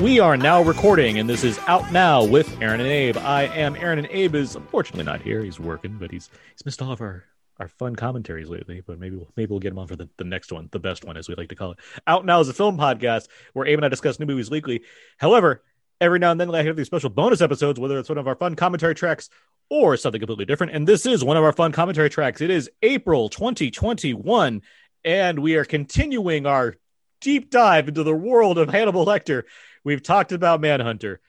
We 0.00 0.20
are 0.20 0.36
now 0.36 0.60
recording, 0.60 1.18
and 1.18 1.26
this 1.26 1.42
is 1.42 1.58
out 1.60 1.90
now 1.90 2.22
with 2.22 2.60
Aaron 2.60 2.80
and 2.80 2.88
Abe. 2.88 3.16
I 3.16 3.44
am 3.44 3.74
Aaron, 3.76 3.98
and 3.98 4.06
Abe 4.10 4.34
is 4.34 4.54
unfortunately 4.54 5.04
not 5.04 5.22
here. 5.22 5.42
He's 5.42 5.58
working, 5.58 5.96
but 5.98 6.10
he's 6.10 6.28
he's 6.52 6.66
missed 6.66 6.82
all 6.82 6.92
of 6.92 7.00
our 7.00 7.24
our 7.58 7.68
fun 7.68 7.96
commentaries 7.96 8.50
lately. 8.50 8.82
But 8.86 8.98
maybe 8.98 9.16
we'll, 9.16 9.32
maybe 9.36 9.50
we'll 9.50 9.58
get 9.58 9.72
him 9.72 9.78
on 9.78 9.86
for 9.86 9.96
the, 9.96 10.06
the 10.18 10.24
next 10.24 10.52
one, 10.52 10.68
the 10.70 10.78
best 10.78 11.06
one, 11.06 11.16
as 11.16 11.30
we 11.30 11.34
like 11.34 11.48
to 11.48 11.54
call 11.54 11.72
it. 11.72 11.78
Out 12.06 12.26
now 12.26 12.40
is 12.40 12.48
a 12.50 12.52
film 12.52 12.76
podcast 12.76 13.28
where 13.54 13.66
Abe 13.66 13.78
and 13.78 13.86
I 13.86 13.88
discuss 13.88 14.20
new 14.20 14.26
movies 14.26 14.50
weekly. 14.50 14.82
However, 15.16 15.62
every 15.98 16.18
now 16.18 16.30
and 16.30 16.38
then 16.38 16.54
I 16.54 16.62
have 16.62 16.76
these 16.76 16.86
special 16.86 17.08
bonus 17.08 17.40
episodes, 17.40 17.80
whether 17.80 17.98
it's 17.98 18.10
one 18.10 18.18
of 18.18 18.28
our 18.28 18.36
fun 18.36 18.54
commentary 18.54 18.94
tracks 18.94 19.30
or 19.70 19.96
something 19.96 20.20
completely 20.20 20.44
different. 20.44 20.74
And 20.74 20.86
this 20.86 21.06
is 21.06 21.24
one 21.24 21.38
of 21.38 21.44
our 21.44 21.52
fun 21.52 21.72
commentary 21.72 22.10
tracks. 22.10 22.42
It 22.42 22.50
is 22.50 22.68
April 22.82 23.30
2021, 23.30 24.60
and 25.06 25.38
we 25.38 25.54
are 25.54 25.64
continuing 25.64 26.44
our 26.44 26.76
deep 27.22 27.50
dive 27.50 27.88
into 27.88 28.02
the 28.02 28.14
world 28.14 28.58
of 28.58 28.68
Hannibal 28.68 29.06
Lecter. 29.06 29.44
We've 29.86 30.02
talked 30.02 30.32
about 30.32 30.60
Manhunter. 30.60 31.20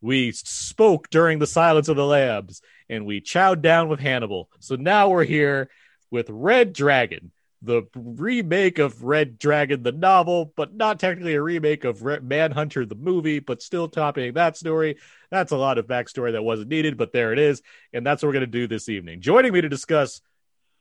We 0.00 0.32
spoke 0.32 1.10
during 1.10 1.38
the 1.38 1.46
Silence 1.46 1.88
of 1.88 1.96
the 1.96 2.06
Lambs, 2.06 2.62
and 2.88 3.04
we 3.04 3.20
chowed 3.20 3.60
down 3.60 3.90
with 3.90 4.00
Hannibal. 4.00 4.48
So 4.58 4.74
now 4.74 5.10
we're 5.10 5.24
here 5.24 5.68
with 6.10 6.30
Red 6.30 6.72
Dragon, 6.72 7.30
the 7.60 7.82
remake 7.94 8.78
of 8.78 9.04
Red 9.04 9.38
Dragon, 9.38 9.82
the 9.82 9.92
novel, 9.92 10.54
but 10.56 10.74
not 10.74 10.98
technically 10.98 11.34
a 11.34 11.42
remake 11.42 11.84
of 11.84 12.02
Manhunter, 12.22 12.86
the 12.86 12.94
movie, 12.94 13.38
but 13.38 13.60
still 13.60 13.86
topping 13.86 14.32
that 14.32 14.56
story. 14.56 14.96
That's 15.30 15.52
a 15.52 15.58
lot 15.58 15.76
of 15.76 15.86
backstory 15.86 16.32
that 16.32 16.42
wasn't 16.42 16.70
needed, 16.70 16.96
but 16.96 17.12
there 17.12 17.34
it 17.34 17.38
is. 17.38 17.60
And 17.92 18.06
that's 18.06 18.22
what 18.22 18.28
we're 18.28 18.40
going 18.40 18.40
to 18.40 18.46
do 18.46 18.66
this 18.66 18.88
evening. 18.88 19.20
Joining 19.20 19.52
me 19.52 19.60
to 19.60 19.68
discuss 19.68 20.22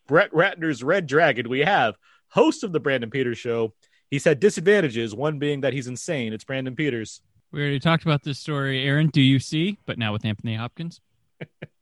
Brett 0.07 0.31
Ratner's 0.31 0.83
Red 0.83 1.05
Dragon, 1.05 1.49
we 1.49 1.59
have 1.59 1.97
host 2.29 2.63
of 2.63 2.71
the 2.71 2.79
Brandon 2.79 3.09
Peters 3.09 3.39
Show. 3.39 3.73
He's 4.11 4.23
had 4.23 4.39
disadvantages, 4.39 5.15
one 5.15 5.39
being 5.39 5.61
that 5.61 5.73
he's 5.73 5.87
insane. 5.87 6.31
It's 6.31 6.43
Brandon 6.45 6.75
Peters. 6.75 7.21
We 7.51 7.61
already 7.61 7.79
talked 7.79 8.03
about 8.03 8.23
this 8.23 8.39
story, 8.39 8.83
Aaron. 8.85 9.07
Do 9.07 9.21
you 9.21 9.39
see? 9.39 9.77
But 9.85 9.97
now 9.97 10.11
with 10.13 10.25
Anthony 10.25 10.55
Hopkins. 10.55 11.01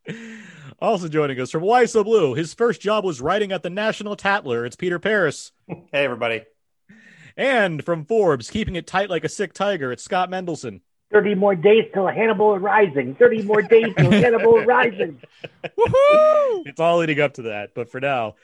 also 0.79 1.07
joining 1.07 1.39
us 1.39 1.51
from 1.51 1.63
Why 1.63 1.85
So 1.85 2.03
Blue, 2.03 2.33
his 2.33 2.53
first 2.53 2.81
job 2.81 3.03
was 3.03 3.21
writing 3.21 3.51
at 3.51 3.63
the 3.63 3.69
National 3.69 4.15
Tattler. 4.15 4.65
It's 4.65 4.75
Peter 4.75 4.99
Paris. 4.99 5.51
Hey, 5.67 6.03
everybody. 6.03 6.43
And 7.35 7.83
from 7.83 8.05
Forbes, 8.05 8.49
keeping 8.49 8.75
it 8.75 8.85
tight 8.85 9.09
like 9.09 9.23
a 9.23 9.29
sick 9.29 9.53
tiger, 9.53 9.91
it's 9.91 10.03
Scott 10.03 10.29
Mendelson. 10.29 10.81
30 11.11 11.35
more 11.35 11.55
days 11.55 11.85
till 11.93 12.07
Hannibal 12.07 12.57
Rising. 12.59 13.15
30 13.15 13.43
more 13.43 13.61
days 13.61 13.93
till 13.97 14.11
Hannibal 14.11 14.61
Rising. 14.65 15.21
Woohoo! 15.63 16.63
It's 16.65 16.79
all 16.79 16.97
leading 16.97 17.19
up 17.19 17.35
to 17.35 17.43
that, 17.43 17.75
but 17.75 17.89
for 17.89 17.99
now, 17.99 18.35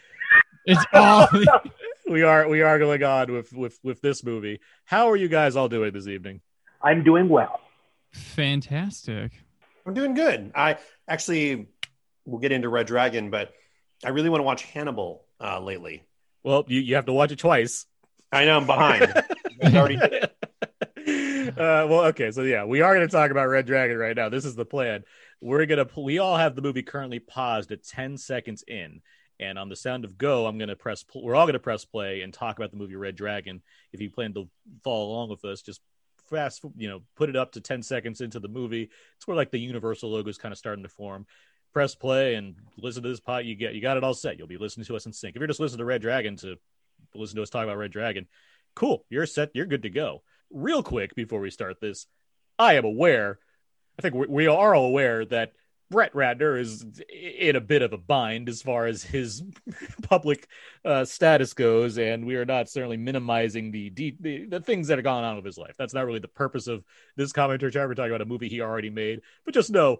it's 0.66 0.84
all 0.94 1.28
we 2.10 2.22
are 2.22 2.48
we 2.48 2.62
are 2.62 2.78
going 2.78 3.04
on 3.04 3.32
with 3.32 3.52
with 3.54 3.80
with 3.84 4.02
this 4.02 4.24
movie. 4.24 4.60
How 4.86 5.10
are 5.10 5.16
you 5.16 5.28
guys 5.28 5.56
all 5.56 5.68
doing 5.68 5.92
this 5.94 6.08
evening? 6.08 6.42
I'm 6.82 7.04
doing 7.04 7.30
well. 7.30 7.60
Fantastic. 8.12 9.32
I'm 9.86 9.94
doing 9.94 10.14
good. 10.14 10.52
I 10.56 10.78
actually 11.08 11.68
we'll 12.26 12.40
get 12.40 12.52
into 12.52 12.70
Red 12.70 12.88
Dragon, 12.88 13.30
but 13.30 13.54
I 14.04 14.10
really 14.10 14.30
want 14.30 14.40
to 14.40 14.46
watch 14.46 14.64
Hannibal 14.64 15.26
uh, 15.42 15.60
lately. 15.60 16.04
Well, 16.44 16.64
you, 16.68 16.80
you 16.80 16.96
have 16.96 17.06
to 17.06 17.14
watch 17.14 17.32
it 17.32 17.40
twice. 17.40 17.86
I 18.32 18.46
know 18.46 18.58
I'm 18.58 18.66
behind. 18.66 19.12
I 19.64 19.78
already 19.78 19.98
did. 19.98 20.30
Uh, 21.50 21.88
well, 21.90 22.06
okay, 22.06 22.32
so 22.32 22.44
yeah, 22.44 22.64
we 22.64 22.82
are 22.82 22.94
going 22.94 23.06
to 23.06 23.12
talk 23.12 23.32
about 23.32 23.48
Red 23.48 23.66
Dragon 23.66 23.98
right 23.98 24.16
now. 24.16 24.30
This 24.30 24.46
is 24.46 24.56
the 24.56 24.66
plan. 24.66 25.04
We're 25.42 25.66
gonna 25.66 25.88
we 25.98 26.20
all 26.20 26.38
have 26.38 26.56
the 26.56 26.62
movie 26.62 26.84
currently 26.84 27.20
paused 27.20 27.72
at 27.72 27.84
10 27.84 28.18
seconds 28.18 28.64
in, 28.68 29.02
and 29.40 29.58
on 29.58 29.70
the 29.70 29.76
sound 29.76 30.06
of 30.06 30.18
go, 30.18 30.46
I'm 30.46 30.58
gonna 30.58 30.76
press. 30.76 31.04
We're 31.16 31.36
all 31.36 31.46
gonna 31.46 31.60
press 31.60 31.86
play 31.86 32.22
and 32.22 32.34
talk 32.34 32.58
about 32.58 32.72
the 32.72 32.78
movie 32.78 32.96
Red 32.96 33.16
Dragon. 33.16 33.62
If 33.92 34.02
you 34.02 34.12
plan 34.12 34.34
to 34.36 34.50
follow 34.84 35.08
along 35.08 35.30
with 35.30 35.44
us, 35.46 35.62
just 35.62 35.82
fast, 36.30 36.64
you 36.78 36.90
know, 36.90 37.02
put 37.16 37.30
it 37.30 37.36
up 37.36 37.54
to 37.54 37.62
10 37.62 37.82
seconds 37.84 38.22
into 38.22 38.40
the 38.40 38.48
movie. 38.48 38.90
It's 39.18 39.28
where 39.28 39.38
like 39.38 39.52
the 39.52 39.60
Universal 39.60 40.12
logo 40.12 40.30
is 40.30 40.38
kind 40.38 40.52
of 40.52 40.58
starting 40.58 40.84
to 40.84 40.90
form. 40.90 41.26
Press 41.74 41.96
play 41.96 42.36
and 42.36 42.56
listen 42.78 43.04
to 43.04 43.10
this 43.10 43.20
pot. 43.20 43.46
You 43.46 43.56
get 43.56 43.76
you 43.76 43.82
got 43.82 43.98
it 43.98 44.04
all 44.04 44.14
set. 44.14 44.38
You'll 44.38 44.48
be 44.48 44.58
listening 44.58 44.86
to 44.86 44.96
us 44.96 45.06
in 45.06 45.14
sync. 45.14 45.36
If 45.36 45.40
you're 45.40 45.48
just 45.48 45.60
listening 45.60 45.80
to 45.80 45.86
Red 45.86 46.02
Dragon 46.02 46.36
to 46.38 46.56
listen 47.14 47.36
to 47.36 47.44
us 47.44 47.50
talk 47.50 47.64
about 47.64 47.78
Red 47.78 47.92
Dragon, 47.92 48.28
cool. 48.76 49.06
You're 49.10 49.28
set. 49.28 49.52
You're 49.54 49.68
good 49.68 49.84
to 49.84 49.90
go. 49.90 50.24
Real 50.52 50.82
quick 50.82 51.14
before 51.14 51.40
we 51.40 51.52
start 51.52 51.80
this, 51.80 52.08
I 52.58 52.74
am 52.74 52.86
aware. 52.86 53.38
I 54.00 54.02
think 54.02 54.16
we, 54.16 54.28
we 54.28 54.48
are 54.48 54.74
all 54.74 54.86
aware 54.86 55.26
that 55.26 55.54
Brett 55.90 56.14
Ratner 56.14 56.60
is 56.60 56.86
in 57.10 57.56
a 57.56 57.62
bit 57.62 57.82
of 57.82 57.94
a 57.94 57.98
bind 57.98 58.48
as 58.48 58.62
far 58.62 58.86
as 58.86 59.02
his 59.02 59.44
public 60.04 60.48
uh, 60.86 61.04
status 61.06 61.54
goes, 61.54 61.98
and 61.98 62.26
we 62.26 62.36
are 62.36 62.46
not 62.46 62.70
certainly 62.70 62.98
minimizing 62.98 63.72
the, 63.72 63.90
de- 63.90 64.18
the, 64.20 64.46
the 64.46 64.60
things 64.60 64.88
that 64.88 64.98
have 64.98 65.04
gone 65.04 65.24
on 65.24 65.36
with 65.36 65.46
his 65.46 65.58
life. 65.58 65.76
That's 65.78 65.94
not 65.94 66.06
really 66.06 66.20
the 66.20 66.28
purpose 66.28 66.68
of 66.68 66.84
this 67.16 67.32
commentary. 67.32 67.72
Track. 67.72 67.88
We're 67.88 67.96
talking 67.96 68.12
about 68.12 68.22
a 68.22 68.26
movie 68.26 68.50
he 68.50 68.62
already 68.62 68.90
made, 68.90 69.22
but 69.46 69.54
just 69.54 69.72
know, 69.72 69.98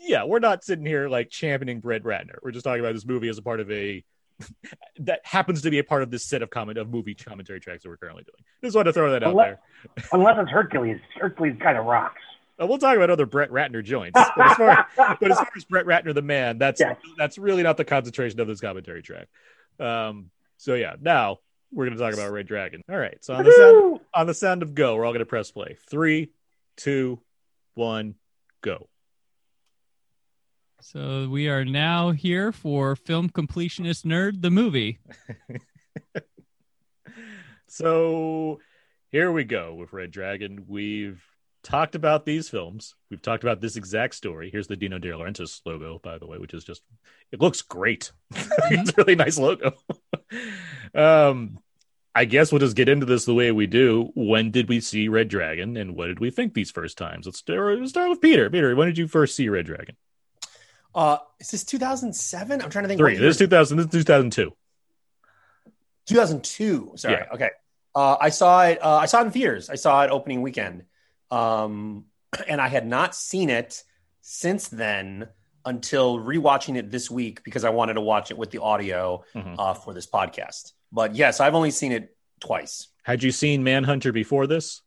yeah, 0.00 0.24
we're 0.24 0.40
not 0.40 0.64
sitting 0.64 0.84
here 0.84 1.08
like 1.08 1.30
championing 1.30 1.80
Brett 1.80 2.02
Ratner. 2.02 2.36
We're 2.42 2.50
just 2.50 2.64
talking 2.64 2.80
about 2.80 2.94
this 2.94 3.06
movie 3.06 3.28
as 3.28 3.38
a 3.38 3.42
part 3.42 3.60
of 3.60 3.70
a 3.70 4.04
that 5.00 5.20
happens 5.24 5.62
to 5.62 5.70
be 5.70 5.78
a 5.78 5.84
part 5.84 6.02
of 6.02 6.10
this 6.10 6.24
set 6.24 6.42
of 6.42 6.50
comment 6.50 6.78
of 6.78 6.88
movie 6.88 7.14
commentary 7.14 7.60
tracks 7.60 7.82
that 7.82 7.88
we're 7.88 7.96
currently 7.96 8.24
doing. 8.24 8.44
Just 8.62 8.76
want 8.76 8.86
to 8.86 8.92
throw 8.92 9.12
that 9.12 9.22
unless, 9.22 9.52
out 9.52 9.58
there. 9.96 10.04
unless 10.12 10.36
it's 10.38 10.50
Hercules, 10.50 11.00
Hercules 11.20 11.56
kind 11.60 11.78
of 11.78 11.86
rocks. 11.86 12.20
Uh, 12.60 12.66
we'll 12.66 12.78
talk 12.78 12.96
about 12.96 13.10
other 13.10 13.26
Brett 13.26 13.50
Ratner 13.50 13.84
joints, 13.84 14.18
but 14.36 14.50
as 14.50 14.56
far, 14.56 14.86
but 15.20 15.30
as, 15.30 15.36
far 15.38 15.50
as 15.56 15.64
Brett 15.64 15.86
Ratner 15.86 16.14
the 16.14 16.22
man, 16.22 16.58
that's 16.58 16.80
Yes. 16.80 16.96
that's 17.16 17.38
really 17.38 17.62
not 17.62 17.76
the 17.76 17.84
concentration 17.84 18.40
of 18.40 18.48
this 18.48 18.60
commentary 18.60 19.02
track. 19.02 19.28
Um, 19.78 20.30
so 20.56 20.74
yeah, 20.74 20.96
now 21.00 21.38
we're 21.72 21.86
going 21.86 21.96
to 21.96 22.02
talk 22.02 22.14
about 22.14 22.32
Red 22.32 22.46
Dragon. 22.46 22.82
All 22.90 22.96
right, 22.96 23.18
so 23.24 23.34
on 23.34 23.44
the 23.44 23.52
sound 23.52 24.00
on 24.14 24.26
the 24.26 24.34
sound 24.34 24.62
of 24.62 24.74
go, 24.74 24.96
we're 24.96 25.04
all 25.04 25.12
going 25.12 25.20
to 25.20 25.26
press 25.26 25.50
play. 25.50 25.76
Three, 25.88 26.32
two, 26.76 27.20
one, 27.74 28.14
go. 28.62 28.88
So 30.80 31.28
we 31.28 31.48
are 31.48 31.64
now 31.64 32.12
here 32.12 32.52
for 32.52 32.94
Film 32.96 33.28
Completionist 33.30 34.04
Nerd, 34.04 34.42
the 34.42 34.50
movie. 34.50 35.00
So 37.68 38.60
here 39.10 39.30
we 39.30 39.44
go 39.44 39.74
with 39.74 39.92
Red 39.92 40.10
Dragon. 40.10 40.64
We've 40.66 41.22
talked 41.68 41.94
about 41.94 42.24
these 42.24 42.48
films. 42.48 42.94
We've 43.10 43.20
talked 43.20 43.44
about 43.44 43.60
this 43.60 43.76
exact 43.76 44.14
story. 44.14 44.50
Here's 44.50 44.66
the 44.66 44.76
Dino 44.76 44.98
De 44.98 45.08
Laurentiis 45.08 45.60
logo, 45.66 46.00
by 46.02 46.18
the 46.18 46.26
way, 46.26 46.38
which 46.38 46.54
is 46.54 46.64
just 46.64 46.82
it 47.30 47.40
looks 47.40 47.62
great. 47.62 48.12
it's 48.32 48.90
a 48.90 48.94
really 48.96 49.14
nice 49.14 49.38
logo. 49.38 49.74
um, 50.94 51.58
I 52.14 52.24
guess 52.24 52.50
we'll 52.50 52.58
just 52.58 52.76
get 52.76 52.88
into 52.88 53.06
this 53.06 53.26
the 53.26 53.34
way 53.34 53.52
we 53.52 53.66
do. 53.66 54.10
When 54.14 54.50
did 54.50 54.68
we 54.68 54.80
see 54.80 55.08
Red 55.08 55.28
Dragon, 55.28 55.76
and 55.76 55.94
what 55.94 56.06
did 56.06 56.20
we 56.20 56.30
think 56.30 56.54
these 56.54 56.70
first 56.70 56.96
times? 56.96 57.26
Let's 57.26 57.38
start, 57.38 57.78
let's 57.78 57.90
start 57.90 58.08
with 58.08 58.20
Peter. 58.20 58.48
Peter, 58.48 58.74
when 58.74 58.88
did 58.88 58.98
you 58.98 59.06
first 59.06 59.36
see 59.36 59.48
Red 59.48 59.66
Dragon? 59.66 59.94
Uh, 60.94 61.18
is 61.38 61.50
this 61.50 61.64
2007? 61.64 62.62
I'm 62.62 62.70
trying 62.70 62.84
to 62.84 62.88
think. 62.88 62.98
Three. 62.98 63.16
This 63.16 63.36
is 63.36 63.38
2000. 63.38 63.76
This 63.76 63.86
is 63.86 63.92
2002. 63.92 64.52
2002. 66.06 66.92
Sorry. 66.96 67.14
Yeah. 67.14 67.34
Okay. 67.34 67.50
Uh, 67.94 68.16
I 68.20 68.30
saw 68.30 68.64
it. 68.64 68.82
Uh, 68.82 68.96
I 68.96 69.06
saw 69.06 69.20
it 69.20 69.26
in 69.26 69.30
theaters. 69.30 69.68
I 69.68 69.74
saw 69.74 70.02
it 70.02 70.10
opening 70.10 70.40
weekend, 70.40 70.84
um, 71.30 72.04
and 72.48 72.60
I 72.60 72.68
had 72.68 72.86
not 72.86 73.14
seen 73.14 73.50
it 73.50 73.82
since 74.20 74.68
then 74.68 75.28
until 75.64 76.18
rewatching 76.18 76.76
it 76.76 76.90
this 76.90 77.10
week 77.10 77.42
because 77.44 77.64
I 77.64 77.70
wanted 77.70 77.94
to 77.94 78.00
watch 78.00 78.30
it 78.30 78.38
with 78.38 78.50
the 78.50 78.58
audio 78.58 79.24
Mhm. 79.34 79.56
uh, 79.58 79.74
for 79.74 79.92
this 79.92 80.06
podcast. 80.06 80.72
But 80.92 81.14
yes, 81.14 81.40
I've 81.40 81.54
only 81.54 81.70
seen 81.70 81.92
it 81.92 82.16
twice. 82.40 82.88
Had 83.02 83.22
you 83.22 83.32
seen 83.32 83.62
Manhunter 83.64 84.12
before 84.12 84.46
this? 84.46 84.82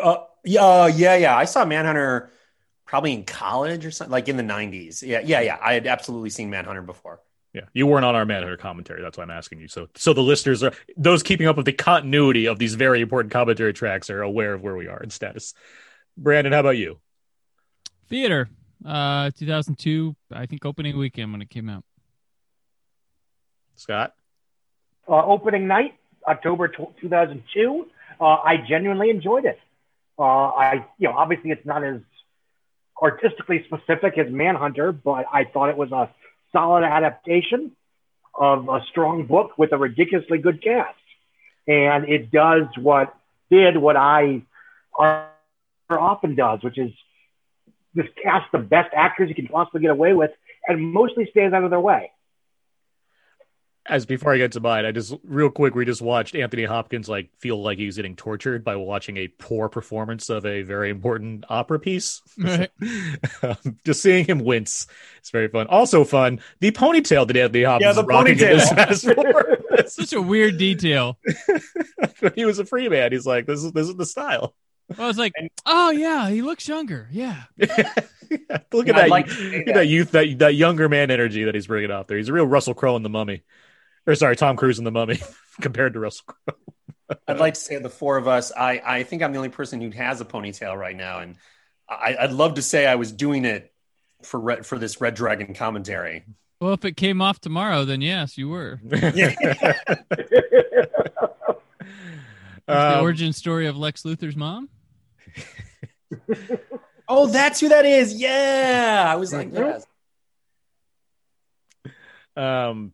Uh, 0.00 0.16
yeah, 0.44 0.60
uh, 0.62 0.86
yeah, 0.94 1.14
yeah. 1.16 1.36
I 1.36 1.44
saw 1.46 1.64
Manhunter 1.64 2.30
probably 2.86 3.14
in 3.14 3.24
college 3.24 3.86
or 3.86 3.90
something, 3.90 4.12
like 4.12 4.28
in 4.28 4.36
the 4.36 4.42
90s. 4.42 5.02
Yeah, 5.02 5.20
yeah, 5.24 5.40
yeah. 5.40 5.58
I 5.62 5.72
had 5.74 5.86
absolutely 5.86 6.30
seen 6.30 6.50
Manhunter 6.50 6.82
before. 6.82 7.20
Yeah, 7.54 7.62
you 7.74 7.86
weren't 7.86 8.06
on 8.06 8.14
our 8.14 8.24
Manhunter 8.24 8.56
commentary. 8.56 9.02
That's 9.02 9.18
why 9.18 9.24
I'm 9.24 9.30
asking 9.30 9.60
you. 9.60 9.68
So, 9.68 9.88
so 9.94 10.14
the 10.14 10.22
listeners 10.22 10.62
are 10.62 10.72
those 10.96 11.22
keeping 11.22 11.46
up 11.46 11.56
with 11.56 11.66
the 11.66 11.72
continuity 11.72 12.46
of 12.46 12.58
these 12.58 12.74
very 12.74 13.02
important 13.02 13.30
commentary 13.30 13.74
tracks 13.74 14.08
are 14.08 14.22
aware 14.22 14.54
of 14.54 14.62
where 14.62 14.74
we 14.74 14.88
are 14.88 15.02
in 15.02 15.10
status. 15.10 15.52
Brandon, 16.16 16.54
how 16.54 16.60
about 16.60 16.78
you? 16.78 16.98
Theater, 18.08 18.48
uh, 18.86 19.30
2002, 19.36 20.16
I 20.32 20.46
think 20.46 20.64
opening 20.64 20.96
weekend 20.96 21.32
when 21.32 21.42
it 21.42 21.50
came 21.50 21.68
out. 21.68 21.84
Scott? 23.76 24.14
Uh, 25.06 25.24
opening 25.24 25.66
night, 25.66 25.94
October 26.26 26.68
tw 26.68 26.96
2002. 27.00 27.86
Uh, 28.18 28.24
I 28.24 28.56
genuinely 28.56 29.10
enjoyed 29.10 29.44
it. 29.44 29.58
Uh, 30.18 30.22
I, 30.22 30.86
you 30.98 31.08
know, 31.08 31.16
obviously 31.16 31.50
it's 31.50 31.66
not 31.66 31.84
as 31.84 32.00
artistically 33.00 33.64
specific 33.64 34.16
as 34.16 34.30
Manhunter, 34.30 34.92
but 34.92 35.26
I 35.32 35.44
thought 35.44 35.68
it 35.68 35.76
was 35.76 35.90
a 35.92 36.08
solid 36.52 36.84
adaptation 36.84 37.72
of 38.34 38.68
a 38.68 38.80
strong 38.90 39.26
book 39.26 39.58
with 39.58 39.72
a 39.72 39.78
ridiculously 39.78 40.38
good 40.38 40.62
cast. 40.62 40.96
And 41.66 42.08
it 42.08 42.30
does 42.30 42.66
what 42.76 43.14
did 43.50 43.76
what 43.76 43.96
I 43.96 44.42
often 45.90 46.34
does, 46.34 46.62
which 46.62 46.78
is 46.78 46.92
just 47.96 48.08
cast 48.22 48.50
the 48.52 48.58
best 48.58 48.90
actors 48.94 49.28
you 49.28 49.34
can 49.34 49.48
possibly 49.48 49.82
get 49.82 49.90
away 49.90 50.14
with 50.14 50.30
and 50.66 50.80
mostly 50.80 51.28
stays 51.30 51.52
out 51.52 51.64
of 51.64 51.70
their 51.70 51.80
way. 51.80 52.10
As 53.86 54.06
before 54.06 54.32
I 54.32 54.38
get 54.38 54.52
to 54.52 54.60
mine, 54.60 54.84
I 54.84 54.92
just 54.92 55.14
real 55.24 55.50
quick 55.50 55.74
we 55.74 55.84
just 55.84 56.02
watched 56.02 56.34
Anthony 56.36 56.64
Hopkins 56.64 57.08
like 57.08 57.30
feel 57.38 57.60
like 57.60 57.78
he 57.78 57.86
was 57.86 57.96
getting 57.96 58.14
tortured 58.16 58.64
by 58.64 58.76
watching 58.76 59.16
a 59.16 59.28
poor 59.28 59.68
performance 59.68 60.30
of 60.30 60.46
a 60.46 60.62
very 60.62 60.90
important 60.90 61.44
opera 61.48 61.80
piece. 61.80 62.22
Right. 62.38 62.70
um, 63.42 63.78
just 63.84 64.02
seeing 64.02 64.24
him 64.24 64.38
wince, 64.40 64.86
it's 65.18 65.30
very 65.30 65.48
fun. 65.48 65.66
Also 65.66 66.04
fun, 66.04 66.40
the 66.60 66.70
ponytail 66.70 67.26
that 67.26 67.36
Anthony 67.36 67.64
Hopkins 67.64 67.86
yeah, 67.88 67.92
the 67.92 68.02
is 68.02 68.06
rocking 68.06 68.38
in 68.38 68.38
this 68.38 68.70
ponytail. 68.72 68.74
Fast 68.74 69.94
Such 69.94 70.12
a 70.12 70.22
weird 70.22 70.58
detail. 70.58 71.18
he 72.34 72.44
was 72.44 72.58
a 72.58 72.64
free 72.64 72.88
man, 72.88 73.10
he's 73.12 73.26
like, 73.26 73.46
"This 73.46 73.64
is 73.64 73.72
this 73.72 73.88
is 73.88 73.96
the 73.96 74.06
style." 74.06 74.54
I 74.98 75.06
was 75.06 75.18
like, 75.18 75.32
oh 75.64 75.90
yeah, 75.90 76.28
he 76.28 76.42
looks 76.42 76.68
younger. 76.68 77.08
Yeah. 77.10 77.42
Look 78.72 78.88
at 78.88 78.94
Yeah, 78.94 78.94
that, 78.94 79.08
like 79.10 79.26
to 79.26 79.32
look 79.42 79.54
at 79.54 79.66
that. 79.66 79.74
that 79.74 79.86
youth, 79.86 80.10
that 80.12 80.38
that 80.38 80.54
younger 80.54 80.88
man 80.88 81.10
energy 81.10 81.44
that 81.44 81.54
he's 81.54 81.66
bringing 81.66 81.90
out 81.90 82.08
there. 82.08 82.18
He's 82.18 82.28
a 82.28 82.32
real 82.32 82.46
Russell 82.46 82.74
Crowe 82.74 82.96
in 82.96 83.02
the 83.02 83.08
Mummy, 83.08 83.42
or 84.06 84.14
sorry, 84.14 84.36
Tom 84.36 84.56
Cruise 84.56 84.78
in 84.78 84.84
the 84.84 84.90
Mummy 84.90 85.20
compared 85.60 85.92
to 85.94 86.00
Russell 86.00 86.24
Crowe. 86.26 86.56
I'd 87.28 87.38
like 87.38 87.54
to 87.54 87.60
say 87.60 87.78
the 87.78 87.90
four 87.90 88.16
of 88.16 88.26
us, 88.28 88.52
I, 88.56 88.80
I 88.84 89.02
think 89.02 89.22
I'm 89.22 89.32
the 89.32 89.38
only 89.38 89.50
person 89.50 89.80
who 89.80 89.90
has 89.90 90.20
a 90.20 90.24
ponytail 90.24 90.76
right 90.78 90.96
now, 90.96 91.18
and 91.20 91.36
I, 91.88 92.16
I'd 92.20 92.32
love 92.32 92.54
to 92.54 92.62
say 92.62 92.86
I 92.86 92.94
was 92.94 93.12
doing 93.12 93.44
it 93.44 93.70
for 94.22 94.40
red, 94.40 94.64
for 94.66 94.78
this 94.78 95.00
Red 95.00 95.14
Dragon 95.14 95.52
commentary. 95.54 96.24
Well, 96.60 96.72
if 96.74 96.84
it 96.84 96.96
came 96.96 97.20
off 97.20 97.40
tomorrow, 97.40 97.84
then 97.84 98.00
yes, 98.00 98.38
you 98.38 98.48
were. 98.48 98.80
It's 102.64 102.66
the 102.66 102.96
Um, 102.98 103.02
origin 103.02 103.32
story 103.32 103.66
of 103.66 103.76
Lex 103.76 104.04
Luthor's 104.04 104.36
mom. 104.36 104.68
Oh, 107.08 107.26
that's 107.26 107.58
who 107.58 107.68
that 107.70 107.84
is. 107.84 108.14
Yeah, 108.14 109.04
I 109.06 109.16
was 109.16 109.32
like, 109.32 109.50
Mhm. 109.50 109.82
yes. 111.84 111.92
um, 112.36 112.92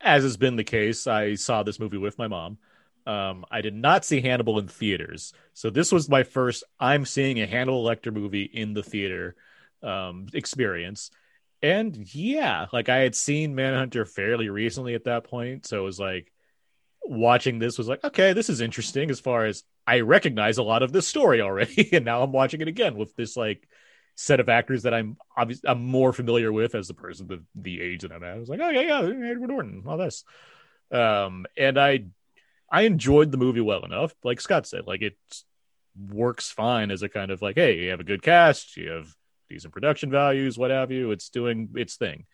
as 0.00 0.22
has 0.22 0.36
been 0.36 0.56
the 0.56 0.64
case, 0.64 1.06
I 1.06 1.34
saw 1.34 1.62
this 1.62 1.80
movie 1.80 1.98
with 1.98 2.18
my 2.18 2.28
mom. 2.28 2.58
Um, 3.06 3.44
I 3.50 3.62
did 3.62 3.74
not 3.74 4.04
see 4.04 4.20
Hannibal 4.20 4.58
in 4.58 4.68
theaters, 4.68 5.32
so 5.54 5.70
this 5.70 5.90
was 5.90 6.08
my 6.08 6.24
first. 6.24 6.62
I'm 6.78 7.06
seeing 7.06 7.40
a 7.40 7.46
Hannibal 7.46 7.82
Lecter 7.82 8.12
movie 8.12 8.42
in 8.42 8.74
the 8.74 8.82
theater 8.82 9.34
um, 9.82 10.26
experience, 10.34 11.10
and 11.62 12.14
yeah, 12.14 12.66
like 12.72 12.90
I 12.90 12.98
had 12.98 13.14
seen 13.14 13.54
Manhunter 13.54 14.04
fairly 14.04 14.50
recently 14.50 14.94
at 14.94 15.04
that 15.04 15.24
point, 15.24 15.66
so 15.66 15.80
it 15.80 15.84
was 15.84 15.98
like 15.98 16.30
watching 17.02 17.58
this 17.58 17.78
was 17.78 17.88
like, 17.88 18.04
okay, 18.04 18.34
this 18.34 18.50
is 18.50 18.60
interesting. 18.60 19.10
As 19.10 19.20
far 19.20 19.46
as 19.46 19.64
I 19.86 20.00
recognize 20.00 20.58
a 20.58 20.62
lot 20.62 20.82
of 20.82 20.92
this 20.92 21.08
story 21.08 21.40
already, 21.40 21.88
and 21.96 22.04
now 22.04 22.22
I'm 22.22 22.32
watching 22.32 22.60
it 22.60 22.68
again 22.68 22.96
with 22.96 23.16
this 23.16 23.36
like 23.36 23.66
set 24.20 24.40
of 24.40 24.48
actors 24.48 24.82
that 24.82 24.92
I'm 24.92 25.16
obviously 25.36 25.70
I'm 25.70 25.84
more 25.84 26.12
familiar 26.12 26.52
with 26.52 26.74
as 26.74 26.88
the 26.88 26.94
person 26.94 27.28
the 27.28 27.40
the 27.54 27.80
age 27.80 28.02
that 28.02 28.10
I'm 28.10 28.24
at. 28.24 28.34
I 28.34 28.38
was 28.40 28.48
like, 28.48 28.58
oh 28.60 28.68
yeah, 28.68 28.80
yeah, 28.80 29.30
Edward 29.30 29.48
Norton, 29.48 29.84
all 29.86 29.96
this. 29.96 30.24
Um, 30.90 31.46
and 31.56 31.78
I 31.78 32.06
I 32.68 32.82
enjoyed 32.82 33.30
the 33.30 33.38
movie 33.38 33.60
well 33.60 33.84
enough. 33.84 34.12
Like 34.24 34.40
Scott 34.40 34.66
said, 34.66 34.88
like 34.88 35.02
it 35.02 35.16
works 35.96 36.50
fine 36.50 36.90
as 36.90 37.02
a 37.02 37.08
kind 37.08 37.30
of 37.30 37.42
like, 37.42 37.54
hey, 37.54 37.78
you 37.78 37.90
have 37.90 38.00
a 38.00 38.04
good 38.04 38.20
cast, 38.20 38.76
you 38.76 38.90
have 38.90 39.06
decent 39.48 39.72
production 39.72 40.10
values, 40.10 40.58
what 40.58 40.72
have 40.72 40.90
you. 40.90 41.12
It's 41.12 41.28
doing 41.28 41.68
its 41.76 41.94
thing. 41.94 42.26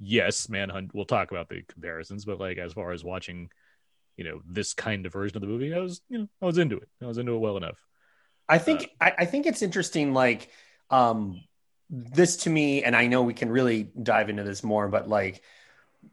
Yes, 0.00 0.48
Manhunt. 0.48 0.92
We'll 0.92 1.04
talk 1.04 1.30
about 1.30 1.48
the 1.48 1.62
comparisons, 1.62 2.24
but 2.24 2.40
like 2.40 2.58
as 2.58 2.72
far 2.72 2.90
as 2.90 3.04
watching, 3.04 3.50
you 4.16 4.24
know, 4.24 4.40
this 4.44 4.74
kind 4.74 5.06
of 5.06 5.12
version 5.12 5.36
of 5.36 5.42
the 5.42 5.46
movie, 5.46 5.72
I 5.72 5.78
was, 5.78 6.00
you 6.08 6.18
know, 6.18 6.28
I 6.42 6.46
was 6.46 6.58
into 6.58 6.76
it. 6.76 6.88
I 7.00 7.06
was 7.06 7.18
into 7.18 7.36
it 7.36 7.38
well 7.38 7.56
enough. 7.56 7.78
I 8.48 8.58
think 8.58 8.90
I, 9.00 9.12
I 9.18 9.24
think 9.26 9.46
it's 9.46 9.62
interesting. 9.62 10.12
Like 10.12 10.50
um, 10.90 11.40
this 11.90 12.38
to 12.38 12.50
me, 12.50 12.82
and 12.82 12.96
I 12.96 13.06
know 13.06 13.22
we 13.22 13.34
can 13.34 13.50
really 13.50 13.90
dive 14.00 14.30
into 14.30 14.42
this 14.42 14.62
more, 14.64 14.88
but 14.88 15.08
like 15.08 15.42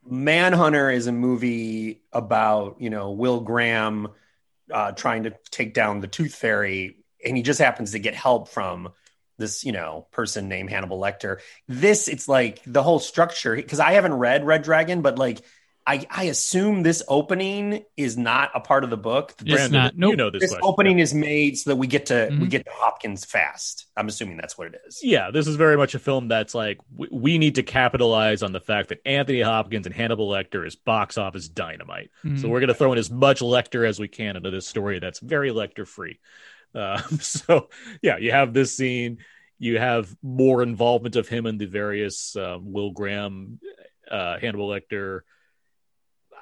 Manhunter 0.06 0.90
is 0.90 1.08
a 1.08 1.12
movie 1.12 2.02
about 2.12 2.78
you 2.80 2.90
know 2.90 3.12
Will 3.12 3.42
Graham 3.42 4.10
uh, 4.72 4.92
trying 4.92 5.24
to 5.24 5.34
take 5.50 5.74
down 5.74 6.00
the 6.00 6.08
Tooth 6.08 6.36
Fairy, 6.36 6.98
and 7.26 7.36
he 7.36 7.44
just 7.44 7.60
happens 7.60 7.92
to 7.92 8.00
get 8.00 8.16
help 8.16 8.50
from 8.50 8.90
this 9.38 9.64
you 9.64 9.72
know 9.72 10.08
person 10.12 10.48
named 10.48 10.70
Hannibal 10.70 11.00
Lecter. 11.00 11.40
This 11.68 12.08
it's 12.08 12.28
like 12.28 12.62
the 12.66 12.84
whole 12.84 13.00
structure 13.00 13.56
because 13.56 13.80
I 13.80 13.94
haven't 13.94 14.14
read 14.14 14.46
Red 14.46 14.64
Dragon, 14.64 15.02
but 15.02 15.18
like. 15.18 15.42
I, 15.88 16.06
I 16.12 16.24
assume 16.26 16.84
this 16.84 17.02
opening 17.08 17.84
is 17.98 18.16
not 18.16 18.52
a 18.54 18.60
part 18.60 18.84
of 18.84 18.92
the 18.92 18.98
book. 18.98 19.34
It's 19.40 19.50
Brandon, 19.52 19.72
not. 19.72 19.98
Nope. 19.98 20.12
you 20.12 20.18
know 20.18 20.30
this, 20.30 20.42
this 20.42 20.52
question. 20.52 20.68
opening 20.70 21.00
is 21.00 21.14
made 21.14 21.58
so 21.58 21.72
that 21.72 21.76
we 21.76 21.88
get 21.88 22.06
to 22.08 22.28
we 22.32 22.46
Mhm. 22.46 22.50
get 22.52 22.66
to 22.66 22.72
Hopkins 22.74 23.26
fast. 23.26 23.88
I'm 23.98 24.08
assuming 24.08 24.38
that's 24.38 24.58
what 24.58 24.68
it 24.68 24.76
is. 24.88 25.00
yeah, 25.04 25.32
this 25.32 25.48
is 25.48 25.56
very 25.56 25.78
much 25.78 25.96
a 25.96 26.00
film 26.00 26.28
that's 26.28 26.54
like 26.54 26.78
we, 26.96 27.08
we 27.12 27.38
need 27.40 27.56
to 27.56 27.64
capitalize 27.64 28.44
on 28.44 28.52
the 28.52 28.60
fact 28.62 28.90
that 28.90 29.00
Anthony 29.06 29.42
Hopkins 29.42 29.88
and 29.88 29.96
Hannibal 29.96 30.30
Lecter 30.30 30.66
is 30.68 30.76
box 30.76 31.18
office 31.18 31.50
dynamite. 31.50 32.12
So 32.24 32.30
Mhm. 32.30 32.44
we're 32.50 32.60
going 32.60 32.68
to 32.68 32.74
throw 32.76 32.92
in 32.94 33.00
as 33.00 33.10
much 33.10 33.40
Lecter 33.42 33.88
as 33.88 34.00
we 34.00 34.08
can 34.08 34.36
into 34.36 34.52
this 34.52 34.68
story 34.68 35.00
that's 35.00 35.20
very 35.20 35.50
Lecter 35.50 35.88
free. 35.88 36.20
Uh, 36.76 37.02
so 37.20 37.70
yeah, 38.04 38.18
you 38.18 38.32
have 38.32 38.54
this 38.54 38.78
scene. 38.78 39.18
You 39.58 39.78
have 39.80 40.16
more 40.24 40.62
involvement 40.64 41.16
of 41.16 41.28
him 41.28 41.46
in 41.48 41.58
the 41.58 41.66
various 41.66 42.36
uh, 42.36 42.58
Will 42.62 42.92
Graham, 42.92 43.60
uh, 44.10 44.38
Hannibal 44.40 44.70
Lecter, 44.70 45.22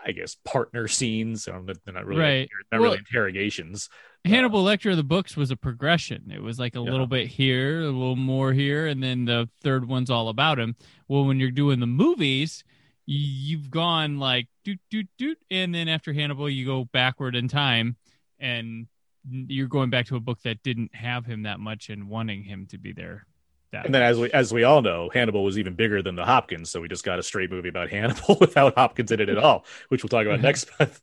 I 0.06 0.12
guess 0.12 0.36
partner 0.46 0.88
scenes. 0.88 1.46
They're 1.46 1.62
not 1.62 2.06
really 2.06 2.22
Right. 2.22 2.50
not 2.72 2.80
Well- 2.80 2.92
really 2.92 3.00
interrogations. 3.00 3.90
Hannibal 4.25 4.63
Lecter 4.63 4.92
of 4.92 4.98
the 4.98 5.04
books 5.04 5.38
was 5.38 5.50
a 5.51 5.56
progression. 5.56 6.30
It 6.31 6.42
was 6.42 6.60
like 6.60 6.75
a 6.75 6.80
Yeah. 6.80 6.90
little 6.92 7.07
bit 7.07 7.28
here, 7.28 7.81
a 7.81 7.86
little 7.86 8.16
more 8.18 8.51
here, 8.54 8.86
and 8.88 9.01
then 9.01 9.25
the 9.25 9.50
third 9.62 9.86
one's 9.88 10.10
all 10.10 10.28
about 10.30 10.60
him. 10.60 10.75
Well, 11.07 11.25
when 11.25 11.40
you're 11.40 11.51
doing 11.51 11.80
the 11.80 11.88
movies, 11.88 12.63
you've 13.06 13.69
gone 13.72 14.18
like 14.19 14.48
doot 14.63 14.80
doot 14.90 15.07
doot, 15.18 15.38
and 15.50 15.74
then 15.74 15.88
after 15.88 16.12
Hannibal, 16.13 16.50
you 16.50 16.66
go 16.66 16.86
backward 16.86 17.36
in 17.36 17.48
time, 17.48 17.96
and 18.40 18.88
you're 19.30 19.68
going 19.68 19.90
back 19.90 20.06
to 20.07 20.16
a 20.16 20.19
book 20.19 20.42
that 20.44 20.63
didn't 20.63 20.94
have 20.96 21.25
him 21.25 21.44
that 21.44 21.60
much 21.60 21.90
and 21.90 22.10
wanting 22.10 22.44
him 22.44 22.66
to 22.68 22.78
be 22.78 22.92
there. 22.92 23.25
That 23.71 23.86
And 23.86 23.94
then, 23.94 24.01
as 24.01 24.18
we 24.18 24.31
as 24.31 24.51
we 24.51 24.63
all 24.63 24.81
know, 24.81 25.10
Hannibal 25.13 25.44
was 25.44 25.60
even 25.60 25.75
bigger 25.75 26.01
than 26.01 26.16
the 26.16 26.25
Hopkins, 26.25 26.71
so 26.71 26.81
we 26.81 26.88
just 26.88 27.06
got 27.06 27.19
a 27.19 27.24
straight 27.24 27.51
movie 27.51 27.69
about 27.69 27.89
Hannibal 27.92 28.38
without 28.39 28.75
Hopkins 28.75 29.12
in 29.12 29.19
it 29.19 29.30
at 29.30 29.38
all, 29.44 29.66
which 29.89 30.04
we'll 30.04 30.10
talk 30.10 30.25
about 30.25 30.42
next 30.42 30.69
month. 30.80 31.01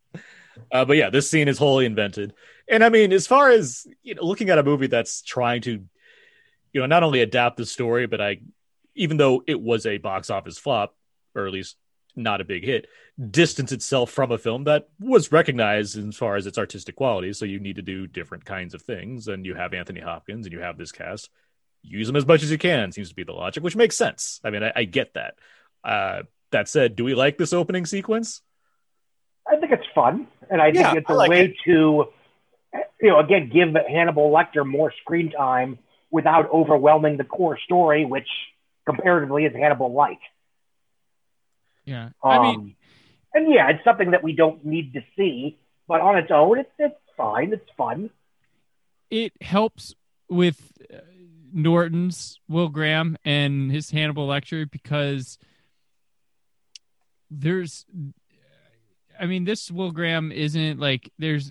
Uh, 0.73 0.85
but 0.85 0.97
yeah, 0.97 1.11
this 1.11 1.31
scene 1.31 1.49
is 1.49 1.59
wholly 1.59 1.87
invented, 1.87 2.33
and 2.69 2.83
I 2.83 2.89
mean, 2.89 3.13
as 3.13 3.27
far 3.27 3.51
as 3.51 3.87
you 4.03 4.15
know, 4.15 4.23
looking 4.23 4.51
at 4.51 4.59
a 4.59 4.63
movie 4.63 4.89
that's 4.89 5.23
trying 5.23 5.63
to, 5.63 5.85
you 6.73 6.81
know, 6.81 6.87
not 6.87 7.03
only 7.03 7.21
adapt 7.21 7.57
the 7.57 7.67
story, 7.67 8.07
but 8.07 8.21
I, 8.21 8.39
even 8.95 9.17
though 9.17 9.45
it 9.47 9.61
was 9.61 9.87
a 9.87 9.99
box 9.99 10.29
office 10.31 10.59
flop, 10.59 10.97
or 11.35 11.47
at 11.47 11.53
least 11.53 11.77
not 12.17 12.41
a 12.41 12.45
big 12.45 12.65
hit, 12.65 12.89
distance 13.31 13.71
itself 13.71 14.11
from 14.11 14.33
a 14.33 14.39
film 14.39 14.65
that 14.65 14.89
was 14.99 15.31
recognized 15.31 15.99
as 15.99 16.17
far 16.17 16.37
as 16.37 16.47
its 16.47 16.59
artistic 16.59 16.97
qualities. 16.97 17.39
So 17.39 17.45
you 17.45 17.61
need 17.61 17.77
to 17.77 17.83
do 17.83 18.07
different 18.07 18.47
kinds 18.47 18.75
of 18.75 18.83
things, 18.83 19.29
and 19.29 19.45
you 19.45 19.55
have 19.55 19.75
Anthony 19.75 20.01
Hopkins, 20.01 20.47
and 20.47 20.53
you 20.53 20.61
have 20.61 20.79
this 20.79 20.91
cast 20.91 21.29
use 21.87 22.07
them 22.07 22.17
as 22.17 22.27
much 22.27 22.43
as 22.43 22.51
you 22.51 22.59
can 22.59 22.93
seems 22.93 23.09
to 23.09 23.15
be 23.15 23.25
the 23.25 23.33
logic 23.33 23.63
which 23.63 23.77
makes 23.77 23.97
sense 23.97 24.41
i 24.45 24.51
mean 24.51 24.63
i, 24.63 24.73
I 24.75 24.85
get 24.85 25.15
that 25.15 25.35
uh 25.85 26.23
that 26.53 26.69
said 26.69 26.97
do 26.97 27.05
we 27.05 27.15
like 27.15 27.39
this 27.39 27.53
opening 27.53 27.87
sequence 27.87 28.43
I 29.49 29.57
think 29.57 29.71
it's 29.73 29.87
fun, 29.95 30.27
and 30.51 30.61
I 30.61 30.73
Yeah, 30.73 30.91
think 30.91 31.03
it's 31.03 31.11
I 31.11 31.13
a 31.13 31.17
like 31.17 31.31
way 31.31 31.57
to, 31.67 32.07
you 33.01 33.09
know, 33.09 33.21
again, 33.21 33.49
give 33.53 33.69
Hannibal 33.89 34.31
Lecter 34.33 34.67
more 34.67 34.93
screen 35.03 35.31
time 35.31 35.79
without 36.11 36.51
overwhelming 36.51 37.17
the 37.17 37.23
core 37.25 37.57
story, 37.65 38.05
which 38.05 38.27
comparatively 38.87 39.45
is 39.45 39.53
Hannibal 39.55 39.93
like. 39.93 40.19
yeah. 41.85 42.07
Um, 42.25 42.33
I 42.33 42.39
mean, 42.41 42.77
and 43.35 43.53
yeah, 43.53 43.69
it's 43.71 43.85
something 43.85 44.11
that 44.11 44.25
we 44.25 44.33
don't 44.33 44.65
need 44.65 44.95
to 44.95 45.01
see, 45.17 45.57
but 45.87 46.01
on 46.01 46.19
its 46.19 46.31
own, 46.33 46.59
it's 46.59 46.71
it's 46.79 46.97
fine. 47.17 47.53
It's 47.53 47.71
fun. 47.77 48.11
it 49.11 49.33
helps 49.41 49.95
with 50.29 50.73
uh, 50.93 50.97
Norton's 51.57 52.39
Will 52.49 52.69
Graham 52.69 53.17
and 53.25 53.73
his 53.73 53.91
Hannibal 53.91 54.29
Lecter 54.29 54.71
because 54.71 55.39
there's 57.31 57.87
I 59.19 59.27
mean 59.27 59.45
this 59.45 59.71
Will 59.71 59.91
Graham 59.91 60.31
isn't 60.31 60.79
like 60.79 61.11
there's 61.19 61.51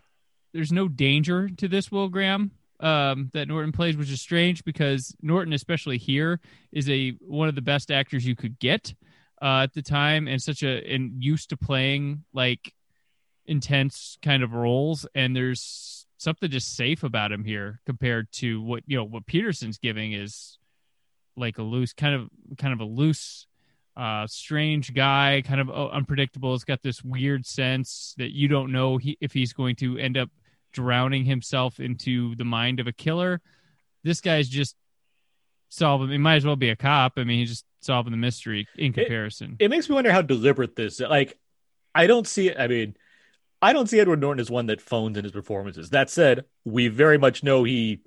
there's 0.54 0.72
no 0.72 0.88
danger 0.88 1.50
to 1.58 1.68
this 1.68 1.92
Will 1.92 2.08
Graham 2.08 2.52
um 2.80 3.32
that 3.34 3.48
Norton 3.48 3.72
plays 3.72 3.98
which 3.98 4.12
is 4.12 4.22
strange 4.22 4.64
because 4.64 5.16
Norton 5.22 5.54
especially 5.54 5.98
here 5.98 6.40
is 6.72 6.90
a 6.90 7.12
one 7.22 7.50
of 7.50 7.56
the 7.56 7.62
best 7.62 7.90
actors 7.90 8.26
you 8.26 8.36
could 8.36 8.60
get 8.60 8.94
uh 9.42 9.64
at 9.64 9.74
the 9.74 9.82
time 9.82 10.28
and 10.28 10.42
such 10.42 10.62
a 10.62 10.94
and 10.94 11.24
used 11.24 11.50
to 11.50 11.58
playing 11.58 12.24
like 12.32 12.74
intense 13.48 14.18
kind 14.22 14.44
of 14.44 14.54
roles. 14.54 15.06
And 15.16 15.36
there's 15.36 15.62
something 16.26 16.50
just 16.50 16.76
safe 16.76 17.04
about 17.04 17.32
him 17.32 17.46
here 17.46 17.80
compared 17.86 18.30
to 18.32 18.60
what 18.62 18.84
you 18.88 18.98
know 18.98 19.04
what 19.04 19.26
Petersen's 19.28 19.78
giving 19.78 20.12
is 20.14 20.58
like 21.38 21.60
a 21.60 21.62
loose 21.62 21.94
kind 21.94 22.16
of 22.16 22.30
kind 22.58 22.74
of 22.74 22.80
a 22.80 22.84
loose 22.84 23.46
uh 23.96 24.26
strange 24.28 24.94
guy 24.94 25.44
kind 25.46 25.62
of 25.62 25.70
uh, 25.70 25.88
unpredictable. 25.90 26.56
It's 26.56 26.64
got 26.64 26.82
this 26.82 27.04
weird 27.04 27.46
sense 27.46 28.16
that 28.18 28.34
you 28.34 28.48
don't 28.48 28.72
know 28.72 28.98
he, 28.98 29.18
if 29.22 29.34
he's 29.34 29.54
going 29.54 29.76
to 29.78 29.98
end 30.00 30.18
up 30.18 30.30
drowning 30.74 31.26
himself 31.26 31.80
into 31.80 32.36
the 32.36 32.44
mind 32.44 32.80
of 32.80 32.88
a 32.88 32.92
killer. 32.92 33.40
This 34.04 34.20
guy's 34.20 34.50
just 34.50 34.76
solving 35.70 36.10
he 36.10 36.18
might 36.18 36.38
as 36.38 36.46
well 36.46 36.56
be 36.56 36.72
a 36.72 36.76
cop. 36.76 37.14
I 37.18 37.24
mean 37.24 37.40
he's 37.40 37.52
just 37.52 37.66
solving 37.82 38.12
the 38.12 38.18
mystery 38.18 38.68
in 38.76 38.94
comparison. 38.94 39.58
it 39.60 39.70
makes 39.70 39.88
me 39.88 39.94
wonder 39.94 40.12
how 40.12 40.24
deliberate 40.24 40.76
this 40.76 41.00
like 41.00 41.38
I 41.94 42.08
don't 42.08 42.28
see 42.28 42.50
it. 42.50 42.60
I 42.60 42.68
mean, 42.68 42.96
I 43.66 43.74
don't 43.74 43.90
see 43.90 44.00
Edward 44.00 44.22
Norton 44.22 44.40
as 44.40 44.52
one 44.52 44.68
that 44.68 44.82
phones 44.82 45.18
in 45.18 45.24
his 45.24 45.32
performances. 45.34 45.90
That 45.90 46.10
said, 46.10 46.46
we 46.64 46.88
very 46.88 47.18
much 47.18 47.44
know 47.44 47.64
he 47.64 48.02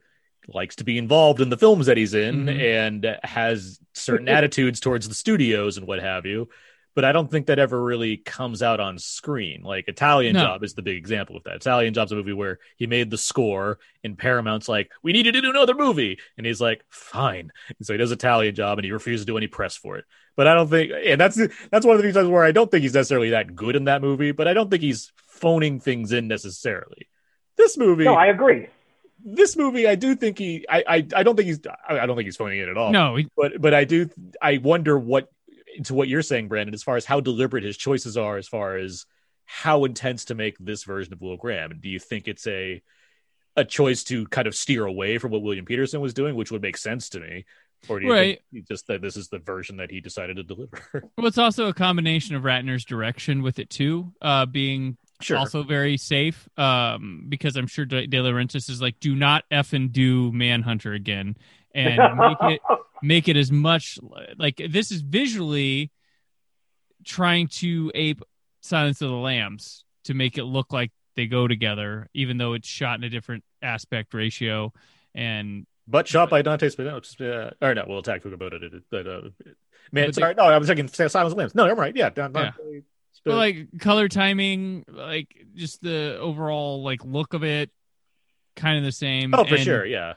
likes 0.46 0.76
to 0.76 0.84
be 0.84 0.96
involved 0.96 1.40
in 1.40 1.50
the 1.50 1.56
films 1.58 1.86
that 1.86 1.96
he's 1.96 2.14
in 2.14 2.46
Mhm. 2.46 2.60
and 2.86 3.16
has 3.22 3.78
certain 3.92 4.28
attitudes 4.28 4.80
towards 4.80 5.08
the 5.08 5.14
studios 5.14 5.76
and 5.76 5.86
what 5.86 6.00
have 6.00 6.24
you. 6.26 6.48
But 6.94 7.04
I 7.04 7.12
don't 7.12 7.30
think 7.30 7.46
that 7.46 7.58
ever 7.60 7.80
really 7.80 8.16
comes 8.16 8.62
out 8.62 8.80
on 8.80 8.98
screen. 8.98 9.62
Like 9.62 9.86
Italian 9.88 10.34
No. 10.34 10.40
Job 10.40 10.64
is 10.64 10.74
the 10.74 10.82
big 10.82 10.96
example 10.96 11.36
of 11.36 11.44
that. 11.44 11.56
Italian 11.56 11.94
Job's 11.94 12.10
a 12.12 12.16
movie 12.16 12.32
where 12.32 12.58
he 12.76 12.86
made 12.86 13.10
the 13.10 13.18
score 13.18 13.78
and 14.02 14.18
Paramount's 14.18 14.68
like, 14.68 14.90
we 15.02 15.12
need 15.12 15.26
you 15.26 15.32
to 15.32 15.40
do 15.42 15.50
another 15.50 15.74
movie. 15.74 16.18
And 16.36 16.46
he's 16.46 16.60
like, 16.60 16.82
fine. 16.88 17.50
And 17.68 17.86
so 17.86 17.92
he 17.92 17.98
does 17.98 18.10
Italian 18.10 18.54
Job 18.54 18.78
and 18.78 18.84
he 18.84 18.90
refuses 18.90 19.26
to 19.26 19.32
do 19.32 19.36
any 19.36 19.46
press 19.48 19.76
for 19.76 19.96
it. 19.98 20.06
But 20.34 20.46
I 20.48 20.54
don't 20.54 20.70
think, 20.70 20.92
and 21.04 21.20
that's 21.20 21.36
that's 21.70 21.84
one 21.86 21.94
of 21.96 22.00
the 22.02 22.06
reasons 22.06 22.28
where 22.28 22.44
I 22.44 22.52
don't 22.52 22.70
think 22.70 22.82
he's 22.82 22.94
necessarily 22.94 23.30
that 23.30 23.54
good 23.54 23.76
in 23.76 23.84
that 23.84 24.02
movie. 24.02 24.32
But 24.32 24.48
I 24.48 24.54
don't 24.54 24.70
think 24.70 24.82
he's 24.82 25.12
phoning 25.38 25.80
things 25.80 26.12
in 26.12 26.28
necessarily. 26.28 27.08
This 27.56 27.76
movie, 27.76 28.04
No, 28.04 28.14
I 28.14 28.26
agree. 28.26 28.68
this 29.24 29.56
movie, 29.56 29.88
I 29.88 29.94
do 29.94 30.14
think 30.14 30.38
he, 30.38 30.64
I, 30.68 30.84
I, 30.86 30.94
I 31.16 31.22
don't 31.22 31.36
think 31.36 31.46
he's, 31.48 31.60
I 31.88 31.98
I 32.00 32.06
don't 32.06 32.16
think 32.16 32.26
he's 32.26 32.36
phoning 32.36 32.58
it 32.60 32.68
at 32.68 32.76
all. 32.78 32.92
No, 32.92 33.16
he- 33.16 33.28
but 33.36 33.60
but 33.60 33.74
I 33.74 33.84
do, 33.84 34.08
I 34.40 34.58
wonder 34.58 34.98
what 34.98 35.28
to 35.84 35.94
what 35.94 36.08
you're 36.08 36.22
saying, 36.22 36.48
Brandon, 36.48 36.74
as 36.74 36.82
far 36.82 36.96
as 36.96 37.04
how 37.04 37.20
deliberate 37.20 37.64
his 37.64 37.76
choices 37.76 38.16
are, 38.16 38.36
as 38.36 38.48
far 38.48 38.76
as 38.76 39.06
how 39.44 39.84
intense 39.84 40.26
to 40.26 40.34
make 40.34 40.56
this 40.58 40.84
version 40.84 41.12
of 41.12 41.20
Will 41.20 41.36
Graham. 41.36 41.78
Do 41.80 41.88
you 41.88 41.98
think 41.98 42.28
it's 42.28 42.46
a 42.46 42.82
a 43.56 43.64
choice 43.64 44.04
to 44.04 44.26
kind 44.28 44.46
of 44.46 44.54
steer 44.54 44.84
away 44.84 45.18
from 45.18 45.32
what 45.32 45.42
William 45.42 45.64
Petersen 45.64 46.00
was 46.00 46.14
doing, 46.14 46.34
which 46.36 46.52
would 46.52 46.62
make 46.62 46.76
sense 46.76 47.08
to 47.10 47.20
me? 47.20 47.44
Or 47.88 47.98
do 47.98 48.06
you 48.06 48.12
Right. 48.12 48.40
think 48.52 48.68
just 48.68 48.86
that 48.88 49.02
this 49.02 49.16
is 49.16 49.28
the 49.28 49.38
version 49.38 49.76
that 49.78 49.90
he 49.90 50.00
decided 50.00 50.36
to 50.36 50.42
deliver? 50.44 50.80
well, 51.16 51.26
it's 51.26 51.38
also 51.38 51.66
a 51.66 51.74
combination 51.74 52.36
of 52.36 52.42
Ratner's 52.44 52.84
direction 52.84 53.42
with 53.42 53.58
it 53.58 53.68
too, 53.70 54.12
uh, 54.22 54.46
being 54.46 54.96
also 55.38 55.62
very 55.62 55.96
safe. 55.96 56.48
Um, 56.56 57.26
because 57.28 57.56
I'm 57.56 57.66
sure 57.66 57.84
De, 57.84 58.06
De 58.06 58.18
Laurentiis 58.18 58.68
is 58.70 58.80
like, 58.80 58.98
do 59.00 59.14
not 59.14 59.44
effing 59.50 59.92
do 59.92 60.32
Manhunter 60.32 60.92
again, 60.92 61.36
and 61.74 62.16
make 62.16 62.38
it 62.42 62.60
make 63.02 63.28
it 63.28 63.36
as 63.36 63.50
much 63.52 63.98
like 64.38 64.60
this 64.68 64.90
is 64.90 65.02
visually 65.02 65.90
trying 67.04 67.48
to 67.48 67.90
ape 67.94 68.22
Silence 68.60 69.00
of 69.02 69.10
the 69.10 69.16
Lambs 69.16 69.84
to 70.04 70.14
make 70.14 70.36
it 70.36 70.44
look 70.44 70.72
like 70.72 70.90
they 71.16 71.26
go 71.26 71.48
together, 71.48 72.08
even 72.14 72.38
though 72.38 72.54
it's 72.54 72.68
shot 72.68 72.98
in 72.98 73.04
a 73.04 73.08
different 73.08 73.44
aspect 73.62 74.14
ratio. 74.14 74.72
And 75.14 75.66
but 75.86 76.06
shot 76.06 76.30
by 76.30 76.42
Dante 76.42 76.68
Spinotti. 76.68 77.20
Uh, 77.20 77.50
or 77.60 77.74
no, 77.74 77.84
we'll 77.88 77.98
attack 77.98 78.24
about 78.24 78.52
it. 78.52 78.72
But 78.90 79.06
uh, 79.06 79.20
man, 79.90 80.12
sorry, 80.12 80.34
no, 80.34 80.44
I 80.44 80.58
was 80.58 80.68
thinking 80.68 80.88
Silence 80.88 81.14
of 81.14 81.30
the 81.30 81.36
Lambs. 81.36 81.54
No, 81.54 81.66
I'm 81.66 81.78
right. 81.78 81.94
Yeah, 81.96 82.10
Don- 82.10 82.34
Yeah. 82.34 82.52
But 83.24 83.34
like 83.36 83.68
color 83.80 84.08
timing, 84.08 84.84
like 84.88 85.34
just 85.54 85.82
the 85.82 86.16
overall 86.18 86.82
like 86.82 87.04
look 87.04 87.34
of 87.34 87.44
it, 87.44 87.70
kind 88.56 88.78
of 88.78 88.84
the 88.84 88.92
same. 88.92 89.34
Oh, 89.34 89.44
for 89.44 89.56
And- 89.56 89.64
sure. 89.64 89.84
Yeah, 89.84 90.14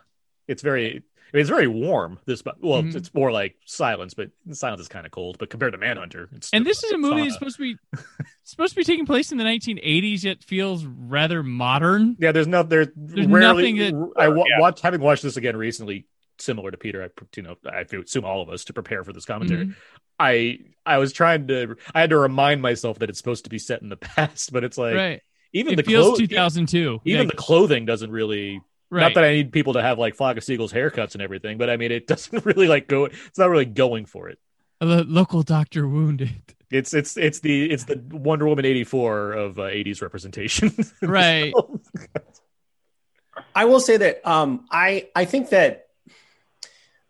it's 0.47 0.61
very. 0.61 1.03
I 1.33 1.37
mean, 1.37 1.41
it's 1.41 1.49
very 1.49 1.67
warm. 1.67 2.19
This, 2.25 2.41
but 2.41 2.61
well, 2.61 2.83
Mhm. 2.83 2.93
it's 2.95 3.13
more 3.13 3.31
like 3.31 3.55
silence, 3.65 4.13
but 4.13 4.31
silence 4.51 4.81
is 4.81 4.89
kind 4.89 5.05
of 5.05 5.13
cold. 5.13 5.37
But 5.39 5.49
compared 5.49 5.71
to 5.71 5.77
Manhunter, 5.77 6.27
it's 6.35 6.49
And 6.51 6.65
this 6.65 6.83
is 6.83 6.91
a 6.91 6.97
movie 6.97 7.21
that's 7.21 7.35
supposed 7.35 7.55
to 7.55 7.61
be 7.61 7.77
supposed 8.43 8.73
to 8.73 8.75
be 8.75 8.83
taking 8.83 9.05
place 9.05 9.31
in 9.31 9.37
the 9.37 9.45
1980s, 9.45 10.25
yet 10.25 10.43
feels 10.43 10.83
rather 10.85 11.41
modern. 11.41 12.17
Yeah, 12.19 12.33
there's 12.33 12.47
no 12.47 12.63
there's, 12.63 12.89
There's 12.97 13.27
rarely. 13.27 13.73
nothing 13.73 13.77
that- 13.77 14.11
I 14.17 14.27
Yeah. 14.27 14.59
watched 14.59 14.81
having 14.81 14.99
watched 14.99 15.23
this 15.23 15.37
again 15.37 15.55
recently, 15.55 16.05
similar 16.37 16.69
to 16.69 16.77
Peter. 16.77 17.01
I 17.01 17.09
you 17.37 17.43
know 17.43 17.55
I 17.65 17.81
assume 17.81 18.25
all 18.25 18.41
of 18.41 18.49
us 18.49 18.65
to 18.65 18.73
prepare 18.73 19.03
for 19.05 19.13
this 19.13 19.23
commentary. 19.25 19.67
Mhm. 19.67 19.75
I 20.21 20.59
I 20.85 20.97
was 20.97 21.13
trying 21.13 21.47
to 21.47 21.75
I 21.93 22.01
had 22.01 22.09
to 22.11 22.17
remind 22.17 22.61
myself 22.61 22.99
that 22.99 23.09
it's 23.09 23.17
supposed 23.17 23.43
to 23.45 23.49
be 23.49 23.59
set 23.59 23.81
in 23.81 23.89
the 23.89 23.97
past, 24.15 24.51
but 24.53 24.63
it's 24.63 24.77
like 24.77 24.95
right. 24.95 25.21
even 25.53 25.73
It 25.73 25.77
the 25.77 25.83
feels 25.83 26.17
clo- 26.17 26.25
2002. 26.27 27.01
even 27.05 27.25
Like, 27.27 27.35
the 27.35 27.37
clothing 27.41 27.85
doesn't 27.85 28.11
really 28.11 28.61
right. 28.89 29.01
Not 29.01 29.13
that 29.15 29.23
I 29.23 29.31
need 29.33 29.51
people 29.51 29.73
to 29.73 29.81
have 29.81 29.97
like 29.99 30.15
Flock 30.15 30.37
of 30.37 30.43
Seagulls 30.43 30.73
haircuts 30.73 31.13
and 31.13 31.21
everything, 31.21 31.57
but 31.57 31.69
I 31.69 31.77
mean, 31.77 31.91
it 31.91 32.07
doesn't 32.13 32.45
really 32.45 32.67
like 32.67 32.87
go. 32.87 33.05
It's 33.05 33.37
not 33.39 33.49
really 33.49 33.65
going 33.65 34.05
for 34.05 34.29
it. 34.29 34.37
A 34.81 34.85
local 34.85 35.43
doctor 35.43 35.87
wounded. 35.87 36.31
It's 36.71 36.93
it's 36.93 37.17
it's 37.17 37.41
the 37.41 37.69
it's 37.69 37.83
the 37.83 38.01
Wonder 38.11 38.47
Woman 38.47 38.65
eighty 38.65 38.83
four 38.85 39.33
of 39.33 39.59
uh, 39.59 39.63
'80s 39.63 40.01
representation. 40.01 40.71
Right. 41.01 41.53
I 43.55 43.65
will 43.65 43.79
say 43.79 43.97
that 43.97 44.25
um, 44.27 44.65
I 44.71 45.09
I 45.15 45.25
think 45.25 45.49
that 45.49 45.87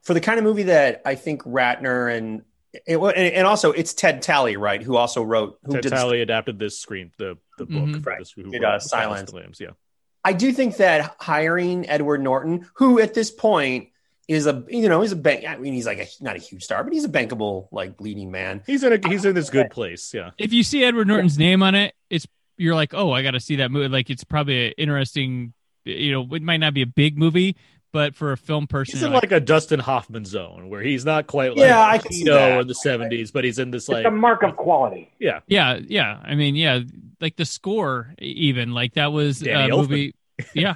for 0.02 0.14
the 0.14 0.20
kind 0.22 0.38
of 0.40 0.44
movie 0.44 0.64
that 0.64 1.02
I 1.06 1.16
think 1.16 1.44
Ratner 1.44 2.16
and 2.16 2.42
it, 2.74 2.98
and, 2.98 3.34
and 3.34 3.48
also 3.48 3.72
it's 3.72 3.94
Ted 3.94 4.22
Tally, 4.22 4.58
right? 4.58 4.82
Who 4.82 4.96
also 4.96 5.24
wrote 5.24 5.60
who 5.64 5.74
Ted 5.74 5.84
did 5.84 5.90
Tally 5.90 6.22
adapted 6.22 6.60
this 6.60 6.80
screen 6.80 7.12
the 7.18 7.38
the 7.58 7.66
book 7.66 7.90
Mhm. 7.90 8.06
Right. 8.06 8.20
this, 8.20 8.32
who 8.32 8.44
Did, 8.44 8.62
wrote 8.64 8.76
uh, 8.76 8.80
Silence 8.80 9.32
Silence. 9.32 9.34
Lambs, 9.34 9.60
yeah. 9.60 9.72
I 10.24 10.34
do 10.34 10.52
think 10.52 10.78
that 10.78 11.16
hiring 11.20 11.88
Edward 11.90 12.22
Norton, 12.22 12.68
who 12.76 13.00
at 13.00 13.14
this 13.14 13.32
point 13.32 13.90
is 14.28 14.46
a 14.48 14.64
you 14.70 14.88
know 14.88 15.02
he's 15.02 15.12
a 15.12 15.16
bank. 15.18 15.46
I 15.48 15.58
mean 15.58 15.74
he's 15.74 15.86
like 15.86 16.00
a, 16.00 16.08
not 16.24 16.36
a 16.36 16.40
huge 16.40 16.64
star, 16.64 16.84
but 16.84 16.94
he's 16.94 17.04
a 17.06 17.10
bankable 17.10 17.68
like 17.72 18.00
leading 18.00 18.32
man. 18.32 18.64
He's 18.66 18.84
in 18.84 18.94
a 18.94 19.10
he's 19.10 19.26
in 19.26 19.36
this 19.36 19.50
good 19.50 19.70
place, 19.72 20.14
yeah. 20.14 20.32
If 20.38 20.54
you 20.54 20.64
see 20.64 20.84
Edward 20.84 21.08
Norton's 21.08 21.38
name 21.38 21.64
on 21.64 21.76
it, 21.76 21.94
it's 22.10 22.28
you're 22.58 22.76
like, 22.76 22.94
oh, 22.94 23.12
I 23.12 23.24
got 23.24 23.32
to 23.32 23.40
see 23.40 23.56
that 23.58 23.72
movie. 23.72 23.88
Like 23.90 24.10
it's 24.10 24.24
probably 24.24 24.68
an 24.68 24.74
interesting. 24.78 25.54
You 25.84 26.12
know, 26.12 26.36
it 26.36 26.44
might 26.44 26.58
not 26.58 26.76
be 26.76 26.84
a 26.84 26.88
big 26.88 27.18
movie, 27.18 27.56
but 27.92 28.16
for 28.16 28.32
a 28.32 28.38
film 28.38 28.68
person, 28.68 28.96
He's 28.98 29.04
in 29.04 29.12
like 29.14 29.32
a 29.32 29.40
Dustin 29.40 29.80
Hoffman 29.80 30.26
zone 30.26 30.70
where 30.70 30.82
he's 30.82 31.04
not 31.06 31.28
quite 31.28 31.52
like 31.58 31.68
Yeah, 31.68 31.80
I 31.80 31.98
can 31.98 32.12
see 32.12 32.24
that. 32.26 32.60
in 32.62 32.68
the 32.68 32.76
seventies, 32.76 33.32
but 33.32 33.44
he's 33.44 33.60
in 33.60 33.72
this 33.72 33.84
It's 33.84 33.90
like 33.90 34.06
a 34.06 34.12
mark 34.12 34.44
of 34.44 34.56
quality. 34.56 35.12
Yeah, 35.20 35.40
yeah. 35.48 35.80
Yeah. 35.86 36.20
I 36.24 36.36
mean, 36.36 36.56
yeah, 36.56 36.80
like 37.20 37.36
the 37.36 37.46
score, 37.46 38.14
even 38.20 38.74
like 38.74 38.94
that 38.94 39.12
was 39.12 39.40
Danny 39.40 39.72
a 39.72 39.76
movie. 39.76 40.16
Yeah, 40.54 40.76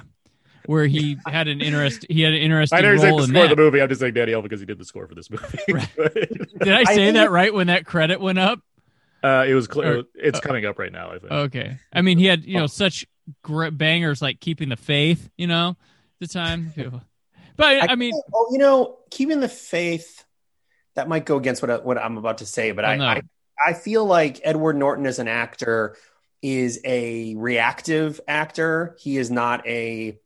where 0.66 0.86
he 0.86 1.16
had 1.26 1.48
an 1.48 1.60
interest. 1.60 2.06
He 2.08 2.22
had 2.22 2.32
an 2.34 2.40
interesting 2.40 2.78
I 2.78 2.82
know 2.82 2.92
he's 2.92 3.02
like 3.02 3.10
role 3.10 3.18
the 3.20 3.26
score 3.26 3.44
of 3.44 3.50
the 3.50 3.56
movie. 3.56 3.80
I'm 3.80 3.88
just 3.88 4.00
saying 4.00 4.14
Danny 4.14 4.32
Elfman 4.32 4.44
because 4.44 4.60
he 4.60 4.66
did 4.66 4.78
the 4.78 4.84
score 4.84 5.06
for 5.06 5.14
this 5.14 5.30
movie. 5.30 5.58
Did 5.66 6.68
I 6.72 6.80
I 6.80 6.84
say 6.84 6.94
think- 6.96 7.14
that 7.14 7.30
right 7.30 7.52
when 7.52 7.66
that 7.68 7.86
credit 7.86 8.20
went 8.20 8.38
up? 8.38 8.60
uh, 9.24 9.44
it 9.48 9.54
was 9.54 9.66
clear. 9.66 10.00
Or- 10.00 10.02
it's 10.14 10.38
coming 10.40 10.66
up 10.66 10.78
right 10.78 10.92
now. 10.92 11.10
I 11.10 11.18
think. 11.18 11.32
Okay. 11.32 11.78
I 11.92 12.02
mean, 12.02 12.18
he 12.18 12.26
had 12.26 12.44
you 12.44 12.58
know 12.58 12.66
such 12.66 13.06
great 13.42 13.76
bangers 13.76 14.20
like 14.22 14.38
"Keeping 14.40 14.68
the 14.68 14.76
Faith," 14.76 15.28
you 15.36 15.46
know, 15.48 15.70
at 15.70 15.76
the 16.20 16.26
time. 16.26 16.72
But 17.58 17.90
I, 17.90 17.94
mean, 17.94 18.12
oh, 18.34 18.48
you 18.52 18.58
know, 18.58 18.98
keeping 19.10 19.40
the 19.40 19.48
faith. 19.48 20.22
That 20.94 21.08
might 21.08 21.24
go 21.24 21.38
against 21.38 21.62
what 21.62 21.70
I, 21.70 21.76
what 21.78 21.96
I'm 21.96 22.18
about 22.18 22.38
to 22.38 22.46
say, 22.46 22.72
but 22.72 22.84
Oh, 22.84 22.88
I. 22.88 23.14
I 23.14 23.22
I 23.64 23.72
feel 23.72 24.04
like 24.04 24.40
Edward 24.44 24.76
Norton 24.76 25.06
as 25.06 25.18
an 25.18 25.28
actor 25.28 25.96
is 26.42 26.80
a 26.84 27.34
reactive 27.36 28.20
actor. 28.28 28.96
He 29.00 29.16
is 29.16 29.30
not 29.30 29.66
a 29.66 30.18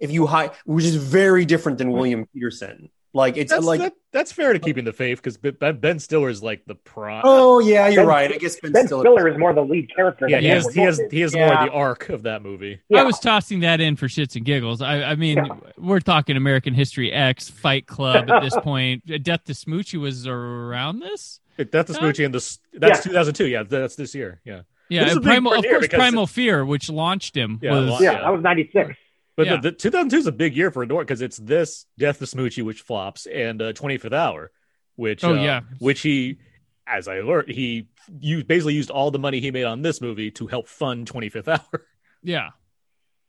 if 0.00 0.10
you 0.10 0.26
hide, 0.26 0.52
which 0.64 0.84
is 0.84 0.96
very 0.96 1.44
different 1.44 1.78
than 1.78 1.88
mm-hmm. 1.88 1.96
William 1.96 2.26
Petersen. 2.32 2.90
Like 3.14 3.36
it's 3.36 3.52
that's, 3.52 3.64
like 3.64 3.80
that- 3.80 3.92
that's 4.10 4.32
fair 4.32 4.52
to 4.54 4.58
uh, 4.58 4.62
keeping 4.62 4.84
the 4.86 4.92
faith 4.92 5.18
because 5.22 5.36
Ben, 5.36 5.76
ben 5.78 5.98
Stiller 5.98 6.30
is 6.30 6.42
like 6.42 6.64
the 6.66 6.74
prime. 6.74 7.20
oh 7.24 7.58
yeah, 7.58 7.86
you're 7.88 8.02
Ben- 8.02 8.08
right. 8.08 8.32
I 8.32 8.38
guess 8.38 8.58
Ben, 8.60 8.72
Ben 8.72 8.86
Stiller. 8.86 9.02
Stiller 9.02 9.28
is 9.28 9.38
more 9.38 9.52
the 9.52 9.60
lead 9.62 9.94
character. 9.94 10.26
yeah, 10.28 10.36
than 10.38 10.44
he 10.44 10.48
has 10.48 10.74
he 10.74 10.80
has 10.80 11.00
he 11.10 11.20
has 11.20 11.34
Yeah. 11.34 11.46
more 11.54 11.66
the 11.66 11.72
arc 11.72 12.08
of 12.08 12.22
that 12.22 12.42
movie. 12.42 12.80
I 12.94 13.02
was 13.02 13.18
tossing 13.18 13.60
that 13.60 13.80
in 13.82 13.96
for 13.96 14.06
shits 14.08 14.34
and 14.36 14.44
giggles. 14.46 14.80
I, 14.80 15.02
I 15.02 15.14
mean, 15.16 15.36
Yeah. 15.38 15.54
we're 15.76 16.00
talking 16.00 16.36
American 16.38 16.72
History 16.72 17.12
X, 17.12 17.50
Fight 17.50 17.86
Club 17.86 18.30
at 18.30 18.42
this 18.42 18.56
point. 18.62 19.04
Death 19.22 19.44
to 19.44 19.52
Smoochy 19.52 20.00
was 20.00 20.26
around 20.26 21.00
this. 21.00 21.40
Death 21.58 21.86
to 21.88 21.92
Huh? 21.92 22.00
Smoochy 22.00 22.24
and 22.24 22.32
this 22.34 22.58
that's 22.72 23.04
Yeah. 23.04 23.12
2002. 23.12 23.46
Yeah, 23.46 23.62
that's 23.64 23.94
this 23.96 24.14
year. 24.14 24.40
Yeah, 24.44 24.62
Yeah, 24.88 25.10
and 25.10 25.22
Primal, 25.22 25.52
of 25.52 25.62
course, 25.64 25.86
Primal 25.88 26.26
Fear, 26.26 26.64
which 26.64 26.88
launched 26.88 27.36
him, 27.36 27.58
Yeah, 27.62 27.72
was 27.72 28.00
Yeah, 28.00 28.12
Yeah. 28.12 28.20
that 28.22 28.32
was 28.32 28.42
'96. 28.42 28.96
But 29.36 29.46
Yeah. 29.46 29.56
the, 29.56 29.70
the 29.70 29.72
2002 29.72 30.16
is 30.18 30.26
a 30.26 30.32
big 30.32 30.56
year 30.56 30.70
for 30.70 30.84
Norton 30.84 31.06
because 31.06 31.22
it's 31.22 31.36
this 31.38 31.86
Death 31.98 32.18
to 32.18 32.24
Smoochy 32.26 32.62
which 32.64 32.82
flops 32.82 33.26
and 33.26 33.60
uh, 33.62 33.72
25th 33.72 34.12
Hour, 34.12 34.50
which 34.96 35.24
Oh, 35.24 35.36
uh, 35.38 35.42
yeah. 35.42 35.60
which 35.78 36.00
he. 36.02 36.38
As 36.86 37.06
I 37.06 37.20
learned, 37.20 37.48
he 37.48 37.86
used, 38.20 38.48
basically 38.48 38.74
used 38.74 38.90
all 38.90 39.12
the 39.12 39.18
money 39.18 39.38
he 39.40 39.52
made 39.52 39.64
on 39.64 39.82
this 39.82 40.00
movie 40.00 40.32
to 40.32 40.48
help 40.48 40.66
fund 40.68 41.10
25th 41.10 41.46
Hour. 41.60 41.86
yeah, 42.24 42.50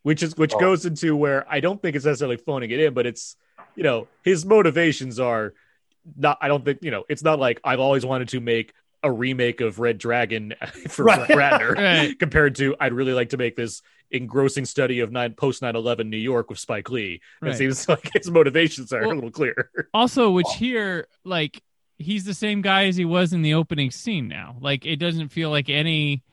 which 0.01 0.23
is 0.23 0.35
which 0.35 0.53
Oh. 0.55 0.59
goes 0.59 0.85
into 0.87 1.15
where 1.15 1.45
I 1.49 1.59
don't 1.59 1.79
think 1.81 1.95
it's 1.95 2.03
necessarily 2.05 2.37
phoning 2.37 2.71
it 2.71 2.79
in, 2.79 2.93
but 2.95 3.05
it's 3.05 3.35
you 3.75 3.83
know 3.83 4.07
his 4.23 4.43
motivations 4.45 5.19
are 5.19 5.53
not. 6.17 6.39
I 6.41 6.47
don't 6.47 6.65
think 6.65 6.79
you 6.81 6.89
know 6.91 7.03
it's 7.07 7.23
not 7.23 7.39
like 7.39 7.61
I've 7.63 7.79
always 7.79 8.03
wanted 8.05 8.29
to 8.29 8.39
make 8.41 8.73
a 9.03 9.11
remake 9.11 9.59
of 9.61 9.79
Red 9.79 9.97
Dragon 9.97 10.53
for 10.89 11.03
Right. 11.05 11.27
Ratner 11.29 11.75
Right. 11.77 12.17
compared 12.17 12.55
to 12.55 12.75
I'd 12.79 12.93
really 12.93 13.13
like 13.13 13.29
to 13.29 13.37
make 13.37 13.55
this 13.55 13.81
engrossing 14.11 14.65
study 14.65 14.99
of 15.01 15.11
nine 15.11 15.33
post 15.33 15.61
9-11 15.61 16.07
New 16.07 16.17
York 16.17 16.49
with 16.49 16.59
Spike 16.59 16.89
Lee. 16.89 17.21
It 17.41 17.45
Right. 17.45 17.55
seems 17.57 17.87
like 17.89 18.09
his 18.13 18.29
motivations 18.31 18.93
are 18.93 19.01
Well- 19.01 19.11
a 19.11 19.15
little 19.15 19.31
clear. 19.31 19.69
Also, 19.93 20.31
which 20.31 20.47
here, 20.57 21.07
like, 21.25 21.61
he's 21.97 22.23
the 22.25 22.33
same 22.33 22.61
guy 22.61 22.85
as 22.85 22.95
he 22.95 23.05
was 23.05 23.33
in 23.33 23.41
the 23.41 23.53
opening 23.55 23.91
scene 23.91 24.27
now. 24.27 24.55
Like, 24.61 24.85
it 24.85 24.97
doesn't 24.97 25.29
feel 25.29 25.49
like 25.49 25.69
any 25.69 26.23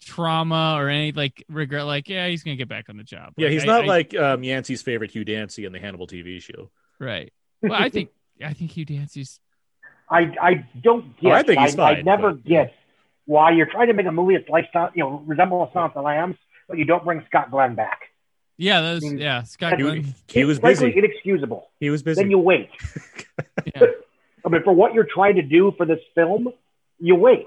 trauma 0.00 0.74
or 0.78 0.88
any 0.88 1.12
like 1.12 1.44
regret. 1.48 1.86
Like, 1.86 2.08
yeah, 2.08 2.26
he's 2.28 2.42
gonna 2.42 2.56
get 2.56 2.68
back 2.68 2.88
on 2.88 2.96
the 2.96 3.04
job. 3.04 3.32
yeah, 3.36 3.48
he's 3.48 3.62
I- 3.62 3.66
not 3.66 3.84
I- 3.84 3.86
like 3.86 4.14
um, 4.16 4.42
Yancey's 4.42 4.82
favorite 4.82 5.10
Hugh 5.12 5.24
Dancy 5.24 5.64
in 5.64 5.72
the 5.72 5.78
Hannibal 5.78 6.06
TV 6.06 6.40
show. 6.42 6.70
right. 6.98 7.32
Well, 7.62 7.74
I 7.74 7.88
think 7.90 8.10
I 8.44 8.52
think 8.54 8.72
Hugh 8.72 8.84
Dancy's 8.84 9.38
I 10.12 10.34
I 10.40 10.66
don't 10.82 11.18
get. 11.20 11.32
Oh, 11.32 11.34
I 11.34 11.42
think 11.42 11.60
he's 11.60 11.74
I, 11.78 11.94
fine, 11.96 12.04
never 12.04 12.32
but- 12.32 12.44
get 12.44 12.74
why 13.26 13.52
you're 13.52 13.66
trying 13.66 13.86
to 13.86 13.94
make 13.94 14.06
a 14.06 14.12
movie 14.12 14.36
that's 14.36 14.48
like 14.48 14.66
you 14.94 15.02
know 15.02 15.22
resemble 15.26 15.68
Silence 15.72 15.92
of 15.96 16.02
the 16.02 16.06
Lambs, 16.06 16.36
but 16.68 16.76
you 16.78 16.84
don't 16.84 17.04
bring 17.04 17.24
Scott 17.28 17.50
Glenn 17.50 17.74
back. 17.74 18.00
Yeah, 18.58 18.80
that 18.82 18.94
was 18.94 19.04
I 19.04 19.08
mean, 19.08 19.18
yeah. 19.18 19.42
Scott 19.44 19.78
Glenn. 19.78 20.14
he 20.28 20.44
was 20.44 20.58
It's 20.58 20.64
busy. 20.80 20.92
inexcusable. 20.96 21.68
He 21.80 21.88
was 21.90 22.02
busy. 22.02 22.22
Then 22.22 22.30
you 22.30 22.38
wait. 22.38 22.68
Yeah. 23.74 23.86
I 24.44 24.48
mean, 24.48 24.62
for 24.64 24.72
what 24.72 24.92
you're 24.92 25.06
trying 25.12 25.36
to 25.36 25.42
do 25.42 25.72
for 25.76 25.86
this 25.86 26.00
film, 26.16 26.48
you 26.98 27.14
wait. 27.14 27.46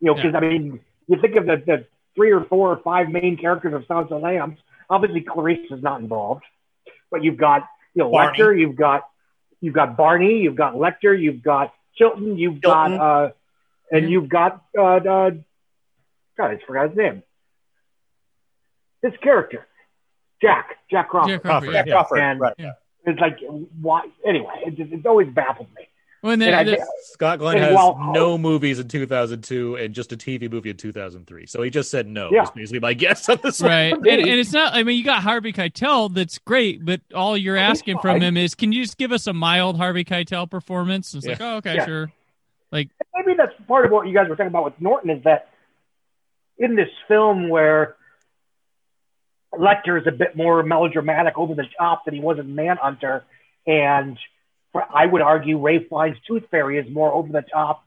You 0.00 0.08
know, 0.08 0.14
because 0.14 0.32
Yeah. 0.32 0.38
I 0.38 0.40
mean, 0.40 0.80
you 1.06 1.20
think 1.20 1.36
of 1.36 1.46
the, 1.46 1.62
the 1.64 1.86
three 2.16 2.32
or 2.32 2.44
four 2.44 2.70
or 2.72 2.76
five 2.78 3.08
main 3.08 3.36
characters 3.36 3.72
of 3.72 3.84
Silence 3.86 4.10
of 4.10 4.20
the 4.20 4.26
Lambs. 4.26 4.58
Obviously, 4.90 5.20
Clarice 5.22 5.70
is 5.70 5.82
not 5.82 6.00
involved, 6.00 6.42
but 7.10 7.22
you've 7.22 7.36
got 7.36 7.62
you 7.94 8.02
know 8.02 8.10
Barney. 8.10 8.36
Lecter, 8.38 8.58
you've 8.58 8.76
got 8.76 9.02
you've 9.60 9.74
got 9.74 9.96
Barney, 9.96 10.38
you've 10.40 10.56
got 10.56 10.74
Lecter, 10.74 11.18
you've 11.18 11.42
got 11.42 11.72
Chilton, 11.96 12.36
you've 12.38 12.60
Chilton. 12.62 12.96
got 12.98 13.24
uh, 13.26 13.30
and 13.90 14.02
Yeah. 14.04 14.08
you've 14.08 14.28
got 14.28 14.64
uh, 14.76 14.82
uh, 14.82 15.30
God, 16.36 16.50
I 16.50 16.58
forgot 16.66 16.88
his 16.90 16.96
name. 16.98 17.22
His 19.02 19.12
character, 19.22 19.66
Jack, 20.40 20.76
Jack 20.90 21.10
Crawford. 21.10 21.30
Jack 21.34 21.42
Crawford, 21.42 21.70
Crawford, 21.70 21.86
yeah. 21.86 21.92
Crawford, 21.94 22.18
And- 22.20 22.40
right? 22.40 22.54
Yeah. 22.58 22.72
It's 23.06 23.20
like 23.20 23.38
why? 23.82 24.06
Anyway, 24.26 24.62
it 24.66 24.76
just, 24.76 24.90
it's 24.90 25.04
always 25.04 25.28
baffled 25.28 25.68
me. 25.76 25.86
Well, 26.24 26.32
and 26.32 26.42
And 26.42 26.66
then, 26.68 26.80
I 26.80 26.84
Scott 27.02 27.38
Glenn 27.38 27.58
has 27.58 27.74
while- 27.74 28.12
no 28.14 28.38
movies 28.38 28.78
in 28.78 28.88
2002 28.88 29.76
and 29.76 29.94
just 29.94 30.10
a 30.10 30.16
TV 30.16 30.50
movie 30.50 30.70
in 30.70 30.76
2003. 30.78 31.44
So 31.44 31.60
he 31.60 31.68
just 31.68 31.90
said 31.90 32.06
no. 32.06 32.30
Yeah. 32.32 32.44
Is 32.44 32.50
basically 32.50 32.80
my 32.80 32.94
guess 33.04 33.28
on 33.28 33.38
this 33.42 33.60
one. 33.60 33.70
right, 33.70 33.92
and, 33.92 34.06
and 34.06 34.40
it's 34.40 34.50
not. 34.50 34.72
I 34.74 34.84
mean, 34.84 34.96
you 34.96 35.04
got 35.04 35.22
Harvey 35.22 35.52
Keitel. 35.52 36.14
That's 36.14 36.38
great, 36.38 36.82
but 36.82 37.02
all 37.14 37.36
you're 37.36 37.58
asking 37.58 37.98
from 37.98 38.22
him 38.22 38.38
is, 38.38 38.54
can 38.54 38.72
you 38.72 38.84
just 38.84 38.96
give 38.96 39.12
us 39.12 39.26
a 39.26 39.34
mild 39.34 39.76
Harvey 39.76 40.02
Keitel 40.02 40.50
performance? 40.50 41.12
And 41.12 41.22
it's 41.22 41.28
like, 41.28 41.46
oh, 41.46 41.56
okay, 41.58 41.74
Yeah. 41.74 41.84
sure. 41.84 42.12
Like 42.72 42.88
maybe 43.14 43.36
that's 43.36 43.52
part 43.68 43.84
of 43.84 43.92
what 43.92 44.08
you 44.08 44.14
guys 44.14 44.26
were 44.26 44.34
talking 44.34 44.46
about 44.48 44.64
with 44.64 44.80
Norton 44.80 45.10
is 45.10 45.22
that 45.24 45.50
in 46.56 46.74
this 46.74 46.88
film 47.06 47.50
where 47.50 47.96
Lecter 49.52 50.00
is 50.00 50.06
a 50.06 50.10
bit 50.10 50.36
more 50.36 50.62
melodramatic, 50.62 51.34
over 51.36 51.54
the 51.54 51.66
top 51.78 52.06
than 52.06 52.14
he 52.14 52.20
was 52.20 52.38
in 52.38 52.54
Manhunter, 52.54 53.24
and 53.66 54.16
for, 54.16 54.22
I 54.74 55.06
would 55.06 55.22
argue 55.22 55.58
Ralph 55.58 55.84
Fiennes' 55.88 56.18
Tooth 56.26 56.44
Fairy 56.50 56.78
is 56.78 56.92
more 56.92 57.12
over 57.12 57.32
the 57.32 57.42
top 57.42 57.84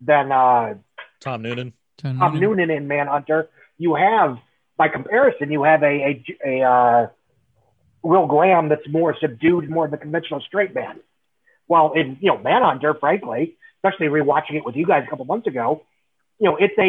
than 0.00 0.32
uh, 0.32 0.74
Tom 1.20 1.42
Noonan. 1.42 1.72
Tom 1.98 2.18
Tom 2.18 2.34
Noonan. 2.34 2.40
Noonan 2.40 2.70
in 2.70 2.88
Manhunter. 2.88 3.48
You 3.78 3.94
have, 3.94 4.38
by 4.76 4.88
comparison, 4.88 5.50
you 5.50 5.64
have 5.64 5.82
a 5.82 5.86
a, 5.86 6.24
a 6.46 6.62
uh, 6.62 7.06
Will 8.02 8.26
Graham 8.26 8.68
that's 8.68 8.88
more 8.88 9.14
subdued, 9.20 9.68
more 9.68 9.84
of 9.84 9.90
the 9.90 9.98
conventional 9.98 10.40
straight 10.40 10.74
man. 10.74 11.00
Well, 11.68 11.92
in 11.92 12.16
you 12.20 12.28
know 12.28 12.38
Manhunter, 12.38 12.94
frankly, 12.94 13.56
especially 13.78 14.06
rewatching 14.06 14.54
it 14.54 14.64
with 14.64 14.76
you 14.76 14.86
guys 14.86 15.04
a 15.06 15.10
couple 15.10 15.24
months 15.26 15.46
ago, 15.46 15.82
you 16.38 16.46
know 16.46 16.56
it's 16.56 16.76
a 16.78 16.82
a, 16.82 16.86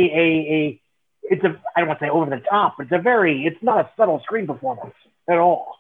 a 0.54 0.82
it's 1.24 1.44
a 1.44 1.62
I 1.76 1.82
don't 1.82 1.90
want 1.90 2.00
to 2.00 2.06
say 2.06 2.10
over 2.10 2.30
the 2.30 2.42
top, 2.50 2.76
but 2.78 2.84
it's 2.84 2.94
a 2.94 3.02
very 3.02 3.46
it's 3.46 3.62
not 3.62 3.80
a 3.80 3.90
subtle 3.98 4.22
screen 4.24 4.48
performance 4.48 4.96
at 5.30 5.38
all. 5.38 5.76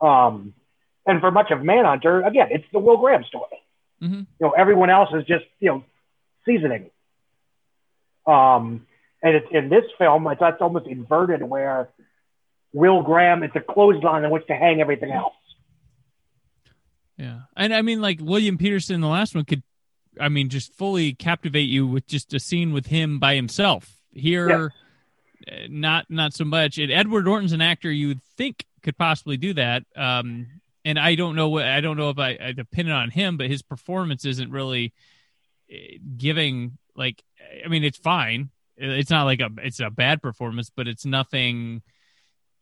Um, 0.00 0.54
and 1.10 1.20
for 1.20 1.30
much 1.30 1.50
of 1.50 1.62
Manhunter, 1.62 2.22
again, 2.22 2.48
it's 2.50 2.64
the 2.72 2.78
Will 2.78 2.96
Graham 2.96 3.24
story. 3.24 3.58
Mhm. 4.02 4.26
You 4.38 4.46
know, 4.46 4.50
everyone 4.50 4.90
else 4.90 5.10
is 5.12 5.26
just 5.26 5.44
you 5.58 5.70
know 5.70 5.84
seasoning. 6.46 6.90
Um, 8.26 8.86
and 9.22 9.36
it's 9.36 9.46
in 9.50 9.68
this 9.68 9.84
film, 9.98 10.26
it's, 10.28 10.40
it's 10.42 10.60
almost 10.60 10.86
inverted 10.86 11.42
where 11.42 11.88
Will 12.72 13.02
Graham, 13.02 13.42
it's 13.42 13.56
a 13.56 13.60
clothesline 13.60 14.24
in 14.24 14.30
which 14.30 14.46
to 14.46 14.54
hang 14.54 14.80
everything 14.80 15.10
else. 15.10 15.34
Yeah, 17.16 17.40
and 17.56 17.74
I 17.74 17.82
mean, 17.82 18.00
like 18.00 18.18
William 18.20 18.56
Petersen, 18.56 18.94
in 18.94 19.00
the 19.00 19.08
last 19.08 19.34
one 19.34 19.44
could, 19.44 19.62
I 20.18 20.28
mean, 20.28 20.48
just 20.48 20.72
fully 20.74 21.12
captivate 21.12 21.68
you 21.68 21.86
with 21.86 22.06
just 22.06 22.32
a 22.32 22.40
scene 22.40 22.72
with 22.72 22.86
him 22.86 23.18
by 23.18 23.34
himself. 23.34 24.00
Here, 24.12 24.72
uh, 25.46 25.54
not 25.68 26.06
not 26.08 26.32
so 26.32 26.44
much. 26.44 26.78
And 26.78 26.90
Edward 26.90 27.26
Norton's 27.26 27.52
an 27.52 27.60
actor 27.60 27.90
you 27.90 28.08
would 28.08 28.22
think 28.38 28.64
could 28.82 28.96
possibly 28.96 29.36
do 29.36 29.52
that. 29.54 29.84
Um, 29.96 30.59
and 30.84 30.98
I 30.98 31.14
don't 31.14 31.36
know 31.36 31.48
what 31.48 31.64
I 31.64 31.80
don't 31.80 31.96
know 31.96 32.10
if 32.10 32.18
I, 32.18 32.38
I 32.40 32.52
depend 32.52 32.90
on 32.90 33.10
him, 33.10 33.36
but 33.36 33.48
his 33.48 33.62
performance 33.62 34.24
isn't 34.24 34.50
really 34.50 34.92
eh, 35.70 35.98
giving. 36.16 36.78
Like, 36.96 37.22
I 37.64 37.68
mean, 37.68 37.84
it's 37.84 37.98
fine. 37.98 38.50
It's 38.76 39.10
not 39.10 39.24
like 39.24 39.40
a 39.40 39.50
it's 39.58 39.80
a 39.80 39.90
bad 39.90 40.22
performance, 40.22 40.70
but 40.74 40.88
it's 40.88 41.04
nothing 41.04 41.82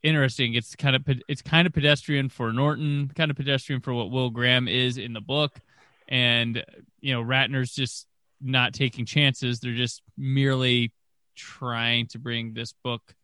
interesting. 0.03 0.53
It's 0.53 0.75
kind 0.75 0.95
of 0.95 1.03
it's 1.27 1.41
kind 1.41 1.65
of 1.65 1.73
pedestrian 1.73 2.29
for 2.29 2.51
Norton, 2.51 3.11
kind 3.15 3.31
of 3.31 3.37
pedestrian 3.37 3.81
for 3.81 3.93
what 3.93 4.11
Will 4.11 4.29
Graham 4.29 4.67
is 4.67 4.97
in 4.97 5.13
the 5.13 5.21
book, 5.21 5.59
and 6.07 6.63
you 6.99 7.13
know 7.13 7.23
Ratner's 7.23 7.71
just 7.71 8.05
not 8.41 8.73
taking 8.73 9.05
chances. 9.05 9.59
They're 9.59 9.73
just 9.73 10.01
merely 10.17 10.91
trying 11.35 12.07
to 12.07 12.19
bring 12.19 12.53
this 12.53 12.73
book 12.83 13.15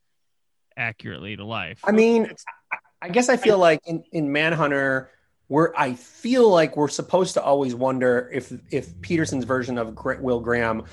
accurately 0.78 1.36
to 1.36 1.46
life. 1.46 1.80
I 1.84 1.92
mean, 1.92 2.32
I 3.02 3.10
guess 3.10 3.30
I 3.30 3.38
feel 3.38 3.58
like 3.58 3.82
in, 3.86 4.04
in 4.12 4.32
Manhunter, 4.32 5.10
where 5.48 5.80
I 5.80 5.94
feel 5.94 6.50
like 6.50 6.76
we're 6.76 6.88
supposed 6.88 7.36
to 7.36 7.44
always 7.44 7.76
wonder 7.76 8.30
if 8.34 8.52
if 8.72 9.00
Petersen's 9.02 9.46
version 9.46 9.78
of 9.78 9.96
Will 10.20 10.40
Graham 10.40 10.84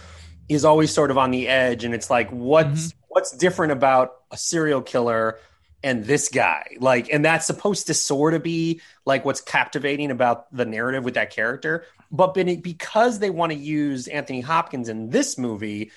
is 0.49 0.65
always 0.65 0.93
sort 0.93 1.11
of 1.11 1.19
on 1.19 1.31
the 1.31 1.49
edge, 1.49 1.85
and 1.85 1.95
it's 1.95 2.11
like 2.11 2.31
what's 2.31 2.89
mm-hmm. 2.89 2.99
what's 3.09 3.33
different 3.33 3.73
about 3.73 4.13
a 4.31 4.37
serial 4.37 4.83
killer 4.83 5.39
and 5.83 6.05
this 6.05 6.29
guy? 6.29 6.77
Like 6.79 7.09
and 7.13 7.25
that's 7.25 7.47
supposed 7.47 7.87
to 7.87 7.95
sort 7.95 8.35
of 8.35 8.43
be 8.43 8.81
like 9.07 9.25
what's 9.25 9.41
captivating 9.41 10.11
about 10.11 10.55
the 10.55 10.67
narrative 10.67 11.05
with 11.05 11.15
that 11.15 11.31
character. 11.31 11.87
But 12.11 12.35
because 12.63 13.21
they 13.21 13.31
want 13.31 13.53
to 13.53 13.59
use 13.59 14.07
anthony 14.07 14.43
hopkins 14.43 14.91
in 14.91 15.09
this 15.09 15.39
movie 15.39 15.93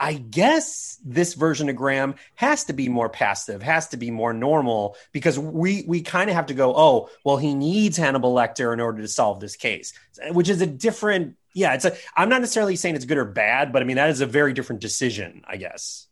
I 0.00 0.14
guess 0.14 0.98
this 1.04 1.34
version 1.34 1.68
of 1.68 1.76
Graham 1.76 2.14
has 2.36 2.64
to 2.64 2.72
be 2.72 2.88
more 2.88 3.08
passive, 3.08 3.62
has 3.62 3.88
to 3.88 3.96
be 3.96 4.10
more 4.10 4.32
normal 4.32 4.96
because 5.12 5.38
we 5.38 5.84
we 5.86 6.02
kind 6.02 6.30
of 6.30 6.36
have 6.36 6.46
to 6.46 6.54
go, 6.54 6.74
oh, 6.76 7.10
well, 7.24 7.36
he 7.36 7.54
needs 7.54 7.96
Hannibal 7.96 8.34
Lecter 8.34 8.72
in 8.72 8.80
order 8.80 9.02
to 9.02 9.08
solve 9.08 9.40
this 9.40 9.56
case, 9.56 9.92
which 10.30 10.48
is 10.48 10.60
a 10.60 10.66
different. 10.66 11.36
Yeah, 11.52 11.74
it's 11.74 11.84
a. 11.84 11.96
I'm 12.16 12.28
not 12.28 12.40
necessarily 12.40 12.76
saying 12.76 12.94
it's 12.94 13.06
good 13.06 13.18
or 13.18 13.24
bad, 13.24 13.72
but 13.72 13.82
I 13.82 13.84
mean 13.84 13.96
that 13.96 14.10
is 14.10 14.20
a 14.20 14.26
very 14.26 14.52
different 14.52 14.80
decision, 14.80 15.42
I 15.48 15.56
guess. 15.56 16.06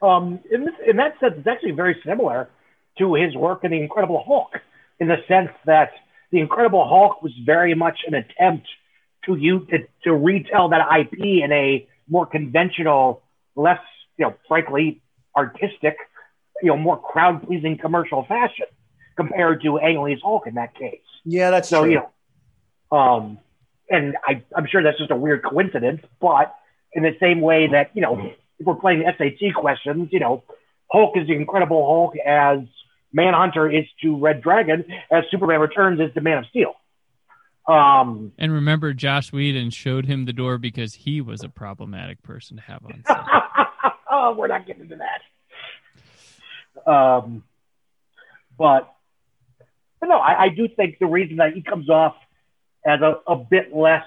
Um, 0.00 0.40
in, 0.50 0.64
this, 0.64 0.74
in 0.86 0.96
that 0.98 1.18
sense, 1.18 1.34
it's 1.38 1.46
actually 1.46 1.72
very 1.72 1.96
similar 2.04 2.50
to 2.98 3.14
his 3.14 3.34
work 3.34 3.64
in 3.64 3.70
The 3.70 3.80
Incredible 3.80 4.22
Hulk, 4.24 4.60
in 5.00 5.08
the 5.08 5.16
sense 5.26 5.50
that 5.64 5.92
The 6.30 6.40
Incredible 6.40 6.86
Hulk 6.86 7.22
was 7.22 7.32
very 7.44 7.74
much 7.74 8.00
an 8.06 8.14
attempt 8.14 8.68
to 9.24 9.36
you 9.36 9.66
to, 9.70 9.78
to 10.04 10.14
retell 10.14 10.68
that 10.68 10.86
IP 11.00 11.18
in 11.18 11.50
a 11.52 11.88
more 12.08 12.26
conventional, 12.26 13.22
less, 13.56 13.80
you 14.18 14.26
know, 14.26 14.34
frankly, 14.48 15.02
artistic, 15.36 15.96
you 16.62 16.68
know, 16.68 16.76
more 16.76 17.00
crowd 17.00 17.42
pleasing 17.46 17.78
commercial 17.78 18.24
fashion 18.24 18.66
compared 19.16 19.62
to 19.62 19.78
Ang 19.78 20.02
Lee's 20.02 20.20
Hulk 20.22 20.46
in 20.46 20.54
that 20.54 20.74
case. 20.74 21.00
Yeah, 21.24 21.50
that's 21.50 21.68
So, 21.68 21.82
true. 21.82 21.90
you 21.92 22.02
know, 22.90 22.96
um, 22.96 23.38
and 23.90 24.16
I, 24.26 24.42
I'm 24.56 24.66
sure 24.66 24.82
that's 24.82 24.98
just 24.98 25.10
a 25.10 25.16
weird 25.16 25.44
coincidence, 25.44 26.02
but 26.20 26.54
in 26.92 27.02
the 27.02 27.16
same 27.20 27.40
way 27.40 27.68
that, 27.68 27.90
you 27.94 28.02
know, 28.02 28.30
if 28.58 28.66
we're 28.66 28.74
playing 28.76 29.04
SAT 29.18 29.54
questions, 29.54 30.08
you 30.12 30.20
know, 30.20 30.42
Hulk 30.90 31.16
is 31.16 31.26
the 31.26 31.34
Incredible 31.34 31.84
Hulk 31.84 32.14
as 32.24 32.60
Manhunter 33.12 33.70
is 33.70 33.84
to 34.02 34.16
Red 34.16 34.42
Dragon, 34.42 34.84
as 35.10 35.24
Superman 35.30 35.60
Returns 35.60 36.00
is 36.00 36.12
to 36.14 36.20
Man 36.20 36.38
of 36.38 36.46
Steel. 36.46 36.74
Um, 37.66 38.32
and 38.38 38.52
remember, 38.52 38.92
Joss 38.92 39.32
Whedon 39.32 39.70
showed 39.70 40.04
him 40.04 40.26
the 40.26 40.32
door 40.34 40.58
because 40.58 40.92
he 40.94 41.20
was 41.22 41.42
a 41.42 41.48
problematic 41.48 42.22
person 42.22 42.58
to 42.58 42.62
have 42.62 42.84
on 42.84 43.02
set. 43.06 43.16
oh, 44.10 44.34
we're 44.36 44.48
not 44.48 44.66
getting 44.66 44.82
into 44.82 44.96
that. 44.96 46.90
Um, 46.90 47.42
but, 48.58 48.92
but 50.00 50.08
no, 50.08 50.18
I, 50.18 50.44
I 50.44 50.48
do 50.50 50.68
think 50.68 50.98
the 50.98 51.06
reason 51.06 51.36
that 51.38 51.54
he 51.54 51.62
comes 51.62 51.88
off 51.88 52.14
as 52.86 53.00
a, 53.00 53.18
a 53.26 53.36
bit 53.36 53.74
less 53.74 54.04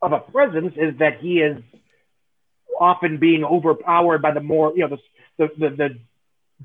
of 0.00 0.12
a 0.12 0.20
presence 0.20 0.74
is 0.76 0.96
that 1.00 1.18
he 1.20 1.40
is 1.40 1.60
often 2.80 3.16
being 3.18 3.42
overpowered 3.44 4.22
by 4.22 4.30
the 4.30 4.40
more, 4.40 4.72
you 4.76 4.86
know, 4.88 4.96
the, 5.36 5.48
the, 5.48 5.48
the, 5.58 5.76
the 5.76 5.98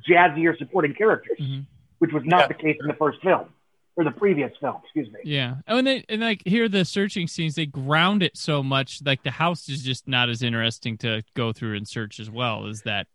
jazzier 0.07 0.55
supporting 0.59 0.93
characters, 0.93 1.39
Mhm. 1.41 1.65
which 1.97 2.11
was 2.13 2.21
not 2.25 2.41
Yeah. 2.41 2.47
the 2.49 2.53
case 2.53 2.77
in 2.79 2.87
the 2.87 2.93
first 2.93 3.19
film 3.23 3.47
or 3.95 4.03
the 4.03 4.11
previous 4.11 4.51
film, 4.59 4.77
excuse 4.83 5.11
me. 5.11 5.19
Yeah. 5.23 5.55
Oh, 5.67 5.77
and 5.77 5.87
they 5.87 6.03
and 6.09 6.21
like 6.21 6.41
here 6.45 6.67
the 6.67 6.83
searching 6.85 7.27
scenes 7.27 7.55
they 7.55 7.65
ground 7.65 8.23
it 8.23 8.37
so 8.37 8.63
much 8.63 9.01
like 9.05 9.23
the 9.23 9.31
house 9.31 9.69
is 9.69 9.83
just 9.83 10.07
not 10.07 10.29
as 10.29 10.41
interesting 10.41 10.97
to 10.99 11.23
go 11.35 11.53
through 11.53 11.77
and 11.77 11.87
search 11.87 12.19
as 12.19 12.29
well 12.29 12.67
as 12.67 12.81
that 12.83 13.07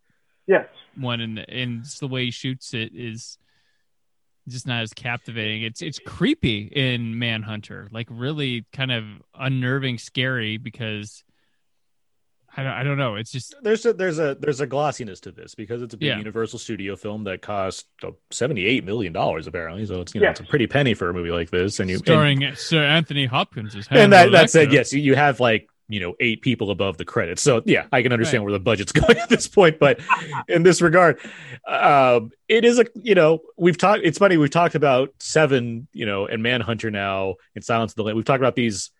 Yes. 0.47 0.67
one 0.95 1.19
and 1.21 1.39
and 1.39 1.85
the 1.99 2.07
way 2.07 2.25
he 2.25 2.31
shoots 2.31 2.73
it 2.73 2.91
is 2.95 3.37
just 4.47 4.65
not 4.65 4.81
as 4.81 4.93
captivating. 4.93 5.63
It's 5.63 5.81
it's 5.81 5.99
creepy 5.99 6.71
in 6.73 7.19
Manhunter, 7.19 7.87
like 7.91 8.07
really 8.09 8.65
kind 8.73 8.91
of 8.91 9.03
unnerving, 9.35 9.97
scary 9.97 10.57
because 10.57 11.23
I 12.57 12.63
don't 12.63 12.71
I 12.73 12.83
don't 12.83 12.97
know. 12.97 13.15
It's 13.15 13.31
just 13.31 13.55
There's 13.61 13.85
a 13.85 13.93
there's 13.93 14.19
a 14.19 14.35
there's 14.39 14.59
a 14.61 14.67
glossiness 14.67 15.19
to 15.21 15.31
this 15.31 15.55
because 15.55 15.81
it's 15.81 15.93
a 15.93 15.97
big 15.97 16.07
Yeah. 16.07 16.17
Universal 16.17 16.59
Studio 16.59 16.95
film 16.95 17.23
that 17.25 17.41
cost 17.41 17.85
uh, 18.03 18.11
seventy 18.31 18.65
eight 18.65 18.83
million 18.83 19.13
dollars 19.13 19.47
apparently. 19.47 19.85
So 19.85 20.01
it's 20.01 20.13
you 20.15 20.21
know 20.21 20.25
Yeah. 20.25 20.31
it's 20.31 20.39
a 20.39 20.45
pretty 20.45 20.67
penny 20.67 20.93
for 20.93 21.09
a 21.09 21.13
movie 21.13 21.31
like 21.31 21.49
this, 21.51 21.79
and 21.79 21.89
you 21.89 21.97
and- 21.97 22.05
starring 22.05 22.55
Sir 22.55 22.83
Anthony 22.83 23.25
Hopkins 23.25 23.75
as 23.75 23.87
and, 23.91 24.11
that 24.13 24.31
that 24.31 24.49
said, 24.49 24.73
yes, 24.73 24.91
you- 24.93 25.01
you 25.01 25.15
have 25.15 25.39
like 25.39 25.69
you 25.91 25.99
know 25.99 26.15
eight 26.19 26.41
people 26.41 26.69
above 26.69 26.97
the 26.97 27.05
credits. 27.05 27.41
So 27.41 27.61
yeah, 27.65 27.85
I 27.91 28.03
can 28.03 28.13
understand 28.13 28.41
right. 28.43 28.51
where 28.51 28.53
the 28.53 28.63
budget's 28.63 28.91
going 28.93 29.17
at 29.17 29.29
this 29.29 29.47
point. 29.47 29.79
But 29.79 29.99
in 30.47 30.63
this 30.63 30.81
regard, 30.81 31.19
um, 31.67 32.31
it 32.47 32.65
is 32.65 32.79
a 32.79 32.85
you 32.95 33.15
know 33.15 33.39
we've 33.57 33.77
talked. 33.77 34.01
It's 34.03 34.17
funny 34.17 34.37
we've 34.37 34.49
talked 34.51 34.75
about 34.75 35.13
Seven, 35.19 35.87
you 35.93 36.05
know, 36.05 36.25
and 36.27 36.43
Manhunter 36.43 36.91
now 36.91 37.35
in 37.55 37.61
Silence 37.61 37.91
of 37.93 37.95
the 37.97 38.03
Lambs. 38.03 38.15
We've 38.17 38.25
talked 38.25 38.41
about 38.41 38.55
these 38.55 38.91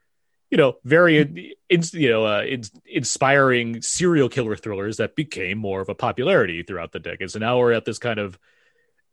you 0.49 0.57
know, 0.57 0.75
very 0.83 1.55
you 1.69 2.09
know, 2.09 2.25
uh, 2.25 2.41
in, 2.41 2.63
inspiring 2.85 3.81
serial 3.81 4.29
killer 4.29 4.55
thrillers 4.55 4.97
that 4.97 5.15
became 5.15 5.57
more 5.57 5.81
of 5.81 5.89
a 5.89 5.95
popularity 5.95 6.63
throughout 6.63 6.91
the 6.91 6.99
decade. 6.99 7.31
So 7.31 7.39
now 7.39 7.59
we're 7.59 7.73
at 7.73 7.85
this 7.85 7.99
kind 7.99 8.19
of 8.19 8.37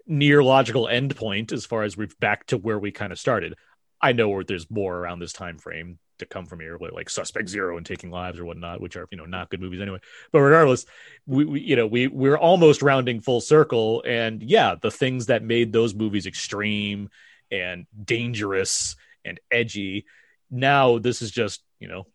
near 0.06 0.42
logical 0.42 0.86
endpoint 0.86 1.52
as 1.52 1.66
far 1.66 1.82
as 1.82 1.96
we've 1.96 2.18
back 2.18 2.46
to 2.46 2.56
where 2.56 2.78
we 2.78 2.92
kind 2.92 3.12
of 3.12 3.18
started. 3.18 3.54
I 4.00 4.12
know 4.12 4.28
where 4.28 4.44
there's 4.44 4.70
more 4.70 4.96
around 4.96 5.18
this 5.18 5.32
time 5.32 5.58
frame 5.58 5.98
to 6.18 6.26
come 6.26 6.46
from 6.46 6.60
here, 6.60 6.78
like 6.92 7.10
Suspect 7.10 7.48
Zero 7.48 7.76
and 7.76 7.84
Taking 7.84 8.10
Lives 8.10 8.38
or 8.38 8.44
whatnot, 8.44 8.80
which 8.80 8.96
are 8.96 9.06
you 9.10 9.18
know 9.18 9.26
not 9.26 9.50
good 9.50 9.60
movies 9.60 9.80
anyway. 9.80 9.98
But 10.32 10.40
regardless, 10.40 10.86
we, 11.26 11.44
we, 11.44 11.60
you 11.60 11.76
know 11.76 11.86
we 11.86 12.06
we're 12.06 12.38
almost 12.38 12.82
rounding 12.82 13.20
full 13.20 13.40
circle, 13.40 14.02
and 14.06 14.42
yeah, 14.42 14.76
the 14.80 14.90
things 14.90 15.26
that 15.26 15.42
made 15.42 15.72
those 15.72 15.94
movies 15.94 16.26
extreme 16.26 17.10
and 17.50 17.86
dangerous 18.02 18.96
and 19.24 19.40
edgy. 19.50 20.06
Now 20.50 20.98
this 20.98 21.22
is 21.22 21.30
just 21.30 21.62
you 21.78 21.88
know 21.88 22.06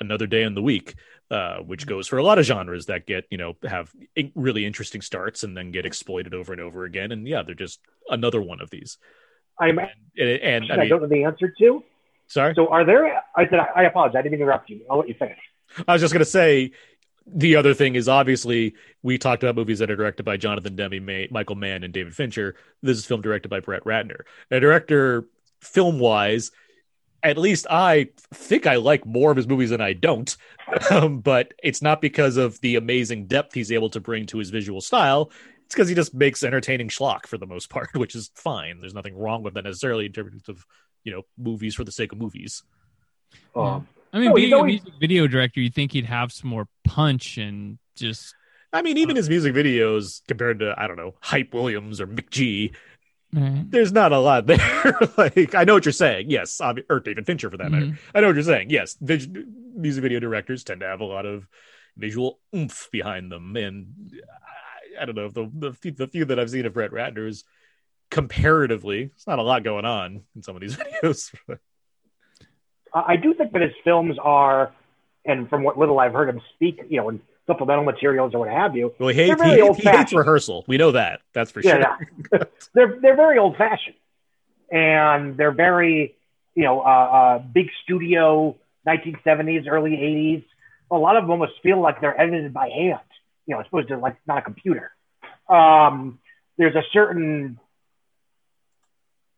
another 0.00 0.26
day 0.26 0.42
in 0.42 0.54
the 0.54 0.62
week. 0.62 0.94
Uh, 1.30 1.58
which 1.58 1.86
goes 1.86 2.08
for 2.08 2.16
a 2.16 2.22
lot 2.22 2.38
of 2.38 2.46
genres 2.46 2.86
that 2.86 3.04
get 3.04 3.26
you 3.30 3.36
know 3.36 3.54
have 3.62 3.92
really 4.34 4.64
interesting 4.64 5.02
starts 5.02 5.42
and 5.42 5.54
then 5.54 5.70
get 5.70 5.84
exploited 5.84 6.32
over 6.32 6.54
and 6.54 6.62
over 6.62 6.84
again 6.84 7.12
and 7.12 7.28
yeah 7.28 7.42
they're 7.42 7.54
just 7.54 7.80
another 8.08 8.40
one 8.40 8.62
of 8.62 8.70
these 8.70 8.96
i'm 9.60 9.78
and, 9.78 9.90
and, 10.16 10.64
and 10.64 10.72
I, 10.72 10.76
mean, 10.78 10.88
don't 10.88 11.02
know 11.02 11.06
the 11.06 11.24
answer 11.24 11.52
to 11.58 11.84
Sorry. 12.28 12.54
So 12.54 12.68
are 12.68 12.84
there? 12.84 13.22
I 13.34 13.48
said 13.48 13.58
I 13.74 13.84
apologize. 13.84 14.16
I 14.18 14.22
didn't 14.22 14.40
interrupt 14.40 14.70
you. 14.70 14.82
I'll 14.90 14.98
let 14.98 15.08
you 15.08 15.14
finish. 15.14 15.38
I 15.88 15.94
was 15.94 16.02
just 16.02 16.12
going 16.12 16.24
to 16.24 16.30
say 16.30 16.72
the 17.26 17.56
other 17.56 17.74
thing 17.74 17.94
is 17.94 18.08
obviously 18.08 18.74
we 19.02 19.18
talked 19.18 19.42
about 19.42 19.54
movies 19.54 19.80
that 19.80 19.90
are 19.90 19.96
directed 19.96 20.24
by 20.24 20.36
Jonathan 20.36 20.76
Demme 20.76 21.04
May, 21.04 21.28
Michael 21.30 21.56
Mann, 21.56 21.84
and 21.84 21.92
David 21.92 22.14
Fincher. 22.14 22.54
This 22.82 22.98
is 22.98 23.06
film 23.06 23.22
directed 23.22 23.48
by 23.48 23.60
Brett 23.60 23.84
Ratner. 23.84 24.20
A 24.50 24.60
director, 24.60 25.26
film 25.60 25.98
wise, 25.98 26.50
at 27.22 27.38
least 27.38 27.66
I 27.68 28.08
think 28.32 28.66
I 28.66 28.76
like 28.76 29.04
more 29.04 29.30
of 29.30 29.36
his 29.36 29.48
movies 29.48 29.70
than 29.70 29.80
I 29.80 29.92
don't. 29.92 30.34
Um, 30.90 31.20
but 31.20 31.54
it's 31.62 31.80
not 31.80 32.02
because 32.02 32.36
of 32.36 32.60
the 32.60 32.76
amazing 32.76 33.26
depth 33.26 33.54
he's 33.54 33.72
able 33.72 33.88
to 33.90 34.00
bring 34.00 34.26
to 34.26 34.36
his 34.36 34.50
visual 34.50 34.82
style. 34.82 35.30
It's 35.64 35.74
because 35.74 35.88
he 35.88 35.94
just 35.94 36.12
makes 36.12 36.42
entertaining 36.42 36.88
schlock 36.88 37.26
for 37.26 37.38
the 37.38 37.46
most 37.46 37.70
part, 37.70 37.88
which 37.94 38.14
is 38.14 38.30
fine. 38.34 38.78
There's 38.78 38.92
nothing 38.92 39.16
wrong 39.16 39.42
with 39.42 39.54
that 39.54 39.64
necessarily 39.64 40.04
in 40.04 40.12
terms 40.12 40.46
of 40.46 40.66
you 41.04 41.12
know 41.12 41.22
movies 41.38 41.74
for 41.74 41.84
the 41.84 41.92
sake 41.92 42.12
of 42.12 42.18
movies. 42.18 42.62
Um, 43.56 43.88
I 44.12 44.18
mean, 44.18 44.28
no, 44.28 44.34
being 44.34 44.52
a 44.52 44.62
music 44.62 44.92
video 45.00 45.26
director, 45.26 45.60
you 45.60 45.70
think 45.70 45.92
he'd 45.92 46.04
have 46.04 46.32
some 46.32 46.50
more 46.50 46.68
punch 46.84 47.38
and 47.38 47.78
just. 47.96 48.34
I 48.72 48.82
mean, 48.82 48.98
even 48.98 49.16
uh, 49.16 49.16
his 49.16 49.30
music 49.30 49.54
videos 49.54 50.20
compared 50.28 50.58
to 50.58 50.74
I 50.76 50.86
don't 50.86 50.96
know 50.96 51.14
Hype 51.20 51.54
Williams 51.54 52.00
or 52.00 52.06
McG, 52.06 52.74
right. 53.32 53.70
there's 53.70 53.92
not 53.92 54.12
a 54.12 54.18
lot 54.18 54.46
there. 54.46 54.98
like 55.16 55.54
I 55.54 55.64
know 55.64 55.74
what 55.74 55.84
you're 55.84 55.92
saying. 55.92 56.30
Yes, 56.30 56.60
or 56.88 57.00
David 57.00 57.26
Fincher 57.26 57.50
for 57.50 57.56
that 57.56 57.70
mm-hmm. 57.70 57.90
matter. 57.90 57.98
I 58.14 58.20
know 58.20 58.28
what 58.28 58.36
you're 58.36 58.42
saying. 58.42 58.70
Yes, 58.70 58.96
music 59.00 60.02
video 60.02 60.20
directors 60.20 60.64
tend 60.64 60.80
to 60.80 60.86
have 60.86 61.00
a 61.00 61.04
lot 61.04 61.26
of 61.26 61.46
visual 61.96 62.40
oomph 62.54 62.88
behind 62.90 63.30
them, 63.30 63.56
and 63.56 64.12
I, 64.98 65.02
I 65.02 65.04
don't 65.04 65.16
know 65.16 65.28
the, 65.28 65.50
the 65.52 65.90
the 65.90 66.08
few 66.08 66.24
that 66.26 66.38
I've 66.38 66.50
seen 66.50 66.66
of 66.66 66.74
Brett 66.74 66.90
Ratner's 66.90 67.44
comparatively, 68.10 69.10
it's 69.14 69.26
not 69.26 69.38
a 69.38 69.42
lot 69.42 69.62
going 69.62 69.84
on 69.84 70.22
in 70.34 70.42
some 70.42 70.56
of 70.56 70.62
these 70.62 70.76
videos. 71.02 71.34
I 72.94 73.16
do 73.16 73.34
think 73.34 73.52
that 73.52 73.62
his 73.62 73.72
films 73.84 74.16
are, 74.22 74.72
and 75.24 75.48
from 75.48 75.62
what 75.62 75.78
little 75.78 76.00
I've 76.00 76.12
heard 76.12 76.28
him 76.28 76.40
speak, 76.54 76.80
you 76.88 76.98
know, 76.98 77.10
in 77.10 77.20
supplemental 77.48 77.84
materials 77.84 78.34
or 78.34 78.40
what 78.40 78.48
have 78.48 78.76
you. 78.76 78.94
Well, 79.00 79.08
he 79.08 79.14
hates, 79.16 79.42
he, 79.42 79.72
he 79.82 79.88
hates 79.88 80.12
rehearsal. 80.12 80.64
We 80.68 80.76
know 80.76 80.92
that. 80.92 81.22
That's 81.32 81.50
for 81.50 81.60
yeah, 81.60 81.96
sure. 81.96 82.08
Yeah. 82.32 82.44
they're 82.74 82.98
they're 83.00 83.16
very 83.16 83.38
old 83.38 83.56
fashioned, 83.56 83.96
and 84.70 85.36
they're 85.36 85.50
very, 85.50 86.14
you 86.54 86.62
know, 86.62 86.80
uh, 86.80 86.84
uh, 86.84 87.38
big 87.38 87.70
studio, 87.82 88.56
1970s, 88.86 89.66
early 89.68 89.92
80s. 89.92 90.44
A 90.90 90.96
lot 90.96 91.16
of 91.16 91.24
them 91.24 91.30
almost 91.30 91.54
feel 91.62 91.80
like 91.80 92.00
they're 92.00 92.18
edited 92.18 92.52
by 92.52 92.68
hand, 92.68 93.00
you 93.46 93.54
know, 93.54 93.60
as 93.60 93.66
opposed 93.66 93.88
to 93.88 93.98
like 93.98 94.16
not 94.26 94.38
a 94.38 94.42
computer. 94.42 94.92
Um, 95.48 96.20
there's 96.56 96.76
a 96.76 96.84
certain 96.92 97.58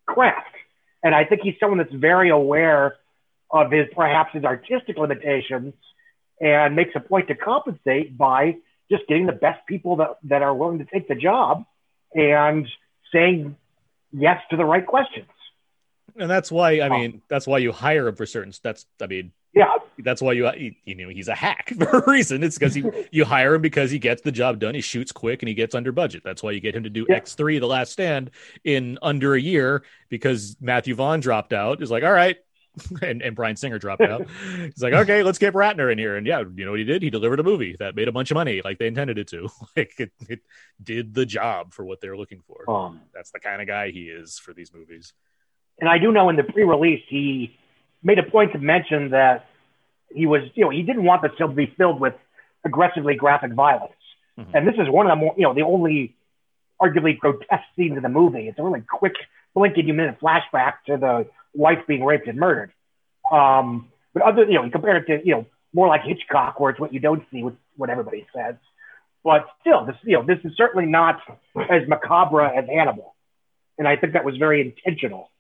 craft. 0.07 0.55
And 1.03 1.15
I 1.15 1.25
think 1.25 1.43
he's 1.43 1.55
someone 1.59 1.79
that's 1.79 1.95
very 1.95 2.31
aware 2.31 2.97
of 3.51 3.71
his 3.71 3.87
perhaps 3.95 4.33
his 4.35 4.45
artistic 4.45 4.99
limitations 4.99 5.75
and 6.41 6.75
makes 6.75 6.93
a 6.95 7.01
point 7.01 7.29
to 7.29 7.35
compensate 7.35 8.17
by 8.17 8.57
just 8.91 9.07
getting 9.07 9.27
the 9.27 9.33
best 9.33 9.65
people 9.67 9.97
that, 9.97 10.17
that 10.25 10.43
are 10.43 10.55
willing 10.55 10.79
to 10.79 10.85
take 10.85 11.09
the 11.09 11.15
job 11.15 11.65
and 12.15 12.67
saying 13.13 13.57
yes 14.13 14.41
to 14.51 14.57
the 14.57 14.65
right 14.65 14.87
questions. 14.87 15.29
And 16.17 16.29
that's 16.29 16.51
why 16.51 16.81
I 16.81 16.89
mean 16.89 17.23
that's 17.29 17.47
why 17.47 17.59
you 17.59 17.71
hire 17.71 18.09
him 18.09 18.17
for 18.17 18.27
certain 18.27 18.53
that's 18.63 18.85
I 19.01 19.07
mean 19.07 19.33
yeah. 19.53 19.77
That's 19.99 20.23
why 20.23 20.33
you 20.33 20.75
you 20.85 20.95
know 20.95 21.09
he's 21.09 21.29
a 21.29 21.35
hack 21.35 21.73
for 21.79 21.99
a 21.99 22.11
reason. 22.11 22.43
It's 22.43 22.59
because 22.59 22.75
he 22.75 22.85
you 23.11 23.25
hire 23.25 23.55
him 23.55 23.63
because 23.63 23.91
he 23.91 23.99
gets 23.99 24.23
the 24.23 24.33
job 24.33 24.59
done. 24.59 24.75
He 24.75 24.81
shoots 24.81 25.13
quick 25.13 25.43
and 25.43 25.49
he 25.49 25.55
gets 25.55 25.75
under 25.75 25.93
budget. 25.93 26.23
That's 26.25 26.43
why 26.43 26.53
you 26.53 26.61
get 26.61 26.75
him 26.75 26.85
to 26.85 26.91
do 26.91 27.07
yeah. 27.09 27.17
X 27.17 27.35
three, 27.35 27.59
The 27.59 27.67
Last 27.67 27.93
Stand, 27.93 28.31
in 28.65 28.99
under 29.03 29.35
a 29.35 29.41
year 29.41 29.83
because 30.09 30.57
Matthew 30.61 30.95
Vaughn 30.95 31.21
dropped 31.21 31.53
out. 31.53 31.83
Is 31.83 31.91
like, 31.91 32.05
all 32.05 32.13
right, 32.13 32.37
and, 33.03 33.23
and 33.23 33.35
Bryan 33.35 33.57
Singer 33.57 33.79
dropped 33.79 34.03
out. 34.03 34.27
He's 34.55 34.83
like, 34.83 34.93
okay, 34.93 35.23
let's 35.23 35.39
get 35.39 35.55
Ratner 35.55 35.91
in 35.91 35.99
here. 35.99 36.17
And 36.17 36.27
yeah, 36.27 36.41
you 36.41 36.65
know 36.65 36.71
what 36.71 36.79
he 36.79 36.85
did? 36.85 37.03
He 37.03 37.11
delivered 37.11 37.41
a 37.41 37.43
movie 37.43 37.77
that 37.79 37.95
made 37.95 38.09
a 38.09 38.13
bunch 38.13 38.31
of 38.31 38.37
money, 38.37 38.63
like 38.65 38.79
they 38.79 38.87
intended 38.87 39.19
it 39.19 39.29
to. 39.29 39.49
like 39.77 39.93
it, 39.99 40.13
it 40.29 40.41
did 40.83 41.15
the 41.15 41.27
job 41.27 41.75
for 41.75 41.85
what 41.85 42.01
they're 42.01 42.17
looking 42.17 42.43
for. 42.47 42.71
Um, 42.71 43.01
That's 43.13 43.31
the 43.31 43.41
kind 43.41 43.61
of 43.61 43.69
guy 43.69 43.91
he 43.91 44.05
is 44.05 44.39
for 44.39 44.53
these 44.53 44.73
movies. 44.73 45.13
And 45.81 45.89
I 45.89 45.99
do 45.99 46.13
know 46.13 46.29
in 46.29 46.37
the 46.37 46.45
pre-release 46.45 47.03
he 47.09 47.57
made 48.03 48.19
a 48.19 48.23
point 48.23 48.53
to 48.53 48.59
mention 48.59 49.11
that 49.11 49.47
he 50.15 50.27
was, 50.27 50.43
you 50.55 50.65
know, 50.65 50.71
he 50.71 50.83
didn't 50.83 51.05
want 51.05 51.23
the 51.23 51.31
film 51.37 51.51
to 51.51 51.57
be 51.57 51.73
filled 51.77 52.01
with 52.01 52.15
aggressively 52.65 53.15
graphic 53.15 53.53
violence. 53.53 53.93
Mm-hmm. 54.39 54.57
And 54.57 54.67
this 54.67 54.75
is 54.79 54.89
one 54.89 55.07
of 55.07 55.11
the 55.11 55.17
more, 55.17 55.35
you 55.37 55.45
know, 55.45 55.55
the 55.55 55.63
only 55.63 56.15
arguably 56.81 57.19
grotesque 57.19 57.65
scenes 57.77 57.97
in 57.97 58.03
the 58.03 58.09
movie. 58.09 58.49
It's 58.49 58.59
a 58.59 58.63
really 58.63 58.83
quick, 58.83 59.15
blinking 59.55 59.89
you 59.89 59.95
minute 59.95 60.19
flashback 60.21 60.75
to 60.87 60.97
the 60.97 61.27
wife 61.55 61.79
being 61.87 62.05
raped 62.05 62.29
and 62.29 62.39
murdered. 62.39 62.73
Um, 63.31 63.89
but 64.13 64.23
other, 64.23 64.45
you 64.45 64.55
know, 64.55 64.65
you 64.65 64.71
compare 64.71 64.97
it 64.97 65.07
to, 65.07 65.27
you 65.27 65.35
know, 65.35 65.47
more 65.73 65.89
like 65.89 66.03
Hitchcock, 66.03 66.59
where 66.59 66.71
it's 66.71 66.81
what 66.81 66.93
you 66.93 67.01
don't 67.01 67.23
see, 67.31 67.43
with 67.43 67.55
what 67.77 67.91
everybody 67.91 68.27
says. 68.35 68.57
But 69.23 69.47
still, 69.61 69.85
this, 69.85 69.97
you 70.03 70.15
know, 70.15 70.25
this 70.25 70.39
is 70.45 70.57
certainly 70.57 70.87
not 70.87 71.21
as 71.57 71.87
macabre 71.87 72.45
as 72.45 72.67
Hannibal. 72.67 73.15
And 73.79 73.87
I 73.87 73.97
think 73.97 74.15
that 74.15 74.25
was 74.25 74.37
very 74.37 74.61
intentional, 74.61 75.31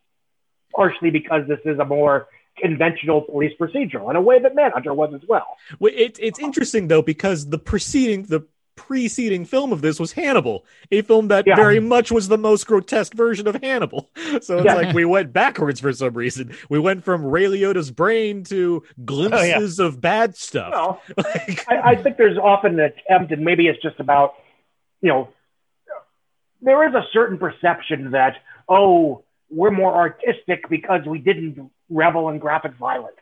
partially 0.74 1.10
because 1.10 1.48
this 1.48 1.60
is 1.64 1.78
a 1.78 1.84
more 1.84 2.28
conventional 2.56 3.22
police 3.22 3.52
procedural 3.58 4.10
in 4.10 4.16
a 4.16 4.20
way 4.20 4.40
that 4.40 4.54
Manhunter 4.54 4.92
was 4.92 5.14
as 5.14 5.22
well. 5.28 5.56
well 5.78 5.92
it, 5.94 6.18
it's 6.20 6.38
interesting 6.38 6.88
though 6.88 7.02
because 7.02 7.48
the 7.48 7.58
preceding 7.58 8.24
the 8.24 8.46
preceding 8.86 9.44
film 9.44 9.72
of 9.72 9.82
this 9.82 10.00
was 10.00 10.12
Hannibal, 10.12 10.64
a 10.90 11.02
film 11.02 11.28
that 11.28 11.46
yeah. 11.46 11.54
very 11.54 11.80
much 11.80 12.10
was 12.10 12.28
the 12.28 12.38
most 12.38 12.66
grotesque 12.66 13.14
version 13.14 13.46
of 13.46 13.56
Hannibal. 13.56 14.10
So 14.42 14.58
it's 14.58 14.64
yeah. 14.64 14.74
like 14.74 14.94
we 14.94 15.04
went 15.04 15.32
backwards 15.32 15.80
for 15.80 15.92
some 15.92 16.14
reason. 16.14 16.54
We 16.68 16.78
went 16.78 17.04
from 17.04 17.24
Ray 17.24 17.44
Liotta's 17.44 17.90
brain 17.90 18.44
to 18.44 18.84
glimpses 19.04 19.80
oh, 19.80 19.82
yeah. 19.82 19.88
of 19.88 20.00
bad 20.00 20.36
stuff. 20.36 20.70
Well, 20.72 21.02
like... 21.16 21.68
I, 21.68 21.90
I 21.90 21.96
think 21.96 22.16
there's 22.16 22.38
often 22.38 22.78
an 22.78 22.92
attempt, 22.92 23.32
and 23.32 23.44
maybe 23.44 23.66
it's 23.66 23.82
just 23.82 23.98
about, 23.98 24.34
you 25.02 25.08
know, 25.08 25.28
there 26.62 26.88
is 26.88 26.94
a 26.94 27.04
certain 27.12 27.38
perception 27.38 28.12
that, 28.12 28.36
oh, 28.68 29.24
we're 29.50 29.72
more 29.72 29.94
artistic 29.94 30.68
because 30.70 31.04
we 31.06 31.18
didn't 31.18 31.70
revel 31.88 32.28
in 32.28 32.38
graphic 32.38 32.74
violence. 32.74 33.16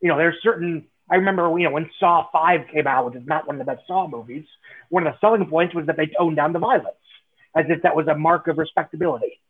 You 0.00 0.08
know, 0.08 0.18
there's 0.18 0.36
certain. 0.42 0.86
I 1.10 1.16
remember, 1.16 1.58
you 1.58 1.64
know, 1.64 1.72
when 1.72 1.90
Saw 1.98 2.26
Five 2.32 2.68
came 2.72 2.86
out, 2.86 3.06
which 3.06 3.16
is 3.16 3.26
not 3.26 3.46
one 3.46 3.60
of 3.60 3.66
the 3.66 3.70
best 3.70 3.86
Saw 3.86 4.08
movies. 4.08 4.44
One 4.88 5.06
of 5.06 5.12
the 5.12 5.18
selling 5.20 5.46
points 5.46 5.74
was 5.74 5.86
that 5.86 5.96
they 5.96 6.06
toned 6.06 6.36
down 6.36 6.52
the 6.52 6.58
violence, 6.58 6.96
as 7.54 7.66
if 7.68 7.82
that 7.82 7.96
was 7.96 8.06
a 8.06 8.14
mark 8.14 8.48
of 8.48 8.58
respectability. 8.58 9.40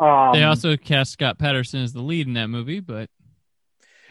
Um, 0.00 0.32
they 0.32 0.42
also 0.42 0.76
cast 0.76 1.12
Scott 1.12 1.38
Patterson 1.38 1.82
as 1.82 1.92
the 1.92 2.02
lead 2.02 2.26
in 2.26 2.34
that 2.34 2.48
movie, 2.48 2.80
but 2.80 3.08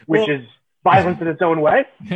which 0.06 0.26
well, 0.26 0.38
is 0.38 0.46
violence 0.82 1.20
in 1.20 1.26
its 1.26 1.42
own 1.42 1.60
way. 1.60 1.86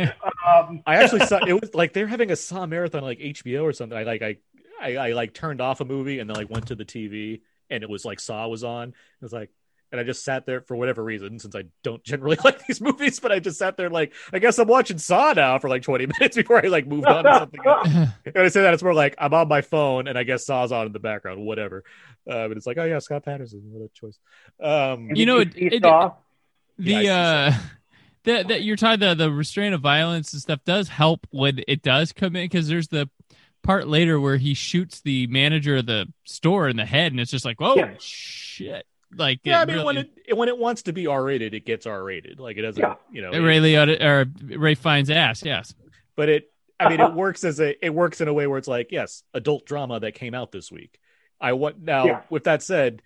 um, 0.47 0.81
I 0.85 0.97
actually 0.97 1.25
saw 1.25 1.39
it 1.45 1.59
was 1.59 1.73
like 1.73 1.93
they're 1.93 2.07
having 2.07 2.31
a 2.31 2.35
Saw 2.35 2.65
marathon 2.65 3.03
like 3.03 3.19
HBO 3.19 3.63
or 3.63 3.73
something. 3.73 3.97
I 3.97 4.03
like 4.03 4.21
I, 4.21 4.37
I 4.81 4.97
I 4.97 5.11
like 5.13 5.33
turned 5.33 5.61
off 5.61 5.81
a 5.81 5.85
movie 5.85 6.19
and 6.19 6.29
then 6.29 6.35
like 6.35 6.49
went 6.49 6.67
to 6.67 6.75
the 6.75 6.85
TV 6.85 7.41
and 7.69 7.83
it 7.83 7.89
was 7.89 8.05
like 8.05 8.19
Saw 8.19 8.47
was 8.47 8.63
on. 8.63 8.89
It 8.89 8.95
was 9.21 9.33
like 9.33 9.51
and 9.91 9.99
I 9.99 10.03
just 10.03 10.23
sat 10.23 10.45
there 10.45 10.61
for 10.61 10.75
whatever 10.75 11.03
reason, 11.03 11.39
since 11.39 11.55
I 11.55 11.63
don't 11.83 12.03
generally 12.03 12.37
like 12.43 12.65
these 12.67 12.79
movies, 12.81 13.19
but 13.19 13.31
I 13.31 13.39
just 13.39 13.57
sat 13.57 13.77
there 13.77 13.89
like, 13.89 14.13
I 14.31 14.39
guess 14.39 14.59
I'm 14.59 14.67
watching 14.67 14.97
Saw 14.97 15.33
now 15.33 15.57
for 15.59 15.69
like 15.69 15.81
20 15.83 16.05
minutes 16.19 16.35
before 16.37 16.63
I 16.63 16.67
like 16.67 16.87
moved 16.87 17.07
on 17.07 17.23
to 17.23 17.33
something 17.39 17.61
else. 17.65 17.87
and 18.25 18.37
I 18.37 18.47
say 18.49 18.61
that 18.61 18.73
it's 18.73 18.83
more 18.83 18.93
like 18.93 19.15
I'm 19.17 19.33
on 19.33 19.47
my 19.47 19.61
phone 19.61 20.07
and 20.07 20.17
I 20.17 20.23
guess 20.23 20.45
Saw's 20.45 20.71
on 20.71 20.85
in 20.87 20.91
the 20.93 20.99
background, 20.99 21.45
whatever. 21.45 21.83
Uh, 22.29 22.47
but 22.47 22.57
it's 22.57 22.67
like, 22.67 22.77
oh 22.77 22.85
yeah, 22.85 22.99
Scott 22.99 23.25
Patterson, 23.25 23.61
what 23.71 23.85
a 23.85 23.89
choice. 23.93 24.19
Um, 24.61 25.09
you 25.15 25.25
know, 25.25 25.39
it, 25.39 25.53
it, 25.55 25.81
the 26.77 27.07
uh, 27.09 27.53
that 28.23 28.47
that 28.49 28.63
you're 28.63 28.75
talking 28.75 28.99
the 28.99 29.15
the 29.15 29.31
restraint 29.31 29.73
of 29.73 29.81
violence 29.81 30.33
and 30.33 30.41
stuff 30.41 30.59
does 30.65 30.89
help 30.89 31.25
when 31.31 31.61
it 31.67 31.81
does 31.81 32.13
come 32.13 32.35
in 32.35 32.45
because 32.45 32.67
there's 32.67 32.89
the 32.89 33.09
part 33.63 33.87
later 33.87 34.19
where 34.19 34.37
he 34.37 34.53
shoots 34.53 35.01
the 35.01 35.27
manager 35.27 35.77
of 35.77 35.85
the 35.85 36.07
store 36.23 36.69
in 36.69 36.77
the 36.77 36.85
head 36.85 37.11
and 37.11 37.19
it's 37.19 37.31
just 37.31 37.43
like 37.43 37.57
oh 37.59 37.75
Yeah. 37.75 37.93
shit 37.99 38.85
like 39.15 39.39
Yeah, 39.43 39.61
I 39.61 39.65
mean 39.65 39.75
really, 39.77 39.85
when 39.85 39.97
it 39.97 40.37
when 40.37 40.49
it 40.49 40.57
wants 40.57 40.83
to 40.83 40.93
be 40.93 41.07
R 41.07 41.23
rated, 41.23 41.53
it 41.53 41.65
gets 41.65 41.85
R 41.85 42.03
rated. 42.03 42.39
Like 42.39 42.57
it 42.57 42.61
doesn't, 42.61 42.81
Yeah. 42.81 42.95
you 43.11 43.21
know. 43.21 43.31
Ray 43.31 43.59
Liotta 43.59 44.01
or 44.01 44.25
Ralph 44.57 44.77
Fiennes' 44.79 45.09
ass 45.09 45.43
yes 45.43 45.73
but 46.15 46.27
it 46.29 46.51
i 46.79 46.89
mean 46.89 46.99
it 46.99 47.13
works 47.25 47.43
as 47.43 47.59
a 47.59 47.73
it 47.85 47.93
works 47.93 48.19
in 48.21 48.27
a 48.27 48.33
way 48.33 48.45
where 48.47 48.57
it's 48.57 48.67
like 48.67 48.91
yes 48.91 49.23
adult 49.33 49.65
drama 49.65 49.99
that 49.99 50.13
came 50.13 50.33
out 50.33 50.51
this 50.51 50.69
week 50.71 50.99
i 51.39 51.53
want 51.53 51.79
now 51.81 52.05
Yeah. 52.05 52.21
with 52.29 52.43
that 52.43 52.61
said 52.61 53.01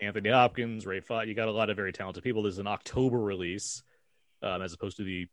anthony 0.00 0.30
hopkins 0.30 0.86
ray 0.86 1.00
Fi, 1.00 1.24
you 1.24 1.34
got 1.34 1.48
a 1.48 1.52
lot 1.52 1.68
of 1.70 1.76
very 1.76 1.92
talented 1.92 2.22
people 2.22 2.42
this 2.44 2.52
is 2.54 2.58
an 2.58 2.66
october 2.68 3.18
release 3.18 3.82
um, 4.42 4.62
as 4.62 4.72
opposed 4.72 4.96
to 4.98 5.04
the 5.04 5.26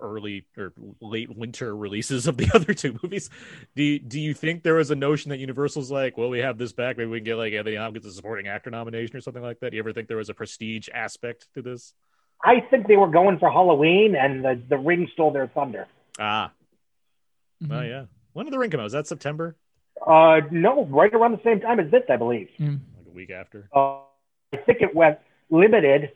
early 0.00 0.44
or 0.56 0.72
late 1.00 1.34
winter 1.36 1.76
releases 1.76 2.26
of 2.26 2.36
the 2.36 2.48
other 2.54 2.74
two 2.74 2.98
movies 3.02 3.30
do 3.76 3.82
you, 3.82 3.98
do 3.98 4.20
you 4.20 4.34
think 4.34 4.62
there 4.62 4.74
was 4.74 4.90
a 4.90 4.94
notion 4.96 5.28
that 5.30 5.38
universal's 5.38 5.90
like 5.90 6.16
well 6.18 6.28
we 6.28 6.38
have 6.40 6.58
this 6.58 6.72
back 6.72 6.96
maybe 6.98 7.10
we 7.10 7.18
can 7.18 7.24
get 7.24 7.36
like 7.36 7.52
anthony 7.52 7.76
hopkins 7.76 8.06
a 8.06 8.12
supporting 8.12 8.46
actor 8.48 8.70
nomination 8.70 9.16
or 9.16 9.20
something 9.20 9.42
like 9.42 9.58
that 9.60 9.70
do 9.70 9.76
you 9.76 9.82
ever 9.82 9.92
think 9.92 10.08
there 10.08 10.16
was 10.16 10.28
a 10.28 10.34
prestige 10.34 10.88
aspect 10.94 11.48
to 11.54 11.62
this 11.62 11.94
I 12.42 12.60
think 12.70 12.86
they 12.88 12.96
were 12.96 13.10
going 13.10 13.38
for 13.38 13.50
Halloween, 13.50 14.16
and 14.16 14.42
the, 14.42 14.58
the 14.66 14.78
ring 14.78 15.10
stole 15.12 15.30
their 15.30 15.48
thunder. 15.48 15.86
ah 16.18 16.50
Mm-hmm. 17.62 17.72
oh 17.72 17.82
yeah 17.82 18.04
when 18.32 18.46
did 18.46 18.54
the 18.54 18.58
ring 18.58 18.70
come 18.70 18.80
out 18.80 18.84
was 18.84 18.92
that 18.94 19.06
september 19.06 19.56
Uh, 20.06 20.40
no, 20.50 20.86
right 20.86 21.12
around 21.12 21.32
the 21.32 21.42
same 21.44 21.60
time 21.60 21.78
as 21.78 21.90
this, 21.90 22.02
I 22.08 22.16
believe. 22.16 22.48
Mhm. 22.58 22.80
like 22.96 23.06
a 23.06 23.10
week 23.10 23.30
after 23.30 23.68
Uh, 23.76 23.98
I 24.54 24.56
think 24.64 24.80
it 24.80 24.94
went 24.94 25.18
limited. 25.50 26.12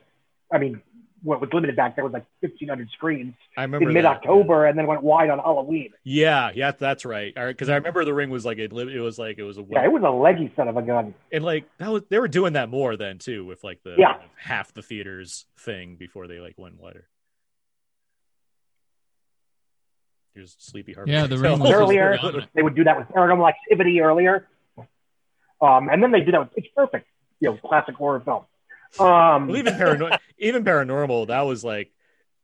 I 0.51 0.57
mean, 0.59 0.81
what 1.25 1.41
was 1.41 1.51
limited 1.53 1.75
back 1.75 1.97
there 1.97 2.05
was 2.05 2.13
like 2.13 2.27
1,500 2.41 2.89
screens 2.91 3.35
I 3.57 3.63
remember 3.63 3.89
in 3.89 3.95
mid 3.95 4.05
October, 4.05 4.67
and 4.67 4.79
then 4.79 4.87
went 4.87 5.03
wide 5.03 5.31
on 5.31 5.39
Halloween. 5.39 5.91
Yeah, 6.05 6.51
yeah, 6.55 6.71
that's 6.73 7.05
right. 7.05 7.35
Because 7.35 7.69
I 7.71 7.75
remember 7.77 8.05
the 8.05 8.15
ring 8.15 8.31
was 8.31 8.45
like 8.45 8.59
it. 8.59 8.73
It 8.73 9.01
was 9.01 9.19
like 9.19 9.39
it 9.39 9.43
was 9.43 9.59
a 9.59 9.65
Yeah, 9.69 9.85
it 9.85 9.91
was 9.91 10.03
a 10.03 10.11
leggy 10.11 10.53
son 10.55 10.69
of 10.69 10.77
a 10.77 10.83
gun. 10.83 11.15
and 11.33 11.43
like 11.45 11.65
that 11.79 11.91
was 11.91 12.03
they 12.11 12.19
were 12.19 12.29
doing 12.29 12.53
that 12.53 12.69
more 12.69 12.97
then 12.97 13.19
too 13.19 13.45
with 13.45 13.65
like 13.65 13.83
the 13.83 13.97
Yeah. 13.99 14.13
kind 14.13 14.25
of 14.25 14.31
half 14.37 14.73
the 14.75 14.83
theaters 14.83 15.47
thing 15.59 15.97
before 15.97 16.27
they 16.29 16.39
like 16.41 16.55
went 16.59 16.79
wider. 16.79 17.09
Here's 20.35 20.55
Sleepy 20.59 20.93
Heart. 20.93 21.09
Yeah, 21.09 21.27
the 21.27 21.39
ring 21.39 21.59
was 21.61 21.71
Earlier. 21.71 22.19
They 22.55 22.63
would 22.63 22.75
do 22.75 22.85
that 22.85 22.99
with 22.99 23.09
Paranormal 23.09 23.49
Activity 23.49 24.01
earlier, 24.01 24.49
um, 25.61 25.89
and 25.89 26.03
then 26.03 26.11
they 26.11 26.21
did 26.21 26.35
that 26.35 26.41
with 26.41 26.55
Pitch 26.55 26.67
Perfect, 26.77 27.07
you 27.41 27.51
know, 27.51 27.57
classic 27.65 27.95
horror 27.95 28.21
film. 28.21 28.45
Um, 29.01 29.49
Well, 29.49 29.57
even 29.57 29.75
paranormal, 29.75 30.19
even 30.39 30.65
paranormal, 30.65 31.29
that 31.29 31.43
was 31.43 31.65
like 31.65 31.93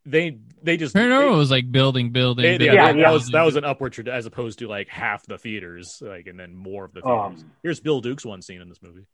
they 0.06 0.38
they 0.62 0.76
just 0.76 0.94
Paranormal 0.94 1.36
was 1.36 1.50
like 1.50 1.70
building 1.70 2.10
building, 2.10 2.42
They, 2.42 2.56
they- 2.56 2.64
building, 2.66 2.74
Yeah, 2.76 2.92
that, 2.92 2.98
yeah. 2.98 3.10
was 3.12 3.28
that 3.30 3.42
was 3.42 3.56
an 3.56 3.64
upward 3.64 3.92
trend 3.92 4.08
as 4.08 4.26
opposed 4.26 4.58
to 4.60 4.68
like 4.68 4.88
half 4.88 5.26
the 5.26 5.38
theaters, 5.38 5.98
like 6.00 6.26
and 6.26 6.38
then 6.40 6.54
more 6.56 6.84
of 6.84 6.92
the 6.94 7.02
theaters. 7.02 7.42
Um, 7.42 7.52
Here's 7.62 7.80
Bill 7.80 8.00
Duke's 8.00 8.24
one 8.24 8.42
scene 8.42 8.60
in 8.60 8.68
this 8.68 8.80
movie. 8.82 9.06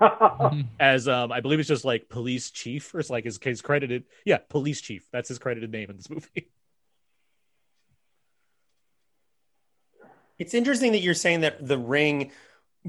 As 0.80 1.06
um 1.06 1.30
I 1.30 1.40
believe 1.40 1.60
it's 1.60 1.68
just 1.68 1.84
like 1.84 2.08
police 2.08 2.50
chief 2.50 2.92
or 2.94 2.98
it's 3.00 3.10
like 3.10 3.24
his, 3.24 3.38
his 3.40 3.62
credited 3.62 4.04
yeah 4.24 4.38
police 4.48 4.80
chief 4.80 5.06
that's 5.12 5.28
his 5.28 5.38
credited 5.38 5.70
name 5.70 5.88
in 5.90 5.96
this 5.96 6.10
movie. 6.10 6.50
It's 10.38 10.52
interesting 10.54 10.92
that 10.92 10.98
you're 11.00 11.14
saying 11.14 11.42
that 11.42 11.64
the 11.64 11.78
ring 11.78 12.32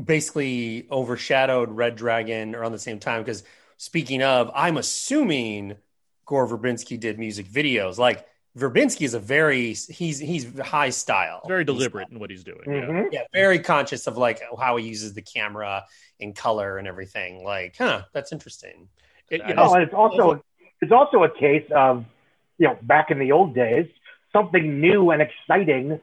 basically 0.02 0.88
overshadowed 0.92 1.70
Red 1.70 1.96
Dragon 1.96 2.56
around 2.56 2.72
the 2.72 2.80
same 2.80 3.00
time 3.00 3.22
because 3.22 3.44
speaking 3.78 4.24
of, 4.24 4.52
I'm 4.54 4.78
assuming 4.78 5.76
Gore 6.26 6.48
Verbinski 6.48 7.00
did 7.00 7.20
music 7.20 7.48
videos. 7.48 7.98
Like 7.98 8.26
Verbinski 8.58 9.02
is 9.02 9.14
a 9.14 9.20
very 9.20 9.74
he's 9.74 10.18
he's 10.20 10.58
high 10.60 10.90
style. 10.90 11.42
Very 11.48 11.64
deliberate 11.66 12.10
in 12.10 12.20
what 12.20 12.30
he's 12.30 12.44
doing. 12.44 12.62
Yeah. 12.66 12.74
mhm. 12.82 13.08
Yeah, 13.12 13.22
very 13.34 13.60
conscious 13.60 14.08
of 14.08 14.18
like 14.18 14.42
how 14.60 14.78
he 14.78 14.88
uses 14.88 15.14
the 15.14 15.22
camera 15.22 15.84
and 16.20 16.36
color 16.36 16.78
and 16.78 16.88
everything. 16.88 17.44
Like, 17.44 17.76
huh, 17.78 18.04
that's 18.14 18.32
interesting. 18.32 18.88
It- 19.30 19.42
you 19.48 19.54
Oh, 19.54 19.56
know, 19.56 19.64
Oh, 19.70 19.74
and 19.74 19.84
it's 19.84 19.94
also 19.94 20.44
it's 20.82 20.92
also 20.92 21.24
a 21.24 21.30
case 21.30 21.70
of 21.72 22.06
you 22.58 22.68
know 22.68 22.78
back 22.84 23.12
in 23.12 23.20
the 23.20 23.32
old 23.34 23.54
days 23.54 23.88
something 24.32 24.82
new 24.82 25.12
and 25.12 25.22
exciting, 25.22 26.00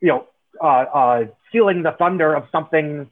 you 0.00 0.08
know, 0.08 0.26
uh, 0.60 0.66
uh, 0.66 1.26
stealing 1.48 1.82
the 1.82 1.92
thunder 1.92 2.34
of 2.34 2.44
something 2.50 3.08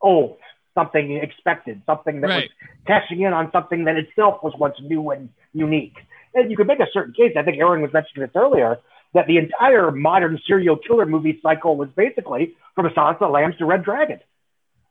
old, 0.00 0.38
something 0.78 1.06
expected, 1.16 1.82
something 1.86 2.20
that 2.20 2.28
Right. 2.28 2.50
was 2.60 2.68
cashing 2.86 3.20
in 3.26 3.32
on 3.32 3.50
something 3.50 3.80
that 3.84 3.96
itself 3.96 4.34
was 4.44 4.54
once 4.56 4.76
new 4.80 5.10
and 5.10 5.28
unique. 5.52 5.96
And 6.34 6.50
you 6.50 6.56
could 6.56 6.68
make 6.72 6.80
a 6.88 6.90
certain 6.92 7.14
case. 7.20 7.32
I 7.36 7.42
think 7.42 7.58
Aaron 7.58 7.82
was 7.82 7.92
mentioning 7.92 8.26
this 8.26 8.36
earlier 8.36 8.78
that 9.14 9.26
the 9.26 9.38
entire 9.38 9.90
modern 9.90 10.38
serial 10.46 10.76
killer 10.76 11.06
movie 11.06 11.40
cycle 11.42 11.76
was 11.76 11.88
basically 12.04 12.54
from 12.74 12.84
the 12.94 13.28
Lambs 13.28 13.56
to 13.56 13.64
Red 13.64 13.82
Dragon, 13.82 14.20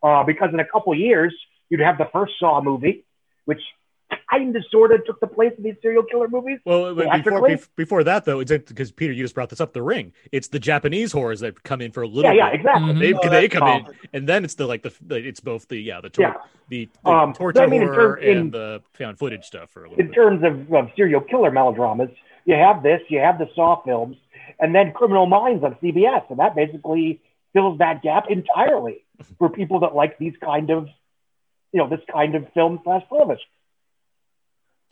uh, 0.04 0.24
because 0.24 0.50
in 0.54 0.60
a 0.60 0.66
couple 0.74 0.94
years 0.96 1.34
you'd 1.70 1.80
have 1.80 1.98
the 1.98 2.10
first 2.12 2.34
Saw 2.40 2.60
movie, 2.62 3.06
which 3.46 3.62
kind 4.32 4.56
of 4.56 4.64
sort 4.72 4.92
of 4.94 5.06
took 5.06 5.20
the 5.20 5.28
place 5.28 5.52
of 5.58 5.64
these 5.64 5.76
serial 5.82 6.04
killer 6.04 6.28
movies. 6.28 6.60
well, 6.66 6.94
before 6.96 7.12
theatrically? 7.14 7.52
bef- 7.56 7.70
before 7.76 8.04
that 8.04 8.26
though, 8.26 8.40
it's 8.40 8.52
because 8.52 8.92
Peter, 8.92 9.12
you 9.14 9.24
just 9.24 9.36
brought 9.36 9.50
this 9.50 9.60
up. 9.62 9.74
The 9.74 9.82
ring. 9.84 10.14
It's 10.32 10.48
the 10.50 10.60
Japanese 10.60 11.12
horrors 11.12 11.40
that 11.42 11.64
come 11.64 11.82
in 11.82 11.92
for 11.92 12.04
a 12.04 12.08
little. 12.08 12.24
Yeah, 12.34 12.38
yeah, 12.38 12.52
bit. 12.52 12.60
exactly. 12.60 12.94
Mhm. 12.94 13.00
They, 13.00 13.14
Oh, 13.14 13.30
they 13.30 13.48
that's 13.48 13.54
come 13.54 13.68
in, 13.68 13.88
and 14.14 14.30
then 14.30 14.44
it's 14.46 14.56
the 14.56 14.66
like 14.66 14.84
the, 14.84 14.94
the 15.06 15.16
it's 15.16 15.40
both 15.40 15.68
the 15.68 15.78
yeah 15.78 16.02
the 16.02 16.10
tor- 16.10 16.26
Yeah. 16.26 16.34
the, 16.70 16.90
the 17.04 17.10
Um, 17.10 17.34
torture 17.34 17.62
I 17.62 17.68
mean, 17.68 17.82
in 17.82 17.88
horror 17.90 18.16
term- 18.18 18.24
in- 18.24 18.38
and 18.38 18.52
the 18.52 18.82
found 18.94 19.18
footage 19.20 19.46
stuff 19.46 19.70
for 19.72 19.86
a 19.86 19.90
little 19.90 20.00
in 20.02 20.08
bit. 20.08 20.16
terms 20.16 20.44
of, 20.44 20.74
of 20.74 20.90
serial 20.96 21.22
killer 21.22 21.52
melodramas, 21.52 22.10
you 22.46 22.56
have 22.56 22.84
this, 22.84 23.02
you 23.10 23.20
have 23.20 23.38
the 23.40 23.50
Saw 23.56 23.82
films, 23.84 24.18
and 24.60 24.74
then 24.74 24.92
Criminal 24.94 25.26
Minds 25.26 25.64
on 25.64 25.76
CBS, 25.82 26.30
and 26.30 26.40
that 26.40 26.56
basically 26.56 27.22
fills 27.54 27.78
that 27.80 28.02
gap 28.04 28.26
entirely 28.30 29.04
for 29.40 29.50
people 29.50 29.80
that 29.82 29.96
like 29.96 30.18
these 30.18 30.34
kind 30.44 30.70
of, 30.70 30.88
you 31.74 31.80
know, 31.80 31.90
this 31.90 32.02
kind 32.12 32.36
of 32.36 32.46
film 32.54 32.80
slash 32.84 33.04
television. 33.10 33.46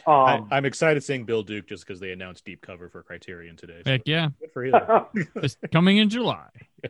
I, 0.05 0.35
Um, 0.35 0.47
I'm 0.51 0.65
excited 0.65 1.03
seeing 1.03 1.25
Bill 1.25 1.43
Duke 1.43 1.67
just 1.67 1.85
because 1.85 1.99
they 1.99 2.11
announced 2.11 2.45
Deep 2.45 2.61
Cover 2.61 2.89
for 2.89 3.03
Criterion 3.03 3.55
today. 3.55 3.81
So 3.85 3.91
Heck 3.91 4.01
yeah, 4.05 4.29
good 4.39 4.51
for 4.51 4.63
him. 4.63 4.73
it's 5.37 5.57
coming 5.71 5.97
in 5.97 6.09
July. 6.09 6.49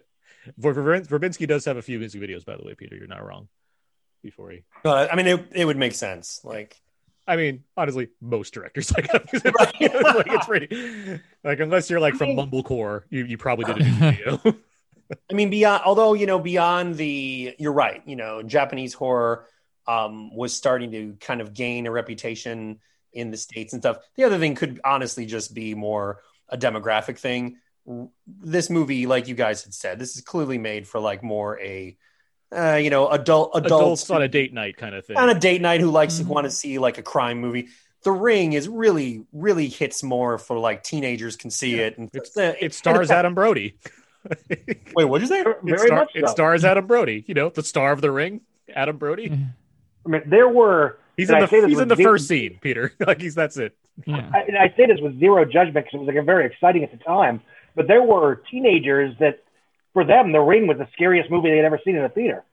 Ver- 0.58 0.74
Ver- 0.74 1.02
Verbinski 1.02 1.48
does 1.48 1.65
have 1.65 1.78
a 1.78 1.82
few 1.82 1.98
music 2.00 2.22
videos, 2.22 2.46
by 2.46 2.56
the 2.56 2.63
way, 2.63 2.76
Peter. 2.76 2.96
You're 2.96 3.08
not 3.08 3.26
wrong. 3.26 3.48
Before 4.22 4.50
he, 4.50 4.63
But 4.84 5.13
I 5.13 5.15
mean, 5.15 5.28
it, 5.28 5.48
it 5.54 5.65
would 5.65 5.78
make 5.78 5.94
sense. 5.94 6.41
Like, 6.44 6.82
I 7.28 7.36
mean, 7.36 7.63
honestly, 7.78 8.10
most 8.22 8.54
directors 8.56 8.91
like, 8.98 9.12
have 9.12 9.26
music 9.32 9.54
videos. 9.54 10.15
like 10.15 10.28
it's 10.32 10.46
pretty 10.48 11.22
like 11.44 11.60
unless 11.60 11.91
you're 11.91 12.00
like 12.00 12.15
from 12.15 12.30
Mumblecore, 12.30 13.04
you 13.12 13.26
you 13.26 13.38
probably 13.38 13.65
did 13.65 13.82
a 13.82 13.84
music 13.84 14.00
video. 14.41 14.56
I 15.30 15.34
mean, 15.36 15.52
beyond, 15.52 15.84
although, 15.86 16.13
you 16.15 16.26
know, 16.26 16.39
beyond 16.39 16.96
the, 16.96 17.56
you're 17.60 17.72
right, 17.74 18.02
you 18.08 18.15
know, 18.15 18.41
Japanese 18.41 18.96
horror 18.96 19.46
um, 19.86 20.36
was 20.36 20.56
starting 20.56 20.91
to 20.91 21.15
kind 21.20 21.41
of 21.41 21.54
gain 21.54 21.86
a 21.86 21.91
reputation 21.91 22.80
in 23.15 23.32
the 23.32 23.38
States 23.38 23.73
and 23.73 23.82
stuff. 23.82 23.97
The 24.15 24.23
other 24.25 24.38
thing 24.38 24.56
could 24.56 24.80
honestly 24.84 25.25
just 25.25 25.54
be 25.54 25.73
more 25.73 26.21
a 26.49 26.58
demographic 26.58 27.17
thing. 27.17 27.58
This 28.28 28.69
movie, 28.69 29.06
like 29.08 29.28
you 29.28 29.36
guys 29.36 29.63
had 29.63 29.73
said, 29.73 29.99
this 29.99 30.15
is 30.15 30.21
clearly 30.21 30.58
made 30.58 30.88
for 30.88 30.99
like 30.99 31.23
more 31.23 31.60
a, 31.60 31.97
uh, 32.56 32.75
you 32.75 32.89
know, 32.89 33.08
adult, 33.10 33.51
adults, 33.56 33.65
Adults 34.04 34.10
on 34.12 34.21
a 34.21 34.28
date 34.28 34.54
night 34.54 34.78
kind 34.78 34.93
of 34.95 35.06
thing. 35.06 35.17
on 35.17 35.30
a 35.30 35.39
date 35.39 35.62
night 35.62 35.82
who 35.82 35.89
likes 35.91 36.15
Mhm. 36.15 36.23
to 36.23 36.28
want 36.28 36.45
to 36.45 36.51
see 36.51 36.78
like 36.80 36.97
a 36.97 37.04
crime 37.04 37.39
movie. 37.39 37.67
The 38.04 38.12
Ring 38.12 38.54
is 38.54 38.67
really, 38.69 39.25
really 39.34 39.67
hits 39.67 40.04
more 40.04 40.38
for 40.38 40.60
like 40.60 40.84
teenagers 40.84 41.36
can 41.36 41.49
see 41.49 41.75
it, 41.80 41.97
and 41.97 42.10
It's- 42.13 42.38
uh, 42.38 42.54
It 42.60 42.73
stars 42.73 43.10
and 43.10 43.17
Adam 43.19 43.34
Brody. 43.34 43.78
Wait, 44.95 45.06
what 45.06 45.21
did 45.21 45.30
you 45.30 45.36
say? 45.36 45.43
very 45.63 45.88
star- 45.88 45.97
much 45.99 46.12
it 46.15 46.28
stars 46.30 46.65
Adam 46.65 46.86
Brody. 46.88 47.23
You 47.28 47.34
know, 47.34 47.49
the 47.49 47.63
star 47.63 47.91
of 47.91 48.01
the 48.01 48.12
ring, 48.12 48.41
Adam 48.73 48.97
Brody. 48.97 49.32
I 50.06 50.10
mean, 50.10 50.21
there 50.28 50.47
were, 50.49 50.97
He's 51.17 51.30
And 51.30 51.38
in 51.38 51.41
the 51.45 51.47
this 51.47 51.65
he's 51.69 51.80
in 51.80 51.88
the 51.88 51.95
zero- 51.95 52.12
first 52.13 52.28
scene, 52.28 52.60
Peter. 52.62 52.93
like 53.08 53.21
he's 53.21 53.36
that's 53.36 53.58
it. 53.58 53.75
Yeah. 54.06 54.30
I, 54.34 54.39
and 54.41 54.58
I 54.58 54.73
say 54.75 54.86
this 54.88 54.99
with 55.01 55.19
zero 55.19 55.45
judgment 55.45 55.73
because 55.86 55.93
it 55.93 55.97
was 55.99 56.08
like 56.08 56.17
a 56.17 56.21
very 56.23 56.45
exciting 56.45 56.84
at 56.84 56.91
the 56.91 56.97
time, 56.97 57.41
but 57.75 57.88
there 57.88 58.04
were 58.04 58.41
teenagers 58.51 59.15
that, 59.19 59.39
for 59.93 60.04
them, 60.04 60.34
The 60.34 60.39
Ring 60.41 60.67
was 60.67 60.78
the 60.78 60.88
scariest 60.93 61.32
movie 61.32 61.49
they'd 61.49 61.63
ever 61.63 61.80
seen 61.86 61.95
in 61.95 62.04
a 62.04 62.10
theater. 62.10 62.43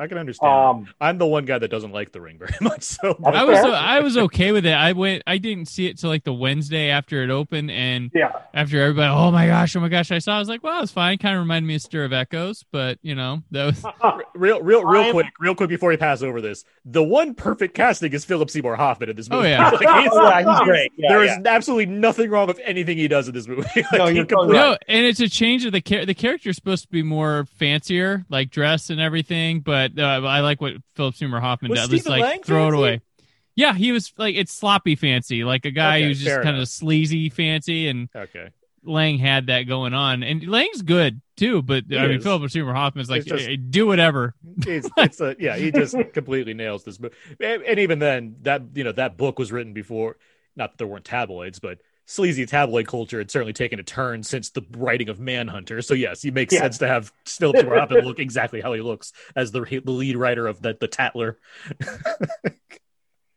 I 0.00 0.06
can 0.06 0.18
understand. 0.18 0.50
Um, 0.52 0.86
I'm 1.00 1.18
the 1.18 1.26
one 1.26 1.44
guy 1.44 1.58
that 1.58 1.68
doesn't 1.70 1.92
like 1.92 2.10
the 2.12 2.20
ring 2.20 2.38
very 2.38 2.54
much. 2.60 2.82
So 2.82 3.16
That's 3.22 3.36
I 3.36 3.44
was. 3.44 3.58
I 3.58 4.00
was 4.00 4.16
okay 4.16 4.50
with 4.52 4.64
it. 4.66 4.72
I 4.72 4.92
went. 4.92 5.22
I 5.26 5.38
didn't 5.38 5.66
see 5.68 5.86
it 5.86 5.98
till 5.98 6.08
like 6.10 6.24
the 6.24 6.32
Wednesday 6.32 6.88
after 6.88 7.22
it 7.22 7.30
opened, 7.30 7.70
and 7.70 8.10
yeah. 8.14 8.32
after 8.54 8.80
everybody, 8.82 9.12
oh 9.12 9.30
my 9.30 9.46
gosh, 9.46 9.76
oh 9.76 9.80
my 9.80 9.88
gosh, 9.88 10.10
I 10.10 10.18
saw. 10.18 10.36
I 10.36 10.38
was 10.38 10.48
like, 10.48 10.62
well, 10.62 10.82
it's 10.82 10.90
fine. 10.90 11.18
Kind 11.18 11.36
of 11.36 11.40
reminded 11.42 11.68
me 11.68 11.74
of 11.76 11.82
Stir 11.82 12.04
of 12.04 12.12
Echoes, 12.14 12.64
but 12.72 12.98
you 13.02 13.14
know, 13.14 13.42
that 13.50 13.66
was 13.66 13.84
real, 14.34 14.62
real, 14.62 14.84
real 14.84 15.02
I'm- 15.02 15.12
quick, 15.12 15.26
real 15.38 15.54
quick 15.54 15.68
before 15.68 15.90
we 15.90 15.96
pass 15.98 16.22
over 16.22 16.40
this, 16.40 16.64
the 16.86 17.02
one 17.02 17.34
perfect 17.34 17.74
casting 17.74 18.12
is 18.12 18.24
Philip 18.24 18.48
Seymour 18.50 18.76
Hoffman 18.76 19.10
in 19.10 19.16
this 19.16 19.28
Oh, 19.30 19.36
movie. 19.36 19.50
yeah. 19.50 19.70
Like, 19.70 19.80
he's- 19.80 20.10
Oh, 20.12 20.28
yeah, 20.28 20.50
he's 20.50 20.60
great. 20.60 20.92
Yeah, 20.96 21.08
there 21.10 21.22
is 21.24 21.30
yeah. 21.44 21.52
absolutely 21.52 21.86
nothing 21.86 22.30
wrong 22.30 22.46
with 22.46 22.60
anything 22.64 22.96
he 22.96 23.06
does 23.08 23.28
in 23.28 23.34
this 23.34 23.46
movie. 23.46 23.62
Like, 23.76 23.92
No, 23.92 24.06
you're 24.06 24.24
completely- 24.24 24.56
no, 24.56 24.76
and 24.88 25.04
it's 25.04 25.20
a 25.20 25.28
change 25.28 25.64
of 25.66 25.72
the 25.72 25.80
char- 25.82 26.06
the 26.06 26.14
character's 26.14 26.56
supposed 26.56 26.84
to 26.84 26.88
be 26.90 27.02
more 27.02 27.46
fancier, 27.56 28.24
like 28.30 28.50
dress 28.50 28.88
and 28.90 29.00
everything. 29.00 29.60
But 29.60 29.89
uh, 29.98 30.02
I 30.02 30.40
like 30.40 30.60
what 30.60 30.74
Philip 30.94 31.14
Seymour 31.14 31.40
Hoffman 31.40 31.70
Was 31.70 31.80
does. 31.80 31.88
Stephen 31.88 32.12
like 32.12 32.22
Lang 32.22 32.42
throw 32.42 32.68
it 32.68 32.74
away. 32.74 33.00
Yeah, 33.56 33.74
he 33.74 33.92
was 33.92 34.12
like 34.16 34.36
it's 34.36 34.52
sloppy 34.52 34.96
fancy, 34.96 35.44
like 35.44 35.64
a 35.64 35.70
guy 35.70 35.98
Okay, 35.98 36.06
who's 36.06 36.20
just 36.22 36.42
kind 36.42 36.56
of 36.58 36.68
sleazy 36.68 37.28
fancy, 37.28 37.88
and 37.88 38.08
Okay. 38.14 38.50
Lang 38.82 39.18
had 39.18 39.48
that 39.48 39.62
going 39.64 39.92
on, 39.92 40.22
and 40.22 40.46
Lang's 40.48 40.80
good 40.82 41.20
too. 41.36 41.60
But 41.60 41.84
He 41.88 41.98
I 41.98 42.06
mean, 42.06 42.18
is. 42.18 42.22
Philip 42.24 42.50
Seymour 42.50 42.72
Hoffman's 42.72 43.10
like, 43.10 43.24
just- 43.24 43.44
"Hey, 43.46 43.56
do 43.56 43.86
whatever. 43.86 44.34
It's, 44.66 44.88
it's 44.96 45.20
a 45.20 45.36
yeah. 45.38 45.56
He 45.56 45.70
just 45.70 45.94
completely 46.14 46.54
nails 46.54 46.84
this. 46.84 46.96
book, 46.96 47.12
and, 47.40 47.62
and 47.62 47.78
even 47.78 47.98
then, 47.98 48.36
that 48.42 48.62
you 48.74 48.84
know 48.84 48.92
that 48.92 49.16
book 49.18 49.38
was 49.38 49.52
written 49.52 49.74
before. 49.74 50.16
Not 50.56 50.72
that 50.72 50.78
there 50.78 50.86
weren't 50.86 51.04
tabloids, 51.04 51.58
but 51.58 51.78
sleazy 52.10 52.44
tabloid 52.44 52.88
culture 52.88 53.18
had 53.18 53.30
certainly 53.30 53.52
taken 53.52 53.78
a 53.78 53.84
turn 53.84 54.20
since 54.24 54.50
the 54.50 54.62
writing 54.76 55.08
of 55.08 55.20
Manhunter. 55.20 55.80
So 55.80 55.94
yes, 55.94 56.24
it 56.24 56.34
makes 56.34 56.52
Yeah. 56.52 56.62
sense 56.62 56.78
to 56.78 56.88
have 56.88 57.12
Philip 57.24 57.58
Seymour 57.58 57.78
Hoffman 57.78 58.04
look 58.04 58.18
exactly 58.18 58.60
how 58.60 58.72
he 58.72 58.80
looks 58.80 59.12
as 59.36 59.52
the 59.52 59.60
the 59.84 59.90
lead 59.92 60.16
writer 60.16 60.48
of 60.48 60.60
the 60.60 60.76
the 60.78 60.88
Tattler. 60.88 61.38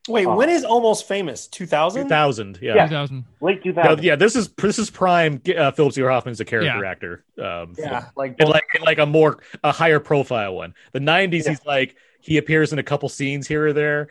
Wait, 0.09 0.25
Oh. 0.25 0.35
when 0.35 0.49
is 0.49 0.65
Almost 0.65 1.07
Famous? 1.07 1.47
2000? 1.47 2.03
2000, 2.03 2.59
yeah. 2.61 2.75
Yeah. 2.75 2.87
2000. 2.87 3.23
Late 3.39 3.57
No, 3.65 3.71
2000. 3.71 4.03
yeah, 4.03 4.15
this 4.17 4.35
is 4.35 4.49
this 4.57 4.77
is 4.77 4.89
prime. 4.89 5.41
Uh, 5.57 5.71
Philip 5.71 5.93
Seymour 5.93 6.09
Hoffman's 6.11 6.41
a 6.41 6.45
character 6.45 6.81
Yeah. 6.83 6.89
actor. 6.89 7.23
Um, 7.41 7.73
Yeah, 7.77 8.07
like 8.17 8.35
and 8.39 8.49
like 8.49 8.65
and 8.75 8.83
like 8.83 8.97
a 8.97 9.05
more 9.05 9.39
a 9.63 9.71
higher 9.71 9.99
profile 10.01 10.55
one. 10.55 10.73
The 10.91 10.99
'90s, 10.99 11.45
Yeah. 11.45 11.51
he's 11.51 11.65
like 11.65 11.95
he 12.19 12.37
appears 12.37 12.73
in 12.73 12.79
a 12.79 12.83
couple 12.83 13.07
scenes 13.07 13.47
here 13.47 13.67
or 13.67 13.73
there, 13.73 14.09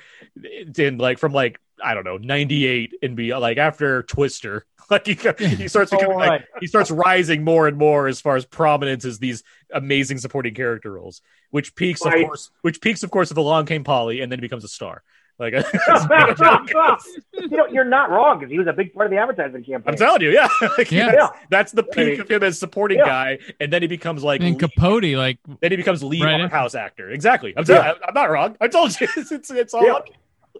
in 0.78 0.96
like 0.98 1.18
from 1.18 1.32
like 1.32 1.58
I 1.82 1.94
don't 1.94 2.04
know 2.04 2.16
'98 2.18 2.94
and 3.02 3.16
be 3.16 3.34
like 3.34 3.58
after 3.58 4.02
Twister, 4.04 4.64
like 4.90 5.06
he 5.06 5.14
he 5.14 5.68
starts 5.68 5.92
oh, 5.92 5.96
becoming 5.96 6.16
Oh, 6.16 6.20
like 6.20 6.44
he 6.60 6.66
starts 6.66 6.90
rising 6.90 7.44
more 7.44 7.66
and 7.68 7.76
more 7.76 8.06
as 8.08 8.20
far 8.20 8.36
as 8.36 8.44
prominence 8.44 9.04
as 9.04 9.18
these 9.18 9.42
amazing 9.72 10.18
supporting 10.18 10.54
character 10.54 10.92
roles, 10.92 11.20
which 11.50 11.74
peaks 11.74 12.04
of 12.04 12.12
course, 12.12 12.50
which 12.62 12.80
peaks 12.80 13.02
of 13.02 13.10
course 13.10 13.30
if 13.30 13.36
Along 13.36 13.66
Came 13.66 13.84
Polly, 13.84 14.20
and 14.20 14.30
then 14.30 14.38
he 14.38 14.42
becomes 14.42 14.64
a 14.64 14.68
star. 14.68 15.02
Like 15.38 15.54
you 15.54 17.48
know, 17.56 17.66
you're 17.66 17.84
not 17.84 18.10
wrong 18.10 18.38
because 18.38 18.52
he 18.52 18.58
was 18.58 18.66
a 18.68 18.72
big 18.72 18.92
part 18.92 19.06
of 19.06 19.10
the 19.10 19.16
advertising 19.16 19.64
campaign. 19.64 19.82
I'm 19.92 19.96
telling 19.96 20.20
you, 20.20 20.30
yeah, 20.30 20.46
Like, 20.78 20.92
Yeah. 20.92 21.10
that's, 21.10 21.38
that's 21.50 21.72
the 21.72 21.82
I 21.90 21.94
peak 21.94 22.06
mean, 22.12 22.20
of 22.20 22.30
him 22.30 22.42
as 22.42 22.58
supporting 22.60 22.98
yeah. 22.98 23.06
guy, 23.06 23.38
and 23.58 23.72
then 23.72 23.80
he 23.82 23.88
becomes 23.88 24.22
like 24.22 24.40
And 24.42 24.50
lead- 24.60 24.72
Capote, 24.74 25.16
like, 25.16 25.38
then 25.60 25.70
he 25.72 25.76
becomes 25.76 26.02
lead 26.04 26.22
Right. 26.22 26.50
house 26.50 26.74
actor. 26.74 27.10
Exactly. 27.10 27.54
I'm 27.56 27.64
telling 27.64 27.82
Yeah. 27.82 27.92
you, 27.94 28.00
I'm 28.06 28.14
not 28.14 28.30
wrong. 28.30 28.56
I 28.60 28.68
told 28.68 29.00
you 29.00 29.08
it's 29.16 29.32
it's, 29.32 29.50
it's 29.50 29.74
all 29.74 29.84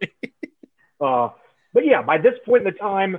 Yeah. 0.01 0.09
Up. 1.03 1.33
Uh, 1.33 1.39
but 1.75 1.85
yeah, 1.85 2.03
by 2.03 2.19
this 2.19 2.35
point 2.45 2.67
in 2.67 2.73
the 2.73 2.79
time, 2.79 3.19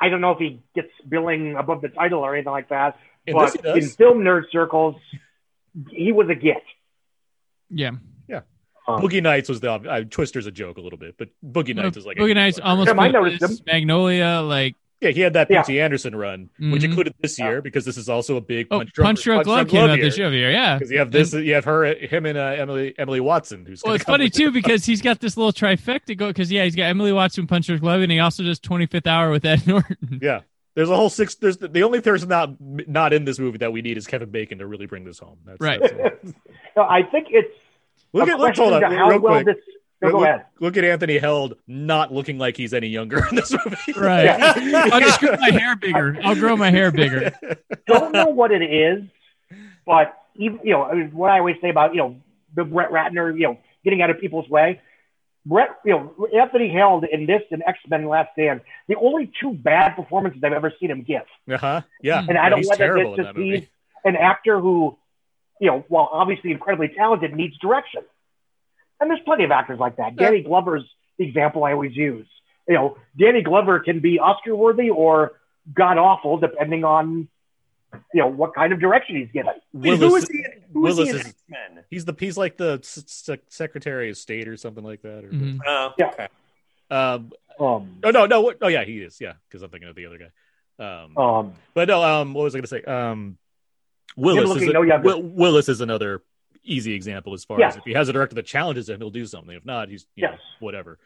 I 0.00 0.08
don't 0.08 0.20
know 0.20 0.32
if 0.32 0.38
he 0.38 0.62
gets 0.74 0.88
billing 1.08 1.56
above 1.56 1.80
the 1.82 1.88
title 1.88 2.20
or 2.20 2.34
anything 2.34 2.52
like 2.52 2.68
that. 2.70 2.98
In 3.26 3.34
but 3.34 3.54
in 3.64 3.88
film 3.88 4.20
nerd 4.20 4.50
circles, 4.50 4.96
he 5.90 6.12
was 6.12 6.28
a 6.28 6.34
get. 6.34 6.62
yeah. 8.28 8.40
Um, 8.86 9.00
Boogie 9.00 9.22
Nights 9.22 9.48
was 9.48 9.60
the 9.60 9.72
uh, 9.72 10.02
Twister's 10.10 10.46
a 10.46 10.50
joke 10.50 10.76
a 10.76 10.80
little 10.80 10.98
bit, 10.98 11.16
but 11.16 11.28
Boogie 11.44 11.74
Nights 11.74 11.96
is 11.96 12.04
like 12.04 12.18
Boogie 12.18 12.34
Nights 12.34 12.60
almost 12.62 12.88
Yeah, 12.88 13.00
I 13.00 13.10
Christmas, 13.10 13.40
noticed 13.40 13.66
Magnolia, 13.66 14.42
like, 14.44 14.76
Yeah, 15.00 15.10
he 15.10 15.20
had 15.20 15.34
that 15.34 15.50
Yeah. 15.50 15.62
P.T. 15.62 15.80
Anderson 15.80 16.14
run, 16.16 16.48
which 16.58 16.82
Mhm. 16.82 16.84
included 16.84 17.14
this 17.20 17.38
year 17.38 17.60
because 17.60 17.84
this 17.84 17.98
is 17.98 18.08
also 18.08 18.36
a 18.36 18.40
big 18.40 18.68
oh, 18.70 18.78
punch 18.78 18.92
drunk, 18.92 19.06
Punch 19.06 19.22
Drunk 19.24 19.46
Love 19.46 19.68
came 19.68 19.90
out 19.90 19.98
this 20.00 20.16
year, 20.16 20.30
yeah. 20.50 20.78
Because 20.78 20.90
you 20.90 20.98
have 20.98 21.10
this, 21.10 21.34
you 21.34 21.52
have 21.54 21.64
her, 21.66 21.84
him, 21.94 22.24
and 22.26 22.38
uh, 22.38 22.42
Emily 22.56 22.94
Emily 22.96 23.20
Watson, 23.20 23.66
who's 23.66 23.82
Well, 23.84 23.94
it's 23.94 24.04
funny 24.04 24.30
too 24.30 24.50
because 24.50 24.86
he's 24.86 25.02
got 25.02 25.20
this 25.20 25.36
little 25.36 25.52
trifecta 25.52 26.16
go. 26.16 26.28
Because 26.28 26.50
yeah, 26.50 26.64
he's 26.64 26.74
got 26.76 26.84
Emily 26.84 27.12
Watson, 27.12 27.46
Punch 27.46 27.66
Drunk 27.66 27.82
Love, 27.82 28.00
and 28.00 28.10
he 28.10 28.18
also 28.20 28.42
does 28.42 28.58
Twenty 28.58 28.86
Fifth 28.86 29.06
Hour 29.06 29.30
with 29.30 29.44
Ed 29.44 29.66
Norton. 29.66 29.96
Yeah, 30.22 30.40
there's 30.74 30.88
a 30.88 30.96
whole 30.96 31.10
six. 31.10 31.34
There's 31.34 31.58
the, 31.58 31.68
the 31.68 31.82
only 31.82 32.00
person 32.00 32.28
not 32.30 32.54
not 32.60 33.12
in 33.12 33.24
this 33.26 33.38
movie 33.38 33.58
that 33.58 33.72
we 33.72 33.82
need 33.82 33.98
is 33.98 34.06
Kevin 34.06 34.30
Bacon 34.30 34.58
to 34.58 34.66
really 34.66 34.86
bring 34.86 35.04
this 35.04 35.18
home. 35.18 35.36
That's, 35.44 35.60
Right. 35.60 35.80
that's- 35.82 36.32
no, 36.76 36.82
I 36.84 37.02
think 37.02 37.26
it's 37.30 37.52
look 38.14 38.28
at 38.28 38.38
look, 38.38 38.54
question 38.54 38.64
hold 38.70 38.82
on, 38.84 38.90
how 38.92 39.08
real 39.10 39.20
well 39.20 39.42
quick. 39.42 39.56
this. 39.56 39.64
No, 40.04 40.10
go 40.12 40.18
look, 40.20 40.28
ahead. 40.28 40.46
look 40.60 40.76
at 40.76 40.84
Anthony 40.84 41.18
Heald 41.18 41.54
not 41.66 42.12
looking 42.12 42.38
like 42.38 42.56
he's 42.56 42.72
any 42.74 42.88
younger 42.88 43.26
in 43.28 43.36
this 43.36 43.52
movie. 43.52 43.76
Right. 43.96 44.28
I'll 44.28 45.00
just 45.00 45.20
grow 45.20 45.36
my 45.36 45.50
hair 45.50 45.76
bigger. 45.76 46.18
I'll 46.24 46.34
grow 46.34 46.56
my 46.56 46.70
hair 46.70 46.90
bigger. 46.90 47.32
don't 47.86 48.12
know 48.12 48.26
what 48.26 48.50
it 48.52 48.62
is, 48.62 49.04
but 49.86 50.16
even 50.36 50.60
you 50.64 50.72
know 50.72 50.82
I 50.84 50.94
mean, 50.94 51.10
what 51.12 51.30
I 51.30 51.38
always 51.38 51.56
say 51.60 51.70
about 51.70 51.94
you 51.94 51.98
know 51.98 52.16
the 52.54 52.64
Brett 52.64 52.90
Ratner, 52.90 53.34
you 53.34 53.44
know, 53.48 53.58
getting 53.84 54.02
out 54.02 54.10
of 54.10 54.20
people's 54.20 54.48
way. 54.48 54.80
Brett, 55.46 55.70
you 55.84 55.92
know, 55.92 56.26
Anthony 56.34 56.70
Heald 56.70 57.04
in 57.04 57.26
this 57.26 57.42
and 57.50 57.62
X 57.66 57.78
Men 57.88 58.08
Last 58.08 58.30
Stand, 58.32 58.62
the 58.88 58.96
only 58.96 59.30
two 59.40 59.52
bad 59.52 59.94
performances 59.94 60.42
I've 60.42 60.52
ever 60.54 60.72
seen 60.80 60.90
him 60.90 61.02
give. 61.02 61.22
Uh-huh. 61.52 61.82
Yeah. 62.02 62.24
And 62.26 62.30
And 62.30 62.38
I 62.38 62.48
don't 62.48 62.64
want 62.66 62.80
know 62.80 62.86
whether 62.86 62.94
terrible 62.94 63.10
this 63.10 63.18
in 63.18 63.24
just 63.24 63.34
that 63.34 63.36
movie. 63.36 63.50
means 63.50 63.66
an 64.04 64.16
actor 64.16 64.58
who, 64.58 64.96
you 65.60 65.66
know, 65.70 65.84
while 65.88 66.08
obviously 66.10 66.50
incredibly 66.50 66.88
talented, 66.88 67.34
needs 67.34 67.58
direction. 67.58 68.02
And 69.00 69.10
there's 69.10 69.20
plenty 69.24 69.44
of 69.44 69.50
actors 69.50 69.78
like 69.78 69.96
that. 69.96 70.12
Yeah. 70.18 70.30
Danny 70.30 70.42
Glover's 70.42 70.84
the 71.18 71.26
example 71.26 71.64
I 71.64 71.72
always 71.72 71.96
use. 71.96 72.26
You 72.68 72.74
know, 72.74 72.96
Danny 73.18 73.42
Glover 73.42 73.80
can 73.80 74.00
be 74.00 74.18
Oscar 74.18 74.54
worthy 74.56 74.90
or 74.90 75.32
god 75.72 75.98
awful 75.98 76.38
depending 76.38 76.84
on, 76.84 77.28
you 78.12 78.20
know, 78.20 78.26
what 78.28 78.54
kind 78.54 78.72
of 78.72 78.80
direction 78.80 79.16
he's 79.16 79.30
given. 79.32 79.52
Willis, 79.72 80.00
who 80.00 80.16
is 80.16 80.28
he? 80.28 80.38
in- 80.38 80.62
Who 80.72 80.86
is 80.86 80.96
Willis 80.96 81.10
he 81.12 81.20
in 81.20 81.26
is- 81.26 81.84
he's 81.90 82.04
the 82.04 82.14
he's 82.18 82.36
like 82.36 82.56
the 82.56 82.78
s- 82.82 83.28
s- 83.28 83.38
Secretary 83.48 84.10
of 84.10 84.16
State 84.16 84.48
or 84.48 84.56
something 84.56 84.82
like 84.84 85.02
that. 85.02 85.24
Or, 85.24 85.28
Mhm. 85.28 85.58
Oh, 85.66 85.92
Yeah. 85.98 86.06
okay. 86.08 86.28
um, 86.90 87.32
Um, 87.60 88.00
oh 88.02 88.10
no, 88.10 88.26
no, 88.26 88.40
what- 88.40 88.58
oh 88.62 88.68
yeah, 88.68 88.82
he 88.84 88.98
is. 89.00 89.20
Yeah, 89.20 89.34
because 89.48 89.62
I'm 89.62 89.70
thinking 89.70 89.88
of 89.88 89.94
the 89.94 90.06
other 90.06 90.18
guy. 90.18 90.30
Um, 90.84 91.16
um, 91.16 91.52
but 91.74 91.86
no, 91.86 92.02
um, 92.02 92.34
what 92.34 92.42
was 92.42 92.54
I 92.54 92.58
going 92.58 92.62
to 92.64 92.68
say? 92.68 92.82
Um, 92.82 93.38
Willis 94.16 94.56
is 94.62 94.68
a- 94.68 94.72
no. 94.72 95.00
Will, 95.02 95.22
Willis 95.22 95.68
is 95.68 95.80
another 95.80 96.22
easy 96.64 96.94
example 96.94 97.34
as 97.34 97.44
far 97.44 97.60
Yeah. 97.60 97.68
as 97.68 97.76
if 97.76 97.84
he 97.84 97.92
has 97.92 98.08
a 98.08 98.12
director 98.12 98.34
that 98.36 98.46
challenges 98.46 98.88
him, 98.88 98.98
he'll 99.00 99.10
do 99.10 99.26
something. 99.26 99.54
If 99.54 99.64
not, 99.64 99.88
he's 99.88 100.06
you 100.16 100.24
know, 100.26 100.36
whatever. 100.60 100.98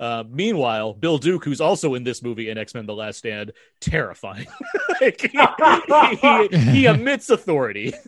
Uh, 0.00 0.24
meanwhile, 0.28 0.94
Bill 0.94 1.18
Duke, 1.18 1.44
who's 1.44 1.60
also 1.60 1.94
in 1.94 2.02
this 2.02 2.22
movie 2.22 2.48
in 2.50 2.58
X 2.58 2.74
Men: 2.74 2.86
The 2.86 2.94
Last 2.94 3.18
Stand, 3.18 3.52
terrifying. 3.80 4.46
Like, 5.00 5.20
he, 5.20 6.48
he, 6.50 6.58
he 6.70 6.86
emits 6.86 7.28
authority. 7.30 7.92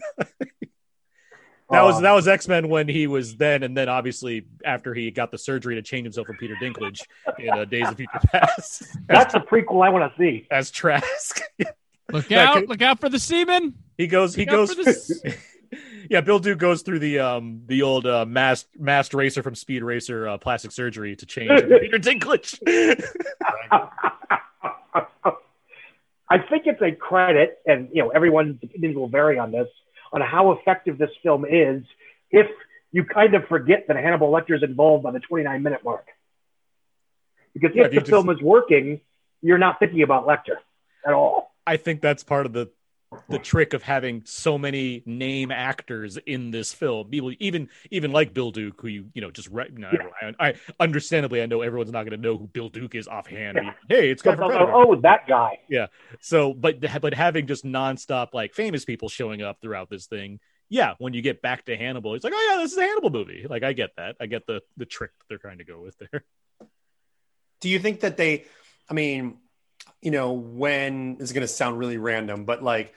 That 1.71 1.83
was 1.83 2.03
that 2.03 2.13
was 2.13 2.29
X 2.29 2.47
Men 2.47 2.69
when 2.69 2.89
he 2.89 3.07
was 3.07 3.37
then, 3.37 3.63
and 3.63 3.75
then 3.77 3.89
obviously 3.89 4.47
after 4.65 4.93
he 4.93 5.11
got 5.11 5.31
the 5.31 5.39
surgery 5.39 5.75
to 5.77 5.83
change 5.83 6.05
himself 6.05 6.27
from 6.27 6.37
Peter 6.37 6.55
Dinklage 6.61 7.01
in 7.39 7.49
uh, 7.49 7.65
Days 7.65 7.89
of 7.89 7.97
Future 7.97 8.21
Past 8.27 8.83
as, 8.83 8.97
That's 9.09 9.35
a 9.35 9.41
prequel 9.41 9.85
I 9.85 9.89
want 9.89 10.13
to 10.13 10.19
see. 10.19 10.47
as 10.51 10.71
Trask. 10.71 11.41
Look 12.13 12.31
out! 12.31 12.57
could- 12.57 12.69
Look 12.69 12.83
out 12.83 13.01
for 13.01 13.09
the 13.09 13.19
semen. 13.19 13.75
he 13.97 14.07
goes, 14.07 14.35
he 14.35 14.43
Look 14.45 14.51
out 14.71 14.77
goes. 14.77 15.23
Yeah, 16.11 16.21
Bill 16.21 16.39
Duke 16.39 16.59
goes 16.59 16.83
through 16.83 16.99
the 16.99 17.19
um 17.21 17.63
the 17.67 17.83
old 17.83 18.07
uh, 18.07 18.25
masked 18.27 18.79
masked 18.79 19.15
racer 19.15 19.43
from 19.43 19.55
Speed 19.55 19.83
Racer 19.83 20.29
uh, 20.29 20.39
plastic 20.39 20.73
surgery 20.73 21.17
to 21.17 21.27
change 21.27 21.51
Peter 21.51 21.99
Dinklage. 21.99 22.59
I 26.29 26.39
think 26.39 26.67
it's 26.67 26.83
a 26.83 26.93
credit, 26.93 27.59
and 27.67 27.89
you 27.93 28.03
know 28.03 28.09
everyone's 28.11 28.59
opinions 28.63 28.97
will 28.97 29.09
vary 29.09 29.39
on 29.39 29.53
this, 29.53 29.69
on 30.13 30.21
how 30.21 30.53
effective 30.53 30.99
this 30.99 31.11
film 31.23 31.45
is. 31.45 31.85
If 32.31 32.47
you 32.93 33.05
kind 33.05 33.35
of 33.35 33.47
forget 33.47 33.87
that 33.89 33.97
Hannibal 33.97 34.33
Lecter 34.33 34.57
is 34.57 34.63
involved 34.63 35.05
by 35.05 35.13
the 35.13 35.21
29 35.21 35.63
minute 35.63 35.85
mark, 35.85 36.07
because 37.53 37.71
Yeah, 37.75 37.85
if 37.85 38.05
the 38.05 38.11
film 38.11 38.31
is 38.31 38.41
working, 38.41 39.01
you're 39.43 39.59
not 39.59 39.79
thinking 39.79 40.03
about 40.03 40.27
Lecter 40.27 40.57
at 41.07 41.13
all. 41.13 41.53
I 41.67 41.77
think 41.77 42.01
that's 42.01 42.25
part 42.25 42.47
of 42.47 42.53
the 42.53 42.71
the 43.29 43.39
trick 43.39 43.73
of 43.73 43.83
having 43.83 44.23
so 44.25 44.59
many 44.59 45.03
name 45.07 45.51
actors 45.51 46.19
in 46.27 46.51
this 46.51 46.73
film. 46.73 47.09
People, 47.09 47.33
even 47.39 47.69
even 47.91 48.11
like 48.11 48.35
Bill 48.35 48.51
Duke, 48.51 48.81
who 48.81 48.89
you 48.89 49.07
you 49.15 49.21
know 49.21 49.31
just 49.31 49.49
re- 49.49 49.71
you 49.73 49.79
know, 49.79 49.91
I, 50.41 50.49
I 50.49 50.55
understandably 50.81 51.41
I 51.41 51.47
know 51.47 51.63
everyone's 51.63 51.93
not 51.93 52.03
going 52.03 52.21
to 52.21 52.29
know 52.29 52.37
who 52.37 52.47
Bill 52.47 52.69
Duke 52.69 52.95
is 52.95 53.07
offhand. 53.07 53.59
Yeah. 53.63 53.73
Hey, 53.89 54.11
it's 54.11 54.25
Oh, 54.27 54.31
come 54.31 54.37
from 54.37 54.45
oh, 54.45 54.49
Predator. 54.49 54.73
Oh, 54.73 54.85
oh, 54.89 55.01
that 55.03 55.27
guy. 55.27 55.59
Yeah. 55.69 55.87
So, 56.21 56.55
but 56.55 56.81
but 57.01 57.15
having 57.15 57.47
just 57.47 57.65
nonstop 57.65 58.29
like 58.33 58.55
famous 58.55 58.85
people 58.85 59.09
showing 59.09 59.43
up 59.43 59.61
throughout 59.61 59.91
this 59.91 60.07
thing, 60.07 60.41
yeah. 60.69 60.95
When 60.99 61.13
you 61.13 61.23
get 61.23 61.43
back 61.43 61.65
to 61.67 61.77
Hannibal, 61.77 62.15
it's 62.15 62.25
like, 62.25 62.33
oh 62.35 62.51
yeah, 62.51 62.63
this 62.63 62.73
is 62.73 62.79
a 62.79 62.83
Hannibal 62.83 63.11
movie. 63.11 63.47
Like 63.49 63.63
I 63.63 63.73
get 63.73 63.91
that. 63.97 64.17
I 64.21 64.27
get 64.27 64.47
the 64.47 64.63
the 64.77 64.87
trick 64.87 65.11
that 65.19 65.25
they're 65.29 65.39
trying 65.39 65.59
to 65.59 65.65
go 65.65 65.81
with 65.81 65.97
there. 65.99 66.25
Do 67.61 67.69
you 67.69 67.79
think 67.79 68.01
that 68.01 68.17
they, 68.17 68.45
I 68.91 68.95
mean, 68.95 69.39
you 70.05 70.11
know, 70.11 70.33
when 70.33 71.17
is 71.19 71.33
going 71.33 71.41
to 71.41 71.49
sound 71.49 71.79
really 71.79 71.97
random, 71.97 72.45
but 72.45 72.63
like 72.63 72.95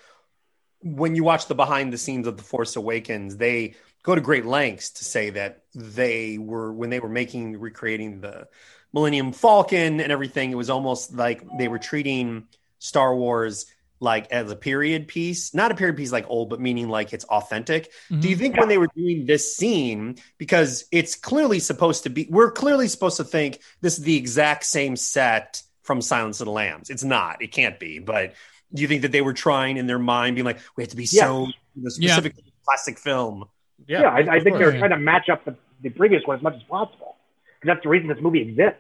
when 0.81 1.15
you 1.15 1.23
watch 1.23 1.47
the 1.47 1.55
behind 1.55 1.91
the 1.91 1.97
scenes 1.97 2.27
of 2.27 2.35
The 2.35 2.43
Force 2.43 2.75
Awakens, 2.75 3.37
they 3.37 3.75
go 4.03 4.13
to 4.13 4.21
great 4.21 4.45
lengths 4.45 4.89
to 4.91 5.05
say 5.05 5.31
that 5.31 5.63
they 5.73 6.37
were, 6.37 6.71
when 6.73 6.89
they 6.89 6.99
were 6.99 7.09
making, 7.09 7.59
recreating 7.59 8.19
the 8.19 8.47
Millennium 8.93 9.31
Falcon 9.31 10.01
and 10.01 10.11
everything, 10.11 10.51
it 10.51 10.55
was 10.55 10.69
almost 10.69 11.13
like 11.13 11.43
they 11.57 11.69
were 11.69 11.79
treating 11.79 12.47
Star 12.79 13.15
Wars 13.15 13.67
like 13.99 14.31
as 14.31 14.51
a 14.51 14.55
period 14.55 15.07
piece, 15.07 15.53
not 15.53 15.71
a 15.71 15.75
period 15.75 15.95
piece 15.95 16.11
like 16.11 16.29
old, 16.29 16.49
but 16.49 16.59
meaning 16.59 16.89
like 16.89 17.13
it's 17.13 17.25
authentic. 17.25 17.91
Mm-hmm. 18.11 18.19
Do 18.19 18.29
you 18.29 18.35
think 18.35 18.57
when 18.57 18.67
they 18.67 18.77
were 18.77 18.89
doing 18.95 19.25
this 19.25 19.55
scene, 19.55 20.17
because 20.37 20.85
it's 20.91 21.15
clearly 21.15 21.59
supposed 21.59 22.03
to 22.03 22.09
be, 22.09 22.27
we're 22.29 22.51
clearly 22.51 22.89
supposed 22.89 23.17
to 23.17 23.23
think 23.23 23.59
this 23.81 23.97
is 23.97 24.03
the 24.03 24.17
exact 24.17 24.65
same 24.65 24.97
set 24.97 25.63
from 25.87 26.01
Silence 26.01 26.41
of 26.41 26.45
the 26.45 26.51
Lambs. 26.51 26.89
It's 26.89 27.03
not, 27.03 27.41
it 27.41 27.53
can't 27.53 27.79
be. 27.79 27.97
But 27.97 28.33
do 28.73 28.81
you 28.81 28.87
think 28.89 29.01
that 29.03 29.13
they 29.13 29.21
were 29.21 29.33
trying 29.33 29.77
in 29.77 29.87
their 29.87 29.97
mind, 29.97 30.35
being 30.35 30.45
like, 30.45 30.59
we 30.75 30.83
have 30.83 30.91
to 30.91 30.97
be 30.97 31.05
so 31.07 31.47
the 31.75 31.95
Yeah. 31.97 32.15
specific 32.15 32.35
classic 32.65 32.99
film? 32.99 33.45
Yeah, 33.87 34.01
I, 34.03 34.35
I 34.35 34.39
think 34.41 34.57
they're 34.57 34.77
trying 34.77 34.91
to 34.91 34.97
match 34.97 35.29
up 35.29 35.45
the, 35.45 35.55
the 35.81 35.89
previous 35.89 36.23
one 36.25 36.37
as 36.37 36.43
much 36.43 36.55
as 36.55 36.63
possible. 36.63 37.15
Because 37.59 37.75
that's 37.75 37.83
the 37.83 37.89
reason 37.89 38.09
this 38.09 38.17
movie 38.19 38.41
exists. 38.41 38.79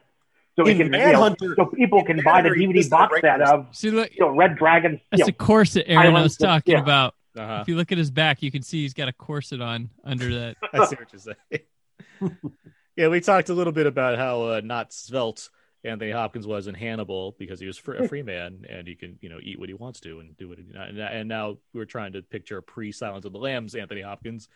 so 0.57 0.65
In 0.65 0.77
can, 0.77 0.93
you 0.93 1.13
know, 1.13 1.33
so 1.55 1.65
people 1.67 2.03
can 2.03 2.21
buy 2.23 2.41
the 2.41 2.49
DVD 2.49 2.87
box 2.89 3.13
right 3.13 3.21
set 3.21 3.41
of 3.41 3.67
See, 3.71 3.89
look, 3.89 4.11
you 4.13 4.25
know 4.25 4.29
Red 4.31 4.57
Dragon. 4.57 4.93
You 4.93 4.99
that's 5.11 5.21
know, 5.21 5.27
a 5.27 5.31
corset 5.31 5.85
Aaron 5.87 6.15
I 6.15 6.21
was 6.21 6.35
talking 6.35 6.73
yeah. 6.73 6.81
about. 6.81 7.15
Uh-huh. 7.37 7.59
If 7.61 7.67
you 7.67 7.75
look 7.75 7.91
at 7.91 7.97
his 7.97 8.11
back, 8.11 8.41
you 8.41 8.51
can 8.51 8.63
see 8.63 8.81
he's 8.81 8.93
got 8.95 9.07
a 9.07 9.13
corset 9.13 9.61
on 9.61 9.89
under 10.03 10.33
that. 10.39 10.57
I 10.73 10.85
see 10.85 10.95
what 10.95 11.13
you're 11.13 11.35
saying. 12.21 12.41
yeah, 12.97 13.07
we 13.07 13.21
talked 13.21 13.49
a 13.49 13.53
little 13.53 13.73
bit 13.73 13.85
about 13.85 14.17
how 14.17 14.41
uh, 14.43 14.61
not 14.63 14.91
svelte 14.91 15.49
Anthony 15.87 16.11
Hopkins 16.11 16.45
was 16.45 16.67
in 16.67 16.75
Hannibal 16.75 17.35
because 17.39 17.59
he 17.59 17.65
was 17.65 17.77
fr- 17.77 17.93
a 17.93 18.07
free 18.07 18.21
man 18.23 18.65
and 18.69 18.87
he 18.87 18.95
can, 18.95 19.17
you 19.21 19.29
know, 19.29 19.39
eat 19.41 19.59
what 19.59 19.69
he 19.69 19.73
wants 19.73 19.99
to 20.01 20.19
and 20.19 20.35
do 20.37 20.49
what. 20.49 20.57
He, 20.59 20.65
and, 20.75 20.99
and 20.99 21.27
now 21.29 21.57
we're 21.73 21.85
trying 21.85 22.13
to 22.13 22.21
picture 22.21 22.57
a 22.57 22.63
pre-Silence 22.63 23.25
of 23.25 23.31
the 23.31 23.39
Lambs 23.39 23.73
Anthony 23.75 24.01
Hopkins. 24.01 24.47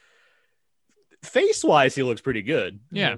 Face 1.24 1.64
wise, 1.64 1.94
he 1.96 2.04
looks 2.04 2.22
pretty 2.22 2.42
good. 2.42 2.80
Yeah. 2.92 3.18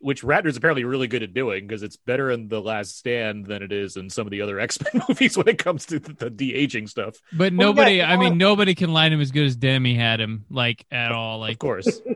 Which 0.00 0.22
Ratner's 0.24 0.56
apparently 0.56 0.82
really 0.82 1.06
good 1.06 1.22
at 1.22 1.32
doing 1.32 1.64
because 1.66 1.84
it's 1.84 1.96
better 1.96 2.30
in 2.32 2.48
The 2.48 2.60
Last 2.60 2.98
Stand 2.98 3.46
than 3.46 3.62
it 3.62 3.70
is 3.70 3.96
in 3.96 4.10
some 4.10 4.26
of 4.26 4.32
the 4.32 4.40
other 4.42 4.58
X 4.60 4.78
Men 4.82 5.04
movies 5.08 5.36
when 5.36 5.46
it 5.46 5.58
comes 5.58 5.86
to 5.86 6.00
the, 6.00 6.12
the 6.12 6.28
de 6.30 6.52
aging 6.54 6.88
stuff. 6.88 7.16
But 7.32 7.52
Well, 7.54 7.68
nobody, 7.68 7.96
yeah, 7.98 8.10
I 8.12 8.16
mean, 8.16 8.30
well- 8.30 8.34
nobody 8.34 8.74
can 8.74 8.92
line 8.92 9.12
him 9.12 9.20
as 9.20 9.30
good 9.30 9.46
as 9.46 9.54
Demme 9.54 9.84
had 9.94 10.20
him, 10.20 10.44
like 10.50 10.84
at 10.90 11.12
all. 11.12 11.38
Like 11.38 11.52
Of 11.54 11.58
course. 11.60 12.00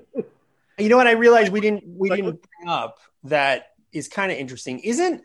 You 0.79 0.91
know 0.91 0.99
what? 0.99 1.07
I 1.07 1.13
realized 1.13 1.51
we 1.53 1.63
didn't 1.63 1.85
we 1.87 2.11
Like- 2.11 2.19
didn't 2.23 2.43
bring 2.59 2.69
up 2.69 2.99
that 3.25 3.69
is 3.97 4.09
kind 4.09 4.31
of 4.31 4.39
interesting. 4.39 4.81
Isn't 4.81 5.23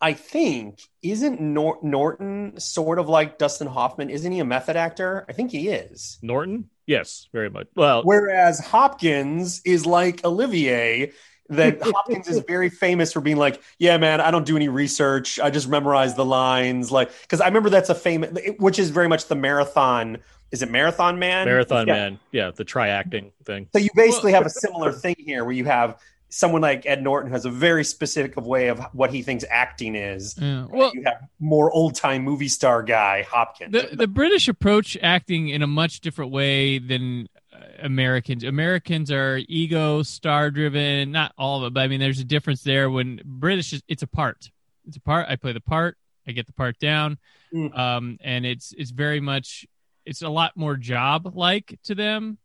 I 0.00 0.12
think 0.12 0.80
isn't 1.02 1.40
Nor- 1.40 1.80
Norton 1.82 2.58
sort 2.60 2.98
of 2.98 3.08
like 3.08 3.38
Dustin 3.38 3.66
Hoffman? 3.66 4.10
Isn't 4.10 4.30
he 4.30 4.38
a 4.40 4.44
method 4.44 4.76
actor? 4.76 5.24
I 5.28 5.32
think 5.32 5.50
he 5.50 5.68
is. 5.68 6.18
Norton? 6.22 6.70
Yes, 6.86 7.28
very 7.32 7.50
much. 7.50 7.66
Well, 7.74 8.02
Whereas 8.04 8.60
Hopkins 8.60 9.60
is 9.64 9.86
like 9.86 10.24
Olivier. 10.24 11.12
That 11.50 11.80
Hopkins 11.82 12.28
is 12.28 12.40
very 12.46 12.68
famous 12.68 13.12
for 13.12 13.20
being 13.20 13.38
like, 13.38 13.62
yeah, 13.78 13.96
man, 13.96 14.20
I 14.20 14.30
don't 14.30 14.46
do 14.46 14.54
any 14.56 14.68
research. 14.68 15.40
I 15.40 15.50
just 15.50 15.68
memorize 15.68 16.14
the 16.14 16.24
lines. 16.24 16.92
Like, 16.92 17.10
because 17.22 17.40
I 17.40 17.46
remember 17.46 17.70
that's 17.70 17.88
a 17.88 17.94
famous, 17.94 18.38
which 18.58 18.78
is 18.78 18.90
very 18.90 19.08
much 19.08 19.26
the 19.26 19.34
marathon. 19.34 20.18
Is 20.50 20.62
it 20.62 20.70
Marathon 20.70 21.18
Man? 21.18 21.46
Marathon 21.46 21.86
Yeah. 21.86 21.94
Man. 21.94 22.18
Yeah, 22.32 22.50
the 22.54 22.64
tri-acting 22.64 23.32
thing. 23.44 23.68
So 23.72 23.78
you 23.78 23.90
basically 23.94 24.32
have 24.32 24.46
a 24.46 24.50
similar 24.50 24.92
thing 24.92 25.16
here 25.18 25.44
where 25.44 25.52
you 25.52 25.64
have 25.64 26.00
someone 26.30 26.60
like 26.62 26.84
Ed 26.86 27.02
Norton 27.02 27.30
has 27.32 27.44
a 27.44 27.50
very 27.50 27.84
specific 27.84 28.36
of 28.36 28.46
way 28.46 28.68
of 28.68 28.78
what 28.92 29.12
he 29.12 29.22
thinks 29.22 29.44
acting 29.50 29.94
is. 29.94 30.36
Yeah. 30.38 30.66
Well, 30.70 30.90
you 30.94 31.02
have 31.04 31.26
more 31.40 31.70
old 31.72 31.94
time 31.94 32.22
movie 32.22 32.48
star 32.48 32.82
guy 32.82 33.22
Hopkins. 33.22 33.72
the 33.72 33.88
the 33.96 34.06
British 34.06 34.48
approach 34.48 34.96
acting 35.02 35.48
in 35.48 35.62
a 35.62 35.66
much 35.66 36.00
different 36.00 36.30
way 36.30 36.78
than 36.78 37.28
uh, 37.52 37.58
Americans. 37.80 38.44
Americans 38.44 39.10
are 39.10 39.40
ego, 39.48 40.02
star 40.02 40.50
driven. 40.50 41.12
Not 41.12 41.32
all 41.38 41.58
of 41.62 41.68
it, 41.68 41.74
but 41.74 41.80
I 41.80 41.88
mean, 41.88 42.00
there's 42.00 42.20
a 42.20 42.24
difference 42.24 42.62
there. 42.62 42.90
When 42.90 43.20
British, 43.24 43.72
is, 43.72 43.82
it's 43.88 44.02
a 44.02 44.06
part. 44.06 44.50
It's 44.86 44.96
a 44.96 45.00
part. 45.00 45.26
I 45.28 45.36
play 45.36 45.52
the 45.52 45.60
part. 45.60 45.96
I 46.26 46.32
get 46.32 46.46
the 46.46 46.52
part 46.52 46.78
down, 46.78 47.16
Mm. 47.54 47.78
um, 47.78 48.18
and 48.20 48.44
it's 48.44 48.74
it's 48.76 48.90
very 48.90 49.20
much. 49.20 49.64
It's 50.04 50.20
a 50.20 50.28
lot 50.28 50.56
more 50.56 50.76
job 50.76 51.32
like 51.34 51.78
to 51.84 51.94
them, 51.94 52.36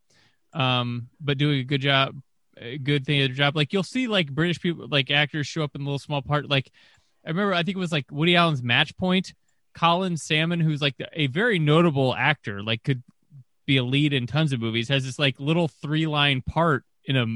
um, 0.54 1.08
but 1.20 1.38
doing 1.38 1.60
a 1.60 1.64
good 1.64 1.80
job, 1.82 2.14
good 2.82 3.04
thing 3.04 3.20
at 3.20 3.28
their 3.28 3.36
job. 3.36 3.56
Like 3.56 3.72
you'll 3.72 3.82
see, 3.82 4.06
like 4.06 4.30
British 4.30 4.60
people, 4.60 4.86
like 4.88 5.10
actors 5.10 5.46
show 5.46 5.62
up 5.62 5.74
in 5.74 5.82
a 5.82 5.84
little 5.84 5.98
small 5.98 6.22
part. 6.22 6.48
Like 6.48 6.70
I 7.24 7.30
remember, 7.30 7.54
I 7.54 7.62
think 7.62 7.76
it 7.76 7.80
was 7.80 7.92
like 7.92 8.06
Woody 8.10 8.36
Allen's 8.36 8.62
Match 8.62 8.96
Point. 8.96 9.34
Colin 9.74 10.16
Salmon, 10.16 10.60
who's 10.60 10.80
like 10.80 10.94
a 11.12 11.26
very 11.26 11.58
notable 11.58 12.14
actor, 12.14 12.62
like 12.62 12.84
could 12.84 13.02
be 13.66 13.76
a 13.76 13.84
lead 13.84 14.12
in 14.12 14.26
tons 14.26 14.52
of 14.52 14.60
movies, 14.60 14.88
has 14.88 15.04
this 15.04 15.18
like 15.18 15.38
little 15.40 15.68
three 15.68 16.06
line 16.06 16.42
part 16.42 16.84
in 17.04 17.16
a 17.16 17.26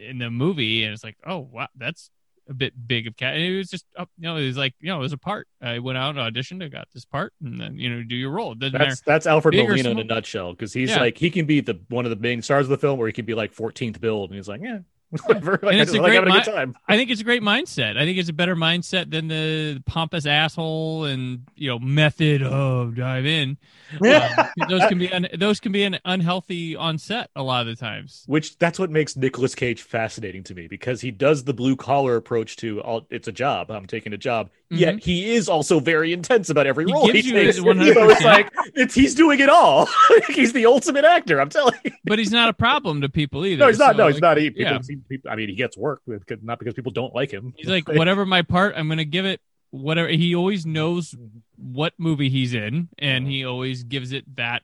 in 0.00 0.18
the 0.18 0.30
movie, 0.30 0.84
and 0.84 0.94
it's 0.94 1.04
like, 1.04 1.16
oh 1.26 1.38
wow, 1.38 1.68
that's 1.76 2.10
a 2.48 2.54
bit 2.54 2.72
big 2.86 3.06
of 3.06 3.16
cat. 3.16 3.34
And 3.34 3.42
it 3.42 3.56
was 3.56 3.70
just, 3.70 3.84
oh, 3.96 4.06
you 4.18 4.24
know, 4.24 4.36
it 4.36 4.46
was 4.46 4.56
like, 4.56 4.74
you 4.80 4.88
know, 4.88 4.96
it 4.98 5.02
was 5.02 5.12
a 5.12 5.18
part. 5.18 5.46
I 5.60 5.78
went 5.78 5.98
out, 5.98 6.16
and 6.16 6.34
auditioned, 6.34 6.62
I 6.64 6.68
got 6.68 6.88
this 6.92 7.04
part, 7.04 7.32
and 7.42 7.60
then 7.60 7.78
you 7.78 7.88
know, 7.88 8.02
do 8.02 8.16
your 8.16 8.30
role. 8.30 8.54
Doesn't 8.54 8.72
matter. 8.72 8.86
That's 8.90 9.00
that's 9.02 9.26
Alfred 9.26 9.52
Big 9.52 9.68
Molina 9.68 9.90
in 9.90 9.98
a 9.98 10.04
nutshell 10.04 10.52
because 10.52 10.72
he's 10.72 10.90
Yeah. 10.90 11.00
like 11.00 11.18
he 11.18 11.30
can 11.30 11.46
be 11.46 11.60
the 11.60 11.80
one 11.88 12.04
of 12.04 12.10
the 12.10 12.16
main 12.16 12.42
stars 12.42 12.66
of 12.66 12.70
the 12.70 12.78
film, 12.78 12.98
or 12.98 13.06
he 13.06 13.12
can 13.12 13.24
be 13.24 13.34
like 13.34 13.54
14th 13.54 14.00
billed, 14.00 14.30
and 14.30 14.36
he's 14.36 14.48
like, 14.48 14.60
yeah, 14.62 14.78
whatever. 15.24 15.58
Like, 15.62 15.76
I 15.76 15.80
it's 15.80 15.92
just 15.92 15.98
a 15.98 16.02
like 16.02 16.22
great 16.22 16.34
mi- 16.34 16.42
time. 16.42 16.74
I 16.88 16.96
think 16.96 17.10
it's 17.10 17.20
a 17.20 17.24
great 17.24 17.42
mindset. 17.42 17.96
I 17.96 18.04
think 18.04 18.18
it's 18.18 18.28
a 18.28 18.32
better 18.32 18.56
mindset 18.56 19.10
than 19.10 19.28
the 19.28 19.82
pompous 19.86 20.26
asshole 20.26 21.04
and 21.04 21.42
you 21.54 21.68
know 21.68 21.78
method 21.78 22.42
of 22.42 22.96
dive 22.96 23.26
in. 23.26 23.58
Um, 24.02 24.68
those 24.70 24.86
can 24.86 24.98
be 24.98 25.12
un- 25.12 25.28
those 25.36 25.60
can 25.60 25.70
be 25.70 25.82
an 25.82 25.98
unhealthy 26.06 26.74
on 26.74 26.96
set 26.96 27.28
a 27.36 27.42
lot 27.42 27.60
of 27.60 27.66
the 27.66 27.76
times. 27.76 28.24
Which 28.26 28.56
that's 28.56 28.78
what 28.78 28.90
makes 28.90 29.16
Nicolas 29.16 29.54
Cage 29.54 29.82
fascinating 29.82 30.44
to 30.44 30.54
me 30.54 30.66
because 30.66 31.02
he 31.02 31.10
does 31.10 31.44
the 31.44 31.52
blue 31.52 31.76
collar 31.76 32.16
approach 32.16 32.56
to 32.56 32.80
all. 32.80 33.06
It's 33.10 33.28
a 33.28 33.32
job. 33.32 33.70
I'm 33.70 33.86
taking 33.86 34.14
a 34.14 34.16
job. 34.16 34.48
Yet 34.72 34.94
mm-hmm. 34.94 35.04
he 35.04 35.34
is 35.34 35.50
also 35.50 35.80
very 35.80 36.14
intense 36.14 36.48
about 36.48 36.66
every 36.66 36.82
Mm-hmm. 36.82 36.88
He 36.88 36.94
role 36.94 37.06
he 37.06 37.12
gives 37.12 37.26
you 37.26 37.34
takes. 37.34 37.56
his 37.56 37.64
So 37.64 37.70
it's 38.10 38.22
100%. 38.22 38.24
like 38.24 38.50
it's 38.74 38.94
he's 38.94 39.14
doing 39.14 39.40
it 39.40 39.50
all. 39.50 39.86
he's 40.28 40.52
the 40.54 40.64
ultimate 40.64 41.04
actor. 41.04 41.40
I'm 41.40 41.50
telling 41.50 41.74
you. 41.84 41.92
but 42.04 42.18
he's 42.18 42.32
not 42.32 42.48
a 42.48 42.54
problem 42.54 43.02
to 43.02 43.08
people 43.10 43.44
either. 43.44 43.58
No, 43.58 43.68
he's 43.68 43.78
not. 43.78 43.92
So, 43.92 43.98
no, 43.98 44.08
he's 44.08 44.20
not. 44.20 44.38
He, 44.38 44.50
people, 44.50 44.72
yeah. 44.72 44.80
see- 44.80 44.96
people, 44.96 45.30
I 45.30 45.36
mean, 45.36 45.50
he 45.50 45.54
gets 45.54 45.76
work, 45.76 46.00
with- 46.06 46.24
not 46.42 46.58
because 46.58 46.72
people 46.74 46.90
don't 46.90 47.14
like 47.14 47.30
him. 47.30 47.52
He's 47.56 47.68
like, 47.68 47.86
whatever 47.88 48.24
my 48.24 48.40
part, 48.40 48.74
I'm 48.76 48.88
gonna 48.88 49.04
give 49.04 49.26
it 49.26 49.40
whatever. 49.70 50.08
He 50.08 50.34
always 50.34 50.64
knows 50.64 51.10
mm-hmm. 51.10 51.38
what 51.56 51.92
movie 51.98 52.30
he's 52.30 52.54
in, 52.54 52.88
and 52.98 53.26
he 53.26 53.44
uh-huh. 53.44 53.52
always 53.52 53.84
gives 53.84 54.12
it 54.12 54.24
that 54.36 54.62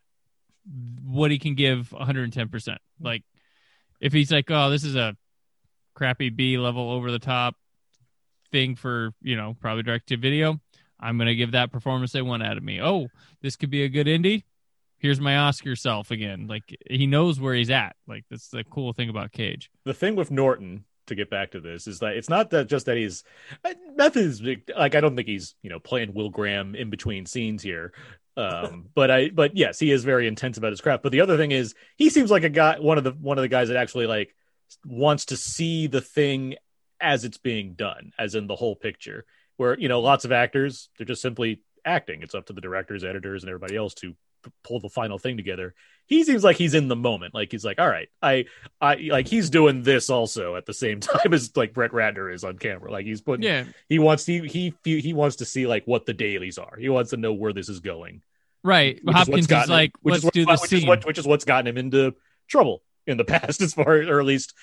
what 1.05 1.31
he 1.31 1.39
can 1.39 1.55
give 1.55 1.93
110. 1.93 2.49
percent 2.49 2.79
mm-hmm. 2.79 3.07
Like, 3.07 3.25
if 4.01 4.15
he's 4.15 4.33
like, 4.33 4.51
oh, 4.51 4.71
this 4.71 4.85
is 4.85 4.97
a 4.97 5.15
crappy 5.95 6.31
B 6.31 6.57
level 6.57 6.91
over 6.91 7.11
the 7.11 7.19
top 7.19 7.57
thing 8.51 8.77
for 8.77 9.13
you 9.23 9.37
know 9.37 9.57
probably 9.61 9.83
direct 9.83 10.09
to 10.09 10.17
video, 10.17 10.61
I'm 11.01 11.19
gonna 11.19 11.35
give 11.35 11.53
that 11.53 11.73
performance 11.73 12.13
they 12.13 12.23
want 12.23 12.43
out 12.43 12.57
of 12.57 12.63
me. 12.63 12.81
Oh, 12.81 13.09
this 13.43 13.57
could 13.57 13.71
be 13.71 13.85
a 13.85 13.89
good 13.89 14.07
indie. 14.07 14.45
Here's 14.99 15.21
my 15.21 15.37
Oscar 15.37 15.77
self 15.77 16.11
again. 16.11 16.47
Like 16.49 16.77
he 16.91 17.07
knows 17.07 17.41
where 17.41 17.55
he's 17.55 17.71
at. 17.71 17.97
Like 18.07 18.25
that's 18.31 18.49
the 18.49 18.65
cool 18.65 18.93
thing 18.93 19.09
about 19.09 19.33
Cage. 19.33 19.71
the 19.85 19.95
thing 19.95 20.17
with 20.17 20.31
Norton 20.31 20.85
to 21.09 21.15
get 21.15 21.31
back 21.31 21.51
to 21.53 21.61
this 21.61 21.87
is 21.87 22.01
that 22.01 22.17
it's 22.17 22.29
not 22.29 22.51
that 22.51 22.69
just 22.69 22.87
that 22.87 22.97
he's 22.97 23.25
method 23.97 24.25
is 24.25 24.43
like 24.77 24.95
I 24.95 25.01
don't 25.01 25.17
think 25.17 25.29
he's 25.29 25.55
you 25.63 25.71
know 25.71 25.81
playing 25.81 26.15
Will 26.15 26.31
Graham 26.31 26.75
in 26.75 26.91
between 26.91 27.27
scenes 27.27 27.63
here. 27.63 27.93
Um, 28.37 28.89
but 28.95 29.11
I 29.11 29.31
but 29.31 29.57
yes, 29.57 29.79
he 29.79 29.91
is 29.91 30.05
very 30.05 30.27
intense 30.27 30.59
about 30.59 30.73
his 30.73 30.81
craft. 30.81 31.03
But 31.03 31.13
the 31.13 31.21
other 31.21 31.37
thing 31.37 31.53
is 31.53 31.75
he 31.97 32.11
seems 32.11 32.31
like 32.31 32.45
a 32.45 32.49
guy 32.49 32.79
one 32.79 32.99
of 32.99 33.05
the 33.05 33.13
one 33.13 33.39
of 33.39 33.43
the 33.43 33.49
guys 33.49 33.69
that 33.69 33.77
actually 33.77 34.07
like 34.07 34.35
wants 34.85 35.27
to 35.27 35.37
see 35.37 35.87
the 35.87 36.01
thing 36.01 36.57
as 37.01 37.25
it's 37.25 37.39
being 37.39 37.75
done, 37.75 38.13
as 38.19 38.35
in 38.35 38.47
the 38.47 38.57
whole 38.57 38.77
picture. 38.77 39.25
Where 39.57 39.79
you 39.79 39.89
know 39.89 40.01
lots 40.01 40.25
of 40.25 40.33
actors 40.33 40.89
they're 40.97 41.07
just 41.07 41.23
simply 41.23 41.63
acting. 41.85 42.23
It's 42.23 42.35
up 42.35 42.47
to 42.47 42.53
the 42.53 42.61
directors, 42.61 43.03
editors, 43.05 43.43
and 43.43 43.51
everybody 43.51 43.77
else 43.77 43.95
to 43.95 44.15
p- 44.45 44.51
pull 44.63 44.79
the 44.81 44.89
final 44.89 45.19
thing 45.19 45.37
together. 45.37 45.75
He 46.07 46.23
seems 46.25 46.45
like 46.45 46.57
he's 46.57 46.75
in 46.75 46.87
the 46.89 46.97
moment. 46.97 47.35
Like 47.35 47.51
he's 47.51 47.65
like, 47.65 47.79
all 47.81 47.89
right, 47.89 48.09
I 48.23 48.45
I 48.81 48.95
like 49.11 49.27
he's 49.27 49.51
doing 49.51 49.83
this 49.83 50.11
also 50.11 50.55
at 50.57 50.65
the 50.65 50.73
same 50.75 51.01
time 51.01 51.35
as 51.35 51.57
like 51.57 51.75
Brett 51.75 51.91
Ratner 51.91 52.33
is 52.33 52.45
on 52.45 52.57
camera. 52.57 52.91
Like 52.93 53.05
he's 53.05 53.21
putting 53.21 53.43
Yeah, 53.43 53.65
he 53.89 53.99
wants 53.99 54.25
he 54.25 54.47
he 54.47 54.75
he 54.85 55.13
wants 55.13 55.37
to 55.37 55.45
see 55.45 55.67
like 55.67 55.85
what 55.87 56.07
the 56.07 56.15
dailies 56.15 56.57
are. 56.59 56.77
He 56.79 56.89
wants 56.89 57.11
to 57.11 57.17
know 57.17 57.33
where 57.33 57.53
this 57.53 57.69
is 57.69 57.81
going. 57.81 58.23
right. 58.63 59.01
Which 59.03 59.17
Hopkins 59.17 59.47
is, 59.51 59.51
him- 59.51 59.69
like, 59.71 59.93
which 60.03 60.13
let's 60.13 60.19
is 60.23 60.25
what, 60.25 60.35
do 60.35 60.45
the 60.45 60.53
which 60.53 60.61
scene. 60.71 60.79
Is 60.81 60.87
what, 60.87 61.05
which 61.05 61.19
is 61.19 61.27
what's 61.27 61.45
gotten 61.45 61.67
him 61.67 61.79
into 61.79 62.15
trouble 62.47 62.83
in 63.09 63.17
the 63.17 63.25
past, 63.35 63.61
as 63.61 63.75
far 63.75 63.95
or 64.09 64.21
at 64.21 64.27
least 64.27 64.55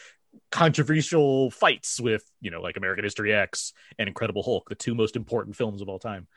controversial 0.56 1.52
fights 1.52 2.00
with 2.00 2.24
you 2.40 2.50
know 2.50 2.62
like 2.62 2.78
American 2.78 3.04
History 3.04 3.34
X 3.34 3.74
and 4.00 4.08
Incredible 4.08 4.42
Hulk, 4.42 4.70
the 4.70 4.76
two 4.76 4.96
most 4.96 5.18
important 5.18 5.58
films 5.58 5.82
of 5.82 5.90
all 5.90 6.00
time. 6.00 6.28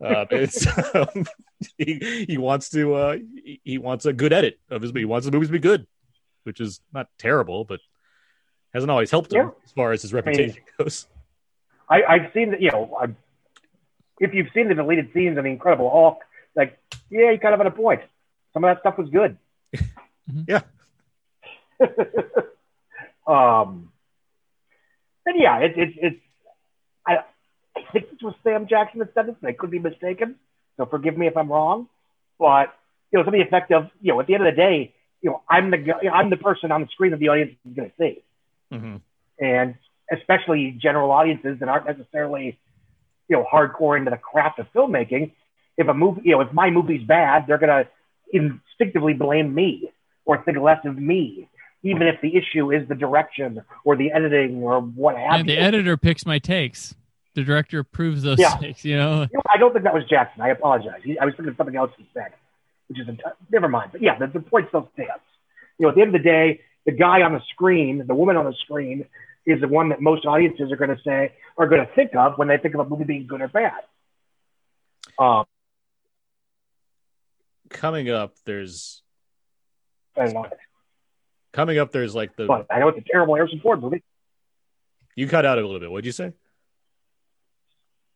Uh, 0.00 0.24
um, 0.94 1.26
he, 1.78 2.26
he 2.28 2.38
wants 2.38 2.70
to 2.70 2.94
uh, 2.94 3.16
he, 3.16 3.60
he 3.64 3.78
wants 3.78 4.06
a 4.06 4.12
good 4.12 4.32
edit 4.32 4.60
of 4.70 4.82
his 4.82 4.92
movie. 4.92 5.00
he 5.00 5.04
wants 5.06 5.26
the 5.26 5.32
movies 5.32 5.48
to 5.48 5.52
be 5.52 5.58
good, 5.58 5.84
which 6.44 6.60
is 6.60 6.80
not 6.92 7.08
terrible, 7.18 7.64
but 7.64 7.80
hasn't 8.72 8.90
always 8.90 9.10
helped 9.10 9.32
him 9.32 9.46
Yeah. 9.46 9.50
as 9.64 9.72
far 9.72 9.90
as 9.90 10.02
his 10.02 10.12
reputation 10.12 10.62
goes. 10.78 11.08
I, 11.88 12.02
I've 12.04 12.32
seen 12.32 12.52
that, 12.52 12.60
you 12.60 12.70
know, 12.70 12.96
I, 13.00 13.06
if 14.20 14.32
you've 14.32 14.48
seen 14.54 14.68
the 14.68 14.74
deleted 14.74 15.10
scenes 15.12 15.38
of 15.38 15.44
The 15.44 15.50
Incredible 15.50 15.90
Hulk, 15.90 16.18
like, 16.54 16.78
yeah, 17.10 17.30
you 17.32 17.38
kind 17.38 17.54
of 17.54 17.58
had 17.60 17.66
a 17.68 17.70
point. 17.70 18.02
Some 18.52 18.64
of 18.64 18.68
that 18.74 18.80
stuff 18.80 18.96
was 18.96 19.10
good. 19.10 19.38
Yeah. 20.48 20.62
Um, 23.26 23.90
and 25.24 25.40
yeah, 25.40 25.58
it, 25.58 25.72
it, 25.76 25.94
it's, 25.96 26.20
I, 27.06 27.18
I 27.76 27.80
think 27.92 28.10
this 28.10 28.20
was 28.22 28.34
Sam 28.44 28.66
Jackson 28.68 29.00
that 29.00 29.12
said 29.14 29.26
this, 29.26 29.36
and 29.40 29.48
I 29.48 29.52
could 29.52 29.70
be 29.70 29.78
mistaken. 29.78 30.36
So 30.76 30.86
forgive 30.86 31.16
me 31.16 31.26
if 31.26 31.36
I'm 31.36 31.50
wrong. 31.50 31.88
But, 32.38 32.74
you 33.10 33.18
know, 33.18 33.24
something 33.24 33.40
effective, 33.40 33.88
you 34.00 34.12
know, 34.12 34.20
at 34.20 34.26
the 34.26 34.34
end 34.34 34.46
of 34.46 34.52
the 34.54 34.56
day, 34.56 34.94
you 35.22 35.30
know, 35.30 35.42
I'm 35.48 35.70
the, 35.70 35.78
I'm 36.12 36.30
the 36.30 36.36
person 36.36 36.70
on 36.70 36.82
the 36.82 36.88
screen 36.88 37.10
that 37.12 37.20
the 37.20 37.28
audience 37.28 37.52
is 37.68 37.74
going 37.74 37.90
to 37.90 37.96
see 37.98 38.22
Mhm. 38.72 39.00
and 39.38 39.74
especially 40.10 40.72
general 40.80 41.10
audiences 41.10 41.58
that 41.60 41.68
aren't 41.68 41.86
necessarily, 41.86 42.58
you 43.28 43.36
know, 43.36 43.44
hardcore 43.50 43.96
into 43.98 44.10
the 44.10 44.16
craft 44.16 44.58
of 44.58 44.66
filmmaking. 44.72 45.32
If 45.76 45.88
a 45.88 45.94
movie, 45.94 46.22
you 46.24 46.32
know, 46.32 46.40
if 46.40 46.52
my 46.52 46.70
movie's 46.70 47.06
bad, 47.06 47.46
they're 47.46 47.58
gonna 47.58 47.88
instinctively 48.32 49.14
blame 49.14 49.54
me 49.54 49.90
or 50.24 50.42
think 50.42 50.58
less 50.58 50.84
of 50.84 50.96
me, 50.96 51.48
even 51.86 52.02
if 52.02 52.20
the 52.20 52.34
issue 52.36 52.72
is 52.72 52.86
the 52.88 52.94
direction 52.94 53.62
or 53.84 53.96
the 53.96 54.10
editing 54.12 54.62
or 54.62 54.80
what 54.80 55.16
have 55.16 55.40
And 55.40 55.48
the 55.48 55.56
editor 55.56 55.96
picks 55.96 56.26
my 56.26 56.38
takes. 56.38 56.94
The 57.34 57.42
director 57.44 57.78
approves 57.78 58.22
those 58.22 58.38
Yeah. 58.38 58.56
things. 58.56 58.84
You 58.84 58.96
know. 58.96 59.22
You 59.30 59.36
know, 59.36 59.42
I 59.52 59.58
don't 59.58 59.72
think 59.72 59.84
that 59.84 59.94
was 59.94 60.04
Jackson. 60.04 60.42
I 60.42 60.48
apologize. 60.48 61.00
He, 61.04 61.18
I 61.18 61.24
was 61.24 61.34
thinking 61.34 61.50
of 61.50 61.56
something 61.56 61.76
else 61.76 61.90
he 61.96 62.06
said, 62.14 62.32
which 62.88 62.98
is 62.98 63.08
a, 63.08 63.16
never 63.50 63.68
mind. 63.68 63.92
But 63.92 64.02
yeah, 64.02 64.18
the, 64.18 64.26
the 64.26 64.40
point 64.40 64.68
still 64.68 64.88
stands. 64.94 65.12
You 65.78 65.84
know, 65.84 65.90
at 65.90 65.94
the 65.94 66.00
end 66.02 66.14
of 66.14 66.22
the 66.22 66.26
day, 66.28 66.60
the 66.86 66.92
guy 66.92 67.22
on 67.22 67.32
the 67.34 67.42
screen, 67.52 68.04
the 68.06 68.14
woman 68.14 68.36
on 68.36 68.46
the 68.46 68.54
screen, 68.64 69.04
is 69.44 69.60
the 69.60 69.68
one 69.68 69.90
that 69.90 70.00
most 70.00 70.24
audiences 70.26 70.72
are 70.72 70.76
going 70.76 70.90
to 70.90 71.00
say 71.04 71.32
are 71.56 71.68
going 71.68 71.86
to 71.86 71.92
think 71.94 72.14
of 72.16 72.36
when 72.38 72.48
they 72.48 72.56
think 72.58 72.74
of 72.74 72.80
a 72.80 72.88
movie 72.88 73.04
being 73.04 73.26
good 73.26 73.40
or 73.42 73.48
bad. 73.48 73.72
Um, 75.18 75.44
Coming 77.68 78.10
up, 78.10 78.34
there's 78.44 79.02
I 80.16 80.24
don't 80.24 80.34
know, 80.34 80.46
coming 81.56 81.78
up. 81.78 81.90
There's 81.90 82.14
like 82.14 82.36
the 82.36 82.46
but 82.46 82.66
I 82.70 82.78
know 82.78 82.88
it's 82.88 82.98
a 82.98 83.04
terrible 83.10 83.34
Harrison 83.34 83.58
Ford 83.60 83.80
movie. 83.80 84.04
you 85.16 85.26
cut 85.26 85.44
out 85.44 85.58
a 85.58 85.62
little 85.62 85.80
bit. 85.80 85.90
What'd 85.90 86.06
you 86.06 86.12
say, 86.12 86.32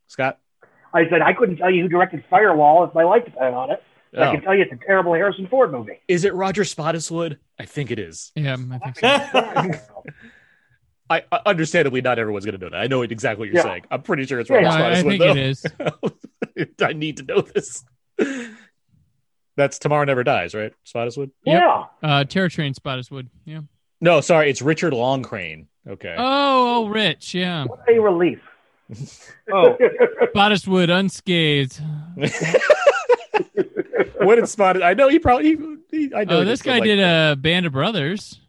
Scott? 0.07 0.39
I 0.93 1.09
said 1.09 1.23
I 1.23 1.33
couldn't 1.33 1.57
tell 1.57 1.71
you 1.71 1.83
who 1.83 1.89
directed 1.89 2.25
Firewall 2.31 2.85
if 2.85 2.95
my 2.95 3.05
life 3.05 3.25
depended 3.25 3.55
on 3.55 3.71
it. 3.71 3.83
But 4.13 4.23
I 4.23 4.29
Oh. 4.29 4.33
can 4.33 4.43
tell 4.43 4.55
you 4.57 4.63
it's 4.63 4.73
a 4.73 4.87
terrible 4.87 5.15
Harrison 5.15 5.47
Ford 5.47 5.71
movie. 5.71 6.01
Is 6.09 6.25
it 6.25 6.35
Roger 6.35 6.63
Spottiswoode? 6.63 7.39
I 7.61 7.65
think 7.65 7.91
it 7.93 7.99
is. 8.01 8.33
Yeah, 8.35 8.57
I 8.73 8.91
think 8.91 9.75
so. 9.77 10.05
I, 11.11 11.25
I 11.33 11.41
understandably 11.47 12.01
not 12.03 12.19
everyone's 12.21 12.45
going 12.45 12.59
to 12.59 12.65
know 12.65 12.71
that. 12.71 12.81
I 12.81 12.87
know 12.89 13.03
exactly 13.03 13.41
what 13.49 13.55
you're 13.55 13.65
Yeah. 13.65 13.71
saying. 13.71 13.85
I'm 13.91 14.03
pretty 14.03 14.27
sure 14.27 14.39
it's 14.41 14.51
Yeah, 14.51 14.57
Roger 14.59 14.79
No, 14.79 14.85
I, 14.85 14.91
I 14.91 15.03
think 15.03 15.21
though. 15.23 15.31
it 15.31 15.37
is. 15.39 15.67
I 16.83 16.93
need 16.93 17.17
to 17.19 17.23
know 17.25 17.41
this. 17.41 17.85
That's 19.61 19.79
Tomorrow 19.79 20.05
Never 20.07 20.25
Dies, 20.25 20.55
right? 20.55 20.73
Spottiswoode. 20.87 21.31
yeah. 21.45 21.85
Uh, 22.03 22.25
Terror 22.25 22.49
Train 22.49 22.73
Spottiswoode. 22.73 23.29
Yeah. 23.45 23.61
No, 24.01 24.23
sorry, 24.23 24.49
it's 24.49 24.63
Richard 24.63 24.95
Loncraine. 24.95 25.67
Okay. 25.87 26.15
Oh, 26.17 26.85
oh, 26.85 26.89
Rich. 26.89 27.35
Yeah. 27.35 27.65
What 27.67 27.81
a 27.89 27.99
relief. 27.99 28.41
Oh, 29.53 29.77
Spottiswoode 30.35 30.91
unscathed. 30.91 31.81
what 34.19 34.37
did 34.37 34.49
Spotted? 34.49 34.83
I 34.83 34.95
know 34.95 35.09
he 35.09 35.19
probably. 35.19 35.57
He, 35.57 35.77
he, 36.09 36.15
I 36.15 36.25
know 36.25 36.39
Oh, 36.41 36.45
this 36.45 36.63
guy 36.63 36.75
like 36.79 36.85
did 36.85 36.99
that. 36.99 37.33
a 37.33 37.37
Band 37.37 37.67
of 37.67 37.73
Brothers. 37.73 38.41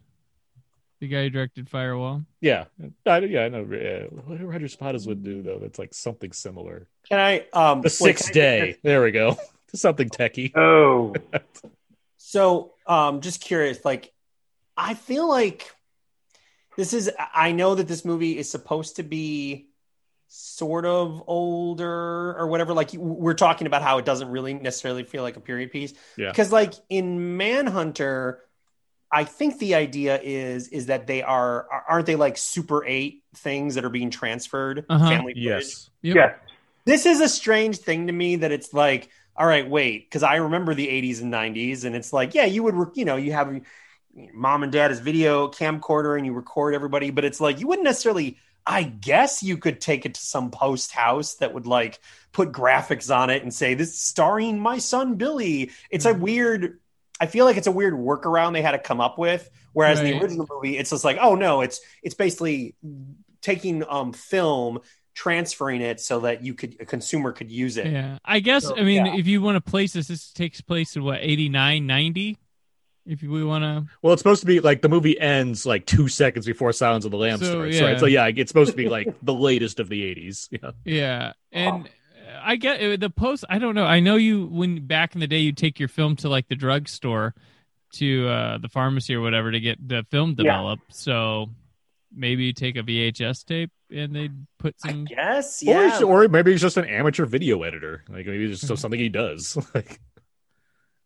The 1.00 1.08
guy 1.08 1.24
who 1.24 1.30
directed 1.30 1.68
Firewall. 1.68 2.22
Yeah, 2.40 2.64
I, 3.06 3.18
yeah, 3.20 3.40
I 3.44 3.48
know. 3.48 3.62
Uh, 3.62 4.06
what 4.24 4.38
did 4.38 4.46
Roger 4.46 4.66
Spottiswoode 4.66 5.24
do 5.24 5.42
though? 5.42 5.58
That's 5.60 5.78
like 5.78 5.92
something 5.94 6.32
similar. 6.32 6.86
can 7.08 7.18
I? 7.18 7.38
Um, 7.52 7.80
The 7.80 7.86
wait, 7.86 8.18
Sixth 8.18 8.32
can 8.32 8.40
I- 8.40 8.44
Day. 8.44 8.76
There 8.84 9.02
we 9.02 9.10
go. 9.10 9.36
something 9.80 10.08
techie. 10.08 10.56
oh. 10.56 11.14
So, 12.24 12.72
um, 12.86 13.20
just 13.20 13.42
curious, 13.42 13.84
like, 13.84 14.10
I 14.74 14.94
feel 14.94 15.28
like 15.28 15.70
this 16.78 16.94
is. 16.94 17.10
I 17.18 17.52
know 17.52 17.74
that 17.74 17.86
this 17.86 18.06
movie 18.06 18.38
is 18.38 18.48
supposed 18.48 18.96
to 18.96 19.02
be 19.02 19.68
sort 20.28 20.86
of 20.86 21.24
older 21.26 22.34
or 22.38 22.46
whatever. 22.46 22.72
Like, 22.72 22.94
we're 22.94 23.34
talking 23.34 23.66
about 23.66 23.82
how 23.82 23.98
it 23.98 24.06
doesn't 24.06 24.30
really 24.30 24.54
necessarily 24.54 25.02
feel 25.02 25.22
like 25.22 25.36
a 25.36 25.40
period 25.40 25.72
piece. 25.72 25.92
Yeah. 26.16 26.30
Because, 26.30 26.50
like, 26.50 26.72
in 26.88 27.36
Manhunter, 27.36 28.40
I 29.10 29.24
think 29.24 29.58
the 29.58 29.74
idea 29.74 30.18
is 30.22 30.68
is 30.68 30.86
that 30.86 31.06
they 31.06 31.22
are 31.22 31.66
aren't 31.86 32.06
they 32.06 32.16
like 32.16 32.38
Super 32.38 32.82
Eight 32.86 33.24
things 33.36 33.74
that 33.74 33.84
are 33.84 33.90
being 33.90 34.10
transferred? 34.10 34.86
Uh-huh. 34.88 35.08
Family? 35.08 35.34
Yes. 35.36 35.90
Yep. 36.00 36.16
Yes. 36.16 36.34
this 36.86 37.04
is 37.04 37.20
a 37.20 37.28
strange 37.28 37.78
thing 37.78 38.06
to 38.06 38.12
me 38.12 38.36
that 38.36 38.52
it's 38.52 38.72
like 38.72 39.10
all 39.36 39.46
right 39.46 39.68
wait 39.68 40.08
because 40.08 40.22
i 40.22 40.36
remember 40.36 40.74
the 40.74 40.86
80s 40.86 41.22
and 41.22 41.32
90s 41.32 41.84
and 41.84 41.94
it's 41.94 42.12
like 42.12 42.34
yeah 42.34 42.44
you 42.44 42.62
would 42.62 42.90
you 42.94 43.04
know 43.04 43.16
you 43.16 43.32
have 43.32 43.60
mom 44.34 44.62
and 44.62 44.72
dad 44.72 44.90
as 44.90 45.00
video 45.00 45.48
camcorder 45.48 46.16
and 46.16 46.26
you 46.26 46.32
record 46.32 46.74
everybody 46.74 47.10
but 47.10 47.24
it's 47.24 47.40
like 47.40 47.60
you 47.60 47.66
wouldn't 47.66 47.84
necessarily 47.84 48.36
i 48.66 48.82
guess 48.82 49.42
you 49.42 49.56
could 49.56 49.80
take 49.80 50.04
it 50.04 50.14
to 50.14 50.20
some 50.20 50.50
post 50.50 50.92
house 50.92 51.34
that 51.34 51.54
would 51.54 51.66
like 51.66 51.98
put 52.32 52.52
graphics 52.52 53.14
on 53.14 53.30
it 53.30 53.42
and 53.42 53.52
say 53.52 53.74
this 53.74 53.88
is 53.88 53.98
starring 53.98 54.58
my 54.58 54.78
son 54.78 55.14
billy. 55.16 55.70
It's 55.90 56.04
a 56.04 56.14
weird 56.14 56.78
i 57.20 57.26
feel 57.26 57.44
like 57.44 57.56
it's 57.56 57.66
a 57.66 57.72
weird 57.72 57.94
workaround 57.94 58.52
they 58.52 58.62
had 58.62 58.72
to 58.72 58.78
come 58.78 59.00
up 59.00 59.18
with 59.18 59.48
whereas 59.72 60.00
in 60.00 60.06
the 60.06 60.20
original 60.20 60.46
movie 60.50 60.76
it's 60.76 60.90
just 60.90 61.04
like 61.04 61.18
oh 61.20 61.34
no 61.34 61.62
it's 61.62 61.80
it's 62.02 62.14
basically 62.14 62.74
taking 63.40 63.84
um 63.88 64.12
film 64.12 64.80
transferring 65.14 65.80
it 65.80 66.00
so 66.00 66.20
that 66.20 66.42
you 66.44 66.54
could 66.54 66.76
a 66.80 66.84
consumer 66.86 67.32
could 67.32 67.50
use 67.50 67.76
it. 67.76 67.86
Yeah. 67.86 68.18
I 68.24 68.40
guess, 68.40 68.64
So, 68.64 68.76
I 68.76 68.82
mean, 68.82 69.06
yeah. 69.06 69.16
if 69.16 69.26
you 69.26 69.42
want 69.42 69.56
to 69.56 69.60
place 69.70 69.92
this, 69.92 70.08
this 70.08 70.32
takes 70.32 70.60
place 70.60 70.96
in 70.96 71.04
what, 71.04 71.18
89, 71.20 71.86
90? 71.86 72.38
If 73.04 73.20
we 73.22 73.42
want 73.42 73.64
to. 73.64 73.84
Well, 74.00 74.12
it's 74.12 74.20
supposed 74.20 74.40
to 74.42 74.46
be 74.46 74.60
like 74.60 74.80
the 74.80 74.88
movie 74.88 75.18
ends 75.18 75.66
like 75.66 75.86
two 75.86 76.06
seconds 76.06 76.46
before 76.46 76.72
Silence 76.72 77.04
of 77.04 77.10
the 77.10 77.16
Lambs 77.16 77.40
So, 77.40 77.50
starts, 77.52 77.76
yeah. 77.76 77.84
right? 77.84 77.98
So 78.00 78.06
yeah, 78.06 78.26
it's 78.32 78.48
supposed 78.48 78.70
to 78.70 78.76
be 78.76 78.88
like 78.88 79.12
the 79.22 79.34
latest 79.34 79.80
of 79.80 79.88
the 79.88 80.02
'80s. 80.14 80.48
Yeah. 80.52 80.70
Yeah, 80.84 81.32
and 81.50 81.88
I 82.40 82.54
get 82.54 82.80
uh, 82.80 82.96
the 82.96 83.10
post. 83.10 83.44
I 83.50 83.58
don't 83.58 83.74
know. 83.74 83.86
I 83.86 83.98
know 83.98 84.14
you 84.14 84.46
when 84.46 84.86
back 84.86 85.14
in 85.14 85.20
the 85.20 85.26
day 85.26 85.38
you 85.38 85.50
take 85.52 85.80
your 85.80 85.88
film 85.88 86.14
to 86.16 86.28
like 86.28 86.46
the 86.46 86.54
drugstore, 86.54 87.34
to 87.94 88.28
uh, 88.28 88.58
the 88.58 88.68
pharmacy 88.68 89.16
or 89.16 89.20
whatever 89.20 89.50
to 89.50 89.58
get 89.58 89.86
the 89.86 90.04
film 90.08 90.36
Yeah. 90.38 90.44
developed. 90.44 90.94
So 90.94 91.50
maybe 92.14 92.52
take 92.52 92.76
a 92.76 92.82
VHS 92.82 93.44
tape 93.44 93.70
and 93.90 94.14
they 94.14 94.30
put 94.58 94.74
I 94.84 94.88
some. 94.90 95.04
guess, 95.04 95.62
Or, 95.62 95.66
yeah. 95.66 95.88
he's- 95.88 96.02
or 96.02 96.28
maybe 96.28 96.52
he's 96.52 96.60
just 96.60 96.76
an 96.76 96.84
amateur 96.86 97.24
video 97.26 97.62
editor. 97.62 98.04
Like 98.08 98.26
maybe 98.26 98.44
it's 98.50 98.60
just 98.60 98.80
something 98.82 99.00
he 99.00 99.08
does. 99.08 99.56
like, 99.74 100.00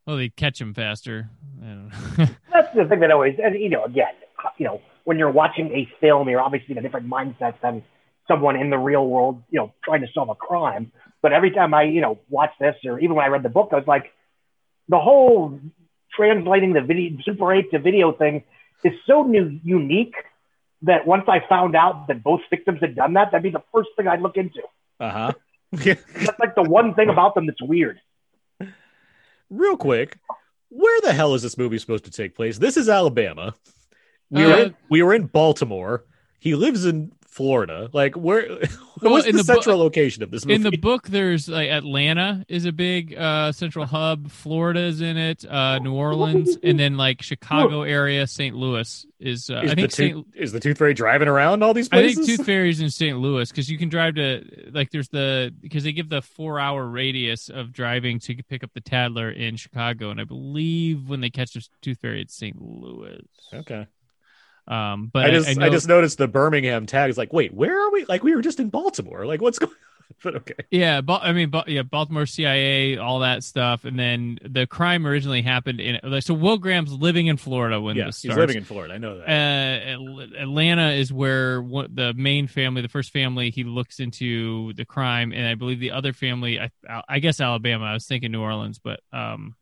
Well, 0.06 0.16
they 0.16 0.28
catch 0.30 0.60
him 0.60 0.74
faster. 0.74 1.30
I 1.62 1.66
don't 1.66 1.88
know. 2.18 2.26
That's 2.52 2.74
the 2.74 2.84
thing 2.86 3.00
that 3.00 3.10
always, 3.10 3.36
and 3.42 3.54
you 3.60 3.68
know, 3.70 3.84
again, 3.84 4.14
you 4.58 4.66
know, 4.66 4.80
when 5.04 5.18
you're 5.18 5.30
watching 5.30 5.72
a 5.72 5.88
film, 6.00 6.28
you're 6.28 6.40
obviously 6.40 6.72
in 6.72 6.78
a 6.78 6.82
different 6.82 7.08
mindset 7.08 7.60
than 7.60 7.82
someone 8.28 8.56
in 8.56 8.70
the 8.70 8.78
real 8.78 9.06
world, 9.06 9.42
you 9.50 9.58
know, 9.58 9.72
trying 9.84 10.00
to 10.00 10.08
solve 10.12 10.28
a 10.28 10.34
crime. 10.34 10.90
But 11.22 11.32
every 11.32 11.50
time 11.52 11.72
I, 11.74 11.84
you 11.84 12.00
know, 12.00 12.18
watch 12.28 12.50
this, 12.60 12.74
or 12.84 12.98
even 12.98 13.14
when 13.16 13.24
I 13.24 13.28
read 13.28 13.42
the 13.44 13.48
book, 13.48 13.68
I 13.72 13.76
was 13.76 13.86
like, 13.86 14.12
the 14.88 14.98
whole 14.98 15.58
translating 16.14 16.72
the 16.72 16.80
video 16.80 17.18
Super 17.24 17.52
8 17.54 17.70
to 17.72 17.78
video 17.78 18.12
thing 18.12 18.44
is 18.84 18.92
so 19.06 19.22
new, 19.24 19.58
unique 19.64 20.14
that 20.82 21.06
once 21.06 21.24
I 21.28 21.40
found 21.48 21.74
out 21.74 22.06
that 22.08 22.22
both 22.22 22.40
victims 22.50 22.80
had 22.80 22.94
done 22.94 23.14
that, 23.14 23.30
that'd 23.32 23.42
be 23.42 23.50
the 23.50 23.62
first 23.72 23.90
thing 23.96 24.06
I'd 24.08 24.20
look 24.22 24.36
into. 24.36 24.60
uh 25.00 25.10
huh. 25.10 25.32
That's 25.72 26.38
like 26.38 26.54
the 26.54 26.62
one 26.62 26.94
thing 26.94 27.08
about 27.08 27.34
them 27.34 27.46
that's 27.46 27.60
weird. 27.62 27.98
Real 29.50 29.76
quick, 29.76 30.18
where 30.70 31.00
the 31.02 31.12
hell 31.12 31.34
is 31.34 31.42
this 31.42 31.56
movie 31.58 31.78
supposed 31.78 32.04
to 32.04 32.10
take 32.10 32.34
place? 32.34 32.58
This 32.58 32.76
is 32.76 32.88
Alabama. 32.88 33.54
We 34.30 34.44
were 34.44 34.52
Uh, 34.52 34.58
in, 34.58 34.74
we 34.90 35.02
were 35.02 35.14
in 35.14 35.26
Baltimore. 35.26 36.04
He 36.38 36.54
lives 36.54 36.84
in 36.84 37.12
Florida. 37.36 37.90
Like 37.92 38.16
where? 38.16 38.58
Well, 39.02 39.12
what's 39.12 39.26
in 39.26 39.36
the, 39.36 39.42
the 39.42 39.52
central 39.52 39.76
location 39.76 40.22
of 40.22 40.30
this 40.30 40.46
movie? 40.46 40.54
in 40.54 40.62
the 40.62 40.78
book, 40.78 41.08
there's 41.08 41.50
like 41.50 41.68
Atlanta 41.68 42.46
is 42.48 42.64
a 42.64 42.72
big 42.72 43.14
uh, 43.14 43.52
central 43.52 43.84
hub. 43.84 44.30
Florida's 44.30 45.02
in 45.02 45.18
it. 45.18 45.44
Uh, 45.44 45.78
New 45.80 45.92
Orleans, 45.92 46.56
and 46.62 46.80
then 46.80 46.96
like 46.96 47.20
Chicago 47.20 47.82
area, 47.82 48.26
St. 48.26 48.56
Louis 48.56 49.04
is. 49.20 49.50
Uh, 49.50 49.60
is, 49.60 49.70
I 49.70 49.74
the 49.74 49.74
think 49.74 49.92
St. 49.92 50.12
tooth, 50.14 50.24
is 50.34 50.52
the 50.52 50.60
Tooth 50.60 50.78
Fairy 50.78 50.94
driving 50.94 51.28
around 51.28 51.62
all 51.62 51.74
these 51.74 51.90
places? 51.90 52.18
I 52.18 52.24
think 52.24 52.38
Tooth 52.38 52.46
Fairy's 52.46 52.80
in 52.80 52.88
St. 52.88 53.18
Louis 53.18 53.50
because 53.50 53.70
you 53.70 53.76
can 53.76 53.90
drive 53.90 54.14
to 54.14 54.70
like 54.72 54.90
there's 54.90 55.10
the 55.10 55.54
because 55.60 55.84
they 55.84 55.92
give 55.92 56.08
the 56.08 56.22
four 56.22 56.58
hour 56.58 56.86
radius 56.86 57.50
of 57.50 57.70
driving 57.70 58.18
to 58.20 58.42
pick 58.44 58.64
up 58.64 58.70
the 58.72 58.80
Tattler 58.80 59.30
in 59.30 59.56
Chicago, 59.56 60.08
and 60.08 60.18
I 60.18 60.24
believe 60.24 61.06
when 61.06 61.20
they 61.20 61.28
catch 61.28 61.52
the 61.52 61.62
Tooth 61.82 61.98
Fairy, 62.00 62.22
it's 62.22 62.34
St. 62.34 62.56
Louis. 62.58 63.20
okay. 63.52 63.86
Um, 64.68 65.10
but 65.12 65.26
I 65.26 65.30
just 65.30 65.48
I, 65.48 65.52
know, 65.54 65.70
just 65.70 65.86
noticed 65.88 66.18
the 66.18 66.28
Birmingham 66.28 66.86
tag 66.86 67.08
is 67.10 67.16
like, 67.18 67.32
wait, 67.32 67.54
where 67.54 67.86
are 67.86 67.90
we? 67.92 68.04
Like 68.04 68.24
we 68.24 68.34
were 68.34 68.42
just 68.42 68.58
in 68.60 68.68
Baltimore. 68.68 69.24
Like 69.26 69.40
what's 69.40 69.58
going? 69.60 69.70
on? 69.72 69.76
But 70.22 70.36
okay. 70.36 70.54
yeah, 70.70 71.00
Ba- 71.00 71.18
I 71.20 71.32
mean, 71.32 71.50
Ba- 71.50 71.64
yeah, 71.66 71.82
Baltimore 71.82 72.26
CIA, 72.26 72.96
all 72.96 73.18
that 73.20 73.42
stuff, 73.42 73.84
and 73.84 73.98
then 73.98 74.38
the 74.42 74.66
crime 74.66 75.04
originally 75.06 75.42
happened 75.42 75.80
in 75.80 75.98
like, 76.04 76.22
so 76.22 76.32
Will 76.32 76.58
Graham's 76.58 76.92
living 76.92 77.26
in 77.26 77.36
Florida 77.36 77.80
when 77.80 77.96
Yeah, 77.96 78.06
this 78.06 78.22
he's 78.22 78.34
living 78.36 78.56
in 78.56 78.64
Florida. 78.64 78.94
I 78.94 78.98
know 78.98 79.18
that. 79.18 79.28
uh, 79.28 80.40
Atlanta 80.42 80.92
is 80.92 81.12
where 81.12 81.60
one, 81.60 81.90
the 81.92 82.14
main 82.14 82.46
family, 82.46 82.82
the 82.82 82.88
first 82.88 83.12
family, 83.12 83.50
he 83.50 83.64
looks 83.64 83.98
into 83.98 84.72
the 84.74 84.84
crime, 84.84 85.32
and 85.32 85.46
I 85.46 85.54
believe 85.56 85.80
the 85.80 85.90
other 85.90 86.12
family, 86.12 86.60
I, 86.60 86.70
I 87.08 87.18
guess 87.18 87.40
Alabama. 87.40 87.84
I 87.84 87.92
was 87.92 88.06
thinking 88.06 88.30
New 88.30 88.40
Orleans, 88.42 88.78
but 88.78 89.00
um, 89.12 89.56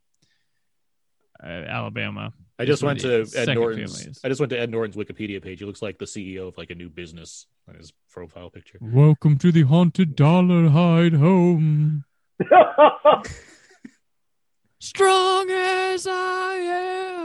uh, 1.43 1.47
Alabama. 1.49 2.33
I 2.59 2.65
just 2.65 2.83
went 2.85 3.01
to 3.01 3.27
Ed 3.37 3.55
Norton's. 3.55 3.97
family 3.99 4.11
is. 4.13 4.21
I 4.25 4.29
just 4.29 4.41
went 4.41 4.51
to 4.51 4.59
Ed 4.59 4.71
Norton's 4.71 4.97
Wikipedia 4.97 5.43
page. 5.43 5.59
He 5.59 5.65
looks 5.65 5.83
like 5.83 5.99
the 5.99 6.05
CEO 6.05 6.47
of 6.49 6.57
like 6.57 6.71
a 6.71 6.75
new 6.75 6.89
business 6.89 7.47
on 7.69 7.75
his 7.75 7.93
profile 8.11 8.49
picture. 8.51 8.79
Welcome 8.81 9.39
to 9.39 9.51
the 9.51 9.63
haunted 9.63 10.17
Dolarhyde 10.17 11.17
home. 11.17 12.05
Strong 14.81 15.51
as 15.51 16.07
I 16.07 16.55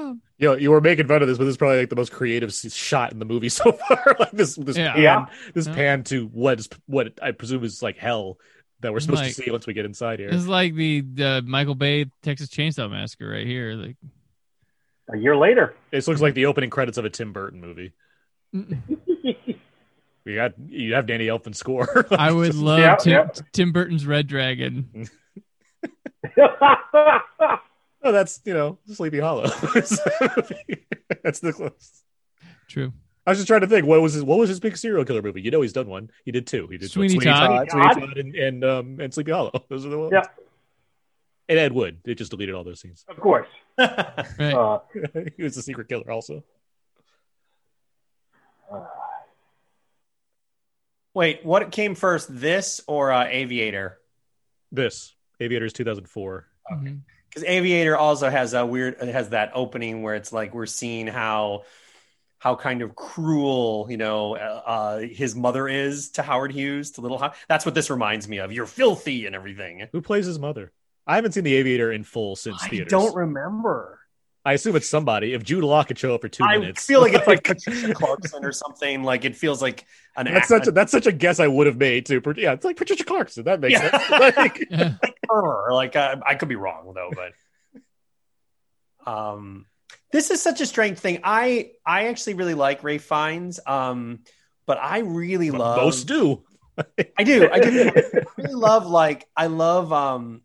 am. 0.08 0.22
Yo, 0.38 0.56
you 0.56 0.72
were 0.72 0.80
making 0.80 1.08
fun 1.08 1.22
of 1.22 1.28
this, 1.28 1.38
but 1.38 1.44
this 1.44 1.52
is 1.52 1.58
probably 1.58 1.80
like 1.80 1.90
the 1.90 1.96
most 1.96 2.12
creative 2.14 2.54
shot 2.54 3.12
in 3.12 3.20
the 3.20 3.26
movie 3.26 3.50
so 3.50 3.72
far. 3.74 4.16
like 4.20 4.32
this, 4.32 4.56
this 4.56 4.78
Yeah. 4.78 4.94
pan, 4.94 5.02
Yeah. 5.04 5.26
this 5.54 5.68
Yeah. 5.68 5.76
pan 5.76 6.04
to 6.06 6.28
what 6.28 6.60
is 6.60 6.70
what 6.86 7.20
I 7.22 7.32
presume 7.34 7.64
is 7.66 7.84
like 7.84 7.98
hell 7.98 8.38
that 8.80 8.94
we're 8.94 9.02
supposed 9.02 9.22
Like- 9.24 9.36
to 9.36 9.44
see 9.44 9.52
once 9.52 9.68
we 9.68 9.74
get 9.74 9.86
inside 9.86 10.20
here. 10.20 10.32
This 10.32 10.40
is 10.42 10.48
like 10.48 10.74
the, 10.74 11.02
the 11.02 11.44
Michael 11.46 11.76
Bay 11.76 12.06
Texas 12.24 12.50
Chainsaw 12.50 12.90
Massacre 12.90 13.28
right 13.30 13.46
here. 13.46 13.74
Like, 13.74 13.98
a 15.12 15.18
year 15.18 15.36
later. 15.36 15.76
This 15.91 16.07
looks 16.07 16.22
like 16.22 16.34
the 16.34 16.45
opening 16.45 16.70
credits 16.70 16.97
of 16.97 17.05
a 17.05 17.10
Tim 17.10 17.34
Burton 17.34 17.62
movie. 17.62 17.93
You 20.26 20.36
got 20.36 20.53
you 20.68 20.93
have 20.93 21.07
Danny 21.07 21.26
Elfman 21.26 21.55
score. 21.55 22.05
I 22.12 22.32
would 22.32 22.53
love 22.53 22.80
Yeah, 22.80 22.95
Tim, 22.97 23.12
yeah. 23.12 23.28
Tim 23.51 23.72
Burton's 23.72 24.05
Red 24.05 24.28
Dragon. 24.28 25.07
oh, 26.38 27.20
that's 28.03 28.39
you 28.45 28.53
know 28.53 28.78
Sleepy 28.93 29.20
Hollow. 29.20 29.47
that's 29.47 31.39
the 31.39 31.53
close. 31.55 32.03
True. 32.68 32.93
I 33.26 33.32
was 33.32 33.39
just 33.39 33.47
trying 33.47 33.62
to 33.62 33.68
think 33.68 33.88
what 33.88 34.01
was 34.01 34.14
his 34.14 34.24
what 34.24 34.38
was 34.38 34.49
his 34.49 34.60
big 34.60 34.78
serial 34.78 35.03
killer 35.03 35.24
movie? 35.24 35.41
You 35.41 35.49
know 35.49 35.62
he's 35.62 35.74
done 35.74 35.88
one. 35.88 36.12
He 36.26 36.32
did 36.32 36.45
two. 36.45 36.68
He 36.68 36.78
did 36.78 36.91
Sweeney 36.91 37.16
what, 37.16 37.24
Todd. 37.24 37.68
Sweeney 37.72 37.86
Todd. 37.88 37.99
Todd, 37.99 38.18
and 38.18 38.36
and, 38.36 38.64
um, 38.64 38.99
and 38.99 39.12
Sleepy 39.12 39.32
Hollow. 39.32 39.66
Those 39.70 39.86
are 39.86 39.89
the 39.89 39.97
ones. 39.97 40.12
Yeah. 40.14 40.26
And 41.50 41.58
Ed 41.60 41.74
Wood. 41.74 41.97
They 42.06 42.14
just 42.16 42.32
deleted 42.32 42.56
all 42.56 42.64
those 42.64 42.80
scenes. 42.80 43.04
of 43.10 43.18
course. 43.20 43.47
Right. 43.78 44.54
Uh, 44.54 44.80
he 45.36 45.43
was 45.43 45.56
the 45.56 45.62
secret 45.62 45.88
killer 45.89 46.10
also. 46.12 46.43
uh, 48.72 48.86
Wait, 51.14 51.43
what 51.45 51.72
came 51.72 51.95
first, 51.95 52.28
this 52.30 52.82
or 52.88 53.12
uh, 53.12 53.26
Aviator? 53.26 53.97
This 54.72 55.16
Aviators 55.39 55.74
2004. 55.74 56.45
Mhm. 56.72 57.02
Because 57.30 57.43
Aviator 57.43 57.97
also 57.97 58.30
has 58.30 58.54
a 58.54 58.66
weird 58.66 58.95
it 59.02 59.10
has 59.14 59.30
that 59.30 59.52
opening 59.54 60.02
where 60.04 60.16
it's 60.16 60.32
like 60.34 60.54
we're 60.54 60.66
seeing 60.66 61.08
how 61.08 61.64
how 62.39 62.56
kind 62.56 62.82
of 62.82 62.95
cruel 62.95 63.88
you 63.89 63.97
know 63.97 64.36
uh, 64.36 65.00
his 65.00 65.36
mother 65.36 65.68
is 65.68 66.12
to 66.12 66.22
Howard 66.24 66.52
Hughes 66.52 66.91
to 66.91 67.02
Little 67.02 67.18
Ho- 67.20 67.32
That's 67.47 67.66
what 67.66 67.76
this 67.76 67.89
reminds 67.89 68.28
me 68.28 68.38
of. 68.39 68.52
You're 68.52 68.66
filthy 68.66 69.26
and 69.26 69.36
everything. 69.36 69.88
Who 69.91 70.02
plays 70.02 70.26
his 70.26 70.38
mother? 70.39 70.72
I 71.10 71.16
haven't 71.16 71.34
seen 71.34 71.43
The 71.43 71.55
Aviator 71.55 71.91
in 71.91 72.03
full 72.03 72.36
since 72.36 72.62
theaters. 72.62 72.66
I 72.66 72.70
theaters. 72.70 72.91
don't 72.91 73.16
remember. 73.16 73.99
I 74.45 74.53
assume 74.53 74.76
it's 74.78 74.88
somebody. 74.88 75.34
If 75.34 75.43
Jude 75.43 75.64
Law 75.66 75.84
could 75.84 75.97
show 75.99 76.16
up 76.16 76.22
for 76.22 76.30
two 76.30 76.43
I 76.45 76.57
minutes, 76.57 76.86
I 76.86 76.93
feel 76.93 77.01
like 77.01 77.14
it's 77.14 77.28
like 77.28 77.43
Patricia 77.43 77.93
Clarkson 77.93 78.45
or 78.45 78.51
something. 78.53 79.03
Like 79.03 79.26
it 79.26 79.36
feels 79.36 79.62
like 79.62 79.86
an 80.16 80.26
that's 80.26 80.38
act- 80.38 80.47
such 80.47 80.68
a, 80.68 80.72
that's 80.72 80.91
such 80.91 81.07
a 81.07 81.12
guess 81.12 81.39
I 81.41 81.47
would 81.47 81.68
have 81.68 81.76
made 81.78 82.05
too. 82.05 82.22
Yeah, 82.38 82.53
it's 82.53 82.64
like 82.64 82.78
Patricia 82.78 83.03
Clarkson. 83.03 83.43
That 83.43 83.60
makes 83.60 83.74
Yeah. 83.74 83.97
sense. 84.07 84.38
Like, 84.38 84.68
Yeah. 84.72 84.93
her. 85.30 85.74
Like 85.74 85.95
uh, 85.97 86.16
I 86.26 86.36
could 86.36 86.47
be 86.47 86.55
wrong 86.55 86.93
though, 86.95 87.12
but 87.14 87.34
um, 89.12 89.66
this 90.12 90.32
is 90.32 90.41
such 90.41 90.62
a 90.62 90.66
strange 90.66 90.97
thing. 90.99 91.20
I 91.24 91.72
I 91.86 92.07
actually 92.07 92.36
really 92.36 92.53
like 92.53 92.84
Ralph 92.84 93.01
Fiennes, 93.01 93.60
um, 93.66 94.20
but 94.66 94.78
I 94.82 94.99
really 94.99 95.51
love 95.51 95.78
most 95.78 96.05
do. 96.07 96.43
I 97.18 97.24
do. 97.24 97.49
I 97.51 97.60
do. 97.60 97.91
I 97.93 98.03
really 98.38 98.53
love 98.53 98.88
like 98.88 99.28
I 99.36 99.47
love 99.47 99.91
um 99.91 100.41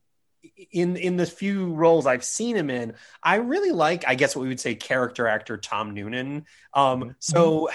in 0.71 0.97
in 0.97 1.17
the 1.17 1.27
few 1.27 1.73
roles 1.73 2.07
I've 2.07 2.25
seen 2.25 2.57
him 2.57 2.71
in, 2.71 2.95
I 3.23 3.37
really 3.37 3.73
like 3.73 4.05
I 4.07 4.15
guess 4.15 4.37
what 4.37 4.43
we 4.43 4.49
would 4.49 4.61
say 4.61 4.75
character 4.75 5.27
actor 5.27 5.57
Tom 5.57 5.95
Noonan. 5.95 6.47
Um 6.73 7.17
so 7.19 7.69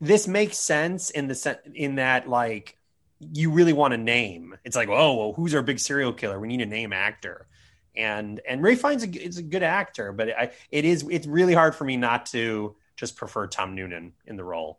this 0.00 0.26
makes 0.26 0.58
sense 0.58 1.10
in 1.10 1.28
the 1.28 1.34
sen- 1.34 1.58
in 1.74 1.96
that 1.96 2.28
like 2.28 2.76
you 3.20 3.50
really 3.50 3.74
want 3.74 3.92
to 3.92 3.98
name. 3.98 4.56
It's 4.64 4.76
like, 4.76 4.88
oh, 4.88 5.14
well, 5.14 5.32
who's 5.34 5.54
our 5.54 5.62
big 5.62 5.78
serial 5.78 6.12
killer? 6.12 6.40
We 6.40 6.48
need 6.48 6.62
a 6.62 6.66
name 6.66 6.92
actor. 6.92 7.46
And 7.94 8.40
and 8.48 8.62
Ralph 8.62 8.78
Fiennes 8.78 9.02
a, 9.02 9.08
is 9.08 9.36
a 9.38 9.42
good 9.42 9.62
actor, 9.62 10.12
but 10.12 10.30
I, 10.30 10.52
it 10.70 10.84
is 10.84 11.06
it's 11.10 11.26
really 11.26 11.54
hard 11.54 11.74
for 11.74 11.84
me 11.84 11.96
not 11.96 12.26
to 12.26 12.76
just 12.96 13.16
prefer 13.16 13.46
Tom 13.46 13.74
Noonan 13.74 14.12
in 14.26 14.36
the 14.36 14.44
role. 14.44 14.78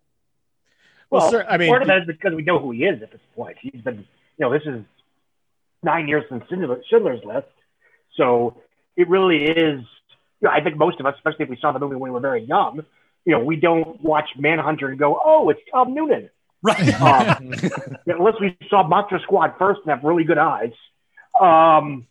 Well, 1.09 1.21
Well, 1.23 1.31
sir, 1.31 1.45
I 1.47 1.57
mean, 1.57 1.69
part 1.69 1.81
of 1.81 1.89
that 1.89 1.99
is 1.99 2.07
because 2.07 2.33
we 2.33 2.43
know 2.43 2.57
who 2.57 2.71
he 2.71 2.85
is 2.85 3.03
at 3.03 3.11
this 3.11 3.21
point. 3.35 3.57
He's 3.59 3.81
been, 3.81 3.97
you 3.97 4.05
know, 4.39 4.51
this 4.51 4.63
is 4.65 4.81
nine 5.83 6.07
years 6.07 6.23
since 6.29 6.43
Schindler- 6.49 6.81
Schindler's 6.89 7.23
List, 7.23 7.47
so 8.15 8.61
it 8.95 9.09
really 9.09 9.43
is. 9.45 9.81
You 10.41 10.47
know, 10.47 10.51
I 10.51 10.61
think 10.61 10.77
most 10.77 10.99
of 10.99 11.05
us, 11.05 11.15
especially 11.15 11.43
if 11.43 11.49
we 11.49 11.57
saw 11.61 11.71
the 11.71 11.79
movie 11.79 11.95
when 11.95 12.09
we 12.11 12.13
were 12.13 12.19
very 12.19 12.43
young, 12.43 12.83
you 13.25 13.33
know, 13.33 13.43
we 13.43 13.55
don't 13.55 14.01
watch 14.01 14.29
Manhunter 14.37 14.87
and 14.87 14.97
go, 14.99 15.19
"Oh, 15.23 15.49
it's 15.49 15.61
Tom 15.71 15.93
Noonan," 15.93 16.29
Right. 16.63 17.01
um, 17.01 17.53
unless 18.07 18.35
we 18.39 18.57
saw 18.69 18.87
Monster 18.87 19.19
Squad 19.23 19.55
first 19.59 19.81
and 19.85 19.91
have 19.91 20.03
really 20.03 20.23
good 20.23 20.37
eyes. 20.37 20.73
Um, 21.39 22.07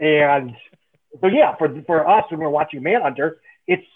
and 0.00 0.54
so, 1.20 1.28
yeah, 1.28 1.54
for 1.56 1.68
for 1.86 2.08
us 2.08 2.24
when 2.30 2.40
we're 2.40 2.48
watching 2.48 2.82
Manhunter, 2.82 3.38
it's 3.66 3.86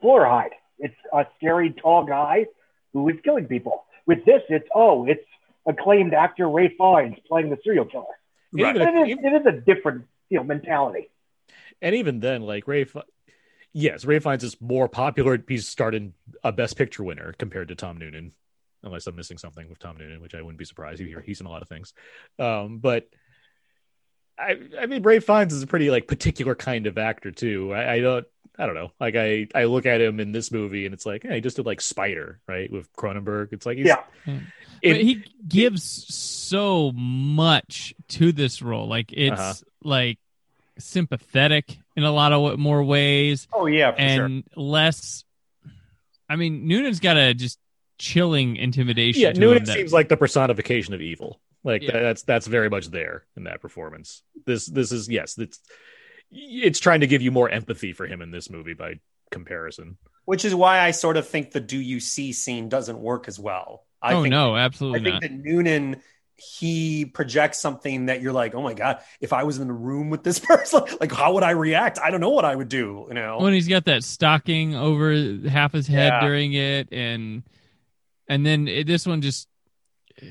Floride. 0.00 0.52
It's 0.78 0.94
a 1.12 1.26
scary 1.36 1.70
tall 1.70 2.04
guy 2.04 2.46
who 2.92 3.08
is 3.08 3.16
killing 3.24 3.46
people. 3.46 3.84
With 4.06 4.24
this, 4.24 4.42
it's 4.48 4.68
oh, 4.74 5.06
it's 5.06 5.24
acclaimed 5.66 6.14
actor 6.14 6.48
Ralph 6.48 6.72
Fiennes 6.78 7.16
playing 7.26 7.50
the 7.50 7.58
serial 7.64 7.84
killer. 7.84 8.04
But 8.52 8.76
It, 8.76 8.82
is, 8.82 9.18
it 9.22 9.32
is 9.32 9.46
a 9.46 9.52
different 9.52 10.04
you 10.30 10.38
know 10.38 10.44
mentality. 10.44 11.10
and 11.82 11.94
even 11.94 12.20
then, 12.20 12.42
like 12.42 12.66
Ray, 12.68 12.84
Fi- 12.84 13.02
yes, 13.72 14.04
Ralph 14.04 14.22
Fiennes 14.22 14.44
is 14.44 14.60
more 14.60 14.88
popular. 14.88 15.42
He's 15.48 15.66
starting 15.66 16.14
a 16.42 16.52
Best 16.52 16.76
Picture 16.76 17.02
winner 17.02 17.34
compared 17.38 17.68
to 17.68 17.74
Tom 17.74 17.98
Noonan, 17.98 18.32
unless 18.82 19.06
I'm 19.06 19.16
missing 19.16 19.38
something 19.38 19.68
with 19.68 19.78
Tom 19.78 19.96
Noonan, 19.98 20.20
which 20.20 20.34
I 20.34 20.42
wouldn't 20.42 20.58
be 20.58 20.64
surprised. 20.64 21.00
He, 21.00 21.14
he's 21.24 21.40
in 21.40 21.46
a 21.46 21.50
lot 21.50 21.62
of 21.62 21.68
things, 21.68 21.92
um, 22.38 22.78
but 22.78 23.08
I, 24.38 24.56
I 24.80 24.86
mean, 24.86 25.02
Ralph 25.02 25.24
Fiennes 25.24 25.52
is 25.52 25.62
a 25.62 25.66
pretty 25.66 25.90
like 25.90 26.06
particular 26.08 26.54
kind 26.54 26.86
of 26.86 26.98
actor 26.98 27.30
too. 27.30 27.72
I, 27.72 27.94
I 27.94 28.00
don't, 28.00 28.26
I 28.58 28.66
don't 28.66 28.74
know. 28.74 28.90
Like 29.00 29.14
I, 29.16 29.46
I 29.54 29.64
look 29.64 29.86
at 29.86 30.00
him 30.00 30.20
in 30.20 30.32
this 30.32 30.50
movie, 30.52 30.86
and 30.86 30.94
it's 30.94 31.06
like, 31.06 31.22
hey, 31.22 31.36
he 31.36 31.40
just 31.40 31.56
did 31.56 31.66
like 31.66 31.80
Spider, 31.80 32.40
right, 32.48 32.70
with 32.70 32.92
Cronenberg. 32.94 33.52
It's 33.52 33.66
like, 33.66 33.76
he's, 33.78 33.86
Yeah. 33.86 34.02
it- 34.26 34.42
but 34.82 34.96
he 35.00 35.24
gives 35.48 35.82
so 36.14 36.92
much 36.92 37.94
to 38.08 38.32
this 38.32 38.60
role. 38.60 38.86
Like 38.86 39.12
it's 39.12 39.40
Uh-huh. 39.40 39.54
like 39.82 40.18
sympathetic 40.78 41.78
in 41.96 42.04
a 42.04 42.10
lot 42.12 42.32
of 42.32 42.58
more 42.58 42.82
ways 42.84 43.46
Oh 43.52 43.66
yeah, 43.66 43.92
for 43.92 43.98
sure. 43.98 44.24
and 44.26 44.44
less. 44.56 45.24
I 46.28 46.36
mean, 46.36 46.66
Noonan's 46.66 47.00
got 47.00 47.16
a 47.16 47.34
just 47.34 47.58
chilling 47.98 48.56
intimidation. 48.56 49.22
yeah, 49.22 49.32
to 49.32 49.40
Noonan 49.40 49.58
him 49.58 49.64
that- 49.66 49.74
seems 49.74 49.92
like 49.92 50.08
the 50.08 50.16
personification 50.16 50.92
of 50.94 51.00
evil. 51.00 51.40
Like 51.64 51.82
Yeah. 51.82 51.98
that's 51.98 52.22
that's 52.22 52.46
very 52.46 52.68
much 52.70 52.88
there 52.88 53.24
in 53.36 53.44
that 53.44 53.60
performance. 53.60 54.22
This 54.46 54.66
this 54.66 54.92
is 54.92 55.08
yes, 55.08 55.38
it's 55.38 55.58
it's 56.30 56.78
trying 56.78 57.00
to 57.00 57.06
give 57.06 57.22
you 57.22 57.30
more 57.30 57.48
empathy 57.48 57.92
for 57.92 58.06
him 58.06 58.20
in 58.22 58.30
this 58.30 58.50
movie 58.50 58.74
by 58.74 59.00
comparison. 59.30 59.96
Which 60.26 60.44
is 60.44 60.54
why 60.54 60.80
I 60.80 60.90
sort 60.92 61.16
of 61.16 61.26
think 61.28 61.50
the 61.50 61.60
"Do 61.60 61.78
you 61.78 62.00
see?" 62.00 62.32
scene 62.32 62.68
doesn't 62.68 62.98
work 62.98 63.28
as 63.28 63.38
well. 63.38 63.84
I 64.02 64.14
oh 64.14 64.22
think, 64.22 64.30
no, 64.32 64.56
absolutely. 64.56 65.00
I 65.00 65.02
think 65.02 65.14
not. 65.14 65.22
that 65.22 65.32
Noonan 65.32 66.00
he 66.36 67.04
projects 67.04 67.60
something 67.60 68.06
that 68.06 68.20
you're 68.20 68.32
like, 68.32 68.56
oh 68.56 68.62
my 68.62 68.74
god, 68.74 68.98
if 69.20 69.32
I 69.32 69.44
was 69.44 69.58
in 69.58 69.68
the 69.68 69.72
room 69.72 70.10
with 70.10 70.24
this 70.24 70.38
person, 70.40 70.82
like 71.00 71.12
how 71.12 71.34
would 71.34 71.44
I 71.44 71.52
react? 71.52 71.98
I 72.02 72.10
don't 72.10 72.20
know 72.20 72.30
what 72.30 72.44
I 72.44 72.54
would 72.56 72.68
do. 72.68 73.04
You 73.08 73.14
know, 73.14 73.38
when 73.38 73.52
he's 73.52 73.68
got 73.68 73.84
that 73.84 74.02
stocking 74.02 74.74
over 74.74 75.14
half 75.48 75.72
his 75.72 75.86
head 75.86 76.12
Yeah. 76.14 76.20
during 76.20 76.52
it, 76.54 76.88
and 76.92 77.42
and 78.28 78.44
then 78.44 78.66
it, 78.66 78.86
this 78.86 79.06
one 79.06 79.20
just 79.22 79.46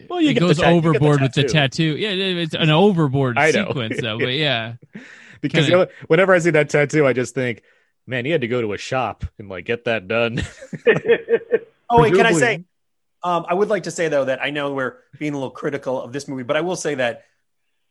Well, 0.09 0.21
you 0.21 0.29
it 0.29 0.33
get 0.33 0.39
the 0.41 0.45
goes 0.47 0.57
ta- 0.57 0.69
you 0.69 0.75
get 0.75 0.81
the 0.83 0.89
overboard 0.89 1.21
with 1.21 1.33
the 1.33 1.43
tattoo. 1.43 1.53
tattoo. 1.93 1.97
Yeah, 1.97 2.09
it's 2.11 2.53
an 2.53 2.69
overboard 2.69 3.37
I 3.37 3.51
know. 3.51 3.67
sequence 3.67 4.01
though. 4.01 4.17
But 4.19 4.33
yeah, 4.33 4.75
Because 5.41 5.65
Kinda- 5.65 5.77
you 5.79 5.85
know, 5.85 5.91
whenever 6.07 6.33
I 6.33 6.39
see 6.39 6.51
that 6.51 6.69
tattoo, 6.69 7.05
I 7.05 7.13
just 7.13 7.35
think, 7.35 7.63
man, 8.07 8.23
he 8.25 8.31
had 8.31 8.41
to 8.41 8.47
go 8.47 8.61
to 8.61 8.73
a 8.73 8.77
shop 8.77 9.25
and 9.37 9.49
like 9.49 9.65
get 9.65 9.85
that 9.85 10.07
done. 10.07 10.41
oh 11.89 12.01
wait, 12.01 12.13
can 12.13 12.25
I 12.25 12.33
say? 12.33 12.63
Um, 13.23 13.45
I 13.47 13.53
would 13.53 13.69
like 13.69 13.83
to 13.83 13.91
say 13.91 14.07
though 14.09 14.25
that 14.25 14.41
I 14.41 14.49
know 14.49 14.73
we're 14.73 14.97
being 15.17 15.33
a 15.33 15.37
little 15.37 15.49
critical 15.51 16.01
of 16.01 16.11
this 16.11 16.27
movie, 16.27 16.43
but 16.43 16.57
I 16.57 16.61
will 16.61 16.75
say 16.75 16.95
that 16.95 17.23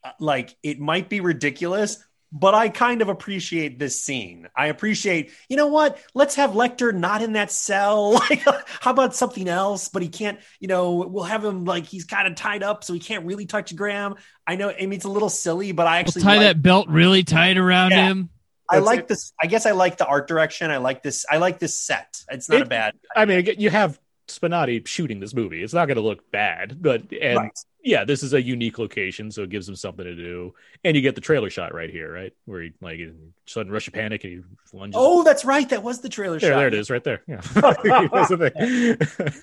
uh, 0.05 0.11
like 0.19 0.55
it 0.63 0.79
might 0.81 1.09
be 1.09 1.21
ridiculous, 1.21 2.03
but 2.33 2.55
I 2.55 2.71
kind 2.71 3.03
of 3.03 3.09
appreciate 3.09 3.79
this 3.79 4.01
scene. 4.01 4.49
I 4.57 4.69
appreciate, 4.69 5.31
you 5.49 5.57
know 5.59 5.67
what? 5.67 5.99
Let's 6.15 6.37
have 6.37 6.53
Lecter 6.53 6.95
not 6.95 7.21
in 7.23 7.35
that 7.35 7.51
cell. 7.53 8.13
Like, 8.31 8.41
how 8.81 8.91
about 8.91 9.15
something 9.15 9.49
else? 9.49 9.89
But 9.89 10.03
he 10.03 10.09
can't, 10.09 10.39
you 10.59 10.69
know, 10.69 10.95
we'll 10.95 11.25
have 11.25 11.45
him 11.45 11.65
like 11.65 11.85
he's 11.85 12.05
kind 12.05 12.27
of 12.27 12.35
tied 12.35 12.63
up, 12.63 12.85
so 12.85 12.93
he 12.95 13.01
can't 13.01 13.27
really 13.27 13.45
touch 13.47 13.77
Graham. 13.77 14.15
I 14.47 14.57
know, 14.57 14.71
I 14.71 14.81
mean, 14.81 14.95
it's 14.95 15.05
a 15.05 15.11
little 15.11 15.29
silly, 15.29 15.73
but 15.73 15.87
I 15.87 15.91
we'll 15.91 16.01
actually 16.01 16.23
tie 16.23 16.37
like, 16.39 16.47
that 16.47 16.63
belt 16.63 16.89
really 16.89 17.23
tight 17.25 17.59
around 17.59 17.91
Yeah. 17.91 18.07
him. 18.09 18.31
I 18.71 18.77
That's 18.77 18.87
like 18.87 18.99
it. 19.01 19.09
this. 19.09 19.33
I 19.43 19.47
guess 19.49 19.67
I 19.67 19.73
like 19.73 19.99
the 19.99 20.07
art 20.07 20.27
direction. 20.29 20.71
I 20.71 20.79
like 20.79 21.03
this. 21.03 21.27
I 21.31 21.37
like 21.37 21.59
this 21.59 21.75
set. 21.79 22.23
It's 22.31 22.49
not 22.49 22.61
It- 22.61 22.67
a 22.67 22.71
bad. 22.71 22.95
I 23.15 23.27
mean, 23.27 23.47
you 23.59 23.69
have 23.69 24.01
Spinotti 24.29 24.87
shooting 24.87 25.21
this 25.21 25.35
movie. 25.35 25.63
It's 25.63 25.75
not 25.75 25.87
going 25.87 25.97
to 25.97 26.03
look 26.03 26.31
bad, 26.31 26.81
but 26.81 27.03
and 27.21 27.37
Right. 27.39 27.59
Yeah, 27.85 28.05
this 28.05 28.23
is 28.23 28.33
a 28.33 28.41
unique 28.41 28.79
location, 28.79 29.31
so 29.31 29.43
it 29.43 29.51
gives 29.51 29.69
him 29.69 29.77
something 29.77 30.05
to 30.05 30.15
do. 30.15 30.55
And 30.85 30.95
you 30.97 31.03
get 31.03 31.15
the 31.15 31.21
trailer 31.21 31.51
shot 31.51 31.75
right 31.75 31.91
here, 31.91 32.13
right, 32.13 32.33
where 32.45 32.63
he 32.63 32.73
like 32.81 33.01
sudden 33.47 33.73
rush 33.73 33.89
of 33.89 33.95
panic 33.95 34.25
and 34.25 34.33
he 34.33 34.77
lunges. 34.77 34.97
Oh, 34.97 35.25
that's 35.25 35.45
right. 35.45 35.69
That 35.69 35.83
was 35.83 36.01
the 36.01 36.09
trailer 36.09 36.39
there, 36.39 36.53
shot. 36.53 36.59
there 36.59 36.69
it 36.69 36.75
is, 36.75 36.91
right 36.91 37.03
there. 37.03 37.23
Yeah, 37.27 37.41
That's 37.55 38.29
the 38.29 38.99
thing. 39.09 39.43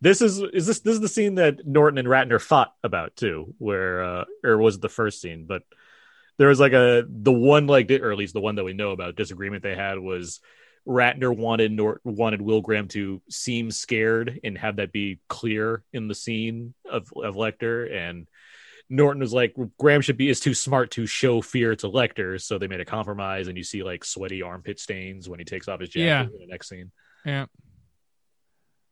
this 0.00 0.22
is 0.22 0.40
is 0.40 0.66
this 0.66 0.80
this 0.80 0.94
is 0.94 1.00
the 1.00 1.08
scene 1.08 1.34
that 1.36 1.66
Norton 1.66 1.98
and 1.98 2.08
Ratner 2.08 2.40
fought 2.40 2.72
about 2.84 3.16
too, 3.16 3.54
where 3.58 4.04
uh, 4.04 4.24
or 4.44 4.58
was 4.58 4.76
it 4.76 4.82
the 4.82 4.88
first 4.88 5.20
scene? 5.20 5.46
But 5.46 5.62
there 6.38 6.48
was 6.48 6.60
like 6.60 6.72
a 6.72 7.04
the 7.08 7.32
one 7.32 7.66
like 7.66 7.90
or 7.90 8.12
at 8.12 8.18
least 8.18 8.34
the 8.34 8.40
one 8.40 8.54
that 8.54 8.64
we 8.64 8.72
know 8.72 8.92
about 8.92 9.16
disagreement 9.16 9.62
they 9.62 9.74
had 9.74 9.98
was 9.98 10.40
Ratner 10.88 11.36
wanted 11.36 11.72
Nort 11.72 12.00
wanted 12.04 12.40
Will 12.42 12.60
Graham 12.62 12.88
to 12.88 13.20
seem 13.28 13.70
scared 13.70 14.40
and 14.42 14.56
have 14.58 14.76
that 14.76 14.92
be 14.92 15.20
clear 15.28 15.82
in 15.92 16.08
the 16.08 16.14
scene 16.14 16.74
of 16.90 17.08
of 17.16 17.34
Lecter 17.36 17.92
and 17.94 18.26
Norton 18.88 19.20
was 19.20 19.32
like 19.32 19.54
Graham 19.78 20.00
should 20.00 20.16
be 20.16 20.28
is 20.30 20.40
too 20.40 20.54
smart 20.54 20.90
to 20.92 21.06
show 21.06 21.40
fear 21.40 21.76
to 21.76 21.88
Lecter, 21.88 22.40
so 22.40 22.58
they 22.58 22.66
made 22.66 22.80
a 22.80 22.84
compromise 22.84 23.46
and 23.46 23.56
you 23.56 23.62
see 23.62 23.82
like 23.84 24.04
sweaty 24.04 24.42
armpit 24.42 24.80
stains 24.80 25.28
when 25.28 25.38
he 25.38 25.44
takes 25.44 25.68
off 25.68 25.78
his 25.80 25.90
jacket 25.90 26.06
Yeah. 26.06 26.22
in 26.22 26.38
the 26.40 26.46
next 26.48 26.68
scene. 26.68 26.90
Yeah. 27.24 27.46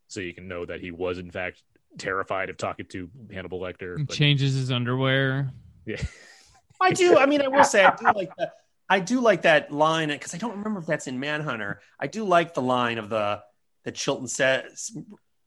so 0.09 0.20
you 0.20 0.32
can 0.34 0.47
know 0.49 0.64
that 0.66 0.80
he 0.80 0.91
was 0.91 1.18
in 1.18 1.30
fact 1.30 1.62
terrified 1.99 2.49
of 2.51 2.57
talking 2.57 2.86
to 2.91 3.11
Hannibal 3.32 3.61
Lecter. 3.61 3.97
But, 4.07 4.14
Changes 4.14 4.55
his 4.55 4.70
underwear. 4.70 5.51
yeah. 5.86 6.01
I 6.80 6.93
do. 6.93 7.16
I 7.18 7.26
mean, 7.26 7.43
I 7.43 7.49
will 7.49 7.64
say 7.64 7.84
I 7.84 7.97
do 7.97 8.05
like 8.14 8.30
that. 8.39 8.53
I 8.89 9.01
do 9.01 9.20
like 9.20 9.43
that 9.43 9.70
line 9.70 10.09
because 10.09 10.34
I 10.34 10.39
don't 10.39 10.57
remember 10.59 10.80
if 10.80 10.86
that's 10.86 11.07
in 11.07 11.20
Manhunter. 11.20 11.80
I 12.01 12.07
do 12.07 12.24
like 12.24 12.55
the 12.55 12.62
line 12.62 12.99
of 12.99 13.09
the 13.11 13.43
that 13.84 13.95
Chilton 13.95 14.28
says 14.28 14.97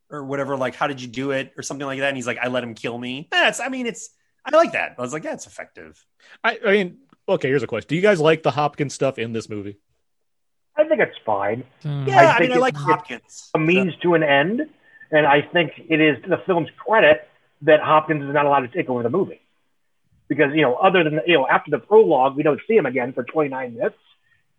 or 0.09 0.23
whatever, 0.23 0.57
like 0.57 0.75
"How 0.75 0.87
did 0.87 1.01
you 1.01 1.07
do 1.07 1.31
it?" 1.31 1.53
or 1.57 1.63
something 1.63 1.85
like 1.87 1.99
that. 1.99 2.09
And 2.09 2.17
he's 2.17 2.27
like, 2.27 2.37
"I 2.37 2.47
let 2.47 2.63
him 2.63 2.75
kill 2.75 2.97
me." 2.97 3.27
That's. 3.31 3.59
I 3.59 3.69
mean, 3.69 3.87
it's. 3.87 4.09
I 4.45 4.55
like 4.55 4.73
that. 4.73 4.95
I 4.97 5.01
was 5.01 5.13
like, 5.13 5.23
"Yeah, 5.23 5.31
"That's 5.31 5.47
effective." 5.47 6.03
I, 6.43 6.59
I 6.65 6.71
mean, 6.71 6.97
okay. 7.27 7.47
Here's 7.47 7.63
a 7.63 7.67
question: 7.67 7.87
Do 7.89 7.95
you 7.95 8.01
guys 8.01 8.19
like 8.19 8.43
the 8.43 8.51
Hopkins 8.51 8.93
stuff 8.93 9.17
in 9.17 9.33
this 9.33 9.49
movie? 9.49 9.77
I 10.77 10.83
think 10.87 11.01
it's 11.01 11.17
fine. 11.25 11.63
So- 11.81 11.89
Yeah, 12.07 12.29
I, 12.31 12.37
think 12.37 12.49
mean, 12.51 12.57
I 12.57 12.61
like 12.61 12.73
it's 12.75 12.83
Hopkins. 12.83 13.49
A 13.55 13.59
means 13.59 13.93
to 14.03 14.13
an 14.13 14.23
end, 14.23 14.61
and 15.11 15.25
I 15.27 15.41
think 15.41 15.73
it 15.89 15.99
is 15.99 16.21
to 16.23 16.29
the 16.29 16.37
film's 16.45 16.69
credit 16.77 17.27
that 17.63 17.81
Hopkins 17.81 18.23
is 18.23 18.33
not 18.33 18.45
allowed 18.45 18.61
to 18.61 18.67
take 18.69 18.89
over 18.89 19.03
the 19.03 19.09
movie. 19.09 19.40
Because, 20.31 20.53
you 20.55 20.61
know, 20.61 20.75
other 20.75 21.03
than, 21.03 21.19
you 21.27 21.33
know, 21.33 21.45
after 21.45 21.71
the 21.71 21.77
prologue, 21.77 22.37
we 22.37 22.43
don't 22.43 22.61
see 22.65 22.77
him 22.77 22.85
again 22.85 23.11
for 23.11 23.21
29 23.21 23.73
minutes. 23.73 23.97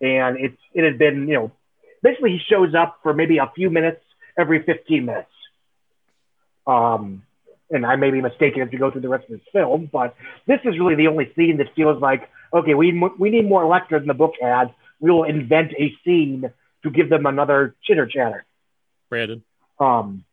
And 0.02 0.36
it's, 0.38 0.58
it 0.74 0.84
has 0.84 0.98
been, 0.98 1.26
you 1.28 1.34
know, 1.34 1.52
basically 2.02 2.32
he 2.32 2.40
shows 2.46 2.74
up 2.74 2.98
for 3.02 3.14
maybe 3.14 3.38
a 3.38 3.50
few 3.54 3.70
minutes 3.70 4.02
every 4.36 4.62
15 4.62 5.06
minutes. 5.06 5.30
Um, 6.66 7.22
and 7.70 7.86
I 7.86 7.96
may 7.96 8.10
be 8.10 8.20
mistaken 8.20 8.60
as 8.60 8.68
we 8.70 8.76
go 8.76 8.90
through 8.90 9.00
the 9.00 9.08
rest 9.08 9.24
of 9.30 9.30
this 9.30 9.48
film, 9.50 9.88
but 9.90 10.14
this 10.46 10.60
is 10.66 10.78
really 10.78 10.94
the 10.94 11.08
only 11.08 11.32
scene 11.34 11.56
that 11.56 11.74
feels 11.74 12.02
like, 12.02 12.28
okay, 12.52 12.74
we, 12.74 12.92
we 13.18 13.30
need 13.30 13.48
more 13.48 13.64
Lecter 13.64 13.98
than 13.98 14.08
the 14.08 14.12
book 14.12 14.34
had. 14.42 14.74
We 15.00 15.10
will 15.10 15.24
invent 15.24 15.72
a 15.78 15.96
scene 16.04 16.52
to 16.82 16.90
give 16.90 17.08
them 17.08 17.24
another 17.24 17.74
chitter 17.82 18.06
chatter. 18.06 18.44
Brandon, 19.08 19.42
Um, 19.80 20.26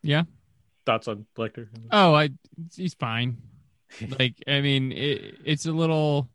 yeah. 0.00 0.22
Thoughts 0.86 1.08
on 1.08 1.26
Lecter? 1.36 1.68
Oh, 1.90 2.14
I 2.14 2.30
he's 2.74 2.94
fine. 2.94 3.38
like 4.18 4.34
I 4.48 4.60
mean, 4.60 4.92
it, 4.92 5.34
it's 5.44 5.66
a 5.66 5.72
little. 5.72 6.28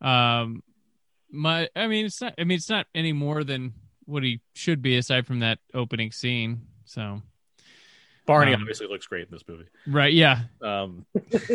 Um, 0.00 0.62
my 1.30 1.68
I 1.74 1.86
mean, 1.86 2.06
it's 2.06 2.20
not. 2.20 2.34
I 2.38 2.44
mean, 2.44 2.56
it's 2.56 2.68
not 2.70 2.86
any 2.94 3.12
more 3.12 3.44
than 3.44 3.72
what 4.04 4.22
he 4.22 4.40
should 4.54 4.82
be, 4.82 4.96
aside 4.96 5.26
from 5.26 5.40
that 5.40 5.58
opening 5.74 6.12
scene. 6.12 6.62
So 6.84 7.22
Barney 8.26 8.54
Um, 8.54 8.60
obviously 8.62 8.86
looks 8.86 9.06
great 9.06 9.26
in 9.26 9.32
this 9.32 9.42
movie. 9.48 9.66
right, 9.86 10.12
yeah. 10.12 10.40
Um, 10.62 11.04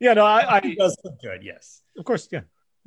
yeah, 0.00 0.14
no, 0.14 0.24
I, 0.24 0.56
I 0.56 0.60
does 0.78 0.96
look 1.04 1.20
good. 1.20 1.42
Yes. 1.42 1.82
of 1.98 2.04
course, 2.04 2.28
yeah. 2.30 2.42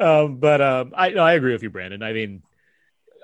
um, 0.00 0.36
but 0.36 0.60
um, 0.60 0.92
I 0.96 1.10
no, 1.10 1.22
I 1.22 1.34
agree 1.34 1.52
with 1.52 1.62
you, 1.62 1.70
Brandon. 1.70 2.02
I 2.02 2.12
mean, 2.12 2.42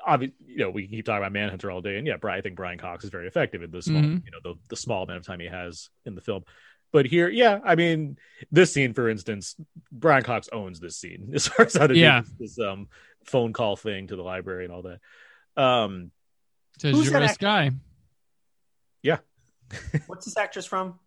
obviously, 0.09 0.35
you 0.47 0.59
know, 0.59 0.71
we 0.71 0.83
can 0.83 0.91
keep 0.93 1.05
talking 1.05 1.19
about 1.19 1.33
Manhunter 1.33 1.71
all 1.71 1.81
day, 1.81 1.99
and 1.99 2.07
yeah, 2.07 2.17
Brian, 2.17 2.39
I 2.39 2.43
think 2.43 2.57
Brian 2.57 2.79
Cox 2.79 3.05
is 3.05 3.11
very 3.11 3.27
effective 3.29 3.63
in 3.63 3.71
the 3.71 3.83
small, 3.83 4.03
Mhm. 4.03 4.25
you 4.25 4.31
know, 4.31 4.39
the 4.43 4.55
the 4.69 4.77
small 4.77 5.03
amount 5.05 5.19
of 5.21 5.27
time 5.27 5.41
he 5.41 5.47
has 5.47 5.91
in 6.07 6.15
the 6.15 6.21
film. 6.21 6.45
But 6.91 7.05
here, 7.07 7.29
yeah, 7.29 7.61
I 7.65 7.75
mean, 7.75 8.17
this 8.51 8.73
scene, 8.73 8.95
for 8.95 9.09
instance, 9.11 9.55
Brian 9.93 10.23
Cox 10.25 10.49
owns 10.53 10.81
this 10.81 10.97
scene 10.97 11.31
as 11.35 11.47
far 11.49 11.67
as 11.67 11.75
how 11.77 11.87
to 11.87 11.95
Yeah. 11.97 12.23
do 12.23 12.27
this, 12.39 12.57
this 12.57 12.67
um 12.67 12.89
phone 13.25 13.53
call 13.53 13.77
thing 13.77 14.07
to 14.07 14.17
the 14.17 14.23
library 14.23 14.65
and 14.65 14.73
all 14.73 14.83
that. 14.83 15.01
Um, 15.63 16.11
To 16.79 16.91
Who's 16.91 17.11
that 17.11 17.21
Joyce 17.21 17.31
actor? 17.33 17.45
Guy. 17.47 17.71
What's 20.07 20.25
this 20.25 20.37
actress 20.39 20.65
from? 20.65 20.99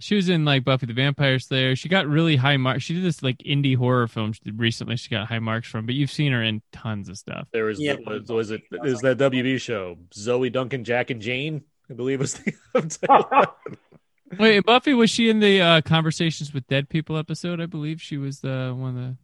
She 0.00 0.16
was 0.16 0.28
in 0.28 0.44
like 0.44 0.64
Buffy 0.64 0.86
the 0.86 0.92
Vampire 0.92 1.38
Slayer. 1.38 1.76
She 1.76 1.88
got 1.88 2.06
really 2.08 2.34
high 2.36 2.56
marks. 2.56 2.82
She 2.82 2.94
did 2.94 3.04
this 3.04 3.22
like 3.22 3.38
indie 3.38 3.76
horror 3.76 4.08
film 4.08 4.32
she 4.32 4.40
did 4.44 4.58
recently. 4.58 4.96
She 4.96 5.08
got 5.08 5.28
high 5.28 5.38
marks 5.38 5.68
from, 5.68 5.86
but 5.86 5.94
you've 5.94 6.10
seen 6.10 6.32
her 6.32 6.42
in 6.42 6.62
tons 6.72 7.08
of 7.08 7.16
stuff. 7.16 7.46
there 7.52 7.64
was, 7.64 7.80
Yeah. 7.80 7.96
was, 8.04 8.28
was 8.28 8.50
it 8.50 8.62
is 8.84 9.00
that 9.02 9.18
WB 9.18 9.60
show 9.60 9.96
Zoe 10.12 10.50
Duncan, 10.50 10.82
Jack 10.84 11.10
and 11.10 11.22
Jane, 11.22 11.62
I 11.88 11.94
believe 11.94 12.18
was 12.20 12.34
the 12.34 12.52
title. 13.06 13.54
Wait, 14.38 14.60
Buffy 14.64 14.94
was 14.94 15.10
she 15.10 15.30
in 15.30 15.38
the 15.38 15.60
uh, 15.60 15.80
Conversations 15.82 16.52
with 16.52 16.66
Dead 16.66 16.88
People 16.88 17.16
episode? 17.16 17.60
I 17.60 17.66
believe 17.66 18.02
she 18.02 18.16
was 18.16 18.40
the 18.40 18.74
one 18.76 18.90
of 18.90 18.94
the. 18.96 19.16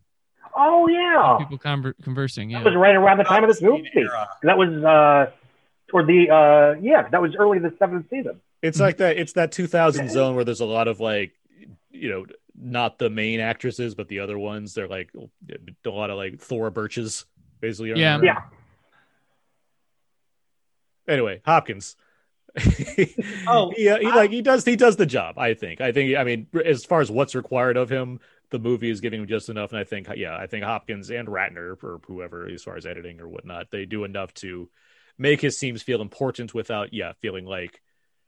oh, 0.55 0.87
yeah. 0.87 1.37
people 1.41 1.59
conver- 1.59 1.95
conversing. 2.05 2.51
Yeah. 2.51 2.59
That 2.59 2.67
was 2.67 2.77
right 2.77 2.95
around 2.95 3.19
the 3.19 3.25
time 3.25 3.43
of 3.43 3.49
this 3.51 3.61
movie. 3.61 3.91
That 4.45 4.57
was 4.57 4.69
uh, 4.85 5.33
toward 5.89 6.07
the, 6.07 6.31
uh, 6.31 6.81
yeah, 6.81 7.09
that 7.09 7.21
was 7.21 7.35
early 7.37 7.59
the 7.59 7.75
seventh 7.81 8.07
season. 8.09 8.41
It's 8.63 8.79
like 8.81 8.99
that. 8.99 9.17
It's 9.19 9.33
that 9.35 9.53
2000 9.53 10.11
zone 10.11 10.35
where 10.35 10.45
there's 10.45 10.61
a 10.61 10.67
lot 10.67 10.87
of 10.89 11.01
like, 11.01 11.33
you 11.91 12.09
know, 12.11 12.27
not 12.55 12.99
the 12.99 13.09
main 13.09 13.41
actresses, 13.41 13.95
but 13.95 14.09
the 14.09 14.21
other 14.21 14.39
ones. 14.39 14.75
They're 14.75 14.89
like 14.89 15.11
a 15.15 15.89
lot 15.91 16.11
of 16.11 16.17
like 16.19 16.41
Thora 16.41 16.71
Birches, 16.71 17.25
basically. 17.61 17.91
Yeah. 17.99 18.13
around. 18.17 18.25
Yeah. 18.25 18.41
Anyway, 21.09 21.41
Hopkins. 21.45 21.97
Oh, 23.47 23.73
he, 23.75 23.89
uh, 23.89 23.99
he 23.99 24.07
I- 24.07 24.15
like 24.15 24.31
he 24.31 24.43
does 24.43 24.65
he 24.65 24.77
does 24.77 24.97
the 24.97 25.07
job. 25.07 25.39
I 25.39 25.55
think. 25.55 25.81
I 25.81 25.93
think. 25.93 26.17
I 26.17 26.25
mean, 26.25 26.47
as 26.65 26.85
far 26.85 27.01
as 27.01 27.11
what's 27.11 27.35
required 27.35 27.77
of 27.77 27.89
him, 27.91 28.21
the 28.51 28.59
movie 28.59 28.91
is 28.91 29.01
giving 29.01 29.21
him 29.21 29.27
just 29.27 29.49
enough. 29.49 29.71
And 29.71 29.79
I 29.79 29.85
think, 29.85 30.09
yeah, 30.17 30.37
I 30.37 30.47
think 30.47 30.65
Hopkins 30.65 31.11
and 31.11 31.29
Ratner 31.29 31.83
or 31.83 32.01
whoever, 32.07 32.47
as 32.49 32.63
far 32.63 32.77
as 32.77 32.87
editing 32.87 33.21
or 33.21 33.29
whatnot, 33.29 33.71
they 33.71 33.87
do 33.87 34.05
enough 34.05 34.35
to 34.35 34.69
make 35.19 35.41
his 35.41 35.59
scenes 35.59 35.83
feel 35.83 36.01
important 36.03 36.53
without, 36.55 36.93
yeah, 36.93 37.13
feeling 37.21 37.45
like 37.45 37.81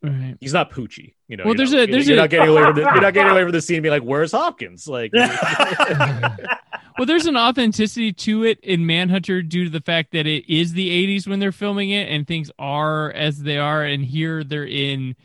Right. 0.02 0.36
he's 0.40 0.52
not 0.52 0.70
Poochie. 0.72 1.14
You 1.28 1.36
know, 1.36 1.44
Well, 1.44 1.54
there's 1.54 1.72
not, 1.72 1.88
a- 1.88 1.92
there's 1.92 2.08
you're 2.08 2.18
a- 2.18 2.22
not 2.22 2.30
getting 2.30 2.48
away 2.48 2.62
from 2.62 2.74
the, 2.74 2.80
you're 2.94 3.00
not 3.00 3.14
getting 3.14 3.30
away 3.30 3.42
from 3.42 3.52
the 3.52 3.60
scene 3.60 3.76
and 3.76 3.82
be 3.84 3.90
like, 3.90 4.02
"Where's 4.02 4.32
Hopkins?" 4.32 4.88
Like, 4.88 5.12
Well, 6.98 7.06
there's 7.06 7.26
an 7.26 7.36
authenticity 7.36 8.12
to 8.12 8.44
it 8.44 8.60
in 8.60 8.86
Manhunter 8.86 9.42
due 9.42 9.64
to 9.64 9.70
the 9.70 9.80
fact 9.80 10.12
that 10.12 10.26
it 10.26 10.52
is 10.52 10.72
the 10.72 10.90
80s 11.18 11.26
when 11.26 11.40
they're 11.40 11.52
filming 11.52 11.90
it 11.90 12.08
and 12.08 12.26
things 12.26 12.50
are 12.58 13.10
as 13.12 13.42
they 13.42 13.58
are. 13.58 13.82
And 13.82 14.04
here 14.04 14.44
they're 14.44 14.66
in 14.66 15.16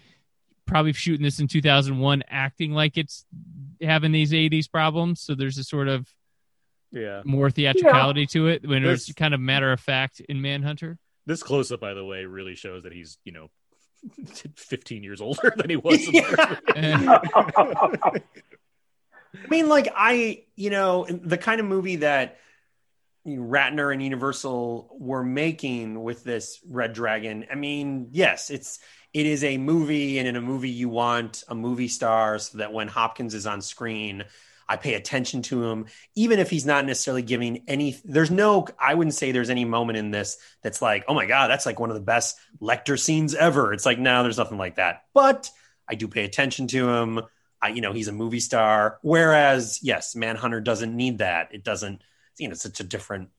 probably 0.66 0.94
shooting 0.94 1.24
this 1.24 1.40
in 1.40 1.48
2001, 1.48 2.24
acting 2.30 2.72
like 2.72 2.98
it's 2.98 3.26
having 3.82 4.12
these 4.12 4.32
80s 4.32 4.72
problems. 4.72 5.22
So 5.22 5.36
there's 5.36 5.58
a 5.58 5.64
sort 5.64 5.88
of 5.88 6.08
yeah. 6.92 7.22
more 7.26 7.50
theatricality 7.52 8.28
to 8.28 8.48
it 8.48 8.68
when 8.68 8.86
it's 8.86 9.12
kind 9.14 9.34
of 9.34 9.40
matter 9.40 9.72
of 9.72 9.80
fact 9.80 10.22
in 10.22 10.42
Manhunter. 10.42 10.98
This 11.26 11.44
close 11.44 11.72
up, 11.74 11.82
by 11.82 11.94
the 11.94 12.06
way, 12.06 12.24
really 12.24 12.56
shows 12.56 12.84
that 12.84 12.94
he's 12.94 13.18
you 13.26 13.34
know, 13.34 13.50
15 14.56 15.04
years 15.04 15.22
older 15.22 15.54
than 15.56 15.70
he 15.70 15.76
was. 15.76 16.08
in 16.08 16.14
the 16.14 16.62
Eh, 16.76 18.20
I 19.44 19.48
mean, 19.50 19.70
like 19.70 19.90
I, 19.96 20.44
you 20.56 20.70
know, 20.70 21.06
the 21.06 21.38
kind 21.38 21.60
of 21.60 21.66
movie 21.66 21.98
that 21.98 22.38
Ratner 23.26 23.92
and 23.92 24.02
Universal 24.02 24.96
were 25.00 25.24
making 25.24 26.02
with 26.02 26.24
this 26.24 26.60
Red 26.68 26.94
Dragon. 26.94 27.46
I 27.52 27.56
mean, 27.56 28.08
yes, 28.12 28.50
it's 28.50 28.80
it 29.14 29.26
is 29.26 29.44
a 29.44 29.58
movie, 29.58 30.20
and 30.20 30.28
in 30.28 30.36
a 30.36 30.42
movie, 30.42 30.70
you 30.70 30.90
want 30.90 31.44
a 31.48 31.56
movie 31.56 31.88
star 31.88 32.40
so 32.40 32.60
that 32.60 32.74
when 32.74 32.88
Hopkins 32.88 33.34
is 33.34 33.48
on 33.48 33.62
screen, 33.62 34.26
I 34.70 34.76
pay 34.76 34.96
attention 34.96 35.42
to 35.44 35.64
him, 35.64 35.86
even 36.16 36.40
if 36.40 36.50
he's 36.50 36.66
not 36.66 36.86
necessarily 36.86 37.22
giving 37.22 37.64
any. 37.68 37.98
There's 38.04 38.32
no, 38.32 38.68
I 38.80 38.94
wouldn't 38.96 39.14
say 39.14 39.32
there's 39.32 39.50
any 39.50 39.66
moment 39.66 39.98
in 39.98 40.12
this 40.12 40.38
that's 40.62 40.82
like, 40.82 41.06
oh 41.08 41.14
my 41.14 41.26
god, 41.26 41.50
that's 41.50 41.66
like 41.66 41.80
one 41.80 41.90
of 41.90 41.96
the 41.96 42.02
best 42.02 42.38
Lecter 42.62 43.00
scenes 43.00 43.34
ever. 43.34 43.74
It's 43.74 43.86
like, 43.86 44.00
no, 44.00 44.24
there's 44.24 44.38
nothing 44.38 44.58
like 44.58 44.76
that. 44.76 45.04
But 45.14 45.50
I 45.88 45.96
do 45.96 46.08
pay 46.08 46.26
attention 46.26 46.68
to 46.68 46.90
him. 46.90 47.22
I, 47.62 47.70
you 47.70 47.82
know, 47.82 47.94
he's 47.94 48.10
a 48.10 48.14
movie 48.14 48.40
star. 48.40 49.00
Whereas, 49.02 49.80
yes, 49.82 50.16
Manhunter 50.16 50.60
doesn't 50.60 50.96
need 50.96 51.20
that. 51.20 51.50
It 51.54 51.64
doesn't, 51.64 52.02
you 52.38 52.48
know, 52.48 52.52
it's 52.52 52.62
such 52.62 52.80
a 52.80 52.84
different 52.84 53.30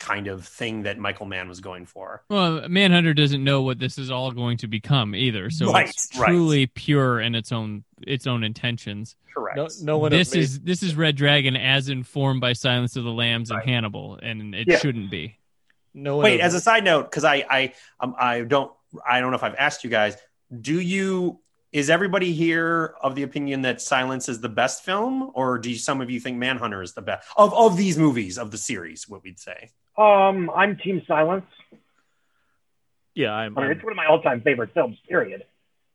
kind 0.00 0.26
of 0.26 0.46
thing 0.46 0.82
that 0.82 0.98
Michael 0.98 1.26
Mann 1.26 1.48
was 1.48 1.60
going 1.60 1.86
for. 1.86 2.22
well, 2.28 2.68
Manhunter 2.68 3.14
doesn't 3.14 3.42
know 3.42 3.62
what 3.62 3.78
this 3.78 3.96
is 3.96 4.10
all 4.10 4.30
going 4.32 4.58
to 4.58 4.66
become 4.66 5.14
either. 5.14 5.48
So 5.50 5.72
Right, 5.72 5.88
it's 5.88 6.10
right. 6.18 6.26
truly 6.28 6.66
pure 6.66 7.20
in 7.20 7.34
its 7.34 7.52
own 7.52 7.84
its 8.06 8.26
own 8.26 8.44
intentions. 8.44 9.16
Correct. 9.34 9.56
no, 9.56 9.68
no 9.82 9.98
one. 9.98 10.10
this 10.10 10.34
made- 10.34 10.40
is 10.40 10.60
this 10.60 10.82
is 10.82 10.94
Red 10.94 11.16
Dragon 11.16 11.56
as 11.56 11.88
informed 11.88 12.40
by 12.40 12.52
Silence 12.52 12.96
of 12.96 13.04
the 13.04 13.12
Lambs 13.12 13.50
and 13.50 13.62
Hannibal, 13.62 14.18
and 14.22 14.54
it 14.54 14.66
Yeah. 14.68 14.78
shouldn't 14.78 15.10
be. 15.10 15.38
no 15.94 16.16
one. 16.16 16.24
Wait, 16.24 16.40
as 16.40 16.54
a 16.54 16.60
side 16.60 16.84
note, 16.84 17.04
because 17.10 17.24
I, 17.24 17.44
I, 17.48 17.72
um, 18.00 18.14
I 18.18 18.40
don't, 18.40 18.72
I 19.08 19.20
don't 19.20 19.30
know 19.30 19.36
if 19.36 19.44
I've 19.44 19.54
asked 19.54 19.84
you 19.84 19.90
guys. 19.90 20.16
Do 20.60 20.78
you? 20.80 21.40
Is 21.72 21.90
everybody 21.90 22.32
here 22.32 22.94
of 23.02 23.14
the 23.16 23.22
opinion 23.24 23.62
that 23.62 23.80
Silence 23.80 24.28
is 24.28 24.40
the 24.40 24.48
best 24.48 24.84
film, 24.84 25.30
or 25.34 25.58
do 25.58 25.74
some 25.76 26.00
of 26.00 26.08
you 26.10 26.20
think 26.20 26.36
Manhunter 26.38 26.82
is 26.82 26.92
the 26.94 27.02
best 27.02 27.26
of 27.36 27.52
of 27.54 27.76
these 27.76 27.96
movies 27.98 28.38
of 28.38 28.50
the 28.50 28.58
series? 28.58 29.08
What 29.08 29.22
we'd 29.24 29.38
say. 29.40 29.70
Um, 29.96 30.50
I'm 30.50 30.76
Team 30.76 31.02
Silence. 31.06 31.46
yeah, 33.14 33.32
I'm. 33.32 33.56
I 33.56 33.60
mean, 33.60 33.68
I'm- 33.70 33.76
it's 33.76 33.84
one 33.84 33.92
of 33.92 33.96
my 33.96 34.06
all-time 34.06 34.40
favorite 34.40 34.70
films. 34.74 34.98
Period. 35.08 35.44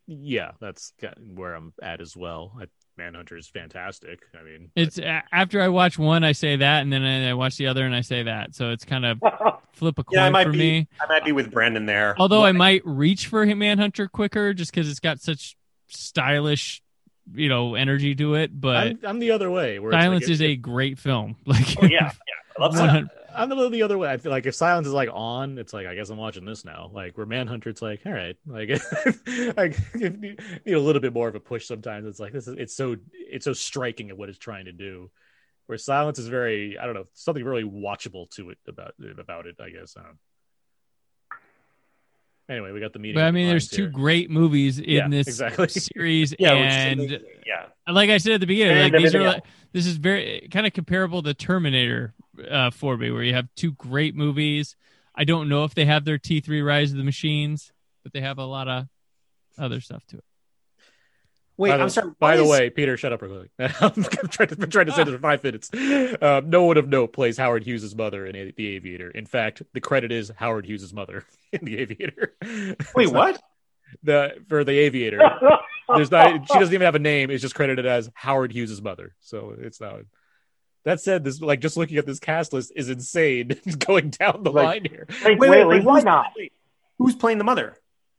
yeah, 0.07 0.51
that's 0.59 0.93
where 1.33 1.53
I'm 1.53 1.73
at 1.81 2.01
as 2.01 2.15
well. 2.15 2.53
I, 2.59 2.65
Manhunter 2.97 3.37
is 3.37 3.47
fantastic. 3.47 4.19
I 4.37 4.43
mean, 4.43 4.71
It's 4.75 4.97
a- 4.97 5.23
after 5.31 5.61
I 5.61 5.69
watch 5.69 5.97
one, 5.97 6.23
I 6.23 6.31
say 6.33 6.57
that, 6.57 6.81
and 6.81 6.91
then 6.91 7.03
I 7.03 7.29
I 7.29 7.33
watch 7.33 7.55
the 7.57 7.67
other, 7.67 7.85
and 7.85 7.95
I 7.95 8.01
say 8.01 8.23
that. 8.23 8.55
So 8.55 8.71
it's 8.71 8.83
kind 8.85 9.05
of 9.05 9.19
flip 9.73 9.99
a 9.99 10.03
coin 10.03 10.15
Yeah, 10.17 10.25
I 10.25 10.29
might 10.29 10.47
for 10.47 10.51
be. 10.51 10.57
me. 10.57 10.87
I 11.01 11.07
might 11.07 11.23
be 11.25 11.31
with 11.31 11.51
Brandon 11.51 11.85
there. 11.85 12.15
Although 12.19 12.43
I 12.43 12.51
might 12.51 12.81
reach 12.85 13.27
for 13.27 13.45
Manhunter 13.45 14.07
quicker, 14.07 14.53
just 14.53 14.71
because 14.73 14.89
it's 14.89 14.99
got 14.99 15.19
such 15.21 15.55
stylish, 15.87 16.81
you 17.33 17.47
know, 17.49 17.75
energy 17.75 18.15
to 18.15 18.33
it. 18.35 18.59
But 18.59 18.75
I'm, 18.87 18.99
I'm 19.03 19.19
the 19.19 19.31
other 19.31 19.49
way. 19.51 19.79
Where 19.79 19.91
it's 19.91 19.95
like 19.95 20.03
Silence 20.03 20.29
is 20.29 20.41
a 20.41 20.55
great 20.57 20.99
film. 20.99 21.35
Like, 21.45 21.77
Oh, 21.81 21.85
yeah, 21.85 22.11
yeah. 22.11 22.11
Love 22.59 22.75
hun- 22.75 23.09
I'm 23.35 23.51
a 23.51 23.55
little 23.55 23.69
the 23.69 23.83
other 23.83 23.97
way. 23.97 24.09
I 24.09 24.17
feel 24.17 24.31
like 24.31 24.45
if 24.45 24.55
silence 24.55 24.87
is 24.87 24.93
like 24.93 25.09
on, 25.11 25.57
it's 25.57 25.73
like 25.73 25.87
I 25.87 25.95
guess 25.95 26.09
I'm 26.09 26.17
watching 26.17 26.45
this 26.45 26.65
now. 26.65 26.89
Like 26.93 27.17
where 27.17 27.25
Manhunter, 27.25 27.69
it's 27.69 27.81
like 27.81 28.01
all 28.05 28.11
right, 28.11 28.35
like 28.45 28.69
you 29.95 30.09
need 30.09 30.73
a 30.73 30.79
little 30.79 31.01
bit 31.01 31.13
more 31.13 31.27
of 31.27 31.35
a 31.35 31.39
push. 31.39 31.65
Sometimes 31.65 32.05
it's 32.07 32.19
like 32.19 32.33
this 32.33 32.47
is 32.47 32.55
it's 32.57 32.75
so 32.75 32.97
it's 33.13 33.45
so 33.45 33.53
striking 33.53 34.09
at 34.09 34.17
what 34.17 34.29
it's 34.29 34.39
trying 34.39 34.65
to 34.65 34.71
do. 34.71 35.09
Where 35.67 35.77
silence 35.77 36.17
is 36.17 36.27
very 36.27 36.77
I 36.77 36.85
don't 36.85 36.95
know 36.95 37.05
something 37.13 37.43
really 37.43 37.63
watchable 37.63 38.29
to 38.31 38.49
it 38.51 38.57
about 38.67 38.93
about 39.17 39.45
it. 39.45 39.55
I 39.59 39.69
guess. 39.69 39.95
I. 39.97 40.01
Anyway, 42.49 42.71
we 42.71 42.79
got 42.79 42.93
the 42.93 42.99
meeting. 42.99 43.15
But 43.15 43.25
I 43.25 43.31
mean, 43.31 43.47
there's 43.47 43.67
two 43.69 43.83
here. 43.83 43.91
great 43.91 44.29
movies 44.31 44.79
in 44.79 44.85
Yeah, 44.89 45.07
this 45.07 45.27
exactly. 45.27 45.67
series, 45.69 46.33
Yeah, 46.39 46.53
and 46.53 46.99
amazing. 46.99 47.21
yeah. 47.45 47.67
like 47.91 48.09
I 48.09 48.17
said 48.17 48.33
at 48.33 48.39
the 48.41 48.47
beginning, 48.47 48.77
And 48.77 48.91
like 48.93 49.01
these 49.03 49.13
are 49.13 49.23
like, 49.23 49.43
this 49.71 49.85
is 49.85 49.97
very 49.97 50.47
kind 50.51 50.65
of 50.65 50.73
comparable 50.73 51.21
to 51.21 51.33
Terminator 51.35 52.15
uh, 52.49 52.71
for 52.71 52.97
me, 52.97 53.11
where 53.11 53.21
you 53.21 53.35
have 53.35 53.47
two 53.55 53.73
great 53.73 54.15
movies. 54.15 54.75
I 55.13 55.25
don't 55.25 55.47
know 55.47 55.63
if 55.63 55.75
they 55.75 55.85
have 55.85 56.05
their 56.05 56.17
T3 56.17 56.65
Rise 56.65 56.91
of 56.91 56.97
the 56.97 57.03
Machines, 57.03 57.71
but 58.03 58.13
they 58.13 58.21
have 58.21 58.39
a 58.39 58.45
lot 58.45 58.67
of 58.67 58.87
other 59.57 59.79
stuff 59.79 60.03
to 60.07 60.17
it. 60.17 60.23
Wait, 61.59 61.69
the, 61.71 61.75
I'm 61.81 61.89
sorry. 61.89 62.11
By 62.19 62.37
the 62.37 62.43
is- 62.43 62.49
way, 62.49 62.69
Peter, 62.69 62.95
shut 62.97 63.11
up 63.13 63.21
real 63.21 63.37
quick. 63.39 63.51
I'm 63.81 64.03
trying 64.29 64.47
to, 64.47 64.55
been 64.55 64.69
trying 64.69 64.85
to 64.87 64.93
say 64.93 65.03
this 65.03 65.13
for 65.13 65.19
five 65.19 65.43
minutes. 65.43 65.69
Um, 66.21 66.49
no 66.49 66.63
one 66.63 66.77
of 66.77 66.87
note 66.87 67.11
plays 67.13 67.37
Howard 67.37 67.63
Hughes' 67.65 67.93
mother 67.93 68.25
in 68.25 68.35
A- 68.35 68.51
The 68.51 68.75
Aviator. 68.75 69.11
In 69.11 69.25
fact, 69.25 69.61
the 69.73 69.81
credit 69.81 70.11
is 70.11 70.31
Howard 70.37 70.65
Hughes' 70.65 70.93
mother 70.93 71.25
in 71.51 71.65
The 71.65 71.77
Aviator. 71.79 72.33
wait, 72.41 72.75
It's 72.79 72.95
not- 73.11 73.13
what? 73.13 73.41
The 74.03 74.35
for 74.47 74.63
The 74.63 74.77
Aviator, 74.79 75.19
there's 75.95 76.11
not. 76.11 76.47
She 76.47 76.59
doesn't 76.59 76.73
even 76.73 76.85
have 76.85 76.93
a 76.95 76.99
name. 76.99 77.31
It's 77.31 77.41
just 77.41 77.55
credited 77.55 77.85
as 77.87 78.09
Howard 78.13 78.51
Hughes' 78.51 78.81
mother. 78.81 79.15
So 79.19 79.55
it's 79.59 79.81
not. 79.81 80.01
That 80.85 81.01
said, 81.01 81.23
this 81.23 81.41
like 81.41 81.59
just 81.59 81.75
looking 81.75 81.97
at 81.97 82.05
this 82.05 82.19
cast 82.19 82.53
list 82.53 82.71
is 82.75 82.87
insane. 82.89 83.51
going 83.79 84.11
down 84.11 84.43
the 84.43 84.51
Like- 84.51 84.65
line 84.65 84.85
here. 84.89 85.07
Wait, 85.25 85.39
Wait, 85.39 85.49
wait, 85.49 85.65
wait, 85.65 85.83
why 85.83 86.01
not? 86.01 86.27
Who's 86.99 87.15
playing 87.15 87.37
the 87.39 87.43
mother? 87.43 87.75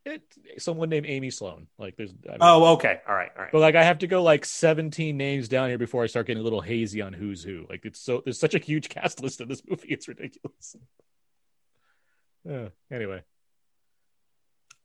It, 0.06 0.22
someone 0.58 0.88
named 0.88 1.04
Amy 1.06 1.30
Sloan. 1.30 1.66
Like 1.78 1.96
there's. 1.96 2.10
I 2.26 2.30
mean, 2.32 2.38
Oh, 2.40 2.72
okay. 2.74 3.00
All 3.06 3.14
right. 3.14 3.30
All 3.36 3.42
right. 3.42 3.52
But 3.52 3.60
like 3.60 3.74
I 3.74 3.84
have 3.84 3.98
to 3.98 4.06
go 4.06 4.22
like 4.22 4.44
17 4.46 5.16
names 5.16 5.48
down 5.48 5.68
here 5.68 5.76
before 5.78 6.02
I 6.02 6.06
start 6.06 6.26
getting 6.26 6.40
a 6.40 6.44
little 6.44 6.62
hazy 6.62 7.02
on 7.02 7.12
who's 7.12 7.42
who. 7.44 7.66
Like 7.68 7.84
it's 7.84 8.00
so 8.00 8.22
there's 8.24 8.40
such 8.40 8.54
a 8.54 8.58
huge 8.58 8.88
cast 8.88 9.22
list 9.22 9.40
in 9.42 9.48
this 9.48 9.62
movie, 9.68 9.88
it's 9.90 10.08
ridiculous. 10.08 10.76
Uh, 12.50 12.70
anyway, 12.90 13.22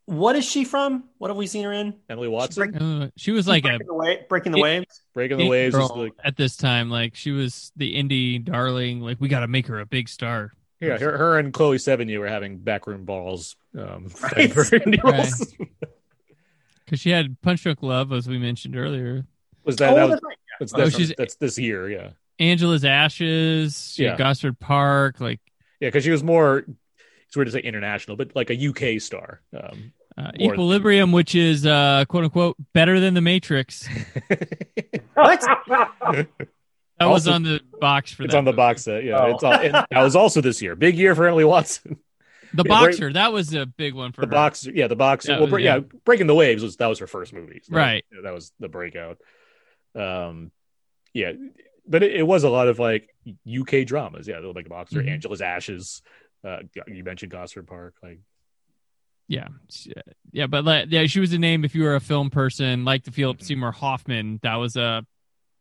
What 0.08 0.36
is 0.36 0.44
she 0.44 0.66
from? 0.66 1.06
What 1.18 1.30
have 1.30 1.38
we 1.38 1.48
seen 1.48 1.64
her 1.64 1.72
in? 1.72 1.96
Emily 2.10 2.28
Watson, 2.28 2.76
Uh, 2.76 3.10
she 3.16 3.32
was 3.32 3.48
like 3.48 3.64
a 3.64 3.70
breaking 3.80 3.88
the, 3.88 3.94
wa- 3.94 4.16
breaking 4.28 4.52
the 4.52 4.58
It- 4.60 4.62
waves. 4.64 5.02
Breaking 5.14 5.38
the 5.38 5.44
big 5.46 5.50
Waves 5.52 5.76
is 5.76 5.80
girl 5.88 5.98
like 5.98 6.12
at 6.24 6.36
this 6.36 6.58
time. 6.58 6.90
Like 6.90 7.16
she 7.16 7.32
was 7.32 7.72
the 7.78 7.96
indie 7.96 8.44
darling. 8.44 9.00
Like 9.00 9.22
we 9.22 9.30
got 9.30 9.40
to 9.40 9.48
make 9.48 9.68
her 9.68 9.80
a 9.80 9.86
big 9.86 10.10
star. 10.10 10.52
Yeah, 10.86 10.98
her, 10.98 11.18
her 11.18 11.40
and 11.40 11.54
Chloe 11.54 11.78
Sevigny 11.78 12.18
were 12.20 12.28
having 12.28 12.58
backroom 12.58 13.06
balls. 13.06 13.56
Um, 13.78 14.10
Right. 14.22 14.56
Right. 15.04 15.30
Because 16.86 17.00
she 17.00 17.10
had 17.10 17.42
Punch 17.42 17.64
Drunk 17.64 17.82
Love, 17.82 18.14
as 18.14 18.28
we 18.28 18.38
mentioned 18.38 18.76
earlier. 18.78 19.26
Was 19.64 19.78
that, 19.78 19.92
oh, 19.94 19.96
that 19.96 20.10
was 20.10 20.20
that's 20.60 20.72
that's, 20.72 20.74
Oh, 20.74 20.78
that's, 20.78 20.96
she's- 20.96 21.14
that's 21.18 21.36
this 21.38 21.58
year? 21.58 21.90
Yeah, 21.90 22.10
Angela's 22.40 22.86
Ashes. 22.86 23.96
Yeah. 23.98 24.10
had 24.12 24.20
Gosford 24.20 24.60
Park. 24.60 25.20
Like 25.20 25.40
yeah, 25.80 25.88
because 25.88 26.04
she 26.04 26.12
was 26.12 26.24
more. 26.24 26.64
It's 27.26 27.36
weird 27.36 27.48
to 27.48 27.52
say 27.52 27.62
international, 27.62 28.18
but 28.18 28.36
like 28.36 28.52
a 28.52 28.68
UK 28.68 29.02
star. 29.02 29.42
Um, 29.60 29.94
uh, 30.16 30.32
More- 30.40 30.54
Equilibrium, 30.54 31.12
which 31.12 31.34
is 31.34 31.66
uh, 31.66 32.06
quote 32.08 32.26
unquote 32.26 32.56
better 32.74 33.00
than 33.00 33.16
the 33.16 33.22
Matrix. 33.22 33.90
What? 35.16 35.44
That 37.00 37.06
was 37.08 37.28
on 37.28 37.44
the 37.44 37.60
box 37.82 38.14
for 38.14 38.24
it's 38.24 38.32
that. 38.34 38.38
on 38.38 38.46
the 38.46 38.52
movie. 38.52 38.58
box 38.58 38.84
set. 38.84 39.04
Yeah, 39.04 39.20
Oh. 39.20 39.32
it's 39.32 39.44
all, 39.44 39.54
and 39.54 39.74
that 39.74 40.02
was 40.02 40.16
also 40.16 40.40
this 40.42 40.62
year. 40.62 40.76
Big 40.76 40.98
year 40.98 41.14
for 41.16 41.28
Emily 41.28 41.44
Watson. 41.46 41.98
The 42.54 42.64
Yeah, 42.66 42.74
right- 42.74 42.86
boxer. 42.92 43.12
That 43.12 43.34
was 43.34 43.54
a 43.54 43.66
big 43.66 43.94
one 43.96 44.14
for 44.14 44.22
the 44.22 44.28
her. 44.28 44.32
box 44.32 44.66
yeah 44.74 44.88
the 44.88 44.96
boxer. 44.96 45.34
That 45.34 45.42
well, 45.42 45.50
was- 45.52 45.62
yeah. 45.62 45.76
yeah. 45.78 45.82
breaking 46.06 46.28
the 46.28 46.36
waves 46.36 46.64
was 46.64 46.78
that 46.78 46.88
was 46.88 47.00
her 47.00 47.08
first 47.08 47.34
movie 47.34 47.60
So 47.64 47.76
Right. 47.76 48.06
that 48.24 48.34
was 48.34 48.54
the 48.62 48.70
breakout 48.70 49.18
um 49.94 50.52
yeah 51.14 51.34
but 51.88 52.02
it, 52.04 52.16
it 52.16 52.24
was 52.24 52.44
a 52.46 52.50
lot 52.50 52.68
of 52.70 52.80
like 52.80 53.10
uk 53.60 53.86
dramas 53.86 54.28
yeah 54.28 54.40
like 54.40 54.70
boxer 54.70 55.02
Mhm. 55.02 55.10
angela's 55.10 55.42
ashes 55.42 56.02
uh 56.46 56.60
you 56.88 57.04
mentioned 57.04 57.32
gosford 57.32 57.68
park 57.68 57.96
like 58.02 58.20
Yeah, 59.28 59.48
yeah, 60.32 60.48
but 60.48 60.64
like, 60.64 60.88
yeah, 60.92 61.08
she 61.08 61.20
was 61.20 61.34
a 61.34 61.40
name 61.40 61.66
if 61.66 61.74
you 61.76 61.84
were 61.84 61.96
a 61.96 62.00
film 62.00 62.30
person, 62.30 62.86
like 62.86 63.04
the 63.04 63.12
Philip 63.12 63.40
Mhm. 63.40 63.44
Seymour 63.44 63.72
Hoffman. 63.72 64.40
That 64.44 64.56
was 64.58 64.76
a 64.76 65.04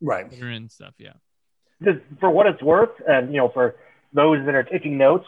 right. 0.02 0.30
and 0.32 0.70
stuff. 0.70 0.94
Yeah. 0.98 1.14
Just 1.82 1.98
for 2.20 2.30
what 2.30 2.46
it's 2.46 2.62
worth, 2.62 2.90
and 3.06 3.30
you 3.32 3.38
know, 3.38 3.48
for 3.48 3.74
those 4.12 4.44
that 4.46 4.54
are 4.54 4.62
taking 4.62 4.96
notes, 4.96 5.26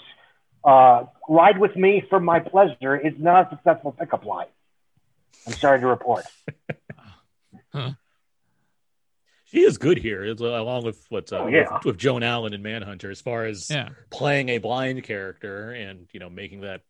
uh, 0.65 1.05
"Ride 1.29 1.59
with 1.59 1.75
Me 1.77 2.03
for 2.09 2.21
My 2.21 2.39
Pleasure" 2.41 2.97
is 2.97 3.15
not 3.19 3.47
a 3.53 3.57
successful 3.57 3.93
pickup 3.93 4.25
line. 4.25 4.47
I'm 5.47 5.53
sorry 5.55 5.81
to 5.81 5.87
report. 5.87 6.25
huh. 7.73 7.91
she 9.45 9.61
is 9.63 9.77
good 9.79 9.99
here 9.99 10.25
uh, 10.25 10.45
along 10.45 10.85
with 10.85 11.05
what's 11.09 11.33
uh, 11.33 11.39
Oh, 11.41 11.47
yeah. 11.47 11.75
with, 11.75 11.85
with 11.85 11.99
joan 11.99 12.23
allen 12.23 12.53
and 12.55 12.63
manhunter 12.63 13.11
as 13.11 13.21
far 13.21 13.45
as 13.45 13.69
Yeah. 13.71 13.91
playing 14.11 14.49
a 14.49 14.59
blind 14.59 15.03
character 15.05 15.71
and 15.73 16.09
you 16.13 16.21
know 16.21 16.31
making 16.31 16.63
that 16.63 16.81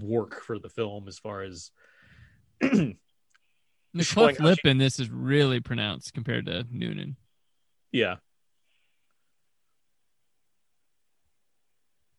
work 0.00 0.42
for 0.42 0.58
the 0.58 0.68
film 0.68 1.06
as 1.08 1.18
far 1.18 1.42
as 1.42 1.70
The 2.60 2.96
Showing 4.00 4.34
cleft 4.36 4.40
lip 4.40 4.58
she- 4.64 4.70
in 4.70 4.78
this 4.78 4.98
is 5.00 5.08
really 5.10 5.60
pronounced 5.60 6.12
compared 6.12 6.46
to 6.46 6.66
Noonan. 6.70 7.16
yeah 7.92 8.16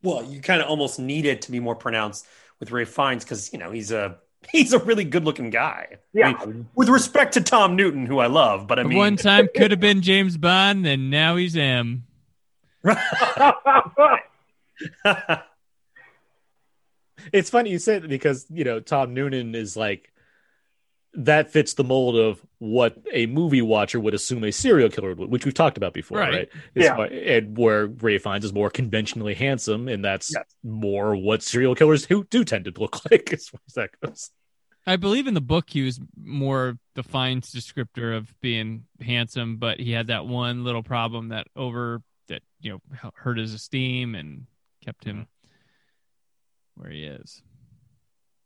Well, 0.01 0.23
you 0.23 0.41
kind 0.41 0.61
of 0.61 0.69
almost 0.69 0.99
need 0.99 1.25
it 1.25 1.41
to 1.43 1.51
be 1.51 1.59
more 1.59 1.75
pronounced 1.75 2.25
with 2.59 2.71
Ralph 2.71 2.89
Fiennes 2.89 3.23
because 3.23 3.51
you 3.53 3.59
know 3.59 3.71
he's 3.71 3.91
a 3.91 4.17
he's 4.51 4.73
a 4.73 4.79
really 4.79 5.03
good 5.03 5.25
looking 5.25 5.49
guy. 5.49 5.97
Yeah, 6.13 6.33
I 6.39 6.45
mean, 6.45 6.67
with 6.75 6.89
respect 6.89 7.33
to 7.33 7.41
Tom 7.41 7.75
Noonan, 7.75 8.05
who 8.05 8.19
I 8.19 8.27
love, 8.27 8.67
but 8.67 8.79
I 8.79 8.83
mean, 8.83 8.97
One 8.97 9.15
time 9.17 9.47
could 9.55 9.71
have 9.71 9.79
been 9.79 10.01
James 10.01 10.37
Bond, 10.37 10.85
and 10.85 11.09
now 11.09 11.35
he's 11.35 11.55
M. 11.55 12.05
It's 17.33 17.49
funny 17.49 17.69
you 17.69 17.79
say 17.79 17.99
that 17.99 18.07
because 18.07 18.45
you 18.49 18.63
know 18.63 18.79
Tom 18.79 19.13
Noonan 19.13 19.55
is 19.55 19.75
like 19.75 20.11
that 21.13 21.51
fits 21.51 21.73
the 21.73 21.83
mold 21.83 22.15
of 22.15 22.39
what 22.59 22.95
a 23.11 23.25
movie 23.25 23.61
watcher 23.61 23.99
would 23.99 24.13
assume 24.13 24.43
a 24.43 24.51
serial 24.51 24.89
killer 24.89 25.15
would, 25.15 25.29
which 25.29 25.43
we've 25.43 25.53
talked 25.53 25.75
about 25.77 25.93
before, 25.93 26.19
Right. 26.19 26.33
right? 26.33 26.49
Yeah. 26.75 26.97
why- 26.97 27.07
and 27.07 27.57
where 27.57 27.87
Ralph 27.87 28.21
Fiennes 28.21 28.45
is 28.45 28.53
more 28.53 28.69
conventionally 28.69 29.33
handsome, 29.33 29.87
and 29.87 30.05
that's 30.05 30.31
Yes. 30.33 30.45
more 30.63 31.15
what 31.15 31.41
serial 31.41 31.73
killers 31.73 32.05
who 32.05 32.25
do 32.25 32.43
tend 32.43 32.65
to 32.65 32.73
look 32.79 33.03
like, 33.11 33.33
as 33.33 33.47
far 33.49 33.59
as 33.67 33.73
that 33.73 33.89
goes. 34.01 34.31
I 34.85 34.95
believe 34.95 35.27
in 35.27 35.33
the 35.33 35.41
book 35.41 35.69
he 35.69 35.83
was 35.83 35.99
more 36.21 36.77
the 36.95 37.03
fine 37.03 37.41
descriptor 37.41 38.15
of 38.15 38.33
being 38.39 38.85
handsome, 39.01 39.57
but 39.57 39.79
he 39.79 39.91
had 39.91 40.07
that 40.07 40.25
one 40.25 40.63
little 40.63 40.83
problem 40.83 41.29
that 41.29 41.47
over 41.55 42.01
that 42.27 42.41
you 42.61 42.71
know 42.71 43.11
hurt 43.15 43.37
his 43.37 43.53
esteem 43.53 44.15
and 44.15 44.45
kept 44.83 45.03
him 45.03 45.17
mm-hmm. 45.17 46.81
where 46.81 46.91
he 46.91 47.03
is. 47.03 47.41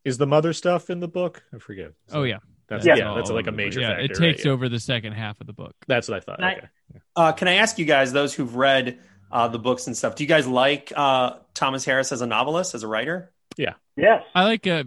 Is 0.03 0.17
the 0.17 0.27
mother 0.27 0.51
stuff 0.53 0.89
in 0.89 0.99
the 0.99 1.07
book? 1.07 1.43
I 1.53 1.59
forget. 1.59 1.93
Oh 2.11 2.23
yeah, 2.23 2.39
that's 2.67 2.85
Yeah. 2.85 2.95
yeah, 2.95 3.13
that's 3.15 3.29
like 3.29 3.47
a 3.47 3.51
major 3.51 3.79
Yeah, 3.81 3.89
factor. 3.89 4.03
it 4.03 4.19
right? 4.19 4.31
takes 4.33 4.45
Yeah. 4.45 4.51
over 4.51 4.69
the 4.69 4.79
second 4.79 5.13
half 5.13 5.39
of 5.41 5.47
the 5.47 5.53
book. 5.53 5.75
That's 5.87 6.07
what 6.07 6.17
I 6.17 6.19
thought. 6.21 6.37
Can 6.39 6.45
I- 6.47 6.53
okay. 6.57 6.67
uh, 7.15 7.31
can 7.33 7.47
I 7.47 7.53
ask 7.55 7.77
you 7.77 7.85
guys, 7.85 8.11
those 8.13 8.33
who've 8.33 8.55
read 8.55 8.99
uh, 9.31 9.47
the 9.47 9.59
books 9.59 9.87
and 9.87 9.97
stuff, 9.97 10.15
do 10.15 10.23
you 10.23 10.27
guys 10.27 10.47
like 10.47 10.93
uh, 10.95 11.37
Thomas 11.55 11.83
Harris 11.85 12.11
as 12.11 12.21
a 12.21 12.27
novelist, 12.27 12.75
as 12.75 12.83
a 12.83 12.87
writer? 12.87 13.31
Yeah. 13.57 13.73
Yes. 13.95 14.23
I 14.33 14.43
like. 14.45 14.65
Uh, 14.65 14.83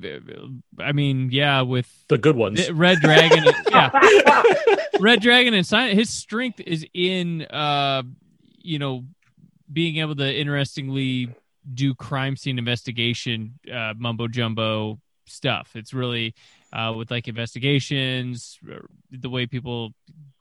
I 0.80 0.90
mean, 0.92 1.30
yeah, 1.30 1.62
with 1.62 1.88
The 2.08 2.18
good 2.18 2.34
ones. 2.36 2.68
Red 2.70 2.98
Dragon. 3.00 3.44
yeah, 3.70 3.90
Red 5.00 5.20
Dragon 5.20 5.54
and 5.54 5.64
Silent. 5.66 5.94
His 5.98 6.10
strength 6.10 6.60
is 6.60 6.84
in, 6.92 7.42
uh, 7.42 8.02
you 8.58 8.78
know, 8.80 9.04
being 9.72 9.98
able 9.98 10.16
to 10.16 10.34
interestingly 10.34 11.28
do 11.72 11.94
crime 11.94 12.36
scene 12.36 12.58
investigation, 12.58 13.58
uh, 13.72 13.94
mumbo 13.96 14.26
jumbo 14.28 15.00
stuff. 15.26 15.70
It's 15.74 15.92
really 15.94 16.34
uh, 16.76 16.92
with 16.92 17.10
like 17.10 17.26
investigations, 17.26 18.58
the 19.10 19.30
way 19.30 19.46
people 19.46 19.92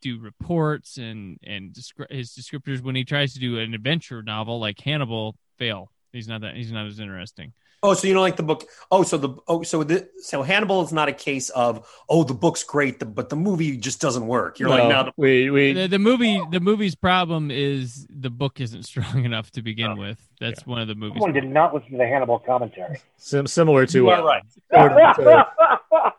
do 0.02 0.20
reports 0.20 0.98
and 0.98 1.38
and 1.44 1.72
descri- 1.72 2.12
his 2.12 2.32
descriptors 2.32 2.82
when 2.82 2.96
he 2.96 3.06
tries 3.06 3.34
to 3.34 3.40
do 3.40 3.58
an 3.58 3.74
adventure 3.74 4.22
novel 4.22 4.60
like 4.60 4.80
Hannibal 4.82 5.38
fail. 5.58 5.92
He's 6.12 6.28
not 6.28 6.42
that. 6.42 6.56
He's 6.56 6.74
not 6.74 6.88
as 6.88 7.00
interesting. 7.00 7.54
Oh, 7.86 7.94
so 7.94 8.08
you 8.08 8.14
don't 8.14 8.24
like 8.24 8.36
the 8.36 8.44
book? 8.44 8.64
Oh, 8.92 9.04
so 9.04 9.18
the 9.18 9.30
oh, 9.48 9.62
so 9.64 9.84
the 9.84 10.10
so 10.18 10.42
Hannibal 10.42 10.82
is 10.82 10.92
not 10.92 11.08
a 11.08 11.14
case 11.14 11.50
of 11.50 11.88
oh, 12.10 12.24
the 12.24 12.34
book's 12.34 12.64
great, 12.64 13.00
the, 13.00 13.06
but 13.06 13.30
the 13.30 13.36
movie 13.36 13.78
just 13.78 14.02
doesn't 14.02 14.26
work. 14.26 14.60
You're 14.60 14.70
like, 14.70 14.84
No, 14.84 14.90
no, 14.90 15.04
the, 15.04 15.12
we 15.18 15.50
we 15.52 15.74
the, 15.74 15.88
the 15.88 16.00
movie 16.00 16.42
the 16.52 16.60
movie's 16.60 16.96
problem 16.96 17.52
is 17.52 18.08
the 18.10 18.30
book 18.32 18.60
isn't 18.60 18.84
strong 18.84 19.24
enough 19.30 19.52
to 19.52 19.62
begin 19.62 19.92
Oh, 19.92 19.96
with 19.96 20.18
that's 20.40 20.66
one 20.66 20.82
of 20.82 20.88
the 20.88 20.96
movies 20.96 21.22
Someone 21.22 21.34
did 21.34 21.48
not 21.48 21.74
listen 21.74 21.92
to 21.92 21.98
the 21.98 22.08
Hannibal 22.08 22.40
commentary. 22.40 23.00
sim- 23.18 23.48
similar 23.48 23.86
to 23.86 23.98
you 24.00 24.10
uh, 24.10 24.22
right. 24.24 24.44
similar 24.72 25.14
to- 25.14 26.14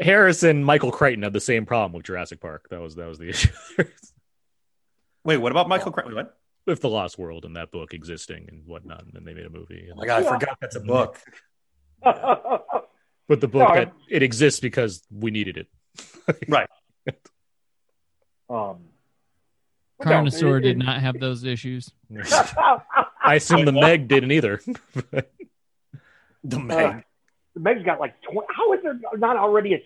Harris 0.00 0.44
Michael 0.44 0.92
Crichton 0.92 1.24
had 1.24 1.32
the 1.32 1.40
same 1.40 1.66
problem 1.66 1.92
with 1.92 2.04
Jurassic 2.04 2.40
Park. 2.40 2.68
That 2.70 2.80
was 2.80 2.94
that 2.94 3.08
was 3.08 3.18
the 3.18 3.28
issue. 3.30 3.50
Wait, 5.24 5.38
what 5.38 5.50
about 5.52 5.68
Michael? 5.68 5.90
Crichton? 5.92 6.14
What? 6.14 6.36
With 6.68 6.80
the 6.80 6.88
Lost 6.88 7.18
World 7.18 7.44
and 7.44 7.56
that 7.56 7.72
book 7.72 7.92
existing 7.94 8.46
and 8.48 8.62
whatnot, 8.66 9.02
and 9.02 9.12
then 9.12 9.24
they 9.24 9.34
made 9.34 9.46
a 9.46 9.50
movie. 9.50 9.88
Oh 9.92 9.96
my 9.96 10.06
god, 10.06 10.20
I 10.22 10.24
Yeah. 10.24 10.38
forgot 10.38 10.58
that's 10.60 10.76
a 10.76 10.80
book. 10.80 11.18
but 12.02 13.40
the 13.40 13.48
book 13.48 13.68
No, 13.70 13.74
that 13.74 13.92
it 14.08 14.22
exists 14.22 14.60
because 14.60 15.02
we 15.10 15.30
needed 15.32 15.56
it. 15.56 15.66
Right. 16.48 16.68
Um, 18.50 18.84
Carnosaur 20.00 20.58
it- 20.58 20.62
did 20.62 20.70
it- 20.76 20.78
not 20.78 21.00
have 21.00 21.18
those 21.20 21.42
issues. 21.44 21.90
I 23.22 23.34
assume 23.34 23.64
the 23.64 23.72
Meg 23.72 24.06
didn't 24.08 24.30
either. 24.32 24.60
The 26.44 26.56
Uh, 26.56 26.58
Meg. 26.60 27.04
Meg's 27.56 27.82
got 27.84 27.98
like 27.98 28.14
20. 28.22 28.46
How 28.54 28.72
is 28.74 28.80
there 28.82 28.98
not 29.16 29.36
already 29.36 29.74
a. 29.74 29.78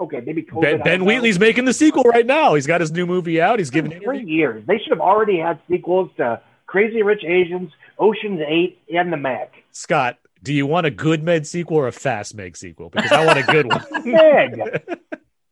Okay, 0.00 0.20
maybe 0.24 0.42
COVID. 0.42 0.62
ben 0.62 0.78
ben 0.78 0.84
don't 0.84 0.98
know. 1.00 1.04
Wheatley's 1.06 1.38
making 1.38 1.66
the 1.66 1.72
sequel 1.74 2.02
right 2.04 2.24
now. 2.26 2.54
He's 2.54 2.66
got 2.66 2.80
his 2.80 2.90
new 2.90 3.06
movie 3.06 3.40
out. 3.40 3.58
He's 3.58 3.70
giving 3.70 3.90
Three 3.90 4.00
interviews. 4.02 4.28
years. 4.28 4.64
They 4.66 4.78
should 4.78 4.90
have 4.90 5.00
already 5.00 5.38
had 5.38 5.58
sequels 5.70 6.10
to 6.16 6.40
Crazy 6.66 7.02
Rich 7.02 7.22
Asians, 7.24 7.70
Ocean's 7.98 8.40
Eight, 8.46 8.78
and 8.94 9.12
The 9.12 9.16
Meg. 9.18 9.48
Scott, 9.72 10.18
do 10.42 10.54
you 10.54 10.66
want 10.66 10.86
a 10.86 10.90
good 10.90 11.22
Meg 11.22 11.44
sequel 11.44 11.76
or 11.76 11.86
a 11.86 11.92
fast 11.92 12.34
Meg 12.34 12.56
sequel? 12.56 12.88
Because 12.88 13.12
I 13.12 13.26
want 13.26 13.38
a 13.38 13.42
good 13.42 13.66
one. 13.66 13.84
Meg. 14.06 14.82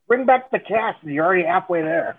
Bring 0.07 0.24
back 0.24 0.51
the 0.51 0.59
cast. 0.59 1.03
and 1.03 1.12
You're 1.12 1.26
already 1.26 1.44
halfway 1.44 1.82
there. 1.82 2.16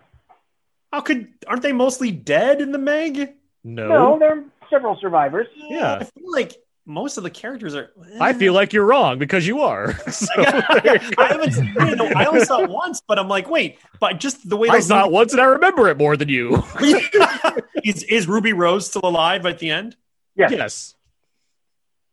How 0.94 1.02
could 1.02 1.28
aren't 1.48 1.62
they 1.64 1.74
mostly 1.74 2.12
dead 2.12 2.62
in 2.62 2.72
the 2.72 2.78
Meg? 2.78 3.34
no. 3.64 3.88
No, 3.88 4.20
there 4.20 4.38
are 4.38 4.44
several 4.70 4.96
survivors. 5.02 5.48
Yeah. 5.56 5.96
I 6.02 6.04
feel 6.04 6.32
like 6.32 6.54
most 6.90 7.18
of 7.18 7.24
the 7.24 7.30
characters 7.30 7.76
are. 7.76 7.92
I 8.20 8.34
feel 8.34 8.54
like 8.54 8.74
you're 8.74 8.86
wrong 8.86 9.20
because 9.20 9.46
you 9.48 9.62
are. 9.62 9.94
So, 10.12 10.28
I 10.38 11.10
haven't 11.18 11.54
seen 11.54 11.74
it. 11.78 11.98
No, 11.98 12.08
I 12.08 12.26
only 12.26 12.44
saw 12.44 12.62
it 12.62 12.70
once, 12.70 13.02
but 13.08 13.18
I'm 13.20 13.28
like, 13.28 13.50
wait, 13.50 13.78
but 14.00 14.20
just 14.20 14.50
the 14.50 14.58
way 14.58 14.68
I 14.70 14.74
those 14.74 14.88
saw 14.88 15.06
it 15.06 15.12
once 15.12 15.32
and 15.32 15.42
I 15.42 15.46
remember 15.46 15.88
it 15.88 15.98
more 15.98 16.18
than 16.18 16.28
you. 16.30 16.64
is, 17.84 18.04
is 18.04 18.28
Ruby 18.28 18.54
Rose 18.54 18.88
still 18.88 19.02
alive 19.06 19.46
at 19.46 19.60
the 19.60 19.70
end? 19.70 19.96
Yes. 20.36 20.52
yes. 20.52 20.96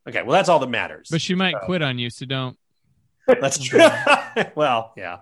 Okay, 0.09 0.23
well 0.23 0.33
that's 0.33 0.49
all 0.49 0.59
that 0.61 0.69
matters. 0.69 1.09
But 1.11 1.21
she 1.21 1.35
might 1.35 1.55
quit 1.65 1.83
on 1.83 1.99
you, 1.99 2.11
so 2.11 2.27
don't. 2.27 2.57
that's 3.27 3.59
true. 3.59 3.81
well, 4.55 4.93
yeah. 4.97 5.19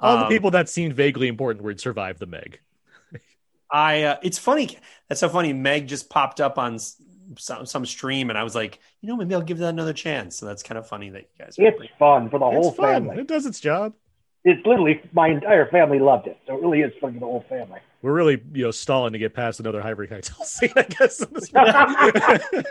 All 0.00 0.18
the 0.18 0.22
Um, 0.24 0.28
people 0.28 0.52
that 0.52 0.68
seemed 0.68 0.94
vaguely 0.94 1.28
important 1.28 1.64
would 1.64 1.80
survive 1.80 2.18
the 2.18 2.26
Meg. 2.26 2.60
I 3.70 4.02
uh, 4.04 4.16
it's 4.22 4.38
funny. 4.38 4.78
That's 5.08 5.20
so 5.20 5.28
funny. 5.28 5.52
Meg 5.52 5.88
just 5.88 6.08
popped 6.08 6.40
up 6.40 6.56
on 6.58 6.76
s- 6.76 6.96
some, 7.36 7.66
some 7.66 7.84
stream, 7.86 8.30
and 8.30 8.38
I 8.38 8.42
was 8.44 8.54
like, 8.54 8.78
you 9.00 9.08
know, 9.08 9.16
maybe 9.16 9.34
I'll 9.34 9.42
give 9.42 9.58
that 9.58 9.68
another 9.68 9.92
chance. 9.92 10.36
So 10.36 10.46
that's 10.46 10.62
kind 10.62 10.78
of 10.78 10.86
funny 10.88 11.10
that 11.10 11.22
you 11.22 11.44
guys. 11.44 11.58
Are 11.58 11.62
It's 11.64 11.78
fun 11.98 12.30
for 12.30 12.38
the 12.38 12.46
whole 12.46 12.72
fun. 12.72 13.08
family. 13.08 13.18
It 13.22 13.26
does 13.28 13.46
its 13.46 13.60
job. 13.60 13.92
It's 14.44 14.64
literally 14.66 15.00
my 15.12 15.28
entire 15.28 15.68
family 15.70 15.98
loved 15.98 16.26
it. 16.28 16.38
So 16.46 16.56
it 16.56 16.62
really 16.62 16.80
is 16.80 16.92
fun 17.00 17.14
for 17.14 17.20
the 17.20 17.26
whole 17.26 17.44
family. 17.48 17.80
We're 18.02 18.12
really, 18.12 18.40
you 18.54 18.64
know, 18.64 18.70
stalling 18.70 19.12
to 19.12 19.18
get 19.18 19.34
past 19.34 19.60
another 19.60 19.82
Ivory 19.82 20.06
Cartel 20.06 20.44
scene, 20.44 20.72
I 20.76 20.82
guess. 20.84 21.20
in 21.20 21.32
this 21.34 21.52
one. 21.52 22.64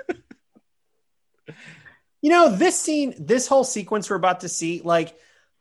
You 2.21 2.31
know, 2.31 2.49
this 2.55 2.77
scene, 2.79 3.13
this 3.19 3.47
whole 3.47 3.63
sequence 3.63 4.09
we're 4.09 4.15
about 4.15 4.39
to 4.41 4.49
see, 4.49 4.81
like 4.83 5.15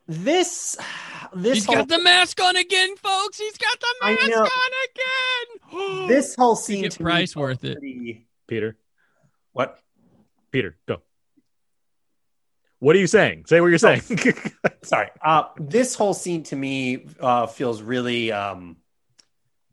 this, 0.07 0.75
this 1.33 1.53
He's 1.57 1.65
whole, 1.65 1.75
got 1.75 1.87
the 1.87 2.01
mask 2.01 2.41
on 2.41 2.55
again, 2.55 2.95
folks. 2.97 3.37
He's 3.37 3.57
got 3.57 3.79
the 3.79 3.93
mask 4.01 4.51
on 5.71 5.77
again. 5.93 6.07
this 6.07 6.35
whole 6.35 6.55
scene. 6.55 6.77
Ticket 6.83 6.91
to 6.93 7.03
price 7.03 7.33
felt 7.33 7.41
worth 7.43 7.63
it. 7.63 7.77
pretty- 7.77 8.25
Peter, 8.47 8.75
What? 9.57 9.79
Peter, 10.51 10.77
go. 10.87 11.01
What 12.79 12.95
are 12.95 12.99
you 12.99 13.07
saying? 13.07 13.45
Say 13.47 13.59
what 13.59 13.67
you're 13.67 13.79
saying. 13.79 14.01
Sorry. 14.83 15.09
Uh, 15.19 15.45
this 15.57 15.95
whole 15.95 16.13
scene 16.13 16.43
to 16.43 16.55
me 16.55 17.07
uh, 17.19 17.47
feels 17.47 17.81
really. 17.81 18.31
Um, 18.31 18.77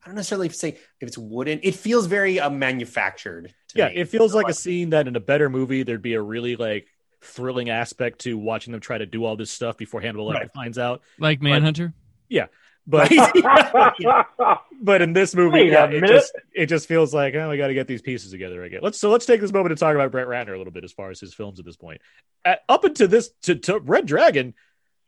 I 0.03 0.07
don't 0.07 0.14
necessarily 0.16 0.49
say 0.49 0.78
if 1.01 1.09
it's 1.09 1.18
wooden. 1.18 1.61
It 1.62 1.74
feels 1.74 2.07
very 2.07 2.41
uh, 2.41 2.49
manufactured. 2.49 3.55
To 3.68 3.78
yeah, 3.78 3.89
me. 3.89 3.97
it 3.97 4.09
feels 4.09 4.35
like 4.35 4.49
a 4.49 4.55
scene 4.55 4.91
that 4.91 5.07
in 5.07 5.16
a 5.16 5.20
better 5.20 5.51
movie 5.51 5.82
there'd 5.82 6.01
be 6.01 6.14
a 6.14 6.22
really 6.22 6.57
like 6.57 6.87
thrilling 7.22 7.68
aspect 7.68 8.20
to 8.20 8.39
watching 8.39 8.72
them 8.72 8.80
try 8.80 8.97
to 8.97 9.07
do 9.07 9.22
all 9.26 9.37
this 9.37 9.51
stuff 9.51 9.76
before 9.76 10.01
Hannibal 10.01 10.30
Right. 10.32 10.51
finds 10.55 10.78
out. 10.78 11.03
like 11.18 11.43
Manhunter. 11.43 11.93
But 12.30 12.51
but 12.87 13.11
but 14.82 15.03
in 15.03 15.12
this 15.12 15.35
movie, 15.35 15.64
yeah, 15.64 15.87
it 15.87 16.07
just 16.07 16.32
it 16.55 16.66
just 16.66 16.87
feels 16.87 17.14
like 17.14 17.35
oh, 17.35 17.49
we 17.51 17.57
got 17.57 17.68
to 17.68 17.74
get 17.74 17.87
these 17.87 18.03
pieces 18.03 18.30
together 18.30 18.62
again. 18.62 18.80
Let's 18.82 19.01
so 19.01 19.11
let's 19.11 19.26
take 19.26 19.41
this 19.41 19.53
moment 19.53 19.76
to 19.76 19.80
talk 19.80 19.95
about 19.95 20.11
Brett 20.11 20.26
Ratner 20.26 20.55
a 20.55 20.59
little 20.59 20.72
bit 20.72 20.85
as 20.85 20.93
far 20.93 21.11
as 21.11 21.20
his 21.20 21.32
films 21.32 21.59
at 21.59 21.64
this 21.64 21.76
point. 21.76 22.01
At, 22.45 22.61
up 22.68 22.85
until 22.85 23.09
this 23.09 23.30
to, 23.43 23.55
to 23.57 23.78
Red 23.78 24.07
Dragon, 24.07 24.55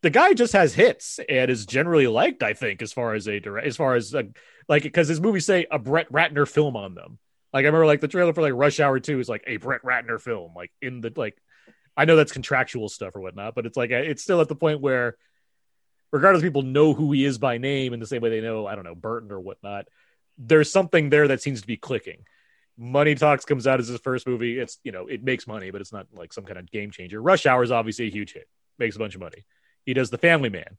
the 0.03 0.11
guy 0.11 0.33
just 0.33 0.55
has 0.55 0.75
hits 0.75 1.21
and 1.29 1.51
is 1.51 1.67
generally 1.67 2.07
liked. 2.07 2.43
I 2.43 2.55
think 2.55 2.81
as 2.81 2.93
far 2.93 3.15
as 3.15 3.29
a 3.29 3.41
direct, 3.41 3.67
as 3.67 3.77
far 3.77 3.95
as 3.95 4.15
a, 4.15 4.25
like 4.69 4.83
because 4.83 5.09
his 5.09 5.21
movies 5.21 5.45
say 5.45 5.67
a 5.71 5.79
Brett 5.79 6.11
Ratner 6.11 6.49
film 6.49 6.77
on 6.77 6.95
them. 6.95 7.19
Like 7.53 7.65
I 7.65 7.67
remember 7.67 7.87
like 7.87 8.01
the 8.01 8.09
trailer 8.09 8.33
for 8.33 8.43
like 8.43 8.55
Rush 8.55 8.81
Hour 8.81 9.01
Two 9.01 9.21
is 9.21 9.29
like 9.29 9.45
a 9.47 9.59
Brett 9.59 9.83
Ratner 9.83 10.21
film, 10.21 10.53
like 10.57 10.73
in 10.81 11.01
the 11.01 11.13
like. 11.15 11.37
I 11.99 12.05
know 12.05 12.17
that's 12.17 12.33
contractual 12.33 12.91
stuff 12.91 13.17
or 13.17 13.23
whatnot, 13.23 13.55
but 13.55 13.65
it's 13.65 13.77
like 13.77 13.91
it's 13.91 14.23
still 14.23 14.43
at 14.43 14.49
the 14.49 14.55
point 14.55 14.83
where 14.83 15.17
regardless 16.13 16.43
people 16.43 16.63
know 16.63 16.95
who 16.95 17.13
he 17.13 17.25
is 17.25 17.39
by 17.39 17.59
name 17.59 17.93
in 17.93 18.01
the 18.01 18.07
same 18.07 18.23
way 18.23 18.31
they 18.31 18.41
know, 18.41 18.67
I 18.67 18.75
don't 18.75 18.85
know, 18.85 18.95
Burton 18.95 19.31
or 19.33 19.41
whatnot, 19.41 19.87
there's 20.39 20.71
something 20.71 21.11
there 21.11 21.29
that 21.29 21.43
seems 21.43 21.61
to 21.63 21.67
be 21.67 21.77
clicking. 21.77 22.25
Money 22.79 23.15
Talks 23.15 23.45
comes 23.45 23.67
out 23.67 23.81
as 23.81 23.89
his 23.89 23.99
first 24.01 24.27
movie. 24.27 24.59
It's, 24.59 24.79
you 24.85 24.93
know, 24.93 25.07
it 25.07 25.25
makes 25.25 25.47
money, 25.47 25.71
but 25.71 25.81
it's 25.81 25.93
not 25.93 26.07
like 26.13 26.33
some 26.33 26.45
kind 26.45 26.59
of 26.59 26.71
game 26.71 26.91
changer. 26.91 27.21
Rush 27.23 27.47
Hour 27.47 27.63
is 27.63 27.71
obviously 27.71 28.07
a 28.07 28.11
huge 28.11 28.33
hit, 28.35 28.49
makes 28.79 28.97
a 28.97 28.99
bunch 28.99 29.15
of 29.15 29.21
money. 29.21 29.45
He 29.87 29.95
does 29.95 30.11
The 30.11 30.19
Family 30.19 30.51
Man 30.51 30.77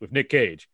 with 0.00 0.12
Nick 0.12 0.28
Cage. 0.28 0.68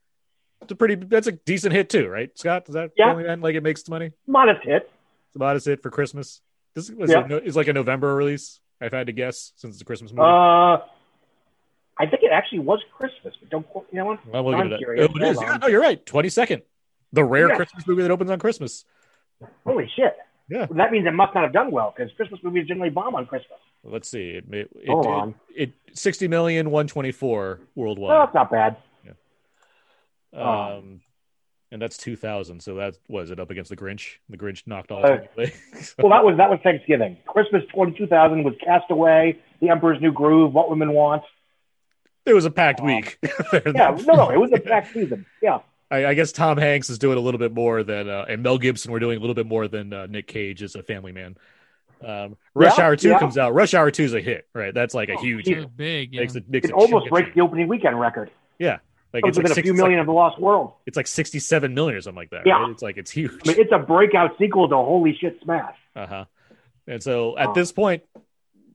It's 0.62 0.72
a 0.72 0.76
pretty, 0.76 0.94
that's 0.96 1.26
a 1.26 1.32
decent 1.32 1.72
hit 1.74 1.88
too, 1.88 2.08
right, 2.08 2.30
Scott? 2.38 2.66
Does 2.66 2.74
that 2.74 2.90
Yeah. 2.96 3.10
Family 3.10 3.24
Man 3.24 3.40
like 3.40 3.54
it 3.54 3.62
makes 3.62 3.88
money? 3.88 4.12
Modest 4.26 4.64
hit. 4.64 4.82
It's 5.28 5.36
about 5.36 5.56
as 5.56 5.64
hit 5.64 5.82
for 5.82 5.90
Christmas. 5.90 6.40
This 6.74 6.90
was 6.90 7.10
Yeah. 7.10 7.20
like, 7.20 7.30
it's 7.44 7.56
like 7.56 7.68
a 7.68 7.72
November 7.72 8.14
release. 8.14 8.60
If 8.78 8.92
I 8.92 8.98
had 8.98 9.06
to 9.06 9.12
guess, 9.14 9.52
since 9.56 9.74
it's 9.76 9.82
a 9.82 9.84
Christmas 9.86 10.12
movie. 10.12 10.22
Uh, 10.28 10.78
I 11.98 12.06
think 12.06 12.22
it 12.22 12.30
actually 12.32 12.58
was 12.60 12.80
Christmas, 12.96 13.34
but 13.40 13.48
don't 13.50 13.66
quote 13.70 13.86
you 13.90 13.98
know 13.98 14.06
what? 14.06 14.26
well, 14.26 14.44
we'll 14.44 14.54
I'm 14.54 14.72
it. 14.72 14.78
curious. 14.78 15.08
Oh, 15.10 15.16
it 15.16 15.22
is. 15.22 15.38
Yeah, 15.40 15.56
no, 15.58 15.66
you're 15.66 15.80
right. 15.80 16.04
Twenty 16.04 16.28
second, 16.28 16.62
the 17.12 17.24
rare 17.24 17.48
Yeah. 17.48 17.56
Christmas 17.56 17.86
movie 17.86 18.02
that 18.02 18.10
opens 18.10 18.30
on 18.30 18.38
Christmas. 18.38 18.84
Holy 19.64 19.90
shit. 19.96 20.16
Yeah. 20.48 20.66
That 20.70 20.92
means 20.92 21.06
it 21.06 21.10
must 21.12 21.34
not 21.34 21.42
have 21.44 21.52
done 21.52 21.70
well 21.72 21.92
because 21.96 22.12
Christmas 22.16 22.40
movies 22.42 22.66
generally 22.68 22.90
bomb 22.90 23.14
on 23.14 23.26
Christmas. 23.26 23.58
Let's 23.82 24.08
see. 24.08 24.30
It 24.30 24.44
it, 24.52 24.70
it, 24.74 24.88
Hold 24.88 25.06
it, 25.06 25.08
on. 25.08 25.34
it 25.54 25.72
60 25.94 26.28
million 26.28 26.70
124 26.70 27.58
Oh, 27.60 27.66
worldwide. 27.74 28.20
that's 28.26 28.34
not 28.34 28.50
bad. 28.50 28.76
Yeah. 29.04 29.12
Um 30.76 31.00
and 31.72 31.82
that's 31.82 31.96
2000. 31.98 32.60
So 32.60 32.76
that 32.76 32.96
was 33.08 33.30
it 33.30 33.40
up 33.40 33.50
against 33.50 33.70
the 33.70 33.76
Grinch. 33.76 34.16
The 34.28 34.36
Grinch 34.36 34.66
knocked 34.66 34.92
all 34.92 35.04
Uh, 35.04 35.18
away. 35.36 35.52
Well, 35.98 36.10
that 36.10 36.24
was 36.24 36.36
that 36.36 36.48
was 36.50 36.60
Thanksgiving. 36.62 37.16
Christmas 37.26 37.62
twenty 37.74 37.96
two 37.96 38.06
thousand 38.06 38.44
was 38.44 38.54
Castaway, 38.64 39.38
The 39.60 39.70
Emperor's 39.70 40.00
New 40.00 40.12
Groove, 40.12 40.52
What 40.52 40.70
Women 40.70 40.92
Want. 40.92 41.22
It 42.26 42.34
was 42.34 42.44
a 42.44 42.50
packed 42.50 42.82
week. 42.82 43.18
Yeah, 43.52 43.96
no, 44.06 44.14
no, 44.14 44.30
it 44.30 44.38
was 44.38 44.50
a 44.52 44.58
packed 44.60 44.92
season. 44.92 45.24
Yeah, 45.42 45.60
I, 45.90 46.06
I 46.06 46.14
guess 46.14 46.32
Tom 46.32 46.58
Hanks 46.58 46.90
is 46.90 46.98
doing 46.98 47.16
a 47.18 47.20
little 47.20 47.38
bit 47.38 47.52
more 47.52 47.82
than 47.82 48.08
uh, 48.08 48.24
and 48.28 48.42
Mel 48.42 48.58
Gibson 48.58 48.90
were 48.92 48.98
doing 49.00 49.16
a 49.16 49.20
little 49.20 49.34
bit 49.34 49.46
more 49.46 49.68
than 49.68 49.92
uh, 49.92 50.06
Nick 50.06 50.26
Cage 50.26 50.62
as 50.62 50.74
a 50.74 50.82
family 50.82 51.12
man. 51.12 51.36
Um, 52.04 52.36
Rush 52.54 52.76
Yeah, 52.76 52.84
Hour 52.84 52.96
2 52.96 53.08
yeah. 53.08 53.18
comes 53.18 53.38
out. 53.38 53.54
Rush 53.54 53.72
Hour 53.72 53.90
2 53.90 54.02
is 54.02 54.14
a 54.14 54.20
hit, 54.20 54.46
right? 54.52 54.74
That's 54.74 54.92
like 54.94 55.08
a 55.08 55.14
Oh, 55.14 55.22
huge 55.22 55.46
geez. 55.46 55.56
hit. 55.56 55.76
Big. 55.76 56.12
Yeah. 56.14 56.20
Makes 56.20 56.34
it 56.36 56.48
makes 56.50 56.64
it 56.66 56.70
it 56.70 56.74
almost 56.74 57.08
breaks 57.08 57.30
the 57.34 57.40
opening 57.40 57.68
weekend 57.68 57.98
record. 57.98 58.30
Yeah. 58.58 58.78
Like 59.14 59.24
It 59.24 59.28
it's 59.28 59.36
like, 59.38 59.44
within 59.44 59.52
a 59.52 59.54
six, 59.54 59.64
few 59.64 59.72
it's, 59.72 59.80
like, 59.80 59.86
million 59.86 60.00
of 60.00 60.06
the 60.06 60.12
Lost 60.12 60.38
World. 60.38 60.72
it's 60.84 60.96
like 60.96 61.06
67 61.06 61.72
million 61.72 61.96
or 61.96 62.00
something 62.02 62.16
like 62.18 62.30
that. 62.30 62.42
Yeah. 62.46 62.60
Right? 62.60 62.70
It's 62.70 62.82
like 62.82 62.98
it's 62.98 63.10
huge. 63.10 63.32
I 63.46 63.52
mean, 63.52 63.60
it's 63.60 63.72
a 63.72 63.78
breakout 63.78 64.36
sequel 64.38 64.68
to 64.68 64.74
Holy 64.76 65.16
Shit 65.18 65.38
Smash. 65.42 65.74
Uh 65.94 66.06
huh. 66.06 66.24
And 66.86 67.02
so 67.02 67.38
at 67.38 67.48
Oh. 67.48 67.52
this 67.54 67.72
point, 67.72 68.02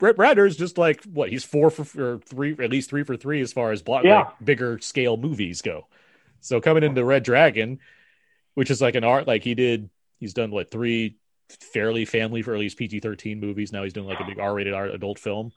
Brett 0.01 0.17
Ratner's 0.17 0.57
just 0.57 0.79
like 0.79 1.03
what 1.03 1.29
he's 1.29 1.43
four 1.43 1.69
for 1.69 2.15
or 2.15 2.17
three, 2.17 2.53
at 2.59 2.71
least 2.71 2.89
three 2.89 3.03
for 3.03 3.15
three 3.15 3.39
as 3.39 3.53
far 3.53 3.71
as 3.71 3.83
block 3.83 4.03
Yeah. 4.03 4.17
like, 4.21 4.43
bigger 4.43 4.79
scale 4.79 5.15
movies 5.15 5.61
go. 5.61 5.85
So 6.39 6.59
coming 6.59 6.81
into 6.83 7.05
Red 7.05 7.21
Dragon, 7.21 7.77
which 8.55 8.71
is 8.71 8.81
like 8.81 8.95
an 8.95 9.03
art, 9.03 9.27
like 9.27 9.43
he 9.43 9.53
did, 9.53 9.91
he's 10.19 10.33
done 10.33 10.49
what 10.49 10.71
three 10.71 11.17
fairly 11.49 12.05
family 12.05 12.41
for 12.41 12.55
at 12.55 12.59
least 12.59 12.79
PG 12.79 12.99
thirteen 13.01 13.39
movies. 13.39 13.71
Now 13.71 13.83
he's 13.83 13.93
doing 13.93 14.07
like 14.07 14.19
a 14.19 14.23
big 14.25 14.39
R 14.39 14.55
rated 14.55 14.73
art 14.73 14.89
adult 14.89 15.19
film. 15.19 15.51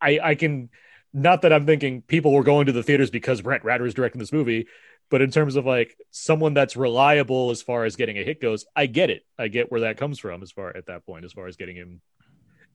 I 0.00 0.18
I 0.20 0.34
can 0.34 0.68
not 1.12 1.42
that 1.42 1.52
I'm 1.52 1.64
thinking 1.64 2.02
people 2.02 2.32
were 2.32 2.42
going 2.42 2.66
to 2.66 2.72
the 2.72 2.82
theaters 2.82 3.10
because 3.10 3.40
Brett 3.40 3.62
Ratner 3.62 3.86
is 3.86 3.94
directing 3.94 4.18
this 4.18 4.32
movie, 4.32 4.66
but 5.10 5.22
in 5.22 5.30
terms 5.30 5.54
of 5.54 5.64
like 5.64 5.96
someone 6.10 6.54
that's 6.54 6.74
reliable 6.74 7.50
as 7.50 7.62
far 7.62 7.84
as 7.84 7.94
getting 7.94 8.18
a 8.18 8.24
hit 8.24 8.40
goes, 8.40 8.64
I 8.74 8.86
get 8.86 9.10
it. 9.10 9.24
I 9.38 9.46
get 9.46 9.70
where 9.70 9.82
that 9.82 9.96
comes 9.96 10.18
from 10.18 10.42
as 10.42 10.50
far 10.50 10.76
at 10.76 10.86
that 10.86 11.06
point, 11.06 11.24
as 11.24 11.32
far 11.32 11.46
as 11.46 11.56
getting 11.56 11.76
him 11.76 12.00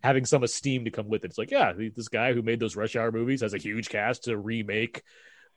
having 0.04 0.26
some 0.26 0.44
esteem 0.44 0.86
to 0.86 0.92
come 0.92 1.08
with 1.08 1.24
it. 1.24 1.28
It's 1.28 1.38
like, 1.38 1.52
yeah, 1.52 1.74
this 1.74 2.08
guy 2.08 2.34
who 2.34 2.42
made 2.42 2.60
those 2.60 2.76
Rush 2.76 2.96
Hour 2.96 3.12
movies 3.12 3.42
has 3.42 3.54
a 3.54 3.58
huge 3.58 3.90
cast 3.90 4.26
to 4.26 4.38
remake 4.38 5.04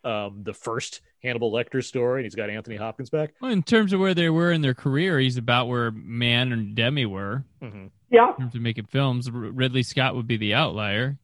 um, 0.03 0.43
the 0.43 0.55
first 0.55 1.03
Hannibal 1.23 1.53
Lecter 1.53 1.85
story, 1.85 2.21
and 2.21 2.25
he's 2.25 2.35
got 2.35 2.49
Anthony 2.49 2.77
Hopkins 2.77 3.11
back. 3.11 3.35
Well, 3.41 3.51
in 3.51 3.63
terms 3.63 3.93
of 3.93 4.01
where 4.01 4.15
they 4.15 4.31
were 4.31 4.51
in 4.51 4.63
their 4.63 4.73
career, 4.75 5.19
he's 5.19 5.37
about 5.37 5.69
where 5.69 5.91
Mann 5.91 6.53
and 6.53 6.75
Demme 6.75 7.11
were 7.11 7.45
Mm-hmm. 7.63 7.87
Yeah, 8.11 8.31
in 8.31 8.37
terms 8.37 8.55
of 8.57 8.63
making 8.63 8.87
films. 8.87 9.31
Ridley 9.31 9.83
Scott 9.85 10.17
would 10.17 10.27
be 10.27 10.37
the 10.37 10.55
outlier. 10.55 11.19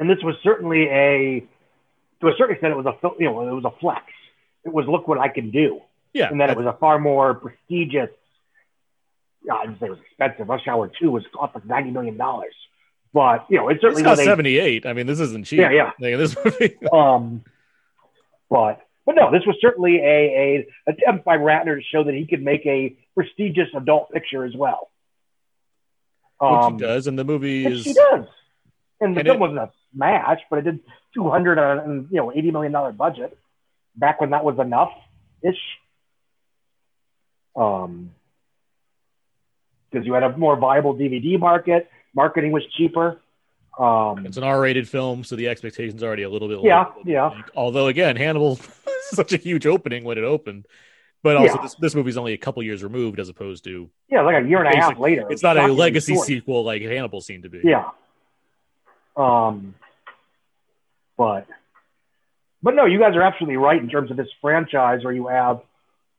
and 0.00 0.08
this 0.08 0.22
was 0.22 0.36
certainly 0.42 0.84
a, 0.84 1.44
to 2.20 2.28
a 2.28 2.32
certain 2.38 2.52
extent, 2.54 2.72
it 2.72 2.76
was 2.76 2.86
a 2.86 2.96
you 3.18 3.26
know 3.26 3.46
it 3.46 3.52
was 3.52 3.64
a 3.64 3.78
flex. 3.80 4.04
It 4.64 4.72
was 4.72 4.86
look 4.86 5.06
what 5.06 5.18
I 5.18 5.28
can 5.28 5.50
do, 5.50 5.80
Yeah, 6.14 6.30
and 6.30 6.40
then 6.40 6.48
it 6.48 6.56
was 6.56 6.64
a 6.66 6.72
far 6.72 6.98
more 6.98 7.34
prestigious 7.34 8.08
yeah, 8.08 8.08
I 9.52 9.66
didn't 9.66 9.80
say 9.80 9.86
it 9.86 9.90
was 9.90 9.98
expensive. 10.00 10.48
Rush 10.48 10.66
Hour 10.66 10.90
Two 11.00 11.10
was 11.10 11.24
cost 11.34 11.54
like 11.54 11.66
ninety 11.66 11.90
million 11.90 12.16
dollars, 12.16 12.54
but 13.12 13.46
you 13.50 13.58
know 13.58 13.68
it 13.68 13.74
It's 13.74 13.82
certainly 13.82 14.02
got 14.02 14.16
was 14.16 14.24
78. 14.24 14.86
I 14.86 14.92
mean, 14.92 15.06
this 15.06 15.20
isn't 15.20 15.44
cheap. 15.46 15.60
Yeah, 15.60 15.70
yeah. 15.70 15.90
Like, 16.00 16.16
this 16.16 16.36
movie. 16.44 16.76
um, 16.92 17.44
but 18.48 18.80
but 19.06 19.14
no, 19.16 19.30
this 19.30 19.42
was 19.46 19.56
certainly 19.60 19.98
a, 19.98 20.66
a 20.86 20.90
attempt 20.90 21.24
by 21.24 21.36
Ratner 21.36 21.76
to 21.76 21.82
show 21.82 22.04
that 22.04 22.14
he 22.14 22.26
could 22.26 22.42
make 22.42 22.64
a 22.66 22.96
prestigious 23.14 23.68
adult 23.76 24.10
picture 24.12 24.44
as 24.44 24.54
well. 24.56 24.90
which 26.38 26.50
Um, 26.50 26.74
he 26.74 26.78
does, 26.80 27.06
and 27.06 27.18
the 27.18 27.24
movie 27.24 27.64
which 27.64 27.74
is 27.74 27.84
he 27.84 27.92
does, 27.92 28.26
and 29.00 29.14
the 29.14 29.20
and 29.20 29.26
film 29.28 29.36
it- 29.36 29.40
wasn't 29.40 29.58
a 29.58 29.70
smash, 29.94 30.40
but 30.48 30.60
it 30.60 30.62
did 30.62 30.80
two 31.12 31.28
hundred 31.28 31.58
and 31.58 32.08
you 32.10 32.16
know 32.16 32.32
eighty 32.32 32.50
million 32.50 32.72
dollar 32.72 32.92
budget 32.92 33.36
back 33.94 34.20
when 34.20 34.30
that 34.30 34.42
was 34.44 34.58
enough 34.58 34.92
ish. 35.42 35.58
Um, 37.56 38.10
because 39.94 40.06
you 40.06 40.12
had 40.12 40.22
a 40.24 40.36
more 40.36 40.56
viable 40.56 40.94
DVD 40.94 41.38
market, 41.38 41.88
marketing 42.14 42.52
was 42.52 42.64
cheaper. 42.76 43.20
Um, 43.78 44.24
it's 44.26 44.36
an 44.36 44.44
R-rated 44.44 44.88
film, 44.88 45.24
so 45.24 45.34
the 45.36 45.48
expectations 45.48 46.02
are 46.02 46.06
already 46.06 46.22
a 46.24 46.30
little 46.30 46.48
bit. 46.48 46.58
lower 46.58 46.66
Yeah, 46.66 46.84
yeah. 47.04 47.30
think. 47.30 47.46
Although 47.56 47.86
again, 47.88 48.16
Hannibal 48.16 48.58
such 49.10 49.32
a 49.32 49.36
huge 49.36 49.66
opening 49.66 50.04
when 50.04 50.16
it 50.18 50.24
opened, 50.24 50.66
but 51.22 51.36
also 51.36 51.56
Yeah. 51.56 51.62
this, 51.62 51.74
this 51.76 51.94
movie's 51.94 52.16
only 52.16 52.32
a 52.34 52.38
couple 52.38 52.62
years 52.62 52.82
removed 52.84 53.18
as 53.18 53.28
opposed 53.28 53.64
to 53.64 53.90
yeah, 54.08 54.20
like 54.22 54.44
a 54.44 54.46
year 54.48 54.62
and 54.62 54.72
a 54.72 54.76
half 54.76 54.98
later. 54.98 55.26
it's 55.30 55.42
not 55.42 55.56
a 55.56 55.66
legacy 55.68 56.14
short. 56.14 56.26
sequel 56.26 56.64
like 56.64 56.82
Hannibal 56.82 57.20
seemed 57.20 57.44
to 57.44 57.48
be. 57.48 57.60
Yeah. 57.64 57.90
Um, 59.16 59.74
but 61.16 61.46
but 62.62 62.74
no, 62.74 62.86
you 62.86 62.98
guys 62.98 63.14
are 63.14 63.22
absolutely 63.22 63.56
right 63.56 63.80
in 63.80 63.88
terms 63.88 64.10
of 64.10 64.16
this 64.16 64.28
franchise 64.40 65.04
where 65.04 65.12
you 65.12 65.26
have 65.28 65.60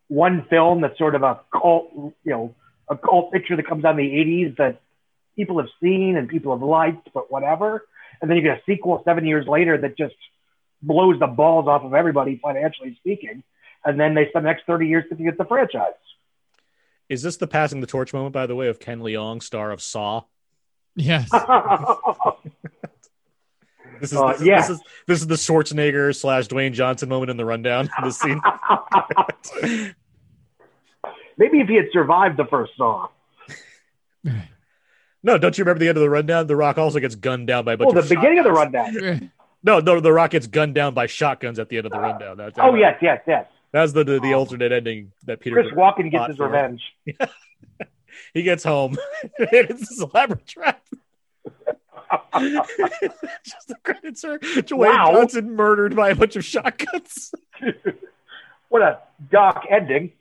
one 0.08 0.46
film 0.50 0.82
that's 0.82 0.98
sort 0.98 1.16
of 1.16 1.24
a 1.24 1.40
cult, 1.52 1.90
you 1.96 2.32
know, 2.32 2.56
a 2.88 2.98
cult 2.98 3.32
picture 3.32 3.56
that 3.56 3.68
comes 3.68 3.86
out 3.86 4.00
in 4.00 4.06
the 4.06 4.14
'80s 4.14 4.58
that 4.58 4.82
people 5.36 5.60
have 5.60 5.70
seen 5.82 6.18
and 6.18 6.30
people 6.30 6.54
have 6.54 6.62
liked, 6.62 7.10
but 7.14 7.32
whatever. 7.32 7.86
And 8.22 8.30
then 8.30 8.38
you 8.38 8.44
get 8.44 8.58
a 8.60 8.62
sequel 8.66 9.02
seven 9.04 9.26
years 9.26 9.48
later 9.48 9.78
that 9.78 9.98
just 9.98 10.16
blows 10.82 11.20
the 11.20 11.28
balls 11.28 11.68
off 11.68 11.84
of 11.84 11.94
everybody, 11.94 12.40
financially 12.42 12.96
speaking. 13.00 13.44
And 13.84 14.00
then 14.00 14.14
they 14.16 14.30
spend 14.30 14.46
the 14.46 14.50
next 14.50 14.66
30 14.66 14.88
years 14.88 15.04
to 15.10 15.16
get 15.16 15.38
the 15.38 15.46
franchise. 15.46 15.94
Is 17.10 17.22
this 17.22 17.38
the 17.38 17.48
passing 17.48 17.82
the 17.82 17.88
torch 17.88 18.14
moment, 18.14 18.34
by 18.34 18.48
the 18.48 18.56
way, 18.56 18.68
of 18.68 18.80
Ken 18.80 19.02
Leung, 19.02 19.44
star 19.44 19.72
of 19.72 19.82
Saw? 19.82 20.24
Yes. 20.96 21.30
This 24.02 24.12
is, 24.12 24.18
Uh, 24.18 24.32
this, 24.34 24.42
is 24.42 24.48
yeah. 24.48 24.58
this 24.60 24.70
is 24.70 24.82
this 25.08 25.22
is 25.22 25.28
the 25.28 25.36
Schwarzenegger 25.36 26.14
slash 26.14 26.48
Dwayne 26.48 26.74
Johnson 26.74 27.08
moment 27.08 27.32
in 27.32 27.38
the 27.38 27.46
rundown. 27.46 27.90
This 28.04 28.20
scene. 28.20 28.42
Maybe 31.38 31.60
if 31.60 31.68
he 31.68 31.76
had 31.76 31.86
survived 31.92 32.38
the 32.38 32.46
first 32.46 32.74
Saw. 32.78 33.10
no, 35.24 35.38
don't 35.38 35.58
you 35.58 35.64
remember 35.64 35.80
the 35.80 35.90
end 35.90 35.98
of 35.98 36.02
the 36.02 36.10
rundown? 36.10 36.48
The 36.48 36.56
Rock 36.56 36.78
also 36.78 37.00
gets 37.00 37.16
gunned 37.16 37.48
down 37.48 37.66
by 37.66 37.74
a 37.74 37.78
bunch 37.78 37.88
oh, 37.88 37.90
of 37.90 37.96
Well, 37.96 38.04
the 38.04 38.16
of 38.16 38.22
beginning 38.22 38.40
of 38.40 38.46
the 38.46 38.52
rundown. 38.52 39.32
No, 39.64 39.80
no, 39.80 40.00
the 40.00 40.14
Rock 40.14 40.32
gets 40.32 40.48
gunned 40.48 40.76
down 40.76 40.94
by 40.94 41.08
shotguns 41.08 41.60
at 41.60 41.70
the 41.70 41.78
end 41.78 41.88
of 41.88 41.92
the 41.92 42.00
rundown. 42.00 42.38
That's, 42.38 42.58
Oh, 42.60 42.76
yes, 42.76 42.98
yes, 43.02 43.22
yes. 43.28 43.48
that's 43.72 43.94
the 43.94 44.04
the, 44.04 44.20
the 44.20 44.34
alternate 44.34 44.72
ending 44.72 45.12
that 45.26 45.40
Peter. 45.40 45.56
Chris 45.56 45.74
Walken 45.74 46.12
gets 46.12 46.22
fought 46.22 46.30
his 46.30 46.38
for. 46.38 46.46
revenge. 46.46 46.82
He 48.34 48.44
gets 48.44 48.64
home. 48.64 48.98
it's 49.38 50.00
a 50.00 50.04
elaborate 50.04 50.46
trap. 50.46 50.82
Just 53.44 53.68
the 53.68 53.76
credits 53.84 54.24
are 54.24 54.40
Dwayne 54.40 54.78
Wow. 54.78 55.12
Johnson 55.14 55.56
murdered 55.56 55.96
by 55.96 56.10
a 56.10 56.16
bunch 56.16 56.36
of 56.36 56.44
shotguns. 56.46 57.34
What 58.70 58.82
a 58.82 59.00
dark 59.32 59.64
ending. 59.70 60.12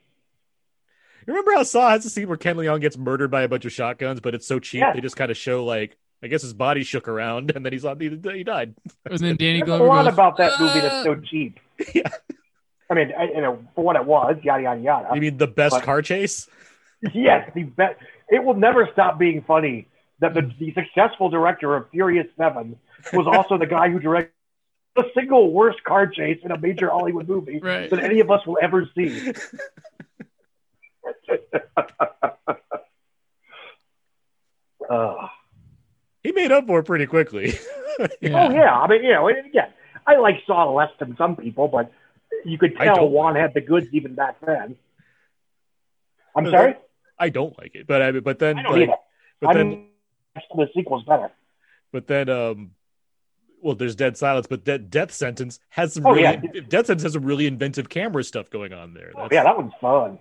Remember 1.27 1.51
how 1.53 1.63
Saw 1.63 1.89
has 1.89 2.05
a 2.05 2.09
scene 2.09 2.27
where 2.27 2.37
Ken 2.37 2.55
Leung 2.55 2.81
gets 2.81 2.97
murdered 2.97 3.31
by 3.31 3.41
a 3.43 3.47
bunch 3.47 3.65
of 3.65 3.71
shotguns, 3.71 4.19
but 4.19 4.35
it's 4.35 4.47
so 4.47 4.59
cheap 4.59 4.79
Yes. 4.81 4.95
they 4.95 5.01
just 5.01 5.15
kind 5.15 5.31
of 5.31 5.37
show 5.37 5.63
like 5.65 5.97
I 6.23 6.27
guess 6.27 6.41
his 6.41 6.53
body 6.53 6.83
shook 6.83 7.07
around 7.07 7.51
and 7.55 7.65
then 7.65 7.73
he's 7.73 7.85
on 7.85 7.99
he, 7.99 8.09
he 8.09 8.43
died. 8.43 8.75
And 9.05 9.19
then 9.19 9.35
Danny 9.39 9.61
There's 9.61 9.79
a 9.79 9.83
lot 9.83 10.05
goes, 10.05 10.13
about 10.13 10.37
that 10.37 10.59
movie 10.59 10.79
that's 10.79 10.93
"Ah." 10.95 11.03
so 11.03 11.15
cheap. 11.15 11.59
Yeah. 11.93 12.09
I 12.89 12.93
mean, 12.93 13.11
I, 13.17 13.23
you 13.25 13.41
know, 13.41 13.59
for 13.75 13.83
what 13.83 13.95
it 13.95 14.05
was, 14.05 14.37
yada 14.43 14.63
yada 14.63 14.79
yada. 14.81 15.09
You 15.15 15.21
mean 15.21 15.37
the 15.37 15.47
best 15.47 15.75
But- 15.75 15.83
car 15.83 16.01
chase? 16.01 16.47
yes, 17.13 17.49
the 17.55 17.63
bet 17.63 17.97
it 18.29 18.43
will 18.43 18.53
never 18.55 18.87
stop 18.93 19.19
being 19.19 19.43
funny 19.43 19.87
that 20.19 20.33
the, 20.33 20.49
the 20.59 20.73
successful 20.73 21.29
director 21.29 21.75
of 21.75 21.89
Furious 21.91 22.27
Seven 22.37 22.77
was 23.13 23.27
also 23.27 23.57
the 23.57 23.65
guy 23.67 23.89
who 23.89 23.99
directed 23.99 24.31
the 24.95 25.03
single 25.13 25.51
worst 25.51 25.83
car 25.83 26.07
chase 26.07 26.39
in 26.43 26.51
a 26.51 26.57
major 26.57 26.89
Hollywood 26.89 27.27
movie 27.27 27.59
Right. 27.59 27.89
that 27.89 27.99
any 27.99 28.21
of 28.21 28.31
us 28.31 28.45
will 28.47 28.57
ever 28.61 28.89
see. 28.95 29.33
uh, 34.89 35.27
He 36.23 36.31
made 36.31 36.51
up 36.51 36.65
for 36.65 36.79
it 36.79 36.83
pretty 36.85 37.05
quickly. 37.05 37.53
Yeah. 38.19 38.47
Oh 38.49 38.51
yeah, 38.53 38.73
I 38.77 38.87
mean, 38.89 39.05
you 39.05 39.13
know, 39.13 39.29
and 39.29 39.45
again, 39.45 39.69
I 40.05 40.17
like 40.17 40.35
Saw 40.45 40.69
less 40.73 40.89
than 40.99 41.15
some 41.15 41.37
people, 41.37 41.69
but 41.69 41.89
you 42.43 42.57
could 42.57 42.75
tell. 42.75 43.07
Wan 43.07 43.35
had 43.37 43.53
the 43.53 43.61
goods 43.61 43.87
even 43.93 44.15
back 44.15 44.35
then. 44.45 44.75
I'm 46.35 46.43
No, 46.43 46.51
sorry, 46.51 46.75
I 47.17 47.29
don't 47.29 47.57
like 47.57 47.73
it, 47.73 47.87
but 47.87 48.01
I 48.01 48.11
but 48.19 48.39
then 48.39 48.57
I 48.57 48.63
don't 48.63 48.79
like, 48.81 48.89
but 49.39 49.49
I 49.49 49.53
then 49.53 49.87
the 50.53 50.67
sequel's 50.75 51.05
better. 51.05 51.31
but 51.93 52.07
then 52.07 52.27
um 52.29 52.71
well 53.61 53.75
there's 53.75 53.95
dead 53.95 54.17
silence 54.17 54.45
but 54.45 54.65
dead 54.65 54.89
death 54.89 55.13
sentence 55.13 55.61
has 55.69 55.93
some 55.93 56.05
Oh, 56.05 56.11
really 56.11 56.23
yeah. 56.23 56.61
death 56.67 56.87
sentence 56.87 57.03
has 57.03 57.13
some 57.13 57.23
really 57.23 57.47
inventive 57.47 57.87
camera 57.87 58.25
stuff 58.25 58.49
going 58.49 58.73
on 58.73 58.93
there 58.93 59.13
Oh, 59.15 59.29
yeah, 59.31 59.43
that 59.45 59.55
one's 59.55 59.71
fun. 59.79 60.19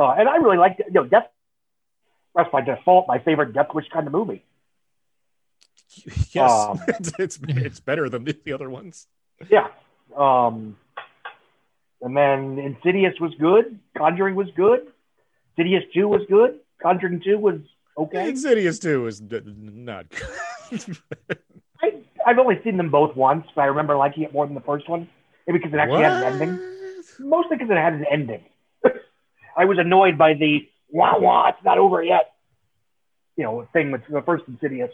Uh, 0.00 0.14
and 0.16 0.28
I 0.28 0.36
really 0.36 0.56
like, 0.56 0.78
you 0.78 0.92
know, 0.92 1.04
Death. 1.04 1.26
That's 2.34 2.50
by 2.50 2.62
default 2.62 3.06
my 3.06 3.18
favorite 3.18 3.52
Death 3.52 3.74
Wish 3.74 3.86
kind 3.92 4.06
of 4.06 4.12
movie. 4.12 4.44
yes 6.32 6.50
Um, 6.50 6.80
it's, 6.88 7.12
it's 7.18 7.38
it's 7.48 7.80
better 7.80 8.08
than 8.08 8.24
the, 8.24 8.36
the 8.44 8.52
other 8.52 8.70
ones 8.70 9.08
Yeah. 9.50 9.66
Um, 10.16 10.76
and 12.00 12.16
then 12.16 12.58
Insidious 12.58 13.14
was 13.20 13.32
good. 13.38 13.78
Conjuring 13.98 14.36
was 14.36 14.48
good. 14.56 14.86
Insidious 15.56 15.84
2 15.92 16.08
was 16.08 16.22
good. 16.28 16.60
Conjuring 16.82 17.20
2 17.22 17.38
was 17.38 17.58
okay. 17.98 18.28
insidious 18.28 18.78
2 18.78 19.06
is 19.08 19.20
d- 19.20 19.42
not 19.44 20.06
good 20.70 20.96
I, 21.82 21.92
I've 22.26 22.38
only 22.38 22.60
seen 22.62 22.76
them 22.76 22.90
both 22.90 23.16
once, 23.16 23.46
but 23.54 23.62
I 23.62 23.66
remember 23.66 23.96
liking 23.96 24.22
it 24.22 24.32
more 24.32 24.46
than 24.46 24.54
the 24.54 24.60
first 24.60 24.88
one. 24.88 25.08
Maybe 25.46 25.58
because 25.58 25.72
it 25.74 25.78
actually 25.78 26.04
had 26.04 26.22
an 26.22 26.40
ending. 26.40 26.60
Mostly 27.18 27.56
because 27.56 27.70
it 27.70 27.76
had 27.76 27.94
an 27.94 28.06
ending. 28.10 28.44
I 29.56 29.64
was 29.64 29.78
annoyed 29.78 30.16
by 30.18 30.34
the 30.34 30.68
wah 30.90 31.18
wah, 31.18 31.48
it's 31.48 31.64
not 31.64 31.78
over 31.78 32.02
yet. 32.02 32.32
You 33.36 33.44
know, 33.44 33.68
thing 33.72 33.90
with 33.90 34.02
the 34.08 34.22
first 34.22 34.44
Insidious. 34.48 34.90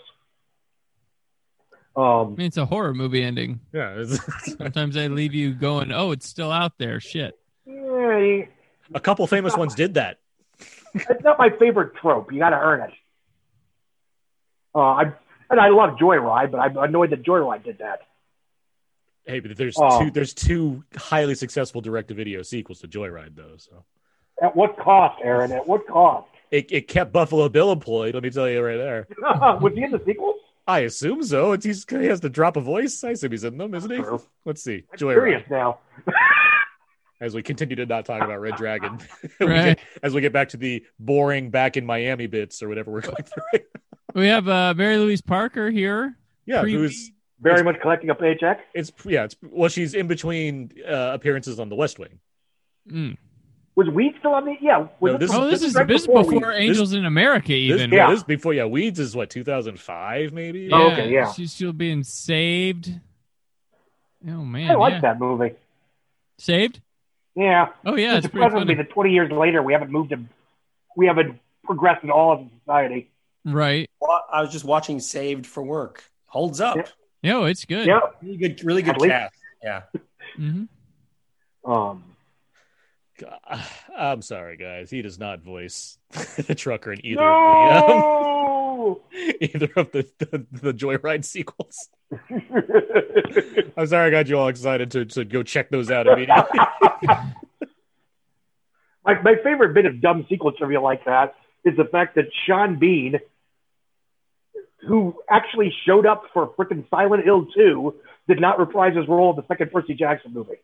I 1.96 2.20
Um, 2.20 2.34
mean, 2.36 2.46
it's 2.46 2.56
a 2.58 2.66
horror 2.66 2.92
movie 2.94 3.22
ending. 3.22 3.60
yeah 3.72 4.04
Sometimes 4.58 4.94
they 4.94 5.08
leave 5.08 5.32
you 5.34 5.54
going, 5.54 5.90
"Oh, 5.92 6.10
it's 6.12 6.26
still 6.28 6.52
out 6.52 6.76
there." 6.78 7.00
Shit. 7.00 7.38
a 7.66 9.00
couple 9.00 9.26
famous 9.26 9.56
ones 9.56 9.74
did 9.74 9.94
that 9.94 10.18
it's 10.94 11.22
not 11.24 11.38
my 11.38 11.50
favorite 11.50 11.94
trope. 11.96 12.32
You 12.32 12.38
got 12.38 12.50
to 12.50 12.56
earn 12.58 12.80
it. 12.82 12.92
Uh, 14.74 14.78
I 14.80 15.02
and 15.50 15.60
I 15.60 15.68
love 15.68 15.98
Joyride, 15.98 16.50
but 16.50 16.58
I'm 16.58 16.76
annoyed 16.76 17.10
that 17.10 17.22
Joyride 17.22 17.64
did 17.64 17.78
that. 17.78 18.00
hey 19.26 19.40
but 19.40 19.56
there's 19.56 19.76
Oh. 19.78 20.04
two 20.04 20.10
there's 20.10 20.32
two 20.34 20.84
highly 20.96 21.34
successful 21.34 21.80
direct-to-video 21.80 22.42
sequels 22.42 22.80
to 22.80 22.88
joyride 22.88 23.34
though 23.34 23.56
so 23.56 23.84
At 24.42 24.54
what 24.54 24.76
cost, 24.78 25.20
Aaron? 25.24 25.52
At 25.52 25.66
what 25.66 25.86
cost? 25.86 26.28
it, 26.50 26.70
it 26.70 26.86
kept 26.88 27.12
buffalo 27.12 27.48
bill 27.48 27.72
employed 27.72 28.14
let 28.14 28.22
me 28.22 28.30
tell 28.30 28.48
you 28.48 28.62
right 28.62 28.76
there 28.76 29.08
was 29.60 29.72
he 29.74 29.82
in 29.82 29.90
the 29.90 30.00
sequel? 30.06 30.34
i 30.68 30.80
assume 30.80 31.20
so 31.24 31.50
it's 31.50 31.64
he's, 31.66 31.84
he 31.90 32.06
has 32.06 32.20
to 32.20 32.28
drop 32.28 32.56
a 32.56 32.60
voice 32.60 33.02
i 33.02 33.10
assume 33.10 33.32
he's 33.32 33.42
in 33.42 33.58
them 33.58 33.74
isn't 33.74 33.90
he 33.90 33.96
True. 33.96 34.22
let's 34.44 34.62
see 34.62 34.84
I'm 34.92 34.96
joyride 34.98 35.14
curious 35.14 35.42
now. 35.50 35.80
as 37.20 37.34
we 37.34 37.42
continue 37.42 37.74
to 37.76 37.86
not 37.86 38.04
talk 38.04 38.22
about 38.22 38.40
Red 38.40 38.56
Dragon, 38.56 38.98
We 39.40 39.46
Right. 39.46 39.64
get- 39.76 39.78
as 40.04 40.12
we 40.14 40.20
get 40.20 40.32
back 40.32 40.50
to 40.50 40.56
the 40.56 40.84
boring 41.00 41.50
back 41.50 41.76
in 41.76 41.84
Miami 41.86 42.26
bits 42.28 42.62
or 42.62 42.68
whatever 42.68 42.90
we're 42.92 43.00
going 43.00 43.24
through. 43.24 43.60
We 44.14 44.26
have 44.28 44.46
uh, 44.48 44.74
Mary 44.76 44.98
Louise 44.98 45.22
Parker 45.22 45.70
here. 45.70 46.16
yeah, 46.46 46.60
Pre- 46.60 46.72
who's 46.74 47.10
Very 47.40 47.62
much 47.64 47.80
collecting 47.80 48.10
a 48.10 48.14
paycheck. 48.14 48.60
it's 48.74 48.92
yeah, 49.04 49.24
it's 49.24 49.36
well, 49.42 49.68
she's 49.70 49.94
in 49.94 50.06
between 50.08 50.72
uh, 50.86 51.10
appearances 51.14 51.58
on 51.58 51.70
The 51.70 51.74
West 51.74 51.98
Wing. 51.98 52.18
Mm. 52.90 53.16
Was 53.76 53.88
Weed 53.88 54.14
still 54.18 54.32
on 54.34 54.46
the? 54.46 54.54
Yeah. 54.60 54.88
Was 55.00 55.12
No, 55.12 55.18
this 55.18 55.34
Oh, 55.34 55.48
this, 55.50 55.62
is 55.62 55.74
right 55.74 55.86
this 55.86 56.02
is 56.02 56.06
before 56.06 56.24
before 56.24 56.48
Weeds. 56.48 56.58
Angels 56.60 56.92
in 56.94 57.04
America, 57.04 57.52
even. 57.52 57.90
yeah. 57.90 58.08
Yeah. 58.08 58.10
this 58.10 58.22
before 58.22 58.54
yeah, 58.54 58.64
Weeds 58.64 58.98
is 58.98 59.14
what 59.14 59.28
2005 59.30 60.32
maybe. 60.32 60.70
Oh, 60.72 60.90
okay, 60.92 61.12
yeah. 61.12 61.30
She's 61.32 61.52
still 61.52 61.72
being 61.74 62.02
saved. 62.02 62.90
Oh 64.26 64.44
man, 64.44 64.70
I 64.70 64.74
like 64.74 64.94
yeah. 64.94 65.00
that 65.02 65.20
movie. 65.20 65.52
Saved. 66.38 66.80
Yeah. 67.34 67.68
Oh 67.84 67.96
yeah, 67.96 68.16
it's 68.16 68.26
it's 68.26 68.32
pretty 68.32 68.50
funny. 68.50 68.74
that 68.74 68.88
20 68.90 69.12
years 69.12 69.30
later, 69.30 69.62
we 69.62 69.74
haven't 69.74 69.90
moved 69.90 70.10
to, 70.10 70.20
we 70.96 71.06
haven't 71.06 71.38
progressed 71.64 72.02
in 72.02 72.10
all 72.10 72.32
of 72.32 72.48
society. 72.60 73.10
Right. 73.44 73.90
Well, 74.00 74.24
I 74.32 74.40
was 74.40 74.50
just 74.50 74.64
watching 74.64 75.00
Saved 75.00 75.46
for 75.46 75.62
Work. 75.62 76.02
Holds 76.26 76.60
up. 76.62 76.76
Yeah. 76.76 76.84
Yo, 77.22 77.44
it's 77.44 77.64
good. 77.66 77.86
Yeah. 77.86 78.00
Really 78.22 78.36
good, 78.38 78.64
really 78.64 78.82
good 78.82 78.94
At 78.96 79.00
least- 79.02 79.12
cast. 79.12 79.34
Yeah. 79.62 79.82
hmm 80.36 80.64
Um, 81.64 82.04
I'm 83.96 84.22
sorry, 84.22 84.56
guys. 84.56 84.90
He 84.90 85.02
does 85.02 85.18
not 85.18 85.40
voice 85.40 85.98
the 86.36 86.54
trucker 86.54 86.92
in 86.92 87.04
either 87.04 87.22
of 87.22 87.86
the 87.86 87.94
um, 87.94 88.96
either 89.40 89.70
of 89.76 89.92
the, 89.92 90.06
the 90.18 90.46
the 90.52 90.74
Joyride 90.74 91.24
sequels. 91.24 91.88
I'm 93.76 93.86
sorry, 93.86 94.08
I 94.08 94.10
got 94.10 94.28
you 94.28 94.38
all 94.38 94.48
excited 94.48 94.90
to, 94.92 95.04
to 95.06 95.24
go 95.24 95.42
check 95.42 95.70
those 95.70 95.90
out 95.90 96.06
immediately. 96.06 96.58
my, 99.04 99.20
my 99.22 99.34
favorite 99.42 99.74
bit 99.74 99.86
of 99.86 100.00
dumb 100.00 100.26
sequel 100.28 100.52
trivia 100.52 100.80
like 100.80 101.04
that 101.06 101.34
is 101.64 101.76
the 101.76 101.84
fact 101.84 102.14
that 102.14 102.26
Sean 102.46 102.78
Bean, 102.78 103.18
who 104.86 105.16
actually 105.28 105.74
showed 105.84 106.06
up 106.06 106.24
for 106.32 106.48
frickin' 106.56 106.88
Silent 106.90 107.24
Hill 107.24 107.46
2, 107.54 107.94
did 108.28 108.40
not 108.40 108.58
reprise 108.58 108.96
his 108.96 109.08
role 109.08 109.30
in 109.30 109.36
the 109.36 109.46
second 109.48 109.72
Percy 109.72 109.94
Jackson 109.94 110.32
movie. 110.32 110.60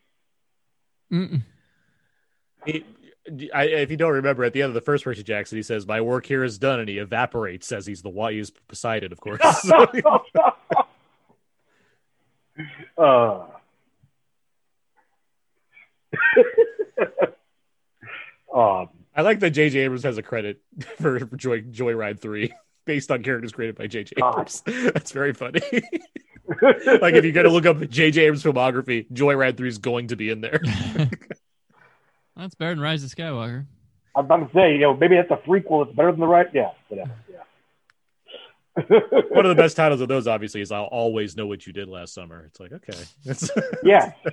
Mm-mm. 1.11 1.41
He- 2.65 2.85
I, 3.53 3.63
if 3.67 3.89
you 3.89 3.95
don't 3.95 4.11
remember, 4.15 4.43
at 4.43 4.51
the 4.51 4.61
end 4.63 4.71
of 4.71 4.73
the 4.73 4.81
first 4.81 5.05
Percy 5.05 5.23
Jackson, 5.23 5.57
he 5.57 5.61
says, 5.63 5.87
"My 5.87 6.01
work 6.01 6.25
here 6.25 6.43
is 6.43 6.59
done," 6.59 6.81
and 6.81 6.89
he 6.89 6.97
evaporates 6.97 7.71
as 7.71 7.85
he's 7.85 8.01
the 8.01 8.09
why 8.09 8.33
he's 8.33 8.49
Poseidon, 8.67 9.13
of 9.13 9.21
course. 9.21 9.39
So- 9.61 9.85
uh. 12.97 13.45
um, 18.53 18.89
I 19.15 19.21
like 19.21 19.39
that 19.39 19.51
J.J. 19.51 19.79
Abrams 19.79 20.03
has 20.03 20.17
a 20.17 20.23
credit 20.23 20.61
for, 20.97 21.19
for 21.27 21.35
Joy 21.37 21.61
Joyride 21.61 22.19
Three 22.19 22.53
based 22.85 23.11
on 23.11 23.23
characters 23.23 23.51
created 23.53 23.77
by 23.77 23.87
J.J. 23.87 24.15
God. 24.19 24.29
Abrams. 24.31 24.61
That's 24.93 25.11
very 25.11 25.33
funny. 25.33 25.61
like 27.01 27.15
if 27.15 27.25
you 27.25 27.31
got 27.31 27.43
to 27.43 27.49
look 27.49 27.65
up 27.65 27.79
J.J. 27.89 28.21
Abrams 28.23 28.43
filmography, 28.43 29.09
Joyride 29.11 29.57
Three 29.57 29.69
is 29.69 29.77
going 29.77 30.07
to 30.09 30.15
be 30.15 30.29
in 30.29 30.41
there. 30.41 30.61
That's 32.35 32.55
better 32.55 32.71
than 32.75 32.79
Rise 32.81 33.03
of 33.03 33.11
Skywalker. 33.11 33.65
I'm 34.15 34.25
about 34.25 34.47
to 34.47 34.53
say, 34.53 34.73
you 34.73 34.79
know, 34.79 34.95
maybe 34.95 35.15
that's 35.15 35.31
a 35.31 35.37
prequel. 35.47 35.85
It's 35.87 35.95
better 35.95 36.11
than 36.11 36.19
the 36.19 36.27
right. 36.27 36.47
Yeah, 36.53 36.71
whatever. 36.87 37.11
Yeah. 37.31 37.39
One 39.29 39.45
of 39.45 39.55
the 39.55 39.61
best 39.61 39.75
titles 39.77 40.01
of 40.01 40.07
those, 40.07 40.25
obviously, 40.27 40.61
is 40.61 40.71
"I'll 40.71 40.85
always 40.85 41.35
know 41.37 41.45
what 41.45 41.67
you 41.67 41.73
did 41.73 41.87
last 41.87 42.13
summer." 42.13 42.43
It's 42.47 42.59
like, 42.59 42.71
okay, 42.71 42.97
That's- 43.23 43.51
Yeah. 43.83 44.13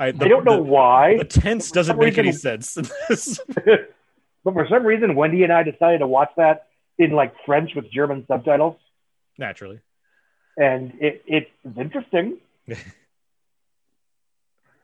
I, 0.00 0.12
the- 0.12 0.24
I 0.24 0.28
don't 0.28 0.44
know 0.46 0.56
the- 0.56 0.62
why, 0.62 1.18
The 1.18 1.24
tense 1.24 1.70
doesn't 1.70 1.94
some 1.96 2.00
make 2.04 2.16
any 2.16 2.32
sense. 2.32 2.74
but 3.08 4.52
for 4.54 4.66
some 4.68 4.84
reason, 4.84 5.14
Wendy 5.14 5.42
and 5.44 5.52
I 5.52 5.62
decided 5.62 5.98
to 5.98 6.06
watch 6.06 6.30
that 6.38 6.68
in 6.98 7.10
like 7.12 7.34
French 7.44 7.74
with 7.74 7.90
German 7.90 8.24
subtitles, 8.28 8.76
Naturally, 9.38 9.80
and 10.56 10.92
it 11.00 11.22
it's 11.26 11.50
interesting. 11.78 12.38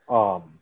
um, 0.09 0.58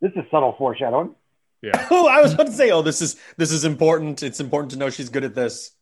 this 0.00 0.12
is 0.16 0.24
subtle 0.30 0.54
foreshadowing. 0.58 1.14
yeah. 1.62 1.86
Oh, 1.90 2.06
I 2.06 2.20
was 2.20 2.34
about 2.34 2.46
to 2.46 2.52
say, 2.52 2.70
oh, 2.70 2.82
this 2.82 3.02
is 3.02 3.16
this 3.36 3.52
is 3.52 3.64
important. 3.64 4.22
It's 4.22 4.40
important 4.40 4.72
to 4.72 4.78
know 4.78 4.90
she's 4.90 5.08
good 5.08 5.24
at 5.24 5.34
this. 5.34 5.72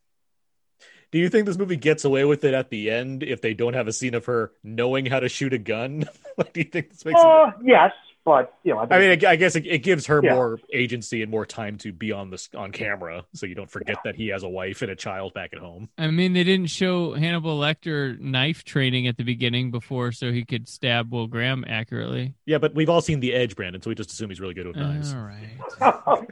Do 1.10 1.18
you 1.18 1.30
think 1.30 1.46
this 1.46 1.56
movie 1.56 1.76
gets 1.76 2.04
away 2.04 2.24
with 2.24 2.44
it 2.44 2.52
at 2.52 2.68
the 2.68 2.90
end 2.90 3.22
if 3.22 3.40
they 3.40 3.54
don't 3.54 3.72
have 3.72 3.88
a 3.88 3.92
scene 3.92 4.14
of 4.14 4.26
her 4.26 4.52
knowing 4.62 5.06
how 5.06 5.20
to 5.20 5.28
shoot 5.28 5.54
a 5.54 5.58
gun? 5.58 6.04
like, 6.36 6.52
do 6.52 6.60
you 6.60 6.66
think 6.66 6.90
this 6.90 7.04
makes? 7.04 7.18
it... 7.18 7.26
Uh, 7.26 7.52
yes, 7.62 7.92
but 8.28 8.52
you 8.62 8.74
know, 8.74 8.80
I, 8.80 8.82
think, 8.82 8.92
I 8.92 8.98
mean, 8.98 9.24
I 9.24 9.30
I 9.30 9.36
guess 9.36 9.56
it, 9.56 9.66
it 9.66 9.78
gives 9.78 10.04
her 10.04 10.20
Yeah. 10.22 10.34
more 10.34 10.60
agency 10.70 11.22
and 11.22 11.30
more 11.30 11.46
time 11.46 11.78
to 11.78 11.92
be 11.94 12.12
on 12.12 12.28
this 12.28 12.50
on 12.54 12.72
camera, 12.72 13.24
so 13.32 13.46
you 13.46 13.54
don't 13.54 13.70
forget 13.70 13.96
that 14.04 14.16
he 14.16 14.28
has 14.28 14.42
a 14.42 14.48
wife 14.50 14.82
and 14.82 14.90
a 14.90 14.96
child 14.96 15.32
back 15.32 15.54
at 15.54 15.58
home. 15.58 15.88
I 15.96 16.08
mean, 16.08 16.34
they 16.34 16.44
didn't 16.44 16.66
show 16.66 17.14
Hannibal 17.14 17.58
Lecter 17.58 18.20
knife 18.20 18.64
training 18.64 19.06
at 19.06 19.16
the 19.16 19.24
beginning 19.24 19.70
before, 19.70 20.12
so 20.12 20.30
he 20.30 20.44
could 20.44 20.68
stab 20.68 21.10
Will 21.10 21.26
Graham 21.26 21.64
accurately. 21.66 22.34
Yeah, 22.44 22.58
but 22.58 22.74
we've 22.74 22.90
all 22.90 23.00
seen 23.00 23.20
The 23.20 23.32
Edge, 23.32 23.56
Brandon, 23.56 23.80
so 23.80 23.88
we 23.88 23.94
just 23.94 24.12
assume 24.12 24.28
he's 24.28 24.40
really 24.42 24.52
good 24.52 24.66
with 24.66 24.76
knives. 24.76 25.14
All 25.14 25.22
right. 25.22 26.26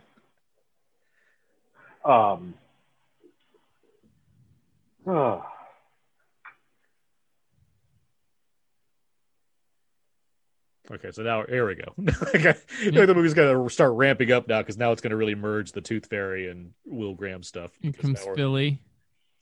um, 2.04 2.54
uh, 5.08 5.40
Okay, 10.90 11.10
so 11.10 11.22
now 11.22 11.44
here 11.46 11.66
we 11.66 11.74
go. 11.74 11.94
I 12.34 12.54
like 12.84 13.06
the 13.06 13.14
movie's 13.14 13.34
gonna 13.34 13.68
start 13.70 13.94
ramping 13.94 14.32
up 14.32 14.48
now 14.48 14.60
because 14.60 14.78
now 14.78 14.92
it's 14.92 15.00
gonna 15.00 15.16
really 15.16 15.34
merge 15.34 15.72
the 15.72 15.80
Tooth 15.80 16.06
Fairy 16.06 16.48
and 16.48 16.72
Will 16.84 17.14
Graham 17.14 17.42
stuff. 17.42 17.72
Comes 17.98 18.20
Philly. 18.34 18.80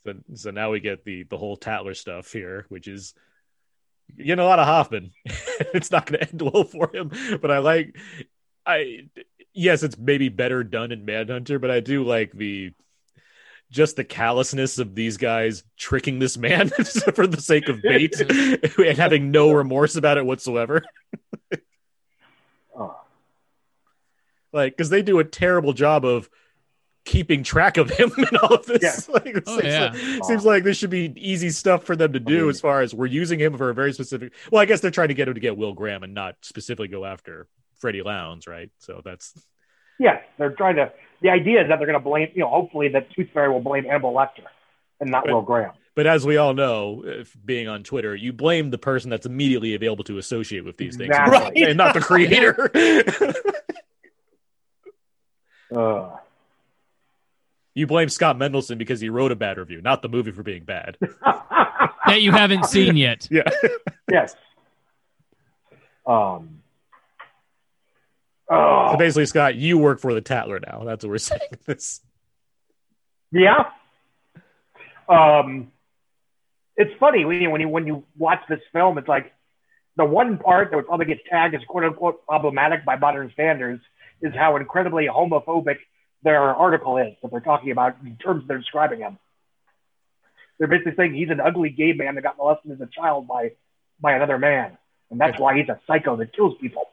So, 0.06 0.14
so 0.34 0.50
now 0.50 0.70
we 0.70 0.80
get 0.80 1.04
the 1.04 1.24
the 1.24 1.38
whole 1.38 1.56
Tattler 1.56 1.94
stuff 1.94 2.32
here, 2.32 2.66
which 2.68 2.88
is 2.88 3.14
getting 4.16 4.38
a 4.38 4.44
lot 4.44 4.58
of 4.58 4.66
Hoffman. 4.66 5.10
it's 5.26 5.90
not 5.90 6.06
going 6.06 6.20
to 6.20 6.30
end 6.30 6.42
well 6.42 6.64
for 6.64 6.90
him, 6.94 7.10
but 7.40 7.50
I 7.50 7.58
like. 7.58 7.96
I 8.66 9.08
yes, 9.52 9.82
it's 9.82 9.98
maybe 9.98 10.28
better 10.28 10.64
done 10.64 10.92
in 10.92 11.04
Manhunter, 11.04 11.58
but 11.58 11.70
I 11.70 11.80
do 11.80 12.04
like 12.04 12.32
the 12.32 12.72
just 13.70 13.96
the 13.96 14.04
callousness 14.04 14.78
of 14.78 14.94
these 14.94 15.16
guys 15.16 15.64
tricking 15.76 16.18
this 16.18 16.36
man 16.36 16.68
for 17.14 17.26
the 17.26 17.40
sake 17.40 17.68
of 17.68 17.82
bait 17.82 18.14
and 18.20 18.98
having 18.98 19.30
no 19.30 19.52
remorse 19.52 19.96
about 19.96 20.16
it 20.16 20.24
whatsoever. 20.24 20.84
uh, 22.78 22.88
Like, 24.55 24.72
because 24.76 24.89
they 24.89 25.02
do 25.02 25.18
a 25.18 25.24
terrible 25.24 25.72
job 25.74 26.05
of 26.05 26.31
keeping 27.05 27.43
track 27.43 27.76
of 27.76 27.90
him 27.90 28.10
and 28.16 28.39
all 28.39 28.55
of 28.55 28.64
this. 28.66 28.82
Yeah. 28.82 29.14
Like, 29.24 29.43
Oh, 29.47 29.60
seems, 29.60 29.64
yeah. 29.64 29.90
like, 29.93 30.24
seems 30.24 30.44
like 30.47 30.64
this 30.64 30.78
should 30.78 30.89
be 30.90 31.12
easy 31.16 31.51
stuff 31.51 31.85
for 31.85 31.97
them 31.97 32.12
to 32.14 32.20
do 32.20 32.43
mean- 32.43 32.48
as 32.51 32.60
far 32.60 32.81
as 32.81 32.94
we're 32.94 33.06
using 33.06 33.39
him 33.40 33.59
for 33.59 33.68
a 33.68 33.74
very 33.74 33.93
specific. 33.93 34.32
Well, 34.51 34.62
I 34.62 34.64
guess 34.64 34.81
they're 34.81 34.90
trying 34.90 35.09
to 35.09 35.14
get 35.14 35.28
him 35.28 35.35
to 35.35 35.40
get 35.40 35.56
Will 35.59 35.74
Graham 35.74 36.02
and 36.05 36.14
not 36.14 36.36
specifically 36.43 36.89
go 36.89 37.05
after 37.05 37.47
Freddy 37.78 38.01
Lounds, 38.02 38.47
right? 38.47 38.70
So 38.78 39.02
that's 39.05 39.35
yes, 39.98 40.22
they're 40.39 40.52
trying 40.52 40.76
to. 40.76 40.93
The 41.20 41.31
idea 41.31 41.62
is 41.62 41.68
that 41.68 41.76
they're 41.78 41.86
going 41.86 41.98
to 41.98 42.05
blame. 42.05 42.28
You 42.35 42.43
know, 42.43 42.48
hopefully 42.48 42.89
that 42.90 43.10
Tooth 43.12 43.28
Fairy 43.35 43.51
will 43.51 43.60
blame 43.60 43.85
Hannibal 43.85 44.14
Lecter 44.14 44.44
and 45.01 45.10
not 45.10 45.24
Right. 45.26 45.35
Will 45.35 45.43
Graham. 45.43 45.72
But 45.97 46.06
as 46.06 46.24
we 46.26 46.36
all 46.39 46.55
know, 46.55 47.02
if 47.05 47.36
being 47.44 47.68
on 47.68 47.82
Twitter, 47.82 48.14
you 48.14 48.32
blame 48.32 48.70
the 48.70 48.78
person 48.78 49.10
that's 49.10 49.26
immediately 49.26 49.74
available 49.74 50.05
to 50.05 50.18
associate 50.18 50.64
with 50.64 50.76
these 50.76 50.97
things, 50.97 51.10
Exactly. 51.16 51.62
and 51.64 51.76
not 51.76 51.94
the 51.94 52.01
creator. 52.10 52.70
Uh, 55.74 56.10
you 57.74 57.86
blame 57.86 58.09
Scott 58.09 58.36
Mendelson 58.38 58.78
because 58.78 59.01
he 59.01 59.09
wrote 59.09 59.32
a 59.32 59.36
bad 59.36 59.59
review, 59.59 59.80
not 59.82 60.02
the 60.02 60.09
movie 60.09 60.30
for 60.30 60.42
being 60.42 60.64
bad. 60.64 60.96
That 62.06 62.20
you 62.20 62.32
haven't 62.32 62.66
seen 62.66 62.96
yet. 62.98 63.26
Yeah. 63.30 63.44
yes. 64.12 64.36
Um. 66.06 66.60
So 68.48 68.55
Oh, 68.55 68.96
basically, 68.98 69.24
Scott, 69.24 69.55
you 69.55 69.78
work 69.78 70.01
for 70.01 70.12
the 70.12 70.20
Tattler 70.20 70.60
now. 70.60 70.82
That's 70.84 71.02
what 71.02 71.10
we're 71.10 71.16
saying. 71.18 71.40
This. 71.64 72.02
yeah. 73.32 73.70
Um, 75.09 75.72
it's 76.76 76.92
funny 77.01 77.24
when 77.24 77.40
you 77.40 77.51
when 77.51 77.60
you 77.62 77.68
when 77.70 77.86
you 77.86 78.05
watch 78.18 78.40
this 78.51 78.60
film, 78.72 78.98
it's 78.98 79.09
like 79.09 79.32
the 79.96 80.05
one 80.05 80.36
part 80.36 80.70
that 80.70 80.76
would 80.76 80.86
probably 80.86 81.06
get 81.06 81.24
tagged 81.24 81.55
as 81.55 81.62
quote 81.66 81.84
unquote 81.84 82.26
problematic 82.26 82.84
by 82.84 82.96
modern 82.96 83.30
standards 83.32 83.82
is 84.24 84.34
how 84.34 84.56
incredibly 84.56 85.06
homophobic 85.06 85.76
their 86.22 86.40
article 86.40 86.96
is 86.96 87.14
that 87.22 87.30
they're 87.30 87.40
talking 87.40 87.70
about 87.70 87.96
in 88.05 88.16
terms 88.16 88.44
they're 88.48 88.59
describing 88.59 89.01
him. 89.01 89.18
They're 90.59 90.68
basically 90.68 90.94
saying 90.96 91.14
he's 91.14 91.30
an 91.30 91.40
ugly 91.40 91.70
gay 91.70 91.92
man 91.92 92.14
that 92.14 92.22
got 92.22 92.38
molested 92.38 92.72
as 92.72 92.80
a 92.80 92.86
child 92.86 93.28
by 93.28 93.52
by 94.01 94.14
another 94.14 94.38
man, 94.38 94.76
and 95.10 95.20
that's 95.20 95.38
why 95.38 95.56
he's 95.56 95.68
a 95.68 95.78
psycho 95.86 96.16
that 96.16 96.34
kills 96.34 96.55
people. 96.60 96.88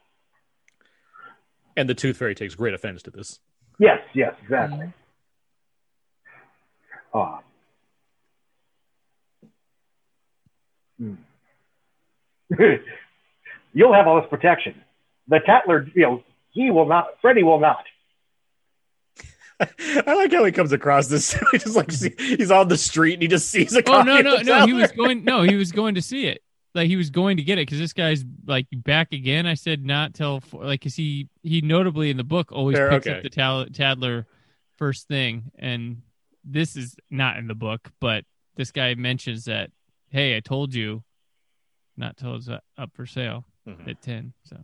And 1.75 1.89
the 1.89 1.93
Tooth 1.93 2.17
Fairy 2.17 2.35
takes 2.35 2.53
great 2.53 2.73
offense 2.73 3.01
to 3.03 3.11
this. 3.11 3.39
Yes, 3.79 3.99
yes, 4.13 4.33
exactly. 4.43 4.93
Uh, 7.13 7.37
hmm. 10.99 11.13
You'll 13.73 13.93
have 13.93 14.07
all 14.07 14.19
this 14.19 14.29
protection. 14.29 14.81
The 15.27 15.39
Tattler, 15.39 15.87
you 15.95 16.01
know, 16.01 16.23
he 16.51 16.69
will 16.71 16.85
not. 16.87 17.07
Freddie 17.21 17.43
will 17.43 17.59
not. 17.59 17.83
I 19.59 20.13
like 20.15 20.31
how 20.31 20.43
he 20.43 20.51
comes 20.51 20.71
across 20.71 21.07
this. 21.07 21.33
He 21.51 21.57
just 21.59 21.75
like 21.75 21.91
see, 21.91 22.13
he's 22.17 22.49
on 22.51 22.67
the 22.67 22.77
street 22.77 23.13
and 23.15 23.21
he 23.21 23.27
just 23.27 23.49
sees 23.49 23.75
a 23.75 23.79
Oh 23.79 23.83
copy 23.83 24.07
no, 24.09 24.21
no, 24.21 24.31
no! 24.31 24.37
He 24.37 24.43
Tattler. 24.45 24.75
was 24.75 24.91
going. 24.91 25.23
No, 25.23 25.43
he 25.43 25.55
was 25.55 25.71
going 25.71 25.95
to 25.95 26.01
see 26.01 26.25
it. 26.27 26.41
Like 26.73 26.87
he 26.87 26.95
was 26.95 27.09
going 27.09 27.37
to 27.37 27.43
get 27.43 27.57
it 27.59 27.63
because 27.67 27.77
this 27.79 27.93
guy's 27.93 28.23
like 28.47 28.65
back 28.71 29.11
again. 29.13 29.45
I 29.45 29.53
said 29.55 29.85
not 29.85 30.13
till 30.13 30.39
four, 30.39 30.63
like 30.65 30.79
because 30.79 30.95
he 30.95 31.27
he 31.43 31.61
notably 31.61 32.09
in 32.09 32.17
the 32.17 32.23
book 32.23 32.51
always 32.51 32.77
Fair, 32.77 32.89
picks 32.89 33.07
okay. 33.07 33.17
up 33.17 33.23
the 33.23 33.29
Tal- 33.29 33.65
Tattler 33.67 34.25
first 34.77 35.07
thing, 35.07 35.51
and 35.59 36.01
this 36.43 36.75
is 36.75 36.95
not 37.11 37.37
in 37.37 37.47
the 37.47 37.53
book, 37.55 37.91
but 37.99 38.23
this 38.55 38.71
guy 38.71 38.95
mentions 38.95 39.45
that 39.45 39.69
hey, 40.09 40.35
I 40.35 40.39
told 40.39 40.73
you, 40.73 41.03
not 41.97 42.17
till 42.17 42.35
it's 42.35 42.49
uh, 42.49 42.59
up 42.77 42.91
for 42.95 43.05
sale 43.05 43.45
Mhm. 43.67 43.87
at 43.89 44.01
ten. 44.01 44.33
So 44.43 44.57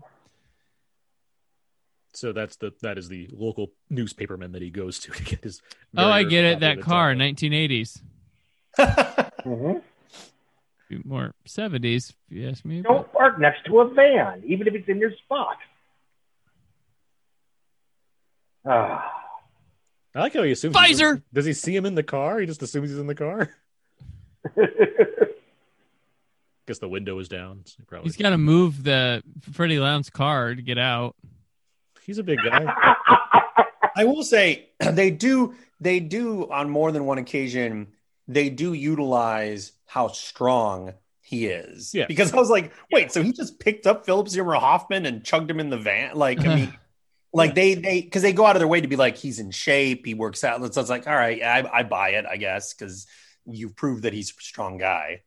So 2.17 2.33
that's 2.33 2.55
the 2.55 2.73
that 2.81 2.97
is 2.97 3.07
the 3.09 3.29
local 3.31 3.71
newspaperman 3.91 4.53
that 4.53 4.63
he 4.63 4.71
goes 4.71 4.97
to 5.01 5.11
to 5.17 5.23
get 5.23 5.43
his. 5.43 5.61
oh, 5.95 6.09
I 6.09 6.23
get 6.23 6.45
it. 6.45 6.61
That 6.61 6.81
car, 6.81 7.13
Tattler. 7.13 7.33
1980s, 7.33 8.01
Mm-hmm. 8.79 9.77
more 11.07 11.33
70s, 11.47 12.09
if 12.09 12.15
you 12.37 12.49
ask 12.49 12.65
me. 12.65 12.81
Don't 12.81 13.11
park 13.13 13.39
next 13.39 13.65
to 13.65 13.81
a 13.81 13.89
van, 13.93 14.41
even 14.47 14.67
if 14.67 14.73
it's 14.73 14.89
in 14.89 14.97
your 14.99 15.11
spot. 15.25 15.57
Ah. 18.65 19.13
I 20.15 20.19
like 20.21 20.33
how 20.33 20.41
he 20.41 20.51
assumes. 20.53 20.75
he's 20.87 20.99
Pfizer! 20.99 21.21
does 21.31 21.45
he 21.45 21.53
see 21.53 21.75
him 21.75 21.85
in 21.85 21.93
the 21.93 22.01
car? 22.03 22.39
He 22.39 22.47
just 22.47 22.63
assumes 22.63 22.89
he's 22.89 22.97
in 22.99 23.05
the 23.07 23.13
car. 23.15 23.51
Guess 26.67 26.79
the 26.79 26.89
window 26.89 27.17
is 27.19 27.29
down. 27.29 27.61
so 27.65 27.75
he 27.77 27.83
probably. 27.85 28.07
He's 28.07 28.17
got 28.17 28.31
to 28.31 28.37
move 28.39 28.83
the 28.83 29.21
Freddy 29.53 29.77
Lounds 29.79 30.09
car 30.09 30.55
to 30.55 30.61
get 30.63 30.77
out. 30.79 31.15
He's 32.07 32.17
a 32.17 32.23
big 32.23 32.39
guy. 32.43 32.65
I 33.95 34.05
will 34.05 34.23
say 34.23 34.69
they 34.79 35.11
do 35.11 35.53
they 35.79 35.99
do 35.99 36.49
on 36.49 36.69
more 36.69 36.91
than 36.91 37.05
one 37.05 37.19
occasion 37.19 37.89
they 38.27 38.49
do 38.49 38.73
utilize 38.73 39.71
how 39.85 40.07
strong 40.07 40.93
he 41.21 41.47
is. 41.47 41.93
Yeah. 41.93 42.05
Because 42.07 42.33
I 42.33 42.37
was 42.37 42.49
like, 42.49 42.73
wait, 42.91 43.11
so 43.11 43.21
he 43.21 43.31
just 43.31 43.59
picked 43.59 43.87
up 43.87 44.05
Philip 44.05 44.29
Seymour 44.29 44.55
Hoffman 44.55 45.05
and 45.05 45.23
chugged 45.23 45.49
him 45.49 45.59
in 45.59 45.69
the 45.69 45.77
van? 45.77 46.15
Like, 46.15 46.39
I 46.45 46.55
mean, 46.55 46.77
like 47.33 47.55
they 47.55 47.73
they 47.75 48.01
because 48.01 48.21
they 48.21 48.33
go 48.33 48.45
out 48.45 48.55
of 48.55 48.59
their 48.59 48.67
way 48.67 48.81
to 48.81 48.87
be 48.87 48.95
like 48.95 49.17
he's 49.17 49.39
in 49.39 49.51
shape, 49.51 50.05
he 50.05 50.13
works 50.13 50.43
out. 50.43 50.59
So 50.73 50.81
it's 50.81 50.89
like, 50.89 51.07
all 51.07 51.15
right, 51.15 51.41
I, 51.43 51.69
I 51.79 51.83
buy 51.83 52.09
it, 52.11 52.25
I 52.25 52.37
guess, 52.37 52.73
because 52.73 53.07
you've 53.45 53.75
proved 53.75 54.03
that 54.03 54.13
he's 54.13 54.31
a 54.31 54.41
strong 54.41 54.77
guy. 54.77 55.21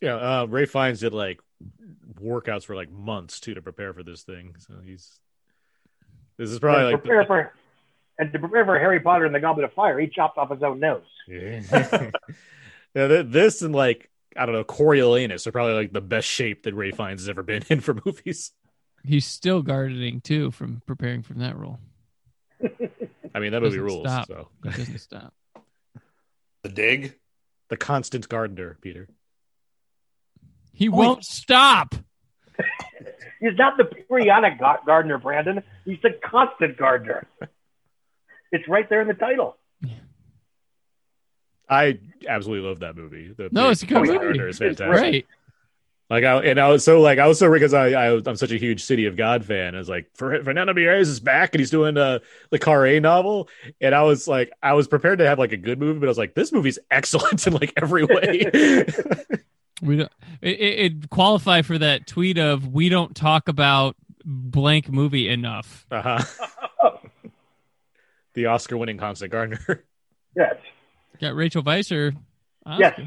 yeah, 0.00 0.14
uh, 0.14 0.46
Ralph 0.46 0.70
Fiennes 0.70 1.00
did 1.00 1.12
like 1.14 1.40
workouts 2.20 2.64
for 2.64 2.74
like 2.74 2.90
months 2.90 3.40
too 3.40 3.54
to 3.54 3.62
prepare 3.62 3.92
for 3.94 4.02
this 4.02 4.22
thing. 4.22 4.54
So 4.58 4.74
he's. 4.84 5.18
This 6.38 6.50
is 6.50 6.58
probably 6.58 6.92
like. 6.92 7.02
prepare 7.02 7.24
for, 7.26 7.52
and 8.18 8.32
to 8.32 8.38
prepare 8.38 8.64
for 8.64 8.78
Harry 8.78 9.00
Potter 9.00 9.24
and 9.24 9.34
the 9.34 9.40
Goblet 9.40 9.64
of 9.64 9.72
Fire, 9.72 9.98
he 9.98 10.06
chopped 10.08 10.38
off 10.38 10.50
his 10.50 10.62
own 10.62 10.80
nose. 10.80 11.02
Yeah. 11.28 12.10
yeah, 12.94 13.22
this 13.26 13.62
and 13.62 13.74
like 13.74 14.08
I 14.36 14.46
don't 14.46 14.54
know, 14.54 14.64
Coriolanus 14.64 15.46
are 15.46 15.52
probably 15.52 15.74
like 15.74 15.92
the 15.92 16.00
best 16.00 16.28
shape 16.28 16.62
that 16.64 16.74
Ralph 16.74 16.96
Fiennes 16.96 17.20
has 17.22 17.28
ever 17.28 17.42
been 17.42 17.64
in 17.68 17.80
for 17.80 17.94
movies. 18.06 18.52
He's 19.04 19.26
still 19.26 19.62
gardening 19.62 20.20
too 20.20 20.50
from 20.52 20.82
preparing 20.86 21.22
from 21.22 21.38
that 21.40 21.56
role. 21.56 21.78
I 23.34 23.38
mean, 23.40 23.52
that 23.52 23.60
movie 23.60 23.76
Doesn't 23.76 23.80
rules. 23.82 24.06
stop. 24.06 24.26
So 24.28 24.48
He 24.64 24.70
doesn't 24.70 24.98
stop. 24.98 25.34
The 26.62 26.68
dig. 26.70 27.14
the 27.68 27.76
constant 27.76 28.28
gardener, 28.28 28.76
Peter. 28.80 29.08
He 30.72 30.88
Wait. 30.88 30.96
won't 31.06 31.24
stop. 31.24 31.94
He's 33.40 33.56
not 33.56 33.76
the 33.76 33.84
periodic 33.84 34.58
gar- 34.58 34.80
gardener, 34.86 35.18
Brandon. 35.18 35.62
He's 35.84 35.98
the 36.02 36.18
constant 36.22 36.76
gardener. 36.76 37.26
It's 38.52 38.66
right 38.68 38.88
there 38.88 39.02
in 39.02 39.08
the 39.08 39.14
title. 39.14 39.56
I 41.68 41.98
absolutely 42.28 42.68
love 42.68 42.80
that 42.80 42.96
movie. 42.96 43.34
The 43.36 43.48
No, 43.50 43.70
it's 43.70 43.82
a 43.82 43.86
good 43.86 43.98
movie. 43.98 44.18
Gardener 44.18 44.48
is 44.48 44.60
It's 44.60 44.78
fantastic. 44.78 45.02
Right. 45.02 45.26
Like 46.08 46.22
I 46.22 46.36
and 46.44 46.60
I 46.60 46.68
was 46.68 46.84
so 46.84 47.00
like 47.00 47.18
I 47.18 47.26
was 47.26 47.40
so 47.40 47.52
because 47.52 47.74
I, 47.74 47.88
I 47.88 48.14
I'm 48.14 48.36
such 48.36 48.52
a 48.52 48.56
huge 48.56 48.84
City 48.84 49.06
of 49.06 49.16
God 49.16 49.44
fan. 49.44 49.74
I 49.74 49.78
was 49.78 49.88
like 49.88 50.08
Fer- 50.14 50.44
Fernando 50.44 50.72
Meirelles 50.72 51.00
is 51.00 51.18
back 51.18 51.52
and 51.52 51.58
he's 51.58 51.70
doing 51.70 51.98
uh, 51.98 52.20
the 52.50 52.60
Carre 52.60 53.00
novel, 53.00 53.48
and 53.80 53.92
I 53.92 54.02
was 54.04 54.28
like 54.28 54.52
I 54.62 54.74
was 54.74 54.86
prepared 54.86 55.18
to 55.18 55.26
have 55.26 55.40
like 55.40 55.50
a 55.50 55.56
good 55.56 55.80
movie, 55.80 55.98
but 55.98 56.06
I 56.06 56.08
was 56.08 56.18
like 56.18 56.34
this 56.34 56.52
movie's 56.52 56.78
excellent 56.92 57.44
in 57.48 57.54
like 57.54 57.72
every 57.76 58.04
way. 58.04 58.86
We 59.82 59.96
don't. 59.96 60.12
It, 60.40 60.58
it, 60.60 60.92
it 60.92 61.10
qualify 61.10 61.62
for 61.62 61.76
that 61.78 62.06
tweet 62.06 62.38
of 62.38 62.66
we 62.66 62.88
don't 62.88 63.14
talk 63.14 63.48
about 63.48 63.96
blank 64.24 64.90
movie 64.90 65.28
enough. 65.28 65.86
uh-huh. 65.90 66.22
the 68.34 68.46
Oscar-winning 68.46 68.98
Constant 68.98 69.32
Gardener. 69.32 69.84
Yes. 70.36 70.56
Got 71.18 71.34
Rachel 71.34 71.62
Weisz. 71.62 72.14
Yes. 72.78 73.00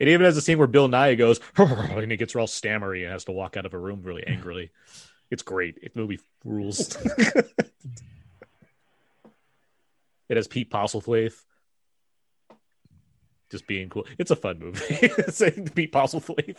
It 0.00 0.08
even 0.08 0.22
has 0.22 0.36
a 0.36 0.40
scene 0.40 0.58
where 0.58 0.66
Bill 0.66 0.88
Nighy 0.88 1.16
goes 1.16 1.38
and 1.56 2.10
he 2.10 2.16
gets 2.16 2.34
all 2.34 2.48
stammery 2.48 3.04
and 3.04 3.12
has 3.12 3.26
to 3.26 3.30
walk 3.30 3.56
out 3.56 3.66
of 3.66 3.72
a 3.72 3.78
room 3.78 4.02
really 4.02 4.26
angrily. 4.26 4.72
It's 5.30 5.44
great. 5.44 5.78
It 5.80 5.94
movie 5.94 6.18
rules. 6.44 6.96
it 10.28 10.36
has 10.36 10.48
Pete 10.48 10.72
Postlethwaite 10.72 11.34
just 13.52 13.66
being 13.68 13.88
cool. 13.88 14.04
It's 14.18 14.32
a 14.32 14.36
fun 14.36 14.58
movie. 14.58 15.08
Saying 15.30 15.68
Pete 15.74 15.92
Postlethwaite. 15.92 16.56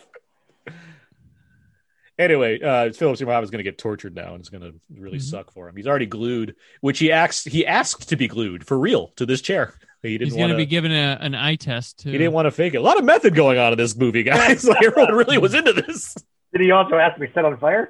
Anyway, 2.19 2.61
uh, 2.61 2.91
Philip 2.93 3.17
Seymour 3.17 3.33
Hoffman's 3.33 3.49
going 3.49 3.57
to 3.57 3.69
get 3.69 3.79
tortured 3.79 4.15
now, 4.15 4.33
and 4.33 4.39
it's 4.39 4.49
going 4.49 4.61
to 4.61 4.75
really 4.95 5.17
Mhm. 5.17 5.21
suck 5.23 5.51
for 5.51 5.67
him. 5.67 5.75
He's 5.75 5.87
already 5.87 6.05
glued, 6.05 6.55
which 6.81 6.99
he 6.99 7.11
asked. 7.11 7.49
He 7.49 7.65
asked 7.65 8.07
to 8.09 8.15
be 8.15 8.27
glued 8.27 8.65
for 8.67 8.77
real 8.79 9.07
to 9.15 9.25
this 9.25 9.41
chair. 9.41 9.73
He 10.03 10.17
didn't 10.17 10.25
He's 10.27 10.33
going 10.33 10.49
to 10.49 10.53
wanna- 10.53 10.57
be 10.63 10.67
given 10.67 10.91
a, 10.91 11.17
an 11.21 11.33
eye 11.33 11.55
test 11.55 11.99
too. 12.03 12.11
he 12.11 12.17
didn't 12.19 12.33
want 12.33 12.45
to 12.45 12.51
fake 12.51 12.75
it. 12.75 12.77
A 12.77 12.81
lot 12.81 12.99
of 12.99 13.03
method 13.03 13.33
going 13.33 13.57
on 13.57 13.71
in 13.71 13.77
this 13.79 13.95
movie, 13.95 14.21
guys. 14.23 14.63
like 14.67 14.83
everyone 14.83 15.13
really 15.15 15.39
was 15.39 15.53
into 15.55 15.73
this. 15.73 16.13
Did 16.51 16.61
he 16.61 16.69
also 16.71 16.97
ask 16.97 17.15
to 17.15 17.21
be 17.21 17.31
set 17.33 17.45
on 17.45 17.57
fire? 17.57 17.89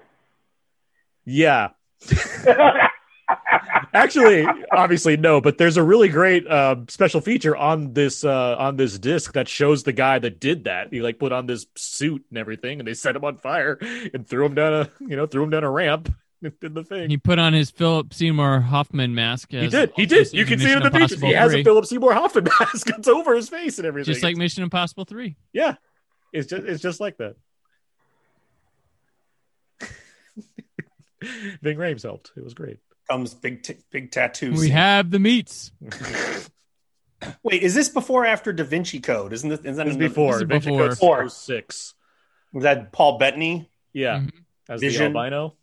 Yeah. 1.26 1.70
Actually, 3.94 4.48
obviously 4.72 5.18
no, 5.18 5.40
but 5.40 5.58
there's 5.58 5.78
a 5.78 5.84
really 5.84 6.08
great 6.10 6.48
uh, 6.48 6.78
special 6.88 7.22
feature 7.22 7.56
on 7.56 7.94
this 7.94 8.24
uh, 8.24 8.56
on 8.58 8.76
this 8.76 8.98
disc 8.98 9.34
that 9.34 9.48
shows 9.48 9.84
the 9.84 9.94
guy 9.94 10.18
that 10.18 10.40
did 10.40 10.64
that. 10.64 10.92
He 10.92 11.02
like 11.02 11.20
put 11.20 11.32
on 11.32 11.46
this 11.46 11.68
suit 11.76 12.26
and 12.30 12.38
everything, 12.40 12.80
and 12.80 12.88
they 12.88 12.96
set 12.96 13.16
him 13.16 13.24
on 13.24 13.38
fire 13.38 13.78
and 14.14 14.28
threw 14.28 14.46
him 14.46 14.56
down 14.56 14.74
a 14.74 14.90
you 15.00 15.16
know 15.16 15.28
threw 15.28 15.44
him 15.44 15.52
down 15.52 15.64
a 15.64 15.70
ramp. 15.70 16.14
and 16.44 16.60
Did 16.60 16.74
the 16.74 16.84
thing. 16.84 17.10
He 17.10 17.18
put 17.18 17.40
on 17.40 17.54
his 17.54 17.70
Philip 17.70 18.14
Seymour 18.14 18.62
Hoffman 18.62 19.16
mask. 19.16 19.52
He 19.52 19.68
did. 19.68 19.94
He 19.96 20.06
did. 20.06 20.34
You 20.34 20.46
can 20.46 20.60
see 20.60 20.72
it 20.72 20.78
in 20.78 20.84
the 20.84 20.92
pictures. 20.92 21.22
He 21.22 21.32
has 21.32 21.52
3, 21.52 21.62
a 21.62 21.64
Philip 21.64 21.86
Seymour 21.86 22.14
Hoffman 22.14 22.46
mask. 22.60 22.90
It's 22.90 23.08
over 23.08 23.36
his 23.36 23.48
face 23.48 23.78
and 23.78 23.88
everything. 23.88 24.12
just 24.12 24.24
like 24.24 24.36
Mission 24.36 24.64
Impossible 24.64 25.06
Three. 25.06 25.38
yeah, 25.54 25.76
it's 26.34 26.48
just 26.48 26.66
it's 26.66 26.82
just 26.82 27.00
like 27.00 27.18
that. 27.18 27.36
Ving 31.62 31.78
Rhames 31.78 32.04
helped. 32.04 32.32
It 32.36 32.44
was 32.44 32.54
great. 32.54 32.80
Comes 33.10 33.34
big 33.34 33.64
t- 33.64 33.78
big 33.92 34.12
tattoos. 34.12 34.60
We 34.60 34.70
have 34.70 35.12
the 35.12 35.20
meats. 35.20 35.72
Wait, 37.44 37.64
is 37.64 37.74
this 37.74 37.90
before 37.90 38.24
or 38.24 38.26
after 38.26 38.52
Da 38.54 38.64
Vinci 38.64 39.00
Code? 39.00 39.34
Isn't 39.34 39.50
this? 39.50 39.60
Is 39.62 39.78
that 39.78 39.86
This 39.88 39.96
before. 39.98 40.34
This 40.34 40.42
is 40.44 40.48
Vinci 40.48 40.70
before. 40.70 40.88
Code's 40.88 41.00
Before. 41.00 41.30
06. 41.30 41.94
Was 42.54 42.64
that 42.64 42.92
Paul 42.92 43.18
Bettany? 43.18 43.70
Yeah, 43.94 44.20
Mhm. 44.20 44.32
as 44.70 44.82
Vision. 44.82 45.14
the 45.14 45.20
albino. 45.20 45.56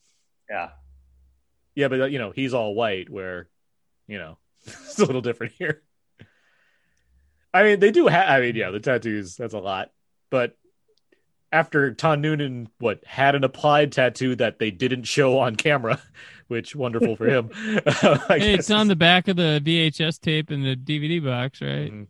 Yeah. 0.49 0.71
Yeah, 1.75 1.89
but 1.89 2.11
you 2.12 2.19
know 2.19 2.31
he's 2.31 2.55
all 2.55 2.75
white, 2.75 3.09
where 3.11 3.49
you 4.07 4.19
know 4.19 4.39
it's 4.67 4.99
a 4.99 5.05
little 5.05 5.21
different 5.23 5.53
here. 5.59 5.83
I 7.53 7.62
mean, 7.65 7.81
they 7.81 7.91
do 7.91 8.07
have. 8.07 8.29
I 8.29 8.41
mean, 8.41 8.55
yeah, 8.57 8.71
the 8.71 8.81
tattoos. 8.81 9.37
That's 9.37 9.55
a 9.55 9.59
lot, 9.59 9.91
but 10.31 10.57
after 11.53 11.93
Tom 11.95 12.21
Noonan, 12.21 12.69
what 12.79 13.05
had 13.05 13.35
an 13.35 13.45
applied 13.45 13.93
tattoo 13.93 14.37
that 14.37 14.59
they 14.59 14.71
didn't 14.71 15.05
show 15.05 15.39
on 15.41 15.57
camera, 15.57 16.01
which 16.51 16.75
wonderful 16.75 17.15
for 17.17 17.27
him. 17.27 17.49
I 17.55 17.81
Hey, 18.29 18.39
guess 18.39 18.59
it's 18.59 18.71
on 18.73 18.89
the 18.89 18.97
back 18.97 19.29
of 19.29 19.37
the 19.37 19.63
VHS 19.65 20.21
tape 20.21 20.51
in 20.51 20.63
the 20.63 20.75
DVD 20.75 21.25
box, 21.25 21.63
right? 21.63 21.91
Mhm. 21.93 22.07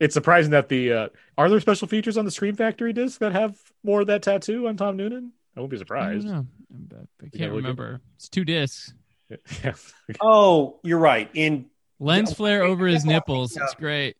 It's 0.00 0.14
surprising 0.14 0.52
that 0.52 0.68
the 0.68 0.92
uh, 0.92 1.08
are 1.36 1.50
there 1.50 1.58
special 1.60 1.88
features 1.88 2.16
on 2.16 2.24
the 2.24 2.30
Scream 2.30 2.54
Factory 2.54 2.92
disc 2.92 3.18
that 3.18 3.32
have 3.32 3.56
more 3.82 4.00
of 4.02 4.06
that 4.06 4.22
tattoo 4.22 4.68
on 4.68 4.76
Tom 4.76 4.96
Noonan? 4.96 5.32
I 5.56 5.60
won't 5.60 5.70
be 5.72 5.76
I 5.76 5.78
don't 5.78 5.86
surprised. 5.86 6.26
know. 6.26 6.46
I 6.92 7.26
I 7.26 7.28
can't 7.36 7.52
look 7.52 7.64
it- 7.64 7.66
remember. 7.66 8.00
It's 8.16 8.28
two 8.28 8.44
discs. 8.44 8.94
Yeah. 9.62 9.74
Oh, 10.22 10.78
you're 10.82 10.98
right. 10.98 11.28
In 11.34 11.66
Lens 12.00 12.32
flare 12.32 12.62
over 12.62 12.86
his 12.86 13.04
nipples. 13.04 13.54
It's 13.58 13.74
great. 13.74 14.16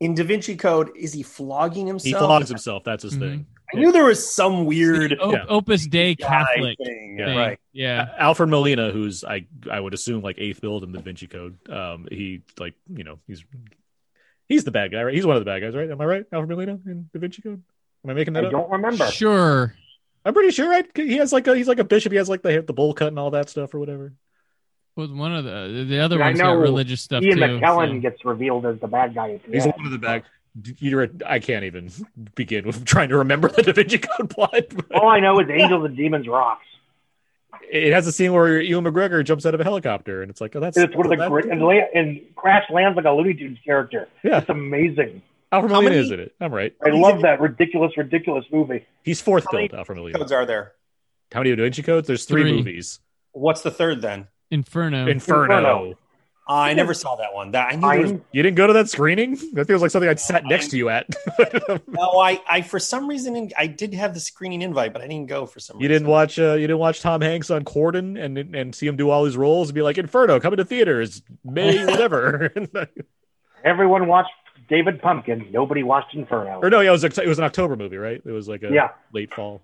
in 0.00 0.14
Da 0.14 0.24
Vinci 0.24 0.56
Code, 0.56 0.90
is 0.94 1.12
he 1.14 1.22
flogging 1.22 1.86
himself? 1.86 2.04
He 2.06 2.12
flogs 2.12 2.48
himself. 2.50 2.82
That's 2.84 3.02
his 3.04 3.14
Mhm. 3.16 3.18
thing. 3.20 3.46
I 3.74 3.78
knew 3.78 3.92
there 3.92 4.04
was 4.04 4.32
some 4.34 4.64
weird 4.66 5.18
Op- 5.20 5.32
Yeah. 5.32 5.44
Opus 5.48 5.86
Dei 5.86 6.14
Catholic 6.14 6.76
thing. 6.78 7.16
Yeah. 7.18 7.26
thing. 7.26 7.38
Right. 7.38 7.60
Yeah. 7.72 8.08
Alfred 8.18 8.48
Molina, 8.50 8.90
who's 8.90 9.24
I 9.24 9.46
I 9.70 9.80
would 9.80 9.94
assume 9.94 10.22
like 10.22 10.36
eighth 10.38 10.60
billed 10.60 10.84
in 10.84 10.92
the 10.92 11.00
Vinci 11.00 11.26
Code. 11.26 11.56
Um, 11.70 12.06
he 12.10 12.42
like 12.58 12.74
you 12.92 13.04
know 13.04 13.18
he's 13.26 13.44
he's 14.48 14.64
the 14.64 14.70
bad 14.70 14.92
guy, 14.92 15.02
right? 15.02 15.14
He's 15.14 15.26
one 15.26 15.36
of 15.36 15.40
the 15.40 15.50
bad 15.50 15.60
guys, 15.60 15.74
right? 15.74 15.90
Am 15.90 16.00
I 16.00 16.04
right? 16.04 16.24
Alfred 16.32 16.50
Molina 16.50 16.78
in 16.86 17.08
Da 17.12 17.18
Vinci 17.20 17.42
Code. 17.42 17.62
Am 18.04 18.10
I 18.10 18.14
making 18.14 18.36
I 18.36 18.40
that 18.40 18.46
up? 18.46 18.52
don't 18.52 18.70
remember. 18.70 19.06
Sure. 19.08 19.74
I'm 20.24 20.34
pretty 20.34 20.50
sure, 20.52 20.68
right? 20.68 20.86
He 20.94 21.16
has 21.16 21.32
like 21.32 21.46
a 21.46 21.56
he's 21.56 21.68
like 21.68 21.78
a 21.78 21.84
bishop. 21.84 22.12
He 22.12 22.18
has 22.18 22.28
like 22.28 22.42
the 22.42 22.62
the 22.62 22.72
bowl 22.72 22.94
cut 22.94 23.08
and 23.08 23.18
all 23.18 23.30
that 23.32 23.48
stuff 23.48 23.74
or 23.74 23.78
whatever. 23.78 24.12
Was 24.94 25.10
one 25.10 25.34
of 25.34 25.44
the 25.44 25.86
the 25.88 25.98
other 26.00 26.18
Yeah, 26.18 26.24
I 26.24 26.28
ones 26.28 26.40
got 26.40 26.52
religious 26.58 27.00
stuff 27.00 27.22
Ian 27.22 27.38
too. 27.38 27.42
McKellen 27.44 27.94
so- 27.96 28.00
gets 28.00 28.24
revealed 28.24 28.66
as 28.66 28.78
the 28.80 28.88
bad 28.88 29.14
guy 29.14 29.32
at 29.32 29.44
the 29.46 29.52
He's 29.52 29.64
end. 29.64 29.72
one 29.76 29.86
of 29.86 29.92
the 29.92 29.98
bad. 29.98 30.22
You're, 30.78 31.08
I 31.26 31.38
can't 31.38 31.64
even 31.64 31.90
begin 32.34 32.66
with 32.66 32.84
trying 32.84 33.08
to 33.08 33.16
remember 33.18 33.48
the 33.48 33.62
Da 33.64 33.72
Vinci 33.72 33.98
Code 33.98 34.28
plot. 34.28 34.54
All 34.94 35.08
I 35.08 35.18
know 35.20 35.40
is 35.40 35.48
Angels 35.48 35.84
and 35.86 35.96
Demons 35.96 36.28
rocks. 36.28 36.66
It 37.70 37.92
has 37.92 38.06
a 38.06 38.12
scene 38.12 38.32
where 38.34 38.60
Ewan 38.60 38.84
McGregor 38.84 39.24
jumps 39.24 39.46
out 39.46 39.54
of 39.54 39.60
a 39.60 39.64
helicopter, 39.64 40.20
and 40.20 40.30
it's 40.30 40.40
like, 40.42 40.54
oh, 40.54 40.60
that's 40.60 40.76
It's 40.76 40.94
one 40.94 41.06
of 41.06 41.10
the 41.10 41.16
that's- 41.16 41.30
great 41.30 41.46
and, 41.46 41.62
la- 41.62 41.70
and 41.94 42.20
Crash 42.36 42.64
lands 42.70 42.96
like 42.96 43.06
a 43.06 43.10
Looney 43.10 43.32
Tunes 43.34 43.58
character. 43.64 44.08
Yeah. 44.22 44.38
It's 44.38 44.48
amazing. 44.50 45.22
Alfred 45.52 45.70
How 45.72 45.76
Molina 45.80 45.90
many- 45.96 46.02
is 46.06 46.10
in 46.10 46.20
it. 46.20 46.34
I'm 46.40 46.52
right. 46.52 46.74
I 46.84 46.90
love 46.90 47.22
that 47.22 47.40
ridiculous, 47.40 47.96
ridiculous 47.96 48.44
movie. 48.52 48.84
He's 49.04 49.20
fourth 49.22 49.44
How 49.50 49.56
many 49.56 49.68
billed. 49.68 49.78
Alfred 49.80 49.98
Molina. 49.98 50.18
codes 50.18 50.32
are 50.32 50.44
there? 50.44 50.72
How 51.32 51.40
many 51.40 51.54
Da 51.56 51.62
Vinci 51.62 51.82
codes? 51.82 52.06
There's 52.06 52.24
three, 52.26 52.42
Three. 52.42 52.56
movies. 52.58 53.00
What's 53.32 53.62
the 53.62 53.70
third 53.70 54.02
then? 54.02 54.28
Inferno. 54.50 55.06
Inferno. 55.06 55.42
Inferno. 55.54 55.94
I 56.48 56.74
never 56.74 56.92
saw 56.92 57.14
that 57.16 57.32
one. 57.32 57.52
That 57.52 57.72
I 57.72 57.76
knew. 57.76 57.88
There 58.04 58.14
was, 58.14 58.22
You 58.32 58.42
didn't 58.42 58.56
go 58.56 58.66
to 58.66 58.72
that 58.72 58.88
screening? 58.88 59.38
That 59.52 59.66
feels 59.68 59.80
like 59.80 59.90
something 59.92 60.08
I'd 60.08 60.18
sat 60.18 60.44
next 60.44 60.68
to 60.72 60.76
you 60.76 60.88
at. 60.88 61.06
no, 61.88 62.18
I, 62.18 62.40
I 62.50 62.62
for 62.62 62.80
some 62.80 63.06
reason 63.08 63.50
I 63.56 63.68
did 63.68 63.94
have 63.94 64.12
the 64.12 64.20
screening 64.20 64.60
invite, 64.60 64.92
but 64.92 65.02
I 65.02 65.06
didn't 65.06 65.28
go 65.28 65.46
for 65.46 65.60
some. 65.60 65.76
You 65.80 65.88
reason. 65.88 66.02
didn't 66.02 66.08
watch 66.10 66.38
uh, 66.38 66.54
you 66.54 66.66
didn't 66.66 66.78
watch 66.80 67.00
Tom 67.00 67.20
Hanks 67.20 67.50
on 67.50 67.64
Corden 67.64 68.20
and 68.22 68.36
and 68.56 68.74
see 68.74 68.86
him 68.88 68.96
do 68.96 69.08
all 69.10 69.24
his 69.24 69.36
roles 69.36 69.68
and 69.68 69.74
be 69.74 69.82
like 69.82 69.98
Inferno 69.98 70.40
coming 70.40 70.56
to 70.56 70.64
theaters 70.64 71.22
May 71.44 71.84
whatever. 71.86 72.52
Everyone 73.64 74.08
watched 74.08 74.30
David 74.68 75.00
Pumpkin. 75.00 75.46
Nobody 75.52 75.82
watched 75.82 76.14
Inferno. 76.14 76.58
or 76.60 76.70
no, 76.70 76.80
yeah, 76.80 76.88
it 76.88 76.92
was 76.92 77.04
a, 77.04 77.22
it 77.22 77.28
was 77.28 77.38
an 77.38 77.44
October 77.44 77.76
movie, 77.76 77.96
right? 77.96 78.20
It 78.24 78.30
was 78.32 78.48
like 78.48 78.62
a 78.62 78.70
Yeah. 78.72 78.88
late 79.12 79.32
fall. 79.32 79.62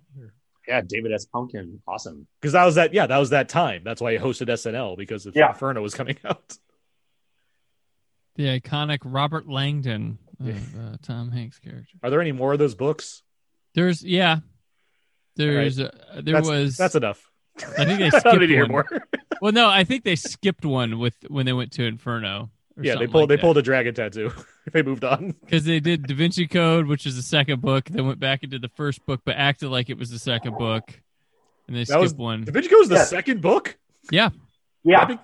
Yeah, 0.66 0.82
David 0.86 1.12
S. 1.12 1.24
Pumpkin, 1.24 1.80
awesome. 1.88 2.26
Because 2.40 2.52
that 2.52 2.64
was 2.64 2.74
that 2.76 2.92
yeah, 2.92 3.06
that 3.06 3.18
was 3.18 3.30
that 3.30 3.48
time. 3.48 3.82
That's 3.84 4.00
why 4.00 4.12
he 4.12 4.18
hosted 4.18 4.48
SNL 4.48 4.96
because 4.96 5.26
if 5.26 5.34
Yeah. 5.34 5.48
Inferno 5.48 5.82
was 5.82 5.94
coming 5.94 6.16
out. 6.24 6.56
The 8.38 8.58
iconic 8.60 9.00
Robert 9.04 9.46
Langdon 9.48 10.16
Yeah. 10.40 10.52
of 10.52 10.74
uh, 10.76 10.96
Tom 11.02 11.30
Hanks 11.32 11.58
character. 11.58 11.98
Are 12.02 12.08
there 12.08 12.20
any 12.22 12.32
more 12.32 12.52
of 12.54 12.58
those 12.58 12.74
books? 12.74 13.22
There's 13.74 14.02
yeah. 14.02 14.38
There's 15.36 15.78
uh, 15.78 15.90
there 16.22 16.34
that's, 16.36 16.48
was 16.48 16.76
that's 16.76 16.94
enough. 16.94 17.30
I 17.78 17.84
think 17.84 17.98
they 17.98 18.06
I 18.06 18.10
don't 18.10 18.20
skipped 18.20 18.40
need 18.40 18.46
to 18.46 18.54
hear 18.54 18.62
one. 18.62 18.70
more. 18.70 18.86
Well, 19.40 19.52
no, 19.52 19.68
I 19.68 19.84
think 19.84 20.02
they 20.02 20.16
skipped 20.16 20.64
one 20.64 20.98
with 20.98 21.14
when 21.28 21.46
they 21.46 21.52
went 21.52 21.70
to 21.74 21.84
Inferno. 21.84 22.50
yeah, 22.80 22.96
they 22.96 23.06
pulled 23.06 23.22
like 23.22 23.28
they 23.28 23.36
that. 23.36 23.40
pulled 23.40 23.56
a 23.58 23.62
dragon 23.62 23.94
tattoo. 23.94 24.32
they 24.72 24.82
moved 24.82 25.04
on. 25.04 25.36
because 25.44 25.64
they 25.64 25.78
did 25.78 26.08
Da 26.08 26.14
Vinci 26.16 26.48
Code, 26.48 26.86
which 26.86 27.06
is 27.06 27.14
the 27.14 27.22
second 27.22 27.60
book, 27.60 27.84
then 27.84 28.04
went 28.04 28.18
back 28.18 28.42
into 28.42 28.58
the 28.58 28.68
first 28.70 29.06
book, 29.06 29.20
but 29.24 29.36
acted 29.36 29.68
like 29.68 29.90
it 29.90 29.96
was 29.98 30.10
the 30.10 30.18
second 30.18 30.58
book, 30.58 30.90
and 31.68 31.76
they 31.76 31.82
That 31.82 31.86
skipped 31.86 32.00
was- 32.02 32.14
one. 32.14 32.42
Da 32.46 32.50
Vinci 32.52 32.68
Code 32.68 32.80
was 32.80 32.88
the 32.88 32.96
Yeah. 32.96 33.04
second 33.04 33.40
book. 33.40 33.78
Yeah, 34.10 34.30
yeah, 34.82 35.18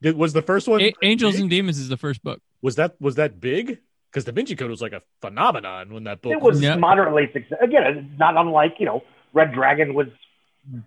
Did, 0.00 0.16
was 0.16 0.32
the 0.32 0.42
first 0.42 0.68
one 0.68 0.80
A- 0.82 0.94
Angels 1.02 1.36
and 1.40 1.50
Demons 1.50 1.80
is 1.80 1.88
the 1.88 1.96
first 1.96 2.22
book. 2.22 2.40
Was 2.62 2.76
that 2.76 2.94
was 3.00 3.14
that 3.16 3.40
big? 3.40 3.78
Because 4.10 4.24
Da 4.24 4.32
Vinci 4.32 4.56
Code 4.56 4.70
was 4.70 4.80
like 4.80 4.92
a 4.92 5.02
phenomenon 5.20 5.92
when 5.92 6.04
that 6.04 6.22
book 6.22 6.32
it 6.32 6.40
was 6.40 6.62
Yeah. 6.62 6.76
moderately 6.76 7.28
successful. 7.32 7.58
Again, 7.60 7.82
it's 7.86 8.18
not 8.18 8.36
unlike 8.36 8.76
you 8.78 8.86
know 8.86 9.02
Red 9.32 9.52
Dragon 9.52 9.94
was 9.94 10.06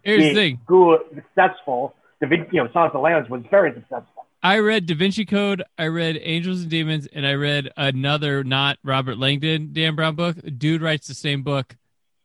Here's 0.03 0.23
the 0.23 0.33
thing: 0.33 0.59
good, 0.65 0.99
successful. 1.15 1.95
The 2.19 2.27
Vin- 2.27 2.47
you 2.51 2.63
know 2.63 2.69
Silence 2.73 2.89
of 2.89 2.93
the 2.93 2.99
Lambs 2.99 3.29
was 3.29 3.43
very 3.49 3.71
successful. 3.73 4.25
I 4.41 4.59
read 4.59 4.85
Da 4.85 4.95
Vinci 4.95 5.25
Code, 5.25 5.63
I 5.77 5.87
read 5.87 6.17
Angels 6.21 6.61
and 6.61 6.69
Demons, 6.69 7.07
and 7.07 7.25
I 7.27 7.33
read 7.33 7.71
another 7.75 8.43
not 8.43 8.77
Robert 8.83 9.17
Langdon 9.17 9.73
Dan 9.73 9.95
Brown 9.95 10.15
book. 10.15 10.37
Dude 10.57 10.81
writes 10.81 11.07
the 11.07 11.13
same 11.13 11.43
book 11.43 11.75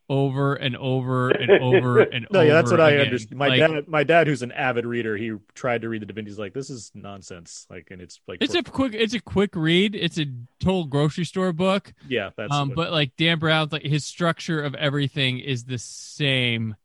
over 0.09 0.55
and 0.55 0.77
over 0.77 1.31
and 1.31 1.51
over 1.63 2.01
and 2.01 2.27
No, 2.31 2.41
over. 2.41 2.47
yeah, 2.49 2.55
that's 2.55 2.71
what 2.71 2.81
I 2.81 2.99
understand. 2.99 3.39
My 3.39 3.49
Like, 3.49 3.59
dad, 3.61 3.89
my 3.89 4.05
dad, 4.05 4.27
who's 4.27 4.43
an 4.43 4.53
avid 4.53 4.85
reader, 4.85 5.17
he 5.17 5.33
tried 5.55 5.81
to 5.83 5.89
read 5.89 6.03
the 6.03 6.07
Da 6.07 6.15
Vinci's 6.15 6.39
like 6.39 6.53
this 6.53 6.69
is 6.71 6.91
nonsense. 6.95 7.67
Like, 7.71 7.89
and 7.91 8.03
it's 8.03 8.21
like, 8.29 8.39
It's 8.43 8.55
a 8.55 8.63
quick. 8.63 8.93
It's 8.95 9.15
a 9.15 9.21
quick 9.21 9.57
read. 9.57 9.95
It's 9.95 10.19
a 10.19 10.27
total 10.61 10.85
grocery 10.85 11.25
store 11.25 11.53
book. 11.53 11.93
yeah, 12.09 12.31
that's 12.37 12.53
um, 12.53 12.69
what- 12.69 12.77
but 12.77 12.93
like 12.93 13.17
Dan 13.17 13.39
Brown's, 13.39 13.73
like 13.73 13.83
his 13.83 14.05
structure 14.05 14.61
of 14.63 14.75
everything 14.75 15.39
is 15.39 15.65
the 15.65 15.79
same. 15.79 16.77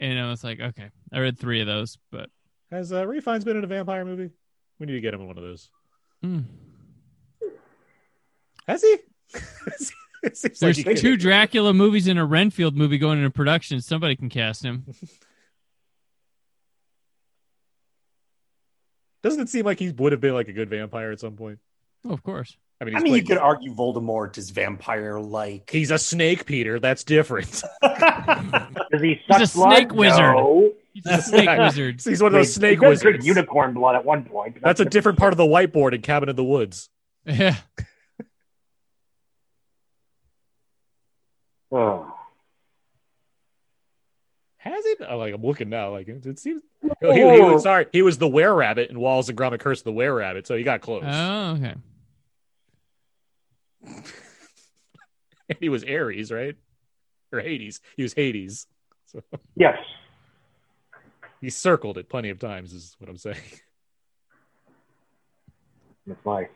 And 0.00 0.18
I 0.18 0.28
was 0.30 0.42
like, 0.44 0.60
okay, 0.60 0.90
I 1.12 1.18
read 1.20 1.38
three 1.38 1.60
of 1.60 1.66
those, 1.66 1.98
but 2.10 2.30
has 2.70 2.92
uh, 2.92 3.06
Ralph 3.06 3.24
Fiennes 3.24 3.44
been 3.44 3.56
in 3.56 3.64
a 3.64 3.66
vampire 3.68 4.04
movie? 4.04 4.30
We 4.78 4.86
need 4.86 4.92
to 4.92 5.00
get 5.00 5.12
him 5.14 5.20
in 5.22 5.26
one 5.26 5.38
of 5.38 5.42
those. 5.42 5.70
mm. 6.24 6.44
Has 8.66 8.82
he? 8.82 8.96
it 10.22 10.36
seems 10.36 10.60
like 10.62 10.76
there's 10.84 11.00
two 11.00 11.16
Dracula 11.16 11.72
movies 11.74 12.06
and 12.08 12.18
a 12.18 12.24
Renfield 12.24 12.76
movie 12.76 12.98
going 12.98 13.18
into 13.18 13.30
production. 13.30 13.80
Somebody 13.80 14.16
can 14.16 14.28
cast 14.28 14.64
him. 14.64 14.84
Doesn't 19.22 19.40
it 19.42 19.48
seem 19.48 19.64
like 19.64 19.78
he 19.78 19.90
would 19.90 20.12
have 20.12 20.20
been 20.20 20.34
like 20.34 20.48
a 20.48 20.52
good 20.52 20.70
vampire 20.70 21.10
at 21.10 21.20
some 21.20 21.34
point? 21.34 21.58
Oh, 22.06 22.12
of 22.12 22.22
course. 22.22 22.56
I 22.80 22.84
mean, 22.84 22.94
I 22.94 22.98
he's, 22.98 23.04
mean, 23.04 23.14
you 23.14 23.24
could 23.24 23.38
argue 23.38 23.74
Voldemort 23.74 24.38
is 24.38 24.50
vampire-like. 24.50 25.68
he's 25.70 25.90
a 25.90 25.98
snake, 25.98 26.46
Peter. 26.46 26.78
That's 26.78 27.02
different. 27.02 27.50
Does 27.82 29.02
he 29.02 29.14
He's 29.14 29.18
suck 29.26 29.42
a 29.42 29.52
blood? 29.56 29.76
snake 29.76 29.92
wizard. 29.92 30.20
No. 30.36 30.72
He's 30.94 31.06
a 31.06 31.20
snake 31.22 31.58
wizard. 31.58 32.00
he's 32.04 32.22
one 32.22 32.28
of 32.28 32.32
those 32.34 32.46
I 32.56 32.60
snake 32.60 32.78
he 32.78 32.84
does 32.86 33.00
drink 33.02 33.16
wizards. 33.18 33.26
unicorn 33.26 33.74
blood 33.74 33.96
at 33.96 34.04
one 34.04 34.24
point. 34.24 34.54
but 34.54 34.62
That's 34.62 34.80
a 34.80 34.84
different 34.84 35.18
part 35.18 35.32
of 35.32 35.36
the 35.36 35.44
whiteboard 35.44 35.92
in 35.94 36.02
Cabin 36.02 36.28
in 36.28 36.36
the 36.36 36.44
Woods. 36.44 36.88
Yeah. 37.26 37.56
Oh. 41.70 42.14
Has 44.58 44.84
he? 44.84 44.96
Oh, 45.08 45.18
like 45.18 45.34
I'm 45.34 45.42
looking 45.42 45.68
now. 45.68 45.90
Like 45.90 46.08
it, 46.08 46.26
it 46.26 46.38
seems. 46.38 46.62
Oh, 47.02 47.12
he, 47.12 47.20
he 47.20 47.40
was 47.40 47.62
sorry. 47.62 47.86
He 47.92 48.02
was 48.02 48.18
the 48.18 48.28
were 48.28 48.54
rabbit 48.54 48.90
in 48.90 48.98
Wallace 48.98 49.28
and 49.28 49.38
Gromit: 49.38 49.60
Curse 49.60 49.80
of 49.80 49.84
the 49.84 49.92
Were 49.92 50.14
Rabbit. 50.14 50.46
So 50.46 50.56
he 50.56 50.62
got 50.62 50.80
close. 50.80 51.04
Oh, 51.06 51.58
okay. 51.58 51.74
he 55.60 55.68
was 55.68 55.84
Ares, 55.84 56.32
right? 56.32 56.56
Or 57.32 57.40
Hades. 57.40 57.80
He 57.96 58.02
was 58.02 58.12
Hades. 58.14 58.66
So 59.06 59.22
Yes. 59.56 59.78
he 61.40 61.50
circled 61.50 61.98
it 61.98 62.08
plenty 62.08 62.30
of 62.30 62.38
times. 62.38 62.72
Is 62.72 62.96
what 62.98 63.08
I'm 63.08 63.16
saying. 63.16 63.36
That's 66.06 66.24
my 66.24 66.48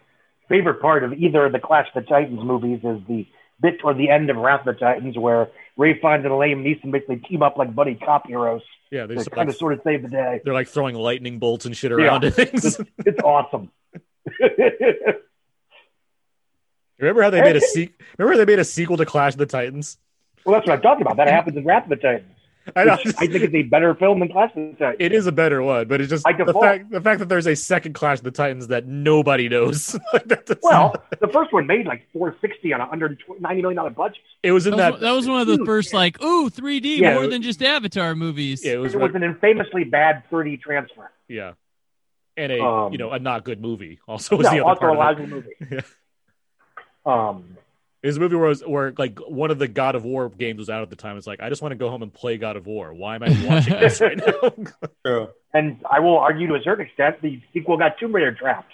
favorite 0.49 0.81
part 0.81 1.05
of 1.05 1.13
either 1.13 1.47
of 1.47 1.53
the 1.53 1.61
Clash 1.61 1.87
of 1.95 2.03
the 2.03 2.09
Titans 2.09 2.43
movies 2.43 2.81
is 2.83 3.01
the 3.07 3.27
bit 3.63 3.79
toward 3.81 3.97
the 3.97 4.11
end 4.11 4.29
of 4.29 4.37
Wrath 4.37 4.67
of 4.67 4.75
the 4.75 4.81
Titans 4.81 5.17
where 5.17 5.49
Ralph 5.77 5.97
Fiennes 6.03 6.25
and 6.25 6.33
Liam 6.35 6.63
Neeson 6.65 6.91
basically 6.91 7.17
team 7.19 7.43
up 7.43 7.57
like 7.57 7.75
buddy 7.75 7.95
cop 7.95 8.27
heroes 8.27 8.63
Yeah, 8.91 9.07
they 9.07 9.15
kind 9.17 9.29
like, 9.37 9.49
of 9.49 9.57
sort 9.57 9.73
of 9.75 9.81
save 9.85 10.03
the 10.03 10.09
day. 10.09 10.41
they're 10.45 10.53
like 10.53 10.69
throwing 10.69 10.95
lightning 10.97 11.39
bolts 11.39 11.65
and 11.65 11.75
shit 11.77 11.93
around 11.93 12.25
and 12.25 12.35
things. 12.35 12.65
It's, 12.65 12.81
it's 12.99 13.21
awesome. 13.23 13.71
Remember 16.99 17.23
how 17.23 17.31
they 17.31 17.41
made 17.43 17.57
a 17.57 17.61
se- 17.75 17.91
Remember 18.19 18.39
how 18.39 18.45
they 18.45 18.53
made 18.53 18.59
a 18.61 18.65
sequel 18.65 18.97
to 18.99 19.07
Clash 19.07 19.33
of 19.35 19.39
the 19.39 19.47
Titans? 19.47 19.99
well, 20.45 20.55
that's 20.55 20.67
what 20.67 20.77
I'm 20.77 20.83
talking 20.83 21.03
about. 21.03 21.17
That 21.17 21.29
happens 21.29 21.57
in 21.57 21.65
Wrath 21.65 21.85
of 21.85 21.91
the 21.91 21.97
Titans. 21.97 22.29
I 22.77 22.85
know. 22.85 22.93
I 22.93 22.97
think 23.27 23.35
it's 23.43 23.55
a 23.55 23.63
better 23.63 23.95
film 23.95 24.21
than 24.21 24.31
Clash 24.31 24.51
of 24.51 24.57
the 24.57 24.73
Titans. 24.79 24.97
It 25.01 25.13
is 25.13 25.27
a 25.27 25.33
better 25.33 25.63
one, 25.63 25.89
but 25.89 26.01
it's 26.01 26.11
just 26.11 26.25
By 26.25 26.33
the 26.33 26.53
fact 26.55 26.91
the 26.91 27.01
fact 27.01 27.19
that 27.19 27.29
there's 27.29 27.47
a 27.47 27.57
second 27.57 27.95
Clash 27.95 28.19
of 28.19 28.25
the 28.25 28.31
Titans 28.31 28.69
that 28.69 28.87
nobody 28.87 29.49
knows. 29.49 29.99
Like, 30.13 30.59
Well, 30.63 30.95
the 31.21 31.29
first 31.29 31.53
one 31.53 31.67
made 31.67 31.87
like 31.87 32.07
460 32.13 32.73
on 32.73 32.81
a 32.81 32.85
190 32.85 33.63
million 33.63 33.77
dollar 33.77 33.91
budget. 33.91 34.19
it 34.43 34.53
was 34.53 34.67
in 34.67 34.73
That 34.73 34.79
that. 34.79 34.93
was, 34.93 35.01
that 35.01 35.11
was 35.13 35.29
one 35.29 35.41
of 35.41 35.47
the 35.49 35.55
Huge, 35.57 35.67
first, 35.67 35.93
yeah. 35.93 35.99
like, 35.99 36.23
ooh, 36.23 36.49
3D 36.51 36.99
Yeah, 36.99 37.15
more 37.15 37.25
it- 37.25 37.31
than 37.31 37.43
just 37.43 37.63
Avatar 37.63 38.15
movies. 38.15 38.65
yeah, 38.65 38.75
it 38.75 38.77
was. 38.79 38.95
It 38.95 39.01
was 39.01 39.15
an 39.15 39.23
infamously 39.25 39.85
bad 39.85 40.23
3D 40.31 40.61
transfer. 40.61 41.11
yeah, 41.29 41.53
and 42.37 42.53
a 42.53 42.63
Um, 42.63 42.93
you 42.93 42.99
know 42.99 43.11
a 43.11 43.19
not 43.19 43.45
good 43.45 43.61
movie 43.61 43.99
also 44.07 44.37
was 44.37 44.45
No, 44.45 44.51
the 44.51 44.57
other 44.65 44.69
also 44.69 44.81
part 44.81 44.97
a 44.97 44.99
lousy 44.99 45.27
movie. 45.27 45.49
Yeah. 45.71 45.81
Um, 47.05 47.57
It 48.03 48.09
was 48.09 48.17
a 48.17 48.21
movie 48.21 48.35
where, 48.37 48.47
it 48.47 48.49
was, 48.49 48.63
where 48.63 48.95
like 48.99 49.19
one 49.21 49.51
of 49.53 49.59
the 49.61 49.69
God 49.69 49.95
of 49.95 50.05
War 50.05 50.29
games 50.29 50.59
was 50.59 50.69
out 50.69 50.83
at 50.83 50.91
the 50.91 50.97
time. 50.97 51.17
It's 51.17 51.27
like 51.27 51.41
I 51.41 51.49
just 51.49 51.63
want 51.63 51.71
to 51.73 51.77
go 51.77 51.89
home 51.89 52.03
and 52.03 52.13
play 52.13 52.37
God 52.37 52.57
of 52.57 52.67
War. 52.67 52.93
Why 52.93 53.15
am 53.15 53.23
I 53.23 53.29
watching 53.47 53.79
this 53.79 54.01
right 54.01 54.17
now? 54.19 54.53
True. 55.05 55.29
and 55.55 55.79
I 55.91 56.01
will 56.01 56.19
argue 56.19 56.49
to 56.49 56.55
a 56.55 56.63
certain 56.63 56.87
extent 56.87 57.23
the 57.23 57.41
sequel 57.53 57.77
got 57.77 57.99
Tomb 57.99 58.13
Raider 58.15 58.33
trapped 58.33 58.73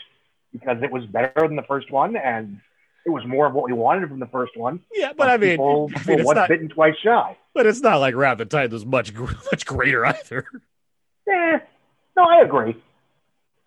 because 0.52 0.78
it 0.82 0.90
was 0.90 1.04
better 1.06 1.42
than 1.42 1.56
the 1.56 1.62
first 1.62 1.90
one 1.90 2.16
and 2.16 2.60
it 3.04 3.10
was 3.10 3.24
more 3.26 3.46
of 3.46 3.54
what 3.54 3.64
we 3.64 3.72
wanted 3.72 4.08
from 4.08 4.18
the 4.18 4.26
first 4.26 4.56
one. 4.56 4.80
yeah, 4.94 5.12
but 5.16 5.28
I 5.30 5.36
mean, 5.36 5.50
people 5.52 5.90
I 5.94 5.98
were 6.00 6.06
mean, 6.08 6.18
it's 6.20 6.26
once 6.26 6.36
not. 6.36 6.48
bitten, 6.48 6.68
twice 6.68 6.94
shy. 7.02 7.36
But 7.54 7.66
it's 7.66 7.80
not 7.80 7.96
like 7.96 8.14
Wrath 8.14 8.32
of 8.32 8.38
the 8.38 8.44
Titans 8.46 8.72
was 8.72 8.86
much 8.86 9.14
gr- 9.14 9.32
much 9.52 9.64
greater 9.66 10.04
either. 10.06 10.46
Eh, 11.28 11.58
no, 12.16 12.24
I 12.24 12.40
agree. 12.42 12.76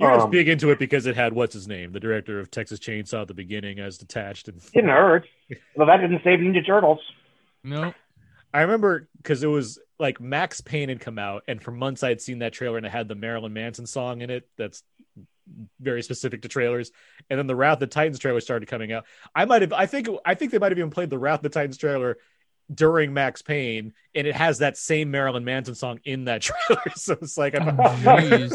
You're 0.01 0.13
just 0.13 0.25
Um, 0.25 0.31
big 0.31 0.49
into 0.49 0.69
it 0.71 0.79
because 0.79 1.05
it 1.05 1.15
had 1.15 1.33
what's 1.33 1.53
his 1.53 1.67
name, 1.67 1.91
the 1.91 1.99
director 1.99 2.39
of 2.39 2.49
Texas 2.51 2.79
Chainsaw 2.79 3.21
at 3.21 3.27
the 3.27 3.33
beginning, 3.33 3.79
as 3.79 3.97
detached. 3.97 4.47
And 4.47 4.59
Didn't 4.73 4.89
hurt. 4.89 5.27
Well, 5.75 5.87
that 5.87 5.97
didn't 5.97 6.21
save 6.23 6.39
Ninja 6.39 6.65
Turtles. 6.65 6.99
No, 7.63 7.93
I 8.53 8.61
remember 8.61 9.07
because 9.17 9.43
it 9.43 9.47
was 9.47 9.79
like 9.99 10.19
Max 10.19 10.59
Payne 10.61 10.89
had 10.89 10.99
come 10.99 11.19
out, 11.19 11.43
and 11.47 11.61
for 11.61 11.71
months 11.71 12.01
I 12.03 12.09
had 12.09 12.19
seen 12.21 12.39
that 12.39 12.53
trailer 12.53 12.77
and 12.77 12.85
it 12.85 12.91
had 12.91 13.07
the 13.07 13.15
Marilyn 13.15 13.53
Manson 13.53 13.85
song 13.85 14.21
in 14.21 14.29
it. 14.29 14.47
That's 14.57 14.83
very 15.79 16.01
specific 16.01 16.41
to 16.43 16.47
trailers. 16.47 16.91
And 17.29 17.37
then 17.37 17.45
the 17.47 17.55
Wrath 17.55 17.73
of 17.75 17.79
the 17.81 17.87
Titans 17.87 18.19
trailer 18.19 18.39
started 18.39 18.67
coming 18.69 18.91
out. 18.93 19.05
I 19.35 19.45
might 19.45 19.61
have, 19.63 19.73
I 19.73 19.85
think, 19.85 20.07
I 20.25 20.33
think 20.33 20.51
they 20.51 20.59
might 20.59 20.71
have 20.71 20.77
even 20.79 20.91
played 20.91 21.09
the 21.09 21.19
Wrath 21.19 21.39
of 21.39 21.43
the 21.43 21.49
Titans 21.49 21.77
trailer 21.77 22.17
during 22.73 23.13
Max 23.13 23.41
Payne, 23.41 23.93
and 24.15 24.25
it 24.27 24.35
has 24.35 24.59
that 24.59 24.77
same 24.77 25.11
Marilyn 25.11 25.43
Manson 25.43 25.75
song 25.75 25.99
in 26.05 26.25
that 26.25 26.41
trailer. 26.67 26.81
so 26.95 27.17
it's 27.21 27.37
like, 27.37 27.53
Oh, 27.55 27.59
I'm, 27.59 28.49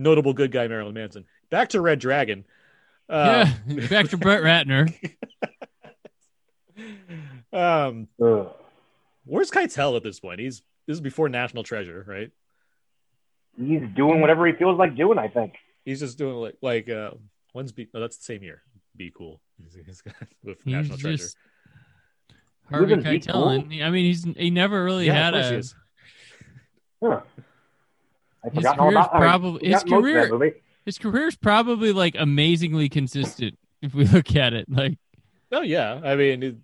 notable 0.00 0.32
good 0.32 0.50
guy 0.50 0.66
Marilyn 0.68 0.94
Manson. 0.94 1.24
Back 1.50 1.70
to 1.70 1.80
Red 1.80 1.98
Dragon. 2.00 2.44
Uh, 3.08 3.46
yeah. 3.66 3.86
Back 3.88 4.08
to 4.10 4.16
Brett 4.16 4.42
Ratner. 4.42 4.92
um, 7.52 8.08
Ugh. 8.22 8.48
where's 9.24 9.50
Keitel 9.50 9.96
at 9.96 10.02
this 10.02 10.20
point? 10.20 10.40
He's 10.40 10.62
this 10.86 10.94
is 10.94 11.00
before 11.00 11.28
National 11.28 11.62
Treasure, 11.62 12.04
right? 12.06 12.30
He's 13.58 13.82
doing 13.94 14.20
whatever 14.20 14.46
he 14.46 14.52
feels 14.54 14.78
like 14.78 14.96
doing, 14.96 15.18
I 15.18 15.28
think. 15.28 15.54
He's 15.84 16.00
just 16.00 16.18
doing 16.18 16.36
like 16.36 16.56
like 16.62 16.88
uh 16.88 17.10
when's 17.52 17.72
be 17.72 17.88
no 17.92 18.00
that's 18.00 18.16
the 18.16 18.24
same 18.24 18.42
year. 18.42 18.62
Be 18.96 19.12
cool. 19.16 19.40
He's, 19.62 19.76
he's 19.86 20.00
got 20.02 20.14
with 20.44 20.58
He's 20.64 20.72
National 20.74 20.98
Treasure. 20.98 21.26
Harvey 22.70 22.94
Wasn't 22.94 23.04
Keitel. 23.24 23.54
and- 23.72 23.82
I 23.84 23.90
mean, 23.90 24.04
he's 24.04 24.24
he 24.36 24.50
never 24.50 24.84
really 24.84 25.06
Yeah, 25.06 25.14
had 25.24 25.34
of 25.34 25.46
he 25.48 25.54
a 25.54 25.58
is. 25.58 25.74
Huh. 27.02 27.20
I've 28.44 28.52
His 28.54 28.64
all 28.64 28.74
career's 28.74 28.92
about 28.92 29.10
I 29.14 29.18
mean, 29.18 29.28
probably- 29.28 29.68
his 29.68 29.82
forgotten 29.82 30.02
that 30.02 30.02
career- 30.02 30.28
movie. 30.38 30.52
His 30.86 30.98
career's 30.98 31.36
probably 31.36 31.92
like 31.92 32.16
amazingly 32.18 32.88
consistent 32.88 33.58
if 33.82 33.94
we 33.94 34.04
look 34.16 34.34
at 34.36 34.52
it. 34.54 34.66
Like 34.70 34.98
Oh 35.52 35.62
yeah, 35.62 36.00
I 36.02 36.16
mean, 36.16 36.42
it- 36.42 36.56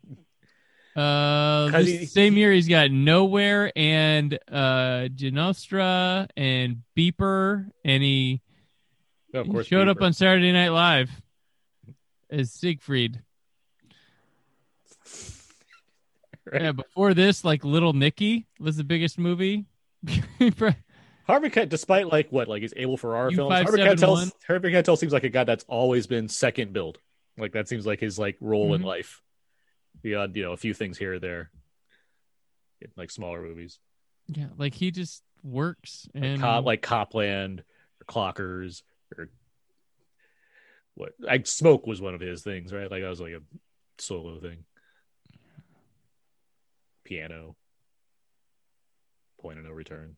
uh 0.97 1.69
'Cause 1.71 1.85
this 1.85 2.01
he- 2.01 2.07
same 2.07 2.37
year 2.39 2.53
he's 2.53 2.69
got 2.69 2.91
Nowhere 2.91 3.71
and 3.77 4.39
uh 4.51 5.09
Ginostra 5.15 6.29
and 6.37 6.83
Beeper 6.97 7.71
and 7.85 8.03
he, 8.03 8.41
of 9.35 9.45
he 9.47 9.53
course, 9.53 9.67
showed 9.67 9.89
up 9.89 10.01
on 10.01 10.13
Saturday 10.15 10.53
Night 10.53 10.71
Live 10.71 11.11
as 12.31 12.53
Siegfried. 12.53 13.21
Right. 16.53 16.63
Yeah, 16.63 16.73
before 16.73 17.13
this, 17.13 17.45
like 17.45 17.65
Little 17.65 17.93
Nicky 17.93 18.47
was 18.61 18.77
the 18.77 18.85
biggest 18.85 19.19
movie. 19.19 19.65
Harvey 21.27 21.51
Keitel, 21.51 21.69
despite 21.69 22.07
like 22.07 22.31
what, 22.31 22.47
like 22.49 22.63
he's 22.63 22.73
able 22.77 22.97
for 22.97 23.17
our 23.17 23.31
films. 23.31 23.53
Harvey 23.53 23.79
Keitel. 23.83 24.33
Harvey 24.47 24.71
Keitel 24.73 24.97
seems 24.97 25.13
like 25.13 25.25
a 25.25 25.29
guy 25.29 25.45
that's 25.45 25.65
always 25.69 26.07
been 26.07 26.29
second 26.29 26.73
billed. 26.73 26.99
Like 27.37 27.53
that 27.53 27.69
seems 27.69 27.85
like 27.87 28.01
his 28.01 28.19
like 28.19 28.37
role 28.41 28.75
in 28.75 28.83
Mhm. 28.83 28.87
life. 28.87 29.23
Beyond 30.03 30.37
you 30.37 30.43
know 30.45 30.53
a 30.53 30.57
few 30.57 30.73
things 30.75 30.99
here 30.99 31.15
or 31.15 31.19
there, 31.19 31.51
in, 32.81 32.91
like 32.97 33.11
smaller 33.11 33.41
movies, 33.43 33.79
yeah, 34.29 34.49
like 34.57 34.75
he 34.75 34.91
just 34.91 35.23
works 35.43 36.07
like, 36.15 36.23
and 36.23 36.41
Cop, 36.41 36.65
like 36.65 36.83
Copland 36.83 37.61
or 38.01 38.05
Clockers 38.05 38.83
or 39.17 39.31
what? 40.95 41.13
Like 41.19 41.47
Smoke 41.47 41.87
was 41.87 42.01
one 42.01 42.15
of 42.15 42.21
his 42.21 42.43
things, 42.43 42.73
right? 42.73 42.91
Like 42.91 43.03
that 43.03 43.09
was 43.09 43.21
like 43.21 43.33
a 43.33 43.41
solo 43.99 44.39
thing. 44.39 44.65
Piano. 47.05 47.57
Point 49.41 49.59
of 49.59 49.65
no 49.65 49.71
return. 49.73 50.17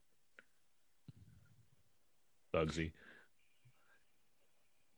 Bugsy. 2.54 2.92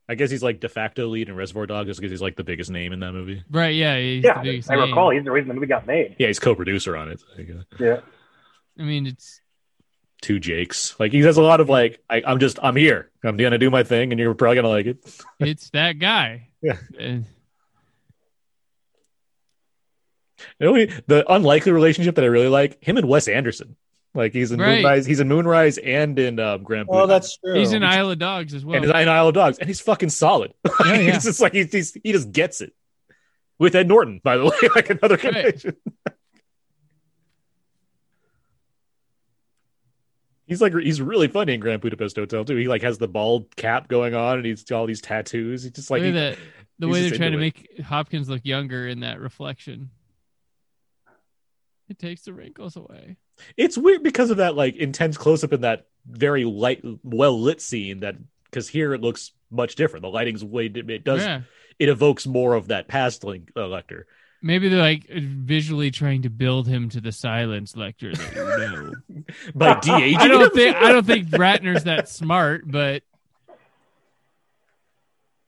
I 0.08 0.16
guess 0.16 0.30
he's 0.30 0.42
like 0.42 0.58
de 0.60 0.68
facto 0.68 1.06
lead 1.06 1.28
in 1.28 1.36
Reservoir 1.36 1.66
Dogs 1.66 1.86
just 1.88 2.00
because 2.00 2.10
he's 2.10 2.20
like 2.22 2.34
the 2.36 2.42
biggest 2.44 2.70
name 2.70 2.92
in 2.92 2.98
that 3.00 3.12
movie. 3.12 3.44
right. 3.50 3.74
Yeah, 3.74 3.96
he's 3.98 4.24
Yeah, 4.24 4.38
the 4.42 4.50
biggest 4.50 4.70
I 4.70 4.74
name. 4.74 4.88
recall 4.88 5.10
he's 5.10 5.22
the 5.24 5.30
reason 5.30 5.48
the 5.48 5.54
movie 5.54 5.66
got 5.68 5.86
made. 5.86 6.16
Yeah, 6.18 6.26
he's 6.26 6.40
co-producer 6.40 6.96
on 6.96 7.10
it. 7.10 7.22
Like, 7.38 7.48
uh, 7.50 7.62
Yeah. 7.78 8.00
I 8.78 8.82
mean, 8.82 9.06
it's 9.06 9.40
two 10.20 10.40
Jakes. 10.40 10.98
Like 10.98 11.12
he 11.12 11.20
has 11.20 11.36
a 11.36 11.42
lot 11.42 11.60
of 11.60 11.68
like, 11.68 12.02
I, 12.10 12.22
I'm 12.26 12.40
just, 12.40 12.58
I'm 12.62 12.74
here. 12.76 13.10
I'm 13.22 13.36
gonna 13.36 13.58
do 13.58 13.70
my 13.70 13.84
thing, 13.84 14.10
and 14.12 14.18
you're 14.18 14.34
probably 14.34 14.56
gonna 14.56 14.68
like 14.68 14.86
it. 14.86 15.22
it's 15.40 15.70
that 15.70 15.98
guy. 16.00 16.48
Yeah. 16.60 16.76
The, 20.58 20.66
only, 20.66 20.86
the 21.06 21.30
unlikely 21.32 21.70
relationship 21.72 22.14
that 22.14 22.24
I 22.24 22.28
really 22.28 22.48
like 22.48 22.82
him 22.82 22.96
and 22.96 23.06
Wes 23.06 23.28
Anderson. 23.28 23.76
Like 24.12 24.32
he's 24.32 24.50
in 24.50 24.58
Right. 24.60 24.76
Moonrise, 24.82 25.06
he's 25.06 25.20
in 25.20 25.28
Moonrise 25.28 25.78
and 25.78 26.18
in 26.18 26.40
um, 26.40 26.64
Grand 26.64 26.88
Oh, 26.90 27.06
that's 27.06 27.36
true. 27.38 27.54
he's 27.54 27.72
in 27.72 27.84
Isle 27.84 28.10
of 28.10 28.18
Dogs 28.18 28.54
as 28.54 28.64
well. 28.64 28.76
and 28.76 28.84
in 28.84 29.08
Isle 29.08 29.28
of 29.28 29.34
Dogs, 29.34 29.58
and 29.58 29.68
he's 29.68 29.80
fucking 29.80 30.10
solid. 30.10 30.52
Yeah, 30.84 30.94
yeah. 30.94 31.12
He's 31.12 31.24
just 31.24 31.40
like 31.40 31.52
he's, 31.52 31.70
he's 31.72 31.96
he 32.02 32.12
just 32.12 32.32
gets 32.32 32.60
it. 32.60 32.72
With 33.58 33.74
Ed 33.76 33.86
Norton, 33.88 34.20
by 34.24 34.36
the 34.38 34.44
way, 34.62 34.68
like 34.74 34.90
another 34.90 35.14
Right. 35.16 35.20
connection. 35.20 35.76
He's 40.46 40.60
like 40.60 40.74
he's 40.74 41.00
really 41.00 41.28
funny 41.28 41.54
in 41.54 41.60
Grand 41.60 41.80
Budapest 41.80 42.16
Hotel 42.16 42.44
too. 42.44 42.56
He 42.56 42.66
like 42.66 42.82
has 42.82 42.98
the 42.98 43.06
bald 43.06 43.54
cap 43.54 43.86
going 43.86 44.14
on, 44.14 44.38
and 44.38 44.44
he's 44.46 44.64
got 44.64 44.80
all 44.80 44.86
these 44.86 45.00
tattoos. 45.00 45.62
He's 45.62 45.72
just 45.72 45.90
like 45.90 46.00
Look 46.02 46.06
he- 46.06 46.12
that. 46.12 46.38
The 46.80 46.88
way 46.88 47.02
they're 47.02 47.10
trying 47.10 47.32
to 47.32 47.38
into 47.38 47.38
make 47.38 47.80
Hopkins 47.84 48.28
look 48.28 48.40
younger 48.44 48.88
in 48.88 49.00
that 49.00 49.20
reflection. 49.20 49.90
It 51.90 51.98
takes 51.98 52.22
the 52.22 52.32
wrinkles 52.32 52.74
away. 52.74 53.16
It's 53.56 53.76
weird 53.78 54.02
because 54.02 54.30
of 54.30 54.38
that 54.38 54.54
like 54.56 54.76
intense 54.76 55.16
close 55.16 55.44
up 55.44 55.52
in 55.52 55.62
that 55.62 55.86
very 56.06 56.44
light, 56.44 56.84
well 57.02 57.40
lit 57.40 57.60
scene. 57.60 58.00
That 58.00 58.16
because 58.44 58.68
here 58.68 58.94
it 58.94 59.00
looks 59.00 59.32
much 59.50 59.74
different. 59.74 60.02
The 60.02 60.08
lighting's 60.10 60.44
way 60.44 60.66
it 60.66 61.04
does 61.04 61.22
Yeah. 61.22 61.42
it 61.78 61.88
evokes 61.88 62.26
more 62.26 62.54
of 62.54 62.68
that 62.68 62.88
past 62.88 63.24
link, 63.24 63.50
uh, 63.56 63.60
Lecter. 63.60 64.04
Maybe 64.42 64.68
they're 64.68 64.80
like 64.80 65.06
visually 65.08 65.90
trying 65.90 66.22
to 66.22 66.30
build 66.30 66.66
him 66.66 66.88
to 66.90 67.00
the 67.00 67.12
silence 67.12 67.72
Lecter 67.74 68.16
that 68.16 68.34
you 69.08 69.16
know. 69.16 69.24
by 69.54 69.78
de. 69.80 70.16
I 70.16 70.28
don't 70.28 70.54
think 70.54 70.76
I 70.76 70.92
don't 70.92 71.06
think 71.06 71.28
Ratner's 71.28 71.84
that 71.84 72.08
smart, 72.08 72.62
but 72.66 73.02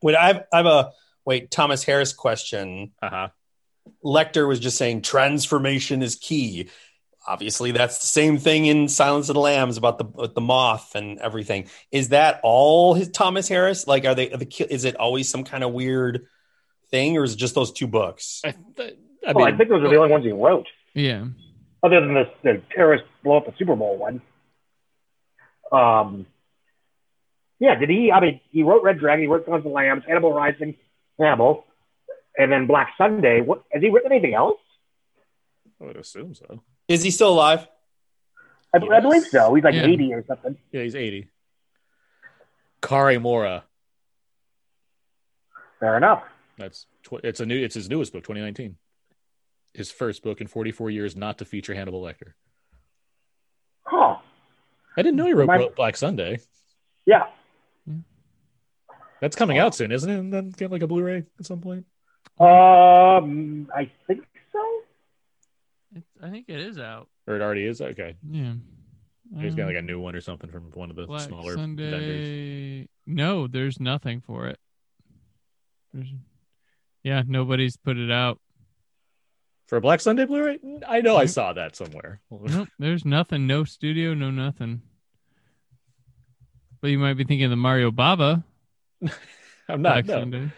Wait, 0.03 0.17
I've 0.17 0.43
I've 0.53 0.67
a 0.67 0.93
wait 1.25 1.51
Thomas 1.51 1.85
Harris 1.85 2.13
question. 2.13 2.91
Uh-huh. 3.01 3.29
Lecter 4.05 4.47
was 4.47 4.59
just 4.61 4.77
saying 4.77 5.03
transformation 5.03 6.03
is 6.03 6.17
key. 6.17 6.69
Obviously, 7.27 7.71
that's 7.71 7.99
the 8.01 8.07
same 8.09 8.37
thing 8.39 8.67
in 8.67 8.89
Silence 8.89 9.29
of 9.29 9.35
the 9.35 9.41
Lambs 9.41 9.77
about 9.77 9.99
the 9.99 10.05
with 10.05 10.35
the 10.35 10.41
moth 10.41 10.95
and 10.97 11.19
everything. 11.21 11.69
Is 11.93 12.09
that 12.09 12.41
all 12.43 12.95
his 12.95 13.09
Thomas 13.11 13.47
Harris? 13.49 13.87
Like, 13.87 14.05
are 14.05 14.15
they? 14.15 14.33
Are 14.33 14.37
the, 14.39 14.47
ki- 14.47 14.67
is 14.69 14.85
it 14.85 14.97
always 14.97 15.29
some 15.29 15.45
kind 15.45 15.63
of 15.63 15.73
weird 15.73 16.27
thing, 16.91 17.17
or 17.17 17.23
is 17.25 17.35
it 17.35 17.37
just 17.37 17.55
those 17.55 17.71
two 17.73 17.87
books? 17.87 18.43
I, 18.45 18.55
th- 18.77 18.95
I 19.27 19.31
Oh, 19.33 19.39
mean, 19.39 19.55
I 19.55 19.57
think 19.57 19.71
those 19.71 19.85
are 19.85 19.89
the 19.89 19.97
only 19.97 20.11
ones 20.11 20.25
he 20.25 20.33
wrote, 20.33 20.67
yeah. 20.95 21.27
other 21.85 22.01
than 22.01 22.13
this 22.15 22.27
the 22.43 22.61
terrorist 22.75 23.05
blow 23.23 23.37
up 23.37 23.47
the 23.47 23.53
Super 23.57 23.77
Bowl 23.77 23.97
one. 23.97 24.21
Um, 25.71 26.27
yeah, 27.61 27.77
did 27.77 27.89
he? 27.89 28.11
I 28.11 28.21
mean, 28.21 28.41
he 28.51 28.65
wrote 28.65 28.83
Red 28.83 28.99
Dragon, 28.99 29.23
he 29.23 29.29
wrote 29.29 29.45
Sons 29.45 29.59
of 29.59 29.63
the 29.63 29.69
Lambs, 29.69 30.03
Hannibal 30.07 30.33
Rising, 30.33 30.75
Hannibal, 31.21 31.65
and 32.37 32.51
then 32.51 32.67
Black 32.67 32.95
Sunday. 32.99 33.41
What 33.43 33.63
has 33.71 33.81
he 33.81 33.91
written 33.91 34.11
anything 34.11 34.35
else? 34.35 34.59
I 35.81 35.85
would 35.85 35.97
assume 35.97 36.35
so. 36.35 36.63
Is 36.93 37.03
he 37.03 37.11
still 37.11 37.31
alive? 37.31 37.67
I, 38.75 38.79
I 38.79 39.01
believe 39.01 39.25
so. 39.25 39.55
He's 39.55 39.65
like 39.65 39.75
Yeah. 39.75 39.87
80 39.87 40.13
or 40.15 40.25
something. 40.27 40.57
Yeah, 40.73 40.83
he's 40.83 40.95
eighty. 40.95 41.29
Cari 42.83 43.19
Mora. 43.19 43.65
Fair 45.81 45.97
enough. 45.97 46.23
That's 46.59 46.87
tw- 47.03 47.25
it's 47.25 47.41
a 47.41 47.47
new 47.47 47.63
it's 47.63 47.75
his 47.75 47.89
newest 47.89 48.13
book, 48.13 48.23
2019. 48.25 48.77
His 49.75 49.91
first 49.91 50.23
book 50.23 50.41
in 50.41 50.47
44 50.47 50.91
years 50.91 51.17
not 51.17 51.39
to 51.39 51.45
feature 51.47 51.75
Hannibal 51.75 52.03
Lecter. 52.03 52.33
Huh. 53.85 54.17
I 54.97 55.03
didn't 55.03 55.17
know 55.17 55.27
he 55.27 55.33
wrote 55.33 55.47
My- 55.47 55.71
Black 55.75 55.97
Sunday. 55.97 56.41
Yeah. 57.07 57.27
That's 59.21 59.37
coming 59.37 59.57
out 59.59 59.75
soon, 59.75 59.93
isn't 59.93 60.11
it? 60.11 60.19
And 60.19 60.33
then 60.33 60.51
get 60.51 60.71
like 60.71 60.83
a 60.83 60.87
Blu-ray 60.87 61.25
at 61.39 61.47
some 61.47 61.61
point. 61.61 61.87
Um, 62.41 63.71
I 63.75 63.91
think 64.07 64.25
so. 64.32 64.32
It, 65.95 66.05
I 66.23 66.31
think 66.31 66.47
it 66.49 66.61
is 66.61 66.79
out. 66.79 67.09
Or 67.27 67.37
it 67.37 67.43
already 67.43 67.65
is. 67.65 67.81
Okay, 67.81 68.15
Yeah. 68.29 68.55
he's 69.39 69.55
got 69.55 69.63
Um, 69.65 69.69
like 69.69 69.77
a 69.77 69.83
new 69.83 70.01
one 70.01 70.15
or 70.15 70.21
something 70.21 70.51
from 70.51 70.71
one 70.73 70.91
of 70.91 70.97
the 70.97 71.07
Black 71.07 71.23
smaller 71.29 71.57
vendors. 71.57 72.87
No, 73.07 73.47
there's 73.47 73.79
nothing 73.81 74.21
for 74.21 74.47
it. 74.49 74.59
There's, 75.93 76.09
yeah, 77.03 77.23
nobody's 77.27 77.77
put 77.77 77.97
it 77.99 78.11
out. 78.11 78.41
For 79.67 79.77
a 79.77 79.81
Black 79.81 80.01
Sunday 80.01 80.25
Blu-ray, 80.27 80.59
I 80.87 81.01
know 81.01 81.17
I 81.17 81.27
saw 81.27 81.53
that 81.55 81.77
somewhere. 81.77 82.21
Nope, 82.31 82.69
there's 82.79 83.05
nothing. 83.05 83.47
No 83.47 83.65
studio, 83.65 84.15
no 84.15 84.31
nothing. 84.31 84.83
But 86.81 86.91
you 86.91 86.99
might 86.99 87.15
be 87.15 87.25
thinking 87.25 87.45
of 87.45 87.51
the 87.51 87.57
Mario 87.57 87.91
Bava 87.91 88.43
I'm 89.69 89.83
Black 89.83 90.05
not. 90.07 90.07
No. 90.07 90.21
Sunday. 90.21 90.51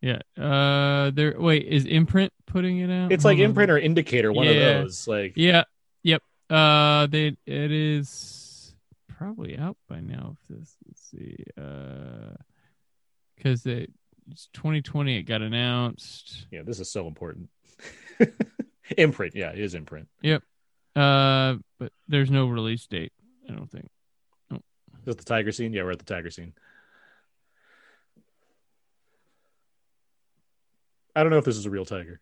Yeah. 0.00 0.18
Uh, 0.42 1.10
there. 1.10 1.34
Wait, 1.38 1.66
is 1.66 1.84
Imprint 1.86 2.32
putting 2.48 2.78
it 2.78 2.90
out? 2.90 3.12
It's 3.12 3.24
like. 3.24 3.38
Imprint 3.38 3.70
or 3.70 3.78
Indicator, 3.78 4.32
one 4.32 4.46
Yeah. 4.46 4.52
of 4.52 4.82
those. 4.84 5.06
Like, 5.06 5.34
Yeah. 5.36 5.64
Yep. 6.02 6.22
Uh, 6.50 7.06
they 7.06 7.36
it 7.46 7.70
is 7.72 8.74
probably 9.06 9.56
out 9.58 9.76
by 9.88 10.00
now. 10.00 10.36
If 10.42 10.48
this, 10.58 10.76
let's 10.86 11.02
see. 11.10 11.36
Uh, 11.56 12.34
because 13.36 13.66
it 13.66 13.92
it's 14.30 14.48
2020. 14.54 15.16
It 15.18 15.22
got 15.22 15.42
announced. 15.42 16.46
yeah, 16.50 16.62
this 16.62 16.80
is 16.80 16.90
so 16.90 17.06
important. 17.06 17.48
imprint, 18.96 19.34
yeah, 19.36 19.50
it 19.50 19.58
is 19.58 19.74
Imprint. 19.74 20.08
Yep. 20.22 20.42
Uh, 20.96 21.56
but 21.78 21.92
there's 22.08 22.30
no 22.30 22.46
release 22.46 22.86
date. 22.86 23.12
I 23.48 23.52
don't 23.52 23.70
think. 23.70 23.88
Is 24.52 24.60
that 25.04 25.18
the 25.18 25.24
tiger 25.24 25.52
scene? 25.52 25.72
Yeah, 25.72 25.84
we're 25.84 25.92
at 25.92 25.98
the 25.98 26.04
tiger 26.04 26.30
scene. 26.30 26.52
I 31.14 31.22
don't 31.22 31.30
know 31.30 31.38
if 31.38 31.44
this 31.44 31.56
is 31.56 31.66
a 31.66 31.70
real 31.70 31.84
tiger. 31.84 32.20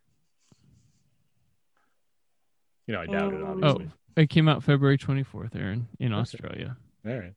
You 2.87 2.95
know, 2.95 3.01
I 3.01 3.07
doubt 3.07 3.35
it, 3.35 3.41
oh. 3.43 3.47
obviously. 3.47 3.91
Oh. 3.91 4.23
It 4.23 4.31
came 4.31 4.49
out 4.49 4.63
February 4.63 4.97
24th, 4.97 5.55
Aaron, 5.57 5.89
in 5.99 6.13
Okay. 6.13 6.21
Australia. 6.21 6.77
All 7.07 7.19
right. 7.19 7.35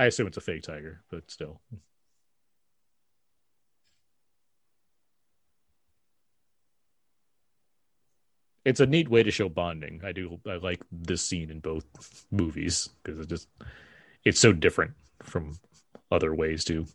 I 0.00 0.06
assume 0.06 0.26
it's 0.26 0.36
a 0.36 0.40
fake 0.40 0.62
tiger, 0.62 1.02
but 1.10 1.30
still. 1.30 1.60
It's 8.64 8.80
a 8.80 8.86
neat 8.86 9.08
way 9.08 9.22
to 9.22 9.30
show 9.30 9.48
bonding. 9.48 10.00
I 10.04 10.12
do. 10.12 10.40
I 10.48 10.56
like 10.56 10.82
this 10.90 11.22
scene 11.24 11.50
in 11.50 11.60
both 11.60 11.84
movies 12.30 12.88
because 13.02 13.20
it 13.20 13.28
just 13.28 13.48
it's 14.24 14.40
so 14.40 14.52
different 14.52 14.92
from 15.22 15.58
other 16.10 16.34
ways 16.34 16.64
to 16.64 16.86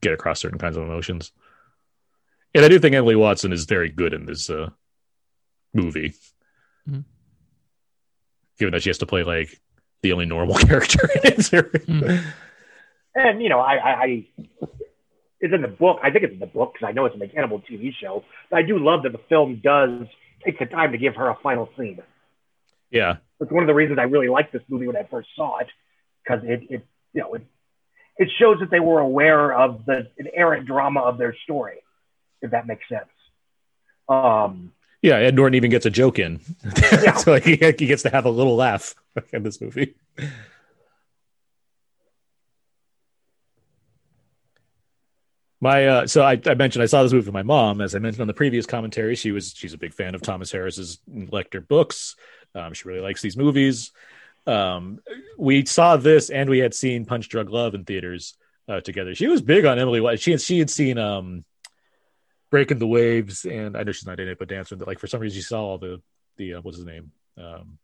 get 0.00 0.12
across 0.12 0.40
certain 0.40 0.58
kinds 0.58 0.76
of 0.76 0.84
emotions. 0.84 1.32
And 2.58 2.64
I 2.64 2.68
do 2.68 2.80
think 2.80 2.92
Emily 2.96 3.14
Watson 3.14 3.52
is 3.52 3.66
very 3.66 3.88
good 3.88 4.12
in 4.12 4.26
this 4.26 4.50
uh, 4.50 4.70
movie. 5.72 6.14
Mhm. 6.90 7.04
given 8.58 8.72
that 8.72 8.82
she 8.82 8.88
has 8.88 8.98
to 8.98 9.06
play 9.06 9.22
like 9.22 9.60
the 10.02 10.10
only 10.12 10.26
normal 10.26 10.56
character 10.66 11.08
in 11.22 11.34
it. 11.34 11.82
Hmm. 11.86 12.16
And 13.14 13.40
you 13.40 13.48
know, 13.48 13.60
I, 13.60 13.74
I, 13.76 13.90
I 14.02 14.24
it's 15.38 15.54
in 15.54 15.62
the 15.62 15.68
book. 15.68 16.00
I 16.02 16.10
think 16.10 16.24
it's 16.24 16.32
in 16.32 16.40
the 16.40 16.46
book 16.46 16.72
because 16.72 16.88
I 16.88 16.90
know 16.92 17.04
it's 17.04 17.14
a 17.14 17.28
cannibal 17.28 17.60
TV 17.60 17.92
show. 17.94 18.24
But 18.50 18.56
I 18.56 18.62
do 18.62 18.76
love 18.80 19.04
that 19.04 19.12
the 19.12 19.20
film 19.28 19.60
does 19.62 20.08
take 20.44 20.58
the 20.58 20.66
time 20.66 20.90
to 20.90 20.98
give 20.98 21.14
her 21.14 21.28
a 21.28 21.36
final 21.40 21.68
scene. 21.78 22.00
yeah, 22.90 23.18
It's 23.38 23.52
one 23.52 23.62
of 23.62 23.68
the 23.68 23.74
reasons 23.74 24.00
I 24.00 24.04
really 24.04 24.28
liked 24.28 24.52
this 24.52 24.62
movie 24.68 24.88
when 24.88 24.96
I 24.96 25.04
first 25.08 25.28
saw 25.36 25.58
it 25.58 25.68
because 26.24 26.42
it, 26.44 26.62
it, 26.70 26.86
you 27.12 27.20
know, 27.20 27.34
it, 27.34 27.42
it 28.16 28.28
shows 28.40 28.58
that 28.60 28.70
they 28.72 28.80
were 28.80 28.98
aware 28.98 29.54
of 29.56 29.84
the 29.86 30.08
inherent 30.18 30.66
drama 30.66 31.02
of 31.02 31.18
their 31.18 31.36
story, 31.44 31.76
if 32.42 32.50
that 32.50 32.66
makes 32.66 32.88
sense. 32.88 33.08
Um, 34.08 34.72
yeah. 35.02 35.16
Ed 35.16 35.34
Norton 35.34 35.54
even 35.54 35.70
gets 35.70 35.86
a 35.86 35.90
joke 35.90 36.18
in, 36.18 36.40
so 37.18 37.32
like 37.32 37.44
he, 37.44 37.56
he 37.56 37.86
gets 37.86 38.02
to 38.02 38.10
have 38.10 38.24
a 38.24 38.30
little 38.30 38.56
laugh 38.56 38.94
in 39.32 39.42
this 39.42 39.60
movie. 39.60 39.94
My 45.60 45.86
uh, 45.86 46.06
so 46.06 46.22
I, 46.22 46.40
I 46.46 46.54
mentioned 46.54 46.82
I 46.82 46.86
saw 46.86 47.02
this 47.02 47.12
movie 47.12 47.26
with 47.26 47.34
my 47.34 47.42
mom. 47.42 47.80
As 47.80 47.94
I 47.94 47.98
mentioned 47.98 48.20
on 48.20 48.28
the 48.28 48.34
previous 48.34 48.64
commentary, 48.64 49.16
she 49.16 49.32
was 49.32 49.52
she's 49.56 49.74
a 49.74 49.78
big 49.78 49.92
fan 49.92 50.14
of 50.14 50.22
Thomas 50.22 50.52
Harris's 50.52 50.98
Lecter 51.10 51.66
books. 51.66 52.14
Um, 52.54 52.74
she 52.74 52.88
really 52.88 53.00
likes 53.00 53.22
these 53.22 53.36
movies. 53.36 53.90
Um, 54.46 55.00
we 55.36 55.66
saw 55.66 55.96
this, 55.96 56.30
and 56.30 56.48
we 56.48 56.58
had 56.58 56.74
seen 56.74 57.04
Punch 57.04 57.28
Drunk 57.28 57.50
Love 57.50 57.74
in 57.74 57.84
theaters 57.84 58.34
uh, 58.68 58.80
together. 58.80 59.14
She 59.14 59.26
was 59.26 59.42
big 59.42 59.64
on 59.64 59.78
Emily 59.78 60.00
White. 60.00 60.20
She 60.20 60.30
had 60.30 60.40
she 60.40 60.60
had 60.60 60.70
seen 60.70 60.96
um, 60.96 61.44
Breaking 62.50 62.78
the 62.78 62.86
Waves, 62.86 63.44
and 63.44 63.76
I 63.76 63.82
know 63.82 63.92
she's 63.92 64.06
not 64.06 64.20
in 64.20 64.28
it, 64.28 64.38
but 64.38 64.48
dancing. 64.48 64.78
Like 64.78 64.98
for 64.98 65.06
some 65.06 65.20
reason, 65.20 65.36
she 65.36 65.42
saw 65.42 65.62
all 65.62 65.78
the 65.78 66.00
the 66.36 66.54
uh, 66.54 66.60
what's 66.62 66.76
his 66.78 66.86
name, 66.86 67.12
um, 67.36 67.78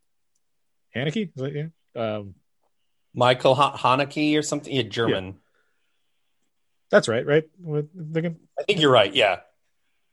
Haneke. 0.95 1.29
Is 1.35 1.41
that 1.41 1.53
yeah? 1.95 2.01
Um, 2.01 2.35
Michael 3.13 3.55
ha- 3.55 3.77
Haneke 3.77 4.37
or 4.37 4.41
something. 4.41 4.73
Yeah, 4.73 4.83
German. 4.83 5.35
that's 6.89 7.07
right, 7.07 7.25
right? 7.25 7.43
Thinking? 8.13 8.37
I 8.59 8.63
think 8.63 8.79
you're 8.81 8.91
right. 8.91 9.13
Yeah. 9.13 9.39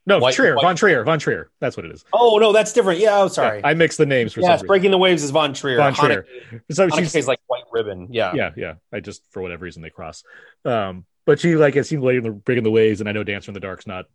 No, 0.04 0.18
White- 0.18 0.34
Trier, 0.34 0.56
White- 0.56 0.62
Von 0.64 0.76
Trier, 0.76 1.04
Von 1.04 1.18
Trier. 1.18 1.50
That's 1.60 1.76
what 1.76 1.86
it 1.86 1.92
is. 1.92 2.04
Oh 2.12 2.38
no, 2.38 2.52
that's 2.52 2.72
different. 2.72 2.98
Yeah. 3.00 3.18
Oh, 3.20 3.28
sorry. 3.28 3.60
Yeah, 3.60 3.68
I 3.68 3.74
mixed 3.74 3.98
the 3.98 4.06
names 4.06 4.32
for 4.32 4.40
yes, 4.40 4.46
some 4.48 4.52
reason. 4.54 4.66
Breaking 4.66 4.90
the 4.90 4.98
Waves 4.98 5.22
is 5.22 5.30
Von 5.30 5.54
Trier. 5.54 5.76
Von 5.76 5.94
Trier. 5.94 6.26
Haneke, 6.52 6.74
So 6.74 6.88
she's 6.88 7.28
like 7.28 7.40
white 7.46 7.64
ribbon. 7.72 8.08
Yeah. 8.10 8.32
yeah, 8.34 8.50
yeah. 8.56 8.74
I 8.92 9.00
just 9.00 9.22
for 9.30 9.40
whatever 9.42 9.64
reason 9.64 9.80
they 9.82 9.90
cross. 9.90 10.24
Um, 10.64 11.06
but 11.24 11.38
she 11.38 11.54
like 11.54 11.76
it 11.76 11.84
seemed 11.84 12.04
in 12.04 12.22
the 12.24 12.30
breaking 12.32 12.64
the 12.64 12.70
waves, 12.70 13.00
and 13.00 13.08
I 13.08 13.12
know 13.12 13.22
Dancer 13.22 13.50
in 13.50 13.54
the 13.54 13.60
Dark's 13.60 13.86
not 13.86 14.06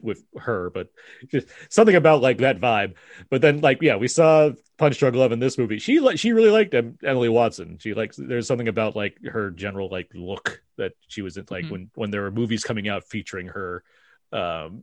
with 0.00 0.22
her, 0.38 0.70
but 0.70 0.88
just 1.28 1.48
something 1.68 1.94
about 1.96 2.22
like 2.22 2.38
that 2.38 2.60
vibe. 2.60 2.94
But 3.30 3.42
then 3.42 3.60
like 3.60 3.82
yeah, 3.82 3.96
we 3.96 4.08
saw 4.08 4.50
Punch 4.78 4.98
Drunk 4.98 5.14
Love 5.16 5.32
in 5.32 5.38
this 5.38 5.58
movie. 5.58 5.78
She 5.78 6.00
like 6.00 6.18
she 6.18 6.32
really 6.32 6.50
liked 6.50 6.74
em- 6.74 6.98
Emily 7.04 7.28
Watson. 7.28 7.78
She 7.80 7.94
likes 7.94 8.16
there's 8.16 8.46
something 8.46 8.68
about 8.68 8.96
like 8.96 9.18
her 9.24 9.50
general 9.50 9.88
like 9.90 10.10
look 10.14 10.62
that 10.78 10.92
she 11.08 11.22
was 11.22 11.36
in 11.36 11.46
like 11.50 11.64
Mhm. 11.66 11.70
when 11.70 11.90
when 11.94 12.10
there 12.10 12.22
were 12.22 12.30
movies 12.30 12.64
coming 12.64 12.88
out 12.88 13.04
featuring 13.04 13.48
her. 13.48 13.84
Um, 14.32 14.82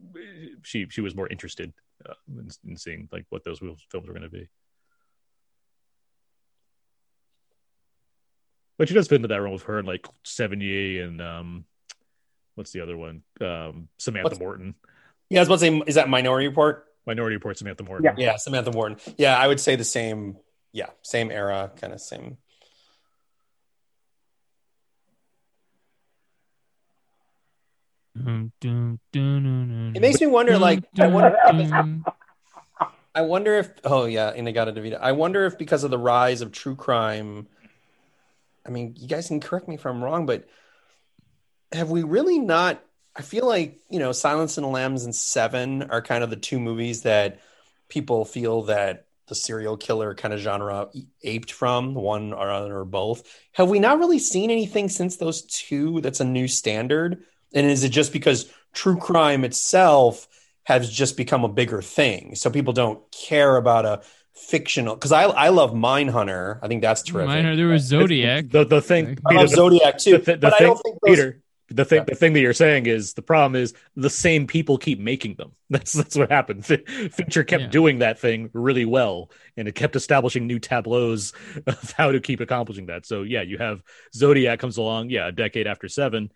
she 0.64 0.88
she 0.90 1.02
was 1.02 1.16
more 1.16 1.28
interested 1.28 1.74
uh, 2.08 2.14
in, 2.28 2.50
in 2.68 2.78
seeing 2.78 3.10
like 3.12 3.26
what 3.30 3.44
those 3.44 3.58
films 3.60 4.08
were 4.08 4.14
going 4.14 4.22
to 4.22 4.30
be. 4.30 4.48
But 8.78 8.88
she 8.88 8.94
does 8.94 9.08
fit 9.08 9.16
into 9.18 9.28
that 9.30 9.42
role 9.42 9.54
with 9.54 9.64
her 9.64 9.80
and 9.80 9.88
like 9.88 10.06
70 10.24 11.00
and 11.02 11.22
um 11.22 11.66
what's 12.56 12.72
the 12.72 12.82
other 12.82 12.96
one? 12.98 13.24
Um 13.42 13.90
Samantha 13.98 14.26
What's- 14.30 14.40
Morton. 14.40 14.76
Yeah. 15.30 15.40
I 15.40 15.42
was 15.42 15.48
about 15.48 15.60
to 15.60 15.80
say, 15.80 15.84
is 15.88 15.96
that 15.96 16.10
Minority 16.10 16.48
Report? 16.48 16.86
Minority 17.06 17.36
Report 17.36 17.58
Samantha 17.58 17.84
Morton. 17.84 18.06
Yeah. 18.06 18.14
Yeah, 18.18 18.36
Samantha 18.38 18.72
Morton. 18.72 18.98
Yeah, 19.18 19.38
I 19.38 19.48
would 19.48 19.60
say 19.60 19.76
the 19.76 19.84
same. 19.84 20.38
Yeah, 20.72 20.90
same 21.02 21.32
era, 21.32 21.72
kind 21.80 21.94
of 21.94 22.02
same. 22.02 22.38
It 28.16 30.02
makes 30.02 30.20
me 30.20 30.28
wonder. 30.28 30.58
Like, 30.58 30.84
I 31.00 31.08
wonder. 31.08 31.38
I 33.16 33.22
wonder 33.22 33.56
if. 33.56 33.72
Oh 33.84 34.06
yeah, 34.06 34.34
In-A-Gadda-Da-Vida. 34.34 35.02
I 35.02 35.14
wonder 35.14 35.46
if 35.46 35.58
because 35.58 35.84
of 35.84 35.90
the 35.90 35.98
rise 35.98 36.42
of 36.42 36.52
true 36.52 36.76
crime. 36.76 37.48
I 38.66 38.70
mean, 38.70 38.96
you 38.98 39.08
guys 39.08 39.30
can 39.30 39.40
correct 39.40 39.68
me 39.68 39.76
if 39.76 39.86
I'm 39.86 40.04
wrong, 40.04 40.26
but 40.26 40.48
have 41.72 41.90
we 41.90 42.04
really 42.04 42.40
not? 42.40 42.84
I 43.16 43.22
feel 43.22 43.48
like 43.48 43.80
you 43.90 44.00
know, 44.00 44.12
Silence 44.12 44.58
and 44.58 44.66
the 44.66 44.70
Lambs 44.70 45.06
and 45.06 45.16
Seven 45.16 45.84
are 45.84 46.02
kind 46.02 46.24
of 46.24 46.30
the 46.30 46.36
two 46.36 46.60
movies 46.60 47.04
that 47.04 47.40
people 47.90 48.26
feel 48.26 48.64
that 48.64 49.06
the 49.28 49.36
serial 49.36 49.78
killer 49.78 50.16
kind 50.16 50.34
of 50.34 50.40
genre 50.40 50.90
aped 51.24 51.52
from 51.52 51.94
one 51.94 52.34
or 52.34 52.50
other 52.50 52.78
or 52.78 52.86
both. 52.86 53.24
Have 53.54 53.70
we 53.70 53.80
not 53.80 54.00
really 54.00 54.20
seen 54.20 54.52
anything 54.52 54.90
since 54.90 55.18
those 55.18 55.44
two 55.44 56.02
that's 56.02 56.20
a 56.20 56.26
new 56.26 56.48
standard? 56.48 57.24
And 57.54 57.66
is 57.66 57.84
it 57.84 57.90
just 57.90 58.12
because 58.12 58.52
true 58.74 58.98
crime 58.98 59.44
itself 59.44 60.28
has 60.64 60.90
just 60.90 61.16
become 61.16 61.44
a 61.44 61.50
bigger 61.50 61.82
thing? 61.82 62.36
So 62.36 62.50
people 62.50 62.74
don't 62.74 63.00
care 63.12 63.56
about 63.56 63.86
a 63.86 64.02
fictional 64.34 64.96
because 64.96 65.12
I 65.12 65.24
I 65.24 65.50
love 65.50 65.72
Mindhunter. 65.72 66.60
I 66.62 66.68
think 66.68 66.82
that's 66.82 67.04
terrific. 67.04 67.44
Mine, 67.44 67.56
there 67.56 67.68
was 67.68 67.84
Zodiac. 67.84 68.50
The 68.50 68.66
the 68.66 68.82
thing 68.82 69.18
I 69.26 69.36
love 69.36 69.50
Zodiac 69.50 69.98
too, 69.98 70.18
the, 70.18 70.18
the, 70.18 70.32
the 70.32 70.38
but 70.38 70.54
I 70.54 70.64
don't 70.64 70.82
think 70.82 70.98
those, 71.02 71.16
Peter, 71.16 71.42
the 71.72 71.86
thing 71.86 72.00
Yeah. 72.00 72.04
the 72.06 72.16
thing 72.16 72.34
that 72.34 72.40
you're 72.42 72.54
saying 72.54 72.86
is 72.86 73.14
the 73.14 73.22
problem 73.22 73.62
is 73.62 73.74
the 73.96 74.10
same 74.10 74.48
people 74.48 74.78
keep 74.78 75.00
making 75.00 75.36
them. 75.36 75.52
That's 75.70 75.94
that's 75.94 76.16
what 76.16 76.32
happened. 76.32 76.66
Fincher 76.66 77.44
kept 77.44 77.64
Yeah. 77.64 77.70
doing 77.70 78.00
that 78.00 78.20
thing 78.20 78.50
really 78.54 78.86
well, 78.86 79.30
and 79.56 79.68
it 79.68 79.76
kept 79.76 79.96
establishing 79.96 80.48
new 80.48 80.60
tableaus 80.60 81.34
of 81.68 81.92
how 81.98 82.12
to 82.12 82.20
keep 82.20 82.40
accomplishing 82.40 82.88
that. 82.88 83.06
So 83.06 83.22
yeah, 83.22 83.42
you 83.44 83.58
have 83.60 83.82
Zodiac 84.16 84.60
comes 84.60 84.78
along, 84.78 85.10
yeah, 85.12 85.28
a 85.28 85.32
decade 85.32 85.68
after 85.68 85.88
Seven, 85.88 86.32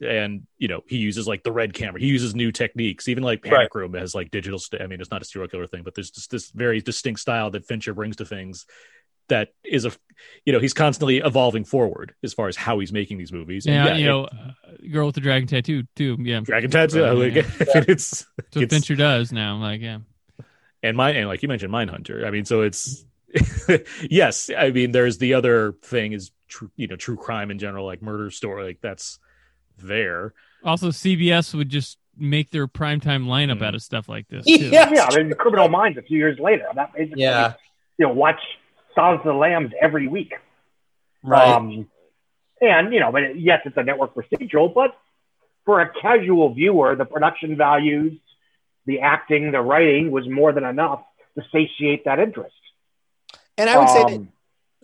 and 0.00 0.46
you 0.58 0.68
know 0.68 0.82
he 0.86 0.98
uses 0.98 1.26
like 1.26 1.42
the 1.42 1.52
red 1.52 1.74
camera. 1.74 2.00
He 2.00 2.06
uses 2.06 2.34
new 2.34 2.52
techniques. 2.52 3.08
Even 3.08 3.22
like 3.24 3.42
Panic 3.42 3.74
Room 3.74 3.94
has 3.94 4.14
like 4.14 4.30
digital. 4.30 4.58
St- 4.58 4.82
I 4.82 4.86
mean, 4.86 5.00
it's 5.00 5.10
not 5.10 5.22
a 5.22 5.24
serial 5.24 5.48
killer 5.48 5.66
thing, 5.66 5.82
but 5.82 5.94
there's 5.94 6.10
just 6.10 6.30
this 6.30 6.50
very 6.50 6.80
distinct 6.80 7.20
style 7.20 7.50
that 7.50 7.66
Fincher 7.66 7.94
brings 7.94 8.16
to 8.16 8.24
things 8.24 8.66
that 9.28 9.48
is 9.64 9.84
a 9.84 9.92
you 10.44 10.52
know 10.52 10.60
he's 10.60 10.74
constantly 10.74 11.18
evolving 11.18 11.64
forward 11.64 12.14
as 12.22 12.32
far 12.32 12.48
as 12.48 12.56
how 12.56 12.78
he's 12.78 12.92
making 12.92 13.18
these 13.18 13.32
movies. 13.32 13.66
And 13.66 13.74
Yeah, 13.74 13.94
you 13.94 14.04
it- 14.04 14.06
know, 14.08 14.24
uh, 14.24 14.52
girl 14.92 15.06
with 15.06 15.14
the 15.14 15.20
dragon 15.20 15.46
tattoo 15.48 15.84
too. 15.96 16.16
Yeah, 16.20 16.40
Dragon 16.40 16.70
Tattoo. 16.70 17.02
Right, 17.02 17.12
like, 17.12 17.34
yeah. 17.34 17.42
it's 17.88 18.10
that's 18.10 18.26
what 18.56 18.62
it's- 18.62 18.70
Fincher 18.70 18.94
does 18.96 19.32
now. 19.32 19.56
Like, 19.56 19.80
yeah, 19.80 19.98
and 20.82 20.96
my 20.96 21.10
and 21.10 21.28
like 21.28 21.42
you 21.42 21.48
mentioned 21.48 21.72
Mindhunter. 21.72 22.26
I 22.26 22.30
mean, 22.30 22.44
so 22.44 22.62
it's 22.62 23.04
yes. 24.10 24.50
I 24.56 24.70
mean, 24.70 24.92
there's 24.92 25.18
the 25.18 25.34
other 25.34 25.72
thing 25.82 26.12
is 26.12 26.30
true. 26.48 26.70
You 26.76 26.86
know, 26.88 26.96
true 26.96 27.16
crime 27.16 27.50
in 27.50 27.58
general, 27.58 27.86
like 27.86 28.02
murder 28.02 28.30
story, 28.30 28.64
like 28.64 28.80
that's 28.80 29.18
there. 29.78 30.34
also 30.64 30.88
CBS 30.88 31.52
would 31.54 31.68
just 31.68 31.98
make 32.16 32.50
their 32.50 32.68
primetime 32.68 33.24
lineup 33.26 33.58
Mhm. 33.58 33.66
out 33.66 33.74
of 33.74 33.82
stuff 33.82 34.08
like 34.08 34.28
this. 34.28 34.44
Too. 34.46 34.68
Yeah. 34.70 34.88
yeah, 34.94 35.08
I 35.10 35.16
mean, 35.18 35.32
Criminal 35.34 35.68
Minds 35.68 35.98
a 35.98 36.02
few 36.02 36.16
years 36.16 36.38
later. 36.38 36.64
That 36.76 36.92
basically, 36.94 37.22
Yeah. 37.22 37.54
you 37.98 38.06
know, 38.06 38.12
watch 38.12 38.38
Silence 38.94 39.20
of 39.20 39.26
the 39.26 39.38
Lambs 39.38 39.72
every 39.80 40.08
week. 40.08 40.34
right? 41.22 41.48
Um, 41.48 41.88
and 42.60 42.92
you 42.92 43.00
know, 43.00 43.12
but 43.12 43.38
yes, 43.38 43.60
it's 43.64 43.76
a 43.76 43.82
network 43.82 44.14
procedural, 44.14 44.72
but 44.72 44.96
for 45.64 45.80
a 45.80 45.90
casual 46.00 46.54
viewer, 46.54 46.94
the 46.96 47.04
production 47.04 47.56
values, 47.56 48.18
the 48.86 49.00
acting, 49.00 49.50
the 49.50 49.60
writing 49.60 50.10
was 50.10 50.28
more 50.28 50.52
than 50.52 50.64
enough 50.64 51.02
to 51.36 51.44
satiate 51.52 52.04
that 52.04 52.18
interest. 52.18 52.54
and 53.58 53.68
I 53.68 53.78
would 53.78 53.88
say 53.88 54.04
that. 54.04 54.14
Um, 54.14 54.28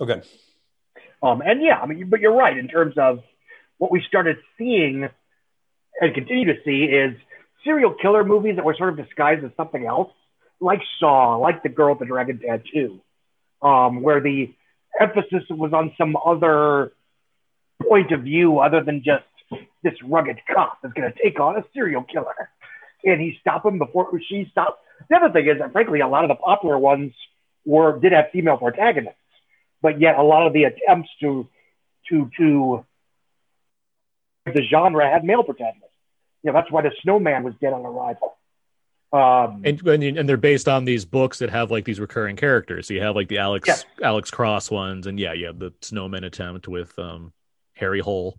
Okay. 0.01 0.23
Um, 1.23 1.43
and 1.43 1.62
yeah, 1.62 1.78
I 1.78 1.87
mean, 1.87 2.09
but 2.09 2.20
you're 2.20 2.35
right 2.35 2.57
in 2.57 2.69
terms 2.69 2.95
of 2.97 3.20
what 3.77 3.91
we 3.91 4.03
started 4.09 4.39
seeing 4.57 5.09
and 6.01 6.15
continue 6.15 6.47
to 6.47 6.59
see 6.65 6.85
is 6.85 7.15
serial 7.65 7.93
killer 7.93 8.24
movies 8.24 8.57
that 8.57 8.65
were 8.65 8.74
sort 8.74 8.99
of 8.99 9.07
disguised 9.07 9.45
as 9.45 9.51
something 9.57 9.85
else, 9.85 10.11
like 10.61 10.81
Saw, 10.99 11.37
like 11.37 11.62
The 11.62 11.69
Girl 11.69 11.91
with 11.91 11.99
the 11.99 12.07
Dragon 12.07 12.39
Tattoo, 12.39 13.01
um, 13.62 14.03
where 14.03 14.20
the 14.20 14.53
emphasis 14.99 15.45
was 15.51 15.73
on 15.73 15.93
some 15.97 16.16
other 16.16 16.93
point 17.89 18.12
of 18.12 18.23
view 18.23 18.59
other 18.59 18.82
than 18.82 19.03
just 19.03 19.24
this 19.82 19.95
rugged 20.05 20.39
cop 20.53 20.78
that's 20.82 20.95
going 20.95 21.11
to 21.11 21.19
take 21.23 21.41
on 21.41 21.57
a 21.57 21.65
serial 21.73 22.03
killer. 22.03 22.51
Can 23.05 23.19
he 23.19 23.39
stop 23.41 23.65
him 23.65 23.78
before 23.78 24.11
she 24.28 24.47
stops? 24.51 24.78
The 25.09 25.16
other 25.16 25.32
thing 25.32 25.49
is 25.49 25.59
that, 25.59 25.73
frankly, 25.73 26.01
a 26.01 26.09
lot 26.09 26.24
of 26.24 26.28
the 26.28 26.35
popular 26.35 26.78
ones 26.78 27.12
were 27.65 27.99
did 27.99 28.12
have 28.12 28.27
female 28.32 28.59
protagonists 28.59 29.16
but 29.82 30.01
yet 30.01 30.19
a 30.19 30.23
lot 30.23 30.47
of 30.47 30.53
the 30.53 30.65
attempts 30.65 31.11
to 31.20 31.49
to 32.09 32.31
to 32.37 32.85
the 34.47 34.62
genre 34.70 35.09
had 35.09 35.24
male 35.24 35.43
protagonists. 35.43 35.87
You 36.43 36.53
know, 36.53 36.59
that's 36.59 36.70
why 36.70 36.82
the 36.82 36.93
Snowman 37.03 37.45
was 37.45 37.55
dead 37.61 37.73
on 37.73 37.85
arrival. 37.85 38.37
Um, 39.12 39.62
And, 39.65 39.87
and 39.89 40.03
and 40.19 40.28
they're 40.28 40.37
based 40.37 40.69
on 40.69 40.85
these 40.85 41.05
books 41.05 41.41
that 41.41 41.51
have 41.51 41.70
like 41.70 41.85
these 41.85 41.99
recurring 42.01 42.37
characters. 42.37 42.87
So 42.89 42.95
you 42.95 43.03
have 43.03 43.16
like 43.16 43.28
the 43.28 43.39
Alex 43.39 43.66
Yes. 43.66 43.85
Alex 44.03 44.31
Cross 44.31 44.70
ones, 44.70 45.07
and 45.07 45.19
yeah, 45.19 45.32
you 45.32 45.47
have 45.47 45.59
the 45.59 45.73
Snowman 45.82 46.24
attempt 46.24 46.69
with 46.69 46.97
um 46.99 47.32
Harry 47.74 48.01
Hole, 48.01 48.39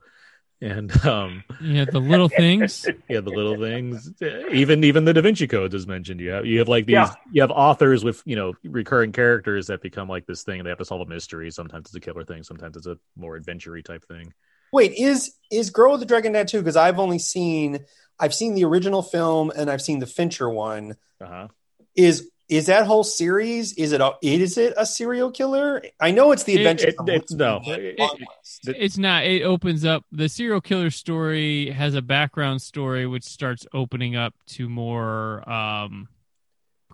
and 0.61 0.89
um, 1.05 1.43
Yeah, 1.61 1.85
the 1.85 1.99
little 1.99 2.29
things. 2.43 2.85
yeah, 3.09 3.19
the 3.19 3.31
little 3.31 3.57
things. 3.57 4.11
Even 4.53 4.83
even 4.83 5.03
the 5.03 5.13
Da 5.13 5.21
Vinci 5.21 5.47
Code 5.47 5.73
is 5.73 5.87
mentioned. 5.87 6.21
You 6.21 6.29
have 6.29 6.45
you 6.45 6.59
have 6.59 6.69
like 6.69 6.85
these. 6.85 6.93
Yeah. 6.93 7.13
You 7.33 7.41
have 7.41 7.51
authors 7.51 8.03
with 8.03 8.21
you 8.25 8.35
know 8.37 8.53
recurring 8.63 9.11
characters 9.11 9.67
that 9.67 9.81
become 9.81 10.07
like 10.07 10.25
this 10.25 10.43
thing. 10.43 10.63
They 10.63 10.69
have 10.69 10.77
to 10.79 10.85
solve 10.85 11.01
a 11.01 11.05
mystery. 11.09 11.51
Sometimes 11.51 11.87
it's 11.87 11.95
a 11.95 11.99
killer 11.99 12.23
thing. 12.23 12.43
Sometimes 12.43 12.77
it's 12.77 12.87
a 12.87 12.97
more 13.17 13.35
adventure 13.35 13.79
type 13.81 14.05
thing. 14.07 14.33
Wait, 14.71 14.93
is 14.93 15.35
is 15.51 15.69
Girl 15.69 15.91
with 15.91 15.99
the 15.99 16.05
Dragon 16.05 16.31
Tattoo? 16.31 16.59
Because 16.59 16.77
I've 16.77 16.97
only 16.99 17.19
seen 17.19 17.79
I've 18.19 18.33
seen 18.33 18.55
the 18.55 18.65
original 18.65 19.01
film 19.01 19.51
and 19.55 19.69
I've 19.69 19.81
seen 19.81 19.99
the 19.99 20.05
Fincher 20.07 20.49
one. 20.49 20.95
Uh 21.19 21.25
huh. 21.25 21.47
Is 21.95 22.29
is 22.49 22.65
that 22.65 22.85
whole 22.85 23.03
series? 23.05 23.73
Is 23.73 23.93
it 23.93 24.01
a 24.01 24.13
is 24.21 24.57
it 24.57 24.73
a 24.77 24.85
serial 24.85 25.31
killer? 25.31 25.81
I 25.99 26.11
know 26.11 26.31
it's 26.33 26.43
the 26.43 26.53
It- 26.55 26.57
adventure. 26.59 26.87
it- 26.89 26.95
it- 27.09 27.31
no, 27.31 27.61
it- 27.65 27.95
it- 27.97 28.75
It's 28.77 28.97
not. 28.97 29.23
It 29.25 29.43
opens 29.43 29.85
up 29.85 30.03
the 30.11 30.27
serial 30.27 30.59
killer 30.61 30.89
story 30.89 31.69
has 31.69 31.95
a 31.95 32.01
background 32.01 32.61
story 32.61 33.07
which 33.07 33.23
starts 33.23 33.65
opening 33.73 34.15
up 34.17 34.33
to 34.47 34.67
more 34.69 35.49
um 35.49 36.09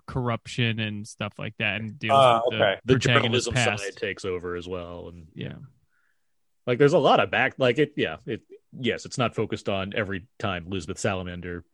corruption 0.06 0.80
and 0.80 1.06
stuff 1.06 1.34
like 1.38 1.54
that, 1.58 1.80
and 1.80 1.98
deals 1.98 2.16
Ah, 2.16 2.40
with 2.46 2.54
okay. 2.60 2.76
The 2.84 2.94
the 2.94 3.00
protagonist's 3.00 3.48
journalism 3.50 3.54
past. 3.54 3.82
side 3.84 3.96
takes 3.96 4.24
over 4.24 4.56
as 4.56 4.66
well, 4.66 5.08
and 5.08 5.26
Yeah, 5.34 5.54
like 6.66 6.78
there's 6.78 6.94
a 6.94 6.98
lot 6.98 7.20
of 7.20 7.30
back. 7.30 7.54
Like 7.58 7.78
it, 7.78 7.92
yeah. 7.96 8.16
It 8.26 8.40
yes, 8.78 9.04
it's 9.04 9.18
not 9.18 9.34
focused 9.34 9.68
on 9.68 9.92
every 9.96 10.26
time 10.38 10.66
Elizabeth 10.66 10.98
Salamander 10.98 11.64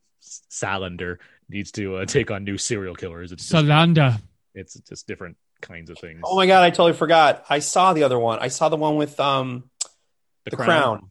Salander 0.50 1.18
needs 1.48 1.70
to 1.72 1.96
uh, 1.96 2.04
take 2.06 2.30
on 2.30 2.44
new 2.44 2.56
serial 2.56 2.94
killers. 2.94 3.30
It's 3.32 3.48
just, 3.48 3.64
Salander. 3.64 4.18
it's 4.54 4.74
just 4.74 5.06
different 5.06 5.36
kinds 5.60 5.90
of 5.90 5.98
things. 5.98 6.20
Oh 6.24 6.36
my 6.36 6.46
god, 6.46 6.62
I 6.62 6.70
totally 6.70 6.94
forgot. 6.94 7.44
I 7.50 7.58
saw 7.58 7.92
the 7.92 8.04
other 8.04 8.18
one. 8.18 8.38
I 8.38 8.48
saw 8.48 8.68
the 8.70 8.76
one 8.76 8.96
with 8.96 9.18
um 9.20 9.64
The 10.44 10.52
Crown. 10.56 11.10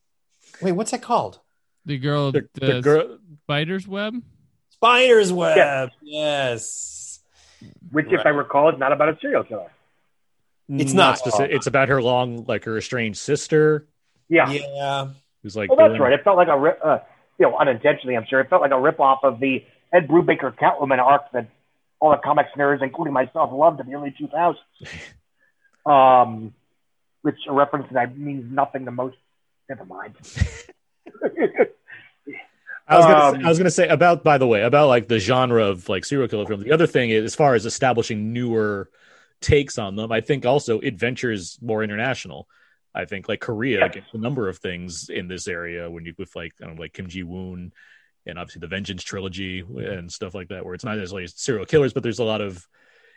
wait, 0.61 0.72
what's 0.72 0.91
that 0.91 1.01
called? 1.03 1.39
The 1.85 1.97
girl, 1.99 2.31
The, 2.31 2.47
the, 2.53 2.65
the 2.73 2.81
girl. 2.81 3.18
spider's 3.43 3.88
web. 3.88 4.15
Spider's 4.69 5.31
Web. 5.31 5.57
Yeah. 5.57 5.88
Yes. 6.01 7.19
Which, 7.91 8.07
if 8.11 8.26
I 8.26 8.30
recall, 8.30 8.69
is 8.69 8.80
not 8.80 8.91
about 8.91 9.10
a 9.10 9.18
serial 9.22 9.43
killer. 9.43 9.72
It's 10.69 10.93
not. 10.93 11.19
speci- 11.19 11.49
it's 11.53 11.68
about 11.68 11.89
her 11.89 12.01
long, 12.01 12.45
like 12.47 12.64
her 12.65 12.77
estranged 12.77 13.19
sister, 13.19 13.88
Yeah. 14.30 14.49
Yeah. 14.51 15.07
Who's 15.44 15.56
like. 15.56 15.70
Well, 15.70 15.88
that's 15.88 15.99
right. 15.99 16.14
It 16.14 16.24
felt 16.24 16.38
like 16.38 16.48
a 16.48 16.57
rip, 16.57 16.80
uh, 16.84 16.99
you 17.38 17.45
know, 17.48 17.57
unintentionally, 17.57 18.18
I'm 18.18 18.26
sure. 18.28 18.40
It 18.40 18.49
felt 18.49 18.61
like 18.61 18.72
a 18.72 18.80
rip 18.80 18.99
off 18.99 19.20
of 19.24 19.40
the 19.40 19.64
Ed 19.91 20.07
Brubaker 20.07 20.57
Catwoman 20.57 20.99
arc 20.99 21.32
that 21.34 21.48
all 21.99 22.11
the 22.11 22.18
comics 22.18 22.49
nerds, 22.57 22.82
including 22.82 23.14
myself, 23.14 23.52
loved 23.53 23.80
in 23.80 23.88
the 23.88 23.94
early 23.95 24.14
2000s. 24.20 24.56
um, 25.86 26.53
which 27.22 27.38
a 27.48 27.53
reference 27.53 27.88
that 27.91 28.18
means 28.18 28.52
nothing 28.52 28.86
to 28.86 28.91
most. 28.91 29.18
Never 29.70 29.86
mind. 29.86 30.15
I 32.86 32.98
was, 32.98 33.06
gonna, 33.06 33.38
Um, 33.40 33.45
I 33.45 33.49
was 33.49 33.57
gonna 33.57 33.72
say 33.72 33.88
about, 33.88 34.24
by 34.24 34.38
the 34.38 34.45
way, 34.45 34.61
about 34.61 34.88
like 34.88 35.07
the 35.07 35.20
genre 35.20 35.65
of 35.65 35.88
like 35.88 36.03
serial 36.03 36.28
killer 36.28 36.45
films. 36.45 36.65
The 36.65 36.74
other 36.74 36.88
thing 36.88 37.10
is, 37.10 37.24
as 37.24 37.36
far 37.36 37.56
as 37.56 37.65
establishing 37.65 38.34
newer 38.34 38.90
takes 39.40 39.78
on 39.78 39.95
them, 39.95 40.11
I 40.11 40.20
think 40.22 40.45
also 40.45 40.80
it 40.80 40.95
ventures 40.95 41.57
more 41.61 41.82
international. 41.84 42.48
I 42.95 43.06
think 43.06 43.28
like 43.28 43.40
Korea 43.41 43.80
Yeah. 43.80 43.88
gets 43.90 44.07
a 44.14 44.18
number 44.18 44.48
of 44.49 44.57
things 44.60 45.10
in 45.10 45.28
this 45.28 45.48
area 45.48 45.90
when 45.90 46.06
you 46.06 46.14
with 46.18 46.36
like 46.36 46.53
I 46.61 46.65
don't 46.65 46.76
know, 46.76 46.82
like 46.82 46.94
Kim 46.94 47.07
Ji 47.07 47.24
Woon 47.24 47.72
and 48.26 48.40
obviously 48.40 48.60
the 48.61 48.68
Vengeance 48.68 49.03
trilogy 49.03 49.61
and 49.61 50.11
stuff 50.11 50.34
like 50.36 50.49
that, 50.49 50.64
where 50.65 50.74
it's 50.74 50.84
not 50.86 50.98
necessarily 50.98 51.28
serial 51.28 51.65
killers, 51.65 51.94
but 51.94 52.03
there's 52.03 52.20
a 52.20 52.24
lot 52.24 52.41
of 52.41 52.65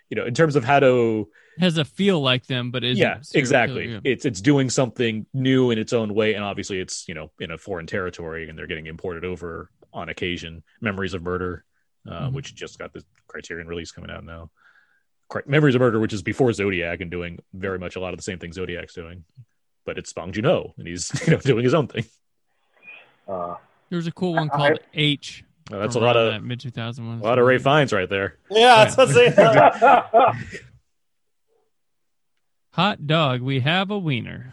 you 0.09 0.17
know 0.17 0.25
in 0.25 0.35
terms 0.35 0.57
of 0.57 0.65
how 0.65 0.81
to 0.81 1.29
Has 1.59 1.79
a 1.79 1.85
feel 1.85 2.21
like 2.21 2.47
them, 2.47 2.71
but 2.71 2.85
isn't 2.85 2.97
yeah 3.03 3.19
exactly 3.35 3.85
killer, 3.87 3.95
yeah. 4.05 4.13
it's 4.13 4.25
it's 4.25 4.41
doing 4.41 4.71
something 4.71 5.27
new 5.35 5.71
in 5.73 5.79
its 5.79 5.93
own 5.93 6.15
way 6.15 6.35
and 6.35 6.45
obviously 6.45 6.79
it's 6.81 7.07
you 7.09 7.15
know 7.15 7.31
in 7.41 7.51
a 7.51 7.59
foreign 7.59 7.87
territory 7.87 8.49
and 8.49 8.57
they're 8.59 8.67
getting 8.69 8.87
imported 8.87 9.25
over 9.25 9.69
on 9.93 10.09
occasion 10.09 10.63
memories 10.81 11.13
of 11.15 11.23
murder 11.23 11.65
uh, 12.09 12.29
Mhm. 12.29 12.35
which 12.35 12.55
just 12.55 12.79
got 12.79 12.93
the 12.93 13.03
criterion 13.27 13.67
release 13.67 13.91
coming 13.91 14.11
out 14.11 14.23
now 14.25 14.49
memories 15.47 15.75
of 15.75 15.81
murder 15.81 15.99
which 15.99 16.13
is 16.13 16.23
before 16.23 16.53
zodiac 16.53 17.01
and 17.01 17.11
doing 17.11 17.41
very 17.53 17.79
much 17.81 17.97
a 17.97 18.01
lot 18.01 18.13
of 18.15 18.17
the 18.19 18.23
same 18.23 18.39
thing 18.39 18.53
zodiac's 18.53 18.95
doing 18.95 19.25
but 19.87 19.97
it's 19.97 20.13
bong 20.13 20.33
joon-ho 20.33 20.75
and 20.77 20.87
he's 20.87 21.11
you 21.27 21.33
know 21.33 21.39
doing 21.51 21.65
his 21.65 21.73
own 21.75 21.87
thing 21.87 22.05
Uh, 23.29 23.55
There 23.89 23.97
was 23.97 24.07
a 24.07 24.13
cool 24.13 24.35
one 24.35 24.51
I- 24.53 24.57
called 24.57 24.79
H. 24.95 25.45
Uh, 25.73 25.79
that's 25.79 25.97
a 25.97 26.01
lot 26.01 26.17
of 26.17 26.43
mid 26.45 26.61
two 26.61 26.71
thousand 26.71 27.07
one. 27.09 27.19
a 27.21 27.23
lot 27.25 27.39
of 27.39 27.47
ray 27.47 27.59
fiennes 27.59 27.93
right 27.93 28.09
there 28.09 28.37
Yeah, 28.51 28.85
that's 28.85 28.97
what 28.97 29.09
I'm 29.09 29.15
saying. 29.15 29.35
Hot 32.73 33.07
dog, 33.07 33.41
we 33.41 33.61
have 33.61 33.91
a 33.91 33.99
wiener. 33.99 34.53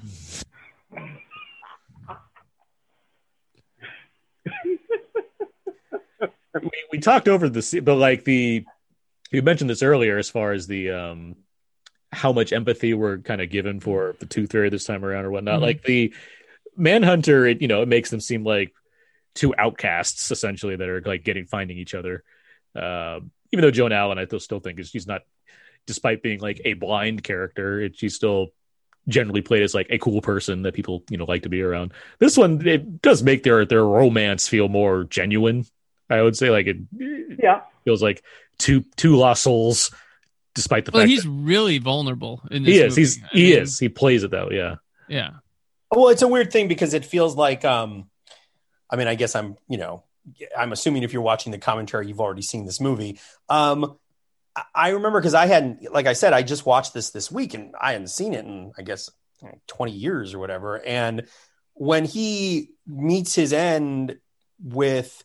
we, 6.61 6.69
we 6.91 6.99
talked 6.99 7.27
over 7.27 7.49
this 7.49 7.73
but 7.81 7.95
like 7.95 8.23
the 8.25 8.63
you 9.31 9.41
mentioned 9.41 9.69
this 9.69 9.81
earlier 9.83 10.17
as 10.17 10.29
far 10.29 10.51
as 10.51 10.67
the 10.67 10.91
um 10.91 11.35
how 12.13 12.31
much 12.31 12.53
empathy 12.53 12.93
we're 12.93 13.17
kind 13.17 13.41
of 13.41 13.49
given 13.49 13.79
for 13.79 14.15
the 14.19 14.25
tooth 14.25 14.51
fairy 14.51 14.69
this 14.69 14.85
time 14.85 15.03
around 15.03 15.25
or 15.25 15.31
whatnot 15.31 15.59
Mhm. 15.59 15.63
like 15.63 15.83
the 15.83 16.13
manhunter 16.75 17.45
it 17.45 17.61
you 17.61 17.67
know 17.67 17.81
it 17.81 17.87
makes 17.87 18.09
them 18.09 18.19
seem 18.19 18.43
like 18.43 18.73
two 19.35 19.53
outcasts 19.57 20.31
essentially 20.31 20.75
that 20.75 20.87
are 20.89 21.01
like 21.01 21.23
getting 21.23 21.45
finding 21.45 21.77
each 21.77 21.93
other 21.93 22.23
um 22.75 23.31
even 23.51 23.61
though 23.61 23.71
joan 23.71 23.91
allen 23.91 24.17
i 24.17 24.25
still- 24.25 24.39
still 24.39 24.59
think 24.59 24.79
is 24.79 24.89
she's 24.89 25.07
not 25.07 25.21
despite 25.85 26.23
being 26.23 26.39
like 26.39 26.61
a 26.65 26.73
blind 26.73 27.23
character 27.23 27.79
it, 27.81 27.97
she's 27.97 28.15
still 28.15 28.47
generally 29.07 29.41
played 29.41 29.61
as 29.63 29.73
like 29.75 29.87
a 29.89 29.97
cool 29.97 30.21
person 30.21 30.61
that 30.63 30.73
people 30.73 31.03
you 31.09 31.17
know 31.17 31.25
like 31.25 31.43
to 31.43 31.49
be 31.49 31.61
around 31.61 31.91
this 32.19 32.37
one 32.37 32.65
it 32.65 33.01
does 33.01 33.21
make 33.21 33.43
their 33.43 33.65
their 33.65 33.83
romance 33.85 34.47
feel 34.47 34.69
more 34.69 35.03
genuine 35.03 35.65
i 36.09 36.21
would 36.21 36.37
say 36.37 36.49
like 36.49 36.67
it, 36.67 36.77
it 36.99 37.39
yeah. 37.43 37.61
feels 37.83 38.01
like 38.01 38.23
two 38.57 38.83
two 38.95 39.15
lost 39.17 39.43
souls 39.43 39.91
despite 40.55 40.85
the 40.85 40.91
Well, 40.91 41.01
fact 41.01 41.09
he's 41.09 41.23
that 41.23 41.29
really 41.29 41.77
vulnerable 41.79 42.41
in 42.51 42.63
this 42.63 42.75
he 42.75 42.79
is 42.81 42.91
movie. 42.91 43.01
he's 43.01 43.23
I 43.23 43.27
he 43.31 43.43
mean, 43.53 43.61
is 43.63 43.79
he 43.79 43.89
plays 43.89 44.23
it 44.23 44.31
though 44.31 44.49
yeah 44.51 44.75
Yeah. 45.07 45.31
Well, 45.91 46.09
it's 46.09 46.21
a 46.23 46.27
weird 46.27 46.51
thing 46.51 46.67
because 46.67 46.93
it 46.93 47.05
feels 47.05 47.35
like 47.35 47.63
um 47.65 48.09
I 48.89 48.95
mean, 48.95 49.07
I 49.07 49.15
guess 49.15 49.35
I'm, 49.35 49.57
you 49.67 49.77
know, 49.77 50.03
I'm 50.57 50.71
assuming 50.71 51.01
if 51.03 51.13
you're 51.13 51.21
watching 51.23 51.51
the 51.51 51.57
commentary 51.57 52.07
you've 52.07 52.21
already 52.21 52.41
seen 52.43 52.65
this 52.65 52.79
movie. 52.81 53.19
Um 53.49 53.97
I- 54.55 54.63
I 54.75 54.89
remember 54.89 55.19
because 55.19 55.33
I 55.33 55.47
hadn't 55.47 55.91
like 55.91 56.05
I 56.07 56.13
said 56.13 56.33
I 56.33 56.43
just 56.43 56.65
watched 56.65 56.93
this 56.93 57.09
this 57.11 57.31
week 57.31 57.53
and 57.55 57.73
I 57.79 57.93
hadn't 57.93 58.07
seen 58.09 58.33
it 58.33 58.45
in 58.45 58.71
I 58.77 58.81
guess 58.83 59.09
20 59.67 59.91
years 59.91 60.33
or 60.33 60.39
whatever 60.39 60.81
and 60.85 61.27
when 61.73 62.05
he 62.05 62.69
meets 62.87 63.33
his 63.35 63.51
end 63.51 64.17
with 64.63 65.23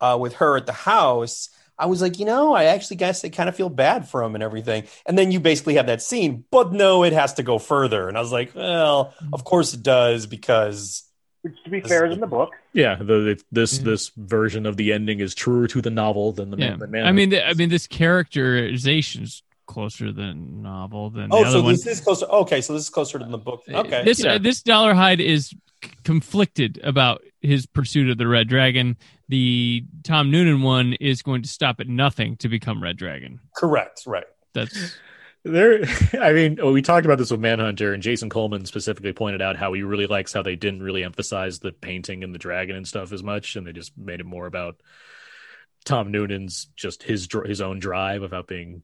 uh 0.00 0.16
with 0.20 0.34
her 0.34 0.56
at 0.56 0.66
the 0.66 0.72
house 0.72 1.50
I 1.80 1.86
was 1.86 2.02
like, 2.02 2.18
you 2.18 2.26
know, 2.26 2.52
I 2.54 2.64
actually 2.64 2.96
guess 2.98 3.24
I 3.24 3.30
kind 3.30 3.48
of 3.48 3.56
feel 3.56 3.70
bad 3.70 4.06
for 4.08 4.22
him 4.22 4.34
and 4.34 4.44
everything. 4.44 4.84
And 5.06 5.16
then 5.18 5.32
you 5.32 5.40
basically 5.40 5.74
have 5.74 5.86
that 5.86 6.02
scene, 6.02 6.44
but 6.50 6.72
no, 6.72 7.02
it 7.04 7.12
has 7.14 7.34
to 7.34 7.42
go 7.42 7.58
further. 7.58 8.06
And 8.08 8.16
I 8.16 8.20
was 8.20 8.32
like, 8.32 8.54
well, 8.54 9.06
mm-hmm. 9.22 9.34
of 9.34 9.44
course 9.44 9.72
it 9.74 9.82
does 9.82 10.26
because 10.26 11.04
Which, 11.42 11.54
to 11.64 11.70
be 11.70 11.80
fair, 11.80 12.04
is 12.06 12.12
in 12.14 12.20
the 12.20 12.26
book. 12.26 12.50
yeah 12.74 12.96
the, 12.96 13.28
it- 13.30 13.44
this 13.50 13.78
Yeah. 13.78 13.84
this 13.90 14.10
version 14.16 14.66
of 14.66 14.76
the 14.76 14.92
ending 14.92 15.20
is 15.20 15.34
truer 15.34 15.66
to 15.68 15.80
the 15.80 15.90
novel 15.90 16.32
than 16.32 16.50
the 16.50 16.58
Yeah. 16.58 16.70
man, 16.70 16.78
the 16.78 16.86
man 16.86 17.06
I 17.06 17.12
mean, 17.12 17.30
the, 17.30 17.40
I 17.48 17.54
mean, 17.54 17.70
this 17.70 17.86
characterization's 17.86 19.42
closer 19.66 20.12
than 20.12 20.62
novel 20.62 21.10
than 21.10 21.28
oh, 21.30 21.42
the 21.42 21.48
other 21.48 21.50
so 21.58 21.62
one. 21.62 21.72
this 21.72 21.86
is 21.86 22.00
closer. 22.00 22.26
Okay, 22.26 22.60
so 22.60 22.72
this 22.72 22.82
is 22.82 22.90
closer 22.90 23.18
to 23.18 23.24
the 23.24 23.38
book. 23.38 23.62
Uh, 23.72 23.78
okay, 23.80 24.04
This 24.04 24.22
Yeah. 24.22 24.34
uh, 24.34 24.38
this 24.38 24.62
Dolarhyde 24.62 25.20
is 25.20 25.48
c- 25.50 25.56
conflicted 26.04 26.80
about 26.82 27.22
his 27.40 27.66
pursuit 27.66 28.10
of 28.10 28.18
the 28.18 28.28
Red 28.28 28.48
Dragon. 28.48 28.96
The 29.28 29.84
Tom 30.02 30.30
Noonan 30.30 30.62
one 30.62 30.94
is 30.94 31.22
going 31.22 31.42
to 31.42 31.48
stop 31.48 31.80
at 31.80 31.88
nothing 31.88 32.36
to 32.38 32.48
become 32.48 32.82
Red 32.82 32.96
Dragon. 32.96 33.40
correct, 33.56 34.02
right? 34.06 34.26
That's 34.52 34.96
there 35.44 35.84
i 36.20 36.32
mean 36.32 36.58
we 36.72 36.82
talked 36.82 37.06
about 37.06 37.18
this 37.18 37.30
with 37.30 37.40
manhunter 37.40 37.94
and 37.94 38.02
jason 38.02 38.28
coleman 38.28 38.66
specifically 38.66 39.12
pointed 39.12 39.40
out 39.40 39.56
how 39.56 39.72
he 39.72 39.82
really 39.82 40.06
likes 40.06 40.32
how 40.32 40.42
they 40.42 40.56
didn't 40.56 40.82
really 40.82 41.02
emphasize 41.02 41.58
the 41.58 41.72
painting 41.72 42.22
and 42.22 42.34
the 42.34 42.38
dragon 42.38 42.76
and 42.76 42.86
stuff 42.86 43.12
as 43.12 43.22
much 43.22 43.56
and 43.56 43.66
they 43.66 43.72
just 43.72 43.96
made 43.96 44.20
it 44.20 44.26
more 44.26 44.46
about 44.46 44.76
tom 45.84 46.10
noonan's 46.10 46.68
just 46.76 47.02
his 47.02 47.26
his 47.46 47.60
own 47.60 47.78
drive 47.78 48.22
about 48.22 48.46
being 48.46 48.82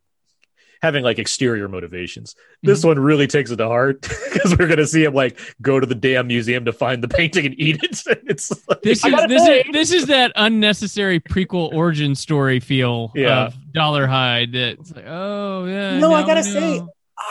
having 0.86 1.02
like 1.02 1.18
exterior 1.18 1.68
motivations 1.68 2.34
this 2.62 2.78
mm-hmm. 2.78 2.88
one 2.88 2.98
really 2.98 3.26
takes 3.26 3.50
it 3.50 3.56
to 3.56 3.66
heart 3.66 4.00
because 4.32 4.56
we're 4.56 4.68
gonna 4.68 4.86
see 4.86 5.04
him 5.04 5.12
like 5.14 5.38
go 5.60 5.80
to 5.80 5.86
the 5.86 5.94
damn 5.94 6.28
museum 6.28 6.64
to 6.64 6.72
find 6.72 7.02
the 7.02 7.08
painting 7.08 7.44
and 7.46 7.54
eat 7.58 7.82
it 7.82 7.90
it's 8.26 8.50
like, 8.68 8.82
this 8.82 9.04
is 9.04 9.12
this 9.28 9.44
say- 9.44 9.60
is 9.60 9.72
this 9.72 9.92
is 9.92 10.06
that 10.06 10.32
unnecessary 10.36 11.18
prequel 11.20 11.72
origin 11.74 12.14
story 12.14 12.60
feel 12.60 13.10
Yeah. 13.14 13.46
of 13.46 13.54
Dolarhyde. 13.74 14.52
That's 14.76 14.94
like, 14.94 15.04
oh 15.06 15.64
yeah. 15.66 15.98
No, 15.98 16.14
I 16.14 16.24
gotta 16.26 16.40
we 16.40 16.50
say. 16.50 16.82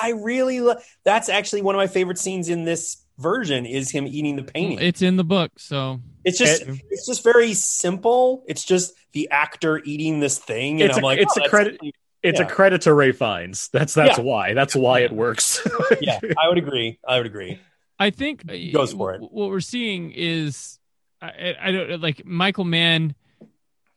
I 0.02 0.10
really 0.12 0.60
lo- 0.62 0.76
that's 1.04 1.30
actually 1.30 1.62
one 1.62 1.76
of 1.76 1.80
my 1.80 1.88
favorite 1.88 2.18
scenes 2.18 2.50
in 2.50 2.64
this 2.66 3.04
version 3.18 3.66
is 3.66 3.92
him 3.92 4.06
eating 4.08 4.36
the 4.36 4.44
painting. 4.44 4.80
it's 4.80 5.02
in 5.02 5.16
the 5.16 5.24
book. 5.24 5.52
So 5.58 6.02
it's 6.24 6.38
just 6.38 6.64
it- 6.64 6.82
it's 6.90 7.08
just 7.08 7.24
very 7.24 7.54
simple. 7.54 8.44
It's 8.48 8.64
just 8.64 8.94
the 9.14 9.30
actor 9.32 9.82
eating 9.86 10.20
this 10.20 10.38
thing, 10.38 10.82
and 10.82 10.90
It's 10.90 10.98
I'm 10.98 11.04
a- 11.04 11.08
like, 11.08 11.20
it's 11.20 11.38
oh, 11.40 11.46
a 11.46 11.50
credit- 11.50 11.78
really- 11.82 11.94
it's 12.26 12.40
Yeah. 12.40 12.46
a 12.46 12.50
credit 12.50 12.82
to 12.82 12.94
ray 12.94 13.12
fiennes 13.12 13.70
that's 13.72 13.94
that's 13.94 14.18
Yeah. 14.18 14.24
why 14.24 14.54
that's 14.54 14.76
why 14.76 15.00
it 15.00 15.12
works 15.12 15.66
yeah, 16.02 16.20
I 16.38 16.48
would 16.50 16.58
agree. 16.58 17.00
I 17.08 17.18
would 17.18 17.26
agree. 17.26 17.60
I 18.00 18.10
think 18.10 18.44
uh, 18.50 18.56
Goes 18.74 18.94
for 18.94 19.14
it. 19.14 19.22
What 19.22 19.50
we're 19.50 19.60
seeing 19.62 20.12
is 20.12 20.80
I, 21.22 21.56
I 21.62 21.72
don't 21.72 22.02
like 22.02 22.26
Michael 22.26 22.66
Mann 22.66 23.16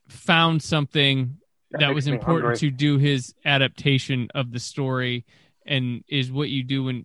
found 0.08 0.62
something 0.62 1.38
that, 1.72 1.80
makes 1.80 1.94
was 1.94 2.06
important 2.06 2.58
to 2.60 2.70
do 2.70 2.96
his 2.98 3.34
adaptation 3.44 4.28
of 4.34 4.52
the 4.52 4.58
story 4.60 5.26
and 5.66 6.02
is 6.08 6.32
what 6.32 6.48
you 6.48 6.62
do 6.62 6.84
when 6.84 7.04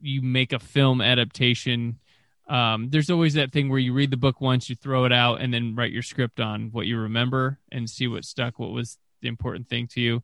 you 0.00 0.22
make 0.22 0.52
a 0.52 0.58
film 0.58 1.00
adaptation 1.00 1.98
um, 2.48 2.88
there's 2.90 3.10
always 3.10 3.34
that 3.34 3.52
thing 3.52 3.68
where 3.68 3.78
you 3.78 3.92
read 3.92 4.10
the 4.10 4.16
book 4.16 4.40
once 4.40 4.68
you 4.68 4.74
throw 4.74 5.04
it 5.04 5.12
out 5.12 5.40
and 5.40 5.54
then 5.54 5.76
write 5.76 5.92
your 5.92 6.02
script 6.02 6.40
on 6.40 6.70
what 6.72 6.84
you 6.86 6.98
remember 6.98 7.60
and 7.70 7.88
see 7.88 8.08
what 8.08 8.24
stuck 8.24 8.58
what 8.58 8.70
was 8.72 8.98
the 9.22 9.28
important 9.28 9.68
thing 9.68 9.86
to 9.86 10.00
you 10.00 10.22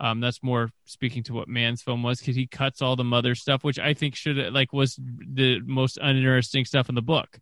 um, 0.00 0.20
that's 0.20 0.42
more 0.42 0.70
speaking 0.84 1.22
to 1.24 1.34
what 1.34 1.48
Mann's 1.48 1.82
film 1.82 2.02
was 2.02 2.20
because 2.20 2.36
he 2.36 2.46
cuts 2.46 2.80
all 2.82 2.94
the 2.96 3.04
mother 3.04 3.34
stuff 3.34 3.64
which 3.64 3.78
i 3.78 3.94
think 3.94 4.14
should 4.14 4.36
like 4.52 4.72
was 4.72 4.94
the 4.96 5.60
most 5.64 5.98
uninteresting 6.00 6.64
stuff 6.64 6.88
in 6.88 6.94
the 6.94 7.02
book 7.02 7.38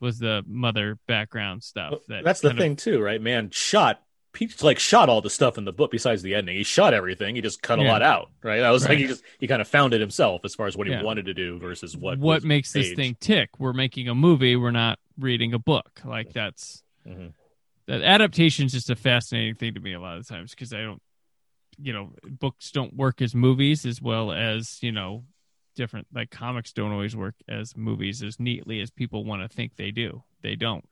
was 0.00 0.18
the 0.18 0.44
mother 0.46 0.96
background 1.08 1.62
stuff 1.62 1.94
that 2.08 2.22
That's 2.24 2.40
the 2.40 2.48
kind 2.50 2.58
of- 2.58 2.62
thing 2.62 2.76
too, 2.76 3.00
right? 3.00 3.20
Mann 3.20 3.50
shot 3.50 4.00
he 4.36 4.48
like 4.62 4.78
shot 4.78 5.08
all 5.08 5.20
the 5.20 5.30
stuff 5.30 5.58
in 5.58 5.64
the 5.64 5.72
book 5.72 5.90
besides 5.90 6.22
the 6.22 6.36
ending. 6.36 6.54
He 6.54 6.62
shot 6.62 6.94
everything. 6.94 7.34
He 7.34 7.40
just 7.40 7.60
cut 7.60 7.80
a 7.80 7.82
Yeah. 7.82 7.90
lot 7.90 8.02
out, 8.02 8.30
right? 8.44 8.62
I 8.62 8.70
was 8.70 8.88
like 8.88 8.98
he 8.98 9.08
just 9.08 9.24
he 9.40 9.48
kind 9.48 9.60
of 9.60 9.66
found 9.66 9.94
it 9.94 10.00
himself 10.00 10.42
as 10.44 10.54
far 10.54 10.68
as 10.68 10.76
what 10.76 10.86
he 10.86 10.92
Yeah. 10.92 11.02
wanted 11.02 11.24
to 11.26 11.34
do 11.34 11.58
versus 11.58 11.96
what 11.96 12.18
what 12.20 12.44
makes 12.44 12.70
this 12.72 12.92
thing 12.92 13.16
tick 13.18 13.50
we're 13.58 13.72
making 13.72 14.08
a 14.08 14.14
movie 14.14 14.54
we're 14.54 14.70
not 14.70 15.00
reading 15.18 15.52
a 15.54 15.58
book 15.58 15.90
like 16.04 16.32
that's 16.32 16.84
Mhm. 17.08 17.32
that 17.88 18.02
adaptation 18.02 18.66
is 18.66 18.72
just 18.72 18.90
a 18.90 18.94
fascinating 18.96 19.56
thing 19.56 19.74
to 19.74 19.80
me 19.80 19.94
a 19.94 20.00
lot 20.00 20.18
of 20.18 20.28
times 20.28 20.50
because 20.52 20.72
i 20.72 20.80
don't 20.82 21.02
you 21.80 21.92
know 21.92 22.12
books 22.28 22.70
don't 22.70 22.94
work 22.94 23.22
as 23.22 23.34
movies 23.34 23.86
as 23.86 24.00
well 24.02 24.32
as 24.32 24.78
you 24.82 24.92
know 24.92 25.24
different 25.76 26.06
like 26.12 26.30
comics 26.30 26.72
don't 26.72 26.90
always 26.92 27.14
work 27.14 27.34
as 27.48 27.76
movies 27.76 28.22
as 28.22 28.40
neatly 28.40 28.80
as 28.80 28.90
people 28.90 29.24
want 29.24 29.42
to 29.42 29.48
think 29.48 29.76
they 29.76 29.90
do 29.92 30.22
they 30.42 30.56
don't 30.56 30.84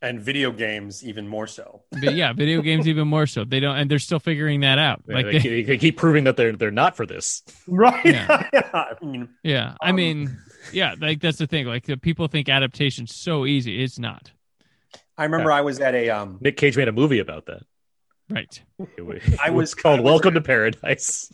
and 0.00 0.20
video 0.20 0.50
games 0.50 1.04
even 1.04 1.28
more 1.28 1.46
so. 1.46 1.82
but 1.92 2.14
yeah 2.14 2.32
video 2.32 2.60
games 2.70 2.88
even 2.88 3.06
more 3.06 3.26
so 3.26 3.44
they 3.44 3.60
don't 3.60 3.76
and 3.76 3.90
they're 3.90 3.98
still 3.98 4.18
figuring 4.20 4.60
that 4.60 4.78
out 4.78 5.02
They, 5.06 5.14
like 5.14 5.24
they, 5.26 5.32
they, 5.32 5.40
keep- 5.40 5.66
they 5.66 5.78
keep 5.78 5.96
proving 5.96 6.24
that 6.24 6.36
they're 6.36 6.52
they're 6.52 6.70
not 6.70 6.96
for 6.96 7.06
this. 7.06 7.42
Right. 7.68 8.04
Yeah. 8.04 8.48
I 8.74 8.94
mean, 9.04 9.28
yeah 9.42 9.74
i 9.80 9.90
Um, 9.90 9.96
mean 9.96 10.38
yeah 10.72 10.94
like 11.00 11.20
that's 11.20 11.38
the 11.38 11.46
thing 11.46 11.66
like 11.66 11.84
the 11.86 11.96
people 11.96 12.28
think 12.28 12.48
adaptation's 12.48 13.14
so 13.14 13.44
easy 13.46 13.82
it's 13.82 13.98
not 13.98 14.30
I 15.18 15.24
remember 15.24 15.52
I 15.52 15.60
was 15.60 15.78
at 15.80 15.94
a 15.94 16.10
um 16.10 16.38
Nick 16.40 16.56
Cage 16.56 16.76
made 16.76 16.88
a 16.88 16.92
movie 16.92 17.18
about 17.18 17.46
that. 17.46 17.62
Right 18.32 18.62
It 18.96 19.02
was, 19.04 19.22
I 19.42 19.48
it 19.48 19.54
was- 19.54 19.74
called 19.74 20.00
I 20.00 20.02
was- 20.02 20.10
Welcome 20.12 20.34
to 20.34 20.40
Paradise. 20.40 21.32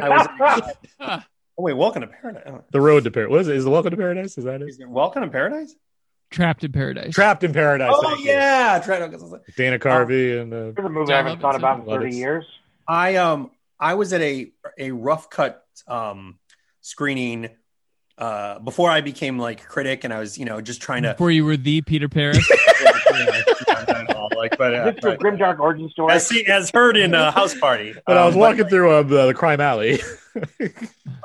I 0.00 0.08
was 0.08 0.74
Oh 1.58 1.62
wait, 1.62 1.74
Welcome 1.74 2.00
to 2.02 2.08
Paradise. 2.08 2.42
Oh, 2.46 2.64
The 2.72 2.80
Road 2.80 3.04
to 3.04 3.10
Paradise. 3.10 3.30
What 3.32 3.40
is 3.42 3.48
it? 3.48 3.56
Is 3.56 3.64
the 3.64 3.70
Welcome 3.70 3.90
to 3.90 3.96
Paradise? 3.96 4.38
Is 4.38 4.44
that 4.44 4.62
it? 4.62 4.68
is 4.68 4.80
it 4.80 4.88
Welcome 4.88 5.22
to 5.22 5.28
Paradise? 5.28 5.74
trapped 6.30 6.62
in 6.62 6.70
paradise 6.70 7.12
Trapped 7.12 7.42
in 7.42 7.52
Paradise. 7.52 7.90
Oh 7.92 8.02
thank 8.08 8.20
you. 8.20 8.26
yeah, 8.30 8.80
Try 8.84 9.00
to- 9.00 9.40
Dana 9.56 9.78
Carvey 9.80 10.40
and 10.40 10.52
uh, 10.54 10.56
It's 10.68 10.78
a 10.78 10.88
movie 10.88 11.12
I 11.12 11.16
haven't 11.18 11.40
thought 11.40 11.56
about 11.56 11.80
in 11.80 11.86
30 11.86 12.06
it. 12.06 12.14
years. 12.14 12.46
I 12.86 13.16
um 13.16 13.50
I 13.80 13.94
was 13.94 14.12
at 14.12 14.20
a 14.20 14.52
a 14.78 14.92
rough 14.92 15.28
cut 15.28 15.64
um 15.88 16.38
screening 16.82 17.50
uh 18.16 18.58
before 18.60 18.90
I 18.90 19.00
became 19.00 19.38
like 19.40 19.66
critic 19.66 20.04
and 20.04 20.12
I 20.14 20.20
was 20.20 20.38
you 20.38 20.44
know 20.44 20.60
just 20.60 20.80
trying 20.80 21.02
to 21.02 21.12
before 21.14 21.30
you 21.32 21.44
were 21.44 21.56
the 21.56 21.80
Peter 21.82 22.08
Paris. 22.08 22.48
like 24.40 24.58
but, 24.58 24.72
Is 24.74 24.80
uh, 24.80 24.90
this 24.92 25.02
your 25.04 25.16
grimdark 25.16 25.58
origin 25.60 25.88
story? 25.90 26.12
as, 26.14 26.26
see, 26.26 26.44
as 26.46 26.70
heard 26.74 26.96
in 26.96 27.14
uh, 27.14 27.30
House 27.30 27.54
Party. 27.54 27.94
But 28.06 28.16
I 28.16 28.26
was 28.26 28.34
Um, 28.34 28.40
walking 28.40 28.66
through 28.68 28.90
uh, 28.90 29.02
the, 29.02 29.26
the 29.28 29.34
crime 29.34 29.60
alley. 29.60 30.00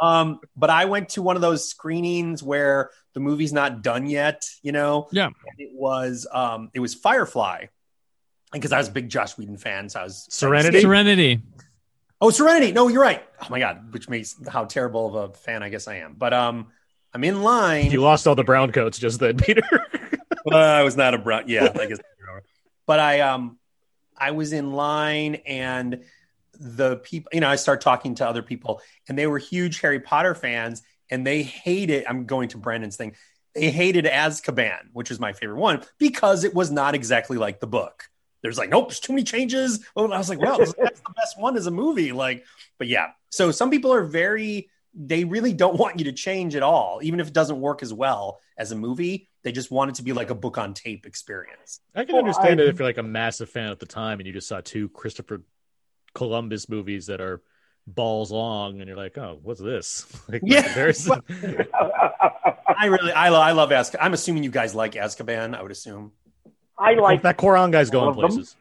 Um, 0.01 0.39
but 0.57 0.69
I 0.69 0.85
went 0.85 1.09
to 1.09 1.21
one 1.21 1.35
of 1.37 1.41
those 1.41 1.69
screenings 1.69 2.43
where 2.43 2.89
the 3.13 3.19
movie's 3.21 3.53
not 3.53 3.81
done 3.81 4.07
yet, 4.07 4.43
you 4.61 4.71
know. 4.73 5.07
Yeah. 5.11 5.27
And 5.27 5.59
it 5.59 5.69
was 5.73 6.27
um, 6.33 6.69
it 6.73 6.81
was 6.81 6.93
Firefly, 6.93 7.67
because 8.51 8.73
I 8.73 8.77
was 8.77 8.89
a 8.89 8.91
big 8.91 9.07
Joss 9.09 9.37
Whedon 9.37 9.57
fan, 9.57 9.87
so 9.87 10.01
I 10.01 10.03
was 10.03 10.27
Serenity? 10.29 10.81
Serenity. 10.81 11.41
Oh, 12.19 12.29
Serenity. 12.29 12.71
No, 12.73 12.87
you're 12.89 13.01
right. 13.01 13.23
Oh 13.41 13.47
my 13.49 13.59
god, 13.59 13.93
which 13.93 14.09
makes 14.09 14.35
how 14.49 14.65
terrible 14.65 15.15
of 15.15 15.29
a 15.29 15.33
fan 15.33 15.63
I 15.63 15.69
guess 15.69 15.87
I 15.87 15.97
am. 15.97 16.15
But 16.17 16.33
um, 16.33 16.67
I'm 17.13 17.23
in 17.23 17.41
line. 17.41 17.91
you 17.91 18.01
lost 18.01 18.27
all 18.27 18.35
the 18.35 18.43
brown 18.43 18.73
coats 18.73 18.97
just 18.97 19.19
then, 19.21 19.37
Peter. 19.45 19.63
Uh, 20.51 20.55
I 20.57 20.83
was 20.83 20.97
not 20.97 21.13
a 21.13 21.17
brown. 21.17 21.43
Yeah, 21.47 21.69
I 21.79 21.85
guess. 21.85 21.99
But 22.85 22.99
I 22.99 23.21
um, 23.21 23.57
I 24.17 24.31
was 24.31 24.53
in 24.53 24.73
line 24.73 25.35
and 25.45 26.03
the 26.59 26.97
people, 26.97 27.29
you 27.33 27.41
know, 27.41 27.49
I 27.49 27.57
start 27.57 27.81
talking 27.81 28.15
to 28.15 28.27
other 28.27 28.41
people, 28.41 28.81
and 29.07 29.17
they 29.17 29.27
were 29.27 29.37
huge 29.37 29.81
Harry 29.81 29.99
Potter 29.99 30.35
fans, 30.35 30.83
and 31.09 31.25
they 31.25 31.43
hated. 31.43 32.05
I'm 32.07 32.25
going 32.25 32.49
to 32.49 32.57
Brandon's 32.57 32.95
thing. 32.95 33.15
They 33.53 33.71
hated 33.71 34.05
Azkaban, 34.05 34.89
which 34.93 35.11
is 35.11 35.19
my 35.19 35.33
favorite 35.33 35.59
one, 35.59 35.83
because 35.97 36.43
it 36.43 36.53
was 36.53 36.71
not 36.71 36.95
exactly 36.95 37.37
like 37.37 37.59
the 37.59 37.67
book. 37.67 38.09
There's 38.41 38.57
like, 38.57 38.69
nope, 38.69 38.89
there's 38.89 38.99
too 38.99 39.13
many 39.13 39.23
changes. 39.23 39.83
Well, 39.95 40.11
I 40.13 40.17
was 40.17 40.29
like, 40.29 40.39
well, 40.39 40.57
that's 40.59 40.73
the 40.73 41.13
best 41.15 41.39
one 41.39 41.57
as 41.57 41.67
a 41.67 41.71
movie. 41.71 42.11
Like, 42.11 42.45
but 42.77 42.87
yeah. 42.87 43.11
So 43.29 43.51
some 43.51 43.71
people 43.71 43.93
are 43.93 44.03
very, 44.03 44.69
they 44.97 45.23
really 45.25 45.51
don't 45.53 45.77
want 45.77 45.99
you 45.99 46.05
to 46.05 46.11
change 46.13 46.55
at 46.55 46.63
all, 46.63 46.99
even 47.03 47.19
if 47.19 47.27
it 47.27 47.33
doesn't 47.33 47.59
work 47.59 47.83
as 47.83 47.93
well 47.93 48.39
as 48.57 48.71
a 48.71 48.75
movie. 48.75 49.27
They 49.43 49.51
just 49.51 49.69
want 49.69 49.89
it 49.91 49.95
to 49.95 50.03
be 50.03 50.13
like 50.13 50.29
a 50.29 50.35
book 50.35 50.57
on 50.57 50.73
tape 50.73 51.05
experience. 51.05 51.81
I 51.93 52.05
can 52.05 52.15
Well, 52.15 52.23
understand 52.23 52.59
I- 52.59 52.63
it 52.63 52.69
if 52.69 52.79
you're 52.79 52.87
like 52.87 52.97
a 52.97 53.03
massive 53.03 53.49
fan 53.49 53.69
at 53.71 53.79
the 53.79 53.85
time 53.85 54.19
and 54.19 54.25
you 54.27 54.33
just 54.33 54.47
saw 54.47 54.61
two 54.63 54.89
Christopher 54.89 55.41
Columbus 56.13 56.69
movies 56.69 57.07
that 57.07 57.19
are 57.21 57.41
balls 57.85 58.31
long 58.31 58.79
and 58.79 58.87
you're 58.87 58.97
like, 58.97 59.17
oh, 59.17 59.37
what's 59.43 59.59
this? 59.61 60.05
Like, 60.29 60.41
Yeah. 60.45 60.63
comparison. 60.63 61.21
I 62.77 62.85
really, 62.87 63.11
I, 63.11 63.29
lo- 63.29 63.39
I 63.41 63.51
love 63.51 63.69
Azkaban. 63.69 63.97
I'm 64.01 64.13
assuming 64.13 64.43
you 64.43 64.49
guys 64.49 64.73
like 64.73 64.93
Azkaban. 64.93 65.55
I 65.55 65.61
would 65.61 65.71
assume. 65.71 66.11
I 66.79 66.93
like 66.95 67.21
that 67.21 67.37
Cuarón 67.37 67.71
guy's 67.71 67.89
going 67.89 68.05
all 68.15 68.23
of 68.25 68.35
them. 68.35 68.37
places. 68.37 68.55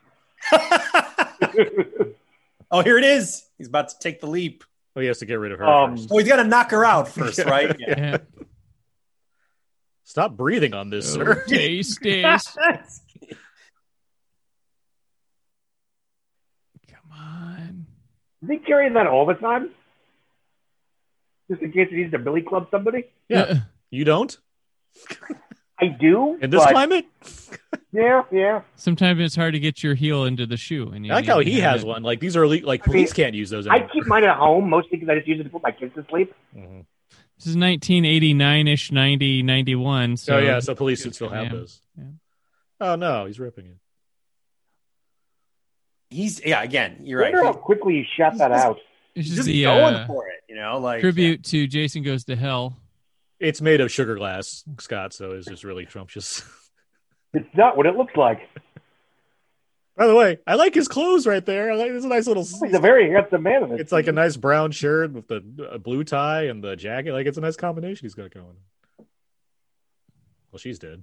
oh, 2.70 2.82
here 2.82 2.98
it 2.98 3.04
is. 3.04 3.46
He's 3.58 3.68
about 3.68 3.88
to 3.88 3.98
take 3.98 4.20
the 4.20 4.26
leap. 4.26 4.64
Oh, 4.96 5.00
he 5.00 5.06
has 5.08 5.18
to 5.18 5.26
get 5.26 5.34
rid 5.40 5.50
of 5.52 5.58
her 5.58 5.64
Um, 5.66 5.96
first. 5.96 6.08
Oh, 6.10 6.18
he's 6.18 6.28
got 6.28 6.36
to 6.36 6.44
knock 6.44 6.70
her 6.70 6.84
out 6.84 7.08
first, 7.08 7.38
right? 7.44 7.74
Yeah. 7.78 7.94
Yeah. 7.98 8.18
Stop 10.06 10.36
breathing 10.36 10.74
on 10.74 10.90
this, 10.90 11.16
Oh, 11.16 11.24
sir. 11.24 11.44
taste, 11.48 12.00
taste. 12.02 12.56
Come 16.88 17.10
on. 17.12 17.86
Is 18.42 18.50
he 18.50 18.58
carrying 18.58 18.92
that 18.94 19.06
all 19.06 19.24
the 19.26 19.34
time? 19.34 19.70
Just 21.50 21.62
in 21.62 21.72
case 21.72 21.88
he 21.90 21.96
needs 21.96 22.12
to 22.12 22.18
billy 22.18 22.42
club 22.42 22.68
somebody? 22.70 23.06
Yeah. 23.28 23.60
You 23.90 24.04
don't 24.04 24.36
I 25.80 25.86
do. 25.88 26.38
in 26.40 26.50
this 26.50 26.64
climate. 26.66 27.06
Yeah, 27.92 28.22
yeah. 28.32 28.62
Sometimes 28.74 29.20
it's 29.20 29.36
hard 29.36 29.54
to 29.54 29.60
get 29.60 29.84
your 29.84 29.94
heel 29.94 30.24
into 30.24 30.46
the 30.46 30.56
shoe, 30.56 30.90
and 30.92 31.06
you 31.06 31.12
I 31.12 31.16
like 31.16 31.24
need 31.26 31.30
how 31.30 31.38
he 31.38 31.60
have 31.60 31.72
has 31.74 31.82
it. 31.84 31.86
one. 31.86 32.02
Like 32.02 32.18
these 32.18 32.36
are 32.36 32.44
le- 32.44 32.56
like 32.66 32.80
I 32.88 32.90
mean, 32.90 32.92
police 33.04 33.12
can't 33.12 33.34
use 33.36 33.50
those. 33.50 33.68
I 33.68 33.86
keep 33.86 34.04
mine 34.06 34.24
at 34.24 34.36
home 34.36 34.68
mostly 34.68 34.98
because 34.98 35.08
I 35.08 35.14
just 35.14 35.28
use 35.28 35.38
it 35.38 35.44
to 35.44 35.48
put 35.48 35.62
my 35.62 35.70
kids 35.70 35.94
to 35.94 36.04
sleep. 36.10 36.34
Mhm. 36.56 36.86
This 37.38 37.46
is 37.46 37.56
1989 37.56 38.66
ish, 38.66 38.90
90, 38.90 39.42
91. 39.44 40.16
So 40.16 40.36
oh 40.36 40.38
yeah, 40.40 40.58
so 40.58 40.74
police 40.74 41.04
would 41.04 41.14
still 41.14 41.28
have 41.28 41.44
Yeah. 41.44 41.52
those. 41.52 41.80
Yeah. 41.96 42.04
Oh 42.80 42.96
no, 42.96 43.26
he's 43.26 43.38
ripping 43.38 43.66
it. 43.66 43.76
He's 46.10 46.44
yeah. 46.44 46.62
Again, 46.62 46.96
you're 47.02 47.20
I 47.22 47.26
right. 47.26 47.34
wonder 47.34 47.46
how 47.46 47.52
quickly 47.54 47.94
he 47.94 48.06
shot 48.16 48.36
that 48.38 48.50
out. 48.50 48.78
it's 49.14 49.26
He's 49.28 49.36
just 49.36 49.36
just 49.36 49.46
the 49.46 49.62
going 49.64 49.94
uh, 49.94 50.06
for 50.08 50.26
it, 50.28 50.40
you 50.48 50.56
know. 50.56 50.78
Like 50.78 51.00
tribute 51.00 51.44
to 51.44 51.68
Jason 51.68 52.02
Goes 52.02 52.24
to 52.24 52.34
Hell. 52.36 52.76
It's 53.40 53.60
made 53.60 53.80
of 53.80 53.90
sugar 53.90 54.14
glass, 54.14 54.64
Scott. 54.78 55.12
So 55.12 55.32
it's 55.32 55.46
just 55.46 55.64
really 55.64 55.86
scrumptious. 55.86 56.42
It's 57.36 57.56
not 57.56 57.76
what 57.76 57.86
it 57.86 57.96
looks 57.96 58.14
like. 58.16 58.48
By 59.96 60.06
the 60.06 60.14
way, 60.14 60.38
I 60.46 60.54
like 60.54 60.72
his 60.72 60.86
clothes 60.86 61.26
right 61.26 61.44
there. 61.44 61.72
I 61.72 61.74
like 61.74 61.90
it's 61.90 62.04
a 62.04 62.08
nice 62.08 62.28
little. 62.28 62.44
He's 62.44 62.74
a 62.74 62.78
very 62.78 63.10
handsome 63.10 63.42
man. 63.42 63.64
In 63.64 63.70
this 63.70 63.80
It's 63.80 63.92
like 63.92 64.06
a 64.06 64.12
nice 64.12 64.36
brown 64.36 64.70
shirt 64.70 65.12
with 65.12 65.26
the 65.26 65.42
a 65.70 65.80
blue 65.80 66.04
tie 66.04 66.44
and 66.44 66.62
the 66.62 66.76
jacket. 66.76 67.12
Like 67.12 67.26
it's 67.26 67.36
a 67.36 67.40
nice 67.40 67.56
combination 67.56 68.04
he's 68.04 68.14
got 68.14 68.32
going. 68.32 68.54
Well, 70.50 70.58
she's 70.58 70.78
dead. 70.78 71.02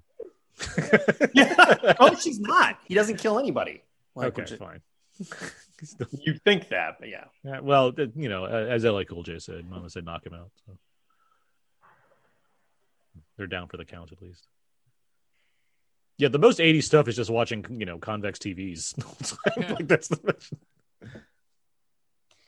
Yeah. 1.33 1.95
oh, 1.99 2.15
she's 2.15 2.39
not. 2.39 2.79
He 2.85 2.95
doesn't 2.95 3.17
kill 3.17 3.39
anybody. 3.39 3.83
Like, 4.15 4.27
okay, 4.27 4.43
which 4.43 4.51
is- 4.53 4.57
fine. 4.57 4.81
you 6.21 6.35
think 6.45 6.69
that, 6.69 6.95
but 6.99 7.09
yeah. 7.09 7.25
Yeah, 7.43 7.59
well, 7.59 7.91
uh, 7.97 8.05
you 8.15 8.29
know, 8.29 8.45
uh, 8.45 8.67
as 8.69 8.85
LL 8.85 9.01
Cool 9.03 9.23
J 9.23 9.39
said, 9.39 9.69
Mama 9.69 9.89
said 9.89 10.05
knock 10.05 10.25
him 10.25 10.33
out. 10.33 10.49
So. 10.65 10.77
They're 13.37 13.47
down 13.47 13.67
for 13.67 13.77
the 13.77 13.85
count 13.85 14.11
at 14.11 14.21
least. 14.21 14.47
Yeah, 16.17 16.27
the 16.27 16.39
most 16.39 16.59
80s 16.59 16.83
stuff 16.83 17.07
is 17.07 17.15
just 17.15 17.29
watching, 17.31 17.65
you 17.71 17.85
know, 17.85 17.97
convex 17.97 18.39
TVs. 18.39 18.93
Yeah. 19.57 19.73
like 19.73 19.87
that's 19.87 20.07
the 20.07 20.35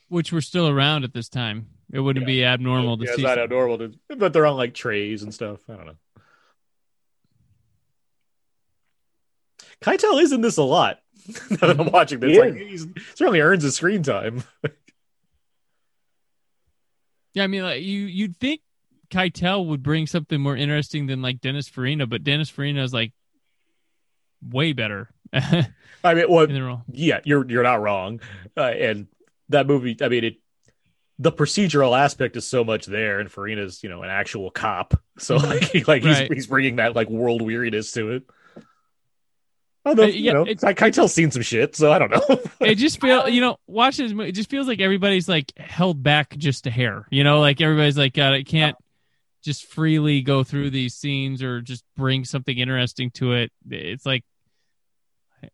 which 0.09 0.31
were 0.31 0.41
still 0.41 0.69
around 0.69 1.03
at 1.03 1.11
this 1.11 1.27
time. 1.27 1.67
It 1.91 1.99
wouldn't 1.99 2.27
be 2.27 2.45
abnormal 2.45 2.97
to 2.97 3.03
yeah, 3.03 3.09
it's 3.09 3.17
see. 3.17 3.23
not 3.23 3.39
abnormal, 3.39 3.79
to, 3.79 3.93
but 4.15 4.31
they're 4.31 4.45
on 4.45 4.57
like 4.57 4.75
trays 4.75 5.23
and 5.23 5.33
stuff. 5.33 5.59
I 5.67 5.73
don't 5.73 5.87
know. 5.87 5.95
Keitel 9.81 10.21
is 10.21 10.31
in 10.31 10.41
this 10.41 10.57
a 10.57 10.63
lot. 10.63 10.99
now 11.49 11.57
that 11.67 11.79
I'm 11.79 11.91
watching 11.91 12.19
this, 12.19 12.31
He 12.31 12.39
like, 12.39 12.53
is. 12.55 12.85
he's 12.85 12.87
certainly 13.15 13.41
earns 13.41 13.63
his 13.63 13.75
screen 13.75 14.03
time. 14.03 14.43
Yeah, 17.35 17.45
I 17.45 17.47
mean, 17.47 17.63
like 17.63 17.81
you, 17.81 18.01
you'd 18.01 18.37
think 18.37 18.61
Keitel 19.13 19.67
would 19.67 19.83
bring 19.83 20.07
something 20.07 20.41
more 20.41 20.55
interesting 20.57 21.05
than 21.07 21.21
like 21.21 21.39
Dennis 21.41 21.67
Farina, 21.67 22.07
but 22.07 22.23
Dennis 22.23 22.49
Farina 22.49 22.83
is 22.83 22.93
like 22.93 23.13
way 24.41 24.73
better. 24.73 25.09
I 25.33 26.13
mean, 26.13 26.25
well, 26.29 26.83
yeah, 26.91 27.19
you're 27.23 27.49
you're 27.49 27.63
not 27.63 27.81
wrong. 27.81 28.19
Uh, 28.57 28.61
and 28.63 29.07
that 29.49 29.67
movie, 29.67 29.97
I 30.01 30.09
mean, 30.09 30.23
it 30.23 30.35
the 31.19 31.31
procedural 31.31 31.97
aspect 31.97 32.35
is 32.35 32.47
so 32.47 32.63
much 32.63 32.85
there, 32.85 33.19
and 33.19 33.29
Farina's 33.31 33.83
you 33.83 33.89
know 33.89 34.03
an 34.03 34.09
actual 34.09 34.49
cop, 34.51 34.99
so 35.17 35.37
like 35.37 35.63
he, 35.63 35.83
like 35.83 36.03
he's 36.03 36.19
Right. 36.19 36.33
he's 36.33 36.47
bringing 36.47 36.77
that 36.77 36.95
like 36.95 37.09
world 37.09 37.41
weariness 37.41 37.91
to 37.93 38.11
it. 38.13 38.23
Although 39.85 40.03
Uh, 40.03 40.07
you 40.07 40.31
know, 40.31 40.43
it's- 40.43 40.63
I 40.63 40.73
Keitel's 40.73 41.13
seen 41.13 41.29
some 41.31 41.41
shit, 41.41 41.75
so 41.75 41.91
I 41.91 41.99
don't 41.99 42.09
know. 42.11 42.39
it 42.61 42.75
just 42.75 43.01
feel 43.01 43.27
you 43.27 43.41
know 43.41 43.57
watching 43.67 44.05
this 44.05 44.13
movie, 44.13 44.29
it 44.29 44.33
just 44.33 44.49
feels 44.49 44.67
like 44.67 44.79
everybody's 44.79 45.27
like 45.27 45.51
held 45.57 46.01
back 46.01 46.35
just 46.37 46.67
a 46.67 46.71
hair 46.71 47.05
you 47.11 47.23
know 47.23 47.39
like 47.41 47.59
everybody's 47.59 47.97
like 47.97 48.13
god 48.13 48.33
i 48.33 48.43
can't 48.43 48.77
just 49.43 49.65
freely 49.65 50.21
go 50.21 50.43
through 50.43 50.69
these 50.69 50.95
scenes 50.95 51.43
or 51.43 51.61
just 51.61 51.83
bring 51.95 52.25
something 52.25 52.57
interesting 52.57 53.11
to 53.11 53.33
it 53.33 53.51
it's 53.69 54.05
like 54.05 54.23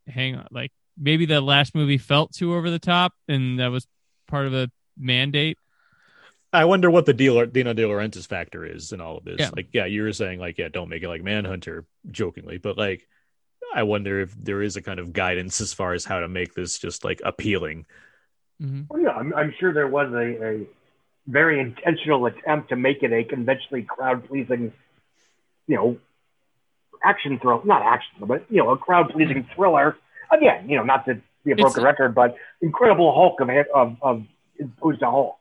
hang 0.07 0.35
on 0.35 0.47
like 0.51 0.71
maybe 0.97 1.25
the 1.25 1.41
last 1.41 1.73
movie 1.73 1.97
felt 1.97 2.31
too 2.33 2.53
over 2.53 2.69
the 2.69 2.79
top 2.79 3.13
and 3.27 3.59
that 3.59 3.67
was 3.67 3.87
part 4.27 4.45
of 4.45 4.53
a 4.53 4.69
mandate 4.97 5.57
I 6.51 6.65
wonder 6.65 6.89
what 6.89 7.05
the 7.05 7.13
deal 7.13 7.45
Dino 7.45 7.73
De 7.73 7.83
Laurentiis 7.83 8.27
factor 8.27 8.65
is 8.65 8.91
in 8.91 9.01
all 9.01 9.17
of 9.17 9.23
this. 9.23 9.37
Yeah. 9.39 9.51
Like, 9.55 9.69
yeah, 9.71 9.85
you 9.85 10.01
were 10.01 10.13
saying 10.13 10.39
like, 10.39 10.57
yeah, 10.57 10.69
don't 10.69 10.89
make 10.89 11.03
it 11.03 11.07
like 11.07 11.21
Manhunter, 11.21 11.85
jokingly, 12.09 12.57
but 12.57 12.77
like, 12.77 13.07
I 13.73 13.83
wonder 13.83 14.19
if 14.21 14.33
there 14.33 14.63
is 14.63 14.75
a 14.75 14.81
kind 14.81 14.99
of 14.99 15.13
guidance 15.13 15.61
as 15.61 15.73
far 15.73 15.93
as 15.93 16.05
how 16.05 16.21
to 16.21 16.27
make 16.27 16.55
this 16.55 16.79
just 16.79 17.03
like 17.03 17.21
appealing. 17.23 17.85
Mm-hmm. 18.61 18.81
Well, 18.89 19.01
yeah, 19.01 19.11
I'm, 19.11 19.33
I'm 19.35 19.53
sure 19.59 19.73
there 19.73 19.87
was 19.87 20.11
a, 20.11 20.43
a 20.43 20.65
very 21.29 21.59
intentional 21.59 22.25
attempt 22.25 22.69
to 22.69 22.75
make 22.75 23.03
it 23.03 23.11
a 23.13 23.23
conventionally 23.23 23.83
crowd 23.83 24.27
pleasing, 24.27 24.73
you 25.67 25.75
know, 25.75 25.97
action 27.03 27.39
thrill, 27.39 27.61
not 27.63 27.81
action, 27.83 28.11
but, 28.25 28.43
you 28.49 28.57
know, 28.57 28.71
a 28.71 28.77
crowd 28.77 29.09
pleasing 29.11 29.47
thriller. 29.55 29.95
Again, 30.31 30.67
you 30.69 30.75
know, 30.75 30.83
not 30.83 31.05
to 31.05 31.15
be 31.45 31.51
a 31.51 31.53
It's- 31.53 31.61
broken 31.61 31.83
record, 31.83 32.15
but 32.15 32.35
Incredible 32.61 33.13
Hulk 33.13 33.39
of, 33.41 33.49
of, 33.73 33.97
of 34.01 34.25
opposed 34.59 34.99
to 34.99 35.09
Hulk. 35.09 35.37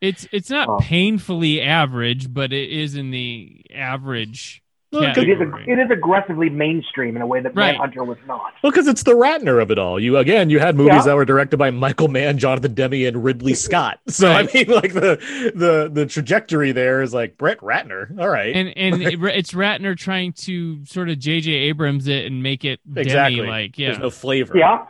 it's 0.00 0.26
it's 0.32 0.50
not 0.50 0.68
Oh. 0.68 0.78
painfully 0.80 1.60
average 1.60 2.32
but 2.34 2.52
it 2.52 2.70
is 2.70 2.96
in 2.96 3.10
the 3.12 3.64
average 3.74 4.62
Well, 4.92 5.04
It 5.04 5.10
is, 5.18 5.38
category. 5.38 5.64
it 5.68 5.78
is 5.78 5.88
aggressively 5.90 6.50
mainstream 6.50 7.14
in 7.14 7.22
a 7.22 7.26
way 7.26 7.40
that 7.40 7.54
Right. 7.54 7.72
Manhunter 7.78 8.02
was 8.02 8.18
not. 8.26 8.54
Well, 8.60 8.72
because 8.72 8.88
it's 8.88 9.04
the 9.04 9.12
Ratner 9.14 9.62
of 9.62 9.70
it 9.70 9.78
all. 9.78 10.00
You 10.00 10.16
again, 10.16 10.50
you 10.50 10.58
had 10.58 10.74
movies 10.74 10.94
Yeah. 10.96 11.02
that 11.02 11.14
were 11.14 11.24
directed 11.24 11.58
by 11.58 11.70
Michael 11.70 12.08
Mann, 12.08 12.38
Jonathan 12.38 12.74
Demme, 12.74 13.06
and 13.06 13.22
Ridley 13.22 13.54
Scott. 13.54 14.00
So 14.08 14.28
Right. 14.28 14.48
I 14.52 14.52
mean, 14.58 14.66
like 14.68 14.92
the 14.92 15.52
the 15.54 15.88
the 15.92 16.06
trajectory 16.06 16.72
there 16.72 17.02
is 17.02 17.14
like 17.14 17.38
Brett 17.38 17.58
Ratner. 17.60 18.18
All 18.18 18.28
right, 18.28 18.54
and 18.54 18.76
and 18.76 19.00
it, 19.02 19.22
it's 19.22 19.52
Ratner 19.52 19.96
trying 19.96 20.32
to 20.32 20.84
sort 20.86 21.08
of 21.08 21.18
J.J. 21.20 21.52
Abrams 21.52 22.08
it 22.08 22.26
and 22.26 22.42
make 22.42 22.64
it 22.64 22.80
exactly. 22.96 23.36
Demme 23.42 23.46
like 23.48 23.78
yeah 23.78 23.88
There's 23.90 23.98
no 24.00 24.10
flavor. 24.10 24.56
Yeah. 24.58 24.86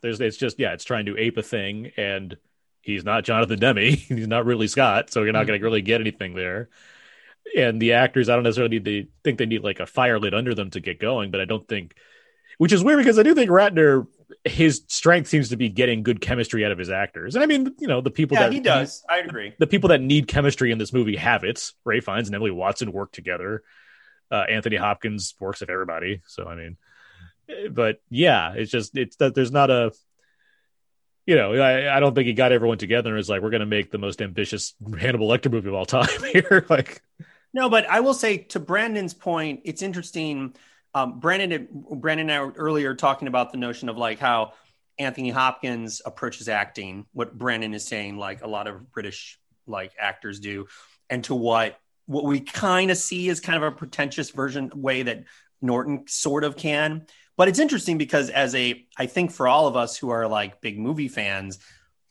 There's 0.00 0.20
it's 0.20 0.36
just 0.36 0.58
yeah, 0.58 0.72
it's 0.72 0.84
trying 0.84 1.06
to 1.06 1.16
ape 1.16 1.36
a 1.38 1.42
thing, 1.42 1.92
and 1.96 2.36
he's 2.82 3.04
not 3.04 3.24
Jonathan 3.24 3.58
Demme. 3.58 3.76
He's 4.08 4.28
not 4.28 4.44
Ridley 4.46 4.68
Scott, 4.68 5.10
so 5.10 5.22
you're 5.22 5.32
not 5.32 5.44
Mm. 5.44 5.48
going 5.48 5.60
to 5.60 5.64
really 5.64 5.82
get 5.82 6.00
anything 6.00 6.34
there. 6.34 6.68
And 7.56 7.80
the 7.80 7.94
actors, 7.94 8.28
I 8.28 8.34
don't 8.34 8.44
necessarily 8.44 8.78
need 8.78 8.84
to 8.84 9.06
think 9.24 9.38
they 9.38 9.46
need 9.46 9.62
like 9.64 9.80
a 9.80 9.86
fire 9.86 10.18
lit 10.18 10.34
under 10.34 10.54
them 10.54 10.70
to 10.70 10.80
get 10.80 11.00
going, 11.00 11.30
but 11.30 11.40
I 11.40 11.44
don't 11.44 11.66
think, 11.66 11.94
which 12.58 12.72
is 12.72 12.82
weird 12.84 12.98
because 12.98 13.18
I 13.18 13.22
do 13.22 13.34
think 13.34 13.50
Ratner, 13.50 14.06
his 14.44 14.82
strength 14.88 15.28
seems 15.28 15.48
to 15.50 15.56
be 15.56 15.68
getting 15.68 16.02
good 16.02 16.20
chemistry 16.20 16.64
out 16.64 16.72
of 16.72 16.78
his 16.78 16.90
actors. 16.90 17.34
And 17.34 17.42
I 17.42 17.46
mean, 17.46 17.74
you 17.78 17.88
know, 17.88 18.00
the 18.00 18.10
people 18.10 18.36
Yeah, 18.36 18.44
that 18.44 18.52
he 18.52 18.60
does. 18.60 19.02
I 19.08 19.18
agree. 19.18 19.54
the 19.58 19.66
people 19.66 19.88
that 19.88 20.00
need 20.02 20.28
chemistry 20.28 20.70
in 20.70 20.78
this 20.78 20.92
movie 20.92 21.16
have 21.16 21.44
it. 21.44 21.72
Ray 21.84 22.00
Fiennes 22.00 22.28
and 22.28 22.34
Emily 22.34 22.50
Watson 22.50 22.92
work 22.92 23.12
together. 23.12 23.62
Uh, 24.30 24.44
Anthony 24.48 24.76
Hopkins 24.76 25.34
works 25.40 25.60
with 25.60 25.70
everybody. 25.70 26.20
So 26.26 26.46
I 26.46 26.54
mean, 26.54 26.76
eh, 27.48 27.68
but 27.70 28.00
yeah, 28.10 28.52
it's 28.54 28.70
just 28.70 28.96
it's 28.96 29.16
that 29.16 29.34
there's 29.34 29.50
not 29.52 29.70
a, 29.70 29.92
you 31.24 31.36
know, 31.36 31.54
I, 31.54 31.96
I 31.96 32.00
don't 32.00 32.14
think 32.14 32.26
he 32.26 32.32
got 32.34 32.52
everyone 32.52 32.78
together 32.78 33.10
and 33.10 33.16
was 33.16 33.28
like, 33.28 33.42
we're 33.42 33.50
going 33.50 33.60
to 33.60 33.66
make 33.66 33.90
the 33.90 33.98
most 33.98 34.22
ambitious 34.22 34.74
Hannibal 34.98 35.28
Lecter 35.28 35.50
movie 35.50 35.68
of 35.68 35.74
all 35.74 35.84
time 35.86 36.08
here. 36.32 36.64
like, 36.70 37.02
No, 37.54 37.68
but 37.68 37.86
I 37.88 38.00
will 38.00 38.14
say 38.14 38.38
to 38.38 38.60
Brandon's 38.60 39.14
point, 39.14 39.62
it's 39.64 39.82
interesting. 39.82 40.54
Um, 40.94 41.20
Brandon, 41.20 41.68
Brandon 41.72 42.30
and 42.30 42.38
I 42.38 42.44
were 42.44 42.52
earlier 42.52 42.94
talking 42.94 43.28
about 43.28 43.52
the 43.52 43.58
notion 43.58 43.88
of 43.88 43.96
like 43.96 44.18
how 44.18 44.52
Anthony 44.98 45.30
Hopkins 45.30 46.02
approaches 46.04 46.48
acting. 46.48 47.06
What 47.12 47.36
Brandon 47.36 47.74
is 47.74 47.86
saying, 47.86 48.16
like 48.16 48.42
a 48.42 48.48
lot 48.48 48.66
of 48.66 48.90
British 48.92 49.38
like 49.66 49.92
actors 49.98 50.40
do, 50.40 50.66
and 51.08 51.24
to 51.24 51.34
what 51.34 51.78
what 52.06 52.24
we 52.24 52.40
kind 52.40 52.90
of 52.90 52.96
see 52.96 53.28
is 53.28 53.38
kind 53.38 53.62
of 53.62 53.62
a 53.62 53.76
pretentious 53.76 54.30
version 54.30 54.70
way 54.74 55.02
that 55.02 55.24
Norton 55.60 56.04
sort 56.08 56.42
of 56.42 56.56
can. 56.56 57.06
But 57.36 57.48
it's 57.48 57.58
interesting 57.58 57.98
because 57.98 58.30
as 58.30 58.54
a, 58.54 58.84
I 58.96 59.06
think 59.06 59.30
for 59.30 59.46
all 59.46 59.68
of 59.68 59.76
us 59.76 59.96
who 59.96 60.08
are 60.08 60.26
like 60.26 60.60
big 60.60 60.78
movie 60.78 61.08
fans, 61.08 61.58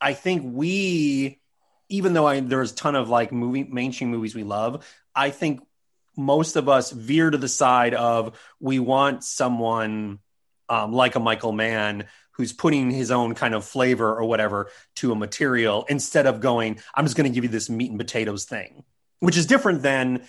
I 0.00 0.14
think 0.14 0.42
we, 0.44 1.40
even 1.88 2.12
though 2.12 2.26
I, 2.26 2.40
there's 2.40 2.72
a 2.72 2.76
ton 2.76 2.94
of 2.94 3.08
like 3.08 3.32
movie 3.32 3.64
mainstream 3.64 4.10
movies 4.10 4.36
we 4.36 4.44
love, 4.44 4.86
I 5.18 5.30
think 5.30 5.60
most 6.16 6.56
of 6.56 6.68
us 6.68 6.90
veer 6.90 7.30
to 7.30 7.38
the 7.38 7.48
side 7.48 7.94
of 7.94 8.38
we 8.60 8.78
want 8.78 9.24
someone 9.24 10.20
um, 10.68 10.92
like 10.92 11.14
a 11.16 11.20
Michael 11.20 11.52
Mann 11.52 12.06
who's 12.32 12.52
putting 12.52 12.90
his 12.90 13.10
own 13.10 13.34
kind 13.34 13.54
of 13.54 13.64
flavor 13.64 14.14
or 14.14 14.24
whatever 14.24 14.70
to 14.96 15.10
a 15.10 15.14
material 15.16 15.84
instead 15.88 16.26
of 16.26 16.40
going, 16.40 16.78
I'm 16.94 17.04
just 17.04 17.16
going 17.16 17.30
to 17.30 17.34
give 17.34 17.44
you 17.44 17.50
this 17.50 17.68
meat 17.68 17.90
and 17.90 17.98
potatoes 17.98 18.44
thing, 18.44 18.84
which 19.18 19.36
is 19.36 19.46
different 19.46 19.82
than 19.82 20.24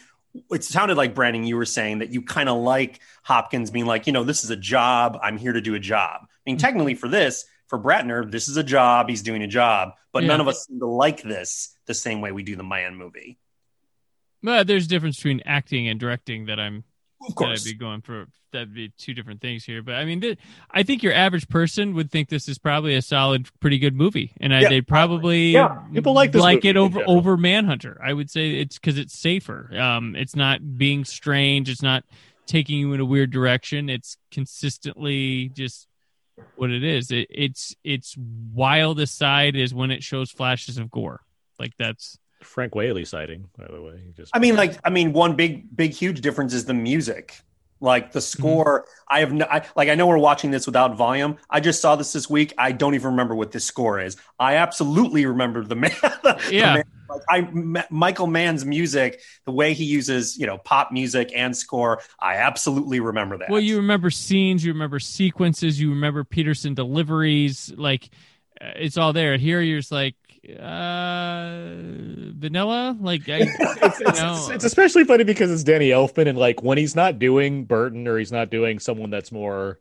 it 0.52 0.64
sounded 0.64 0.98
like 0.98 1.16
Brandon, 1.16 1.44
you 1.44 1.56
were 1.56 1.66
saying 1.66 1.99
that 1.99 2.10
you 2.10 2.22
kind 2.22 2.49
of 2.49 2.57
like 2.57 2.99
Hopkins 3.24 3.72
being 3.72 3.86
like, 3.86 4.07
you 4.07 4.14
know, 4.14 4.24
this 4.24 4.44
is 4.44 4.49
a 4.49 4.56
job. 4.56 5.18
I'm 5.22 5.38
here 5.38 5.53
to 5.53 5.61
do 5.61 5.76
a 5.76 5.80
job. 5.80 6.22
I 6.24 6.28
mean, 6.45 6.57
technically 6.57 6.95
for 6.95 7.07
this, 7.07 7.45
for 7.68 7.80
Bratner, 7.80 8.30
this 8.30 8.48
is 8.48 8.57
a 8.57 8.64
job. 8.64 9.10
He's 9.10 9.22
doing 9.22 9.44
a 9.44 9.48
job, 9.48 9.94
but 10.11 10.24
Yeah. 10.24 10.30
none 10.30 10.41
of 10.41 10.48
us 10.48 10.66
seem 10.66 10.80
to 10.80 10.88
like 10.88 11.22
this 11.22 11.76
the 11.86 11.94
same 11.94 12.22
way 12.22 12.32
we 12.32 12.44
do 12.44 12.56
the 12.56 12.64
Mann 12.64 12.95
movie. 12.95 13.38
But 14.41 14.68
there's 14.68 14.86
a 14.86 14.90
difference 14.90 15.18
between 15.18 15.41
acting 15.45 15.88
and 15.88 15.99
directing 15.99 16.45
that 16.45 16.60
I'm 16.60 16.84
Of 17.28 17.36
that 17.36 17.49
I'd 17.49 17.64
be 17.64 17.74
going 17.74 18.02
for. 18.02 18.28
That'd 18.52 18.74
be 18.74 18.91
two 18.98 19.14
different 19.14 19.41
things 19.41 19.64
here. 19.64 19.84
But 19.84 19.95
I 19.95 20.06
mean, 20.06 20.22
th- 20.22 20.40
I 20.72 20.82
think 20.82 21.03
your 21.03 21.14
average 21.14 21.48
person 21.49 21.94
would 21.94 22.10
think 22.10 22.30
this 22.30 22.48
is 22.48 22.57
probably 22.57 22.95
a 22.95 23.02
solid, 23.02 23.48
pretty 23.60 23.78
good 23.78 23.94
movie, 23.94 24.32
and 24.40 24.56
I, 24.56 24.61
Yeah, 24.61 24.70
they'd 24.70 24.88
probably 24.88 25.52
Yeah, 25.52 25.78
people 25.94 26.14
like 26.14 26.32
this 26.32 26.41
like 26.41 26.66
it 26.66 26.76
over 26.76 27.02
over 27.06 27.38
Manhunter. 27.38 28.02
I 28.03 28.14
would 28.14 28.32
say 28.32 28.56
it's 28.56 28.80
because 28.80 28.98
it's 28.98 29.18
safer. 29.18 29.70
Um, 29.78 30.16
it's 30.16 30.36
not 30.36 30.78
being 30.78 31.06
strange. 31.06 31.70
It's 31.70 31.84
not 31.84 32.06
taking 32.48 32.80
you 32.80 32.94
in 32.94 32.99
a 32.99 33.06
weird 33.06 33.30
direction. 33.30 33.90
It's 33.90 34.18
consistently 34.32 35.49
just 35.49 35.88
what 36.56 36.72
it 36.72 36.84
is. 36.84 37.11
It, 37.11 37.28
it's 37.30 37.76
its 37.84 38.16
wildest 38.18 39.18
side 39.18 39.56
is 39.56 39.74
when 39.74 39.91
it 39.91 40.03
shows 40.03 40.32
flashes 40.32 40.78
of 40.78 40.90
gore. 40.90 41.22
Like 41.60 41.74
that's 41.78 42.18
Frank 42.41 42.76
Whaley 42.76 43.06
sighting, 43.06 43.49
by 43.57 43.68
the 43.68 43.82
way. 43.82 44.02
Just 44.16 44.36
I 44.36 44.40
mean, 44.40 44.56
like, 44.56 44.78
I 44.84 44.90
mean, 44.90 45.14
one 45.14 45.36
big, 45.36 45.76
big, 45.76 45.91
huge 45.94 46.22
difference 46.22 46.53
is 46.53 46.66
the 46.66 46.74
music. 46.74 47.40
Like 47.82 48.11
the 48.11 48.20
score, 48.20 48.86
I 49.07 49.22
have 49.22 49.32
no, 49.32 49.45
I, 49.49 49.66
like, 49.74 49.88
I 49.88 49.95
know 49.95 50.06
we're 50.07 50.18
watching 50.18 50.52
this 50.52 50.66
without 50.66 50.98
volume. 50.98 51.38
I 51.49 51.61
just 51.61 51.82
saw 51.82 51.95
this 51.95 52.11
this 52.11 52.30
week. 52.30 52.53
I 52.57 52.74
don't 52.74 52.94
even 52.94 53.11
remember 53.11 53.36
what 53.36 53.53
this 53.53 53.64
score 53.64 54.02
is. 54.02 54.18
I 54.38 54.56
absolutely 54.56 55.26
remember 55.26 55.64
the 55.64 55.76
man. 55.78 55.91
the 56.02 56.40
Yeah. 56.52 56.74
man- 56.76 56.84
like 57.10 57.22
I, 57.30 57.38
M- 57.40 57.78
Michael 57.90 58.28
Mann's 58.28 58.66
music, 58.66 59.22
the 59.45 59.52
way 59.52 59.74
he 59.74 59.86
uses, 59.86 60.38
you 60.38 60.45
know, 60.45 60.57
pop 60.60 60.91
music 60.91 61.32
and 61.34 61.56
score. 61.56 62.02
I 62.20 62.36
absolutely 62.36 62.99
remember 62.99 63.38
that. 63.38 63.49
Well, 63.49 63.61
you 63.61 63.78
remember 63.78 64.10
scenes, 64.11 64.64
you 64.64 64.74
remember 64.74 64.99
sequences, 64.99 65.80
you 65.80 65.90
remember 65.90 66.24
Petersen 66.24 66.74
deliveries. 66.76 67.74
Like 67.76 68.10
uh, 68.61 68.72
it's 68.76 68.98
all 68.98 69.14
there. 69.14 69.38
Here, 69.38 69.61
you're 69.61 69.80
just 69.80 69.91
like 69.91 70.16
uh, 70.48 71.76
vanilla. 72.38 72.98
Like 72.99 73.28
I, 73.30 73.38
it's, 73.41 74.02
it's, 74.02 74.20
No. 74.20 74.34
it's, 74.34 74.49
it's 74.49 74.64
especially 74.66 75.03
funny 75.03 75.24
because 75.24 75.52
it's 75.52 75.64
Danny 75.64 75.90
Elfman, 75.90 76.28
and 76.28 76.38
like 76.38 76.64
when 76.64 76.78
he's 76.78 76.95
not 76.95 77.20
doing 77.20 77.66
Burton 77.66 78.07
or 78.07 78.18
he's 78.18 78.32
not 78.32 78.49
doing 78.49 78.80
someone 78.80 79.10
that's 79.10 79.32
more, 79.32 79.80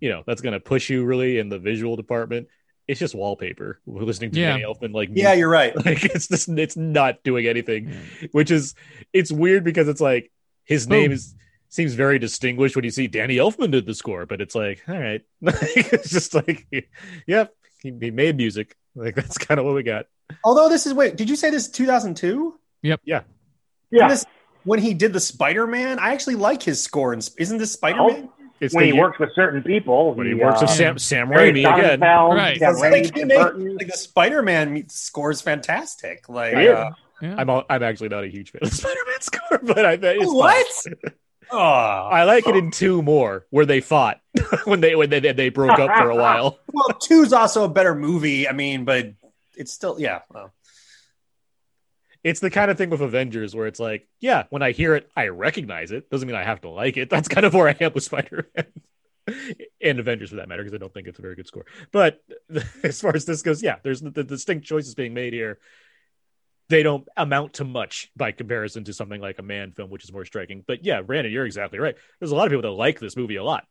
you 0.00 0.08
know, 0.10 0.22
that's 0.26 0.40
going 0.42 0.52
to 0.52 0.60
push 0.60 0.90
you 0.90 1.04
really 1.04 1.38
in 1.38 1.48
the 1.48 1.58
visual 1.58 1.96
department. 1.96 2.48
It's 2.88 3.00
just 3.00 3.14
wallpaper. 3.16 3.80
We're 3.84 4.02
listening 4.02 4.30
to 4.32 4.40
Yeah. 4.40 4.52
Danny 4.52 4.64
Elfman, 4.64 4.94
like 4.94 5.10
yeah, 5.12 5.32
you're 5.32 5.48
right. 5.48 5.74
like 5.86 6.04
it's 6.04 6.28
just 6.28 6.48
it's 6.50 6.76
not 6.76 7.22
doing 7.24 7.46
anything, 7.46 7.92
which 8.32 8.50
is 8.50 8.74
it's 9.12 9.32
weird 9.32 9.64
because 9.64 9.88
it's 9.88 10.00
like 10.00 10.30
his 10.64 10.86
Boom. 10.86 10.98
name 11.00 11.12
is 11.12 11.34
seems 11.68 11.94
very 11.94 12.18
distinguished 12.20 12.76
when 12.76 12.84
you 12.84 12.92
see 12.92 13.08
Danny 13.08 13.36
Elfman 13.36 13.72
did 13.72 13.86
the 13.86 13.94
score, 13.94 14.24
but 14.24 14.40
it's 14.40 14.54
like 14.54 14.82
all 14.88 14.98
right, 14.98 15.22
it's 15.42 16.10
just 16.10 16.32
like 16.34 16.66
yep, 17.26 17.52
he, 17.82 17.92
he 18.00 18.10
made 18.12 18.36
music. 18.36 18.76
Like 18.96 19.14
that's 19.14 19.38
kind 19.38 19.60
of 19.60 19.66
what 19.66 19.74
we 19.74 19.82
got. 19.82 20.06
Although 20.42 20.68
this 20.68 20.86
is 20.86 20.94
wait, 20.94 21.16
did 21.16 21.28
you 21.30 21.36
say 21.36 21.50
this 21.50 21.66
is 21.66 21.70
2002? 21.70 22.58
Yeah. 22.82 22.98
This, 23.90 24.24
when 24.64 24.80
he 24.80 24.94
did 24.94 25.12
the 25.12 25.20
Spider 25.20 25.66
Man, 25.66 25.98
I 26.00 26.10
actually 26.12 26.34
like 26.34 26.62
his 26.62 26.82
score. 26.82 27.12
And 27.12 27.28
isn't 27.38 27.58
this 27.58 27.72
Spider 27.72 28.02
Man? 28.08 28.28
It's 28.58 28.74
when 28.74 28.86
he 28.86 28.92
year- 28.92 29.02
works 29.02 29.18
with 29.18 29.28
certain 29.34 29.62
people. 29.62 30.14
when 30.14 30.26
he 30.26 30.34
works 30.34 30.60
with 30.62 30.70
uh, 30.70 30.72
Sam 30.72 30.98
Sam 30.98 31.28
Harry 31.28 31.52
Raimi 31.52 31.60
again. 31.72 32.00
Sonnenfeld, 32.00 32.34
Right. 32.36 32.58
yeah, 32.60 32.70
It's 32.70 32.80
Raimi, 32.80 32.90
like, 32.90 33.04
he 33.04 33.10
Tim 33.10 33.28
made- 33.28 33.36
Burton. 33.36 33.76
like 33.76 33.86
the 33.86 33.96
Spider 33.98 34.42
Man 34.42 34.88
score 34.88 35.30
is 35.30 35.40
fantastic. 35.42 36.28
Like, 36.28 36.54
It 36.54 36.64
is. 36.64 36.70
uh, 36.76 36.90
Yeah. 37.20 37.34
I'm 37.38 37.48
all, 37.50 37.64
I'm 37.70 37.82
actually 37.82 38.08
not 38.08 38.24
a 38.24 38.28
huge 38.28 38.50
fan 38.52 38.60
of 38.62 38.72
Spider-Man 38.72 39.20
score, 39.20 39.58
but 39.62 39.84
I 39.86 39.96
bet 39.96 40.16
it's 40.16 40.24
What? 40.32 40.66
fine. 41.50 41.58
Oh, 41.60 42.08
I 42.10 42.24
like 42.24 42.46
it 42.46 42.56
in 42.56 42.70
two 42.70 43.02
more 43.02 43.46
where 43.50 43.66
they 43.66 43.80
fought 43.80 44.20
when 44.64 44.80
they 44.80 44.94
when 44.94 45.10
they 45.10 45.20
they 45.20 45.48
broke 45.48 45.78
up 45.78 45.96
for 45.96 46.10
a 46.10 46.16
while. 46.16 46.58
well, 46.72 46.88
two's 47.00 47.32
also 47.32 47.64
a 47.64 47.68
better 47.68 47.94
movie. 47.94 48.48
I 48.48 48.52
mean, 48.52 48.84
but 48.84 49.14
it's 49.56 49.72
still 49.72 49.96
yeah. 49.98 50.20
Well, 50.30 50.52
It's 52.22 52.40
the 52.40 52.50
kind 52.50 52.70
of 52.70 52.78
thing 52.78 52.90
with 52.90 53.00
Avengers 53.00 53.54
where 53.54 53.66
it's 53.66 53.80
like, 53.80 54.08
yeah, 54.20 54.44
when 54.50 54.62
I 54.62 54.72
hear 54.72 54.94
it, 54.94 55.10
I 55.16 55.28
recognize 55.28 55.92
it. 55.92 56.10
Doesn't 56.10 56.26
mean 56.26 56.36
I 56.36 56.44
have 56.44 56.60
to 56.62 56.68
like 56.68 56.96
it. 56.96 57.10
That's 57.10 57.28
kind 57.28 57.46
of 57.46 57.54
where 57.54 57.68
I 57.68 57.76
am 57.80 57.92
with 57.94 58.04
Spider-Man 58.04 58.66
and 59.80 59.98
Avengers 59.98 60.30
for 60.30 60.36
that 60.36 60.48
matter, 60.48 60.62
because 60.62 60.74
I 60.74 60.78
don't 60.78 60.92
think 60.92 61.08
it's 61.08 61.18
a 61.18 61.22
very 61.22 61.34
good 61.34 61.46
score. 61.46 61.66
But 61.92 62.22
as 62.82 63.00
far 63.00 63.14
as 63.14 63.24
this 63.24 63.42
goes, 63.42 63.62
yeah, 63.62 63.76
there's 63.82 64.00
the, 64.00 64.10
the 64.10 64.24
distinct 64.24 64.66
choices 64.66 64.94
being 64.94 65.14
made 65.14 65.32
here. 65.32 65.58
They 66.68 66.82
don't 66.82 67.06
amount 67.16 67.54
to 67.54 67.64
much 67.64 68.10
by 68.16 68.32
comparison 68.32 68.84
to 68.84 68.92
something 68.92 69.20
like 69.20 69.38
a 69.38 69.42
Mann 69.42 69.70
film, 69.72 69.88
which 69.90 70.02
is 70.04 70.12
more 70.12 70.24
striking. 70.24 70.64
But 70.66 70.84
yeah, 70.84 71.00
Brandon, 71.02 71.32
you're 71.32 71.46
exactly 71.46 71.78
right. 71.78 71.94
There's 72.18 72.32
a 72.32 72.34
lot 72.36 72.46
of 72.46 72.50
people 72.50 72.62
that 72.62 72.70
like 72.76 72.98
this 72.98 73.16
movie 73.16 73.36
a 73.36 73.44
lot, 73.44 73.64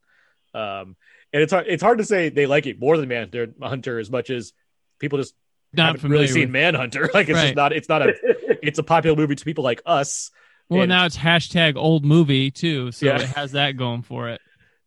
um, 0.53 0.95
and 1.33 1.43
it's 1.43 1.51
hard. 1.51 1.65
It's 1.67 1.83
hard 1.83 1.97
to 1.97 2.05
say 2.05 2.29
they 2.29 2.45
like 2.45 2.65
it 2.67 2.79
more 2.79 2.97
than 2.97 3.09
Manhunter 3.09 3.99
as 3.99 4.09
much 4.09 4.29
as 4.29 4.53
people 4.99 5.19
just 5.19 5.33
Not 5.73 5.87
haven't 5.87 6.01
familiar 6.01 6.21
really 6.23 6.33
seen 6.33 6.41
with- 6.43 6.51
Manhunter. 6.51 7.09
Like 7.13 7.27
it's 7.27 7.35
Right. 7.35 7.43
just 7.47 7.55
not. 7.55 7.73
It's 7.73 7.89
not 7.89 8.01
a. 8.01 8.13
it's 8.65 8.79
a 8.79 8.83
popular 8.83 9.17
movie 9.17 9.35
to 9.35 9.43
people 9.43 9.63
like 9.65 9.81
us. 9.85 10.31
Well, 10.69 10.81
And- 10.83 10.89
now 10.89 11.05
it's 11.05 11.17
hashtag 11.17 11.75
old 11.75 12.05
movie 12.05 12.49
too, 12.49 12.93
so 12.93 13.07
Yeah. 13.07 13.17
it 13.21 13.27
has 13.29 13.51
that 13.51 13.73
going 13.77 14.03
for 14.03 14.29
it. 14.29 14.39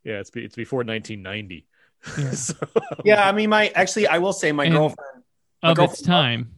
Yeah, 0.02 0.20
it's 0.20 0.30
it's 0.35 0.56
before 0.56 0.78
1990. 0.85 1.66
Yeah. 2.16 2.30
so, 2.30 2.55
yeah. 3.05 3.28
I 3.28 3.32
mean, 3.32 3.51
my 3.51 3.68
actually, 3.74 4.06
I 4.06 4.16
will 4.18 4.32
say 4.32 4.51
my 4.52 4.64
And- 4.64 4.72
girlfriend. 4.74 5.24
My 5.62 5.70
Of 5.72 5.78
its 5.80 6.01
girlfriend- 6.01 6.06
time. 6.06 6.55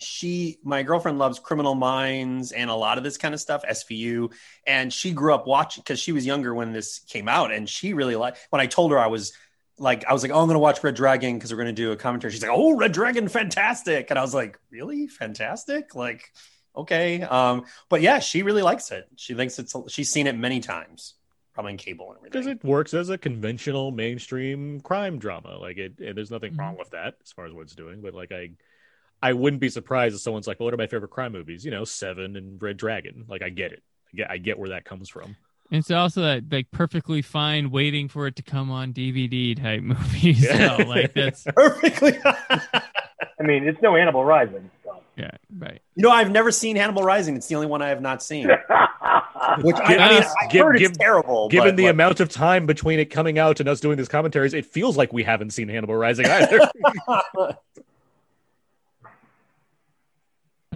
She 0.00 0.58
my 0.64 0.82
girlfriend 0.82 1.18
loves 1.18 1.38
criminal 1.38 1.74
minds 1.74 2.52
and 2.52 2.70
a 2.70 2.74
lot 2.74 2.98
of 2.98 3.04
this 3.04 3.16
kind 3.18 3.34
of 3.34 3.40
stuff 3.40 3.62
svu 3.70 4.32
and 4.66 4.92
she 4.92 5.12
grew 5.12 5.34
up 5.34 5.46
watching 5.46 5.82
because 5.82 6.00
she 6.00 6.12
was 6.12 6.24
younger 6.24 6.54
when 6.54 6.72
this 6.72 7.00
came 7.00 7.28
out 7.28 7.52
and 7.52 7.68
she 7.68 7.92
really 7.92 8.16
liked 8.16 8.38
when 8.50 8.60
i 8.60 8.66
told 8.66 8.90
her 8.90 8.98
i 8.98 9.06
was 9.08 9.32
like 9.78 10.04
i 10.06 10.12
was 10.12 10.22
like 10.22 10.32
oh 10.32 10.40
i'm 10.40 10.46
gonna 10.46 10.58
watch 10.58 10.82
red 10.82 10.94
dragon 10.94 11.36
because 11.36 11.52
we're 11.52 11.58
gonna 11.58 11.72
do 11.72 11.92
a 11.92 11.96
commentary. 11.96 12.32
She's 12.32 12.42
like 12.42 12.50
oh 12.52 12.76
red 12.76 12.92
dragon 12.92 13.28
fantastic. 13.28 14.10
And 14.10 14.18
i 14.18 14.22
was 14.22 14.34
like 14.34 14.58
really? 14.70 15.06
Fantastic? 15.06 15.94
Like 15.94 16.32
okay. 16.76 17.22
Um 17.22 17.64
but 17.88 18.00
yeah 18.02 18.18
she 18.18 18.42
really 18.42 18.62
likes 18.62 18.90
it. 18.90 19.06
She 19.16 19.34
thinks 19.34 19.58
it's 19.58 19.74
she's 19.88 20.10
seen 20.10 20.26
it 20.26 20.36
many 20.36 20.60
times 20.60 21.14
probably 21.54 21.72
in 21.72 21.78
cable 21.78 22.08
and 22.10 22.18
everything. 22.18 22.42
Because 22.42 22.46
it 22.46 22.64
works 22.64 22.94
as 22.94 23.08
a 23.08 23.18
conventional 23.18 23.90
mainstream 23.90 24.80
crime 24.80 25.18
drama. 25.18 25.56
Like 25.58 25.78
it, 25.78 25.98
and 25.98 26.16
there's 26.16 26.30
nothing 26.30 26.52
Mm-hmm. 26.52 26.60
wrong 26.60 26.76
with 26.78 26.90
that 26.90 27.14
as 27.24 27.32
far 27.32 27.46
as 27.46 27.52
what 27.52 27.62
it's 27.62 27.74
doing. 27.74 28.02
But 28.02 28.14
like 28.14 28.32
I, 28.32 28.50
I 29.22 29.32
wouldn't 29.34 29.60
be 29.60 29.68
surprised 29.68 30.14
if 30.14 30.20
someone's 30.22 30.46
like, 30.46 30.60
"Well, 30.60 30.66
what 30.66 30.74
are 30.74 30.78
my 30.78 30.86
favorite 30.86 31.10
crime 31.10 31.32
movies?" 31.32 31.64
You 31.64 31.70
know, 31.70 31.84
Seven 31.84 32.36
and 32.36 32.60
Red 32.60 32.76
Dragon. 32.76 33.24
Like 33.28 33.42
I 33.42 33.48
get 33.50 33.72
it. 33.72 33.82
I 34.12 34.16
get, 34.16 34.30
I 34.30 34.38
get 34.38 34.58
where 34.58 34.70
that 34.70 34.84
comes 34.84 35.08
from. 35.08 35.36
And 35.72 35.78
it's 35.78 35.90
also 35.90 36.22
that 36.22 36.44
like 36.50 36.70
perfectly 36.70 37.22
fine 37.22 37.70
waiting 37.70 38.08
for 38.08 38.26
it 38.26 38.34
to 38.36 38.42
come 38.42 38.70
on 38.70 38.92
DVD 38.92 39.60
type 39.60 39.82
movie. 39.84 40.32
Yeah. 40.32 40.78
So 40.78 40.82
like 40.84 41.14
that's 41.14 41.44
perfectly 41.54 42.18
I 42.24 43.42
mean, 43.42 43.66
it's 43.66 43.80
no 43.80 43.94
Hannibal 43.94 44.24
Rising. 44.24 44.70
So. 44.84 45.00
yeah, 45.16 45.30
right. 45.58 45.80
you 45.94 46.02
know 46.02 46.10
i've 46.10 46.30
never 46.30 46.50
seen 46.50 46.76
hannibal 46.76 47.02
rising 47.02 47.36
it's 47.36 47.46
the 47.48 47.54
only 47.54 47.66
one 47.66 47.82
i 47.82 47.88
have 47.88 48.00
not 48.00 48.22
seen 48.22 48.48
which 49.58 49.76
I, 49.76 49.96
I 49.96 50.10
mean, 50.12 50.22
I've 50.42 50.50
give- 50.50 50.64
heard 50.64 50.78
give- 50.78 50.90
it's 50.90 50.98
terrible. 50.98 51.48
Given 51.48 51.70
but, 51.70 51.76
the 51.76 51.84
like, 51.84 51.92
amount 51.92 52.20
of 52.20 52.28
time 52.28 52.66
between 52.66 52.98
it 52.98 53.06
coming 53.06 53.38
out 53.38 53.60
and 53.60 53.68
us 53.68 53.80
doing 53.80 53.96
these 53.98 54.08
commentaries, 54.08 54.54
it 54.54 54.64
feels 54.66 54.96
like 54.96 55.12
we 55.12 55.22
haven't 55.22 55.50
seen 55.50 55.68
Hannibal 55.68 55.96
Rising 55.96 56.26
either. 56.26 56.70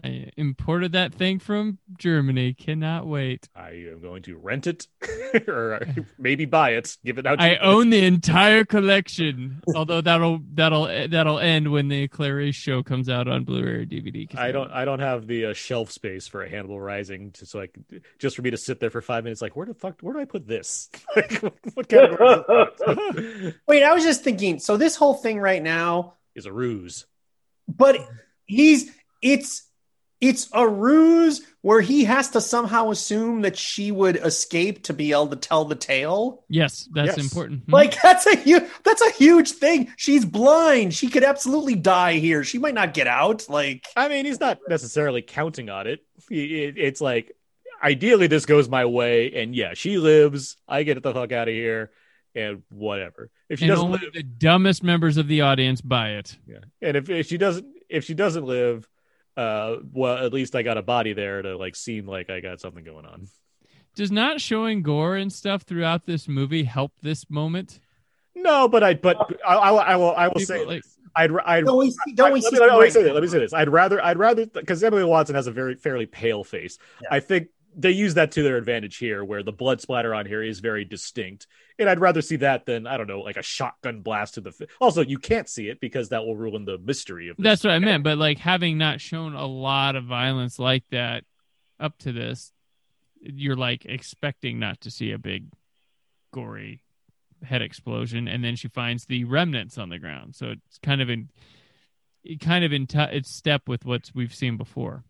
I 0.05 0.31
imported 0.37 0.93
that 0.93 1.15
thing 1.15 1.39
from 1.39 1.79
Germany. 1.97 2.53
Cannot 2.53 3.07
wait. 3.07 3.49
I 3.57 3.71
am 3.91 4.03
going 4.03 4.23
to 4.25 4.37
rent 4.37 4.67
it 4.67 4.87
or 5.49 5.81
maybe 6.19 6.45
buy 6.45 6.73
it. 6.73 6.97
Give 7.05 7.17
it 7.17 7.27
out. 7.27 7.39
to 7.39 7.43
I 7.45 7.53
you. 7.53 7.59
own 7.63 7.89
the 7.89 8.05
entire 8.05 8.65
collection. 8.67 9.63
Although 9.75 10.03
that'll 10.03 10.41
that'll 10.53 10.87
that'll 11.09 11.39
end 11.39 11.73
when 11.73 11.89
the 11.89 12.09
Clarice 12.09 12.55
show 12.55 12.83
comes 12.83 13.09
out 13.09 13.29
on 13.29 13.45
Blu-ray 13.45 13.71
or 13.73 13.87
DVD. 13.87 14.29
'cause 14.29 14.39
I 14.39 14.53
don't. 14.53 14.71
I 14.71 14.85
don't 14.85 15.01
have 15.01 15.27
the 15.27 15.47
uh, 15.47 15.53
shelf 15.55 15.91
space 15.91 16.29
for 16.29 16.43
a 16.43 16.49
Hannibal 16.51 16.79
Rising, 16.81 17.31
to, 17.33 17.47
so 17.47 17.61
I 17.61 17.69
could, 17.69 18.03
just 18.19 18.37
for 18.37 18.43
me 18.43 18.51
to 18.51 18.59
sit 18.59 18.81
there 18.81 18.91
for 18.91 19.01
five 19.01 19.25
minutes. 19.25 19.41
Like, 19.41 19.57
where 19.57 19.65
the 19.67 19.75
fuck? 19.75 20.01
Where 20.03 20.13
do 20.13 20.21
I 20.21 20.27
put 20.27 20.47
this? 20.47 20.91
like, 21.17 21.33
what, 21.43 21.55
what 21.73 21.89
category 21.89 22.45
is 23.49 23.55
Wait, 23.67 23.83
I 23.83 23.95
was 23.95 24.05
just 24.05 24.23
thinking. 24.23 24.59
So 24.59 24.77
this 24.77 24.97
whole 24.97 25.15
thing 25.15 25.41
right 25.41 25.63
now, 25.63 26.15
is 26.35 26.45
a 26.47 26.53
ruse? 26.53 27.07
but 27.67 27.97
he's 28.47 28.91
it's 29.23 29.63
it's 30.29 30.49
a 30.53 30.67
ruse 30.69 31.43
where 31.63 31.81
he 31.81 32.05
has 32.05 32.31
to 32.31 32.41
somehow 32.41 32.91
assume 32.91 33.43
that 33.43 33.57
she 33.57 33.91
would 33.91 34.17
escape 34.17 34.83
to 34.85 34.93
be 34.93 35.13
able 35.13 35.29
to 35.29 35.37
tell 35.37 35.65
the 35.65 35.75
tale. 35.75 36.45
Yes, 36.49 36.89
that's 36.93 37.17
Yes. 37.17 37.19
important. 37.19 37.63
Hmm. 37.65 37.73
Like 37.73 38.01
that's 38.03 38.27
a 38.27 38.37
huge 38.37 38.65
that's 38.85 39.03
a 39.03 39.11
huge 39.13 39.53
thing. 39.53 39.93
She's 39.97 40.25
blind. 40.25 40.95
She 40.95 41.09
could 41.09 41.25
absolutely 41.25 41.75
die 41.75 42.15
here. 42.15 42.45
She 42.45 42.59
might 42.59 42.75
not 42.75 42.95
get 42.95 43.07
out. 43.07 43.49
Like 43.49 43.87
I 43.97 44.09
mean, 44.09 44.25
he's 44.25 44.41
not 44.41 44.59
necessarily 44.69 45.23
counting 45.23 45.71
on 45.71 45.87
it. 45.87 46.01
It- 46.31 46.79
It's 46.79 47.01
like, 47.01 47.33
ideally, 47.83 48.27
this 48.27 48.47
goes 48.47 48.69
my 48.69 48.85
way, 48.85 49.33
and 49.35 49.55
yeah, 49.55 49.75
she 49.75 49.99
lives. 49.99 50.57
I 50.69 50.83
get 50.85 51.03
the 51.03 51.13
fuck 51.13 51.33
out 51.33 51.49
of 51.49 51.55
here, 51.55 51.91
and 52.35 52.63
whatever. 52.71 53.31
If 53.49 53.59
she 53.59 53.67
and 53.67 53.71
doesn't 53.71 53.85
only 53.87 53.99
live, 54.01 54.13
the 54.15 54.23
dumbest 54.23 54.83
members 54.83 55.17
of 55.19 55.29
the 55.29 55.43
audience 55.43 55.81
buy 55.81 56.11
it. 56.13 56.37
yeah, 56.47 56.59
and 56.83 56.97
if, 56.97 57.09
if 57.11 57.27
she 57.27 57.37
doesn't, 57.39 57.67
if 57.91 58.05
she 58.05 58.15
doesn't 58.15 58.45
live, 58.45 58.89
uh, 59.37 59.77
well, 59.93 60.25
at 60.25 60.33
least 60.33 60.55
I 60.55 60.63
got 60.63 60.77
a 60.79 60.83
body 60.83 61.13
there 61.13 61.43
to 61.43 61.57
like 61.57 61.77
seem 61.77 62.07
like 62.07 62.31
I 62.31 62.41
got 62.41 62.61
something 62.61 62.85
going 62.85 63.07
on. 63.07 63.29
Does 63.95 64.11
not 64.11 64.41
showing 64.41 64.83
gore 64.83 65.17
and 65.17 65.33
stuff 65.33 65.63
throughout 65.63 66.07
this 66.07 66.27
movie 66.27 66.65
help 66.65 66.93
this 67.03 67.31
moment? 67.31 67.79
No, 68.35 68.69
but 68.69 68.83
I, 68.83 68.95
but 68.95 69.17
I, 69.47 69.55
I, 69.55 69.71
will- 69.71 69.79
I 69.81 69.97
will, 69.97 70.15
I 70.17 70.27
will 70.29 70.35
People, 70.35 70.47
say, 70.47 70.65
like- 70.65 70.83
this. 70.83 70.99
I'd, 71.17 71.31
I'd, 71.47 71.65
don't 71.65 71.79
we 71.79 71.93
see, 71.93 72.13
don't 72.15 72.33
we 72.33 72.41
let, 72.41 72.53
see 72.53 72.59
me, 72.59 72.67
let, 72.67 72.81
me 72.81 72.91
say 72.91 73.03
this, 73.05 73.13
let 73.13 73.23
me 73.23 73.29
say 73.29 73.39
this. 73.39 73.53
I'd 73.53 73.69
rather, 73.69 74.05
I'd 74.05 74.19
rather, 74.19 74.47
because 74.47 74.83
Emily 74.83 75.05
Watson 75.05 75.37
has 75.37 75.47
a 75.47 75.53
very 75.53 75.77
fairly 75.77 76.07
pale 76.07 76.43
face. 76.43 76.77
Yeah. 77.03 77.09
I 77.13 77.21
think 77.21 77.51
they 77.77 77.91
use 77.91 78.15
that 78.15 78.33
to 78.33 78.43
their 78.43 78.57
advantage 78.57 78.97
here, 78.97 79.25
where 79.25 79.43
the 79.43 79.53
blood 79.53 79.81
splatter 79.81 80.15
on 80.15 80.27
here 80.27 80.43
is 80.43 80.61
very 80.61 80.85
distinct, 80.85 81.47
and 81.79 81.89
I'd 81.89 82.01
rather 82.01 82.23
see 82.23 82.37
that 82.37 82.67
than 82.67 82.87
I 82.87 82.97
don't 82.97 83.07
know, 83.07 83.21
like 83.21 83.37
a 83.37 83.43
shotgun 83.43 84.01
blast 84.01 84.35
to 84.35 84.41
the. 84.41 84.69
Also, 84.81 85.03
you 85.03 85.19
can't 85.19 85.49
see 85.49 85.69
it 85.69 85.81
because 85.81 86.11
that 86.11 86.25
will 86.25 86.37
ruin 86.37 86.65
the 86.65 86.79
mystery 86.79 87.29
of. 87.29 87.37
This. 87.37 87.45
That's 87.45 87.65
what 87.65 87.73
I 87.73 87.79
meant. 87.79 88.05
But 88.05 88.19
like 88.19 88.39
having 88.39 88.79
not 88.79 89.01
shown 89.01 89.35
a 89.35 89.47
lot 89.47 89.97
of 89.97 90.05
violence 90.05 90.59
like 90.59 90.85
that 90.91 91.25
up 91.81 91.99
to 91.99 92.13
this, 92.13 92.53
you're 93.21 93.57
like 93.57 93.85
expecting 93.85 94.59
not 94.59 94.83
to 94.83 94.91
see 94.91 95.11
a 95.13 95.19
big, 95.19 95.47
gory 96.33 96.83
head 97.43 97.63
explosion, 97.63 98.29
and 98.29 98.43
then 98.43 98.57
she 98.57 98.69
finds 98.69 99.07
the 99.07 99.25
remnants 99.25 99.79
on 99.79 99.89
the 99.89 99.99
ground. 99.99 100.37
So 100.37 100.51
it's 100.51 100.79
kind 100.79 101.01
of 101.03 101.11
in, 101.11 101.29
it 102.23 102.41
kind 102.41 102.65
of 102.65 102.73
in 102.73 102.87
t- 102.87 102.99
it's 102.99 103.31
step 103.31 103.69
with 103.69 103.85
what 103.85 104.11
we've 104.15 104.35
seen 104.35 104.57
before. 104.57 105.05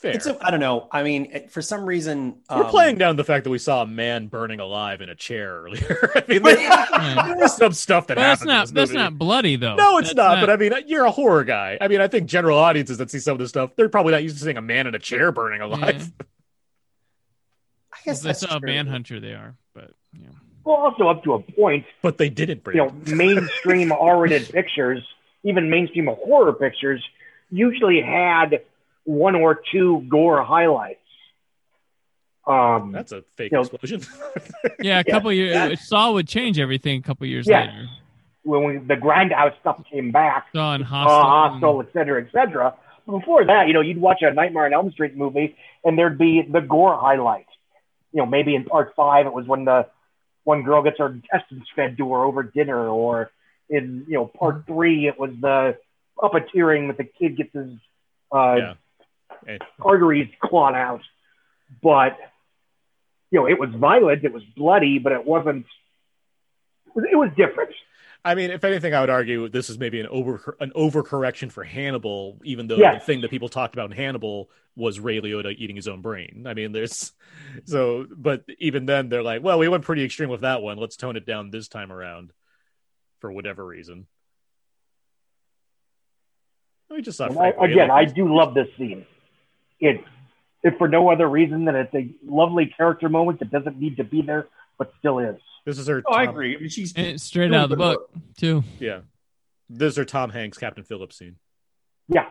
Fair. 0.00 0.12
It's 0.12 0.26
a, 0.26 0.36
I 0.44 0.50
don't 0.50 0.60
know. 0.60 0.88
I 0.90 1.02
mean, 1.02 1.26
it- 1.32 1.50
for 1.50 1.62
some 1.62 1.84
reason, 1.84 2.36
We're 2.50 2.64
um, 2.64 2.70
playing 2.70 2.98
down 2.98 3.16
the 3.16 3.24
fact 3.24 3.44
that 3.44 3.50
we 3.50 3.58
saw 3.58 3.82
a 3.82 3.86
man 3.86 4.26
burning 4.28 4.60
alive 4.60 5.00
in 5.00 5.08
a 5.08 5.14
chair 5.14 5.62
earlier. 5.62 6.10
I 6.14 6.24
mean, 6.28 6.42
But- 6.42 6.56
there- 6.56 7.36
there's 7.38 7.54
some 7.54 7.72
stuff 7.72 8.06
that 8.08 8.16
But 8.16 8.22
that's 8.22 8.44
not 8.44 8.52
in 8.52 8.60
this 8.62 8.70
that's 8.72 8.90
movie. 8.90 9.02
not 9.02 9.18
bloody 9.18 9.56
though. 9.56 9.76
No, 9.76 9.98
it's 9.98 10.08
That's 10.08 10.16
not, 10.16 10.40
But 10.40 10.50
I 10.50 10.56
mean, 10.56 10.72
you're 10.86 11.04
a 11.04 11.10
horror 11.10 11.44
guy. 11.44 11.78
I 11.80 11.88
mean, 11.88 12.00
I 12.00 12.08
think 12.08 12.28
general 12.28 12.58
audiences 12.58 12.98
that 12.98 13.10
see 13.10 13.18
some 13.18 13.32
of 13.32 13.38
this 13.38 13.50
stuff, 13.50 13.70
they're 13.76 13.88
probably 13.88 14.12
not 14.12 14.22
used 14.22 14.36
to 14.38 14.42
seeing 14.44 14.56
a 14.56 14.62
man 14.62 14.86
in 14.86 14.94
a 14.94 14.98
chair 14.98 15.32
burning 15.32 15.60
alive. 15.60 16.10
I 17.92 17.96
guess 18.04 18.18
if 18.18 18.22
they 18.22 18.28
that's 18.28 18.40
saw 18.40 18.56
a 18.56 18.60
true. 18.60 18.68
manhunter, 18.68 19.20
they 19.20 19.32
are. 19.34 19.56
But 19.74 19.92
yeah. 20.18 20.28
well, 20.64 20.76
also 20.76 21.08
up 21.08 21.22
to 21.24 21.34
a 21.34 21.40
point, 21.40 21.84
But 22.02 22.18
they 22.18 22.30
didn't 22.30 22.64
bring. 22.64 22.76
you 22.76 22.84
know, 22.84 23.14
mainstream 23.14 23.92
R-rated 23.92 24.48
pictures, 24.50 25.02
even 25.44 25.68
mainstream 25.70 26.06
horror 26.06 26.52
pictures, 26.52 27.04
usually 27.50 28.00
had 28.00 28.62
one 29.04 29.34
or 29.34 29.60
two 29.72 30.04
gore 30.08 30.42
highlights. 30.42 30.96
Um, 32.46 32.92
That's 32.92 33.12
a 33.12 33.22
fake 33.36 33.52
You 33.52 33.58
know- 33.58 33.62
explosion. 33.62 34.00
Yeah, 34.80 35.00
a 35.00 35.02
Yeah, 35.02 35.02
couple 35.02 35.32
years. 35.32 35.52
that- 35.54 35.78
Saw 35.78 36.12
would 36.12 36.26
change 36.26 36.58
everything 36.58 36.98
a 36.98 37.02
couple 37.02 37.26
years 37.26 37.46
Yes. 37.46 37.68
later. 37.68 37.88
when 38.42 38.64
we, 38.64 38.76
the 38.78 38.96
Grindhouse 38.96 39.58
stuff 39.60 39.82
came 39.92 40.10
back, 40.10 40.46
Saw 40.54 40.74
in 40.74 40.82
uh, 40.82 40.86
Hostel. 40.86 41.20
Hostel, 41.22 41.80
et 41.82 41.92
cetera, 41.92 42.22
et 42.22 42.30
cetera. 42.32 42.74
But 43.06 43.18
before 43.18 43.44
that, 43.44 43.66
you 43.66 43.74
know, 43.74 43.82
you'd 43.82 43.98
watch 44.00 44.22
a 44.22 44.32
Nightmare 44.32 44.64
on 44.64 44.72
Elm 44.72 44.90
Street 44.92 45.14
movie, 45.16 45.56
and 45.84 45.98
there'd 45.98 46.16
be 46.18 46.42
the 46.42 46.60
gore 46.62 46.96
highlight. 46.98 47.46
You 48.12 48.20
know, 48.20 48.26
maybe 48.26 48.54
in 48.54 48.64
part 48.64 48.94
five, 48.96 49.26
it 49.26 49.32
was 49.34 49.46
when 49.46 49.66
the 49.66 49.86
one 50.44 50.62
girl 50.62 50.82
gets 50.82 50.98
her 50.98 51.06
intestines 51.12 51.66
fed 51.76 51.98
to 51.98 52.12
her 52.12 52.24
over 52.24 52.42
dinner, 52.42 52.88
or 52.88 53.30
in 53.68 54.04
you 54.08 54.14
know 54.14 54.26
part 54.26 54.66
three, 54.66 55.06
it 55.06 55.18
was 55.18 55.30
the 55.40 55.76
puppeteering 56.18 56.88
that 56.88 56.96
the 56.96 57.04
kid 57.04 57.36
gets 57.36 57.52
his 57.52 57.70
uh, 58.34 58.54
yeah. 58.56 58.74
And- 59.46 59.62
arteries 59.80 60.28
clawed 60.40 60.74
out. 60.74 61.02
But 61.82 62.18
you 63.30 63.38
know, 63.38 63.46
it 63.46 63.58
was 63.58 63.70
violent, 63.70 64.24
it 64.24 64.32
was 64.32 64.42
bloody, 64.56 64.98
but 64.98 65.12
it 65.12 65.24
wasn't. 65.24 65.66
It 66.96 67.16
was, 67.16 67.30
different. 67.36 67.70
I 68.24 68.34
mean, 68.34 68.50
if 68.50 68.64
anything, 68.64 68.92
I 68.92 69.00
would 69.00 69.10
argue 69.10 69.48
this 69.48 69.70
is 69.70 69.78
maybe 69.78 70.00
an 70.00 70.08
over 70.08 70.56
an 70.58 70.72
overcorrection 70.74 71.52
for 71.52 71.62
Hannibal, 71.62 72.40
even 72.42 72.66
though 72.66 72.76
Yes. 72.76 73.00
the 73.00 73.06
thing 73.06 73.20
that 73.20 73.30
people 73.30 73.48
talked 73.48 73.74
about 73.74 73.92
in 73.92 73.96
Hannibal 73.96 74.50
was 74.74 74.98
Ray 74.98 75.20
Liotta 75.20 75.54
eating 75.56 75.76
his 75.76 75.86
own 75.86 76.00
brain. 76.00 76.44
I 76.48 76.54
mean, 76.54 76.72
there's 76.72 77.12
so, 77.64 78.06
but 78.10 78.44
even 78.58 78.86
then, 78.86 79.08
they're 79.08 79.22
like, 79.22 79.42
well, 79.44 79.58
we 79.58 79.68
went 79.68 79.84
pretty 79.84 80.04
extreme 80.04 80.28
with 80.28 80.40
that 80.40 80.62
one. 80.62 80.78
Let's 80.78 80.96
tone 80.96 81.16
it 81.16 81.24
down 81.24 81.50
this 81.50 81.68
time 81.68 81.92
around, 81.92 82.32
for 83.20 83.30
whatever 83.30 83.64
reason. 83.64 84.06
We 86.90 87.02
just 87.02 87.18
saw 87.18 87.26
I, 87.26 87.50
again. 87.64 87.90
I 87.90 88.04
do 88.04 88.34
love 88.34 88.54
this 88.54 88.66
scene. 88.76 89.06
It's 89.80 90.04
if 90.62 90.76
for 90.76 90.88
no 90.88 91.10
other 91.10 91.28
reason 91.28 91.64
than 91.64 91.74
it's 91.74 91.94
a 91.94 92.10
lovely 92.24 92.66
character 92.66 93.08
moment 93.08 93.38
that 93.40 93.50
doesn't 93.50 93.80
need 93.80 93.96
to 93.96 94.04
be 94.04 94.22
there, 94.22 94.46
but 94.78 94.92
still 94.98 95.18
is. 95.18 95.36
This 95.64 95.78
is 95.78 95.86
her. 95.86 96.02
Oh, 96.06 96.12
I 96.12 96.24
agree. 96.24 96.56
I 96.56 96.60
mean, 96.60 96.68
she's 96.68 96.92
And 96.94 97.20
straight 97.20 97.52
out 97.52 97.64
of 97.64 97.70
the 97.70 97.76
good 97.76 97.96
book 97.96 98.10
too. 98.36 98.64
Yeah, 98.78 99.00
this 99.68 99.92
is 99.92 99.96
her 99.96 100.04
Tom 100.04 100.30
Hanks 100.30 100.58
Captain 100.58 100.84
Phillips 100.84 101.16
scene. 101.16 101.36
Yeah. 102.08 102.28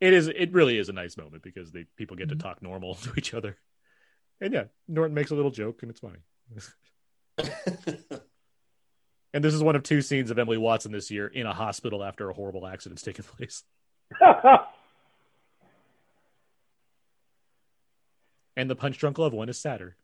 It 0.00 0.12
is. 0.14 0.28
It 0.28 0.52
really 0.52 0.78
is 0.78 0.88
a 0.88 0.92
nice 0.92 1.16
moment 1.16 1.42
because 1.42 1.72
they 1.72 1.84
people 1.96 2.16
get 2.16 2.30
to 2.30 2.34
mm-hmm. 2.34 2.46
talk 2.46 2.62
normal 2.62 2.94
to 3.02 3.12
each 3.16 3.34
other, 3.34 3.56
and 4.40 4.52
yeah, 4.52 4.64
Norton 4.88 5.14
makes 5.14 5.30
a 5.30 5.34
little 5.34 5.50
joke 5.50 5.82
and 5.82 5.90
it's 5.90 6.00
funny. 6.00 6.20
And 9.32 9.44
this 9.44 9.54
is 9.54 9.62
one 9.62 9.76
of 9.76 9.82
two 9.82 10.02
scenes 10.02 10.30
of 10.30 10.38
Emily 10.38 10.58
Watson 10.58 10.92
this 10.92 11.10
year 11.10 11.26
in 11.26 11.46
a 11.46 11.54
hospital 11.54 12.02
after 12.02 12.28
a 12.28 12.34
horrible 12.34 12.66
accident's 12.66 13.02
taken 13.02 13.24
place. 13.36 13.62
And 18.56 18.68
the 18.68 18.76
punch 18.76 18.98
drunk 18.98 19.18
love 19.18 19.32
one 19.32 19.48
is 19.48 19.58
sadder 19.58 19.96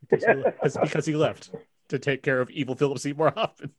because 0.00 0.24
he, 0.24 0.80
because 0.80 1.06
he 1.06 1.14
left 1.14 1.50
to 1.88 1.98
take 1.98 2.22
care 2.22 2.40
of 2.40 2.50
evil 2.50 2.74
Philip 2.74 2.98
Seymour 2.98 3.32
Hoffman. 3.36 3.72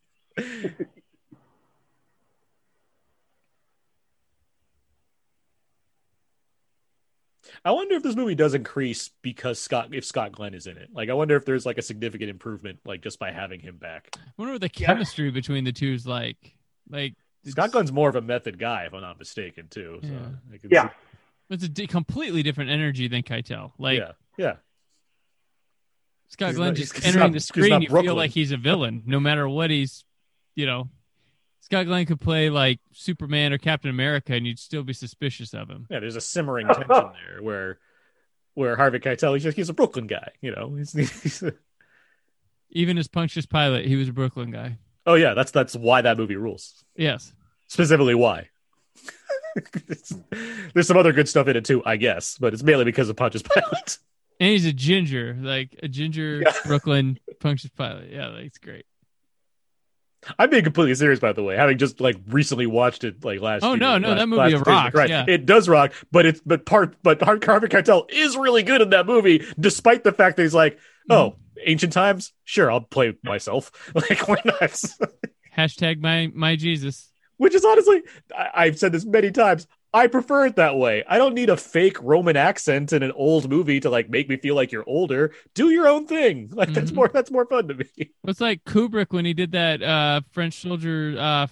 I 7.66 7.72
wonder 7.72 7.96
if 7.96 8.04
this 8.04 8.16
movie 8.16 8.36
does 8.36 8.54
increase 8.54 9.10
because 9.22 9.60
Scott, 9.60 9.90
if 9.94 10.06
Scott 10.06 10.32
Glenn 10.32 10.54
is 10.54 10.68
in 10.68 10.78
it. 10.78 10.90
Like, 10.94 11.10
I 11.10 11.14
wonder 11.14 11.36
if 11.36 11.46
there's 11.46 11.66
like 11.66 11.78
a 11.78 11.82
significant 11.82 12.30
improvement, 12.30 12.80
like 12.86 13.02
just 13.02 13.20
by 13.20 13.32
having 13.32 13.60
him 13.60 13.78
back. 13.78 14.10
I 14.16 14.20
wonder 14.38 14.54
what 14.54 14.62
the 14.62 14.70
Yeah. 14.76 14.88
chemistry 14.88 15.30
between 15.32 15.64
the 15.64 15.72
two 15.72 15.94
is 15.94 16.06
like. 16.08 16.38
Like 16.90 17.16
Scott 17.46 17.66
it's- 17.66 17.72
Glenn's 17.72 17.92
more 17.92 18.10
of 18.10 18.16
a 18.16 18.22
method 18.22 18.58
guy, 18.60 18.86
if 18.86 18.94
I'm 18.94 19.02
not 19.02 19.20
mistaken, 19.20 19.68
too. 19.70 20.00
So 20.04 20.10
Yeah. 20.10 20.30
I 20.54 20.58
can 20.58 20.70
Yeah. 20.72 20.90
see- 20.90 21.66
It's 21.66 21.80
a 21.80 21.88
completely 21.88 22.44
different 22.44 22.70
energy 22.70 23.08
than 23.08 23.24
Keitel. 23.24 23.72
Like 23.78 24.00
yeah, 24.00 24.12
yeah. 24.38 24.56
Scott 26.30 26.50
He's 26.50 26.58
Glenn 26.58 26.70
not- 26.70 26.76
just 26.76 26.94
he's- 26.94 27.06
he's 27.06 27.16
entering 27.16 27.32
not- 27.32 27.34
the 27.34 27.40
screen, 27.40 27.82
you 27.82 27.88
Brooklyn. 27.88 28.06
feel 28.06 28.16
like 28.16 28.32
he's 28.32 28.52
a 28.52 28.58
villain, 28.58 29.04
no 29.06 29.20
matter 29.20 29.48
what 29.48 29.70
he's, 29.70 30.04
you 30.56 30.66
know. 30.66 30.90
Scott 31.68 31.86
Glenn 31.86 32.06
could 32.06 32.22
play 32.22 32.50
like 32.50 32.80
Superman 32.94 33.52
or 33.52 33.58
Captain 33.58 33.90
America, 33.90 34.34
and 34.34 34.48
you'd 34.48 34.58
still 34.58 34.84
be 34.84 34.94
suspicious 34.94 35.54
of 35.54 35.70
him. 35.70 35.86
Yeah, 35.90 36.00
there's 36.00 36.16
a 36.16 36.22
simmering 36.22 36.66
tension 36.68 36.88
there 36.90 37.42
where 37.42 37.78
where 38.54 38.78
Harvey 38.78 39.00
Keitel 39.00 39.34
he's 39.34 39.44
just 39.44 39.58
he's 39.58 39.68
a 39.68 39.74
Brooklyn 39.74 40.08
guy, 40.08 40.32
you 40.40 40.56
know. 40.56 40.74
He's, 40.76 40.94
he's 40.94 41.44
a- 41.44 41.54
Even 42.70 42.98
as 42.98 43.10
Pontius 43.10 43.46
Pilate, 43.46 43.86
he 43.86 43.98
was 43.98 44.08
a 44.08 44.14
Brooklyn 44.14 44.50
guy. 44.50 44.78
oh 45.06 45.16
yeah, 45.16 45.34
that's 45.34 45.52
that's 45.52 45.76
why 45.76 46.02
that 46.02 46.18
movie 46.18 46.38
rules. 46.38 46.86
Yes. 46.96 47.34
Specifically 47.68 48.16
why. 48.16 48.48
There's 50.74 50.88
some 50.88 50.96
other 50.98 51.12
good 51.12 51.28
stuff 51.28 51.50
in 51.50 51.58
it 51.58 51.66
too, 51.66 51.84
I 51.86 51.98
guess, 51.98 52.38
but 52.38 52.54
it's 52.54 52.64
mainly 52.64 52.86
because 52.86 53.10
of 53.10 53.18
Pontius 53.18 53.44
Pilate. 53.44 53.98
And 54.40 54.52
he's 54.52 54.66
a 54.68 54.72
ginger, 54.72 55.36
like 55.42 55.80
a 55.82 55.88
ginger 55.88 56.42
Yeah. 56.46 56.54
Brooklyn 56.68 57.18
Pontius 57.40 57.72
Pilate. 57.76 58.12
Yeah, 58.12 58.28
like, 58.28 58.46
it's 58.46 58.60
great. 58.60 58.86
I'm 60.40 60.50
being 60.50 60.64
completely 60.64 60.96
serious, 60.96 61.20
by 61.20 61.32
the 61.34 61.44
way, 61.44 61.56
having 61.56 61.78
just 61.78 62.02
like 62.02 62.18
recently 62.28 62.66
watched 62.66 63.04
it 63.04 63.24
like 63.24 63.40
last. 63.40 63.64
Oh, 63.64 63.70
year, 63.70 63.78
no, 63.78 63.98
no, 63.98 64.10
last- 64.10 64.20
that 64.20 64.28
movie 64.28 64.54
of 64.54 64.62
rocks, 64.68 64.94
Christ. 64.94 65.10
yeah. 65.10 65.26
it 65.28 65.46
does 65.46 65.70
rock, 65.70 65.94
but 66.12 66.26
it's 66.26 66.42
but 66.46 66.66
part 66.66 66.96
but 67.04 67.22
Har- 67.22 67.40
Harvey 67.44 67.68
Keitel 67.68 68.10
is 68.12 68.36
really 68.36 68.64
good 68.64 68.82
in 68.82 68.90
that 68.90 69.06
movie, 69.06 69.46
despite 69.60 70.04
the 70.04 70.12
fact 70.12 70.38
that 70.38 70.44
he's 70.44 70.54
like, 70.54 70.76
mm-hmm. 70.76 71.14
oh, 71.14 71.36
ancient 71.66 71.94
times, 71.94 72.34
sure, 72.44 72.72
I'll 72.72 72.82
play 72.82 73.14
myself. 73.24 73.72
Like, 73.96 74.28
why 74.28 74.42
not? 74.44 74.72
Hashtag 75.56 76.02
my 76.02 76.30
my 76.34 76.56
Jesus. 76.56 77.12
Which 77.38 77.54
is 77.54 77.64
honestly, 77.64 78.02
I- 78.36 78.50
I've 78.56 78.80
said 78.80 78.92
this 78.92 79.06
many 79.06 79.32
times. 79.32 79.68
I 79.98 80.08
prefer 80.08 80.46
it 80.46 80.56
that 80.58 80.76
way. 80.78 81.04
I 81.08 81.18
don't 81.18 81.34
need 81.34 81.50
a 81.50 81.58
fake 81.58 81.98
Roman 82.02 82.38
accent 82.38 82.94
in 82.94 83.02
an 83.04 83.12
old 83.14 83.50
movie 83.50 83.80
to 83.80 83.90
like 83.90 84.10
make 84.10 84.30
me 84.30 84.38
feel 84.38 84.54
like 84.56 84.72
you're 84.72 84.84
older. 84.88 85.34
Do 85.56 85.70
your 85.72 85.88
own 85.88 86.06
thing. 86.06 86.50
Like 86.54 86.72
that's 86.74 86.92
Mhm. 86.92 86.96
more 86.96 87.08
that's 87.08 87.32
more 87.32 87.46
fun 87.46 87.68
to 87.70 87.74
me. 87.74 87.86
It's 88.28 88.40
like 88.42 88.64
Kubrick 88.66 89.08
when 89.12 89.26
he 89.26 89.34
did 89.34 89.52
that 89.54 89.82
uh 89.82 90.22
French 90.32 90.62
soldier 90.62 91.16
uh 91.18 91.48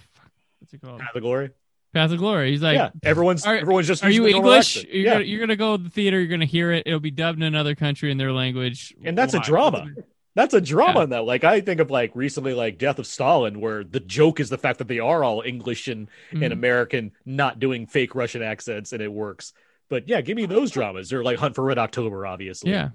what's 0.60 0.72
it 0.74 0.80
called? 0.80 1.00
Path 1.00 1.14
of 1.16 1.22
Glory. 1.22 1.50
Path 1.92 2.12
of 2.12 2.18
Glory. 2.18 2.50
He's 2.52 2.62
like 2.62 2.76
yeah, 2.76 2.90
everyone's 3.02 3.44
are- 3.46 3.56
everyone's 3.56 3.86
just 3.88 4.04
Are 4.04 4.10
you 4.10 4.26
English? 4.26 4.76
You're, 4.84 4.86
Yeah, 5.04 5.12
gonna, 5.14 5.24
you're 5.24 5.40
gonna 5.40 5.56
go 5.56 5.76
to 5.76 5.82
the 5.82 5.90
theater. 5.90 6.18
You're 6.18 6.28
gonna 6.28 6.44
hear 6.44 6.70
it. 6.72 6.84
It'll 6.86 7.00
be 7.00 7.10
dubbed 7.10 7.38
in 7.38 7.42
another 7.42 7.74
country 7.74 8.10
in 8.12 8.18
their 8.18 8.32
language, 8.32 8.94
And 9.04 9.16
that's 9.18 9.34
a 9.34 9.40
drama. 9.40 9.88
that's 10.36 10.54
a 10.54 10.60
drama 10.60 11.00
Yeah. 11.00 11.02
in 11.04 11.10
that. 11.10 11.24
Like 11.24 11.42
I 11.42 11.60
think 11.60 11.80
of 11.80 11.90
like 11.90 12.12
recently 12.14 12.54
like 12.54 12.78
Death 12.78 13.00
of 13.00 13.06
Stalin, 13.08 13.60
where 13.60 13.82
the 13.82 13.98
joke 13.98 14.38
is 14.38 14.48
the 14.50 14.58
fact 14.58 14.78
that 14.78 14.86
they 14.86 15.00
are 15.00 15.24
all 15.24 15.42
English 15.44 15.88
and, 15.88 16.08
and 16.30 16.40
Mhm. 16.42 16.52
American, 16.52 17.10
not 17.24 17.58
doing 17.58 17.86
fake 17.88 18.14
Russian 18.14 18.42
accents, 18.42 18.92
and 18.92 19.02
it 19.02 19.10
works. 19.12 19.52
But 19.88 20.08
yeah, 20.08 20.20
give 20.20 20.36
me 20.36 20.46
those 20.46 20.70
dramas. 20.70 21.12
Or 21.12 21.24
like 21.24 21.38
Hunt 21.38 21.54
for 21.56 21.64
Red 21.64 21.78
October, 21.78 22.24
obviously. 22.26 22.70
Yeah, 22.70 22.90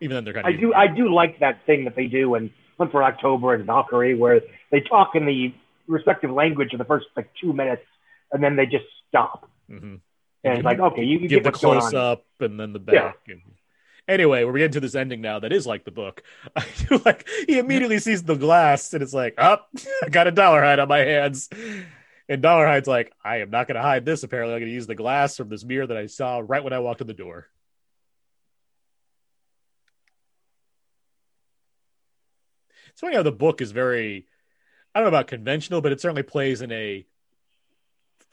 Even 0.00 0.14
then 0.16 0.24
they're 0.24 0.34
kind 0.34 0.46
I 0.46 0.50
of 0.50 0.60
do 0.60 0.74
I 0.74 0.86
do 0.86 1.12
like 1.12 1.40
that 1.40 1.64
thing 1.66 1.84
that 1.84 1.96
they 1.96 2.06
do 2.06 2.34
in 2.34 2.50
Hunt 2.78 2.90
for 2.90 3.02
October 3.02 3.54
and 3.54 3.64
Valkyrie 3.64 4.14
where 4.14 4.40
they 4.70 4.80
talk 4.80 5.14
in 5.14 5.26
the 5.26 5.54
respective 5.86 6.30
language 6.30 6.70
for 6.72 6.78
the 6.78 6.84
first 6.84 7.06
like 7.16 7.30
two 7.40 7.52
minutes 7.52 7.82
and 8.32 8.42
then 8.42 8.56
they 8.56 8.66
just 8.66 8.84
stop. 9.08 9.48
Mhm. 9.70 10.00
And 10.42 10.58
it's 10.58 10.64
like, 10.64 10.78
okay, 10.78 11.02
you, 11.04 11.18
you 11.20 11.28
give 11.28 11.42
get 11.42 11.44
the 11.44 11.48
what's 11.50 11.62
going 11.62 11.80
close 11.80 11.94
on. 11.94 12.00
up 12.12 12.24
and 12.40 12.60
then 12.60 12.72
the 12.74 12.80
Yeah. 12.92 13.02
back. 13.06 13.16
And... 13.28 13.40
Anyway, 14.06 14.44
we're 14.44 14.52
getting 14.52 14.72
to 14.72 14.80
this 14.80 14.94
ending 14.94 15.22
now 15.22 15.38
that 15.38 15.52
is 15.52 15.66
like 15.66 15.84
the 15.84 15.90
book. 15.90 16.22
Like 17.04 17.26
he 17.46 17.58
immediately 17.58 17.98
sees 17.98 18.22
the 18.22 18.36
glass 18.36 18.92
and 18.92 19.02
it's 19.02 19.14
like, 19.14 19.34
oh, 19.38 19.54
up, 19.54 19.70
I 20.04 20.08
got 20.08 20.26
a 20.26 20.32
dolarhyde 20.32 20.80
on 20.80 20.88
my 20.88 20.98
hands. 20.98 21.48
And 22.28 22.42
Dolarhyde's 22.42 22.88
like, 22.88 23.12
I 23.22 23.38
am 23.38 23.50
not 23.50 23.68
going 23.68 23.76
to 23.76 23.82
hide 23.82 24.06
this. 24.06 24.22
Apparently, 24.22 24.54
I'm 24.54 24.60
going 24.60 24.70
to 24.70 24.74
use 24.74 24.86
the 24.86 24.94
glass 24.94 25.36
from 25.36 25.50
this 25.50 25.64
mirror 25.64 25.86
that 25.86 25.96
I 25.96 26.06
saw 26.06 26.42
right 26.44 26.64
when 26.64 26.72
I 26.72 26.78
walked 26.78 27.02
in 27.02 27.06
the 27.06 27.12
door. 27.12 27.48
It's 32.90 33.00
funny 33.00 33.16
how 33.16 33.22
the 33.22 33.32
book 33.32 33.60
is 33.60 33.72
very, 33.72 34.26
I 34.94 35.00
don't 35.00 35.04
know 35.04 35.16
about 35.16 35.26
conventional, 35.26 35.80
but 35.80 35.92
it 35.92 36.00
certainly 36.00 36.22
plays 36.22 36.62
in 36.62 36.72
a 36.72 37.04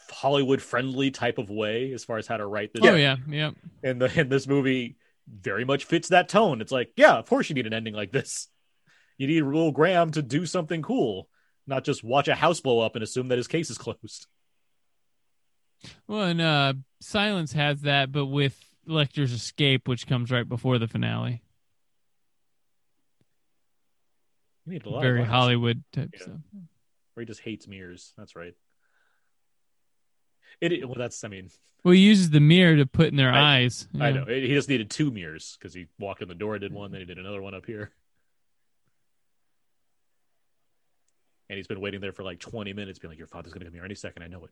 Hollywood 0.10 0.62
friendly 0.62 1.12
type 1.12 1.38
of 1.38 1.50
way 1.50 1.92
as 1.94 2.04
far 2.04 2.18
as 2.18 2.28
how 2.28 2.38
to 2.38 2.46
write 2.46 2.72
this. 2.74 2.84
Oh 2.86 2.96
yeah, 2.96 3.16
yeah. 3.28 3.52
And 3.84 4.00
the 4.02 4.20
in 4.20 4.30
this 4.30 4.46
movie 4.46 4.98
very 5.34 5.66
much 5.66 5.86
fits 5.86 6.10
that 6.10 6.30
tone. 6.30 6.62
It's 6.62 6.72
like, 6.72 6.92
yeah, 6.96 7.14
of 7.14 7.28
course 7.28 7.50
you 7.50 7.56
need 7.56 7.68
an 7.68 7.74
ending 7.74 7.94
like 7.94 8.12
this. 8.12 8.48
You 9.18 9.28
need 9.28 9.44
Will 9.44 9.72
Graham 9.72 10.12
to 10.12 10.22
do 10.22 10.46
something 10.46 10.82
cool, 10.82 11.30
not 11.68 11.84
just 11.84 12.04
watch 12.04 12.28
a 12.28 12.36
house 12.36 12.60
blow 12.60 12.80
up 12.80 12.96
and 12.96 13.04
assume 13.04 13.28
that 13.30 13.38
his 13.38 13.48
case 13.48 13.70
is 13.70 13.78
closed. 13.78 14.28
Well, 16.08 16.24
and 16.24 16.42
uh, 16.42 16.74
Silence 17.00 17.54
has 17.54 17.82
that, 17.82 18.12
but 18.12 18.26
with 18.28 18.58
Lecter's 18.88 19.32
escape, 19.32 19.88
which 19.88 20.08
comes 20.08 20.32
right 20.32 20.48
before 20.48 20.80
the 20.80 20.88
finale. 20.88 21.42
You 24.66 24.74
need 24.74 24.86
a 24.86 24.90
lot 24.90 25.02
Very. 25.02 25.24
Hollywood 25.24 25.84
type 25.92 26.10
Yeah. 26.14 26.24
stuff. 26.24 26.38
Or 27.16 27.22
he 27.22 27.26
just 27.26 27.42
hates 27.42 27.68
mirrors. 27.68 28.14
That's 28.18 28.36
right. 28.36 28.54
It 30.62 30.86
well, 30.88 30.96
that's 30.96 31.24
I 31.24 31.28
mean 31.28 31.50
Well, 31.84 31.94
he 31.94 32.00
uses 32.02 32.30
the 32.30 32.40
mirror 32.40 32.78
to 32.78 32.86
put 32.86 33.08
in 33.08 33.16
their 33.16 33.32
I- 33.34 33.62
eyes. 33.64 33.88
I 34.00 34.12
know 34.12 34.26
he 34.26 34.48
just 34.50 34.70
needed 34.70 34.90
two 34.92 35.10
mirrors 35.12 35.58
because 35.60 35.74
he 35.74 35.88
walked 36.00 36.22
in 36.22 36.28
the 36.28 36.36
door, 36.36 36.54
and 36.56 36.62
did 36.62 36.72
one, 36.72 36.92
then 36.92 37.02
he 37.02 37.06
did 37.06 37.18
another 37.18 37.42
one 37.42 37.56
up 37.56 37.66
here, 37.66 37.92
and 41.50 41.58
he's 41.58 41.68
been 41.68 41.82
waiting 41.82 42.00
there 42.00 42.12
for 42.14 42.24
like 42.24 42.40
twenty 42.40 42.74
minutes, 42.74 43.00
being 43.00 43.10
like, 43.12 43.18
"Your 43.18 43.28
father's 43.28 43.54
gonna 43.54 43.66
come 43.66 43.74
here 43.74 43.84
any 43.86 43.96
second. 43.96 44.24
I 44.24 44.28
know 44.28 44.46
it." 44.46 44.52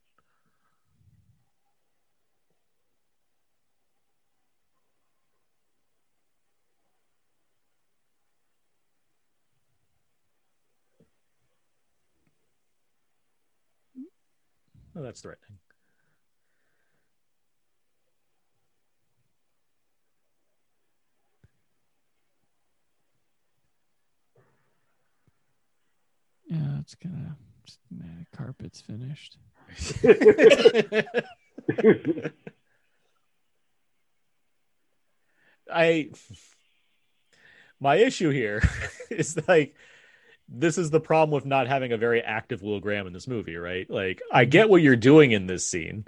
Oh, 14.96 15.02
that's 15.02 15.22
threatening. 15.22 15.60
Yeah, 26.48 26.69
it's 26.80 26.96
gonna. 26.96 27.36
Nah, 27.92 28.06
carpet's 28.36 28.82
finished. 28.82 29.38
I 35.72 36.10
my 37.80 37.96
issue 37.96 38.30
here 38.30 38.62
is 39.10 39.38
like 39.48 39.76
this 40.48 40.78
is 40.78 40.90
the 40.90 41.00
problem 41.00 41.32
with 41.32 41.46
not 41.46 41.68
having 41.68 41.92
a 41.92 41.98
very 41.98 42.22
active 42.22 42.64
Will 42.64 42.80
Graham 42.80 43.06
in 43.06 43.14
this 43.14 43.28
movie, 43.28 43.56
right? 43.56 43.90
Like 43.90 44.22
I 44.32 44.44
Mm-hmm. 44.44 44.50
get 44.50 44.70
what 44.70 44.82
you're 44.82 44.96
doing 44.96 45.32
in 45.32 45.46
this 45.48 45.68
scene. 45.68 46.06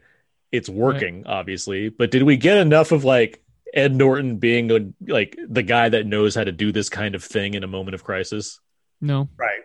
It's 0.51 0.67
working, 0.67 1.25
obviously, 1.27 1.89
but 1.89 2.11
did 2.11 2.23
we 2.23 2.35
get 2.37 2.57
enough 2.57 2.91
of 2.91 3.03
like 3.05 3.41
Ed 3.73 3.95
Norton 3.95 4.37
being 4.37 4.69
a, 4.71 5.11
like 5.11 5.37
the 5.47 5.61
guy 5.63 5.87
that 5.87 6.05
knows 6.05 6.35
how 6.35 6.43
to 6.43 6.51
do 6.51 6.71
this 6.73 6.89
kind 6.89 7.15
of 7.15 7.23
thing 7.23 7.53
in 7.53 7.63
a 7.63 7.67
moment 7.67 7.95
of 7.95 8.03
crisis? 8.03 8.59
No. 8.99 9.29
Right. 9.37 9.61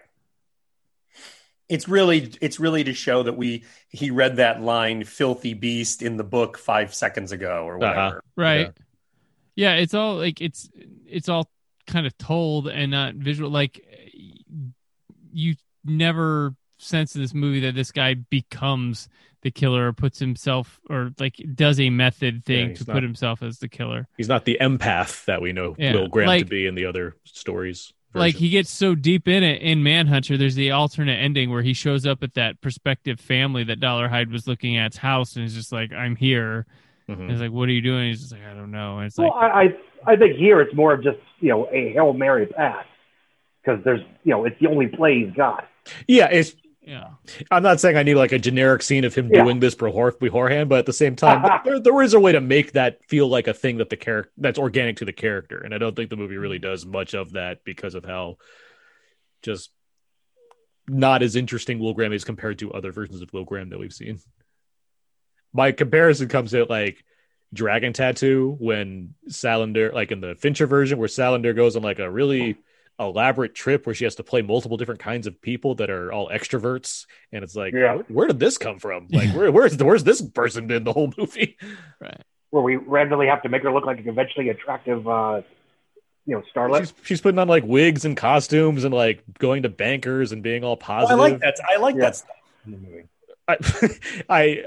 It's 1.69 1.89
really 1.89 2.33
it's 2.41 2.61
really 2.61 2.85
to 2.85 2.95
show 2.95 3.25
that 3.25 3.37
we 3.37 3.65
he 3.89 4.11
read 4.11 4.37
that 4.37 4.61
line 4.63 5.05
"filthy 5.05 5.55
beast" 5.55 6.03
in 6.03 6.17
the 6.17 6.25
book 6.25 6.59
five 6.59 6.95
seconds 6.95 7.33
ago 7.33 7.65
or 7.67 7.79
whatever. 7.79 7.99
Uh-huh. 8.01 8.21
Right. 8.37 8.73
Yeah. 9.57 9.75
it's 9.75 9.95
all 9.95 10.17
like 10.17 10.41
it's 10.41 10.69
it's 11.07 11.29
all 11.29 11.51
kind 11.87 12.07
of 12.07 12.17
told 12.19 12.69
and 12.69 12.91
not 12.93 13.15
visual. 13.15 13.51
Like 13.51 13.85
you 15.33 15.55
never 15.85 16.55
sense 16.79 17.15
in 17.15 17.23
this 17.23 17.35
movie 17.35 17.61
that 17.61 17.75
this 17.75 17.91
guy 17.91 18.15
becomes 18.15 19.09
the 19.43 19.51
killer 19.51 19.89
or 19.89 19.93
puts 19.93 20.19
himself 20.19 20.81
or 20.91 21.11
like 21.19 21.37
does 21.55 21.79
a 21.79 21.91
method 21.91 22.45
thing 22.45 22.71
he's 22.71 22.79
to 22.81 22.85
not- 22.87 22.95
put 22.95 23.03
himself 23.03 23.43
as 23.43 23.59
the 23.59 23.69
killer. 23.69 24.09
He's 24.17 24.29
not 24.29 24.45
the 24.45 24.59
empath 24.61 25.25
that 25.27 25.41
we 25.41 25.53
know 25.53 25.75
Yeah, 25.79 25.95
Will 25.95 26.09
Graham 26.09 26.39
to 26.39 26.45
be 26.45 26.67
in 26.67 26.75
the 26.75 26.87
other 26.87 27.17
stories. 27.25 27.93
Like 28.19 28.35
he 28.35 28.49
gets 28.49 28.71
so 28.71 28.95
deep 28.95 29.29
in 29.29 29.43
it 29.43 29.63
in 29.63 29.83
Manhunter, 29.83 30.37
there's 30.37 30.55
the 30.55 30.71
alternate 30.71 31.17
ending 31.17 31.51
where 31.51 31.63
he 31.63 31.73
shows 31.73 32.07
up 32.07 32.23
at 32.23 32.35
that 32.35 32.61
prospective 32.61 33.21
family 33.21 33.65
that 33.65 33.81
Dolarhyde 33.81 34.31
was 34.33 34.47
looking 34.47 34.77
at's 34.79 34.97
house 34.97 35.37
and 35.37 35.43
he's 35.45 35.55
just 35.55 35.73
like, 35.73 35.93
I'm 35.93 36.17
here. 36.17 36.67
Mhm. 37.09 37.21
And 37.21 37.31
it's 37.31 37.41
like, 37.41 37.53
what 37.53 37.69
are 37.69 37.73
you 37.73 37.83
doing? 37.83 38.09
He's 38.09 38.21
just 38.21 38.33
like, 38.33 38.43
I 38.45 38.55
don't 38.55 38.71
know. 38.71 38.99
And 38.99 39.07
it's 39.07 39.19
Well, 39.19 39.29
like, 39.29 39.53
I, 39.53 39.61
I 39.63 40.13
I 40.13 40.17
think 40.17 40.37
here 40.37 40.61
it's 40.61 40.75
more 40.75 40.93
of 40.93 41.03
just 41.03 41.19
you 41.41 41.49
know 41.51 41.69
a 41.73 41.93
hail 41.93 42.13
mary 42.13 42.47
pass 42.47 42.85
because 43.65 43.83
there's 43.85 44.01
you 44.25 44.31
know 44.33 44.45
it's 44.45 44.59
the 44.61 44.69
only 44.69 44.87
play 44.89 45.25
he's 45.25 45.35
got. 45.35 45.67
yeah, 46.09 46.27
it's 46.31 46.55
yeah. 46.87 47.09
I'm 47.51 47.65
not 47.65 47.81
saying 47.81 47.97
I 47.97 48.05
need 48.05 48.15
like 48.15 48.31
a 48.31 48.39
generic 48.39 48.81
scene 48.81 49.05
of 49.05 49.15
him 49.15 49.29
Yeah. 49.33 49.43
doing 49.43 49.59
this 49.59 49.75
before 49.75 50.13
beforehand, 50.13 50.69
but 50.69 50.79
at 50.79 50.87
the 50.87 50.93
same 50.93 51.17
time, 51.17 51.61
there, 51.65 51.81
there 51.81 52.03
is 52.03 52.15
a 52.15 52.21
way 52.21 52.33
to 52.33 52.41
make 52.41 52.73
that 52.73 53.05
feel 53.09 53.29
like 53.29 53.49
a 53.49 53.53
thing 53.53 53.79
that 53.79 53.91
the 53.91 53.97
character 53.97 54.31
that's 54.39 54.59
organic 54.59 54.99
to 54.99 55.05
the 55.05 55.13
character, 55.13 55.59
and 55.59 55.75
I 55.75 55.79
don't 55.79 55.97
think 55.97 56.11
the 56.11 56.17
movie 56.17 56.37
really 56.37 56.59
mm. 56.59 56.63
does 56.63 56.87
much 56.87 57.15
of 57.15 57.33
that 57.33 57.65
because 57.65 57.97
of 57.97 58.05
how 58.05 58.37
just 59.43 59.71
not 60.89 61.25
as 61.25 61.35
interesting 61.35 61.81
Will 61.81 61.93
Graham 61.93 62.13
is 62.13 62.25
compared 62.25 62.61
to 62.61 62.73
other 62.73 62.93
versions 62.93 63.21
of 63.21 63.33
Will 63.33 63.45
Graham 63.45 63.71
that 63.71 63.79
we've 63.81 63.93
seen. 63.93 64.21
My 65.53 65.73
comparison 65.73 66.29
comes 66.29 66.55
at 66.55 66.71
like 66.71 67.05
Dragon 67.53 67.93
Tattoo 67.93 68.57
when 68.61 69.15
Salander, 69.29 69.93
like 69.93 70.13
in 70.13 70.21
the 70.21 70.37
Fincher 70.37 70.67
version, 70.67 70.99
where 70.99 71.09
Salander 71.09 71.57
goes 71.57 71.75
on 71.75 71.83
like 71.83 71.99
a 71.99 72.11
really 72.11 72.57
elaborate 72.99 73.55
trip 73.55 73.85
where 73.87 73.95
she 73.95 74.05
has 74.05 74.15
to 74.17 74.23
play 74.23 74.43
multiple 74.43 74.77
different 74.77 75.01
kinds 75.01 75.27
of 75.27 75.41
people 75.43 75.75
that 75.77 75.91
are 75.91 76.11
all 76.13 76.29
extroverts, 76.31 77.07
and 77.33 77.45
it's 77.45 77.55
like, 77.55 77.75
Yeah. 77.75 77.97
where, 77.97 78.05
where 78.09 78.27
did 78.27 78.39
this 78.41 78.57
come 78.59 78.79
from? 78.79 79.09
Like, 79.13 79.35
where, 79.35 79.51
where's 79.53 79.77
where's 79.77 80.05
this 80.05 80.23
person 80.23 80.67
been 80.67 80.85
the 80.85 80.93
whole 80.93 81.13
movie? 81.19 81.57
Right. 82.01 82.23
Where 82.51 82.63
we 82.63 82.77
randomly 82.77 83.27
have 83.27 83.43
to 83.43 83.49
make 83.49 83.63
her 83.65 83.73
look 83.73 83.85
like 83.87 83.99
a 84.01 84.03
conventionally 84.03 84.49
attractive, 84.51 85.07
uh, 85.07 85.43
you 86.25 86.35
know, 86.37 86.43
starlet. 86.55 86.81
She's, 86.81 86.95
she's 87.05 87.21
putting 87.21 87.39
on 87.39 87.49
like 87.49 87.65
wigs 87.65 88.05
and 88.05 88.17
costumes 88.17 88.85
and 88.85 88.95
like 88.95 89.23
going 89.39 89.65
to 89.65 89.69
bankers 89.69 90.33
and 90.33 90.43
being 90.43 90.65
all 90.65 90.73
Oh, 90.73 90.75
I 90.83 90.87
positive. 90.87 91.19
like 91.19 91.39
that. 91.41 91.57
I 91.69 91.77
like 91.79 91.95
Yeah. 91.97 92.01
that 92.03 92.17
stuff 92.17 92.37
in 92.65 92.73
the 92.73 92.79
movie. 92.79 93.05
I, 93.49 93.57
I, 94.29 94.63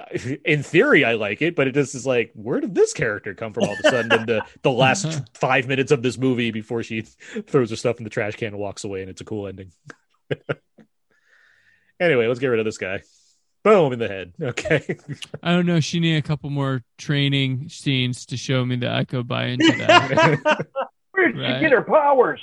in 0.46 0.64
theory, 0.64 1.04
I 1.04 1.14
like 1.14 1.42
it, 1.42 1.56
but 1.56 1.68
it 1.68 1.74
just 1.74 1.96
is 1.96 2.06
like, 2.06 2.32
where 2.34 2.60
did 2.62 2.74
this 2.76 2.94
character 2.94 3.34
come 3.34 3.52
from 3.54 3.66
all 3.66 3.74
of 3.74 3.80
a 3.80 3.90
sudden 3.90 4.14
in 4.22 4.26
the, 4.26 4.46
the 4.62 4.72
last 4.72 5.22
five 5.34 5.68
minutes 5.68 5.92
of 5.92 6.02
this 6.02 6.18
movie 6.18 6.52
before 6.52 6.82
she 6.84 7.02
throws 7.48 7.70
her 7.72 7.76
stuff 7.76 7.98
in 7.98 8.04
the 8.04 8.10
trash 8.10 8.36
can 8.36 8.50
and 8.50 8.58
walks 8.58 8.84
away, 8.84 9.02
and 9.02 9.10
it's 9.10 9.22
a 9.22 9.26
cool 9.26 9.48
ending. 9.48 9.72
anyway, 12.00 12.28
let's 12.28 12.40
get 12.40 12.48
rid 12.48 12.60
of 12.60 12.66
this 12.66 12.78
guy. 12.78 13.02
Boom 13.64 13.92
in 13.92 14.00
the 14.00 14.08
head. 14.08 14.34
Okay. 14.42 14.98
Oh, 15.10 15.16
I 15.44 15.52
don't 15.52 15.66
know. 15.66 15.82
She 15.82 16.00
needed 16.00 16.24
a 16.24 16.28
couple 16.28 16.50
more 16.50 16.82
training 16.98 17.68
scenes 17.68 18.26
to 18.28 18.38
show 18.38 18.64
me 18.66 18.78
that 18.78 18.92
I 18.94 19.04
could 19.04 19.28
buy 19.28 19.48
into 19.48 19.72
that. 19.78 20.66
Where 21.12 21.28
did 21.28 21.38
Right. 21.38 21.56
she 21.56 21.60
get 21.62 21.72
her 21.74 21.82
powers? 21.82 22.40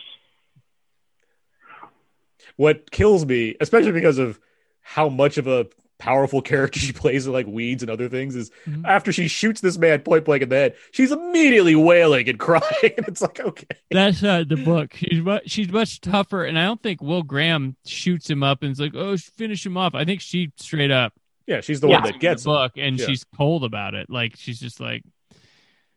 what 2.57 2.91
kills 2.91 3.25
me, 3.27 3.55
especially 3.61 3.93
because 3.93 4.19
of 4.19 4.39
how 4.81 5.09
much 5.09 5.37
of 5.37 5.47
a 5.47 5.67
powerful 5.99 6.43
character 6.51 6.79
she 6.81 6.93
plays 6.93 7.27
in 7.27 7.33
like 7.33 7.47
weeds 7.47 7.83
and 7.83 7.91
other 7.91 8.09
things, 8.09 8.35
is 8.37 8.51
Mhm. 8.67 8.85
after 8.85 9.13
she 9.13 9.29
shoots 9.29 9.61
this 9.61 9.79
man 9.79 10.01
point 10.01 10.25
blank 10.25 10.43
in 10.43 10.49
the 10.49 10.57
head, 10.57 10.75
she's 10.91 11.13
immediately 11.13 11.75
wailing 11.75 12.29
and 12.29 12.39
crying. 12.47 12.63
And 12.83 13.09
it's 13.09 13.23
like, 13.23 13.41
okay. 13.41 13.67
That's 13.91 14.23
not 14.23 14.49
the 14.49 14.57
book. 14.57 14.95
She's 14.95 15.21
much, 15.21 15.43
she's 15.51 15.69
much 15.71 16.01
tougher, 16.01 16.45
and 16.45 16.59
I 16.59 16.65
don't 16.65 16.83
think 16.83 17.03
Will 17.03 17.23
Graham 17.23 17.77
shoots 17.87 18.29
him 18.29 18.43
up 18.43 18.63
and 18.63 18.73
is 18.73 18.81
like, 18.81 18.95
"Oh, 18.95 19.17
finish 19.17 19.65
him 19.65 19.77
off." 19.77 19.95
I 19.95 20.05
think 20.05 20.21
she 20.21 20.53
straight 20.59 20.91
up 20.91 21.13
Yeah, 21.47 21.61
she's 21.61 21.81
the 21.81 21.87
Yeah. 21.89 22.01
one 22.01 22.03
that 22.11 22.19
gets 22.21 22.43
the 22.43 22.51
him. 22.51 22.57
book, 22.57 22.73
and 22.77 22.99
Yeah. 22.99 23.07
she's 23.07 23.25
cold 23.37 23.63
about 23.65 23.95
it. 23.95 24.11
Like 24.11 24.35
she's 24.37 24.59
just 24.59 24.81
like, 24.81 25.03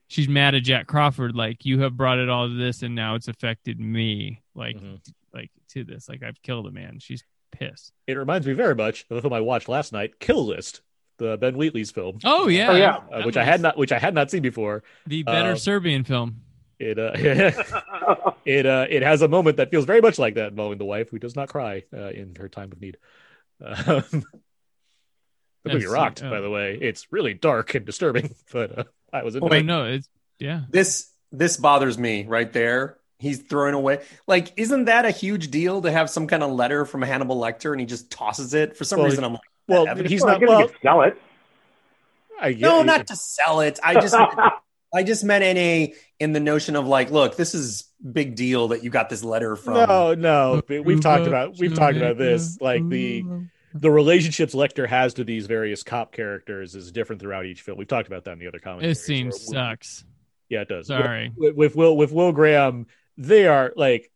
she's 0.08 0.28
mad 0.30 0.56
at 0.56 0.64
Jack 0.64 0.88
Crawford. 0.88 1.36
Like 1.36 1.66
you 1.66 1.80
have 1.82 1.98
brought 1.98 2.20
it 2.20 2.30
all 2.30 2.48
to 2.48 2.54
this, 2.54 2.84
and 2.84 2.96
now 2.96 3.16
it's 3.16 3.28
affected 3.28 3.80
me. 3.80 4.42
Like, 4.56 4.78
Mhm. 4.78 5.00
like 5.34 5.50
to 5.70 5.84
this. 5.84 6.08
Like 6.10 6.24
I've 6.24 6.42
killed 6.44 6.68
a 6.68 6.72
man. 6.72 7.00
She's 7.00 7.24
pissed. 7.52 7.92
It 8.08 8.14
reminds 8.18 8.46
me 8.48 8.54
very 8.54 8.76
much 8.76 9.06
of 9.10 9.16
the 9.16 9.22
film 9.22 9.34
I 9.34 9.42
watched 9.42 9.70
last 9.70 9.94
night, 9.94 10.20
Kill 10.20 10.46
List, 10.46 10.82
the 11.18 11.38
Ben 11.38 11.56
Wheatley's 11.58 11.92
film, 11.92 12.20
Oh 12.24 12.48
yeah, 12.48 12.70
Oh, 12.72 12.76
yeah. 12.76 12.96
uh, 13.12 13.18
That 13.18 13.26
which 13.26 13.38
I 13.38 13.44
had 13.44 13.62
not, 13.62 13.78
which 13.78 13.92
I 13.92 14.00
had 14.00 14.14
not 14.14 14.32
seen 14.32 14.42
before. 14.42 14.84
the 15.06 15.24
better 15.24 15.52
uh, 15.52 15.56
Serbian 15.56 16.04
film. 16.04 16.42
It 16.80 16.98
uh, 16.98 17.12
it 18.46 18.66
uh, 18.66 18.86
it 18.90 19.02
has 19.04 19.22
a 19.22 19.28
moment 19.28 19.58
that 19.58 19.70
feels 19.70 19.86
very 19.86 20.00
much 20.02 20.18
like 20.18 20.36
that, 20.36 20.56
knowing 20.56 20.78
the 20.78 20.86
wife 20.86 21.10
who 21.10 21.20
does 21.20 21.36
not 21.36 21.50
cry 21.50 21.84
uh, 21.94 22.08
in 22.10 22.36
her 22.40 22.48
time 22.48 22.72
of 22.72 22.80
need. 22.80 22.98
Um, 23.62 23.76
the 25.64 25.74
movie 25.74 25.80
That's- 25.80 25.86
rocked, 25.88 26.24
oh. 26.24 26.30
by 26.30 26.40
the 26.40 26.50
way. 26.50 26.78
It's 26.80 27.08
really 27.12 27.34
dark 27.34 27.76
and 27.76 27.86
disturbing, 27.86 28.34
but 28.54 28.80
uh, 28.80 28.84
I 29.12 29.24
was 29.24 29.36
into 29.36 29.48
Oh 29.48 29.54
it. 29.54 29.64
no, 29.64 29.84
it's 29.86 30.08
yeah. 30.40 30.62
This 30.70 31.10
this 31.32 31.58
bothers 31.58 31.98
me 31.98 32.26
right 32.26 32.52
there. 32.54 32.98
He's 33.20 33.40
throwing 33.40 33.74
away. 33.74 34.02
Like, 34.28 34.54
isn't 34.56 34.86
that 34.86 35.06
a 35.06 35.12
huge 35.12 35.52
deal 35.52 35.82
to 35.82 35.92
have 35.92 36.10
some 36.10 36.26
kind 36.26 36.42
of 36.42 36.52
letter 36.52 36.86
from 36.86 37.02
Hannibal 37.02 37.40
Lecter 37.40 37.72
and 37.72 37.80
he 37.80 37.86
just 37.86 38.10
tosses 38.10 38.54
it? 38.54 38.78
For 38.78 38.86
some 38.86 39.00
Well, 39.00 39.10
reason, 39.10 39.24
I'm 39.26 39.34
like, 39.34 39.42
Well, 39.68 39.86
Yeah, 39.86 40.08
he's 40.08 40.24
well, 40.24 40.34
not. 40.34 40.40
guess 40.40 40.50
Well, 40.50 40.62
you 40.62 40.68
could 40.68 40.78
sell 40.82 41.02
it. 41.02 41.22
I 42.42 42.54
get, 42.54 42.62
no, 42.62 42.82
not 42.84 43.08
to 43.08 43.16
sell 43.18 43.60
it. 43.60 43.80
I 43.84 43.96
just 43.96 44.16
I 44.94 45.04
just 45.04 45.24
meant 45.24 45.44
in 45.44 45.58
a 45.58 45.94
in 46.20 46.34
the 46.34 46.40
notion 46.40 46.76
of 46.76 46.88
like, 46.88 47.12
look, 47.12 47.36
this 47.36 47.54
is 47.54 47.90
big 48.12 48.36
deal 48.36 48.70
that 48.70 48.84
you 48.84 48.90
got 48.90 49.10
this 49.10 49.24
letter 49.24 49.56
from. 49.56 49.74
No, 49.74 50.14
no. 50.16 50.62
We've 50.68 51.02
talked 51.02 51.22
mm-hmm. 51.22 51.28
about 51.28 51.58
we've 51.60 51.76
talked 51.76 51.98
about 51.98 52.18
this. 52.18 52.56
Mm-hmm. 52.56 52.64
Like 52.64 52.90
the 52.90 53.24
mm-hmm. 53.24 53.44
the 53.74 53.92
relationships 53.92 54.56
Lecter 54.56 54.88
has 54.88 55.16
to 55.16 55.24
these 55.24 55.46
various 55.46 55.84
cop 55.84 56.12
characters 56.12 56.76
is 56.76 56.92
different 56.92 57.22
throughout 57.22 57.46
each 57.46 57.62
film. 57.62 57.78
We've 57.78 57.88
talked 57.88 58.08
about 58.08 58.24
that 58.26 58.32
in 58.32 58.40
the 58.40 58.48
other 58.48 58.60
comments. 58.60 58.86
This 58.88 59.06
scene 59.06 59.32
sucks. 59.32 60.06
Yeah, 60.50 60.62
it 60.62 60.70
does. 60.70 60.88
Sorry. 60.88 61.32
With, 61.38 61.56
with 61.56 61.76
Will 61.76 61.96
with 61.96 62.12
Will 62.12 62.32
Graham, 62.32 62.88
they 63.20 63.48
are 63.48 63.72
like 63.76 64.12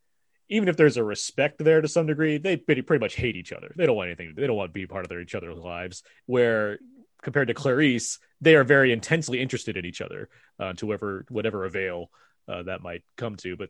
even 0.50 0.70
if 0.70 0.78
there's 0.78 0.98
a 0.98 1.04
respect 1.04 1.64
there 1.64 1.82
to 1.82 1.88
some 1.88 2.06
degree, 2.06 2.38
they 2.38 2.58
pretty, 2.58 2.82
pretty 2.82 3.00
much 3.00 3.16
hate 3.16 3.36
each 3.36 3.52
other. 3.52 3.74
They 3.76 3.86
don't 3.86 3.96
want 3.96 4.08
anything. 4.08 4.34
They 4.36 4.46
don't 4.46 4.56
want 4.56 4.70
to 4.70 4.74
be 4.74 4.86
part 4.86 5.04
of 5.06 5.10
their 5.10 5.20
each 5.20 5.36
other's 5.36 5.58
lives. 5.58 6.04
Where 6.26 6.80
compared 7.22 7.48
to 7.50 7.54
Clarice, 7.54 8.20
they 8.42 8.56
are 8.56 8.64
very 8.64 8.92
intensely 8.92 9.42
interested 9.42 9.78
in 9.78 9.86
each 9.86 10.02
other 10.02 10.30
uh, 10.60 10.74
to 10.74 10.86
whatever 10.86 11.26
whatever 11.30 11.66
avail 11.66 12.10
uh, 12.48 12.64
that 12.64 12.82
might 12.82 13.04
come 13.18 13.36
to. 13.38 13.56
But 13.56 13.70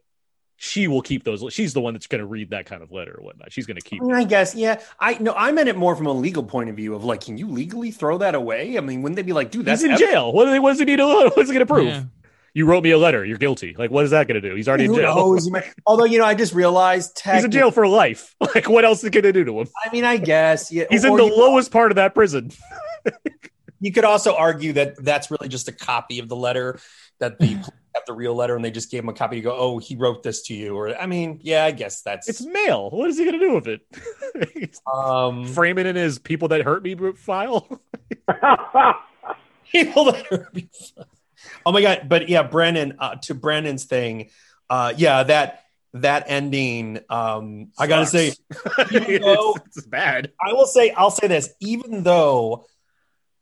she 0.57 0.87
will 0.87 1.01
keep 1.01 1.23
those. 1.23 1.43
She's 1.53 1.73
the 1.73 1.81
one 1.81 1.93
that's 1.93 2.07
going 2.07 2.19
to 2.19 2.27
read 2.27 2.51
that 2.51 2.65
kind 2.65 2.83
of 2.83 2.91
letter 2.91 3.15
or 3.17 3.23
whatnot. 3.23 3.51
She's 3.51 3.65
going 3.65 3.77
to 3.77 3.81
keep. 3.81 4.01
I, 4.01 4.05
mean, 4.05 4.15
I 4.15 4.23
guess, 4.23 4.53
yeah. 4.53 4.81
I 4.99 5.17
no, 5.19 5.33
I 5.33 5.51
meant 5.51 5.69
it 5.69 5.77
more 5.77 5.95
from 5.95 6.07
a 6.07 6.13
legal 6.13 6.43
point 6.43 6.69
of 6.69 6.75
view 6.75 6.95
of 6.95 7.03
like, 7.03 7.21
can 7.21 7.37
you 7.37 7.47
legally 7.47 7.91
throw 7.91 8.17
that 8.19 8.35
away? 8.35 8.77
I 8.77 8.81
mean, 8.81 9.01
wouldn't 9.01 9.15
they 9.15 9.23
be 9.23 9.33
like, 9.33 9.51
dude, 9.51 9.65
that's 9.65 9.81
He's 9.81 9.85
in 9.85 9.91
ev- 9.93 9.99
jail. 9.99 10.33
What, 10.33 10.45
do 10.45 10.51
they- 10.51 10.59
what 10.59 10.71
does 10.71 10.79
he 10.79 10.85
need 10.85 10.97
to? 10.97 11.31
What's 11.35 11.49
he 11.49 11.53
going 11.55 11.59
to 11.59 11.65
prove? 11.65 11.87
Yeah. 11.87 12.03
You 12.55 12.67
wrote 12.67 12.83
me 12.83 12.91
a 12.91 12.97
letter. 12.99 13.25
You're 13.25 13.39
guilty. 13.39 13.75
Like, 13.77 13.89
what 13.89 14.05
is 14.05 14.11
that 14.11 14.27
going 14.27 14.39
to 14.39 14.47
do? 14.47 14.55
He's 14.55 14.67
already 14.67 14.85
in 14.85 14.93
jail. 14.93 15.15
knows? 15.15 15.49
Might- 15.49 15.73
Although, 15.87 16.03
you 16.05 16.19
know, 16.19 16.25
I 16.25 16.35
just 16.35 16.53
realized 16.53 17.19
He's 17.25 17.43
in 17.43 17.51
jail 17.51 17.71
for 17.71 17.87
life. 17.87 18.35
Like, 18.53 18.69
what 18.69 18.85
else 18.85 19.03
is 19.03 19.09
going 19.09 19.23
to 19.23 19.33
do 19.33 19.43
to 19.45 19.61
him? 19.61 19.67
I 19.83 19.89
mean, 19.91 20.03
I 20.03 20.17
guess, 20.17 20.71
yeah. 20.71 20.83
He's 20.89 21.03
in 21.03 21.15
the 21.15 21.23
lowest 21.23 21.71
part 21.71 21.91
of 21.91 21.95
that 21.95 22.13
prison. 22.13 22.51
you 23.79 23.91
could 23.91 24.03
also 24.03 24.35
argue 24.35 24.73
that 24.73 25.03
that's 25.03 25.31
really 25.31 25.47
just 25.47 25.67
a 25.67 25.71
copy 25.71 26.19
of 26.19 26.29
the 26.29 26.35
letter 26.35 26.79
that 27.19 27.39
the 27.39 27.47
have 27.95 28.05
the 28.05 28.13
real 28.13 28.35
letter 28.35 28.55
and 28.55 28.63
they 28.63 28.69
just 28.71 28.91
gave 28.91 29.01
him 29.01 29.09
a 29.09 29.13
copy 29.13 29.37
to 29.37 29.41
go, 29.41 29.55
oh, 29.57 29.79
he 29.79 29.95
wrote 29.95 30.21
this 30.21 30.43
to 30.43 30.53
you. 30.53 30.75
Or 30.77 30.95
I 30.95 31.07
mean, 31.07 31.39
yeah, 31.41 31.65
I 31.65 31.71
guess 31.71 32.01
that's 32.01 32.29
It's 32.29 32.45
mail. 32.45 32.91
What 32.91 33.09
is 33.09 33.17
he 33.17 33.25
going 33.25 33.39
to 33.39 33.45
do 33.47 33.53
with 33.55 33.67
it? 33.67 34.77
um 34.93 35.47
Frame 35.47 35.79
it 35.79 35.87
in 35.87 35.95
his 35.95 36.19
people 36.19 36.49
that 36.49 36.61
hurt 36.61 36.83
me 36.83 36.95
file. 37.15 37.67
people 39.71 40.05
that 40.05 40.31
are 40.31 40.51
oh 41.65 41.71
my 41.71 41.81
god 41.81 42.07
but 42.07 42.29
yeah 42.29 42.43
brennan 42.43 42.95
uh, 42.99 43.15
to 43.15 43.33
brennan's 43.33 43.85
thing 43.85 44.29
uh 44.69 44.93
yeah 44.97 45.23
that 45.23 45.63
that 45.93 46.25
ending 46.27 46.99
um 47.09 47.71
i 47.77 47.87
gotta 47.87 48.05
say 48.05 48.33
Even 48.91 49.21
though- 49.21 49.55
it's, 49.65 49.77
it's 49.77 49.87
bad. 49.87 50.31
i 50.43 50.53
will 50.53 50.65
say 50.65 50.91
i'll 50.91 51.11
say 51.11 51.27
this 51.27 51.49
even 51.59 52.03
though 52.03 52.65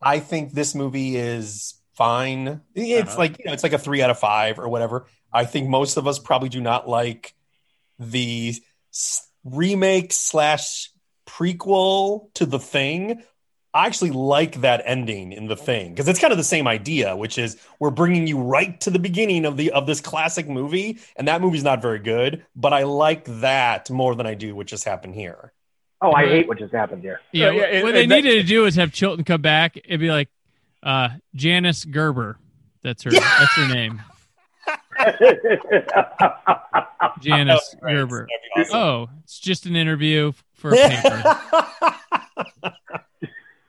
i 0.02 0.20
think 0.20 0.52
this 0.54 0.76
movie 0.76 1.16
is 1.16 1.76
fine 1.96 2.62
it's 2.76 3.10
Uh-huh. 3.12 3.18
like 3.20 3.40
you 3.40 3.46
know 3.46 3.54
it's 3.54 3.64
like 3.64 3.74
a 3.74 3.78
three 3.78 4.02
out 4.02 4.10
of 4.10 4.20
five 4.20 4.60
or 4.60 4.68
whatever 4.68 5.06
i 5.32 5.46
think 5.46 5.70
most 5.70 5.98
of 5.98 6.08
us 6.08 6.20
probably 6.20 6.50
do 6.50 6.60
not 6.62 6.88
like 6.90 7.34
the 8.00 8.56
s- 8.94 9.30
remake 9.44 10.12
slash 10.12 10.90
prequel 11.28 12.34
to 12.34 12.46
the 12.46 12.60
thing. 12.60 13.22
I 13.74 13.86
actually 13.88 14.12
like 14.12 14.62
that 14.62 14.84
ending 14.86 15.32
in 15.32 15.48
the 15.48 15.56
thing 15.56 15.92
because 15.92 16.08
it's 16.10 16.20
kind 16.20 16.32
of 16.34 16.38
the 16.38 16.44
same 16.44 16.68
idea, 16.68 17.16
which 17.16 17.38
is 17.38 17.56
we're 17.80 17.90
bringing 17.90 18.28
you 18.28 18.38
right 18.42 18.78
to 18.82 18.90
the 18.90 19.00
beginning 19.00 19.46
of 19.46 19.56
the 19.56 19.72
of 19.72 19.88
this 19.88 20.02
classic 20.02 20.50
movie, 20.50 21.00
and 21.16 21.28
that 21.30 21.40
movie's 21.42 21.64
not 21.64 21.82
very 21.82 22.00
good, 22.00 22.46
but 22.56 22.74
I 22.74 22.84
like 22.84 23.24
that 23.40 23.90
more 23.90 24.14
than 24.16 24.28
I 24.28 24.34
do 24.34 24.56
what 24.56 24.68
just 24.68 24.84
happened 24.84 25.16
here. 25.16 25.54
Oh, 26.02 26.12
I 26.12 26.26
hate 26.26 26.48
what 26.50 26.58
just 26.58 26.74
happened 26.74 27.02
here. 27.04 27.22
Yeah, 27.32 27.52
Yeah, 27.52 27.52
yeah, 27.52 27.62
what 27.62 27.70
and- 27.90 27.96
they 27.96 28.04
and 28.04 28.12
that- 28.12 28.24
needed 28.24 28.42
to 28.42 28.48
do 28.48 28.66
is 28.66 28.76
have 28.76 28.92
Chilton 28.92 29.24
come 29.24 29.42
back 29.42 29.78
and 29.88 30.00
be 30.00 30.10
like, 30.12 30.28
uh, 30.84 31.10
Janice 31.36 31.86
Gerber. 31.86 32.38
That's 32.84 33.04
her. 33.04 33.12
That's 33.12 33.54
her 33.54 33.68
name. 33.74 34.02
Janice 37.22 37.76
Right, 37.82 37.94
Gerber. 37.96 38.28
awesome. 38.58 38.76
Oh, 38.76 39.10
it's 39.24 39.40
just 39.40 39.66
an 39.66 39.76
interview 39.76 40.32
for 40.56 40.74
a 40.74 40.76
paper. 42.64 42.74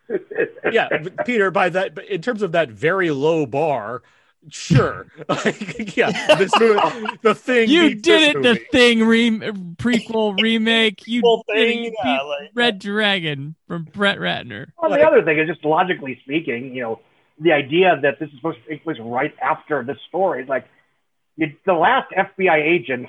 yeah, 0.73 0.89
Peter. 1.25 1.51
By 1.51 1.69
that, 1.71 1.95
but 1.95 2.05
in 2.07 2.21
terms 2.23 2.43
of 2.43 2.53
that 2.53 2.71
very 2.71 3.11
low 3.11 3.47
bar, 3.47 4.03
sure. 4.51 5.07
Like, 5.29 5.97
yeah, 5.97 6.37
this 6.37 6.53
movie, 6.59 6.81
the 7.23 7.35
thing. 7.35 7.69
you 7.71 7.95
did 7.95 8.03
this 8.03 8.35
it, 8.37 8.43
the 8.43 8.55
thing 8.71 9.05
re- 9.05 9.31
prequel 9.31 10.41
remake. 10.41 11.07
You 11.07 11.21
Whole 11.25 11.45
did 11.49 11.57
it. 11.57 11.61
thing, 11.61 11.95
yeah, 12.05 12.21
like- 12.23 12.51
Red 12.55 12.79
Dragon 12.79 13.55
from 13.69 13.85
Brett 13.85 14.19
Ratner. 14.19 14.67
Well, 14.81 14.91
Like- 14.91 15.01
the 15.01 15.07
other 15.07 15.23
thing 15.25 15.39
is 15.39 15.49
just 15.49 15.65
logically 15.65 16.19
speaking, 16.25 16.75
you 16.75 16.83
know, 16.83 17.01
the 17.41 17.53
idea 17.53 17.99
that 18.03 18.19
this 18.21 18.29
is 18.29 18.37
supposed 18.37 18.59
to 18.63 18.69
take 18.69 18.85
place 18.85 18.99
right 19.01 19.35
after 19.41 19.83
this 19.83 19.97
story 20.09 20.43
is 20.43 20.49
like 20.49 20.67
you, 21.37 21.53
the 21.65 21.73
last 21.73 22.13
FBI 22.13 22.57
agent 22.63 23.09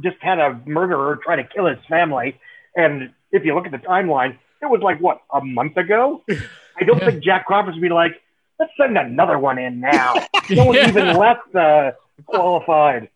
just 0.00 0.16
had 0.20 0.38
a 0.38 0.60
murderer 0.66 1.18
try 1.24 1.36
to 1.36 1.44
kill 1.44 1.66
his 1.66 1.78
family, 1.88 2.38
and 2.76 3.12
if 3.32 3.44
you 3.44 3.54
look 3.54 3.66
at 3.66 3.72
the 3.72 3.78
timeline, 3.78 4.38
it 4.62 4.66
was 4.66 4.80
like 4.82 5.00
what 5.00 5.20
a 5.32 5.40
month 5.44 5.76
ago. 5.76 6.22
I 6.28 6.84
don't 6.84 6.98
Yeah. 7.00 7.10
think 7.10 7.24
Jack 7.24 7.46
Crawford 7.46 7.74
would 7.74 7.82
be 7.82 7.88
like, 7.88 8.12
let's 8.58 8.72
send 8.80 8.96
another 8.98 9.38
one 9.38 9.58
in 9.58 9.80
now. 9.80 10.14
No 10.50 10.64
one's 10.64 10.78
Yeah. 10.78 10.88
even 10.88 11.16
left 11.16 11.54
uh, 11.54 11.92
qualified. 12.26 13.10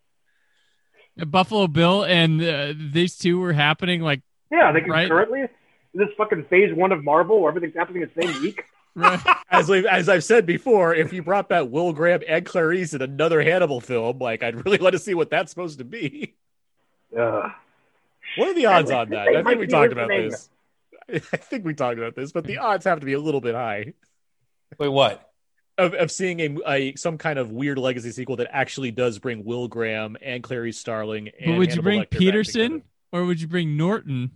Buffalo 1.27 1.67
Bill 1.67 2.05
and 2.05 2.43
uh, 2.43 2.73
these 2.77 3.17
two 3.17 3.39
were 3.39 3.53
happening 3.53 4.01
like 4.03 4.21
Yeah, 4.51 4.73
they 4.73 4.81
Right. 4.81 5.09
concurrently. 5.09 5.45
This 5.95 6.09
fucking 6.17 6.45
phase 6.51 6.75
one 6.75 6.91
of 6.93 7.05
Marvel 7.05 7.41
where 7.41 7.51
everything's 7.51 7.75
happening 7.77 8.03
the 8.15 8.23
same 8.23 8.43
week. 8.43 8.65
right. 8.95 9.21
As 9.51 9.69
we've 9.69 9.85
as 9.87 10.09
I've 10.09 10.25
said 10.25 10.47
before, 10.47 10.95
if 10.95 11.13
you 11.13 11.23
brought 11.23 11.49
back 11.49 11.67
Will 11.69 11.93
Graham 11.93 12.21
and 12.27 12.45
Clarice 12.47 12.95
in 12.95 13.03
another 13.03 13.43
Hannibal 13.43 13.81
film, 13.81 14.19
like 14.19 14.43
I'd 14.43 14.65
really 14.65 14.79
want 14.79 14.93
to 14.95 14.99
see 14.99 15.13
what 15.15 15.29
that's 15.31 15.51
supposed 15.51 15.79
to 15.79 15.85
be. 15.85 16.35
Ugh. 17.19 17.51
What 18.37 18.49
are 18.49 18.55
the 18.55 18.67
odds 18.67 18.91
on 18.91 19.11
that? 19.11 19.29
I 19.29 19.43
think 19.43 19.61
we 19.61 19.67
talked 19.67 19.93
about 19.93 20.09
listening. 20.09 20.31
this. 20.31 20.49
I 21.09 21.19
think 21.19 21.65
we 21.65 21.75
talked 21.75 21.99
about 21.99 22.15
this, 22.15 22.33
but 22.33 22.45
the 22.45 22.59
odds 22.59 22.85
have 22.85 23.01
to 23.01 23.07
be 23.07 23.13
a 23.15 23.21
little 23.21 23.41
bit 23.41 23.55
high 23.55 23.95
Wait, 24.79 24.89
what? 24.89 25.29
of, 25.79 25.95
of 25.95 26.11
seeing 26.11 26.41
a, 26.41 26.59
a 26.71 26.95
some 26.97 27.19
kind 27.19 27.39
of 27.39 27.51
weird 27.51 27.79
legacy 27.79 28.11
sequel 28.13 28.37
that 28.37 28.49
actually 28.51 28.91
does 28.91 29.19
bring 29.19 29.45
Will 29.45 29.69
Graham 29.69 30.17
and 30.23 30.43
Clarice 30.43 30.79
Starling. 30.79 31.29
And 31.41 31.53
But 31.53 31.59
would 31.59 31.75
you 31.75 31.83
bring 31.83 32.03
Lecter 32.03 32.19
Petersen 32.19 32.83
or 33.11 33.25
would 33.25 33.41
you 33.41 33.49
bring 33.49 33.77
Norton? 33.77 34.31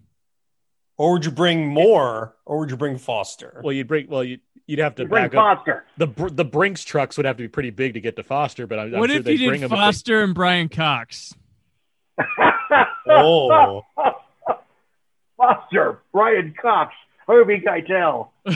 Or 0.98 1.12
would 1.12 1.24
you 1.26 1.30
bring 1.30 1.66
Moore? 1.68 2.34
Or 2.46 2.58
would 2.58 2.70
you 2.70 2.76
bring 2.76 2.96
Foster? 2.98 3.60
Well, 3.62 3.72
you'd 3.72 3.86
bring 3.88 4.08
well 4.08 4.24
you 4.24 4.38
you'd 4.66 4.78
have 4.78 4.94
to 4.96 5.02
You 5.02 5.08
bring 5.08 5.24
back 5.24 5.34
up 5.34 5.58
Foster. 5.58 5.84
the 5.98 6.06
the 6.32 6.44
Brinks 6.44 6.84
trucks 6.84 7.16
would 7.18 7.26
have 7.26 7.36
to 7.36 7.42
be 7.42 7.48
pretty 7.48 7.70
big 7.70 7.94
to 7.94 8.00
get 8.00 8.16
to 8.16 8.22
Foster, 8.22 8.66
but 8.66 8.78
I'm, 8.78 8.94
I'm 8.94 9.00
what 9.00 9.10
sure 9.10 9.20
if 9.20 9.26
you 9.28 9.48
bring 9.48 9.60
did 9.60 9.64
him. 9.64 9.64
if 9.64 9.70
they- 9.70 9.76
Foster 9.76 10.22
and 10.22 10.34
Brian 10.34 10.68
Cox? 10.68 11.34
Oh. 13.08 13.82
Foster, 15.46 15.98
Brian 16.12 16.54
Cox, 16.60 16.92
Harvey 17.26 17.60
Keitel. 17.66 18.28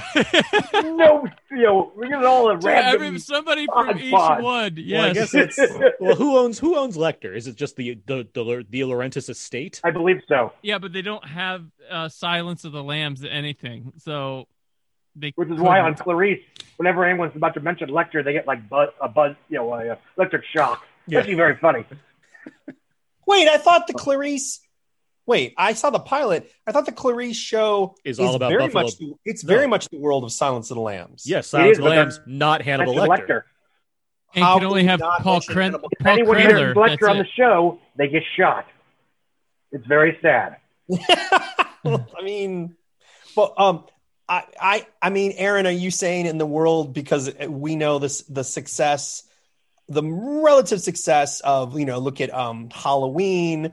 no, 0.96 1.26
you 1.50 1.62
know, 1.62 1.92
we 1.96 2.08
get 2.08 2.20
it 2.20 2.24
all 2.24 2.48
the 2.48 2.54
Dude, 2.54 2.70
I 2.70 2.82
random. 2.92 3.02
mean, 3.02 3.18
somebody 3.18 3.66
from 3.66 3.86
Pod 3.86 4.00
each 4.00 4.10
pod. 4.12 4.42
one. 4.42 4.44
Well, 4.44 4.70
Yes. 4.76 5.04
I 5.10 5.12
guess 5.12 5.34
it's 5.58 5.74
well. 6.00 6.14
Who 6.16 6.38
owns 6.38 6.58
who 6.58 6.76
owns 6.76 6.96
Lecter? 6.96 7.34
Is 7.36 7.46
it 7.46 7.56
just 7.56 7.76
the 7.76 7.98
the 8.06 8.26
the, 8.32 8.64
the 8.68 8.80
Laurentiis 8.82 9.28
estate? 9.28 9.80
I 9.84 9.90
believe 9.90 10.20
so. 10.28 10.52
yeah, 10.62 10.78
but 10.78 10.92
they 10.92 11.02
don't 11.02 11.24
have 11.24 11.64
uh, 11.90 12.08
Silence 12.08 12.64
of 12.64 12.72
the 12.72 12.82
Lambs 12.82 13.24
or 13.24 13.28
anything, 13.28 13.92
so 13.98 14.46
they. 15.16 15.32
Which 15.36 15.50
is 15.50 15.58
why 15.58 15.80
on. 15.80 15.94
Clarice, 15.96 16.40
whenever 16.76 17.04
anyone's 17.04 17.34
about 17.36 17.54
to 17.54 17.60
mention 17.60 17.88
Lecter, 17.90 18.24
they 18.24 18.32
get 18.32 18.46
like 18.46 18.68
buzz, 18.68 18.90
a 19.00 19.08
buzz, 19.08 19.34
you 19.48 19.58
know, 19.58 19.72
a, 19.74 19.90
uh, 19.90 19.96
electric 20.16 20.44
shock. 20.54 20.84
Yeah. 21.06 21.18
It's 21.18 21.22
actually 21.24 21.34
very 21.36 21.56
funny. 21.56 21.84
Wait, 23.26 23.48
I 23.48 23.58
thought 23.58 23.86
the 23.86 23.94
Clarice. 23.94 24.60
Wait, 25.30 25.54
I 25.56 25.74
saw 25.74 25.90
the 25.90 26.00
pilot. 26.00 26.50
I 26.66 26.72
thought 26.72 26.86
the 26.86 26.92
Clarice 26.92 27.36
show 27.36 27.94
Is 28.04 28.18
all 28.18 28.34
about 28.34 28.50
very 28.50 28.64
Buffalo- 28.64 28.82
much. 28.82 28.98
The, 28.98 29.14
it's 29.24 29.44
No. 29.44 29.54
very 29.54 29.68
much 29.68 29.88
the 29.88 29.98
world 29.98 30.24
of 30.24 30.32
Silence 30.32 30.72
of 30.72 30.74
the 30.74 30.80
Lambs. 30.80 31.22
Yes, 31.24 31.46
Silence 31.46 31.74
is, 31.74 31.78
of 31.78 31.84
the 31.84 31.90
Lambs, 31.90 32.20
not 32.26 32.62
Hannibal 32.62 32.94
Mention 32.96 33.10
Lecter. 33.10 33.28
Lecter. 33.28 33.42
and 34.34 34.44
How 34.44 34.54
can 34.54 34.60
can 34.62 34.66
only 34.70 34.84
have 34.86 34.98
not 34.98 35.22
Paul, 35.22 35.34
mention 35.34 35.54
Kren- 35.54 35.62
Hannibal- 35.62 35.88
If 36.00 36.04
anyone 36.06 36.36
Kremer. 36.36 36.74
mentions 36.74 36.76
Lecter 37.00 37.10
on 37.10 37.16
it. 37.18 37.22
the 37.22 37.28
show, 37.36 37.78
they 37.96 38.08
get 38.08 38.24
shot. 38.36 38.66
It's 39.70 39.86
very 39.86 40.18
sad. 40.20 40.56
Well, 41.84 42.06
I 42.18 42.22
mean, 42.22 42.76
but 43.34 43.54
um, 43.56 43.84
I, 44.28 44.42
I, 44.60 44.86
I 45.00 45.08
mean, 45.10 45.32
Aaron, 45.36 45.66
are 45.66 45.70
you 45.70 45.90
saying 45.90 46.26
in 46.26 46.36
the 46.36 46.44
world 46.44 46.92
because 46.92 47.30
we 47.48 47.74
know 47.76 47.98
this 47.98 48.20
the 48.24 48.42
success, 48.44 49.22
the 49.88 50.02
relative 50.02 50.82
success 50.82 51.40
of 51.40 51.78
you 51.78 51.86
know, 51.86 51.98
look 52.00 52.20
at 52.20 52.34
um 52.34 52.68
Halloween, 52.70 53.72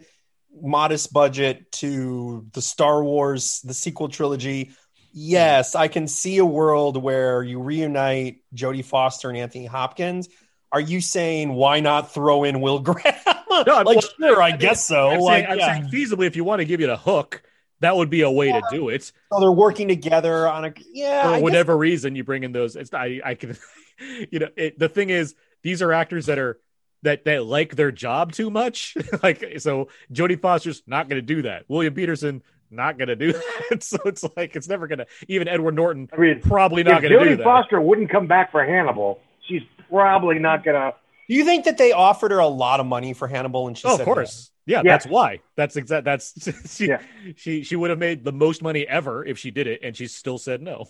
modest 0.62 1.14
budget 1.14 1.72
to 1.74 2.46
the 2.54 2.62
Star 2.62 3.04
Wars, 3.04 3.62
the 3.64 3.74
sequel 3.74 4.10
trilogy. 4.10 4.72
Yes, 5.14 5.74
I 5.76 5.88
can 5.88 6.08
see 6.08 6.38
a 6.38 6.46
world 6.46 7.02
where 7.02 7.42
you 7.42 7.60
reunite 7.60 8.42
Jodie 8.54 8.86
Foster 8.86 9.30
and 9.30 9.38
Anthony 9.38 9.66
Hopkins. 9.66 10.30
Are 10.72 10.82
you 10.82 11.02
saying 11.02 11.54
why 11.54 11.80
not 11.80 12.14
throw 12.14 12.44
in 12.44 12.62
Will 12.62 12.80
Graham? 12.82 13.16
No, 13.50 13.64
I'm- 13.76 13.86
like, 13.86 13.98
well, 13.98 14.02
sure, 14.20 14.42
I 14.42 14.52
guess 14.52 14.86
so. 14.86 15.10
I'm, 15.10 15.20
like, 15.22 15.48
saying, 15.48 15.60
I'm 15.62 15.90
saying 15.90 15.92
feasibly, 15.92 16.28
if 16.28 16.36
you 16.36 16.44
want 16.44 16.60
to 16.60 16.66
give 16.66 16.82
it 16.82 16.90
a 16.90 16.98
hook, 16.98 17.42
that 17.80 17.96
would 17.96 18.10
be 18.10 18.22
a 18.22 18.30
way 18.32 18.52
to 18.52 18.62
do 18.70 18.90
it. 18.90 19.04
So 19.04 19.40
they're 19.40 19.52
working 19.52 19.88
together 19.88 20.48
on 20.48 20.66
a 20.66 20.74
yeah. 20.92 21.24
For 21.24 21.28
I 21.30 21.34
guess- 21.36 21.42
whatever 21.44 21.78
reason, 21.78 22.16
you 22.16 22.24
bring 22.24 22.44
in 22.44 22.52
those. 22.52 22.76
It's 22.76 22.94
I 22.94 23.22
I 23.24 23.36
can, 23.36 23.58
you 24.32 24.40
know, 24.40 24.50
it, 24.56 24.78
the 24.78 24.90
thing 24.90 25.10
is, 25.10 25.34
these 25.64 25.82
are 25.82 25.92
actors 25.94 26.28
that 26.28 26.38
are 26.38 26.60
that 27.03 27.26
that 27.26 27.45
like 27.45 27.76
their 27.76 27.91
job 27.91 28.32
too 28.32 28.49
much. 28.49 28.95
like 29.24 29.44
so, 29.60 29.90
Jodie 30.11 30.40
Foster's 30.41 30.84
not 30.88 31.07
going 31.10 31.18
to 31.18 31.26
do 31.26 31.44
that. 31.44 31.64
William 31.68 31.94
Petersen 31.94 32.41
not 32.69 32.98
going 32.98 33.07
to 33.07 33.15
do 33.15 33.34
that. 33.69 33.84
so 33.84 33.98
it's 34.06 34.24
like 34.36 34.56
it's 34.56 34.68
never 34.68 34.88
going 34.88 34.99
to. 34.99 35.07
Even 35.28 35.48
Edward 35.48 35.76
Norton 35.76 36.10
I 36.11 36.18
mean, 36.18 36.41
probably 36.41 36.82
if 36.82 36.88
not 36.88 37.02
going 37.02 37.14
to 37.14 37.19
do 37.19 37.26
that. 37.36 37.40
Jodie. 37.40 37.44
Foster 37.44 37.80
wouldn't 37.82 38.10
come 38.10 38.28
back 38.28 38.52
for 38.52 38.64
Hannibal, 38.65 39.19
she's 39.48 39.61
probably 39.90 40.40
not 40.40 40.64
gonna. 40.65 40.94
Do 41.30 41.36
you 41.36 41.44
think 41.45 41.65
that 41.65 41.78
they 41.78 41.91
offered 41.91 42.32
her 42.32 42.40
a 42.40 42.48
lot 42.48 42.80
of 42.80 42.86
money 42.86 43.14
for 43.14 43.28
Hannibal 43.28 43.68
and 43.68 43.78
she 43.78 43.86
Oh, 43.88 43.91
said 43.98 44.02
of 44.02 44.06
course. 44.06 44.49
Yeah, 44.65 44.78
Yeah. 44.84 44.91
that's 44.94 45.06
why. 45.06 45.40
That's 45.56 45.76
exact. 45.78 46.03
That's 46.06 46.34
she, 46.78 46.88
Yeah. 46.88 47.02
she. 47.36 47.64
She 47.64 47.76
would 47.76 47.90
have 47.90 47.99
made 47.99 48.24
the 48.24 48.32
most 48.34 48.61
money 48.61 48.88
ever 48.88 49.26
if 49.26 49.38
she 49.38 49.52
did 49.52 49.68
it, 49.68 49.82
and 49.84 49.95
she 49.95 50.07
still 50.07 50.38
said 50.38 50.61
no. 50.61 50.88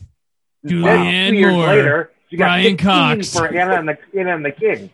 Julianne 0.66 0.84
Then 0.84 1.32
two 1.34 1.38
years 1.40 1.54
Moore, 1.54 1.68
later, 1.68 2.12
she 2.30 2.38
got 2.38 2.46
Brian 2.46 2.78
Cox. 2.78 3.34
for 3.38 3.48
Anna 3.48 3.76
and 3.76 3.88
the 3.90 3.98
Anna 4.20 4.36
and 4.36 4.44
the 4.46 4.52
King. 4.52 4.90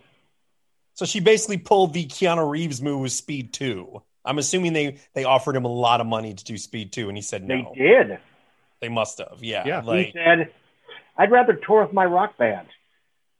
No? 0.94 0.96
So 0.96 1.06
she 1.06 1.20
basically 1.20 1.58
pulled 1.58 1.94
the 1.94 2.06
Keanu 2.06 2.50
Reeves 2.50 2.82
move 2.82 3.02
with 3.02 3.12
Speed 3.12 3.54
2. 3.54 4.02
I'm 4.26 4.38
assuming 4.38 4.74
they 4.74 4.98
they 5.14 5.24
offered 5.26 5.56
him 5.56 5.66
a 5.66 5.70
lot 5.72 6.00
of 6.02 6.08
money 6.08 6.34
to 6.34 6.44
do 6.44 6.58
Speed 6.58 6.92
2 6.94 7.10
and 7.10 7.18
he 7.18 7.22
said 7.22 7.44
no. 7.48 7.74
They 7.76 7.82
did. 7.82 8.20
They 8.82 8.90
must 8.90 9.18
have. 9.20 9.40
Yeah. 9.42 9.64
Yeah. 9.66 9.82
he 9.82 10.12
said, 10.14 10.52
"I'd 11.18 11.32
rather 11.32 11.54
tour 11.54 11.84
with 11.84 11.94
my 11.94 12.06
rock 12.06 12.38
band." 12.38 12.68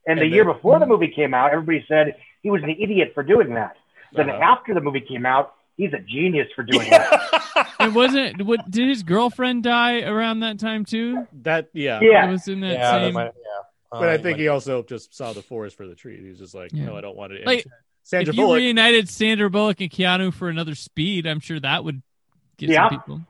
And 0.08 0.20
the 0.20 0.24
And 0.24 0.34
year 0.34 0.46
before 0.46 0.80
the 0.80 0.86
movie 0.86 1.08
came 1.10 1.34
out, 1.34 1.52
everybody 1.54 1.86
said 1.88 2.16
he 2.42 2.50
was 2.50 2.62
an 2.64 2.70
idiot 2.72 3.12
for 3.14 3.24
doing 3.24 3.54
that. 3.54 3.76
Then 4.14 4.30
Uh-huh. 4.30 4.40
after 4.44 4.74
the 4.74 4.82
movie 4.82 5.00
came 5.02 5.26
out, 5.26 5.54
he's 5.78 5.94
a 5.94 6.00
genius 6.00 6.48
for 6.56 6.64
doing 6.64 6.90
that. 6.90 7.40
It 7.80 7.92
wasn't. 7.94 8.42
What 8.46 8.70
did 8.72 8.88
his 8.88 9.04
girlfriend 9.04 9.64
die 9.64 10.02
around 10.02 10.40
that 10.42 10.58
time 10.60 10.86
too? 10.86 11.28
That 11.42 11.70
yeah. 11.74 12.00
It 12.00 12.04
Yeah, 12.12 12.30
was 12.32 12.48
in 12.48 12.62
that 12.62 12.74
yeah, 12.74 12.92
that 12.92 13.06
same. 13.06 13.14
might- 13.14 13.26
yeah. 13.26 13.63
But 14.00 14.10
I 14.10 14.14
Uh, 14.14 14.18
think 14.18 14.26
like- 14.26 14.38
he 14.38 14.48
also 14.48 14.82
just 14.84 15.16
saw 15.16 15.34
the 15.34 15.42
forest 15.44 15.78
for 15.78 15.86
the 15.88 15.94
trees. 15.96 16.22
He 16.24 16.30
was 16.30 16.40
just 16.40 16.56
like, 16.56 16.72
Yeah. 16.74 16.86
no, 16.86 16.98
I 16.98 17.02
don't 17.02 17.16
want 17.16 17.32
it. 17.34 17.46
Like, 17.46 17.66
Sandra 18.04 18.32
if 18.34 18.38
you 18.38 18.44
Bullock. 18.44 18.58
reunited 18.58 19.08
Sandra 19.08 19.50
Bullock 19.50 19.80
and 19.82 19.90
Keanu 19.92 20.34
for 20.34 20.50
another 20.50 20.76
Speed, 20.76 21.26
I'm 21.28 21.40
sure 21.40 21.60
that 21.60 21.84
would 21.84 22.02
get 22.58 22.70
Yeah. 22.70 22.90
some 22.90 23.00
people. 23.00 23.22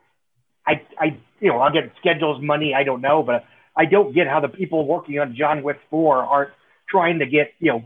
I, 0.65 0.81
I, 0.97 1.05
you 1.41 1.49
know, 1.49 1.59
I'll 1.59 1.71
get 1.73 1.91
schedules, 1.99 2.41
money. 2.41 2.73
I 2.73 2.83
don't 2.83 3.01
know, 3.01 3.21
but 3.23 3.45
I 3.75 3.85
don't 3.85 4.13
get 4.13 4.27
how 4.27 4.39
the 4.39 4.47
people 4.47 4.85
working 4.87 5.19
on 5.19 5.35
John 5.35 5.61
Wick 5.63 5.79
Four 5.89 6.23
aren't 6.23 6.51
trying 6.89 7.19
to 7.19 7.25
get, 7.25 7.53
you 7.59 7.71
know, 7.71 7.83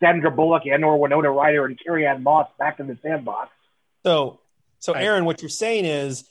Sandra 0.00 0.30
Bullock 0.30 0.62
and 0.66 0.84
or 0.84 0.98
Winona 0.98 1.30
Ryder 1.30 1.64
and 1.66 1.78
Carrie-Anne 1.84 2.22
Moss 2.22 2.48
back 2.58 2.78
in 2.80 2.86
the 2.86 2.96
sandbox. 3.02 3.50
So, 4.04 4.38
so 4.78 4.94
I- 4.94 5.02
Aaron, 5.02 5.24
what 5.24 5.42
you're 5.42 5.48
saying 5.48 5.84
is, 5.84 6.28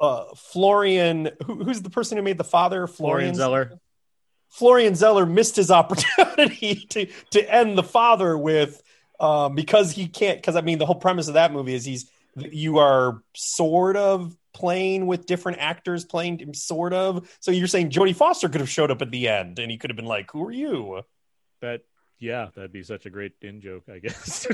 uh, 0.00 0.24
Florian, 0.36 1.30
who, 1.46 1.64
who's 1.64 1.82
the 1.82 1.90
person 1.90 2.16
who 2.16 2.22
made 2.24 2.38
the 2.38 2.44
father? 2.44 2.86
Florian 2.86 3.34
Zeller. 3.34 3.78
Florian 4.54 4.94
Zeller 4.94 5.26
missed 5.26 5.56
his 5.56 5.70
opportunity 5.80 6.86
to 6.90 7.06
to 7.30 7.52
end 7.52 7.76
the 7.76 7.82
father 7.82 8.38
with, 8.38 8.82
um, 9.18 9.54
because 9.54 9.90
he 9.92 10.06
can't. 10.06 10.38
Because 10.38 10.56
I 10.56 10.60
mean, 10.60 10.78
the 10.78 10.86
whole 10.86 10.94
premise 10.94 11.28
of 11.28 11.34
that 11.34 11.52
movie 11.52 11.74
is 11.74 11.84
he's 11.84 12.10
you 12.36 12.78
are 12.78 13.22
sort 13.34 13.96
of 13.96 14.36
playing 14.52 15.06
with 15.06 15.26
different 15.26 15.58
actors 15.58 16.04
playing 16.04 16.54
sort 16.54 16.92
of. 16.92 17.28
So 17.40 17.50
you're 17.50 17.66
saying 17.66 17.90
Jodie 17.90 18.14
Foster 18.14 18.48
could 18.48 18.60
have 18.60 18.70
showed 18.70 18.92
up 18.92 19.02
at 19.02 19.10
the 19.10 19.28
end 19.28 19.58
and 19.58 19.70
he 19.70 19.76
could 19.76 19.90
have 19.90 19.96
been 19.96 20.06
like, 20.06 20.30
"Who 20.30 20.44
are 20.46 20.52
you?" 20.52 21.02
That 21.60 21.82
yeah, 22.24 22.48
that'd 22.54 22.72
be 22.72 22.82
such 22.82 23.04
a 23.04 23.10
great 23.10 23.32
in 23.42 23.60
joke, 23.60 23.84
I 23.92 23.98
guess. 23.98 24.46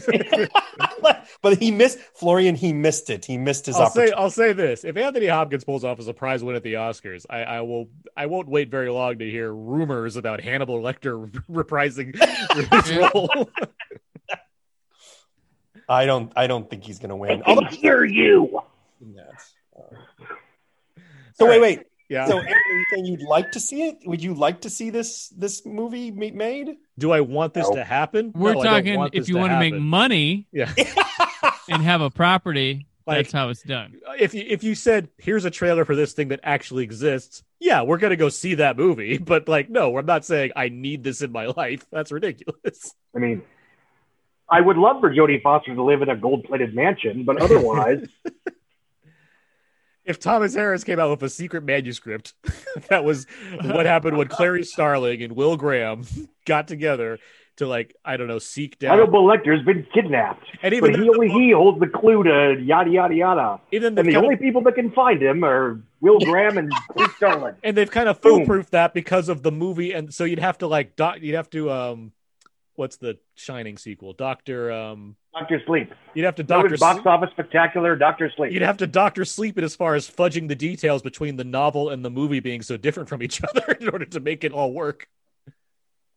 but 1.43 1.59
he 1.59 1.71
missed 1.71 1.99
Florian. 2.15 2.57
He 2.57 2.73
missed 2.73 3.11
it. 3.11 3.25
He 3.25 3.39
missed 3.39 3.67
his 3.67 3.77
I'll 3.77 3.83
opportunity. 3.83 4.11
say 4.11 4.17
I'll 4.17 4.31
say 4.31 4.53
this: 4.53 4.85
if 4.85 4.97
Anthony 4.97 5.27
Hopkins 5.27 5.65
pulls 5.65 5.85
off 5.85 5.99
a 6.01 6.03
surprise 6.03 6.43
win 6.43 6.57
at 6.57 6.65
the 6.65 6.75
Oscars, 6.75 7.25
I, 7.31 7.43
I 7.43 7.61
will 7.61 7.89
I 8.17 8.27
won't 8.27 8.49
wait 8.49 8.71
very 8.71 8.91
long 8.91 9.19
to 9.19 9.31
hear 9.31 9.53
rumors 9.53 10.17
about 10.17 10.41
Hannibal 10.41 10.81
Lecter 10.81 11.31
reprising 11.51 12.15
his 12.55 12.97
role. 12.97 13.49
I 15.89 16.07
don't. 16.07 16.33
I 16.37 16.47
don't 16.49 16.69
think 16.69 16.85
he's 16.85 16.99
going 16.99 17.11
to 17.11 17.17
win. 17.17 17.31
I 17.31 17.35
win. 17.35 17.43
can 17.43 17.57
Although, 17.57 17.77
hear 17.77 18.05
you. 18.05 18.61
That's, 19.01 19.53
uh, 19.77 19.97
so 21.35 21.47
wait, 21.47 21.61
wait. 21.61 21.90
Yeah. 22.11 22.27
So, 22.27 22.37
Aaron, 22.39 22.49
are 22.53 22.75
you 22.77 22.85
saying 22.93 23.05
you'd 23.07 23.23
like 23.23 23.53
to 23.53 23.61
see 23.61 23.89
it? 23.89 23.99
Would 24.05 24.23
you 24.23 24.35
like 24.35 24.61
to 24.63 24.71
see 24.71 24.91
this 24.91 25.29
this 25.31 25.65
movie 25.65 26.11
made? 26.11 26.77
Do 26.99 27.13
I 27.13 27.23
want 27.23 27.55
this 27.55 27.69
No. 27.71 27.77
to 27.77 27.85
happen? 27.85 28.33
We're 28.35 28.53
No, 28.55 28.63
talking 28.63 29.01
if 29.05 29.13
this 29.13 29.29
you 29.31 29.39
want 29.39 29.53
to 29.53 29.59
make 29.59 29.75
money 29.75 30.47
Yeah. 30.53 30.71
and 31.71 31.83
have 31.83 32.03
a 32.03 32.11
property, 32.11 32.87
Like- 33.07 33.17
that's 33.25 33.33
how 33.33 33.49
it's 33.49 33.63
done. 33.63 33.95
if 34.19 34.35
you 34.35 34.45
if 34.47 34.63
you 34.63 34.75
said 34.75 35.09
here's 35.17 35.45
a 35.47 35.51
trailer 35.51 35.85
for 35.87 35.97
this 35.97 36.13
thing 36.13 36.29
that 36.29 36.41
actually 36.43 36.85
exists, 36.85 37.43
yeah, 37.59 37.83
we're 37.83 37.99
gonna 37.99 38.17
go 38.17 38.29
see 38.29 38.55
that 38.57 38.77
movie. 38.77 39.17
But 39.33 39.49
like, 39.49 39.71
no, 39.71 39.97
I'm 39.97 40.07
not 40.07 40.25
saying 40.25 40.53
I 40.57 40.69
need 40.69 41.03
this 41.05 41.23
in 41.23 41.33
my 41.33 41.47
life. 41.47 41.87
That's 41.91 42.13
ridiculous. 42.13 42.95
I 43.17 43.19
mean, 43.19 43.43
I 44.49 44.61
would 44.61 44.77
love 44.77 45.01
for 45.01 45.11
Jodie 45.15 45.41
Foster 45.43 45.75
to 45.75 45.83
live 45.83 46.03
in 46.03 46.09
a 46.09 46.17
gold-plated 46.17 46.75
mansion, 46.75 47.23
but 47.25 47.41
otherwise, 47.41 48.05
If 50.11 50.19
Thomas 50.19 50.57
Harris 50.57 50.83
came 50.83 50.99
out 50.99 51.09
with 51.11 51.23
a 51.23 51.29
secret 51.29 51.63
manuscript, 51.63 52.35
that 52.89 53.05
was 53.05 53.29
what 53.63 53.87
happened 53.87 54.17
when 54.17 54.27
Clarice 54.27 54.73
Starling 54.73 55.23
and 55.23 55.37
Will 55.37 55.57
Graham 55.57 56.05
got 56.47 56.67
together 56.67 57.21
to 57.59 57.67
like 57.69 57.95
I 58.05 58.17
don't 58.17 58.27
know 58.27 58.41
seek 58.41 58.81
down. 58.81 58.99
Hannibal 58.99 59.25
Lecter's 59.25 59.65
been 59.65 59.87
kidnapped, 59.95 60.45
And 60.63 60.75
even 60.75 61.01
he 61.01 61.09
only 61.09 61.29
he 61.29 61.53
holds 61.53 61.79
the 61.79 61.87
clue 61.87 62.25
to 62.25 62.61
yada 62.61 62.91
yada 62.91 63.15
yada. 63.15 63.61
even 63.71 63.97
And 63.97 64.09
the 64.09 64.17
only 64.17 64.35
of, 64.35 64.41
people 64.41 64.63
that 64.63 64.75
can 64.75 64.91
find 64.91 65.23
him 65.23 65.45
are 65.45 65.81
Will 66.01 66.19
Graham 66.19 66.59
and 66.59 66.73
Chris 66.91 67.15
Starling. 67.17 67.55
and 67.63 67.77
they've 67.77 67.91
kind 67.91 68.09
of 68.09 68.19
foolproof 68.19 68.71
that 68.71 68.95
because 68.95 69.29
of 69.29 69.45
the 69.45 69.53
movie, 69.53 69.93
and 69.93 70.13
so 70.13 70.25
you'd 70.25 70.41
have 70.41 70.59
to 70.59 70.67
like 70.67 70.97
doc, 70.97 71.19
you'd 71.21 71.37
have 71.37 71.51
to 71.51 71.71
um, 71.71 72.13
what's 72.75 72.97
the 72.97 73.19
Shining 73.37 73.79
sequel? 73.79 74.13
Doctor 74.13 74.73
um, 74.73 75.15
Doctor 75.33 75.63
Sleep. 75.65 75.93
you'd 76.15 76.25
have 76.25 76.35
to 76.37 76.43
Doctor 76.43 76.71
was 76.71 76.81
box 76.81 77.07
office 77.07 77.31
spectacular. 77.31 77.95
Doctor 77.97 78.31
Sleep. 78.37 78.53
You'd 78.53 78.63
have 78.63 78.79
to 78.79 78.87
doctor 78.87 79.25
sleep 79.25 79.59
it 79.59 79.65
as 79.65 79.77
far 79.77 79.95
as 79.95 80.11
fudging 80.11 80.49
the 80.49 80.57
details 80.57 81.03
between 81.03 81.37
the 81.37 81.45
novel 81.45 81.91
and 81.91 82.05
the 82.05 82.11
movie 82.11 82.41
being 82.41 82.63
so 82.63 82.77
different 82.77 83.09
from 83.09 83.23
each 83.23 83.41
other 83.49 83.73
in 83.81 83.89
order 83.89 84.07
to 84.07 84.21
make 84.21 84.43
it 84.45 84.53
all 84.53 84.73
work. 84.73 85.09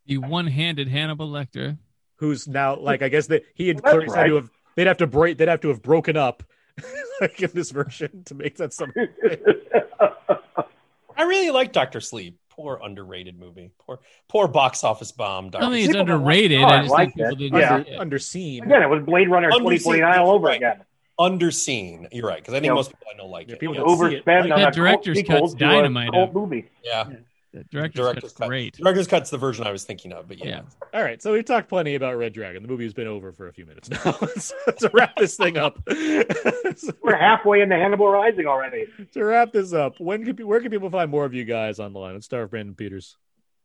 The 0.06 0.18
one-handed 0.18 0.88
Hannibal 0.88 1.30
Lecter. 1.30 1.78
Who's 2.18 2.48
now 2.48 2.76
like 2.76 3.02
I 3.02 3.10
guess 3.10 3.28
that 3.28 3.44
he 3.54 3.68
had 3.68 3.82
Well, 3.84 4.00
that's 4.00 4.14
Clarice 4.14 4.16
had 4.16 4.28
to 4.28 4.36
have 4.36 4.50
they'd 4.76 4.88
have 4.88 4.98
to 4.98 5.08
break 5.08 5.38
they'd 5.38 5.48
have 5.48 5.62
to 5.62 5.70
have 5.70 5.82
broken 5.82 6.18
up 6.18 6.44
like 7.22 7.42
in 7.42 7.52
this 7.54 7.72
version 7.72 8.24
to 8.26 8.36
make 8.36 8.58
that 8.58 8.74
something. 8.74 9.08
I 11.16 11.24
really 11.24 11.52
like 11.52 11.72
Doctor 11.72 12.02
Sleep. 12.02 12.40
Poor 12.56 12.80
underrated 12.84 13.40
movie. 13.40 13.72
Poor 13.80 14.00
poor 14.30 14.48
box 14.48 14.84
office 14.84 15.12
bomb. 15.12 15.46
I 15.46 15.50
Doctor 15.50 15.60
don't 15.66 15.72
think 15.74 15.86
it's 15.86 15.94
People 15.94 16.06
don't 16.06 16.24
like- 16.24 16.28
underrated. 16.36 16.62
Oh, 16.62 16.66
I 16.66 16.78
I 16.78 16.82
just 16.82 16.92
like 16.92 17.08
think 17.14 17.16
people 17.30 17.36
didn't 17.36 17.60
Yeah. 17.60 17.78
it. 17.80 18.00
under 18.00 18.18
underseen. 18.18 18.64
Again, 18.64 18.82
it 18.84 18.90
was 18.90 19.04
Blade 19.04 19.30
Runner 19.30 19.50
Underseen, 19.50 19.58
2049 19.80 20.20
all 20.20 20.32
over 20.32 20.48
right. 20.48 20.58
again. 20.58 20.84
underseen. 21.20 22.08
You're 22.12 22.28
right 22.28 22.38
because 22.38 22.54
I 22.54 22.58
think 22.58 22.66
You 22.66 22.70
know, 22.72 22.76
most 22.76 22.90
people 22.92 23.08
I 23.14 23.18
know 23.18 23.28
like 23.28 23.48
Yeah, 23.48 23.54
it. 23.56 23.60
people 23.60 23.76
Yeah. 23.76 23.82
don't 23.82 24.12
it. 24.14 24.26
Overspend 24.26 24.42
Like 24.44 24.44
on 24.44 24.50
that 24.50 24.60
a 24.60 24.62
cult 24.64 24.74
director's 24.74 25.18
sequel 25.18 25.40
cut's 25.42 25.54
to 25.54 25.58
a 25.58 25.60
dynamite, 25.68 26.12
cult 26.12 26.34
though. 26.34 26.40
movie. 26.42 26.66
yeah. 26.84 27.06
The 27.54 27.64
director's, 27.66 28.02
Director's 28.02 28.24
cut's 28.24 28.34
cut. 28.34 28.48
great. 28.48 28.78
Director's 28.78 29.08
cut's 29.08 29.30
the 29.30 29.38
version 29.38 29.68
I 29.68 29.72
was 29.72 29.84
thinking 29.84 30.12
of, 30.12 30.28
but 30.28 30.40
yeah. 30.40 30.46
Yeah. 30.48 30.62
All 30.92 31.04
right, 31.04 31.22
so 31.22 31.34
we've 31.34 31.46
talked 31.46 31.70
plenty 31.70 31.94
about 31.94 32.18
Red 32.18 32.34
Dragon. 32.34 32.64
The 32.64 32.68
movie's 32.68 32.94
been 32.96 33.06
over 33.08 33.32
for 33.32 33.48
a 33.48 33.54
few 33.54 33.66
minutes 33.68 33.90
now. 33.92 34.12
so 34.38 34.56
to 34.80 34.90
wrap 34.92 35.16
this 35.18 35.38
thing 35.38 35.58
up, 35.58 35.78
We're 35.88 37.16
halfway 37.16 37.62
into 37.62 37.76
Hannibal 37.76 38.08
Rising 38.10 38.48
already. 38.48 38.88
to 39.14 39.24
wrap 39.24 39.52
this 39.52 39.72
up, 39.72 40.00
when 40.00 40.26
can, 40.26 40.36
pe- 40.36 40.44
where 40.44 40.62
can 40.62 40.72
people 40.72 40.90
find 40.90 41.12
more 41.12 41.26
of 41.26 41.34
you 41.36 41.46
guys 41.46 41.80
online? 41.80 42.14
Let's 42.16 42.26
start 42.26 42.44
with 42.44 42.52
Brandon 42.52 42.74
Peters. 42.76 43.18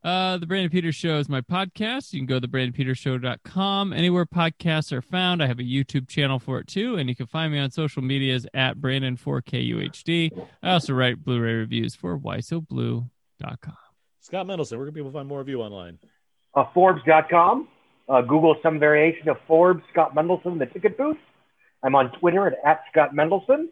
Uh, 0.05 0.36
the 0.39 0.47
Brandon 0.47 0.70
Peters 0.70 0.94
Show 0.94 1.16
is 1.19 1.28
my 1.28 1.40
podcast. 1.40 2.12
You 2.12 2.20
can 2.20 2.27
go 2.27 2.39
to 2.39 2.47
brandonpetershow.com. 2.47 3.93
Anywhere 3.93 4.27
podcasts 4.27 4.93
are 4.93 5.02
found, 5.02 5.43
I 5.43 5.47
have 5.47 5.59
a 5.59 5.65
YouTube 5.65 6.09
channel 6.09 6.39
for 6.39 6.59
it 6.60 6.69
too, 6.69 6.97
and 6.97 7.09
you 7.09 7.16
can 7.16 7.27
find 7.27 7.52
me 7.52 7.59
on 7.59 7.70
social 7.73 8.02
medias 8.02 8.47
at 8.55 8.77
Brandon4KUHD. 8.77 10.47
I 10.62 10.70
also 10.73 10.93
write 10.93 11.24
Blu-ray 11.24 11.55
reviews 11.55 11.94
for 11.97 12.16
WhySoBlue.com. 13.40 13.77
Scott 14.20 14.47
Mendelson, 14.47 14.77
where 14.77 14.86
can 14.86 14.94
people 14.94 15.10
find 15.10 15.28
more 15.28 15.40
of 15.40 15.48
you 15.48 15.62
online? 15.62 15.98
Uh, 16.55 16.65
Forbes.com. 16.74 17.69
Uh, 18.09 18.23
Google 18.23 18.56
some 18.62 18.78
variation 18.78 19.28
of 19.28 19.36
Forbes, 19.47 19.82
Scott 19.93 20.15
Mendelson, 20.15 20.59
the 20.59 20.66
ticket 20.66 20.97
booth. 20.97 21.19
I'm 21.82 21.94
on 21.94 22.10
Twitter 22.19 22.47
at, 22.47 22.55
at 22.65 22.81
Scott 22.90 23.10
Mendelson. 23.15 23.66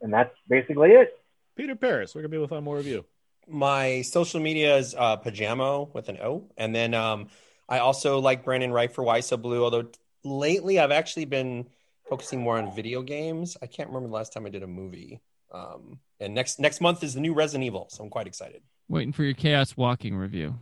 And 0.00 0.12
that's 0.12 0.34
basically 0.48 0.90
it. 0.90 1.14
Peter 1.56 1.74
Paris, 1.74 2.14
where 2.14 2.22
can 2.22 2.30
people 2.30 2.48
find 2.48 2.64
more 2.64 2.78
of 2.78 2.86
you? 2.86 3.04
My 3.48 4.02
social 4.02 4.40
media 4.40 4.76
is 4.76 4.94
uh, 4.96 5.16
Pajamo 5.16 5.90
with 5.92 6.08
an 6.08 6.18
O, 6.18 6.48
and 6.56 6.74
then 6.74 6.94
um, 6.94 7.28
I 7.68 7.80
also 7.80 8.20
like 8.20 8.44
Brandon 8.44 8.72
Wright 8.72 8.90
for 8.90 9.02
Why 9.02 9.20
So 9.20 9.36
Blue. 9.36 9.64
Although 9.64 9.82
t- 9.82 9.98
lately 10.24 10.78
I've 10.78 10.92
actually 10.92 11.24
been 11.24 11.68
focusing 12.08 12.40
more 12.40 12.56
on 12.56 12.74
video 12.74 13.02
games. 13.02 13.56
I 13.60 13.66
can't 13.66 13.88
remember 13.88 14.08
the 14.08 14.14
last 14.14 14.32
time 14.32 14.46
I 14.46 14.48
did 14.48 14.62
a 14.62 14.68
movie. 14.68 15.20
Um, 15.50 15.98
and 16.20 16.34
next 16.34 16.60
next 16.60 16.80
month 16.80 17.02
is 17.02 17.14
the 17.14 17.20
new 17.20 17.34
Resident 17.34 17.64
Evil, 17.64 17.88
so 17.90 18.04
I'm 18.04 18.10
quite 18.10 18.28
excited. 18.28 18.62
Waiting 18.92 19.12
for 19.14 19.24
your 19.24 19.32
Chaos 19.32 19.74
Walking 19.74 20.14
review. 20.14 20.54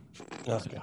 Oh, 0.47 0.57
God. 0.57 0.81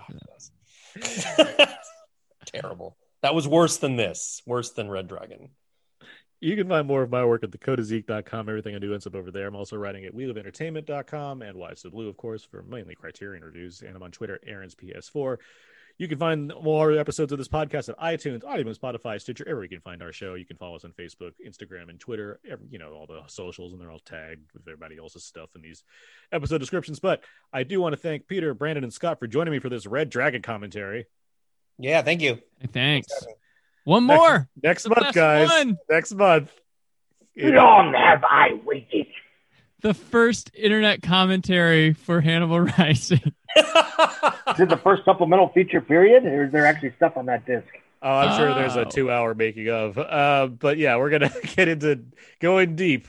that. 0.95 1.79
Terrible. 2.47 2.95
That 3.23 3.35
was 3.35 3.49
worse 3.49 3.79
than 3.79 3.97
this. 3.97 4.43
Worse 4.45 4.73
than 4.73 4.91
Red 4.91 5.09
Dragon. 5.09 5.49
You 6.43 6.57
can 6.57 6.69
find 6.69 6.87
more 6.87 7.03
of 7.03 7.11
my 7.11 7.25
work 7.25 7.43
at 7.43 7.51
thecodeiszeek.com. 7.51 8.51
Everything 8.51 8.77
I 8.77 8.79
do 8.79 8.93
ends 8.93 9.07
up 9.07 9.15
over 9.15 9.31
there. 9.31 9.47
I'm 9.47 9.57
also 9.57 9.79
writing 9.79 10.05
at 10.05 10.15
weliveentertainment.com 10.15 11.41
and 11.41 11.57
Why 11.57 11.73
So 11.73 11.89
Blue, 11.89 12.11
of 12.11 12.19
course, 12.19 12.45
for 12.45 12.63
mainly 12.65 12.95
Criterion 12.95 13.43
reviews. 13.43 13.81
And 13.81 13.97
I'm 13.97 14.03
on 14.03 14.11
Twitter, 14.11 14.39
Aaron's 14.47 14.75
PS4. 14.75 15.39
You 15.99 16.07
can 16.07 16.19
find 16.19 16.53
more 16.63 16.93
episodes 16.97 17.33
of 17.33 17.39
this 17.39 17.49
podcast 17.49 17.89
at 17.89 17.99
iTunes, 17.99 18.45
Audible, 18.45 18.73
Spotify, 18.73 19.21
Stitcher, 19.21 19.43
everywhere 19.49 19.65
you 19.65 19.69
can 19.71 19.81
find 19.81 20.01
our 20.01 20.13
show. 20.13 20.35
You 20.35 20.47
can 20.47 20.57
follow 20.57 20.77
us 20.77 20.85
on 20.85 20.93
Facebook, 20.93 21.33
Instagram, 21.45 21.89
and 21.91 21.99
Twitter. 21.99 22.39
Every, 22.49 22.67
you 22.71 22.79
know, 22.79 22.93
all 22.93 23.07
the 23.09 23.23
socials, 23.27 23.73
and 23.73 23.81
they're 23.83 23.91
all 23.91 23.99
tagged 23.99 24.53
with 24.55 24.63
everybody 24.69 24.97
else's 24.97 25.25
stuff 25.25 25.51
in 25.57 25.63
these 25.63 25.83
episode 26.31 26.59
descriptions. 26.59 27.01
But 27.01 27.25
I 27.53 27.65
do 27.65 27.81
want 27.81 27.95
to 27.95 28.01
thank 28.01 28.29
Peter, 28.29 28.55
Brandon, 28.55 28.85
and 28.85 28.93
Scott 28.93 29.19
for 29.19 29.27
joining 29.27 29.51
me 29.53 29.59
for 29.59 29.69
this 29.69 29.87
Red 29.87 30.09
Dragon 30.09 30.41
commentary. 30.41 31.07
Yeah, 31.79 32.03
thank 32.03 32.21
you. 32.23 32.39
Thanks. 32.73 33.09
One 33.85 34.05
more. 34.05 34.49
Next 34.63 34.85
The 34.85 34.91
month, 34.91 35.15
guys. 35.15 35.49
one. 35.49 35.79
Next 35.91 36.15
month. 36.15 36.53
Long 37.37 37.93
have 37.95 38.23
I 38.25 38.61
waited. 38.65 39.07
The 39.81 39.95
first 39.95 40.51
internet 40.55 41.03
commentary 41.03 41.93
for 41.93 42.21
Hannibal 42.21 42.61
Rising. 42.79 43.33
Is 43.57 44.61
it 44.61 44.69
the 44.69 44.81
first 44.83 45.05
supplemental 45.05 45.49
feature 45.49 45.81
period, 45.81 46.25
or 46.27 46.45
is 46.45 46.53
there 46.53 46.67
actually 46.67 46.93
stuff 46.97 47.17
on 47.17 47.27
that 47.27 47.45
disc? 47.47 47.67
Oh, 48.03 48.11
I'm 48.11 48.37
sure 48.39 48.55
there's 48.55 48.77
a 48.77 48.83
Oh. 48.87 48.91
two 48.91 49.11
hour 49.11 49.35
making 49.35 49.69
of. 49.69 49.99
Uh, 49.99 50.47
but 50.47 50.79
yeah, 50.79 50.97
we're 50.97 51.11
going 51.11 51.23
to 51.31 51.41
get 51.57 51.69
into 51.69 52.01
going 52.41 52.77
deep 52.77 53.09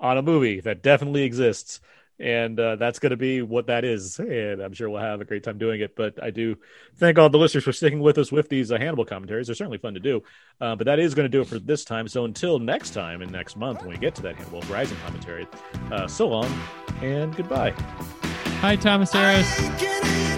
on 0.00 0.18
a 0.18 0.22
movie 0.22 0.60
that 0.60 0.82
definitely 0.82 1.22
exists. 1.22 1.80
And 2.18 2.58
uh, 2.58 2.76
that's 2.76 2.98
going 2.98 3.10
to 3.10 3.16
be 3.18 3.42
what 3.42 3.66
that 3.66 3.84
is. 3.84 4.18
And 4.18 4.62
I'm 4.62 4.72
sure 4.72 4.88
we'll 4.88 5.02
have 5.02 5.20
a 5.20 5.26
great 5.26 5.42
time 5.44 5.58
doing 5.58 5.82
it. 5.82 5.94
But 5.94 6.20
I 6.22 6.30
do 6.30 6.56
thank 6.96 7.18
all 7.18 7.28
the 7.28 7.36
listeners 7.36 7.62
for 7.62 7.72
sticking 7.74 8.00
with 8.00 8.16
us 8.16 8.32
with 8.32 8.48
these 8.48 8.72
uh, 8.72 8.78
Hannibal 8.78 9.04
commentaries. 9.04 9.48
They're 9.48 9.54
certainly 9.54 9.76
fun 9.76 9.92
to 9.94 10.00
do. 10.00 10.22
Uh, 10.58 10.74
but 10.76 10.86
that 10.86 10.98
is 10.98 11.14
going 11.14 11.26
to 11.26 11.28
do 11.30 11.42
it 11.42 11.46
for 11.46 11.58
this 11.58 11.84
time. 11.84 12.08
So 12.08 12.24
until 12.24 12.58
next 12.58 12.90
time 12.94 13.20
and 13.20 13.30
next 13.30 13.56
month 13.56 13.80
when 13.82 13.90
we 13.90 13.98
get 13.98 14.14
to 14.14 14.22
that 14.22 14.36
Hannibal 14.36 14.62
Rising 14.62 14.96
commentary, 15.04 15.46
uh, 15.92 16.06
so 16.08 16.26
long 16.28 16.50
and 17.02 17.36
goodbye. 17.36 17.74
Hi, 18.60 18.74
Thomas 18.76 19.12
Harris. 19.12 20.35